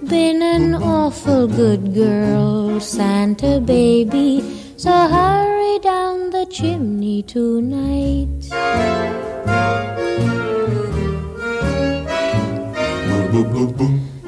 Been 0.03 0.43
an 0.43 0.75
awful 0.75 1.47
good 1.47 1.95
girl, 1.95 2.79
Santa 2.79 3.59
baby, 3.59 4.43
so 4.77 4.91
hurry 4.91 5.79
down 5.79 6.29
the 6.29 6.45
chimney 6.45 7.23
tonight. 7.23 8.53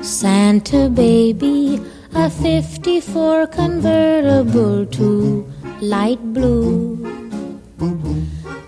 Santa 0.01 0.89
baby, 0.89 1.81
a 2.13 2.29
54 2.29 3.47
convertible 3.47 4.85
to 4.85 5.45
light 5.81 6.21
blue. 6.33 6.97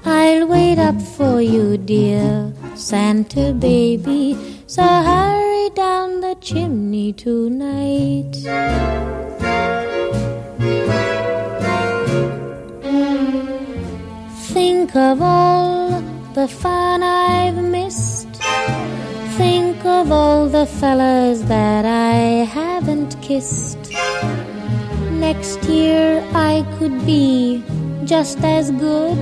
I'll 0.03 0.47
wait 0.47 0.79
up 0.79 0.99
for 0.99 1.41
you, 1.41 1.77
dear 1.77 2.53
Santa 2.75 3.53
baby. 3.53 4.35
So 4.65 4.81
hurry 4.81 5.69
down 5.75 6.21
the 6.21 6.35
chimney 6.41 7.13
tonight. 7.13 8.33
Think 14.53 14.95
of 14.95 15.21
all 15.21 16.01
the 16.33 16.47
fun 16.47 17.03
I've 17.03 17.55
missed. 17.55 18.10
Think 19.41 19.83
of 19.85 20.11
all 20.11 20.47
the 20.47 20.67
fellas 20.67 21.41
that 21.53 21.83
I 21.83 22.45
haven't 22.59 23.19
kissed. 23.23 23.91
Next 25.27 25.63
year 25.63 26.23
I 26.35 26.63
could 26.77 27.03
be 27.07 27.63
just 28.05 28.43
as 28.43 28.69
good 28.69 29.17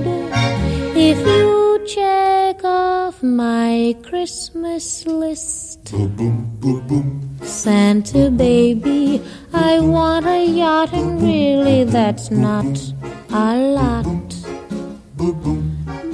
if 0.94 1.18
you 1.26 1.80
check 1.86 2.62
off 2.64 3.22
my 3.22 3.96
Christmas 4.02 5.06
list. 5.06 5.94
Santa 7.42 8.30
baby, 8.30 9.22
I 9.54 9.80
want 9.80 10.26
a 10.26 10.44
yacht, 10.44 10.92
and 10.92 11.22
really 11.22 11.84
that's 11.84 12.30
not 12.30 12.76
a 13.32 13.56
lot. 13.56 14.30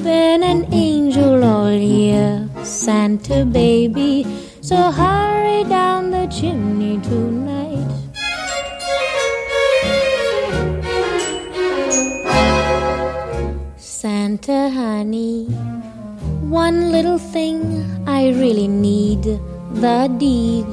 Been 0.07 0.45
an 0.45 0.73
angel 0.73 1.43
all 1.43 1.73
year, 1.73 2.49
Santa 2.63 3.45
baby, 3.45 4.25
so 4.61 4.77
hurry 4.93 5.65
down 5.65 6.13
the 6.13 6.29
chimney 6.29 7.01
tonight. 7.01 7.91
Santa 13.77 14.71
honey, 14.71 15.47
one 16.63 16.93
little 16.93 17.19
thing 17.19 17.59
I 18.07 18.29
really 18.29 18.69
need 18.69 19.25
the 19.73 20.07
deed 20.19 20.73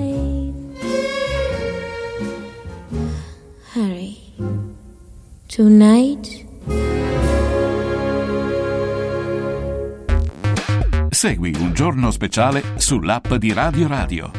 Tonight. 5.61 6.45
Segui 11.11 11.55
un 11.59 11.71
giorno 11.75 12.09
speciale 12.09 12.63
sull'app 12.77 13.35
di 13.35 13.53
Radio 13.53 13.87
Radio. 13.87 14.31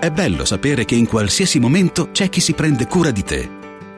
È 0.00 0.10
bello 0.10 0.44
sapere 0.44 0.84
che 0.84 0.96
in 0.96 1.06
qualsiasi 1.06 1.60
momento 1.60 2.10
c'è 2.10 2.28
chi 2.28 2.40
si 2.40 2.54
prende 2.54 2.88
cura 2.88 3.12
di 3.12 3.22
te. 3.22 3.65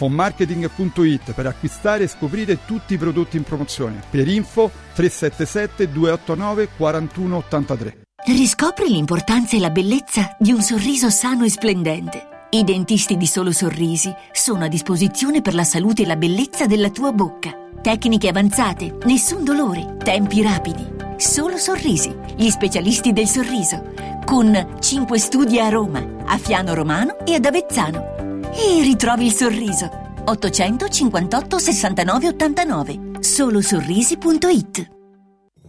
fonmarketing.it 0.00 1.34
per 1.34 1.44
acquistare 1.44 2.04
e 2.04 2.08
scoprire 2.08 2.64
tutti 2.64 2.94
i 2.94 2.96
prodotti 2.96 3.36
in 3.36 3.42
promozione. 3.42 4.00
Per 4.08 4.26
info 4.26 4.70
377 4.94 5.92
289 5.92 6.68
4183. 6.74 8.00
Riscopri 8.24 8.88
l'importanza 8.88 9.56
e 9.56 9.60
la 9.60 9.68
bellezza 9.68 10.36
di 10.38 10.52
un 10.52 10.62
sorriso 10.62 11.10
sano 11.10 11.44
e 11.44 11.50
splendente. 11.50 12.28
I 12.50 12.64
dentisti 12.64 13.18
di 13.18 13.26
Solo 13.26 13.52
Sorrisi 13.52 14.12
sono 14.32 14.64
a 14.64 14.68
disposizione 14.68 15.42
per 15.42 15.54
la 15.54 15.64
salute 15.64 16.02
e 16.02 16.06
la 16.06 16.16
bellezza 16.16 16.66
della 16.66 16.88
tua 16.88 17.12
bocca. 17.12 17.50
Tecniche 17.82 18.28
avanzate, 18.28 18.98
nessun 19.04 19.44
dolore, 19.44 19.96
tempi 20.02 20.42
rapidi. 20.42 20.86
Solo 21.16 21.58
Sorrisi, 21.58 22.14
gli 22.36 22.48
specialisti 22.48 23.12
del 23.12 23.28
sorriso. 23.28 23.92
Con 24.24 24.76
5 24.80 25.18
studi 25.18 25.60
a 25.60 25.68
Roma, 25.68 26.02
a 26.24 26.38
Fiano 26.38 26.72
Romano 26.74 27.18
e 27.26 27.34
ad 27.34 27.44
Avezzano. 27.44 28.19
E 28.52 28.82
ritrovi 28.82 29.26
il 29.26 29.32
sorriso. 29.32 29.88
858 30.24 31.58
69 31.58 32.28
89. 32.28 33.00
Solosorrisi.it 33.20 34.90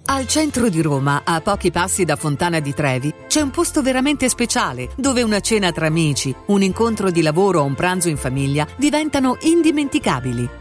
Al 0.06 0.28
centro 0.28 0.70
di 0.70 0.82
Roma, 0.82 1.22
a 1.24 1.42
pochi 1.42 1.72
passi 1.72 2.06
da 2.06 2.16
Fontana 2.16 2.60
di 2.60 2.74
Trevi, 2.74 3.14
c'è 3.28 3.42
un 3.42 3.52
posto 3.52 3.82
veramente 3.82 4.30
speciale 4.30 4.90
dove 4.98 5.22
una 5.22 5.40
cena 5.40 5.72
tra 5.72 5.86
amici, 5.88 6.36
un 6.48 6.62
incontro 6.62 7.12
di 7.12 7.22
lavoro 7.22 7.62
o 7.62 7.66
un 7.66 7.76
pranzo 7.76 8.10
in 8.10 8.18
famiglia 8.18 8.68
diventano 8.78 9.38
indimenticabili. 9.42 10.61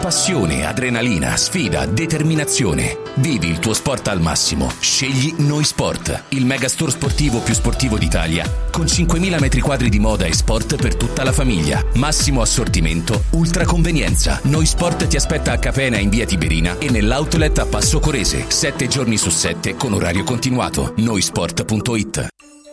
Passione, 0.00 0.64
adrenalina, 0.64 1.36
sfida, 1.36 1.84
determinazione. 1.84 2.96
Vivi 3.16 3.48
il 3.48 3.58
tuo 3.58 3.74
sport 3.74 4.08
al 4.08 4.18
massimo. 4.18 4.72
Scegli 4.80 5.34
Noi 5.36 5.62
Sport, 5.62 6.24
il 6.30 6.46
megastore 6.46 6.90
sportivo 6.90 7.40
più 7.40 7.52
sportivo 7.52 7.98
d'Italia, 7.98 8.50
con 8.70 8.86
5.000 8.86 9.38
metri 9.38 9.60
quadri 9.60 9.90
di 9.90 9.98
moda 9.98 10.24
e 10.24 10.32
sport 10.32 10.76
per 10.76 10.96
tutta 10.96 11.22
la 11.22 11.32
famiglia. 11.32 11.84
Massimo 11.96 12.40
assortimento, 12.40 13.24
ultra 13.32 13.66
convenienza. 13.66 14.40
Noi 14.44 14.64
Sport 14.64 15.06
ti 15.06 15.16
aspetta 15.16 15.52
a 15.52 15.58
Capena 15.58 15.98
in 15.98 16.08
via 16.08 16.24
Tiberina 16.24 16.78
e 16.78 16.88
nell'outlet 16.88 17.58
a 17.58 17.66
Passo 17.66 18.00
Corese, 18.00 18.46
7 18.48 18.88
giorni 18.88 19.18
su 19.18 19.28
7 19.28 19.74
con 19.74 19.92
orario 19.92 20.24
continuato. 20.24 20.94
Noisport.it 20.96 22.49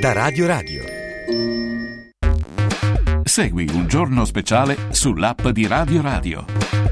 da 0.00 0.12
Radio 0.12 0.46
Radio. 0.46 0.84
Segui 3.24 3.68
un 3.72 3.88
giorno 3.88 4.24
speciale 4.24 4.76
sull'app 4.90 5.48
di 5.48 5.66
Radio 5.66 6.02
Radio. 6.02 6.87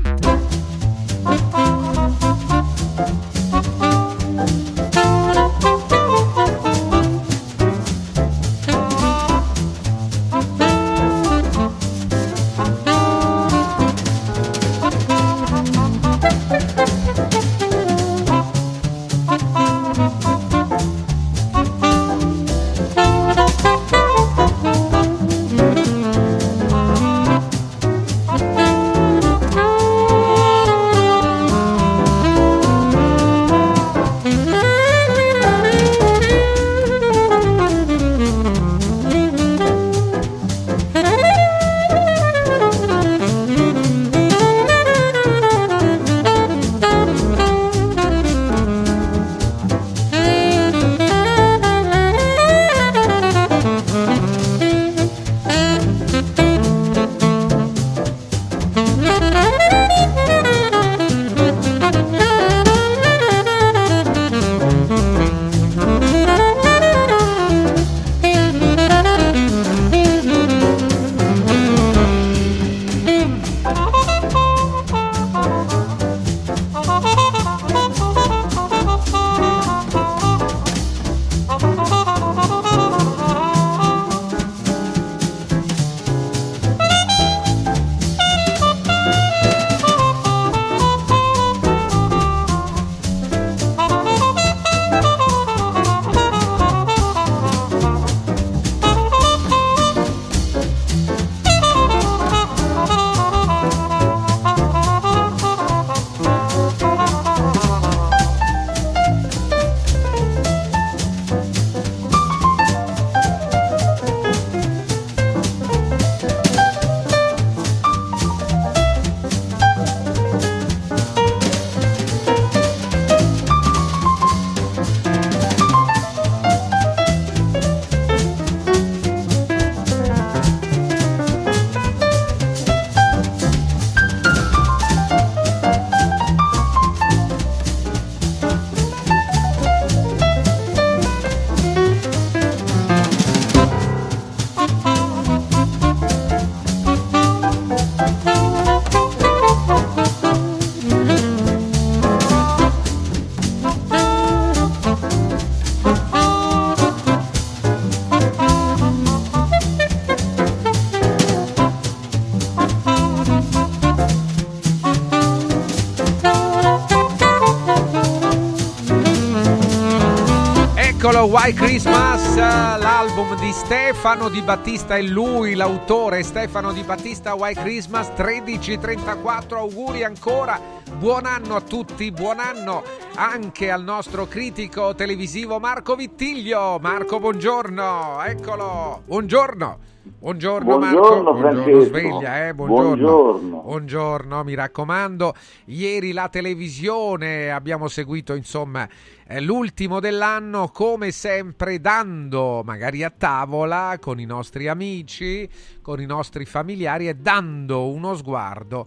Why 171.47 171.55
Christmas, 171.55 172.35
l'album 172.35 173.39
di 173.39 173.53
Stefano 173.53 174.29
Di 174.29 174.43
Battista 174.43 174.97
e 174.97 175.03
lui, 175.03 175.55
l'autore 175.55 176.25
Stefano 176.25 176.73
Di 176.73 176.83
Battista, 176.83 177.35
Why 177.35 177.55
Christmas 177.55 178.09
1334, 178.17 179.57
auguri 179.57 180.03
ancora, 180.03 180.61
buon 180.99 181.25
anno 181.25 181.55
a 181.55 181.61
tutti, 181.61 182.11
buon 182.11 182.41
anno 182.41 182.83
anche 183.17 183.71
al 183.71 183.83
nostro 183.83 184.27
critico 184.27 184.95
televisivo 184.95 185.59
Marco 185.59 185.97
Vittiglio. 185.97 186.79
Marco, 186.81 187.19
buongiorno, 187.19 188.23
eccolo, 188.23 189.03
buongiorno. 189.07 189.79
Buongiorno, 190.19 190.79
Marco, 190.79 190.99
Buongiorno, 190.99 191.33
buongiorno 191.33 191.63
Francesco. 191.65 191.85
sveglia, 191.87 192.47
eh? 192.47 192.55
buongiorno. 192.55 192.85
Buongiorno. 192.85 193.61
Buongiorno, 193.63 194.45
mi 194.45 194.55
raccomando. 194.55 195.35
Ieri 195.65 196.13
la 196.13 196.29
televisione 196.29 197.51
abbiamo 197.51 197.89
seguito, 197.89 198.35
insomma, 198.35 198.89
eh, 199.27 199.41
l'ultimo 199.41 199.99
dell'anno, 199.99 200.69
come 200.69 201.11
sempre, 201.11 201.81
dando 201.81 202.63
magari 202.65 203.03
a 203.03 203.11
tavola 203.11 203.97
con 204.01 204.21
i 204.21 204.27
nostri 204.27 204.69
amici, 204.69 205.49
con 205.83 206.01
i 206.01 206.07
nostri 206.07 206.45
familiari 206.45 207.09
e 207.09 207.15
dando 207.15 207.89
uno 207.89 208.15
sguardo 208.15 208.87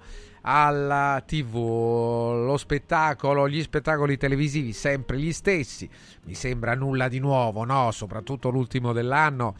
alla 0.51 1.21
TV, 1.27 1.53
lo 1.53 2.57
spettacolo, 2.57 3.47
gli 3.47 3.61
spettacoli 3.61 4.17
televisivi 4.17 4.73
sempre 4.73 5.19
gli 5.19 5.31
stessi. 5.31 5.87
Mi 6.23 6.33
sembra 6.33 6.73
nulla 6.73 7.07
di 7.07 7.19
nuovo, 7.19 7.65
no? 7.65 7.91
Soprattutto 7.91 8.49
l'ultimo 8.49 8.91
dell'anno 8.91 9.55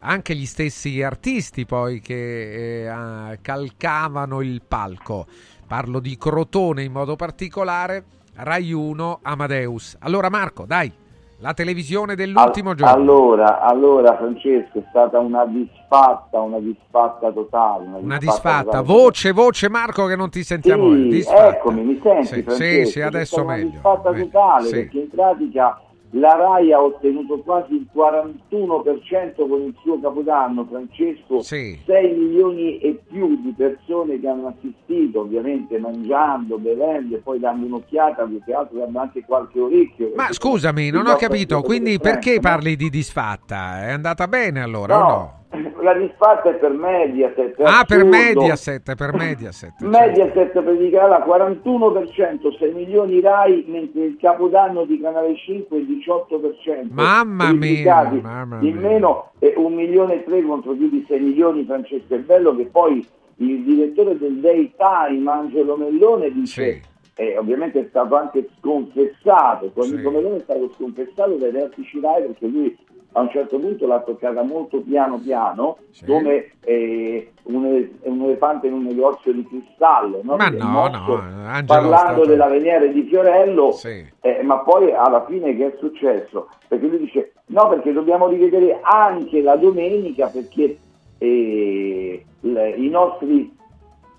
anche 0.00 0.34
gli 0.34 0.46
stessi 0.46 1.00
artisti 1.02 1.64
poi 1.64 2.00
che 2.00 2.86
eh, 2.86 3.38
calcavano 3.40 4.40
il 4.42 4.62
palco. 4.66 5.26
Parlo 5.66 6.00
di 6.00 6.18
Crotone 6.18 6.82
in 6.82 6.92
modo 6.92 7.14
particolare, 7.14 8.04
Rai 8.34 8.72
1, 8.72 9.20
Amadeus. 9.22 9.96
Allora 10.00 10.28
Marco, 10.28 10.66
dai, 10.66 10.92
la 11.38 11.52
televisione 11.52 12.14
dell'ultimo 12.14 12.70
Al- 12.70 12.76
giorno. 12.76 12.94
Allora, 12.94 13.60
allora, 13.60 14.16
Francesco, 14.16 14.78
è 14.78 14.82
stata 14.88 15.18
una 15.18 15.44
disfatta, 15.44 16.40
una 16.40 16.58
disfatta 16.58 17.30
totale. 17.30 17.84
Una, 17.86 17.98
Una 17.98 18.18
disfatta, 18.18 18.64
totale. 18.64 18.84
voce, 18.84 19.32
voce 19.32 19.68
Marco 19.68 20.06
che 20.06 20.16
non 20.16 20.30
ti 20.30 20.42
sentiamo. 20.42 20.92
Sì, 20.94 21.08
disfatta. 21.08 21.48
eccomi, 21.56 21.82
mi 21.82 22.00
senti, 22.02 22.26
Sì, 22.26 22.34
sì, 22.36 22.42
Francesco? 22.42 22.88
sì, 22.90 22.98
C'è 22.98 23.04
adesso 23.04 23.34
stata 23.36 23.48
meglio. 23.48 23.64
Una 23.68 23.72
disfatta 23.72 24.10
Eh, 24.10 24.20
totale, 24.30 24.66
sì. 24.66 24.74
perché 24.74 24.98
in 24.98 25.08
pratica 25.10 25.80
la 26.18 26.34
RAI 26.34 26.72
ha 26.72 26.80
ottenuto 26.82 27.38
quasi 27.40 27.74
il 27.74 27.86
41% 27.94 29.48
con 29.48 29.60
il 29.62 29.74
suo 29.82 29.98
capodanno, 30.00 30.66
Francesco, 30.68 31.40
Sì. 31.40 31.78
6 31.84 32.14
milioni 32.14 32.78
e 32.78 33.00
più 33.06 33.40
di 33.42 33.52
persone 33.56 34.18
che 34.20 34.28
hanno 34.28 34.48
assistito, 34.56 35.20
ovviamente 35.20 35.78
mangiando, 35.78 36.58
bevendo 36.58 37.16
e 37.16 37.18
poi 37.18 37.38
dando 37.38 37.66
un'occhiata, 37.66 38.24
più 38.24 38.40
che 38.44 38.52
altro 38.52 38.78
dando 38.78 38.98
anche 39.00 39.24
qualche 39.24 39.60
orecchio. 39.60 40.12
Ma 40.14 40.32
scusami, 40.32 40.90
non 40.90 41.06
ho 41.06 41.16
capito, 41.16 41.62
quindi 41.62 41.98
perché 41.98 42.40
parli 42.40 42.76
di 42.76 42.90
disfatta? 42.90 43.86
È 43.86 43.92
andata 43.92 44.26
bene 44.28 44.62
allora 44.62 44.96
o 44.96 45.00
No, 45.00 45.08
no? 45.08 45.44
La 45.80 45.94
disfatta 45.94 46.50
è 46.50 46.54
per 46.54 46.72
Mediaset. 46.72 47.60
Ah, 47.60 47.84
per 47.86 47.98
assurdo. 47.98 48.16
Mediaset, 48.16 48.94
per 48.94 49.12
Mediaset. 49.14 49.74
certo. 49.78 49.86
Mediaset 49.86 50.62
predicherà 50.62 51.24
41%, 51.26 52.58
6 52.58 52.72
milioni 52.72 53.20
RAI, 53.20 53.64
mentre 53.68 54.04
il 54.04 54.16
capodanno 54.18 54.84
di 54.84 55.00
Canale 55.00 55.36
5 55.36 55.76
è 55.76 55.80
il 55.80 55.86
18%. 55.86 56.86
Mamma 56.90 57.52
mia, 57.52 58.10
mamma 58.22 58.58
in 58.60 58.76
mia. 58.76 58.88
meno 58.88 59.30
è 59.38 59.52
1 59.56 59.68
milione 59.74 60.14
e 60.14 60.24
3 60.24 60.42
contro 60.42 60.72
più 60.72 60.88
di 60.88 61.04
6 61.06 61.20
milioni, 61.20 61.64
Francesco. 61.64 62.14
È 62.14 62.18
bello 62.18 62.54
che 62.56 62.66
poi 62.66 63.06
il 63.36 63.62
direttore 63.64 64.16
del 64.18 64.40
Daytime, 64.40 65.30
Angelo 65.30 65.76
Mellone, 65.76 66.30
dice... 66.32 66.82
E 67.18 67.38
ovviamente 67.38 67.80
è 67.80 67.86
stato 67.88 68.14
anche 68.14 68.46
sconfessato, 68.58 69.70
con 69.72 69.84
Angelo 69.84 70.10
Mellone 70.10 70.36
è 70.36 70.40
stato 70.40 70.70
sconfessato 70.74 71.36
dai 71.36 71.50
vertici 71.50 71.98
RAI 71.98 72.26
perché 72.26 72.46
lui 72.46 72.76
a 73.16 73.20
un 73.22 73.30
certo 73.30 73.58
punto 73.58 73.86
l'ha 73.86 74.00
toccata 74.00 74.42
molto 74.42 74.80
piano 74.82 75.18
piano, 75.18 75.78
come 76.06 76.50
eh, 76.64 77.32
un, 77.44 77.88
un 78.02 78.22
elefante 78.22 78.66
in 78.66 78.74
un 78.74 78.82
negozio 78.84 79.32
di 79.32 79.46
cristallo, 79.46 80.20
no? 80.22 80.36
Ma 80.36 80.48
no, 80.50 80.88
no, 80.88 81.14
Angelo 81.46 81.64
parlando 81.66 81.96
stato- 81.96 82.26
della 82.26 82.46
Veniere 82.48 82.92
di 82.92 83.02
Fiorello, 83.04 83.72
eh, 84.20 84.42
ma 84.42 84.58
poi 84.58 84.92
alla 84.92 85.24
fine 85.24 85.56
che 85.56 85.66
è 85.66 85.76
successo? 85.78 86.48
Perché 86.68 86.86
lui 86.86 86.98
dice 86.98 87.32
no, 87.46 87.68
perché 87.68 87.92
dobbiamo 87.94 88.28
rivedere 88.28 88.80
anche 88.82 89.40
la 89.40 89.56
domenica 89.56 90.26
perché 90.28 90.76
eh, 91.18 92.24
il- 92.40 92.74
i 92.76 92.88
nostri 92.90 93.54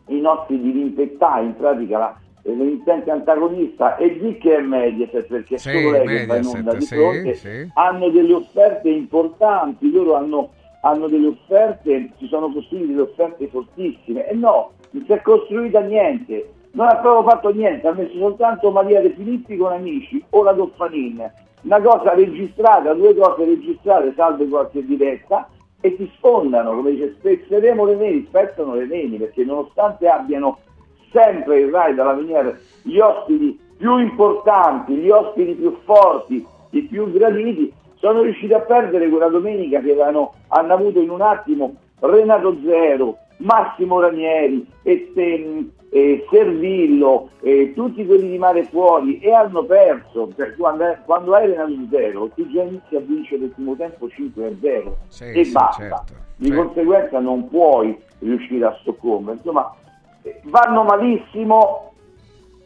i 0.09 0.19
nostri 0.22 0.59
dirimpettai, 0.59 1.45
in 1.45 1.56
pratica 1.56 1.98
la, 2.00 2.16
l'emittente 2.56 3.11
antagonista 3.11 3.98
e 3.98 4.17
di 4.19 4.38
che 4.38 4.58
è 4.58 4.61
Mediaset, 4.61 5.27
perché 5.27 5.58
Sì, 5.58 5.69
solo 5.69 5.92
lei 5.92 6.06
che 6.19 6.26
va 6.26 6.35
in 6.38 6.45
onda 6.45 6.74
Mediaset, 6.74 6.77
di 6.77 6.85
sì, 6.85 6.95
fronte, 6.95 7.34
sì. 7.34 7.69
hanno 7.74 8.09
delle 8.09 8.34
offerte 8.34 8.90
importanti, 8.90 9.92
loro 9.92 10.16
hanno, 10.16 10.50
hanno 10.82 11.08
delle 11.08 11.27
offerte, 11.27 12.11
si 12.17 12.27
sono 12.27 12.51
costruite 12.51 12.88
delle 12.88 13.01
offerte 13.01 13.48
fortissime, 13.48 14.27
e 14.27 14.34
no, 14.34 14.72
non 14.92 15.03
si 15.06 15.11
è 15.11 15.22
costruita 15.22 15.80
niente, 15.82 16.53
non 16.72 16.88
ha 16.88 16.95
proprio 16.95 17.30
fatto 17.30 17.53
niente, 17.53 17.88
ha 17.88 17.93
messo 17.93 18.17
soltanto 18.17 18.72
Maria 18.72 19.01
De 19.01 19.09
Filippi 19.11 19.58
con 19.58 19.72
amici 19.72 20.24
o 20.30 20.43
la 20.43 20.53
Doffanin, 20.53 21.32
una 21.64 21.82
cosa 21.82 22.14
registrata, 22.14 22.93
due 22.93 23.16
cose 23.16 23.45
registrate, 23.45 24.14
salve 24.16 24.48
qualche 24.48 24.85
diretta, 24.85 25.50
e 25.80 25.95
si 25.98 26.09
sfondano, 26.16 26.76
come 26.76 26.92
dice, 26.92 27.16
spezzeremo 27.19 27.85
le 27.85 27.95
mani, 27.95 28.26
spezzano 28.27 28.74
le 28.74 28.85
mani, 28.85 29.17
perché 29.17 29.43
nonostante 29.43 30.08
abbiano 30.08 30.58
sempre 31.21 31.59
il 31.61 31.71
Rai 31.71 31.95
dalla 31.95 32.13
Veniere 32.13 32.59
gli 32.83 32.99
ospiti 32.99 33.59
più 33.77 33.97
importanti, 33.97 34.93
gli 34.95 35.09
ospiti 35.09 35.53
più 35.53 35.75
forti, 35.83 36.45
i 36.71 36.81
più 36.83 37.11
graditi, 37.11 37.71
sono 37.95 38.21
riusciti 38.21 38.53
a 38.53 38.59
perdere 38.59 39.09
quella 39.09 39.27
domenica 39.29 39.79
che 39.79 39.91
avevano, 39.91 40.33
hanno 40.49 40.73
avuto 40.73 40.99
in 40.99 41.09
un 41.09 41.21
attimo 41.21 41.75
Renato 41.99 42.55
Zero, 42.63 43.17
Massimo 43.37 43.99
Ranieri, 43.99 44.65
e, 44.83 45.11
e- 45.15 45.69
e 45.89 46.25
Servillo, 46.29 47.29
e 47.41 47.71
tutti 47.73 48.05
quelli 48.05 48.29
di 48.31 48.37
mare 48.37 48.63
fuori 48.65 49.19
e 49.19 49.31
hanno 49.33 49.63
perso, 49.63 50.29
Cioè, 50.35 50.53
quando, 50.55 50.83
quando 51.05 51.33
hai 51.33 51.47
Renato 51.47 51.71
Zero 51.89 52.29
tu 52.35 52.45
già 52.51 52.63
inizi 52.63 52.95
a 52.95 52.99
vincere 52.99 53.45
il 53.45 53.51
primo 53.51 53.75
tempo 53.75 54.09
5 54.09 54.45
a 54.45 54.51
0 54.59 54.97
Sì, 55.07 55.31
e 55.31 55.43
sì, 55.45 55.51
basta. 55.53 55.81
certo, 55.83 56.13
Di 56.35 56.47
certo. 56.47 56.63
conseguenza 56.63 57.19
non 57.19 57.47
puoi 57.47 57.97
riuscire 58.19 58.65
a 58.65 58.77
soccombere. 58.83 59.37
Insomma, 59.37 59.73
vanno 60.43 60.83
malissimo 60.83 61.81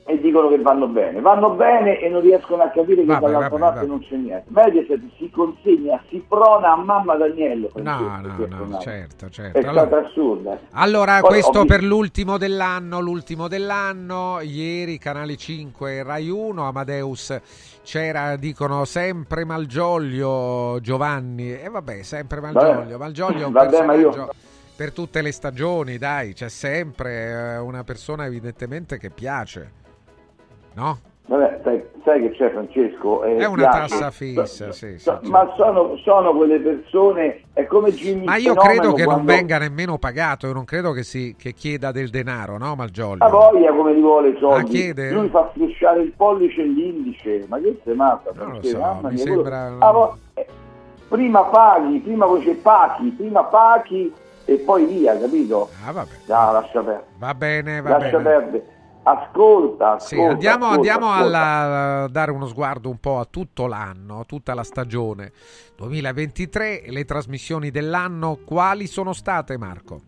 e 0.03 0.19
dicono 0.19 0.49
che 0.49 0.57
vanno 0.59 0.87
bene. 0.87 1.21
Vanno 1.21 1.51
bene 1.51 1.99
e 1.99 2.09
non 2.09 2.21
riescono 2.21 2.63
a 2.63 2.69
capire 2.69 3.01
che 3.01 3.05
Vabbè, 3.07 3.21
dall'altra 3.21 3.49
vabbè, 3.49 3.61
parte 3.61 3.75
vabbè. 3.79 3.87
non 3.87 3.99
c'è 3.99 4.15
niente. 4.15 4.43
Mediaset 4.47 4.99
si 5.17 5.29
consegna, 5.29 6.01
si 6.09 6.25
prona 6.27 6.73
a 6.73 6.75
mamma 6.75 7.15
Daniello. 7.15 7.69
No, 7.75 8.19
no, 8.19 8.45
no, 8.49 8.65
no. 8.65 8.79
certo, 8.79 9.27
È 9.27 9.29
certo. 9.29 9.59
stata 9.61 9.79
Allora, 9.79 10.05
assurda. 10.07 10.59
allora, 10.71 11.19
Poi 11.19 11.29
questo 11.29 11.65
per 11.65 11.83
l'ultimo 11.83 12.37
dell'anno, 12.37 12.99
l'ultimo 12.99 13.47
dell'anno, 13.47 14.39
ieri 14.41 14.97
Canale 14.97 15.37
5 15.37 15.91
e 15.97 16.03
Rai 16.03 16.29
1, 16.29 16.67
Amadeus 16.67 17.39
c'era, 17.83 18.35
dicono, 18.35 18.83
sempre 18.85 19.45
Malgioglio 19.45 20.79
Giovanni, 20.81 21.51
e 21.53 21.69
vabbè, 21.69 22.01
sempre 22.01 22.41
Malgioglio, 22.41 22.97
Malgioglio 22.97 23.43
è 23.43 23.45
un 23.45 23.51
Vabbè, 23.51 23.85
ma 23.85 23.93
io- 23.93 24.09
personaggio 24.09 24.33
per 24.75 24.91
tutte 24.93 25.21
le 25.21 25.31
stagioni, 25.31 25.97
dai, 25.97 26.33
c'è 26.33 26.49
sempre 26.49 27.29
eh, 27.29 27.57
una 27.57 27.83
persona 27.83 28.25
evidentemente 28.25 28.97
che 28.97 29.09
piace, 29.09 29.71
no? 30.73 30.99
Vabbè, 31.27 31.61
sai, 31.63 31.81
sai 32.03 32.21
che 32.21 32.31
c'è 32.31 32.51
Francesco? 32.51 33.23
Eh, 33.23 33.35
È 33.37 33.45
una 33.45 33.69
piace. 33.69 33.87
tassa 33.95 34.11
fissa, 34.11 34.71
sì, 34.71 34.93
sì, 34.93 34.99
So- 34.99 35.19
sì. 35.23 35.29
Ma 35.29 35.53
sono, 35.55 35.95
sono 35.97 36.33
quelle 36.35 36.59
persone, 36.59 37.43
è 37.53 37.65
come 37.67 37.91
Jimmy 37.91 38.25
Ma 38.25 38.35
io 38.37 38.53
credo 38.55 38.91
che 38.93 39.03
non 39.05 39.13
quando- 39.13 39.31
venga 39.31 39.57
nemmeno 39.59 39.97
pagato, 39.97 40.47
io 40.47 40.53
non 40.53 40.65
credo 40.65 40.91
che, 40.91 41.03
si, 41.03 41.35
che 41.37 41.53
chieda 41.53 41.91
del 41.91 42.09
denaro, 42.09 42.57
no, 42.57 42.75
Malgioglio? 42.75 43.23
Ha 43.23 43.29
voglia 43.29 43.71
come 43.71 43.93
li 43.93 44.01
vuole 44.01 44.29
i 44.29 44.37
soldi. 44.39 44.59
Ah, 44.59 44.63
chiede? 44.67 45.11
Lui 45.11 45.29
fa 45.29 45.47
strisciare 45.53 46.01
il 46.01 46.11
pollice 46.11 46.61
e 46.61 46.65
l'indice. 46.65 47.45
Ma 47.47 47.59
che 47.59 47.79
sei 47.85 47.95
matta? 47.95 48.31
Non 48.33 48.45
lo 48.47 48.59
Francesco? 48.59 48.79
so, 49.01 49.07
mi 49.07 49.17
sembra- 49.17 49.65
quello- 49.77 49.91
vo- 49.93 50.17
eh, 50.33 50.47
prima 51.07 51.43
paghi, 51.43 51.99
prima 51.99 52.25
voce 52.25 52.55
paghi, 52.55 53.09
prima 53.11 53.43
paghi 53.43 54.11
e 54.45 54.55
poi 54.57 54.85
via, 54.85 55.17
capito? 55.17 55.69
Ah, 55.85 55.91
vabbè. 55.91 56.09
No, 56.27 56.51
lascia 56.51 56.81
perdere. 56.81 57.05
Va 57.17 57.33
bene, 57.33 57.81
va 57.81 57.89
Lascia 57.89 58.17
bene. 58.17 58.23
perdere. 58.23 58.65
Ascolta, 59.03 59.93
ascolta. 59.93 60.05
Sì, 60.05 60.19
andiamo, 60.21 60.65
ascolta, 60.65 60.75
andiamo 60.75 61.11
ascolta. 61.11 62.03
a 62.03 62.07
dare 62.07 62.31
uno 62.31 62.45
sguardo 62.45 62.89
un 62.89 62.97
po' 62.99 63.17
a 63.17 63.25
tutto 63.25 63.65
l'anno, 63.65 64.19
a 64.19 64.23
tutta 64.25 64.53
la 64.53 64.63
stagione 64.63 65.31
2023, 65.75 66.83
le 66.87 67.05
trasmissioni 67.05 67.71
dell'anno, 67.71 68.37
quali 68.45 68.85
sono 68.85 69.13
state 69.13 69.57
Marco? 69.57 69.99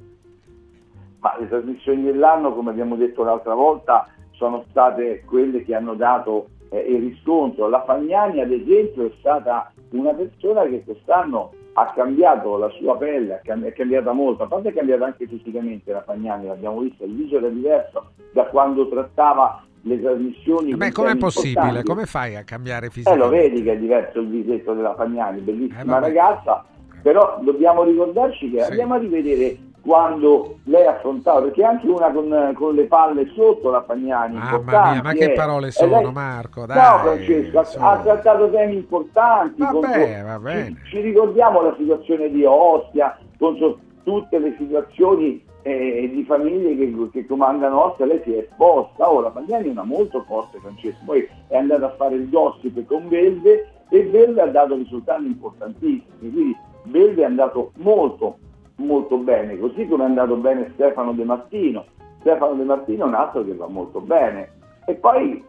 Ma 1.19 1.35
le 1.39 1.47
trasmissioni 1.47 2.03
dell'anno, 2.03 2.53
come 2.53 2.69
abbiamo 2.69 2.95
detto 2.95 3.23
l'altra 3.23 3.55
volta, 3.55 4.07
sono 4.31 4.65
state 4.69 5.23
quelle 5.25 5.63
che 5.63 5.73
hanno 5.73 5.95
dato 5.95 6.49
eh, 6.69 6.79
il 6.79 6.99
riscontro. 7.09 7.69
La 7.69 7.83
Fagnani, 7.85 8.41
ad 8.41 8.51
esempio, 8.51 9.05
è 9.07 9.11
stata 9.19 9.71
una 9.91 10.13
persona 10.13 10.63
che 10.63 10.83
quest'anno 10.83 11.51
ha 11.73 11.91
cambiato 11.95 12.57
la 12.57 12.69
sua 12.69 12.95
pelle, 12.97 13.41
è 13.43 13.73
cambiata 13.73 14.11
molto, 14.11 14.43
a 14.43 14.47
parte 14.47 14.69
è 14.69 14.73
cambiata 14.73 15.05
anche 15.05 15.27
fisicamente 15.27 15.91
la 15.91 16.03
Fagnani, 16.03 16.47
l'abbiamo 16.47 16.79
visto, 16.79 17.03
il 17.03 17.13
viso 17.15 17.37
era 17.37 17.47
diverso 17.49 18.11
da 18.31 18.43
quando 18.45 18.87
trattava 18.89 19.63
le 19.81 20.01
trasmissioni. 20.01 20.75
Beh, 20.75 20.91
com'è 20.91 21.17
possibile? 21.17 21.83
Come 21.83 22.05
fai 22.05 22.35
a 22.35 22.43
cambiare 22.43 22.85
Eh, 22.85 22.89
lo 22.89 22.91
fisicamente? 22.93 23.35
vedi 23.37 23.63
che 23.63 23.71
è 23.73 23.77
diverso 23.77 24.19
il 24.19 24.27
visetto 24.29 24.73
della 24.73 24.93
Fagnani, 24.95 25.41
bellissima 25.41 25.97
Eh, 25.97 26.01
ragazza, 26.01 26.63
però 27.01 27.39
dobbiamo 27.41 27.83
ricordarci 27.83 28.51
che 28.51 28.61
Sì. 28.61 28.69
andiamo 28.69 28.93
a 28.93 28.97
rivedere 28.97 29.57
quando 29.83 30.59
lei 30.63 30.85
affrontava, 30.85 31.41
perché 31.41 31.63
anche 31.63 31.87
una 31.87 32.09
con, 32.09 32.53
con 32.55 32.73
le 32.73 32.85
palle 32.85 33.29
sotto 33.35 33.69
la 33.69 33.83
Fagnani. 33.83 34.35
Mamma 34.35 34.45
importanti, 34.45 34.91
mia, 34.93 35.01
ma 35.03 35.11
che 35.11 35.25
eh. 35.25 35.33
parole 35.33 35.71
sono, 35.71 36.01
lei- 36.01 36.11
Marco? 36.11 36.65
Dai, 36.65 36.77
Ciao 36.77 36.97
Francesco, 36.99 37.59
ha- 37.59 37.63
su. 37.65 37.77
ha 37.81 37.99
trattato 37.99 38.49
temi 38.49 38.75
importanti. 38.75 39.59
Vabbè, 39.59 39.73
contro- 39.73 40.23
va 40.25 40.39
bene. 40.39 40.65
Ci, 40.65 40.77
ci 40.89 41.01
ricordiamo 41.01 41.61
la 41.61 41.75
situazione 41.77 42.29
di 42.29 42.45
Ostia, 42.45 43.17
contro 43.37 43.79
tutte 44.03 44.39
le 44.39 44.55
situazioni 44.57 45.43
eh, 45.63 46.09
di 46.13 46.23
famiglie 46.23 46.77
che, 46.77 47.09
che 47.11 47.25
comandano 47.25 47.85
Ostia, 47.87 48.05
lei 48.05 48.21
si 48.23 48.33
è 48.33 48.37
esposta. 48.37 49.11
Ora, 49.11 49.31
Fagnani 49.31 49.67
è 49.67 49.71
una 49.71 49.83
molto 49.83 50.23
forte, 50.25 50.59
Francesco, 50.59 50.99
poi 51.03 51.27
è 51.49 51.57
andata 51.57 51.87
a 51.87 51.95
fare 51.97 52.15
il 52.15 52.29
gossip 52.29 52.85
con 52.85 53.09
Belve 53.09 53.67
e 53.89 54.03
Belve 54.03 54.41
ha 54.41 54.47
dato 54.47 54.75
risultati 54.75 55.25
importantissimi, 55.25 56.31
quindi 56.31 56.57
Belve 56.83 57.21
è 57.21 57.25
andato 57.25 57.71
molto, 57.77 58.37
molto 58.75 59.17
bene, 59.17 59.57
così 59.57 59.87
come 59.87 60.03
è 60.03 60.07
andato 60.07 60.35
bene 60.35 60.71
Stefano 60.73 61.13
De 61.13 61.23
Martino. 61.23 61.85
Stefano 62.19 62.53
De 62.55 62.63
Martino 62.63 63.05
è 63.05 63.07
un 63.07 63.13
altro 63.15 63.43
che 63.43 63.53
va 63.55 63.67
molto 63.67 63.99
bene. 64.01 64.51
E 64.85 64.95
poi, 64.95 65.43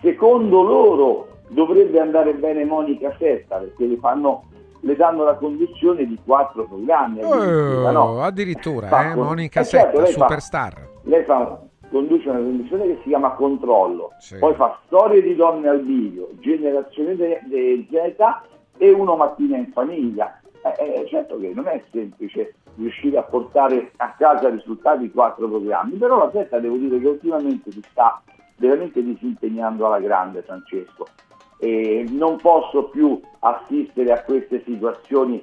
secondo 0.00 0.62
loro, 0.62 1.28
dovrebbe 1.48 2.00
andare 2.00 2.34
bene 2.34 2.64
Monica 2.64 3.14
Setta, 3.18 3.58
perché 3.58 3.86
le, 3.86 3.96
fanno, 3.96 4.44
le 4.80 4.96
danno 4.96 5.24
la 5.24 5.34
condizione 5.34 6.04
di 6.06 6.18
quattro 6.24 6.64
programmi. 6.66 7.20
addirittura, 7.22 7.88
Oh, 7.88 7.92
no? 7.92 8.22
addirittura, 8.22 9.10
eh, 9.10 9.14
con- 9.14 9.24
Monica 9.26 9.60
eh, 9.60 9.64
certo, 9.64 9.86
Setta, 9.88 10.02
lei 10.02 10.12
fa- 10.12 10.20
superstar. 10.26 10.88
lei 11.02 11.24
fa, 11.24 11.60
conduce 11.90 12.28
una 12.28 12.38
trasmissione 12.40 12.84
che 12.86 12.98
si 13.02 13.08
chiama 13.08 13.30
Controllo, 13.30 14.12
Sì. 14.18 14.38
poi 14.38 14.54
fa 14.54 14.78
Storie 14.86 15.22
di 15.22 15.34
donne 15.36 15.68
al 15.68 15.82
video, 15.82 16.28
Generazione 16.40 17.14
de- 17.16 17.40
de- 17.44 17.86
Z 17.88 18.24
e 18.78 18.90
Uno 18.90 19.16
mattina 19.16 19.56
in 19.56 19.70
famiglia. 19.72 20.38
Eh, 20.62 21.00
eh, 21.02 21.06
certo 21.08 21.38
che 21.38 21.52
non 21.54 21.66
è 21.68 21.80
semplice 21.92 22.54
riuscire 22.76 23.18
a 23.18 23.22
portare 23.22 23.92
a 23.96 24.14
casa 24.16 24.48
risultati 24.48 25.10
quattro 25.10 25.48
programmi, 25.48 25.96
però 25.96 26.18
la 26.18 26.30
Setta 26.32 26.58
devo 26.58 26.76
dire 26.76 26.98
che 26.98 27.08
ultimamente 27.08 27.70
si 27.70 27.82
sta 27.90 28.22
veramente 28.56 29.02
disimpegnando 29.02 29.86
alla 29.86 30.00
grande 30.00 30.42
Francesco. 30.42 31.06
E 31.58 32.06
non 32.10 32.36
posso 32.36 32.84
più 32.84 33.20
assistere 33.40 34.12
a 34.12 34.22
queste 34.22 34.62
situazioni. 34.64 35.42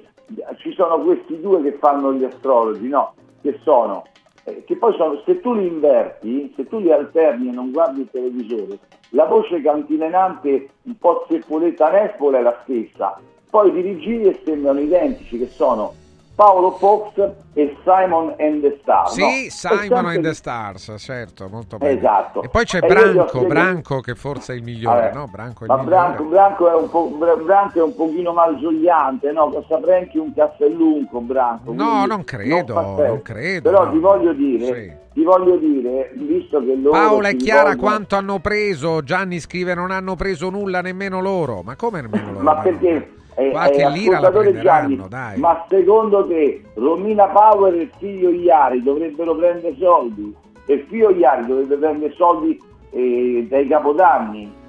Ci 0.58 0.72
sono 0.72 1.00
questi 1.00 1.40
due 1.40 1.60
che 1.62 1.72
fanno 1.72 2.12
gli 2.14 2.24
astrologi, 2.24 2.88
no? 2.88 3.14
Che 3.42 3.58
sono 3.62 4.04
eh, 4.44 4.62
che 4.64 4.76
poi 4.76 4.94
sono, 4.94 5.20
se 5.24 5.40
tu 5.40 5.54
li 5.54 5.66
inverti, 5.66 6.52
se 6.54 6.66
tu 6.68 6.78
li 6.78 6.92
alterni 6.92 7.48
e 7.48 7.52
non 7.52 7.70
guardi 7.70 8.02
il 8.02 8.10
televisore, 8.10 8.78
la 9.10 9.24
voce 9.24 9.60
cantilenante 9.62 10.68
un 10.82 10.98
po' 10.98 11.26
zeppoletta 11.28 11.90
nespole 11.90 12.38
è 12.38 12.42
la 12.42 12.60
stessa, 12.62 13.18
poi 13.48 13.68
i 13.68 13.72
dirigili 13.72 14.38
sembrano 14.44 14.80
identici, 14.80 15.38
che 15.38 15.46
sono 15.46 15.94
Paolo 16.34 16.72
Fox 16.72 17.12
e 17.52 17.76
Simon 17.84 18.34
and 18.40 18.60
the 18.62 18.78
Star. 18.82 19.08
Sì, 19.08 19.20
no? 19.20 19.50
Simon 19.50 20.06
and 20.06 20.22
the 20.22 20.34
Stars, 20.34 20.92
certo, 20.98 21.48
molto 21.48 21.76
bene. 21.76 21.96
Esatto. 21.96 22.42
E 22.42 22.48
poi 22.48 22.64
c'è 22.64 22.78
E 22.82 22.86
io 22.86 22.92
Branco, 22.92 23.44
Branco 23.46 24.00
che 24.00 24.14
forse 24.16 24.52
è 24.52 24.56
il 24.56 24.64
migliore, 24.64 25.12
no? 25.14 25.28
Branco 25.30 25.64
è 25.64 25.70
il 25.70 25.76
Ma. 25.76 25.82
Branco, 25.84 26.24
Branco 26.24 26.68
è 26.68 26.74
un 26.74 26.90
po', 26.90 27.06
Bra- 27.16 27.36
Branco 27.36 27.78
è 27.78 27.82
un 27.82 27.94
pochino 27.94 28.32
malgiogliante, 28.32 29.30
no? 29.30 29.64
Saprei 29.68 30.02
anche 30.02 30.18
un 30.18 30.34
castellunco 30.34 31.20
Branco. 31.20 31.72
No, 31.72 32.04
non 32.06 32.24
credo, 32.24 32.56
effetto. 32.80 33.06
non 33.06 33.22
credo, 33.22 33.70
Però 33.70 33.84
no. 33.84 33.90
ti 33.92 33.98
voglio 33.98 34.32
dire, 34.32 35.06
ti 35.12 35.22
voglio 35.22 35.56
dire, 35.56 36.10
visto 36.16 36.58
che 36.58 36.74
loro 36.74 36.90
Paola 36.98 37.28
e 37.28 37.36
Chiara 37.36 37.70
rivolgono- 37.70 37.88
quanto 37.88 38.16
hanno 38.16 38.38
preso? 38.40 39.02
Gianni 39.02 39.38
scrive 39.38 39.74
non 39.74 39.92
hanno 39.92 40.16
preso 40.16 40.50
nulla 40.50 40.80
nemmeno 40.80 41.20
loro. 41.20 41.62
Ma 41.62 41.76
come 41.76 42.00
nemmeno 42.00 42.32
loro? 42.32 42.42
Ma 42.42 42.56
perché 42.56 43.12
eh, 43.36 43.50
Qualche 43.50 43.82
eh, 43.82 43.90
lira 43.90 44.20
la 44.20 44.52
Gianni, 44.60 45.02
dai. 45.08 45.38
ma 45.38 45.64
secondo 45.68 46.26
te 46.26 46.62
Romina 46.74 47.26
Power 47.26 47.74
e 47.74 47.82
il 47.82 47.90
figlio 47.98 48.30
Iari 48.30 48.82
dovrebbero 48.82 49.34
prendere 49.34 49.74
soldi? 49.78 50.34
E 50.66 50.72
il 50.74 50.84
figlio 50.88 51.10
Iari 51.10 51.46
dovrebbe 51.46 51.76
prendere 51.76 52.12
soldi 52.14 52.58
eh, 52.90 53.46
dai 53.48 53.66
capodanni? 53.66 54.62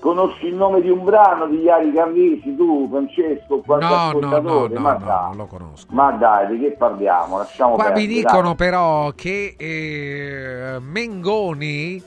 Conosci 0.00 0.46
il 0.46 0.54
nome 0.54 0.80
di 0.80 0.88
un 0.88 1.04
brano 1.04 1.46
di 1.46 1.58
Iari 1.60 1.92
Carrisi, 1.92 2.56
tu 2.56 2.88
Francesco, 2.90 3.62
No, 3.66 4.12
no, 4.12 4.12
no, 4.12 4.66
no, 4.66 4.80
ma, 4.80 4.92
no, 4.94 4.98
dai, 5.04 5.26
non 5.28 5.36
lo 5.36 5.44
conosco. 5.46 5.86
ma 5.90 6.10
dai, 6.12 6.46
di 6.48 6.58
che 6.64 6.70
parliamo? 6.72 7.36
Lasciamo 7.36 7.74
Qua 7.74 7.88
mi 7.88 7.92
perdere, 7.92 8.14
dicono 8.14 8.42
dai. 8.42 8.54
però 8.56 9.10
che 9.14 9.54
eh, 9.58 10.78
Mengoni, 10.80 12.02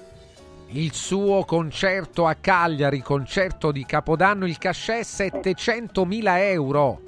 il 0.76 0.92
suo 0.93 1.43
concerto 1.45 2.26
a 2.26 2.34
Cagliari, 2.40 3.00
concerto 3.02 3.72
di 3.72 3.85
Capodanno, 3.85 4.45
il 4.48 4.58
cachet 4.58 5.03
700.000 5.03 6.24
euro. 6.52 7.00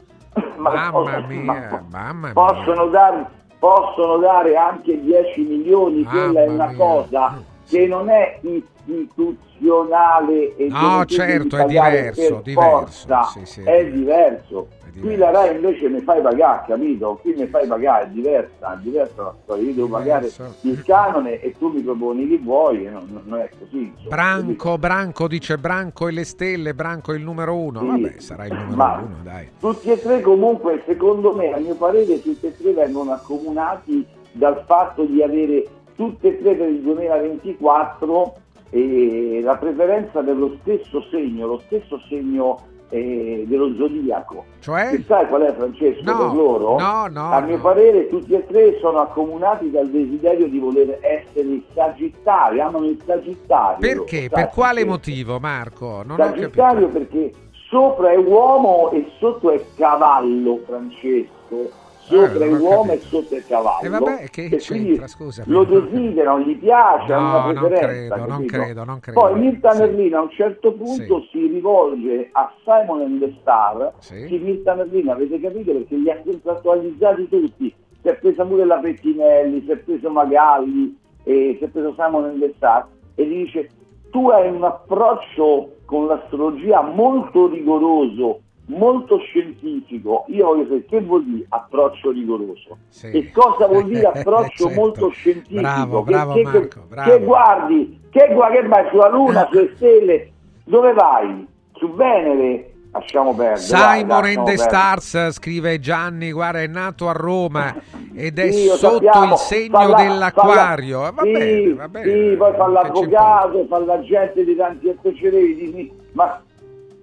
Mamma 0.58 1.26
mia, 1.28 1.84
mamma 1.90 2.14
mia. 2.14 2.34
possono 2.34 2.86
dare, 2.88 3.26
possono 3.58 4.18
dare 4.18 4.56
anche 4.56 5.02
10 5.02 5.42
milioni, 5.42 6.04
quella 6.04 6.44
è 6.44 6.48
Mamma 6.48 6.64
una 6.64 6.68
mia. 6.68 6.78
cosa 6.78 7.42
che 7.68 7.88
non 7.88 8.10
è 8.10 8.40
istituzionale 8.42 10.56
e 10.58 10.68
No, 10.70 11.04
certo, 11.06 11.58
è 11.58 11.66
diverso, 11.66 12.42
diverso, 12.44 13.08
sì, 13.34 13.46
sì, 13.46 13.64
è 13.64 13.90
diverso. 13.90 14.68
Qui 15.00 15.16
la 15.18 15.30
RAI 15.32 15.56
invece 15.56 15.90
mi 15.90 16.00
fai 16.02 16.22
pagare, 16.22 16.64
capito? 16.68 17.20
Qui 17.22 17.34
mi 17.36 17.46
fai 17.48 17.68
pagare, 17.68 18.06
è 18.06 18.10
diversa, 18.10 18.74
è 18.74 18.78
diversa 18.82 19.22
la 19.24 19.36
storia. 19.44 19.64
Io 19.64 19.74
devo 19.74 19.88
pagare 19.90 20.32
il 20.62 20.84
canone 20.84 21.42
e 21.42 21.54
tu 21.58 21.70
mi 21.70 21.82
proponi 21.82 22.28
chi 22.28 22.38
vuoi, 22.38 22.86
e 22.86 22.90
non, 22.90 23.22
non 23.26 23.40
è 23.40 23.50
così. 23.60 23.92
insomma. 23.94 24.10
Branco, 24.16 24.78
Branco 24.78 25.28
dice 25.28 25.58
Branco 25.58 26.08
e 26.08 26.12
le 26.12 26.24
stelle, 26.24 26.74
Branco 26.74 27.12
è 27.12 27.16
il 27.18 27.24
numero 27.24 27.56
uno. 27.58 27.80
Sì. 27.80 27.86
Vabbè, 27.88 28.20
sarà 28.20 28.46
il 28.46 28.54
numero 28.54 28.76
Ma- 28.76 28.96
uno, 28.96 29.16
dai. 29.22 29.50
Tutti 29.60 29.92
e 29.92 30.00
tre 30.00 30.22
comunque, 30.22 30.82
secondo 30.86 31.34
me, 31.36 31.52
a 31.54 31.58
mio 31.58 31.76
parere, 31.76 32.22
tutti 32.22 32.46
e 32.46 32.56
tre 32.56 32.72
vengono 32.72 33.12
accomunati 33.12 34.06
dal 34.32 34.64
fatto 34.66 35.04
di 35.04 35.22
avere 35.22 35.68
tutte 35.96 36.28
e 36.30 36.42
tre 36.42 36.56
per 36.56 36.70
il 36.70 36.82
2024 36.82 38.36
eh, 38.70 39.40
la 39.44 39.56
preferenza 39.58 40.22
dello 40.22 40.58
stesso 40.62 41.02
segno, 41.10 41.48
lo 41.48 41.62
stesso 41.66 42.00
segno 42.08 42.74
eh, 42.90 43.46
dello 43.48 43.74
zodiaco. 43.76 44.46
Cioè? 44.60 44.90
Che 44.92 45.04
sai 45.08 45.28
qual 45.28 45.42
è 45.44 45.54
Francesco 45.54 46.02
No, 46.04 46.18
per 46.18 46.36
loro? 46.36 46.80
no, 46.80 47.08
no, 47.08 47.32
A 47.32 47.40
mio 47.42 47.60
parere 47.60 48.08
tutti 48.10 48.34
e 48.34 48.46
tre 48.48 48.78
sono 48.80 49.00
accomunati 49.00 49.70
dal 49.72 49.90
desiderio 49.90 50.48
di 50.48 50.60
voler 50.60 51.00
essere 51.02 51.48
il 51.48 51.64
Sagittario, 51.74 52.66
amano 52.66 52.86
il 52.86 53.02
Sagittario. 53.06 53.78
Perché? 53.80 54.30
Per 54.32 54.50
quale 54.50 54.82
perché? 54.82 54.90
motivo, 54.90 55.40
Marco? 55.40 56.02
Non. 56.06 56.18
Sagittario 56.18 56.88
perché 56.90 57.32
sopra 57.70 58.12
è 58.12 58.18
uomo 58.18 58.92
e 58.92 59.06
sotto 59.20 59.52
è 59.52 59.64
cavallo, 59.76 60.62
Francesco. 60.66 61.84
Sopra 62.08 62.26
Eh, 62.46 62.48
è 62.48 62.50
non 62.50 62.62
ho 62.62 62.64
uomo 62.64 62.92
e 62.92 63.00
sotto 63.00 63.36
è 63.36 63.44
cavallo. 63.46 63.82
E 63.86 63.90
vabbè, 63.90 64.30
che 64.30 64.46
E 64.46 64.56
c'entra, 64.58 65.08
scusami. 65.08 65.52
Lo 65.52 65.64
desiderano, 65.64 66.40
gli 66.44 66.56
piace, 66.58 67.12
No, 67.14 67.18
hanno 67.20 67.50
una 67.50 67.60
non 67.62 67.68
preferenza. 67.70 68.16
credo, 68.16 68.30
non 68.32 68.46
credo, 68.46 68.84
non 68.84 69.00
credo. 69.00 69.20
Poi 69.20 69.40
Mirta 69.40 69.72
Sì. 69.72 69.80
Merlino 69.80 70.18
a 70.18 70.22
un 70.22 70.30
certo 70.30 70.74
punto 70.74 71.22
si 71.32 71.48
rivolge 71.48 72.30
a 72.32 72.54
Simon 72.64 73.02
and 73.02 73.20
the 73.20 73.36
Star. 73.42 73.94
Sì. 74.00 74.28
Sì, 74.28 74.38
Mirta 74.38 74.76
Merlino, 74.76 75.12
avete 75.14 75.40
capito 75.40 75.72
perché 75.72 75.96
li 75.96 76.10
ha 76.12 76.22
contrattualizzati 76.24 77.28
tutti. 77.28 77.74
Si 78.02 78.08
è 78.08 78.16
presa 78.18 78.46
pure 78.46 78.66
la 78.66 78.78
Pettinelli, 78.78 79.64
si 79.66 79.72
è 79.72 79.78
preso 79.78 80.10
Magalli, 80.12 80.96
e 81.24 81.56
si 81.58 81.64
è 81.64 81.68
preso 81.70 81.96
Simon 81.98 82.26
and 82.26 82.40
the 82.40 82.54
Star 82.58 82.86
e 83.16 83.26
gli 83.26 83.46
dice 83.46 83.70
tu 84.12 84.30
hai 84.30 84.48
un 84.48 84.64
approccio 84.64 85.72
con 85.86 86.06
l'astrologia 86.06 86.82
molto 86.82 87.48
rigoroso, 87.48 88.42
molto 88.68 89.18
scientifico. 89.20 90.26
Io 90.30 90.46
voglio 90.46 90.64
sapere 90.64 90.86
che 90.86 91.02
vuol 91.02 91.24
dire 91.26 91.46
approccio 91.50 92.12
rigoroso 92.12 92.78
Sì. 92.90 93.12
e 93.12 93.32
cosa 93.32 93.68
vuol 93.68 93.86
dire 93.86 94.08
approccio 94.14 94.66
Certo. 94.68 94.80
molto 94.80 95.10
scientifico. 95.10 95.62
Bravo, 95.62 96.04
che, 96.04 96.12
bravo 96.12 96.34
che- 96.34 96.42
Marco, 96.44 96.68
che 96.68 96.80
bravo. 96.88 97.20
guardi, 97.20 98.00
che, 98.10 98.30
gua- 98.34 98.50
che 98.50 98.68
vai 98.68 98.88
sulla 98.90 99.10
Luna, 99.10 99.48
sulle 99.52 99.72
stelle, 99.76 100.32
dove 100.64 100.94
vai? 100.94 101.48
Su 101.74 101.94
Venere? 101.94 102.70
Lasciamo 102.96 103.36
perdere. 103.36 103.58
Simon 103.60 104.08
lasciamo 104.08 104.40
and 104.40 104.46
the. 104.48 104.58
Stars, 104.58 105.30
scrive 105.32 105.80
Gianni, 105.82 106.32
guarda, 106.32 106.62
è 106.62 106.68
nato 106.68 107.10
a 107.10 107.12
Roma 107.12 107.76
ed 108.14 108.40
è 108.40 108.50
Sì, 108.52 108.68
sotto 108.70 109.04
sappiamo, 109.04 109.34
il 109.34 109.38
segno 109.38 109.78
fa 109.80 109.88
la- 109.90 109.96
dell'acquario. 109.98 111.02
fa 111.02 111.10
Eh, 111.10 111.12
Va 111.12 111.24
la- 111.26 111.38
bene, 111.40 111.62
sì, 111.62 111.74
va 111.74 111.88
bene. 111.90 112.06
Sì, 112.30 112.36
poi 112.38 112.54
fa 112.54 112.66
Che 112.66 112.72
l'avvocato, 112.72 113.66
fa 113.68 113.80
l'agente 113.80 114.46
di 114.46 114.56
tanti 114.56 114.96
FCD, 115.02 115.92
ma 116.14 116.42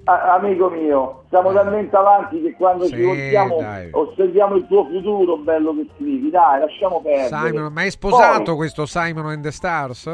a- 0.04 0.34
amico 0.34 0.68
mio, 0.70 1.24
siamo 1.28 1.52
talmente 1.52 1.94
avanti 1.96 2.40
che 2.42 2.54
quando 2.54 2.84
Sì, 2.86 2.94
ci 2.94 3.02
voltiamo 3.02 3.58
dai. 3.60 3.88
osserviamo 3.92 4.56
il 4.56 4.66
tuo 4.66 4.84
futuro, 4.86 5.36
bello 5.38 5.74
che 5.74 5.86
scrivi, 5.94 6.30
dai, 6.30 6.60
lasciamo 6.60 7.00
perdere. 7.00 7.28
Simon, 7.48 7.72
ma 7.72 7.82
è 7.82 7.90
sposato 7.90 8.42
Poi- 8.44 8.56
questo 8.56 8.86
Simon 8.86 9.26
and 9.26 9.42
the 9.42 9.50
Stars? 9.52 10.04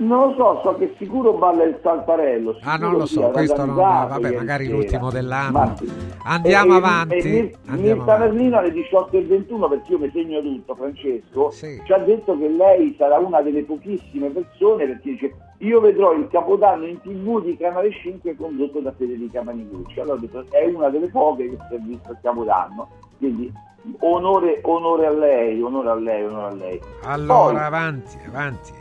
Non 0.00 0.28
lo 0.28 0.34
so, 0.34 0.60
so 0.62 0.76
che 0.76 0.94
sicuro 0.96 1.34
balla 1.34 1.62
il 1.64 1.78
saltarello. 1.82 2.56
Ah, 2.62 2.76
non 2.78 2.92
lo 2.96 3.04
sì, 3.04 3.14
so, 3.14 3.28
questo 3.28 3.66
non. 3.66 3.76
danzato 3.76 4.20
Vabbè, 4.20 4.34
magari 4.34 4.64
sera. 4.64 4.76
l'ultimo 4.76 5.10
dell'anno. 5.10 5.58
Ma 5.58 5.76
sì. 5.76 5.92
Andiamo 6.24 6.70
E- 6.72 6.74
e- 6.74 6.78
avanti. 6.78 7.14
E, 7.16 7.22
Mir- 7.30 7.56
andiamo 7.66 7.96
Mirta 7.98 8.14
avanti. 8.14 8.34
Merlino 8.34 8.56
alle 8.58 8.72
18 8.72 9.16
e 9.18 9.22
21, 9.26 9.68
perché 9.68 9.92
io 9.92 9.98
mi 9.98 10.10
segno 10.10 10.40
tutto, 10.40 10.74
Francesco, 10.74 11.50
ci 11.52 11.92
ha 11.92 11.98
detto 11.98 12.38
che 12.38 12.48
lei 12.48 12.94
sarà 12.96 13.18
una 13.18 13.42
delle 13.42 13.62
pochissime 13.64 14.28
persone, 14.30 14.86
perché 14.86 15.10
dice 15.10 15.34
io 15.58 15.80
vedrò 15.80 16.12
il 16.14 16.28
Capodanno 16.30 16.86
in 16.86 16.98
tv 17.02 17.42
di 17.44 17.58
Canale 17.58 17.90
5 17.92 18.34
condotto 18.36 18.80
da 18.80 18.92
Federica 18.96 19.42
Manicucci. 19.42 20.00
Allora 20.00 20.14
ho 20.16 20.18
detto 20.20 20.44
è 20.48 20.64
una 20.64 20.88
delle 20.88 21.08
poche 21.08 21.50
che 21.50 21.58
si 21.68 21.74
è 21.74 21.78
visto 21.78 22.12
il 22.12 22.18
Capodanno, 22.22 22.88
quindi 23.18 23.52
onore, 23.98 24.60
onore 24.62 25.06
a 25.06 25.10
lei, 25.10 25.60
onore 25.60 25.90
a 25.90 25.94
lei, 25.94 26.24
onore 26.24 26.46
a 26.46 26.54
lei. 26.54 26.80
Allora, 27.04 27.52
Poi, 27.52 27.56
avanti, 27.64 28.16
avanti. 28.26 28.79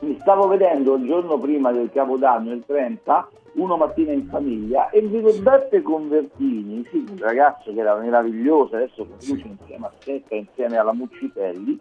Mi 0.00 0.18
stavo 0.20 0.46
vedendo 0.48 0.94
il 0.94 1.06
giorno 1.06 1.38
prima 1.38 1.72
del 1.72 1.90
Capodanno, 1.92 2.52
il 2.52 2.64
30, 2.66 3.28
uno 3.54 3.76
mattina 3.76 4.12
in 4.12 4.26
famiglia, 4.28 4.90
e 4.90 5.00
vedo 5.02 5.32
Beppe 5.40 5.82
Convertini, 5.82 6.86
sì, 6.90 7.04
un 7.08 7.18
ragazzo 7.18 7.72
che 7.72 7.80
era 7.80 7.96
meraviglioso, 7.96 8.76
adesso 8.76 9.06
conduce 9.06 9.46
insieme 9.46 9.86
a 9.86 9.92
Stecca, 9.98 10.34
insieme 10.34 10.76
alla 10.76 10.92
Muccitelli, 10.92 11.80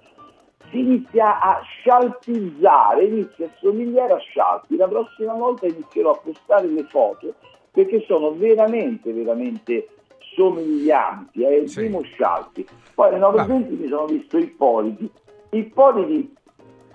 si 0.70 0.80
inizia 0.80 1.40
a 1.40 1.62
scialpizzare, 1.62 3.06
inizia 3.06 3.46
a 3.46 3.50
somigliare 3.60 4.14
a 4.14 4.18
Scialpi. 4.18 4.76
La 4.76 4.88
prossima 4.88 5.34
volta 5.34 5.68
inizierò 5.68 6.12
a 6.12 6.20
postare 6.24 6.68
le 6.68 6.84
foto 6.84 7.36
perché 7.72 8.04
sono 8.08 8.32
veramente, 8.32 9.12
veramente 9.14 9.90
somiglianti. 10.36 11.44
È 11.44 11.50
il 11.50 11.72
primo 11.72 12.02
Scialpi. 12.02 12.66
Poi 12.94 13.08
alle 13.10 13.20
9.20 13.20 13.80
mi 13.80 13.88
sono 13.88 14.06
visto 14.06 14.38
Ippoliti. 14.38 15.10
Ippoliti, 15.52 16.36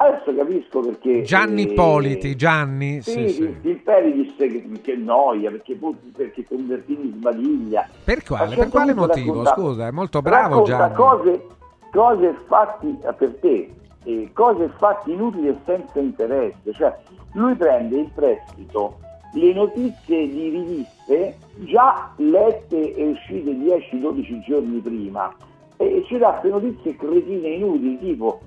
adesso 0.00 0.34
capisco 0.34 0.80
perché... 0.80 1.22
Gianni 1.22 1.70
eh, 1.70 1.74
Politi, 1.74 2.34
Gianni. 2.34 3.02
Sì, 3.02 3.28
Sì, 3.28 3.28
sì. 3.28 3.56
il 3.62 3.76
Peri 3.82 4.12
disse 4.12 4.46
che, 4.46 4.68
che 4.82 4.96
noia, 4.96 5.50
perché, 5.50 5.78
perché 6.16 6.44
Convertini 6.46 7.12
sbadiglia. 7.14 7.88
Per 8.04 8.22
quale, 8.24 8.56
per 8.56 8.68
quale 8.68 8.94
motivo? 8.94 9.42
racconta- 9.42 9.60
Scusa, 9.60 9.86
è 9.86 9.90
molto 9.90 10.22
bravo 10.22 10.62
Gianni. 10.62 10.94
Cose, 10.94 11.46
cose 11.92 12.34
fatti 12.46 12.98
per 13.16 13.36
te, 13.40 13.70
eh, 14.04 14.30
cose 14.32 14.70
fatte 14.78 15.10
inutili 15.10 15.48
e 15.48 15.56
senza 15.66 15.98
interesse. 16.00 16.72
Cioè, 16.72 16.96
lui 17.34 17.54
prende 17.54 17.96
in 17.98 18.12
prestito 18.14 18.98
le 19.34 19.52
notizie 19.52 20.28
di 20.28 20.48
riviste 20.48 21.36
già 21.66 22.10
lette 22.16 22.94
e 22.94 23.06
uscite 23.10 23.50
10-12 23.52 24.40
giorni 24.44 24.80
prima 24.80 25.32
e 25.76 26.04
ci 26.08 26.18
dà 26.18 26.30
queste 26.30 26.48
notizie 26.48 26.96
cretine 26.96 27.48
inutili, 27.48 27.98
tipo 27.98 28.40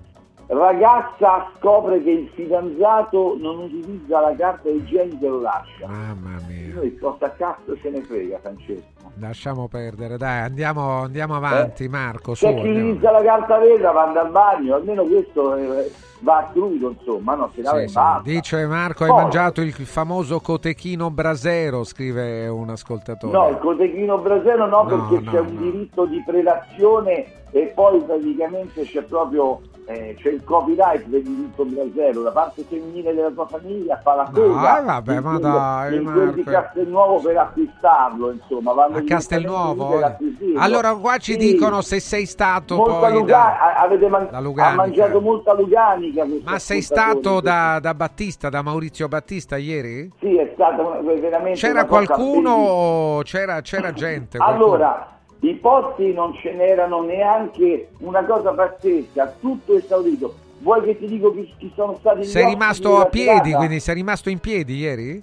ragazza 0.47 1.49
scopre 1.57 2.01
che 2.03 2.09
il 2.11 2.30
fidanzato 2.33 3.35
non 3.39 3.59
utilizza 3.59 4.19
la 4.19 4.35
carta 4.35 4.69
igienica 4.69 5.25
e 5.25 5.30
lo 5.30 5.41
lascia. 5.41 5.88
Mamma 5.88 6.38
mia. 6.47 6.73
Noi 6.75 6.97
cosa 6.97 7.31
cazzo 7.35 7.77
ce 7.81 7.89
ne 7.89 8.01
frega, 8.01 8.39
Francesco? 8.39 8.91
Lasciamo 9.19 9.67
perdere, 9.67 10.17
dai, 10.17 10.41
andiamo, 10.41 11.01
andiamo 11.03 11.35
avanti, 11.35 11.88
Marco. 11.88 12.33
Su, 12.33 12.45
C'è 12.45 12.53
chi 12.55 12.67
utilizza 12.67 13.11
la 13.11 13.22
carta 13.22 13.59
vera 13.59 13.91
va 13.91 14.11
al 14.11 14.31
bagno, 14.31 14.75
almeno 14.75 15.03
questo 15.03 15.55
eh, 15.55 15.91
va 16.22 16.38
a 16.38 16.49
crudo, 16.51 16.89
insomma, 16.97 17.35
no, 17.35 17.51
se 17.53 17.61
lava 17.61 17.80
Sì, 17.81 17.88
sì. 17.89 17.99
Dice 18.23 18.65
Marco, 18.65 19.03
hai 19.03 19.09
Poi- 19.11 19.22
mangiato 19.22 19.61
il 19.61 19.72
famoso 19.72 20.39
cotechino 20.39 21.11
brasero, 21.11 21.83
scrive 21.83 22.47
un 22.47 22.69
ascoltatore. 22.69 23.31
No, 23.31 23.49
il 23.49 23.57
cotechino 23.59 24.17
brasero 24.17 24.65
no, 24.67 24.81
No, 24.83 24.85
perché 25.07 25.23
no, 25.25 25.31
c'è 25.31 25.39
un 25.39 25.53
no. 25.53 25.61
diritto 25.61 26.05
di 26.05 26.23
prelazione 26.25 27.25
e 27.51 27.72
poi 27.75 28.01
praticamente 28.01 28.81
c'è 28.83 29.03
proprio 29.03 29.61
eh, 29.86 30.16
c'è 30.20 30.30
il 30.30 30.44
copyright 30.44 31.06
del 31.06 31.24
diritto 31.24 31.66
brasero, 31.66 32.22
la 32.22 32.32
parte 32.32 32.64
femminile 32.64 33.14
della 33.14 33.30
tua 33.32 33.45
famiglia 33.48 33.98
fa 34.02 34.16
la 34.16 34.30
coda 34.34 34.80
eh, 34.80 34.84
vabbè, 34.84 35.14
in 35.16 35.22
ma 35.22 35.40
dai, 35.40 36.02
quel 36.02 36.34
di 36.34 36.44
Marco. 36.44 36.52
Castelnuovo 36.52 37.20
per 37.20 37.38
acquistarlo, 37.38 38.32
insomma, 38.32 38.74
vanno 38.74 38.98
A 38.98 39.03
Castelnuovo? 39.03 40.00
acquisirlo. 40.00 40.60
Allora 40.60 40.94
qua 40.95 41.18
ci 41.18 41.34
Sì. 41.34 41.38
dicono 41.38 41.82
se 41.82 42.00
sei 42.00 42.26
stato 42.26 42.76
molta 42.78 43.00
poi 43.00 43.12
Luga- 43.14 43.36
da... 43.36 43.76
avete 43.82 44.08
man- 44.08 44.28
da 44.32 44.38
ha 44.38 44.42
Luganica. 44.42 44.76
mangiato 44.76 45.22
molta 45.22 45.53
luganica 45.53 46.26
Ma 46.44 46.60
sei 46.60 46.82
stato 46.82 47.42
da, 47.42 47.80
da 47.82 47.94
Battista, 47.94 48.50
da 48.50 48.62
Maurizio 48.62 49.08
Battista 49.08 49.58
ieri? 49.58 50.10
Sì, 50.20 50.38
è 50.38 50.52
stata 50.53 50.82
una- 50.82 51.00
veramente 51.14 51.60
C'era 51.60 51.86
cosa 51.86 52.06
qualcuno 52.06 53.20
c'era, 53.24 53.62
c'era 53.62 53.92
gente? 53.92 54.38
qualcuno? 54.38 54.66
Allora, 54.66 55.12
i 55.43 55.55
posti 55.55 56.13
non 56.13 56.33
ce 56.35 56.53
n'erano 56.53 57.01
neanche 57.01 57.89
una 57.99 58.23
cosa 58.23 58.51
pazzesca, 58.53 59.35
tutto 59.41 59.75
esaurito. 59.75 60.33
Vuoi 60.59 60.81
che 60.83 60.97
ti 60.97 61.05
dico 61.07 61.33
chi, 61.33 61.51
chi 61.57 61.72
sono 61.75 61.97
stati 61.99 62.23
Sei 62.23 62.45
rimasto 62.45 62.97
a 62.97 63.05
piedi, 63.07 63.31
serata? 63.49 63.57
quindi 63.57 63.80
sei 63.81 63.95
rimasto 63.95 64.30
in 64.30 64.39
piedi 64.39 64.77
ieri? 64.77 65.22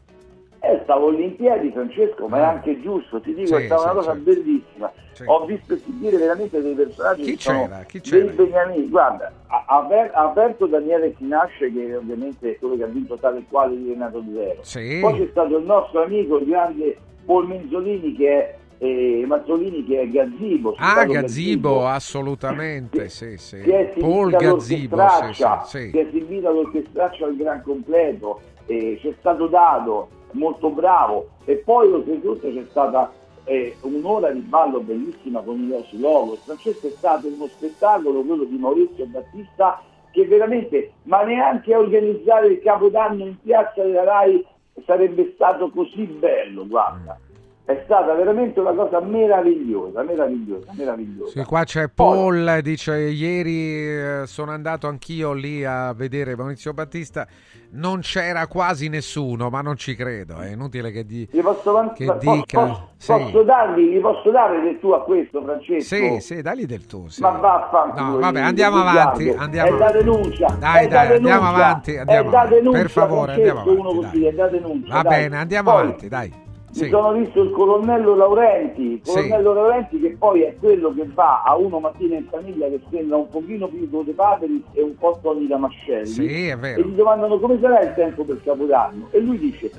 Eh, 0.63 0.81
stavo 0.83 1.09
lì 1.09 1.25
in 1.25 1.37
piedi, 1.37 1.71
Francesco, 1.71 2.29
ma 2.29 2.37
è 2.39 2.43
anche 2.43 2.79
giusto, 2.83 3.19
ti 3.23 3.33
dico, 3.33 3.57
Sì, 3.57 3.63
è 3.63 3.65
stata 3.65 3.81
sì, 3.81 3.85
una 3.87 3.95
cosa 3.95 4.13
sì. 4.13 4.19
bellissima. 4.21 4.93
Ho 5.27 5.45
visto 5.47 5.75
esibire 5.75 6.17
veramente 6.19 6.61
dei 6.63 6.75
personaggi 6.75 7.23
Chi 7.23 7.31
che 7.33 7.37
c'era? 7.37 7.85
Chi 7.87 8.01
c'era? 8.01 8.33
beniamini. 8.33 8.89
Guarda, 8.89 9.33
ha 9.47 9.89
aperto 10.13 10.67
Daniele 10.67 11.15
Sinasce, 11.17 11.73
che 11.73 11.97
ovviamente 11.97 12.51
è 12.53 12.59
quello 12.59 12.77
che 12.77 12.85
ha 12.85 12.87
vinto 12.87 13.17
tale 13.17 13.39
e 13.39 13.45
quale 13.49 13.77
di 13.77 13.89
Renato 13.89 14.23
Zero. 14.33 15.01
Poi 15.01 15.19
c'è 15.19 15.29
stato 15.31 15.57
il 15.57 15.65
nostro 15.65 16.03
amico, 16.03 16.39
il 16.39 16.47
grande 16.47 16.97
Paul 17.25 17.47
Menzolini, 17.49 18.15
che 18.15 18.29
è 18.31 18.57
eh, 18.83 19.25
Mazzolini, 19.27 19.85
che 19.85 20.01
è 20.01 20.09
Gazzibo. 20.09 20.75
Ah, 20.79 21.05
Gazzibo, 21.05 21.87
assolutamente, 21.87 23.11
sì, 23.11 23.37
sì. 23.37 23.61
che 23.61 23.93
è 23.93 23.99
Paul 23.99 24.31
Gazzibo, 24.31 24.97
sì, 25.09 25.35
sì, 25.35 25.91
sì. 25.91 25.99
è 25.99 26.01
esibita 26.01 26.49
l'orchestraccia 26.49 27.27
al 27.27 27.37
gran 27.37 27.63
completo, 27.63 28.41
eh, 28.65 28.99
c'è 29.03 29.15
stato 29.19 29.49
Dado, 29.49 30.09
molto 30.33 30.71
bravo, 30.71 31.29
e 31.45 31.57
poi 31.57 31.93
oltretutto 31.93 32.51
c'è 32.51 32.65
stata 32.71 33.13
eh, 33.45 33.77
un'ora 33.83 34.31
di 34.31 34.41
ballo 34.41 34.81
bellissima 34.81 35.43
con 35.43 35.61
i 35.61 35.69
Los 35.69 35.93
Logos. 35.93 36.41
Francesco 36.45 36.87
è 36.87 36.93
stato 36.97 37.27
uno 37.27 37.49
spettacolo, 37.49 38.23
quello 38.23 38.45
di 38.45 38.57
Maurizio 38.57 39.05
Battista, 39.05 39.83
che 40.11 40.25
veramente, 40.25 40.93
ma 41.03 41.23
neanche 41.23 41.77
organizzare 41.77 42.47
il 42.47 42.61
Capodanno 42.63 43.27
in 43.27 43.37
piazza 43.43 43.83
della 43.83 44.05
Rai 44.05 44.43
sarebbe 44.87 45.33
stato 45.35 45.69
così 45.69 46.05
bello, 46.05 46.67
guarda. 46.67 47.19
È 47.63 47.83
stata 47.85 48.15
veramente 48.15 48.59
una 48.59 48.73
cosa 48.73 48.99
meravigliosa, 49.01 50.03
meravigliosa, 50.03 50.73
meravigliosa. 50.77 51.31
Sì, 51.39 51.45
qua 51.47 51.63
c'è 51.63 51.89
Paul, 51.89 52.59
dice 52.63 52.97
ieri 52.97 53.87
eh, 53.87 54.23
sono 54.25 54.51
andato 54.51 54.89
anch'io 54.89 55.33
lì 55.33 55.65
a 55.65 55.93
vedere 55.93 56.35
Maurizio 56.35 56.73
Battista, 56.73 57.29
non 57.73 58.01
c'era 58.01 58.49
quasi 58.49 58.89
nessuno, 58.89 59.51
ma 59.51 59.61
non 59.61 59.77
ci 59.77 59.95
credo, 59.95 60.39
è 60.39 60.51
inutile 60.51 60.91
che, 60.91 61.05
di- 61.07 61.29
Gli 61.31 61.41
posso, 61.41 61.93
che 61.95 62.07
po- 62.07 62.15
dica... 62.19 62.61
posso- 62.67 62.89
Sì. 62.97 63.13
posso 63.13 63.43
dargli, 63.45 63.95
gli 63.97 64.01
posso 64.01 64.31
dare 64.33 64.61
del 64.63 64.79
tu 64.81 64.89
a 64.89 65.05
questo, 65.05 65.41
Francesco? 65.41 65.95
Sì, 65.95 66.19
sì, 66.19 66.43
dagli 66.43 66.65
del 66.67 66.87
tu. 66.87 67.07
sì. 67.07 67.21
Ma 67.23 67.31
vaffanculo. 67.31 68.05
No, 68.05 68.19
vabbè, 68.19 68.41
andiamo 68.41 68.79
avanti, 68.81 69.29
andiamo 69.31 69.77
È 69.77 69.79
da 69.79 69.91
denuncia. 69.93 70.47
Dai, 70.59 70.89
dai, 70.89 70.89
da 70.89 71.01
andiamo 71.15 71.19
denuncia, 71.19 71.47
avanti, 71.47 71.97
andiamo 71.99 72.29
avanti. 72.31 72.55
denuncia, 72.55 72.79
Per 72.81 72.91
favore, 72.91 73.33
Francesco, 73.35 73.59
andiamo 73.59 73.91
avanti, 73.91 74.21
così, 74.21 74.35
denuncia. 74.51 74.95
Va 74.95 75.03
dai. 75.03 75.19
bene, 75.21 75.37
andiamo 75.37 75.71
Poi, 75.71 75.81
avanti, 75.83 76.09
dai. 76.09 76.49
Mi 76.73 76.77
Sì. 76.77 76.89
sono 76.89 77.13
visto 77.13 77.43
il 77.43 77.51
colonnello 77.51 78.15
Laurenti, 78.15 78.83
il 78.93 79.01
Sì. 79.03 79.13
colonnello 79.13 79.53
Laurenti 79.55 79.99
che 80.01 80.17
poi 80.17 80.43
è 80.43 80.55
quello 80.59 80.95
che 80.95 81.05
va 81.13 81.43
a 81.45 81.57
uno 81.57 81.81
mattina 81.81 82.15
in 82.17 82.27
famiglia 82.31 82.69
che 82.69 82.81
sembra 82.91 83.17
un 83.17 83.29
pochino 83.29 83.67
più 83.67 83.89
De 84.05 84.13
Paperis 84.13 84.63
e 84.75 84.83
un 84.83 84.97
po' 84.97 85.19
Tony 85.21 85.49
Damascelli. 85.49 86.07
Sì. 86.07 86.49
E 86.49 86.57
gli 86.57 86.95
domandano 86.95 87.41
come 87.41 87.59
sarà 87.61 87.81
il 87.81 87.93
tempo 87.95 88.23
per 88.25 88.41
Capodanno 88.45 89.09
e 89.11 89.19
lui 89.19 89.39
dice 89.39 89.71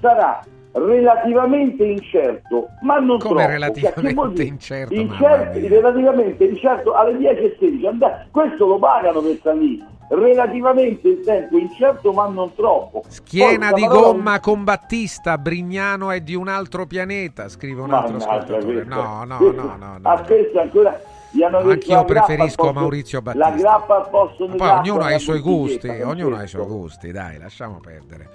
sarà 0.00 0.42
relativamente 0.72 1.84
incerto, 1.84 2.68
ma 2.82 2.98
non 2.98 3.18
Come 3.18 3.34
troppo. 3.42 3.50
relativamente 3.50 4.00
Cioè, 4.10 4.28
dire? 4.28 4.42
incerto, 4.44 4.94
Incerto, 4.94 5.58
relativamente 5.68 6.44
incerto 6.44 6.92
alle 6.94 7.16
10.16. 7.18 7.86
Andà- 7.86 8.26
Questo 8.30 8.66
lo 8.66 8.78
pagano 8.78 9.20
per 9.20 9.38
salire. 9.42 9.84
Relativamente 10.10 11.06
il 11.08 11.20
tempo 11.22 11.58
incerto, 11.58 12.12
ma 12.12 12.26
non 12.28 12.54
troppo. 12.54 13.02
Schiena 13.08 13.70
Poi 13.70 13.80
di 13.82 13.86
questa 13.86 14.04
gomma 14.06 14.40
con 14.40 14.64
Battista, 14.64 15.36
Brignano 15.36 16.10
è 16.10 16.20
di 16.22 16.34
un 16.34 16.48
altro 16.48 16.86
pianeta, 16.86 17.48
scrive 17.50 17.82
un 17.82 17.92
altro 17.92 18.12
Mannaggia 18.16 18.30
ascoltatore. 18.30 18.72
questa. 18.84 18.94
No, 18.94 19.24
no, 19.24 19.36
Questa- 19.36 19.62
no, 19.62 19.76
no, 19.78 19.98
no. 20.00 20.08
A 20.10 20.20
questo 20.22 20.60
ancora 20.60 21.00
gli 21.30 21.42
hanno 21.42 21.58
detto 21.58 21.70
Anch'io 21.72 22.04
preferisco 22.06 22.62
posto- 22.62 22.72
Maurizio 22.72 23.20
Battista. 23.20 23.48
La 23.50 23.54
grappa 23.56 23.96
al 23.96 24.08
posto 24.08 24.46
Ma 24.48 24.54
Poi 24.56 24.66
gatto 24.66 24.80
ognuno 24.80 25.04
ha 25.04 25.14
i 25.14 25.18
suoi 25.20 25.40
gusti, 25.40 25.88
ognuno 25.88 26.36
ha 26.36 26.42
i 26.42 26.48
suoi 26.48 26.64
gusti, 26.66 27.12
dai, 27.12 27.38
lasciamo 27.38 27.78
perdere. 27.78 28.30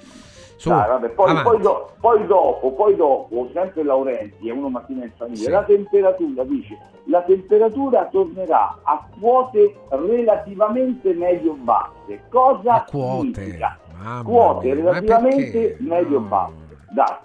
Su, 0.63 0.69
Dai, 0.69 0.87
vabbè, 0.87 1.09
poi, 1.09 1.41
poi 1.41 1.59
do- 1.59 1.89
poi 1.99 2.25
dopo, 2.25 2.71
poi 2.71 2.95
dopo, 2.95 3.49
sempre 3.51 3.83
Laurenti, 3.83 4.47
è 4.47 4.51
uno 4.53 4.69
mattina 4.69 5.03
in 5.03 5.11
famiglia, 5.17 5.43
Sì. 5.43 5.49
la 5.49 5.63
temperatura 5.63 6.43
dice, 6.45 6.77
la 7.07 7.21
temperatura 7.23 8.05
tornerà 8.05 8.77
a 8.83 9.05
quote 9.19 9.75
relativamente 9.89 11.13
medio-basse. 11.13 12.21
Cosa 12.29 12.75
A 12.75 12.85
quote, 12.89 13.33
significa? 13.33 13.77
mamma 14.01 14.23
Quote 14.23 14.65
mia, 14.73 14.75
relativamente 14.75 15.75
medio-basse. 15.81 16.77
Dai. 16.91 17.15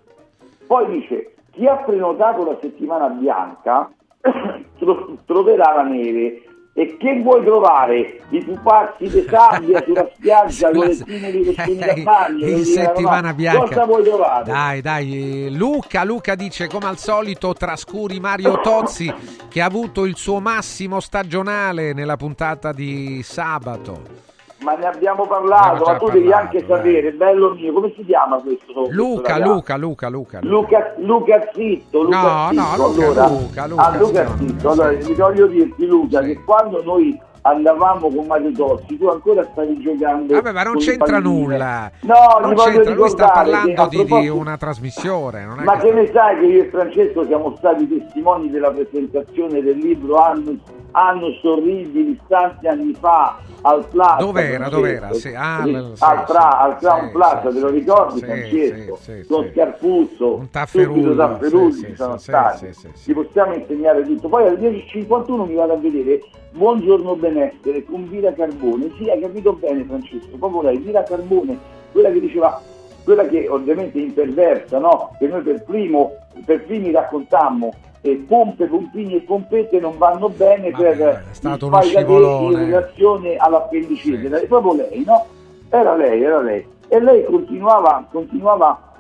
Poi 0.67 0.86
dice, 0.89 1.34
chi 1.52 1.65
ha 1.68 1.76
prenotato 1.76 2.44
la 2.44 2.58
settimana 2.60 3.07
bianca 3.08 3.89
tro- 4.78 5.17
troverà 5.26 5.76
la 5.76 5.83
neve 5.83 6.42
E 6.79 6.97
che 6.97 7.21
vuoi 7.23 7.43
trovare? 7.43 8.21
I 8.29 8.45
pupazzi 8.45 9.09
di 9.09 9.27
sabbia 9.29 9.83
sulla 9.85 10.09
spiaggia 10.15 10.71
con 10.71 10.87
le 10.87 10.95
spine 10.95 11.31
di 11.33 11.45
costumi 11.53 11.75
da 11.85 11.95
bagno? 11.95 12.47
in 12.47 12.65
settimana 12.65 13.35
bianca. 13.35 13.65
Cosa 13.67 13.85
vuoi 13.85 14.05
trovare? 14.05 14.45
Dai, 14.45 14.81
dai, 14.81 15.49
Luca, 15.57 16.05
Luca 16.05 16.37
dice 16.37 16.69
come 16.69 16.87
al 16.87 16.97
solito 16.97 17.53
trascuri 17.53 18.21
Mario 18.21 18.61
Tozzi 18.61 19.13
che 19.49 19.61
ha 19.61 19.65
avuto 19.65 20.05
il 20.05 20.15
suo 20.15 20.39
massimo 20.39 21.01
stagionale 21.01 21.93
nella 21.95 22.17
puntata 22.17 22.71
di 22.71 23.25
sabato. 23.25 24.37
Ma 24.61 24.75
ne 24.75 24.87
abbiamo 24.87 25.25
parlato, 25.27 25.85
ma 25.85 25.97
tu 25.97 26.11
devi 26.11 26.28
parlato, 26.28 26.57
anche 26.57 26.67
sapere, 26.67 27.12
bello 27.12 27.55
mio, 27.55 27.73
come 27.73 27.93
si 27.95 28.05
chiama 28.05 28.41
questo? 28.41 28.73
questo 28.73 28.93
Luca, 28.93 29.35
ragazzo? 29.35 29.53
Luca, 29.53 29.77
Luca, 29.77 30.09
Luca. 30.09 30.39
Luca, 30.43 30.95
Luca 30.99 31.51
Zitto, 31.55 32.03
Luca 32.03 32.20
No, 32.20 32.49
Zitto, 32.51 32.61
no, 32.61 32.77
Luca, 32.77 33.03
allora, 33.05 33.28
Luca, 33.28 33.67
Luca, 33.67 33.85
ah, 33.85 33.97
Luca 33.97 34.27
sì, 34.27 34.47
Zitto, 34.47 34.70
allora 34.70 34.89
vi 34.91 35.15
voglio 35.15 35.47
dirti 35.47 35.87
Luca 35.87 36.20
che 36.20 36.43
quando 36.43 36.83
noi 36.83 37.20
andavamo 37.49 38.09
con 38.09 38.27
Mario 38.27 38.52
Tossi 38.52 38.97
tu 38.97 39.07
ancora 39.09 39.43
stavi 39.52 39.81
giocando 39.81 40.35
Vabbè, 40.35 40.52
ma 40.52 40.62
non 40.62 40.77
c'entra 40.77 41.18
nulla. 41.18 41.91
no, 42.02 42.39
non 42.41 42.55
c'entra, 42.55 42.94
lui 42.94 43.09
sta 43.09 43.31
parlando 43.31 43.86
di, 43.89 44.05
di 44.05 44.28
una 44.28 44.57
trasmissione. 44.57 45.44
Ma 45.44 45.77
che 45.77 45.89
che 45.89 45.94
ne 45.94 46.10
sai 46.12 46.39
che 46.39 46.47
io 46.47 46.62
e 46.65 46.68
Francesco 46.68 47.25
siamo 47.25 47.55
stati 47.57 47.89
testimoni 47.89 48.51
della 48.51 48.70
presentazione 48.70 49.62
del 49.62 49.78
libro 49.78 50.17
Anno, 50.17 50.57
Anno 50.93 51.33
Sorribili 51.41 52.18
tanti 52.28 52.67
anni 52.67 52.94
fa 52.99 53.39
al 53.62 53.86
Plaza 53.91 54.17
Dov'era, 54.17 54.68
dov'era? 54.68 55.12
Sì, 55.15 55.33
ah, 55.35 55.62
Sì, 55.65 55.75
al, 55.75 55.93
sì, 55.94 56.05
al 56.05 56.77
Crown 56.78 57.07
sì, 57.07 57.12
Plaza, 57.12 57.49
te 57.51 57.60
lo 57.60 57.68
ricordi 57.68 58.20
Francesco? 58.20 58.99
con. 59.28 59.51
Scarpuzzo, 59.52 60.35
Un 60.35 60.51
tafferullo, 60.51 61.15
tafferulli 61.15 61.73
ci 61.73 61.94
sono 61.97 62.18
stati. 62.18 62.70
Ti 63.05 63.15
possiamo 63.15 63.55
insegnare 63.55 64.02
tutto. 64.02 64.28
Poi 64.28 64.47
alle 64.47 64.59
10.51 64.59 65.47
mi 65.47 65.55
vado 65.55 65.73
a 65.73 65.77
vedere 65.77 66.20
Buongiorno 66.51 67.15
Benessere 67.15 67.85
con 67.85 68.09
Vira 68.09 68.33
Carbone. 68.33 68.91
Sì, 68.97 69.09
hai 69.10 69.20
capito 69.20 69.52
bene 69.52 69.85
Francesco, 69.85 70.36
proprio 70.39 70.62
lei, 70.62 70.78
Vira 70.78 71.02
Carbone, 71.02 71.59
quella 71.93 72.10
che 72.10 72.20
diceva 72.20 72.60
quella 73.05 73.27
che 73.27 73.49
ovviamente 73.49 73.99
è 73.99 74.02
imperversa, 74.02 74.78
no? 74.78 75.15
Che 75.18 75.27
noi 75.28 75.43
per 75.43 75.62
primo, 75.65 76.12
per 76.44 76.65
primi 76.65 76.91
raccontammo 76.91 77.73
e 78.01 78.25
pompe, 78.27 78.67
pompini 78.67 79.17
e 79.17 79.20
pompette 79.20 79.81
non 79.81 79.99
vanno 79.99 80.28
bene 80.28 80.70
per 80.70 80.97
è 80.99 81.35
stato 81.35 81.67
il 81.67 81.73
uno 81.73 81.81
fai 81.81 81.93
da 81.93 81.99
te 81.99 82.05
scivolone. 82.05 82.62
in 82.62 82.70
relazione 82.70 83.36
all'appendicite. 83.36 84.27
Era 84.27 84.41
proprio 84.47 84.75
lei, 84.75 85.05
no? 85.05 85.27
Era 85.68 85.97
lei, 85.97 86.23
era 86.23 86.41
lei. 86.41 86.67
E 86.89 87.01
lei 87.01 87.25
continuava, 87.25 88.07
continuava 88.10 88.94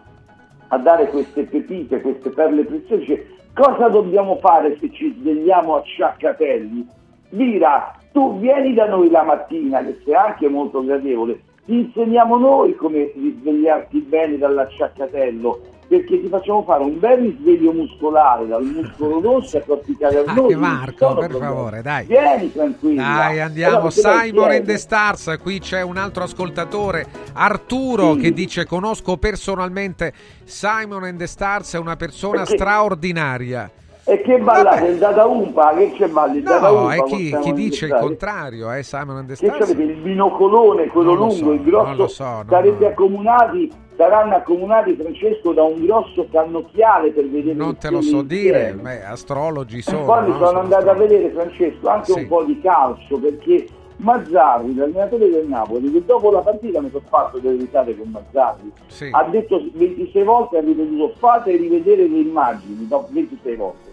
a 0.68 0.78
dare 0.78 1.08
queste 1.08 1.44
pepite, 1.44 2.00
queste 2.00 2.30
perle 2.30 2.64
preziose. 2.64 3.00
Dice, 3.00 3.26
cosa 3.54 3.88
dobbiamo 3.88 4.36
fare 4.36 4.76
se 4.78 4.90
ci 4.92 5.14
svegliamo 5.18 5.76
a 5.76 5.82
sciaccatelli? 5.82 6.96
Vira, 7.30 7.94
tu 8.12 8.38
vieni 8.38 8.74
da 8.74 8.86
noi 8.86 9.10
la 9.10 9.22
mattina, 9.22 9.80
che 9.84 10.00
sei 10.04 10.14
anche 10.14 10.48
molto 10.48 10.82
gradevole, 10.84 11.40
ti 11.66 11.74
insegniamo 11.80 12.36
noi 12.38 12.74
come 12.74 13.12
risvegliarti 13.14 13.98
bene 14.00 14.38
dall'acciaccatello, 14.38 15.60
perché 15.86 16.20
ti 16.20 16.28
facciamo 16.28 16.62
fare 16.62 16.82
un 16.84 16.98
bel 16.98 17.18
risveglio 17.18 17.72
muscolare 17.72 18.46
dal 18.46 18.64
muscolo 18.64 19.20
rosso 19.24 19.58
a 19.58 19.60
corticare 19.60 20.24
a 20.24 20.32
noi. 20.32 20.54
Anche 20.54 20.56
Marco, 20.56 21.14
per 21.16 21.30
favore, 21.36 21.82
dai. 21.82 22.06
Vieni 22.06 22.50
tranquilla. 22.52 23.02
Dai, 23.02 23.40
andiamo. 23.40 23.76
Allora, 23.76 23.90
Simon 23.90 24.50
and 24.50 24.64
the 24.64 24.76
Stars. 24.78 25.38
Qui 25.42 25.58
c'è 25.60 25.82
un 25.82 25.98
altro 25.98 26.22
ascoltatore, 26.24 27.06
Arturo, 27.34 28.14
che 28.14 28.32
dice: 28.32 28.64
Conosco 28.64 29.18
personalmente 29.18 30.12
Simon 30.44 31.04
and 31.04 31.18
the 31.18 31.26
Stars, 31.26 31.74
è 31.74 31.78
una 31.78 31.96
persona 31.96 32.38
Perché- 32.44 32.56
straordinaria. 32.56 33.70
E 34.10 34.22
che 34.22 34.38
ballate 34.38 34.86
il 34.86 34.96
Data 34.96 35.26
Umpa? 35.26 35.74
Che 35.74 35.92
c'è 35.92 36.08
balli 36.08 36.38
il 36.38 36.42
No, 36.44 36.54
Umpa? 36.54 36.94
è 36.94 37.02
chi, 37.02 37.36
chi 37.40 37.52
dice 37.52 37.84
il 37.86 37.94
contrario, 38.00 38.70
è 38.70 38.80
Simon 38.80 39.18
and 39.18 39.36
Che 39.36 39.46
c'avete 39.50 39.82
il 39.82 39.96
binocolone, 39.96 40.86
quello 40.86 41.10
Non 41.10 41.18
lungo, 41.18 41.34
so, 41.34 41.52
il 41.52 41.62
grosso, 41.62 41.92
non 41.94 42.08
so, 42.08 42.24
no, 42.24 42.44
sarete 42.48 42.84
no. 42.84 42.86
accomunati, 42.86 43.70
saranno 43.96 44.34
accomunati 44.36 44.94
Francesco 44.94 45.52
da 45.52 45.62
un 45.64 45.84
grosso 45.84 46.26
cannocchiale 46.32 47.10
per 47.10 47.28
vedere 47.28 47.54
Non 47.54 47.76
te 47.76 47.90
lo 47.90 48.00
so 48.00 48.22
dire, 48.22 48.60
insieme. 48.70 48.80
beh, 48.82 49.04
astrologi 49.04 49.76
E 49.76 49.82
sono. 49.82 50.04
poi 50.06 50.22
mi 50.22 50.38
no? 50.38 50.46
sono 50.46 50.60
andato 50.60 50.88
a 50.88 50.94
vedere 50.94 51.28
Francesco 51.28 51.88
anche 51.88 52.12
Sì. 52.12 52.18
un 52.20 52.28
po' 52.28 52.44
di 52.44 52.58
calcio 52.62 53.18
perché 53.18 53.66
Mazzarri, 54.00 54.74
l'allenatore 54.74 55.28
del 55.28 55.46
Napoli, 55.48 55.90
che 55.92 56.02
dopo 56.06 56.30
la 56.30 56.38
partita 56.40 56.80
mi 56.80 56.88
sono 56.88 57.02
fatto 57.08 57.38
delle 57.40 57.56
risate 57.58 57.94
con 57.98 58.08
Mazzarri, 58.10 58.72
Sì. 58.86 59.08
ha 59.10 59.24
detto 59.24 59.60
26 59.74 60.22
volte, 60.22 60.56
ha 60.56 60.60
ripetuto 60.60 61.12
fate 61.18 61.50
rivedere 61.56 62.06
le 62.08 62.18
immagini, 62.20 62.86
dopo 62.88 63.08
26 63.10 63.56
volte. 63.56 63.87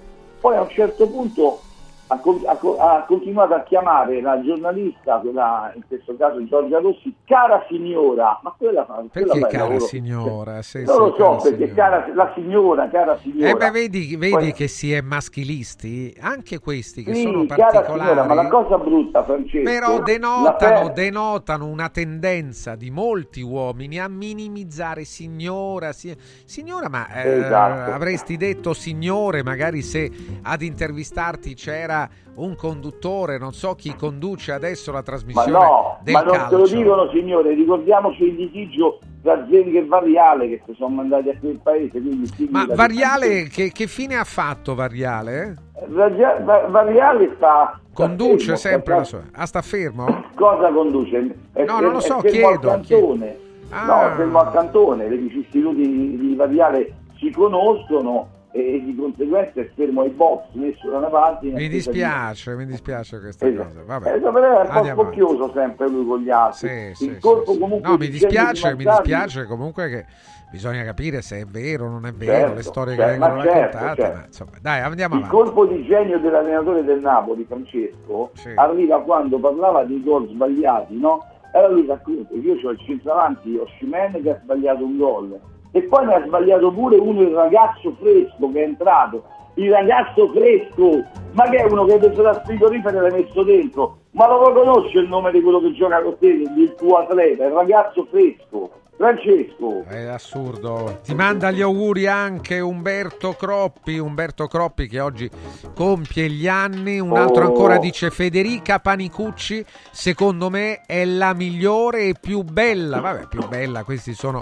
Poi 0.45 0.56
a 0.56 0.61
un 0.61 0.69
certo 0.69 1.07
punto 1.07 1.61
ha, 2.08 2.22
ha 2.45 2.93
ha 2.95 3.06
continuato 3.08 3.53
a 3.56 3.64
chiamare 3.64 4.22
la 4.22 4.40
giornalista, 4.43 5.17
quella, 5.19 5.72
in 5.75 5.82
questo 5.88 6.16
caso 6.17 6.43
Giorgia 6.45 6.80
Rossi, 6.80 7.14
cara 7.25 7.66
signora, 7.67 8.40
ma 8.43 8.53
quella 8.58 8.85
fa 8.85 9.03
quella 9.11 9.34
Perché 9.34 9.40
fa 9.40 9.48
cara 9.48 9.80
signora? 9.80 10.61
Sì, 10.61 10.84
non 10.84 10.95
sì, 10.95 11.00
lo 11.01 11.16
so, 11.17 11.42
perché 11.42 11.67
signora. 11.69 11.90
cara, 11.90 12.14
la 12.14 12.32
signora, 12.35 12.90
cara 12.90 13.17
signora. 13.22 13.50
Eh 13.50 13.56
beh, 13.56 13.72
vedi, 13.72 14.16
vedi 14.17 14.30
Poi- 14.30 14.53
che 14.53 14.67
si 14.67 14.93
è 14.93 15.01
maschilisti, 15.01 16.16
anche 16.19 16.59
questi 16.59 17.03
che 17.03 17.16
Sì, 17.16 17.22
sono 17.22 17.45
particolari. 17.45 18.00
signora, 18.00 18.24
ma 18.24 18.34
la 18.35 18.48
cosa 18.50 18.77
brutta, 18.77 19.24
Francesco, 19.24 19.64
Però 19.64 20.00
denotano, 20.03 20.90
denotano 20.90 21.66
una 21.66 21.90
tendenza 21.90 22.75
di 22.75 22.92
molti 22.92 23.42
uomini 23.42 24.00
a 24.00 24.08
minimizzare 24.08 25.06
signora. 25.06 25.92
si- 25.92 26.16
signora, 26.45 26.88
ma 26.90 27.08
eh, 27.24 27.40
Esatto. 27.40 27.92
avresti 27.93 28.38
detto 28.38 28.74
signore, 28.74 29.43
magari 29.43 29.82
se 29.82 30.11
ad 30.43 30.61
intervistarti 30.61 31.56
c'era 31.56 31.93
un 32.35 32.56
conduttore, 32.56 33.38
non 33.38 33.53
so 33.53 33.75
chi 33.75 33.95
conduce 33.95 34.51
adesso 34.51 34.91
la 34.91 34.98
Ma 34.98 35.03
trasmissione 35.03 35.51
no, 35.51 35.98
del 36.03 36.14
ma 36.14 36.22
non 36.22 36.33
calcio. 36.35 36.49
te 36.49 36.56
lo 36.61 36.67
dicono 36.82 37.09
signore, 37.11 37.53
ricordiamoci 37.53 38.24
il 38.24 38.35
litigio 38.35 38.99
tra 39.22 39.45
Zenghi 39.49 39.77
e 39.77 39.85
Variale 39.85 40.49
che 40.49 40.61
si 40.65 40.74
sono 40.77 40.95
mandati 40.95 41.30
a 41.30 41.38
quel 41.40 41.59
paese. 41.64 41.91
Quindi 42.01 42.30
Ma. 42.51 42.65
Variale, 42.74 43.43
che, 43.48 43.72
che 43.72 43.88
fine 43.88 44.15
ha 44.17 44.24
fatto 44.25 44.75
Variale? 44.75 45.56
Varia- 45.88 46.40
Va- 46.43 46.67
Variale 46.67 47.33
sta... 47.38 47.80
Conduce 47.93 48.56
sta 48.57 48.69
fermo, 48.69 48.83
sempre 48.83 49.06
sta- 49.06 49.17
la 49.17 49.24
sua. 49.24 49.24
Ah, 49.41 49.45
sta 49.45 49.61
fermo? 49.61 50.24
Cosa 50.35 50.69
conduce? 50.72 51.35
È, 51.53 51.64
No, 51.64 51.80
non 51.80 51.93
lo 51.93 51.99
so, 52.01 52.17
chiedo, 52.17 52.59
cantone. 52.67 53.38
Ah. 53.69 53.85
No, 54.09 54.15
fermo 54.17 54.40
al 54.41 54.51
cantone, 54.51 55.07
le 55.09 55.15
vicissitudini 55.17 56.09
di, 56.09 56.17
di 56.17 56.35
Variale 56.35 56.93
si 57.17 57.32
conoscono 57.32 58.27
e 58.56 58.82
di 58.85 58.95
conseguenza 58.95 59.59
è 59.59 59.69
fermo 59.75 60.01
ai 60.03 60.11
box, 60.11 60.45
messo 60.53 60.90
da 60.90 61.00
una 61.00 61.08
parte. 61.08 61.48
Mi 61.48 61.51
attesa 61.56 61.67
di- 61.67 61.74
dispiace, 61.75 62.56
mi 62.56 62.66
dispiace 62.66 63.19
questa 63.19 63.45
Esatto. 63.48 63.67
cosa. 63.67 63.84
Vabbè. 63.84 64.16
Eh, 64.16 64.19
però 64.22 64.61
è 64.61 64.61
un 64.61 64.74
po' 64.74 64.84
spocchioso 64.85 65.51
sempre 65.53 65.90
lui 65.90 66.06
con 66.06 66.19
gli 66.22 66.30
altri. 66.30 66.67
Sì, 66.69 67.06
il 67.06 67.11
sì, 67.16 67.19
colpo 67.19 67.51
sì, 67.51 67.59
comunque 67.59 67.90
No, 67.90 67.98
di 67.98 68.06
mi 68.06 68.11
di 68.11 68.17
dispiace, 68.17 68.75
mi 68.75 68.85
dispiace 68.85 69.43
comunque 69.43 69.90
che 69.90 70.06
bisogna 70.50 70.84
capire 70.85 71.22
se 71.22 71.40
è 71.42 71.43
vero 71.45 71.88
o 71.88 71.90
non 71.90 72.06
è 72.06 72.14
vero, 72.14 72.32
Certo, 72.32 72.53
le 72.53 72.61
storie 72.64 72.95
certo, 72.95 73.11
che 73.11 73.17
vengono 73.19 73.42
certo, 73.42 73.59
raccontate, 73.59 74.01
certo. 74.01 74.17
ma 74.17 74.25
insomma, 74.25 74.51
dai, 74.61 74.80
andiamo 74.82 75.16
Il 75.16 75.24
avanti. 75.25 75.35
colpo 75.35 75.66
di 75.66 75.84
genio 75.84 76.19
dell'allenatore 76.19 76.84
del 76.85 77.00
Napoli, 77.01 77.43
Francesco, 77.43 78.30
Sì. 78.35 78.51
arriva 78.56 79.01
quando 79.01 79.38
parlava 79.38 79.84
dei 79.84 80.01
gol 80.01 80.30
sbagliati, 80.30 80.98
no? 80.98 81.25
Allora 81.51 81.74
lui 81.74 81.85
racconta, 81.85 82.34
io 82.34 82.53
ho 82.64 82.69
il 82.72 82.80
centravanti, 82.85 83.58
Oscimene 83.58 84.22
che 84.22 84.30
ha 84.30 84.40
sbagliato 84.42 84.85
un 84.85 84.98
gol 84.98 85.40
e 85.76 85.82
poi 85.84 86.06
ne 86.06 86.14
ha 86.14 86.24
sbagliato 86.26 86.72
pure 86.72 86.95
uno 86.95 87.22
il 87.22 87.34
ragazzo 87.34 87.94
fresco 88.00 88.50
che 88.50 88.62
è 88.62 88.64
entrato. 88.64 89.24
Il 89.56 89.70
ragazzo 89.72 90.32
fresco, 90.32 91.04
ma 91.34 91.50
che 91.50 91.58
è 91.58 91.64
uno 91.70 91.84
che 91.84 91.94
hai 91.94 92.00
preso 92.00 92.22
dal 92.22 92.42
frigorifero 92.45 92.98
e 92.98 93.02
l'hai 93.02 93.22
messo 93.22 93.44
dentro? 93.44 93.98
Ma 94.12 94.26
lo 94.26 94.54
conosce 94.54 95.00
il 95.00 95.10
nome 95.10 95.32
di 95.32 95.42
quello 95.42 95.60
che 95.60 95.74
gioca 95.74 96.02
con 96.02 96.18
te, 96.18 96.28
il 96.28 96.76
tuo 96.78 97.00
atleta, 97.00 97.44
il 97.44 97.52
ragazzo 97.52 98.08
fresco? 98.10 98.70
Francesco, 98.98 99.83
È 99.88 100.03
assurdo. 100.06 100.99
Ti 101.03 101.14
manda 101.14 101.51
gli 101.51 101.61
auguri 101.61 102.07
anche 102.07 102.61
Umberto 102.61 103.33
Croppi, 103.33 103.98
Umberto 103.98 104.48
Croppi 104.48 104.88
che 104.88 105.01
oggi 105.01 105.30
compie 105.74 106.30
gli 106.30 106.48
anni. 106.48 106.99
Un 106.99 107.17
altro 107.17 107.43
Oh. 107.43 107.48
ancora 107.48 107.77
dice 107.77 108.09
Federica 108.09 108.80
Panicucci, 108.80 109.65
secondo 109.91 110.49
me 110.49 110.82
è 110.85 111.03
la 111.03 111.33
migliore 111.33 112.03
e 112.07 112.15
più 112.19 112.43
bella. 112.43 113.01
Vabbè, 113.01 113.27
più 113.27 113.45
bella, 113.48 113.83
questi 113.83 114.14
sono 114.14 114.41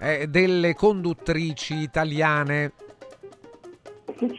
eh, 0.00 0.26
delle 0.28 0.74
conduttrici 0.74 1.74
italiane. 1.76 2.72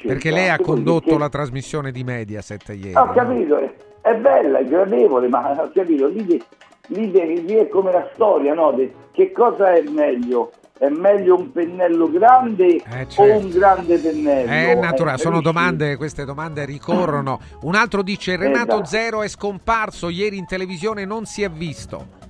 Perché 0.05 0.31
lei 0.31 0.49
ha 0.49 0.59
condotto 0.59 1.17
la 1.17 1.29
trasmissione 1.29 1.91
di 1.91 2.03
Mediaset 2.03 2.67
ieri. 2.69 2.95
Ho 2.95 3.05
no? 3.05 3.13
capito, 3.13 3.57
è, 3.57 3.73
è 4.01 4.15
bella, 4.15 4.59
è 4.59 4.65
gradevole, 4.65 5.27
ma 5.29 5.51
ho 5.61 5.71
capito, 5.73 6.07
lì, 6.07 6.41
de- 6.87 7.25
lì 7.25 7.45
dire 7.45 7.69
come 7.69 7.91
la 7.91 8.09
storia, 8.13 8.53
no? 8.53 8.71
De- 8.71 8.93
che 9.11 9.31
cosa 9.31 9.73
è 9.73 9.81
meglio? 9.83 10.51
È 10.77 10.89
meglio 10.89 11.37
un 11.37 11.51
pennello 11.51 12.09
grande 12.09 12.81
certo. 12.81 13.21
o 13.21 13.37
un 13.37 13.49
grande 13.49 13.97
pennello? 13.99 14.49
È 14.51 14.75
naturale, 14.75 15.17
Eh, 15.17 15.21
sono 15.21 15.39
domande, 15.39 15.95
queste 15.95 16.25
domande 16.25 16.65
ricorrono. 16.65 17.39
Un 17.61 17.75
altro 17.75 18.01
dice 18.01 18.35
Renato 18.35 18.81
Esatto. 18.81 18.85
Zero 18.85 19.21
è 19.21 19.27
scomparso 19.27 20.09
ieri 20.09 20.37
in 20.37 20.45
televisione, 20.45 21.05
non 21.05 21.25
si 21.25 21.43
è 21.43 21.49
visto. 21.49 22.21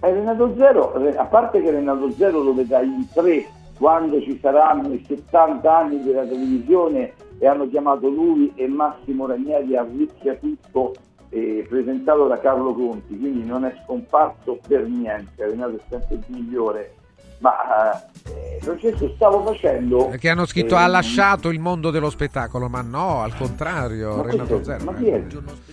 Eh, 0.00 0.12
Renato 0.12 0.54
Zero, 0.56 0.94
a 1.16 1.24
parte 1.26 1.62
che 1.62 1.70
Renato 1.70 2.10
Zero 2.12 2.42
lo 2.42 2.54
vedrai 2.54 2.86
in 2.86 3.06
tre 3.12 3.46
quando 3.78 4.20
ci 4.20 4.38
saranno 4.42 4.92
i 4.92 5.04
70 5.06 5.76
anni 5.76 6.02
della 6.02 6.24
televisione 6.24 7.12
e 7.38 7.46
hanno 7.46 7.68
chiamato 7.68 8.08
lui 8.08 8.52
e 8.56 8.66
Massimo 8.66 9.26
Ranieri 9.26 9.76
a 9.76 9.86
tutto 10.40 10.94
eh, 11.30 11.66
presentato 11.68 12.26
da 12.26 12.38
Carlo 12.40 12.74
Conti, 12.74 13.18
quindi 13.18 13.44
non 13.46 13.64
è 13.64 13.74
scomparso 13.84 14.58
per 14.66 14.82
niente, 14.86 15.46
Renato 15.46 15.76
è 15.76 15.80
sempre 15.88 16.16
il 16.16 16.24
migliore. 16.28 16.94
Ma 17.38 17.52
eh, 18.26 18.58
Francesco 18.60 19.08
stavo 19.14 19.42
facendo... 19.44 20.08
Perché 20.08 20.28
hanno 20.28 20.44
scritto 20.44 20.74
eh, 20.74 20.78
ha 20.78 20.86
lasciato 20.86 21.48
il 21.48 21.58
mondo 21.58 21.90
dello 21.90 22.10
spettacolo, 22.10 22.68
ma 22.68 22.82
no, 22.82 23.22
al 23.22 23.34
contrario, 23.34 24.16
Ma 24.16 24.22
Renato 24.24 24.54
questo- 24.56 24.64
Zero. 24.72 24.84
ma 24.84 24.94
chi 24.94 25.06
è? 25.08 25.24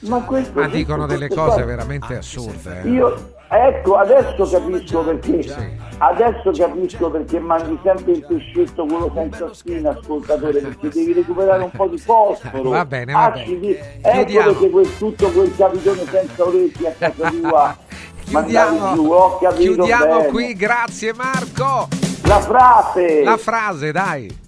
Ma, 0.07 0.21
questo, 0.21 0.59
Ma 0.61 0.67
dicono 0.69 1.05
questo- 1.05 1.19
delle 1.19 1.27
cose 1.35 1.55
qua- 1.55 1.65
veramente 1.65 2.15
assurde. 2.15 2.81
eh. 2.83 2.89
Io, 2.89 3.33
ecco, 3.49 3.95
adesso 3.95 4.47
capisco 4.49 5.03
perché. 5.03 5.75
Adesso 5.99 6.51
capisco 6.51 7.09
perché 7.09 7.39
mangi 7.39 7.79
sempre 7.83 8.11
il 8.11 8.25
pescetto 8.25 8.85
quello 8.85 9.11
senza 9.15 9.51
spina, 9.53 9.89
ascoltatore, 9.89 10.59
perché 10.59 10.89
devi 10.89 11.13
recuperare 11.13 11.63
un 11.63 11.71
po' 11.71 11.87
di 11.87 11.97
fosforo. 11.97 12.69
Va 12.69 12.85
bene, 12.85 13.13
va 13.13 13.23
Acidi. 13.31 13.67
bene. 13.73 13.99
Ecco 14.01 14.11
Chiudiamo. 14.25 14.51
perché 14.51 14.69
quel, 14.69 14.97
tutto 14.97 15.31
quel 15.31 15.55
capitone 15.55 16.05
senza 16.05 16.43
orecchie 16.45 16.87
a 16.87 16.91
casa 17.11 17.29
tua. 17.41 17.77
Chiudiamo, 18.25 18.93
giù, 18.93 19.11
chiudiamo 19.55 20.17
bene. 20.17 20.27
qui, 20.27 20.53
grazie 20.53 21.13
Marco. 21.13 21.87
La 22.25 22.39
frase! 22.41 23.23
La 23.23 23.37
frase, 23.37 23.91
dai. 23.91 24.45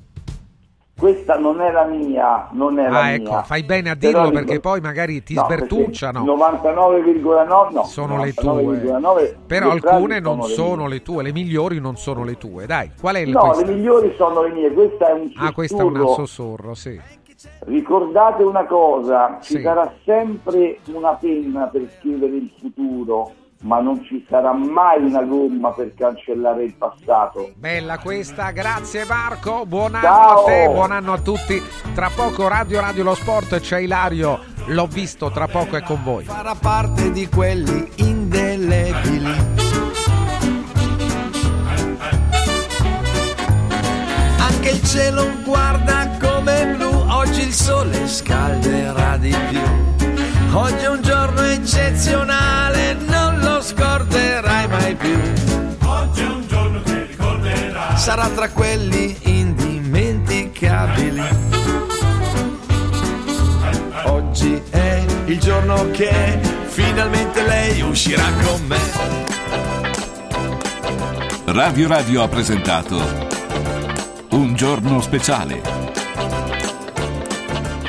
Questa 1.00 1.38
non 1.38 1.62
è 1.62 1.72
la 1.72 1.86
mia, 1.86 2.50
non 2.52 2.78
è 2.78 2.90
la 2.90 3.00
Ah, 3.00 3.04
mia. 3.06 3.14
ecco, 3.16 3.42
fai 3.44 3.64
bene 3.64 3.90
a 3.90 3.96
Però 3.96 4.12
dirlo 4.12 4.30
dico- 4.30 4.44
perché 4.44 4.60
poi 4.60 4.82
magari 4.82 5.24
ti 5.24 5.34
No, 5.34 5.44
sbertucciano. 5.46 6.24
99,9 6.26 7.72
no, 7.72 7.84
Sono 7.86 8.22
le 8.22 8.34
tue. 8.34 8.44
99,9 8.44 9.36
Però 9.48 9.68
le 9.68 9.72
alcune 9.82 10.20
non 10.20 10.42
sono 10.44 10.48
le 10.48 10.54
sono 10.54 10.76
mie. 10.84 10.90
le 10.90 11.02
tue, 11.02 11.24
le 11.24 11.32
migliori 11.32 11.80
non 11.80 11.96
sono 11.96 12.24
le 12.26 12.38
tue. 12.38 12.66
Dai, 12.66 12.92
qual 13.00 13.16
è 13.16 13.20
il 13.20 13.30
No, 13.30 13.40
questa? 13.40 13.66
le 13.66 13.74
migliori 13.74 14.14
sono 14.18 14.42
le 14.44 14.50
mie, 14.52 14.74
questa 14.74 15.08
è 15.08 15.14
un 15.14 15.28
sussurro. 15.28 15.46
Ah, 15.48 15.54
questo 15.54 15.78
è 15.80 15.84
un 15.84 16.08
sussurro, 16.10 16.74
sì. 16.74 17.02
Ricordate 17.66 18.44
una 18.44 18.66
cosa, 18.66 19.38
ci 19.42 19.56
Sì. 19.56 19.62
sarà 19.62 19.90
sempre 20.04 20.80
una 20.94 21.14
penna 21.14 21.68
per 21.68 21.88
scrivere 21.98 22.36
il 22.36 22.52
futuro, 22.60 23.32
ma 23.62 23.82
non 23.82 24.02
ci 24.06 24.26
sarà 24.30 24.54
mai 24.54 25.04
una 25.04 25.22
gomma 25.24 25.72
per 25.72 25.94
cancellare 25.94 26.64
il 26.64 26.74
passato. 26.76 27.52
Bella 27.56 27.98
questa, 27.98 28.52
grazie 28.52 29.06
Marco, 29.06 29.66
buon 29.66 29.96
anno 29.96 30.06
Ciao. 30.06 30.44
a 30.44 30.46
te, 30.46 30.70
buon 30.72 30.92
anno 30.92 31.14
a 31.14 31.20
tutti. 31.20 31.62
Tra 31.94 32.10
poco 32.16 32.48
Radio 32.48 32.80
Radio 32.80 33.04
Lo 33.04 33.16
Sport, 33.16 33.60
c'è 33.60 33.80
Ilario, 33.80 34.40
l'ho 34.68 34.88
visto, 34.88 35.30
tra 35.32 35.48
poco 35.48 35.76
è 35.76 35.82
con 35.82 36.02
voi. 36.04 36.24
farà 36.24 36.56
parte 36.56 37.12
di 37.12 37.28
quelli 37.28 37.90
indelebili. 37.96 39.58
Anche 44.38 44.70
il 44.70 44.84
cielo 44.84 45.26
guarda 45.44 46.10
come 46.20 46.76
blu, 46.78 46.90
oggi 47.10 47.42
il 47.42 47.54
sole 47.54 48.08
scalderà 48.08 49.18
di 49.18 49.36
più. 49.50 49.62
Oggi 50.52 50.84
è 50.84 50.90
un 50.90 51.02
giorno 51.02 51.42
eccezionale, 51.42 52.96
scorderai 53.70 54.68
mai 54.68 54.96
più. 54.96 55.18
Oggi 55.86 56.22
è 56.22 56.28
un 56.28 56.48
giorno 56.48 56.82
che 56.82 57.06
ricorderai. 57.06 57.98
Sarà 57.98 58.28
tra 58.30 58.50
quelli 58.50 59.16
indimenticabili. 59.24 61.22
Oggi 64.06 64.62
è 64.72 65.06
il 65.26 65.40
giorno 65.40 65.92
che 65.92 66.40
finalmente 66.68 67.46
lei 67.46 67.82
uscirà 67.82 68.26
con 68.44 68.66
me. 68.66 68.78
Radio 71.46 71.88
Radio 71.88 72.24
ha 72.24 72.28
presentato 72.28 73.28
Un 74.30 74.54
giorno 74.56 75.02
speciale 75.02 75.62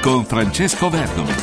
con 0.00 0.24
Francesco 0.24 0.88
Verdomi. 0.88 1.34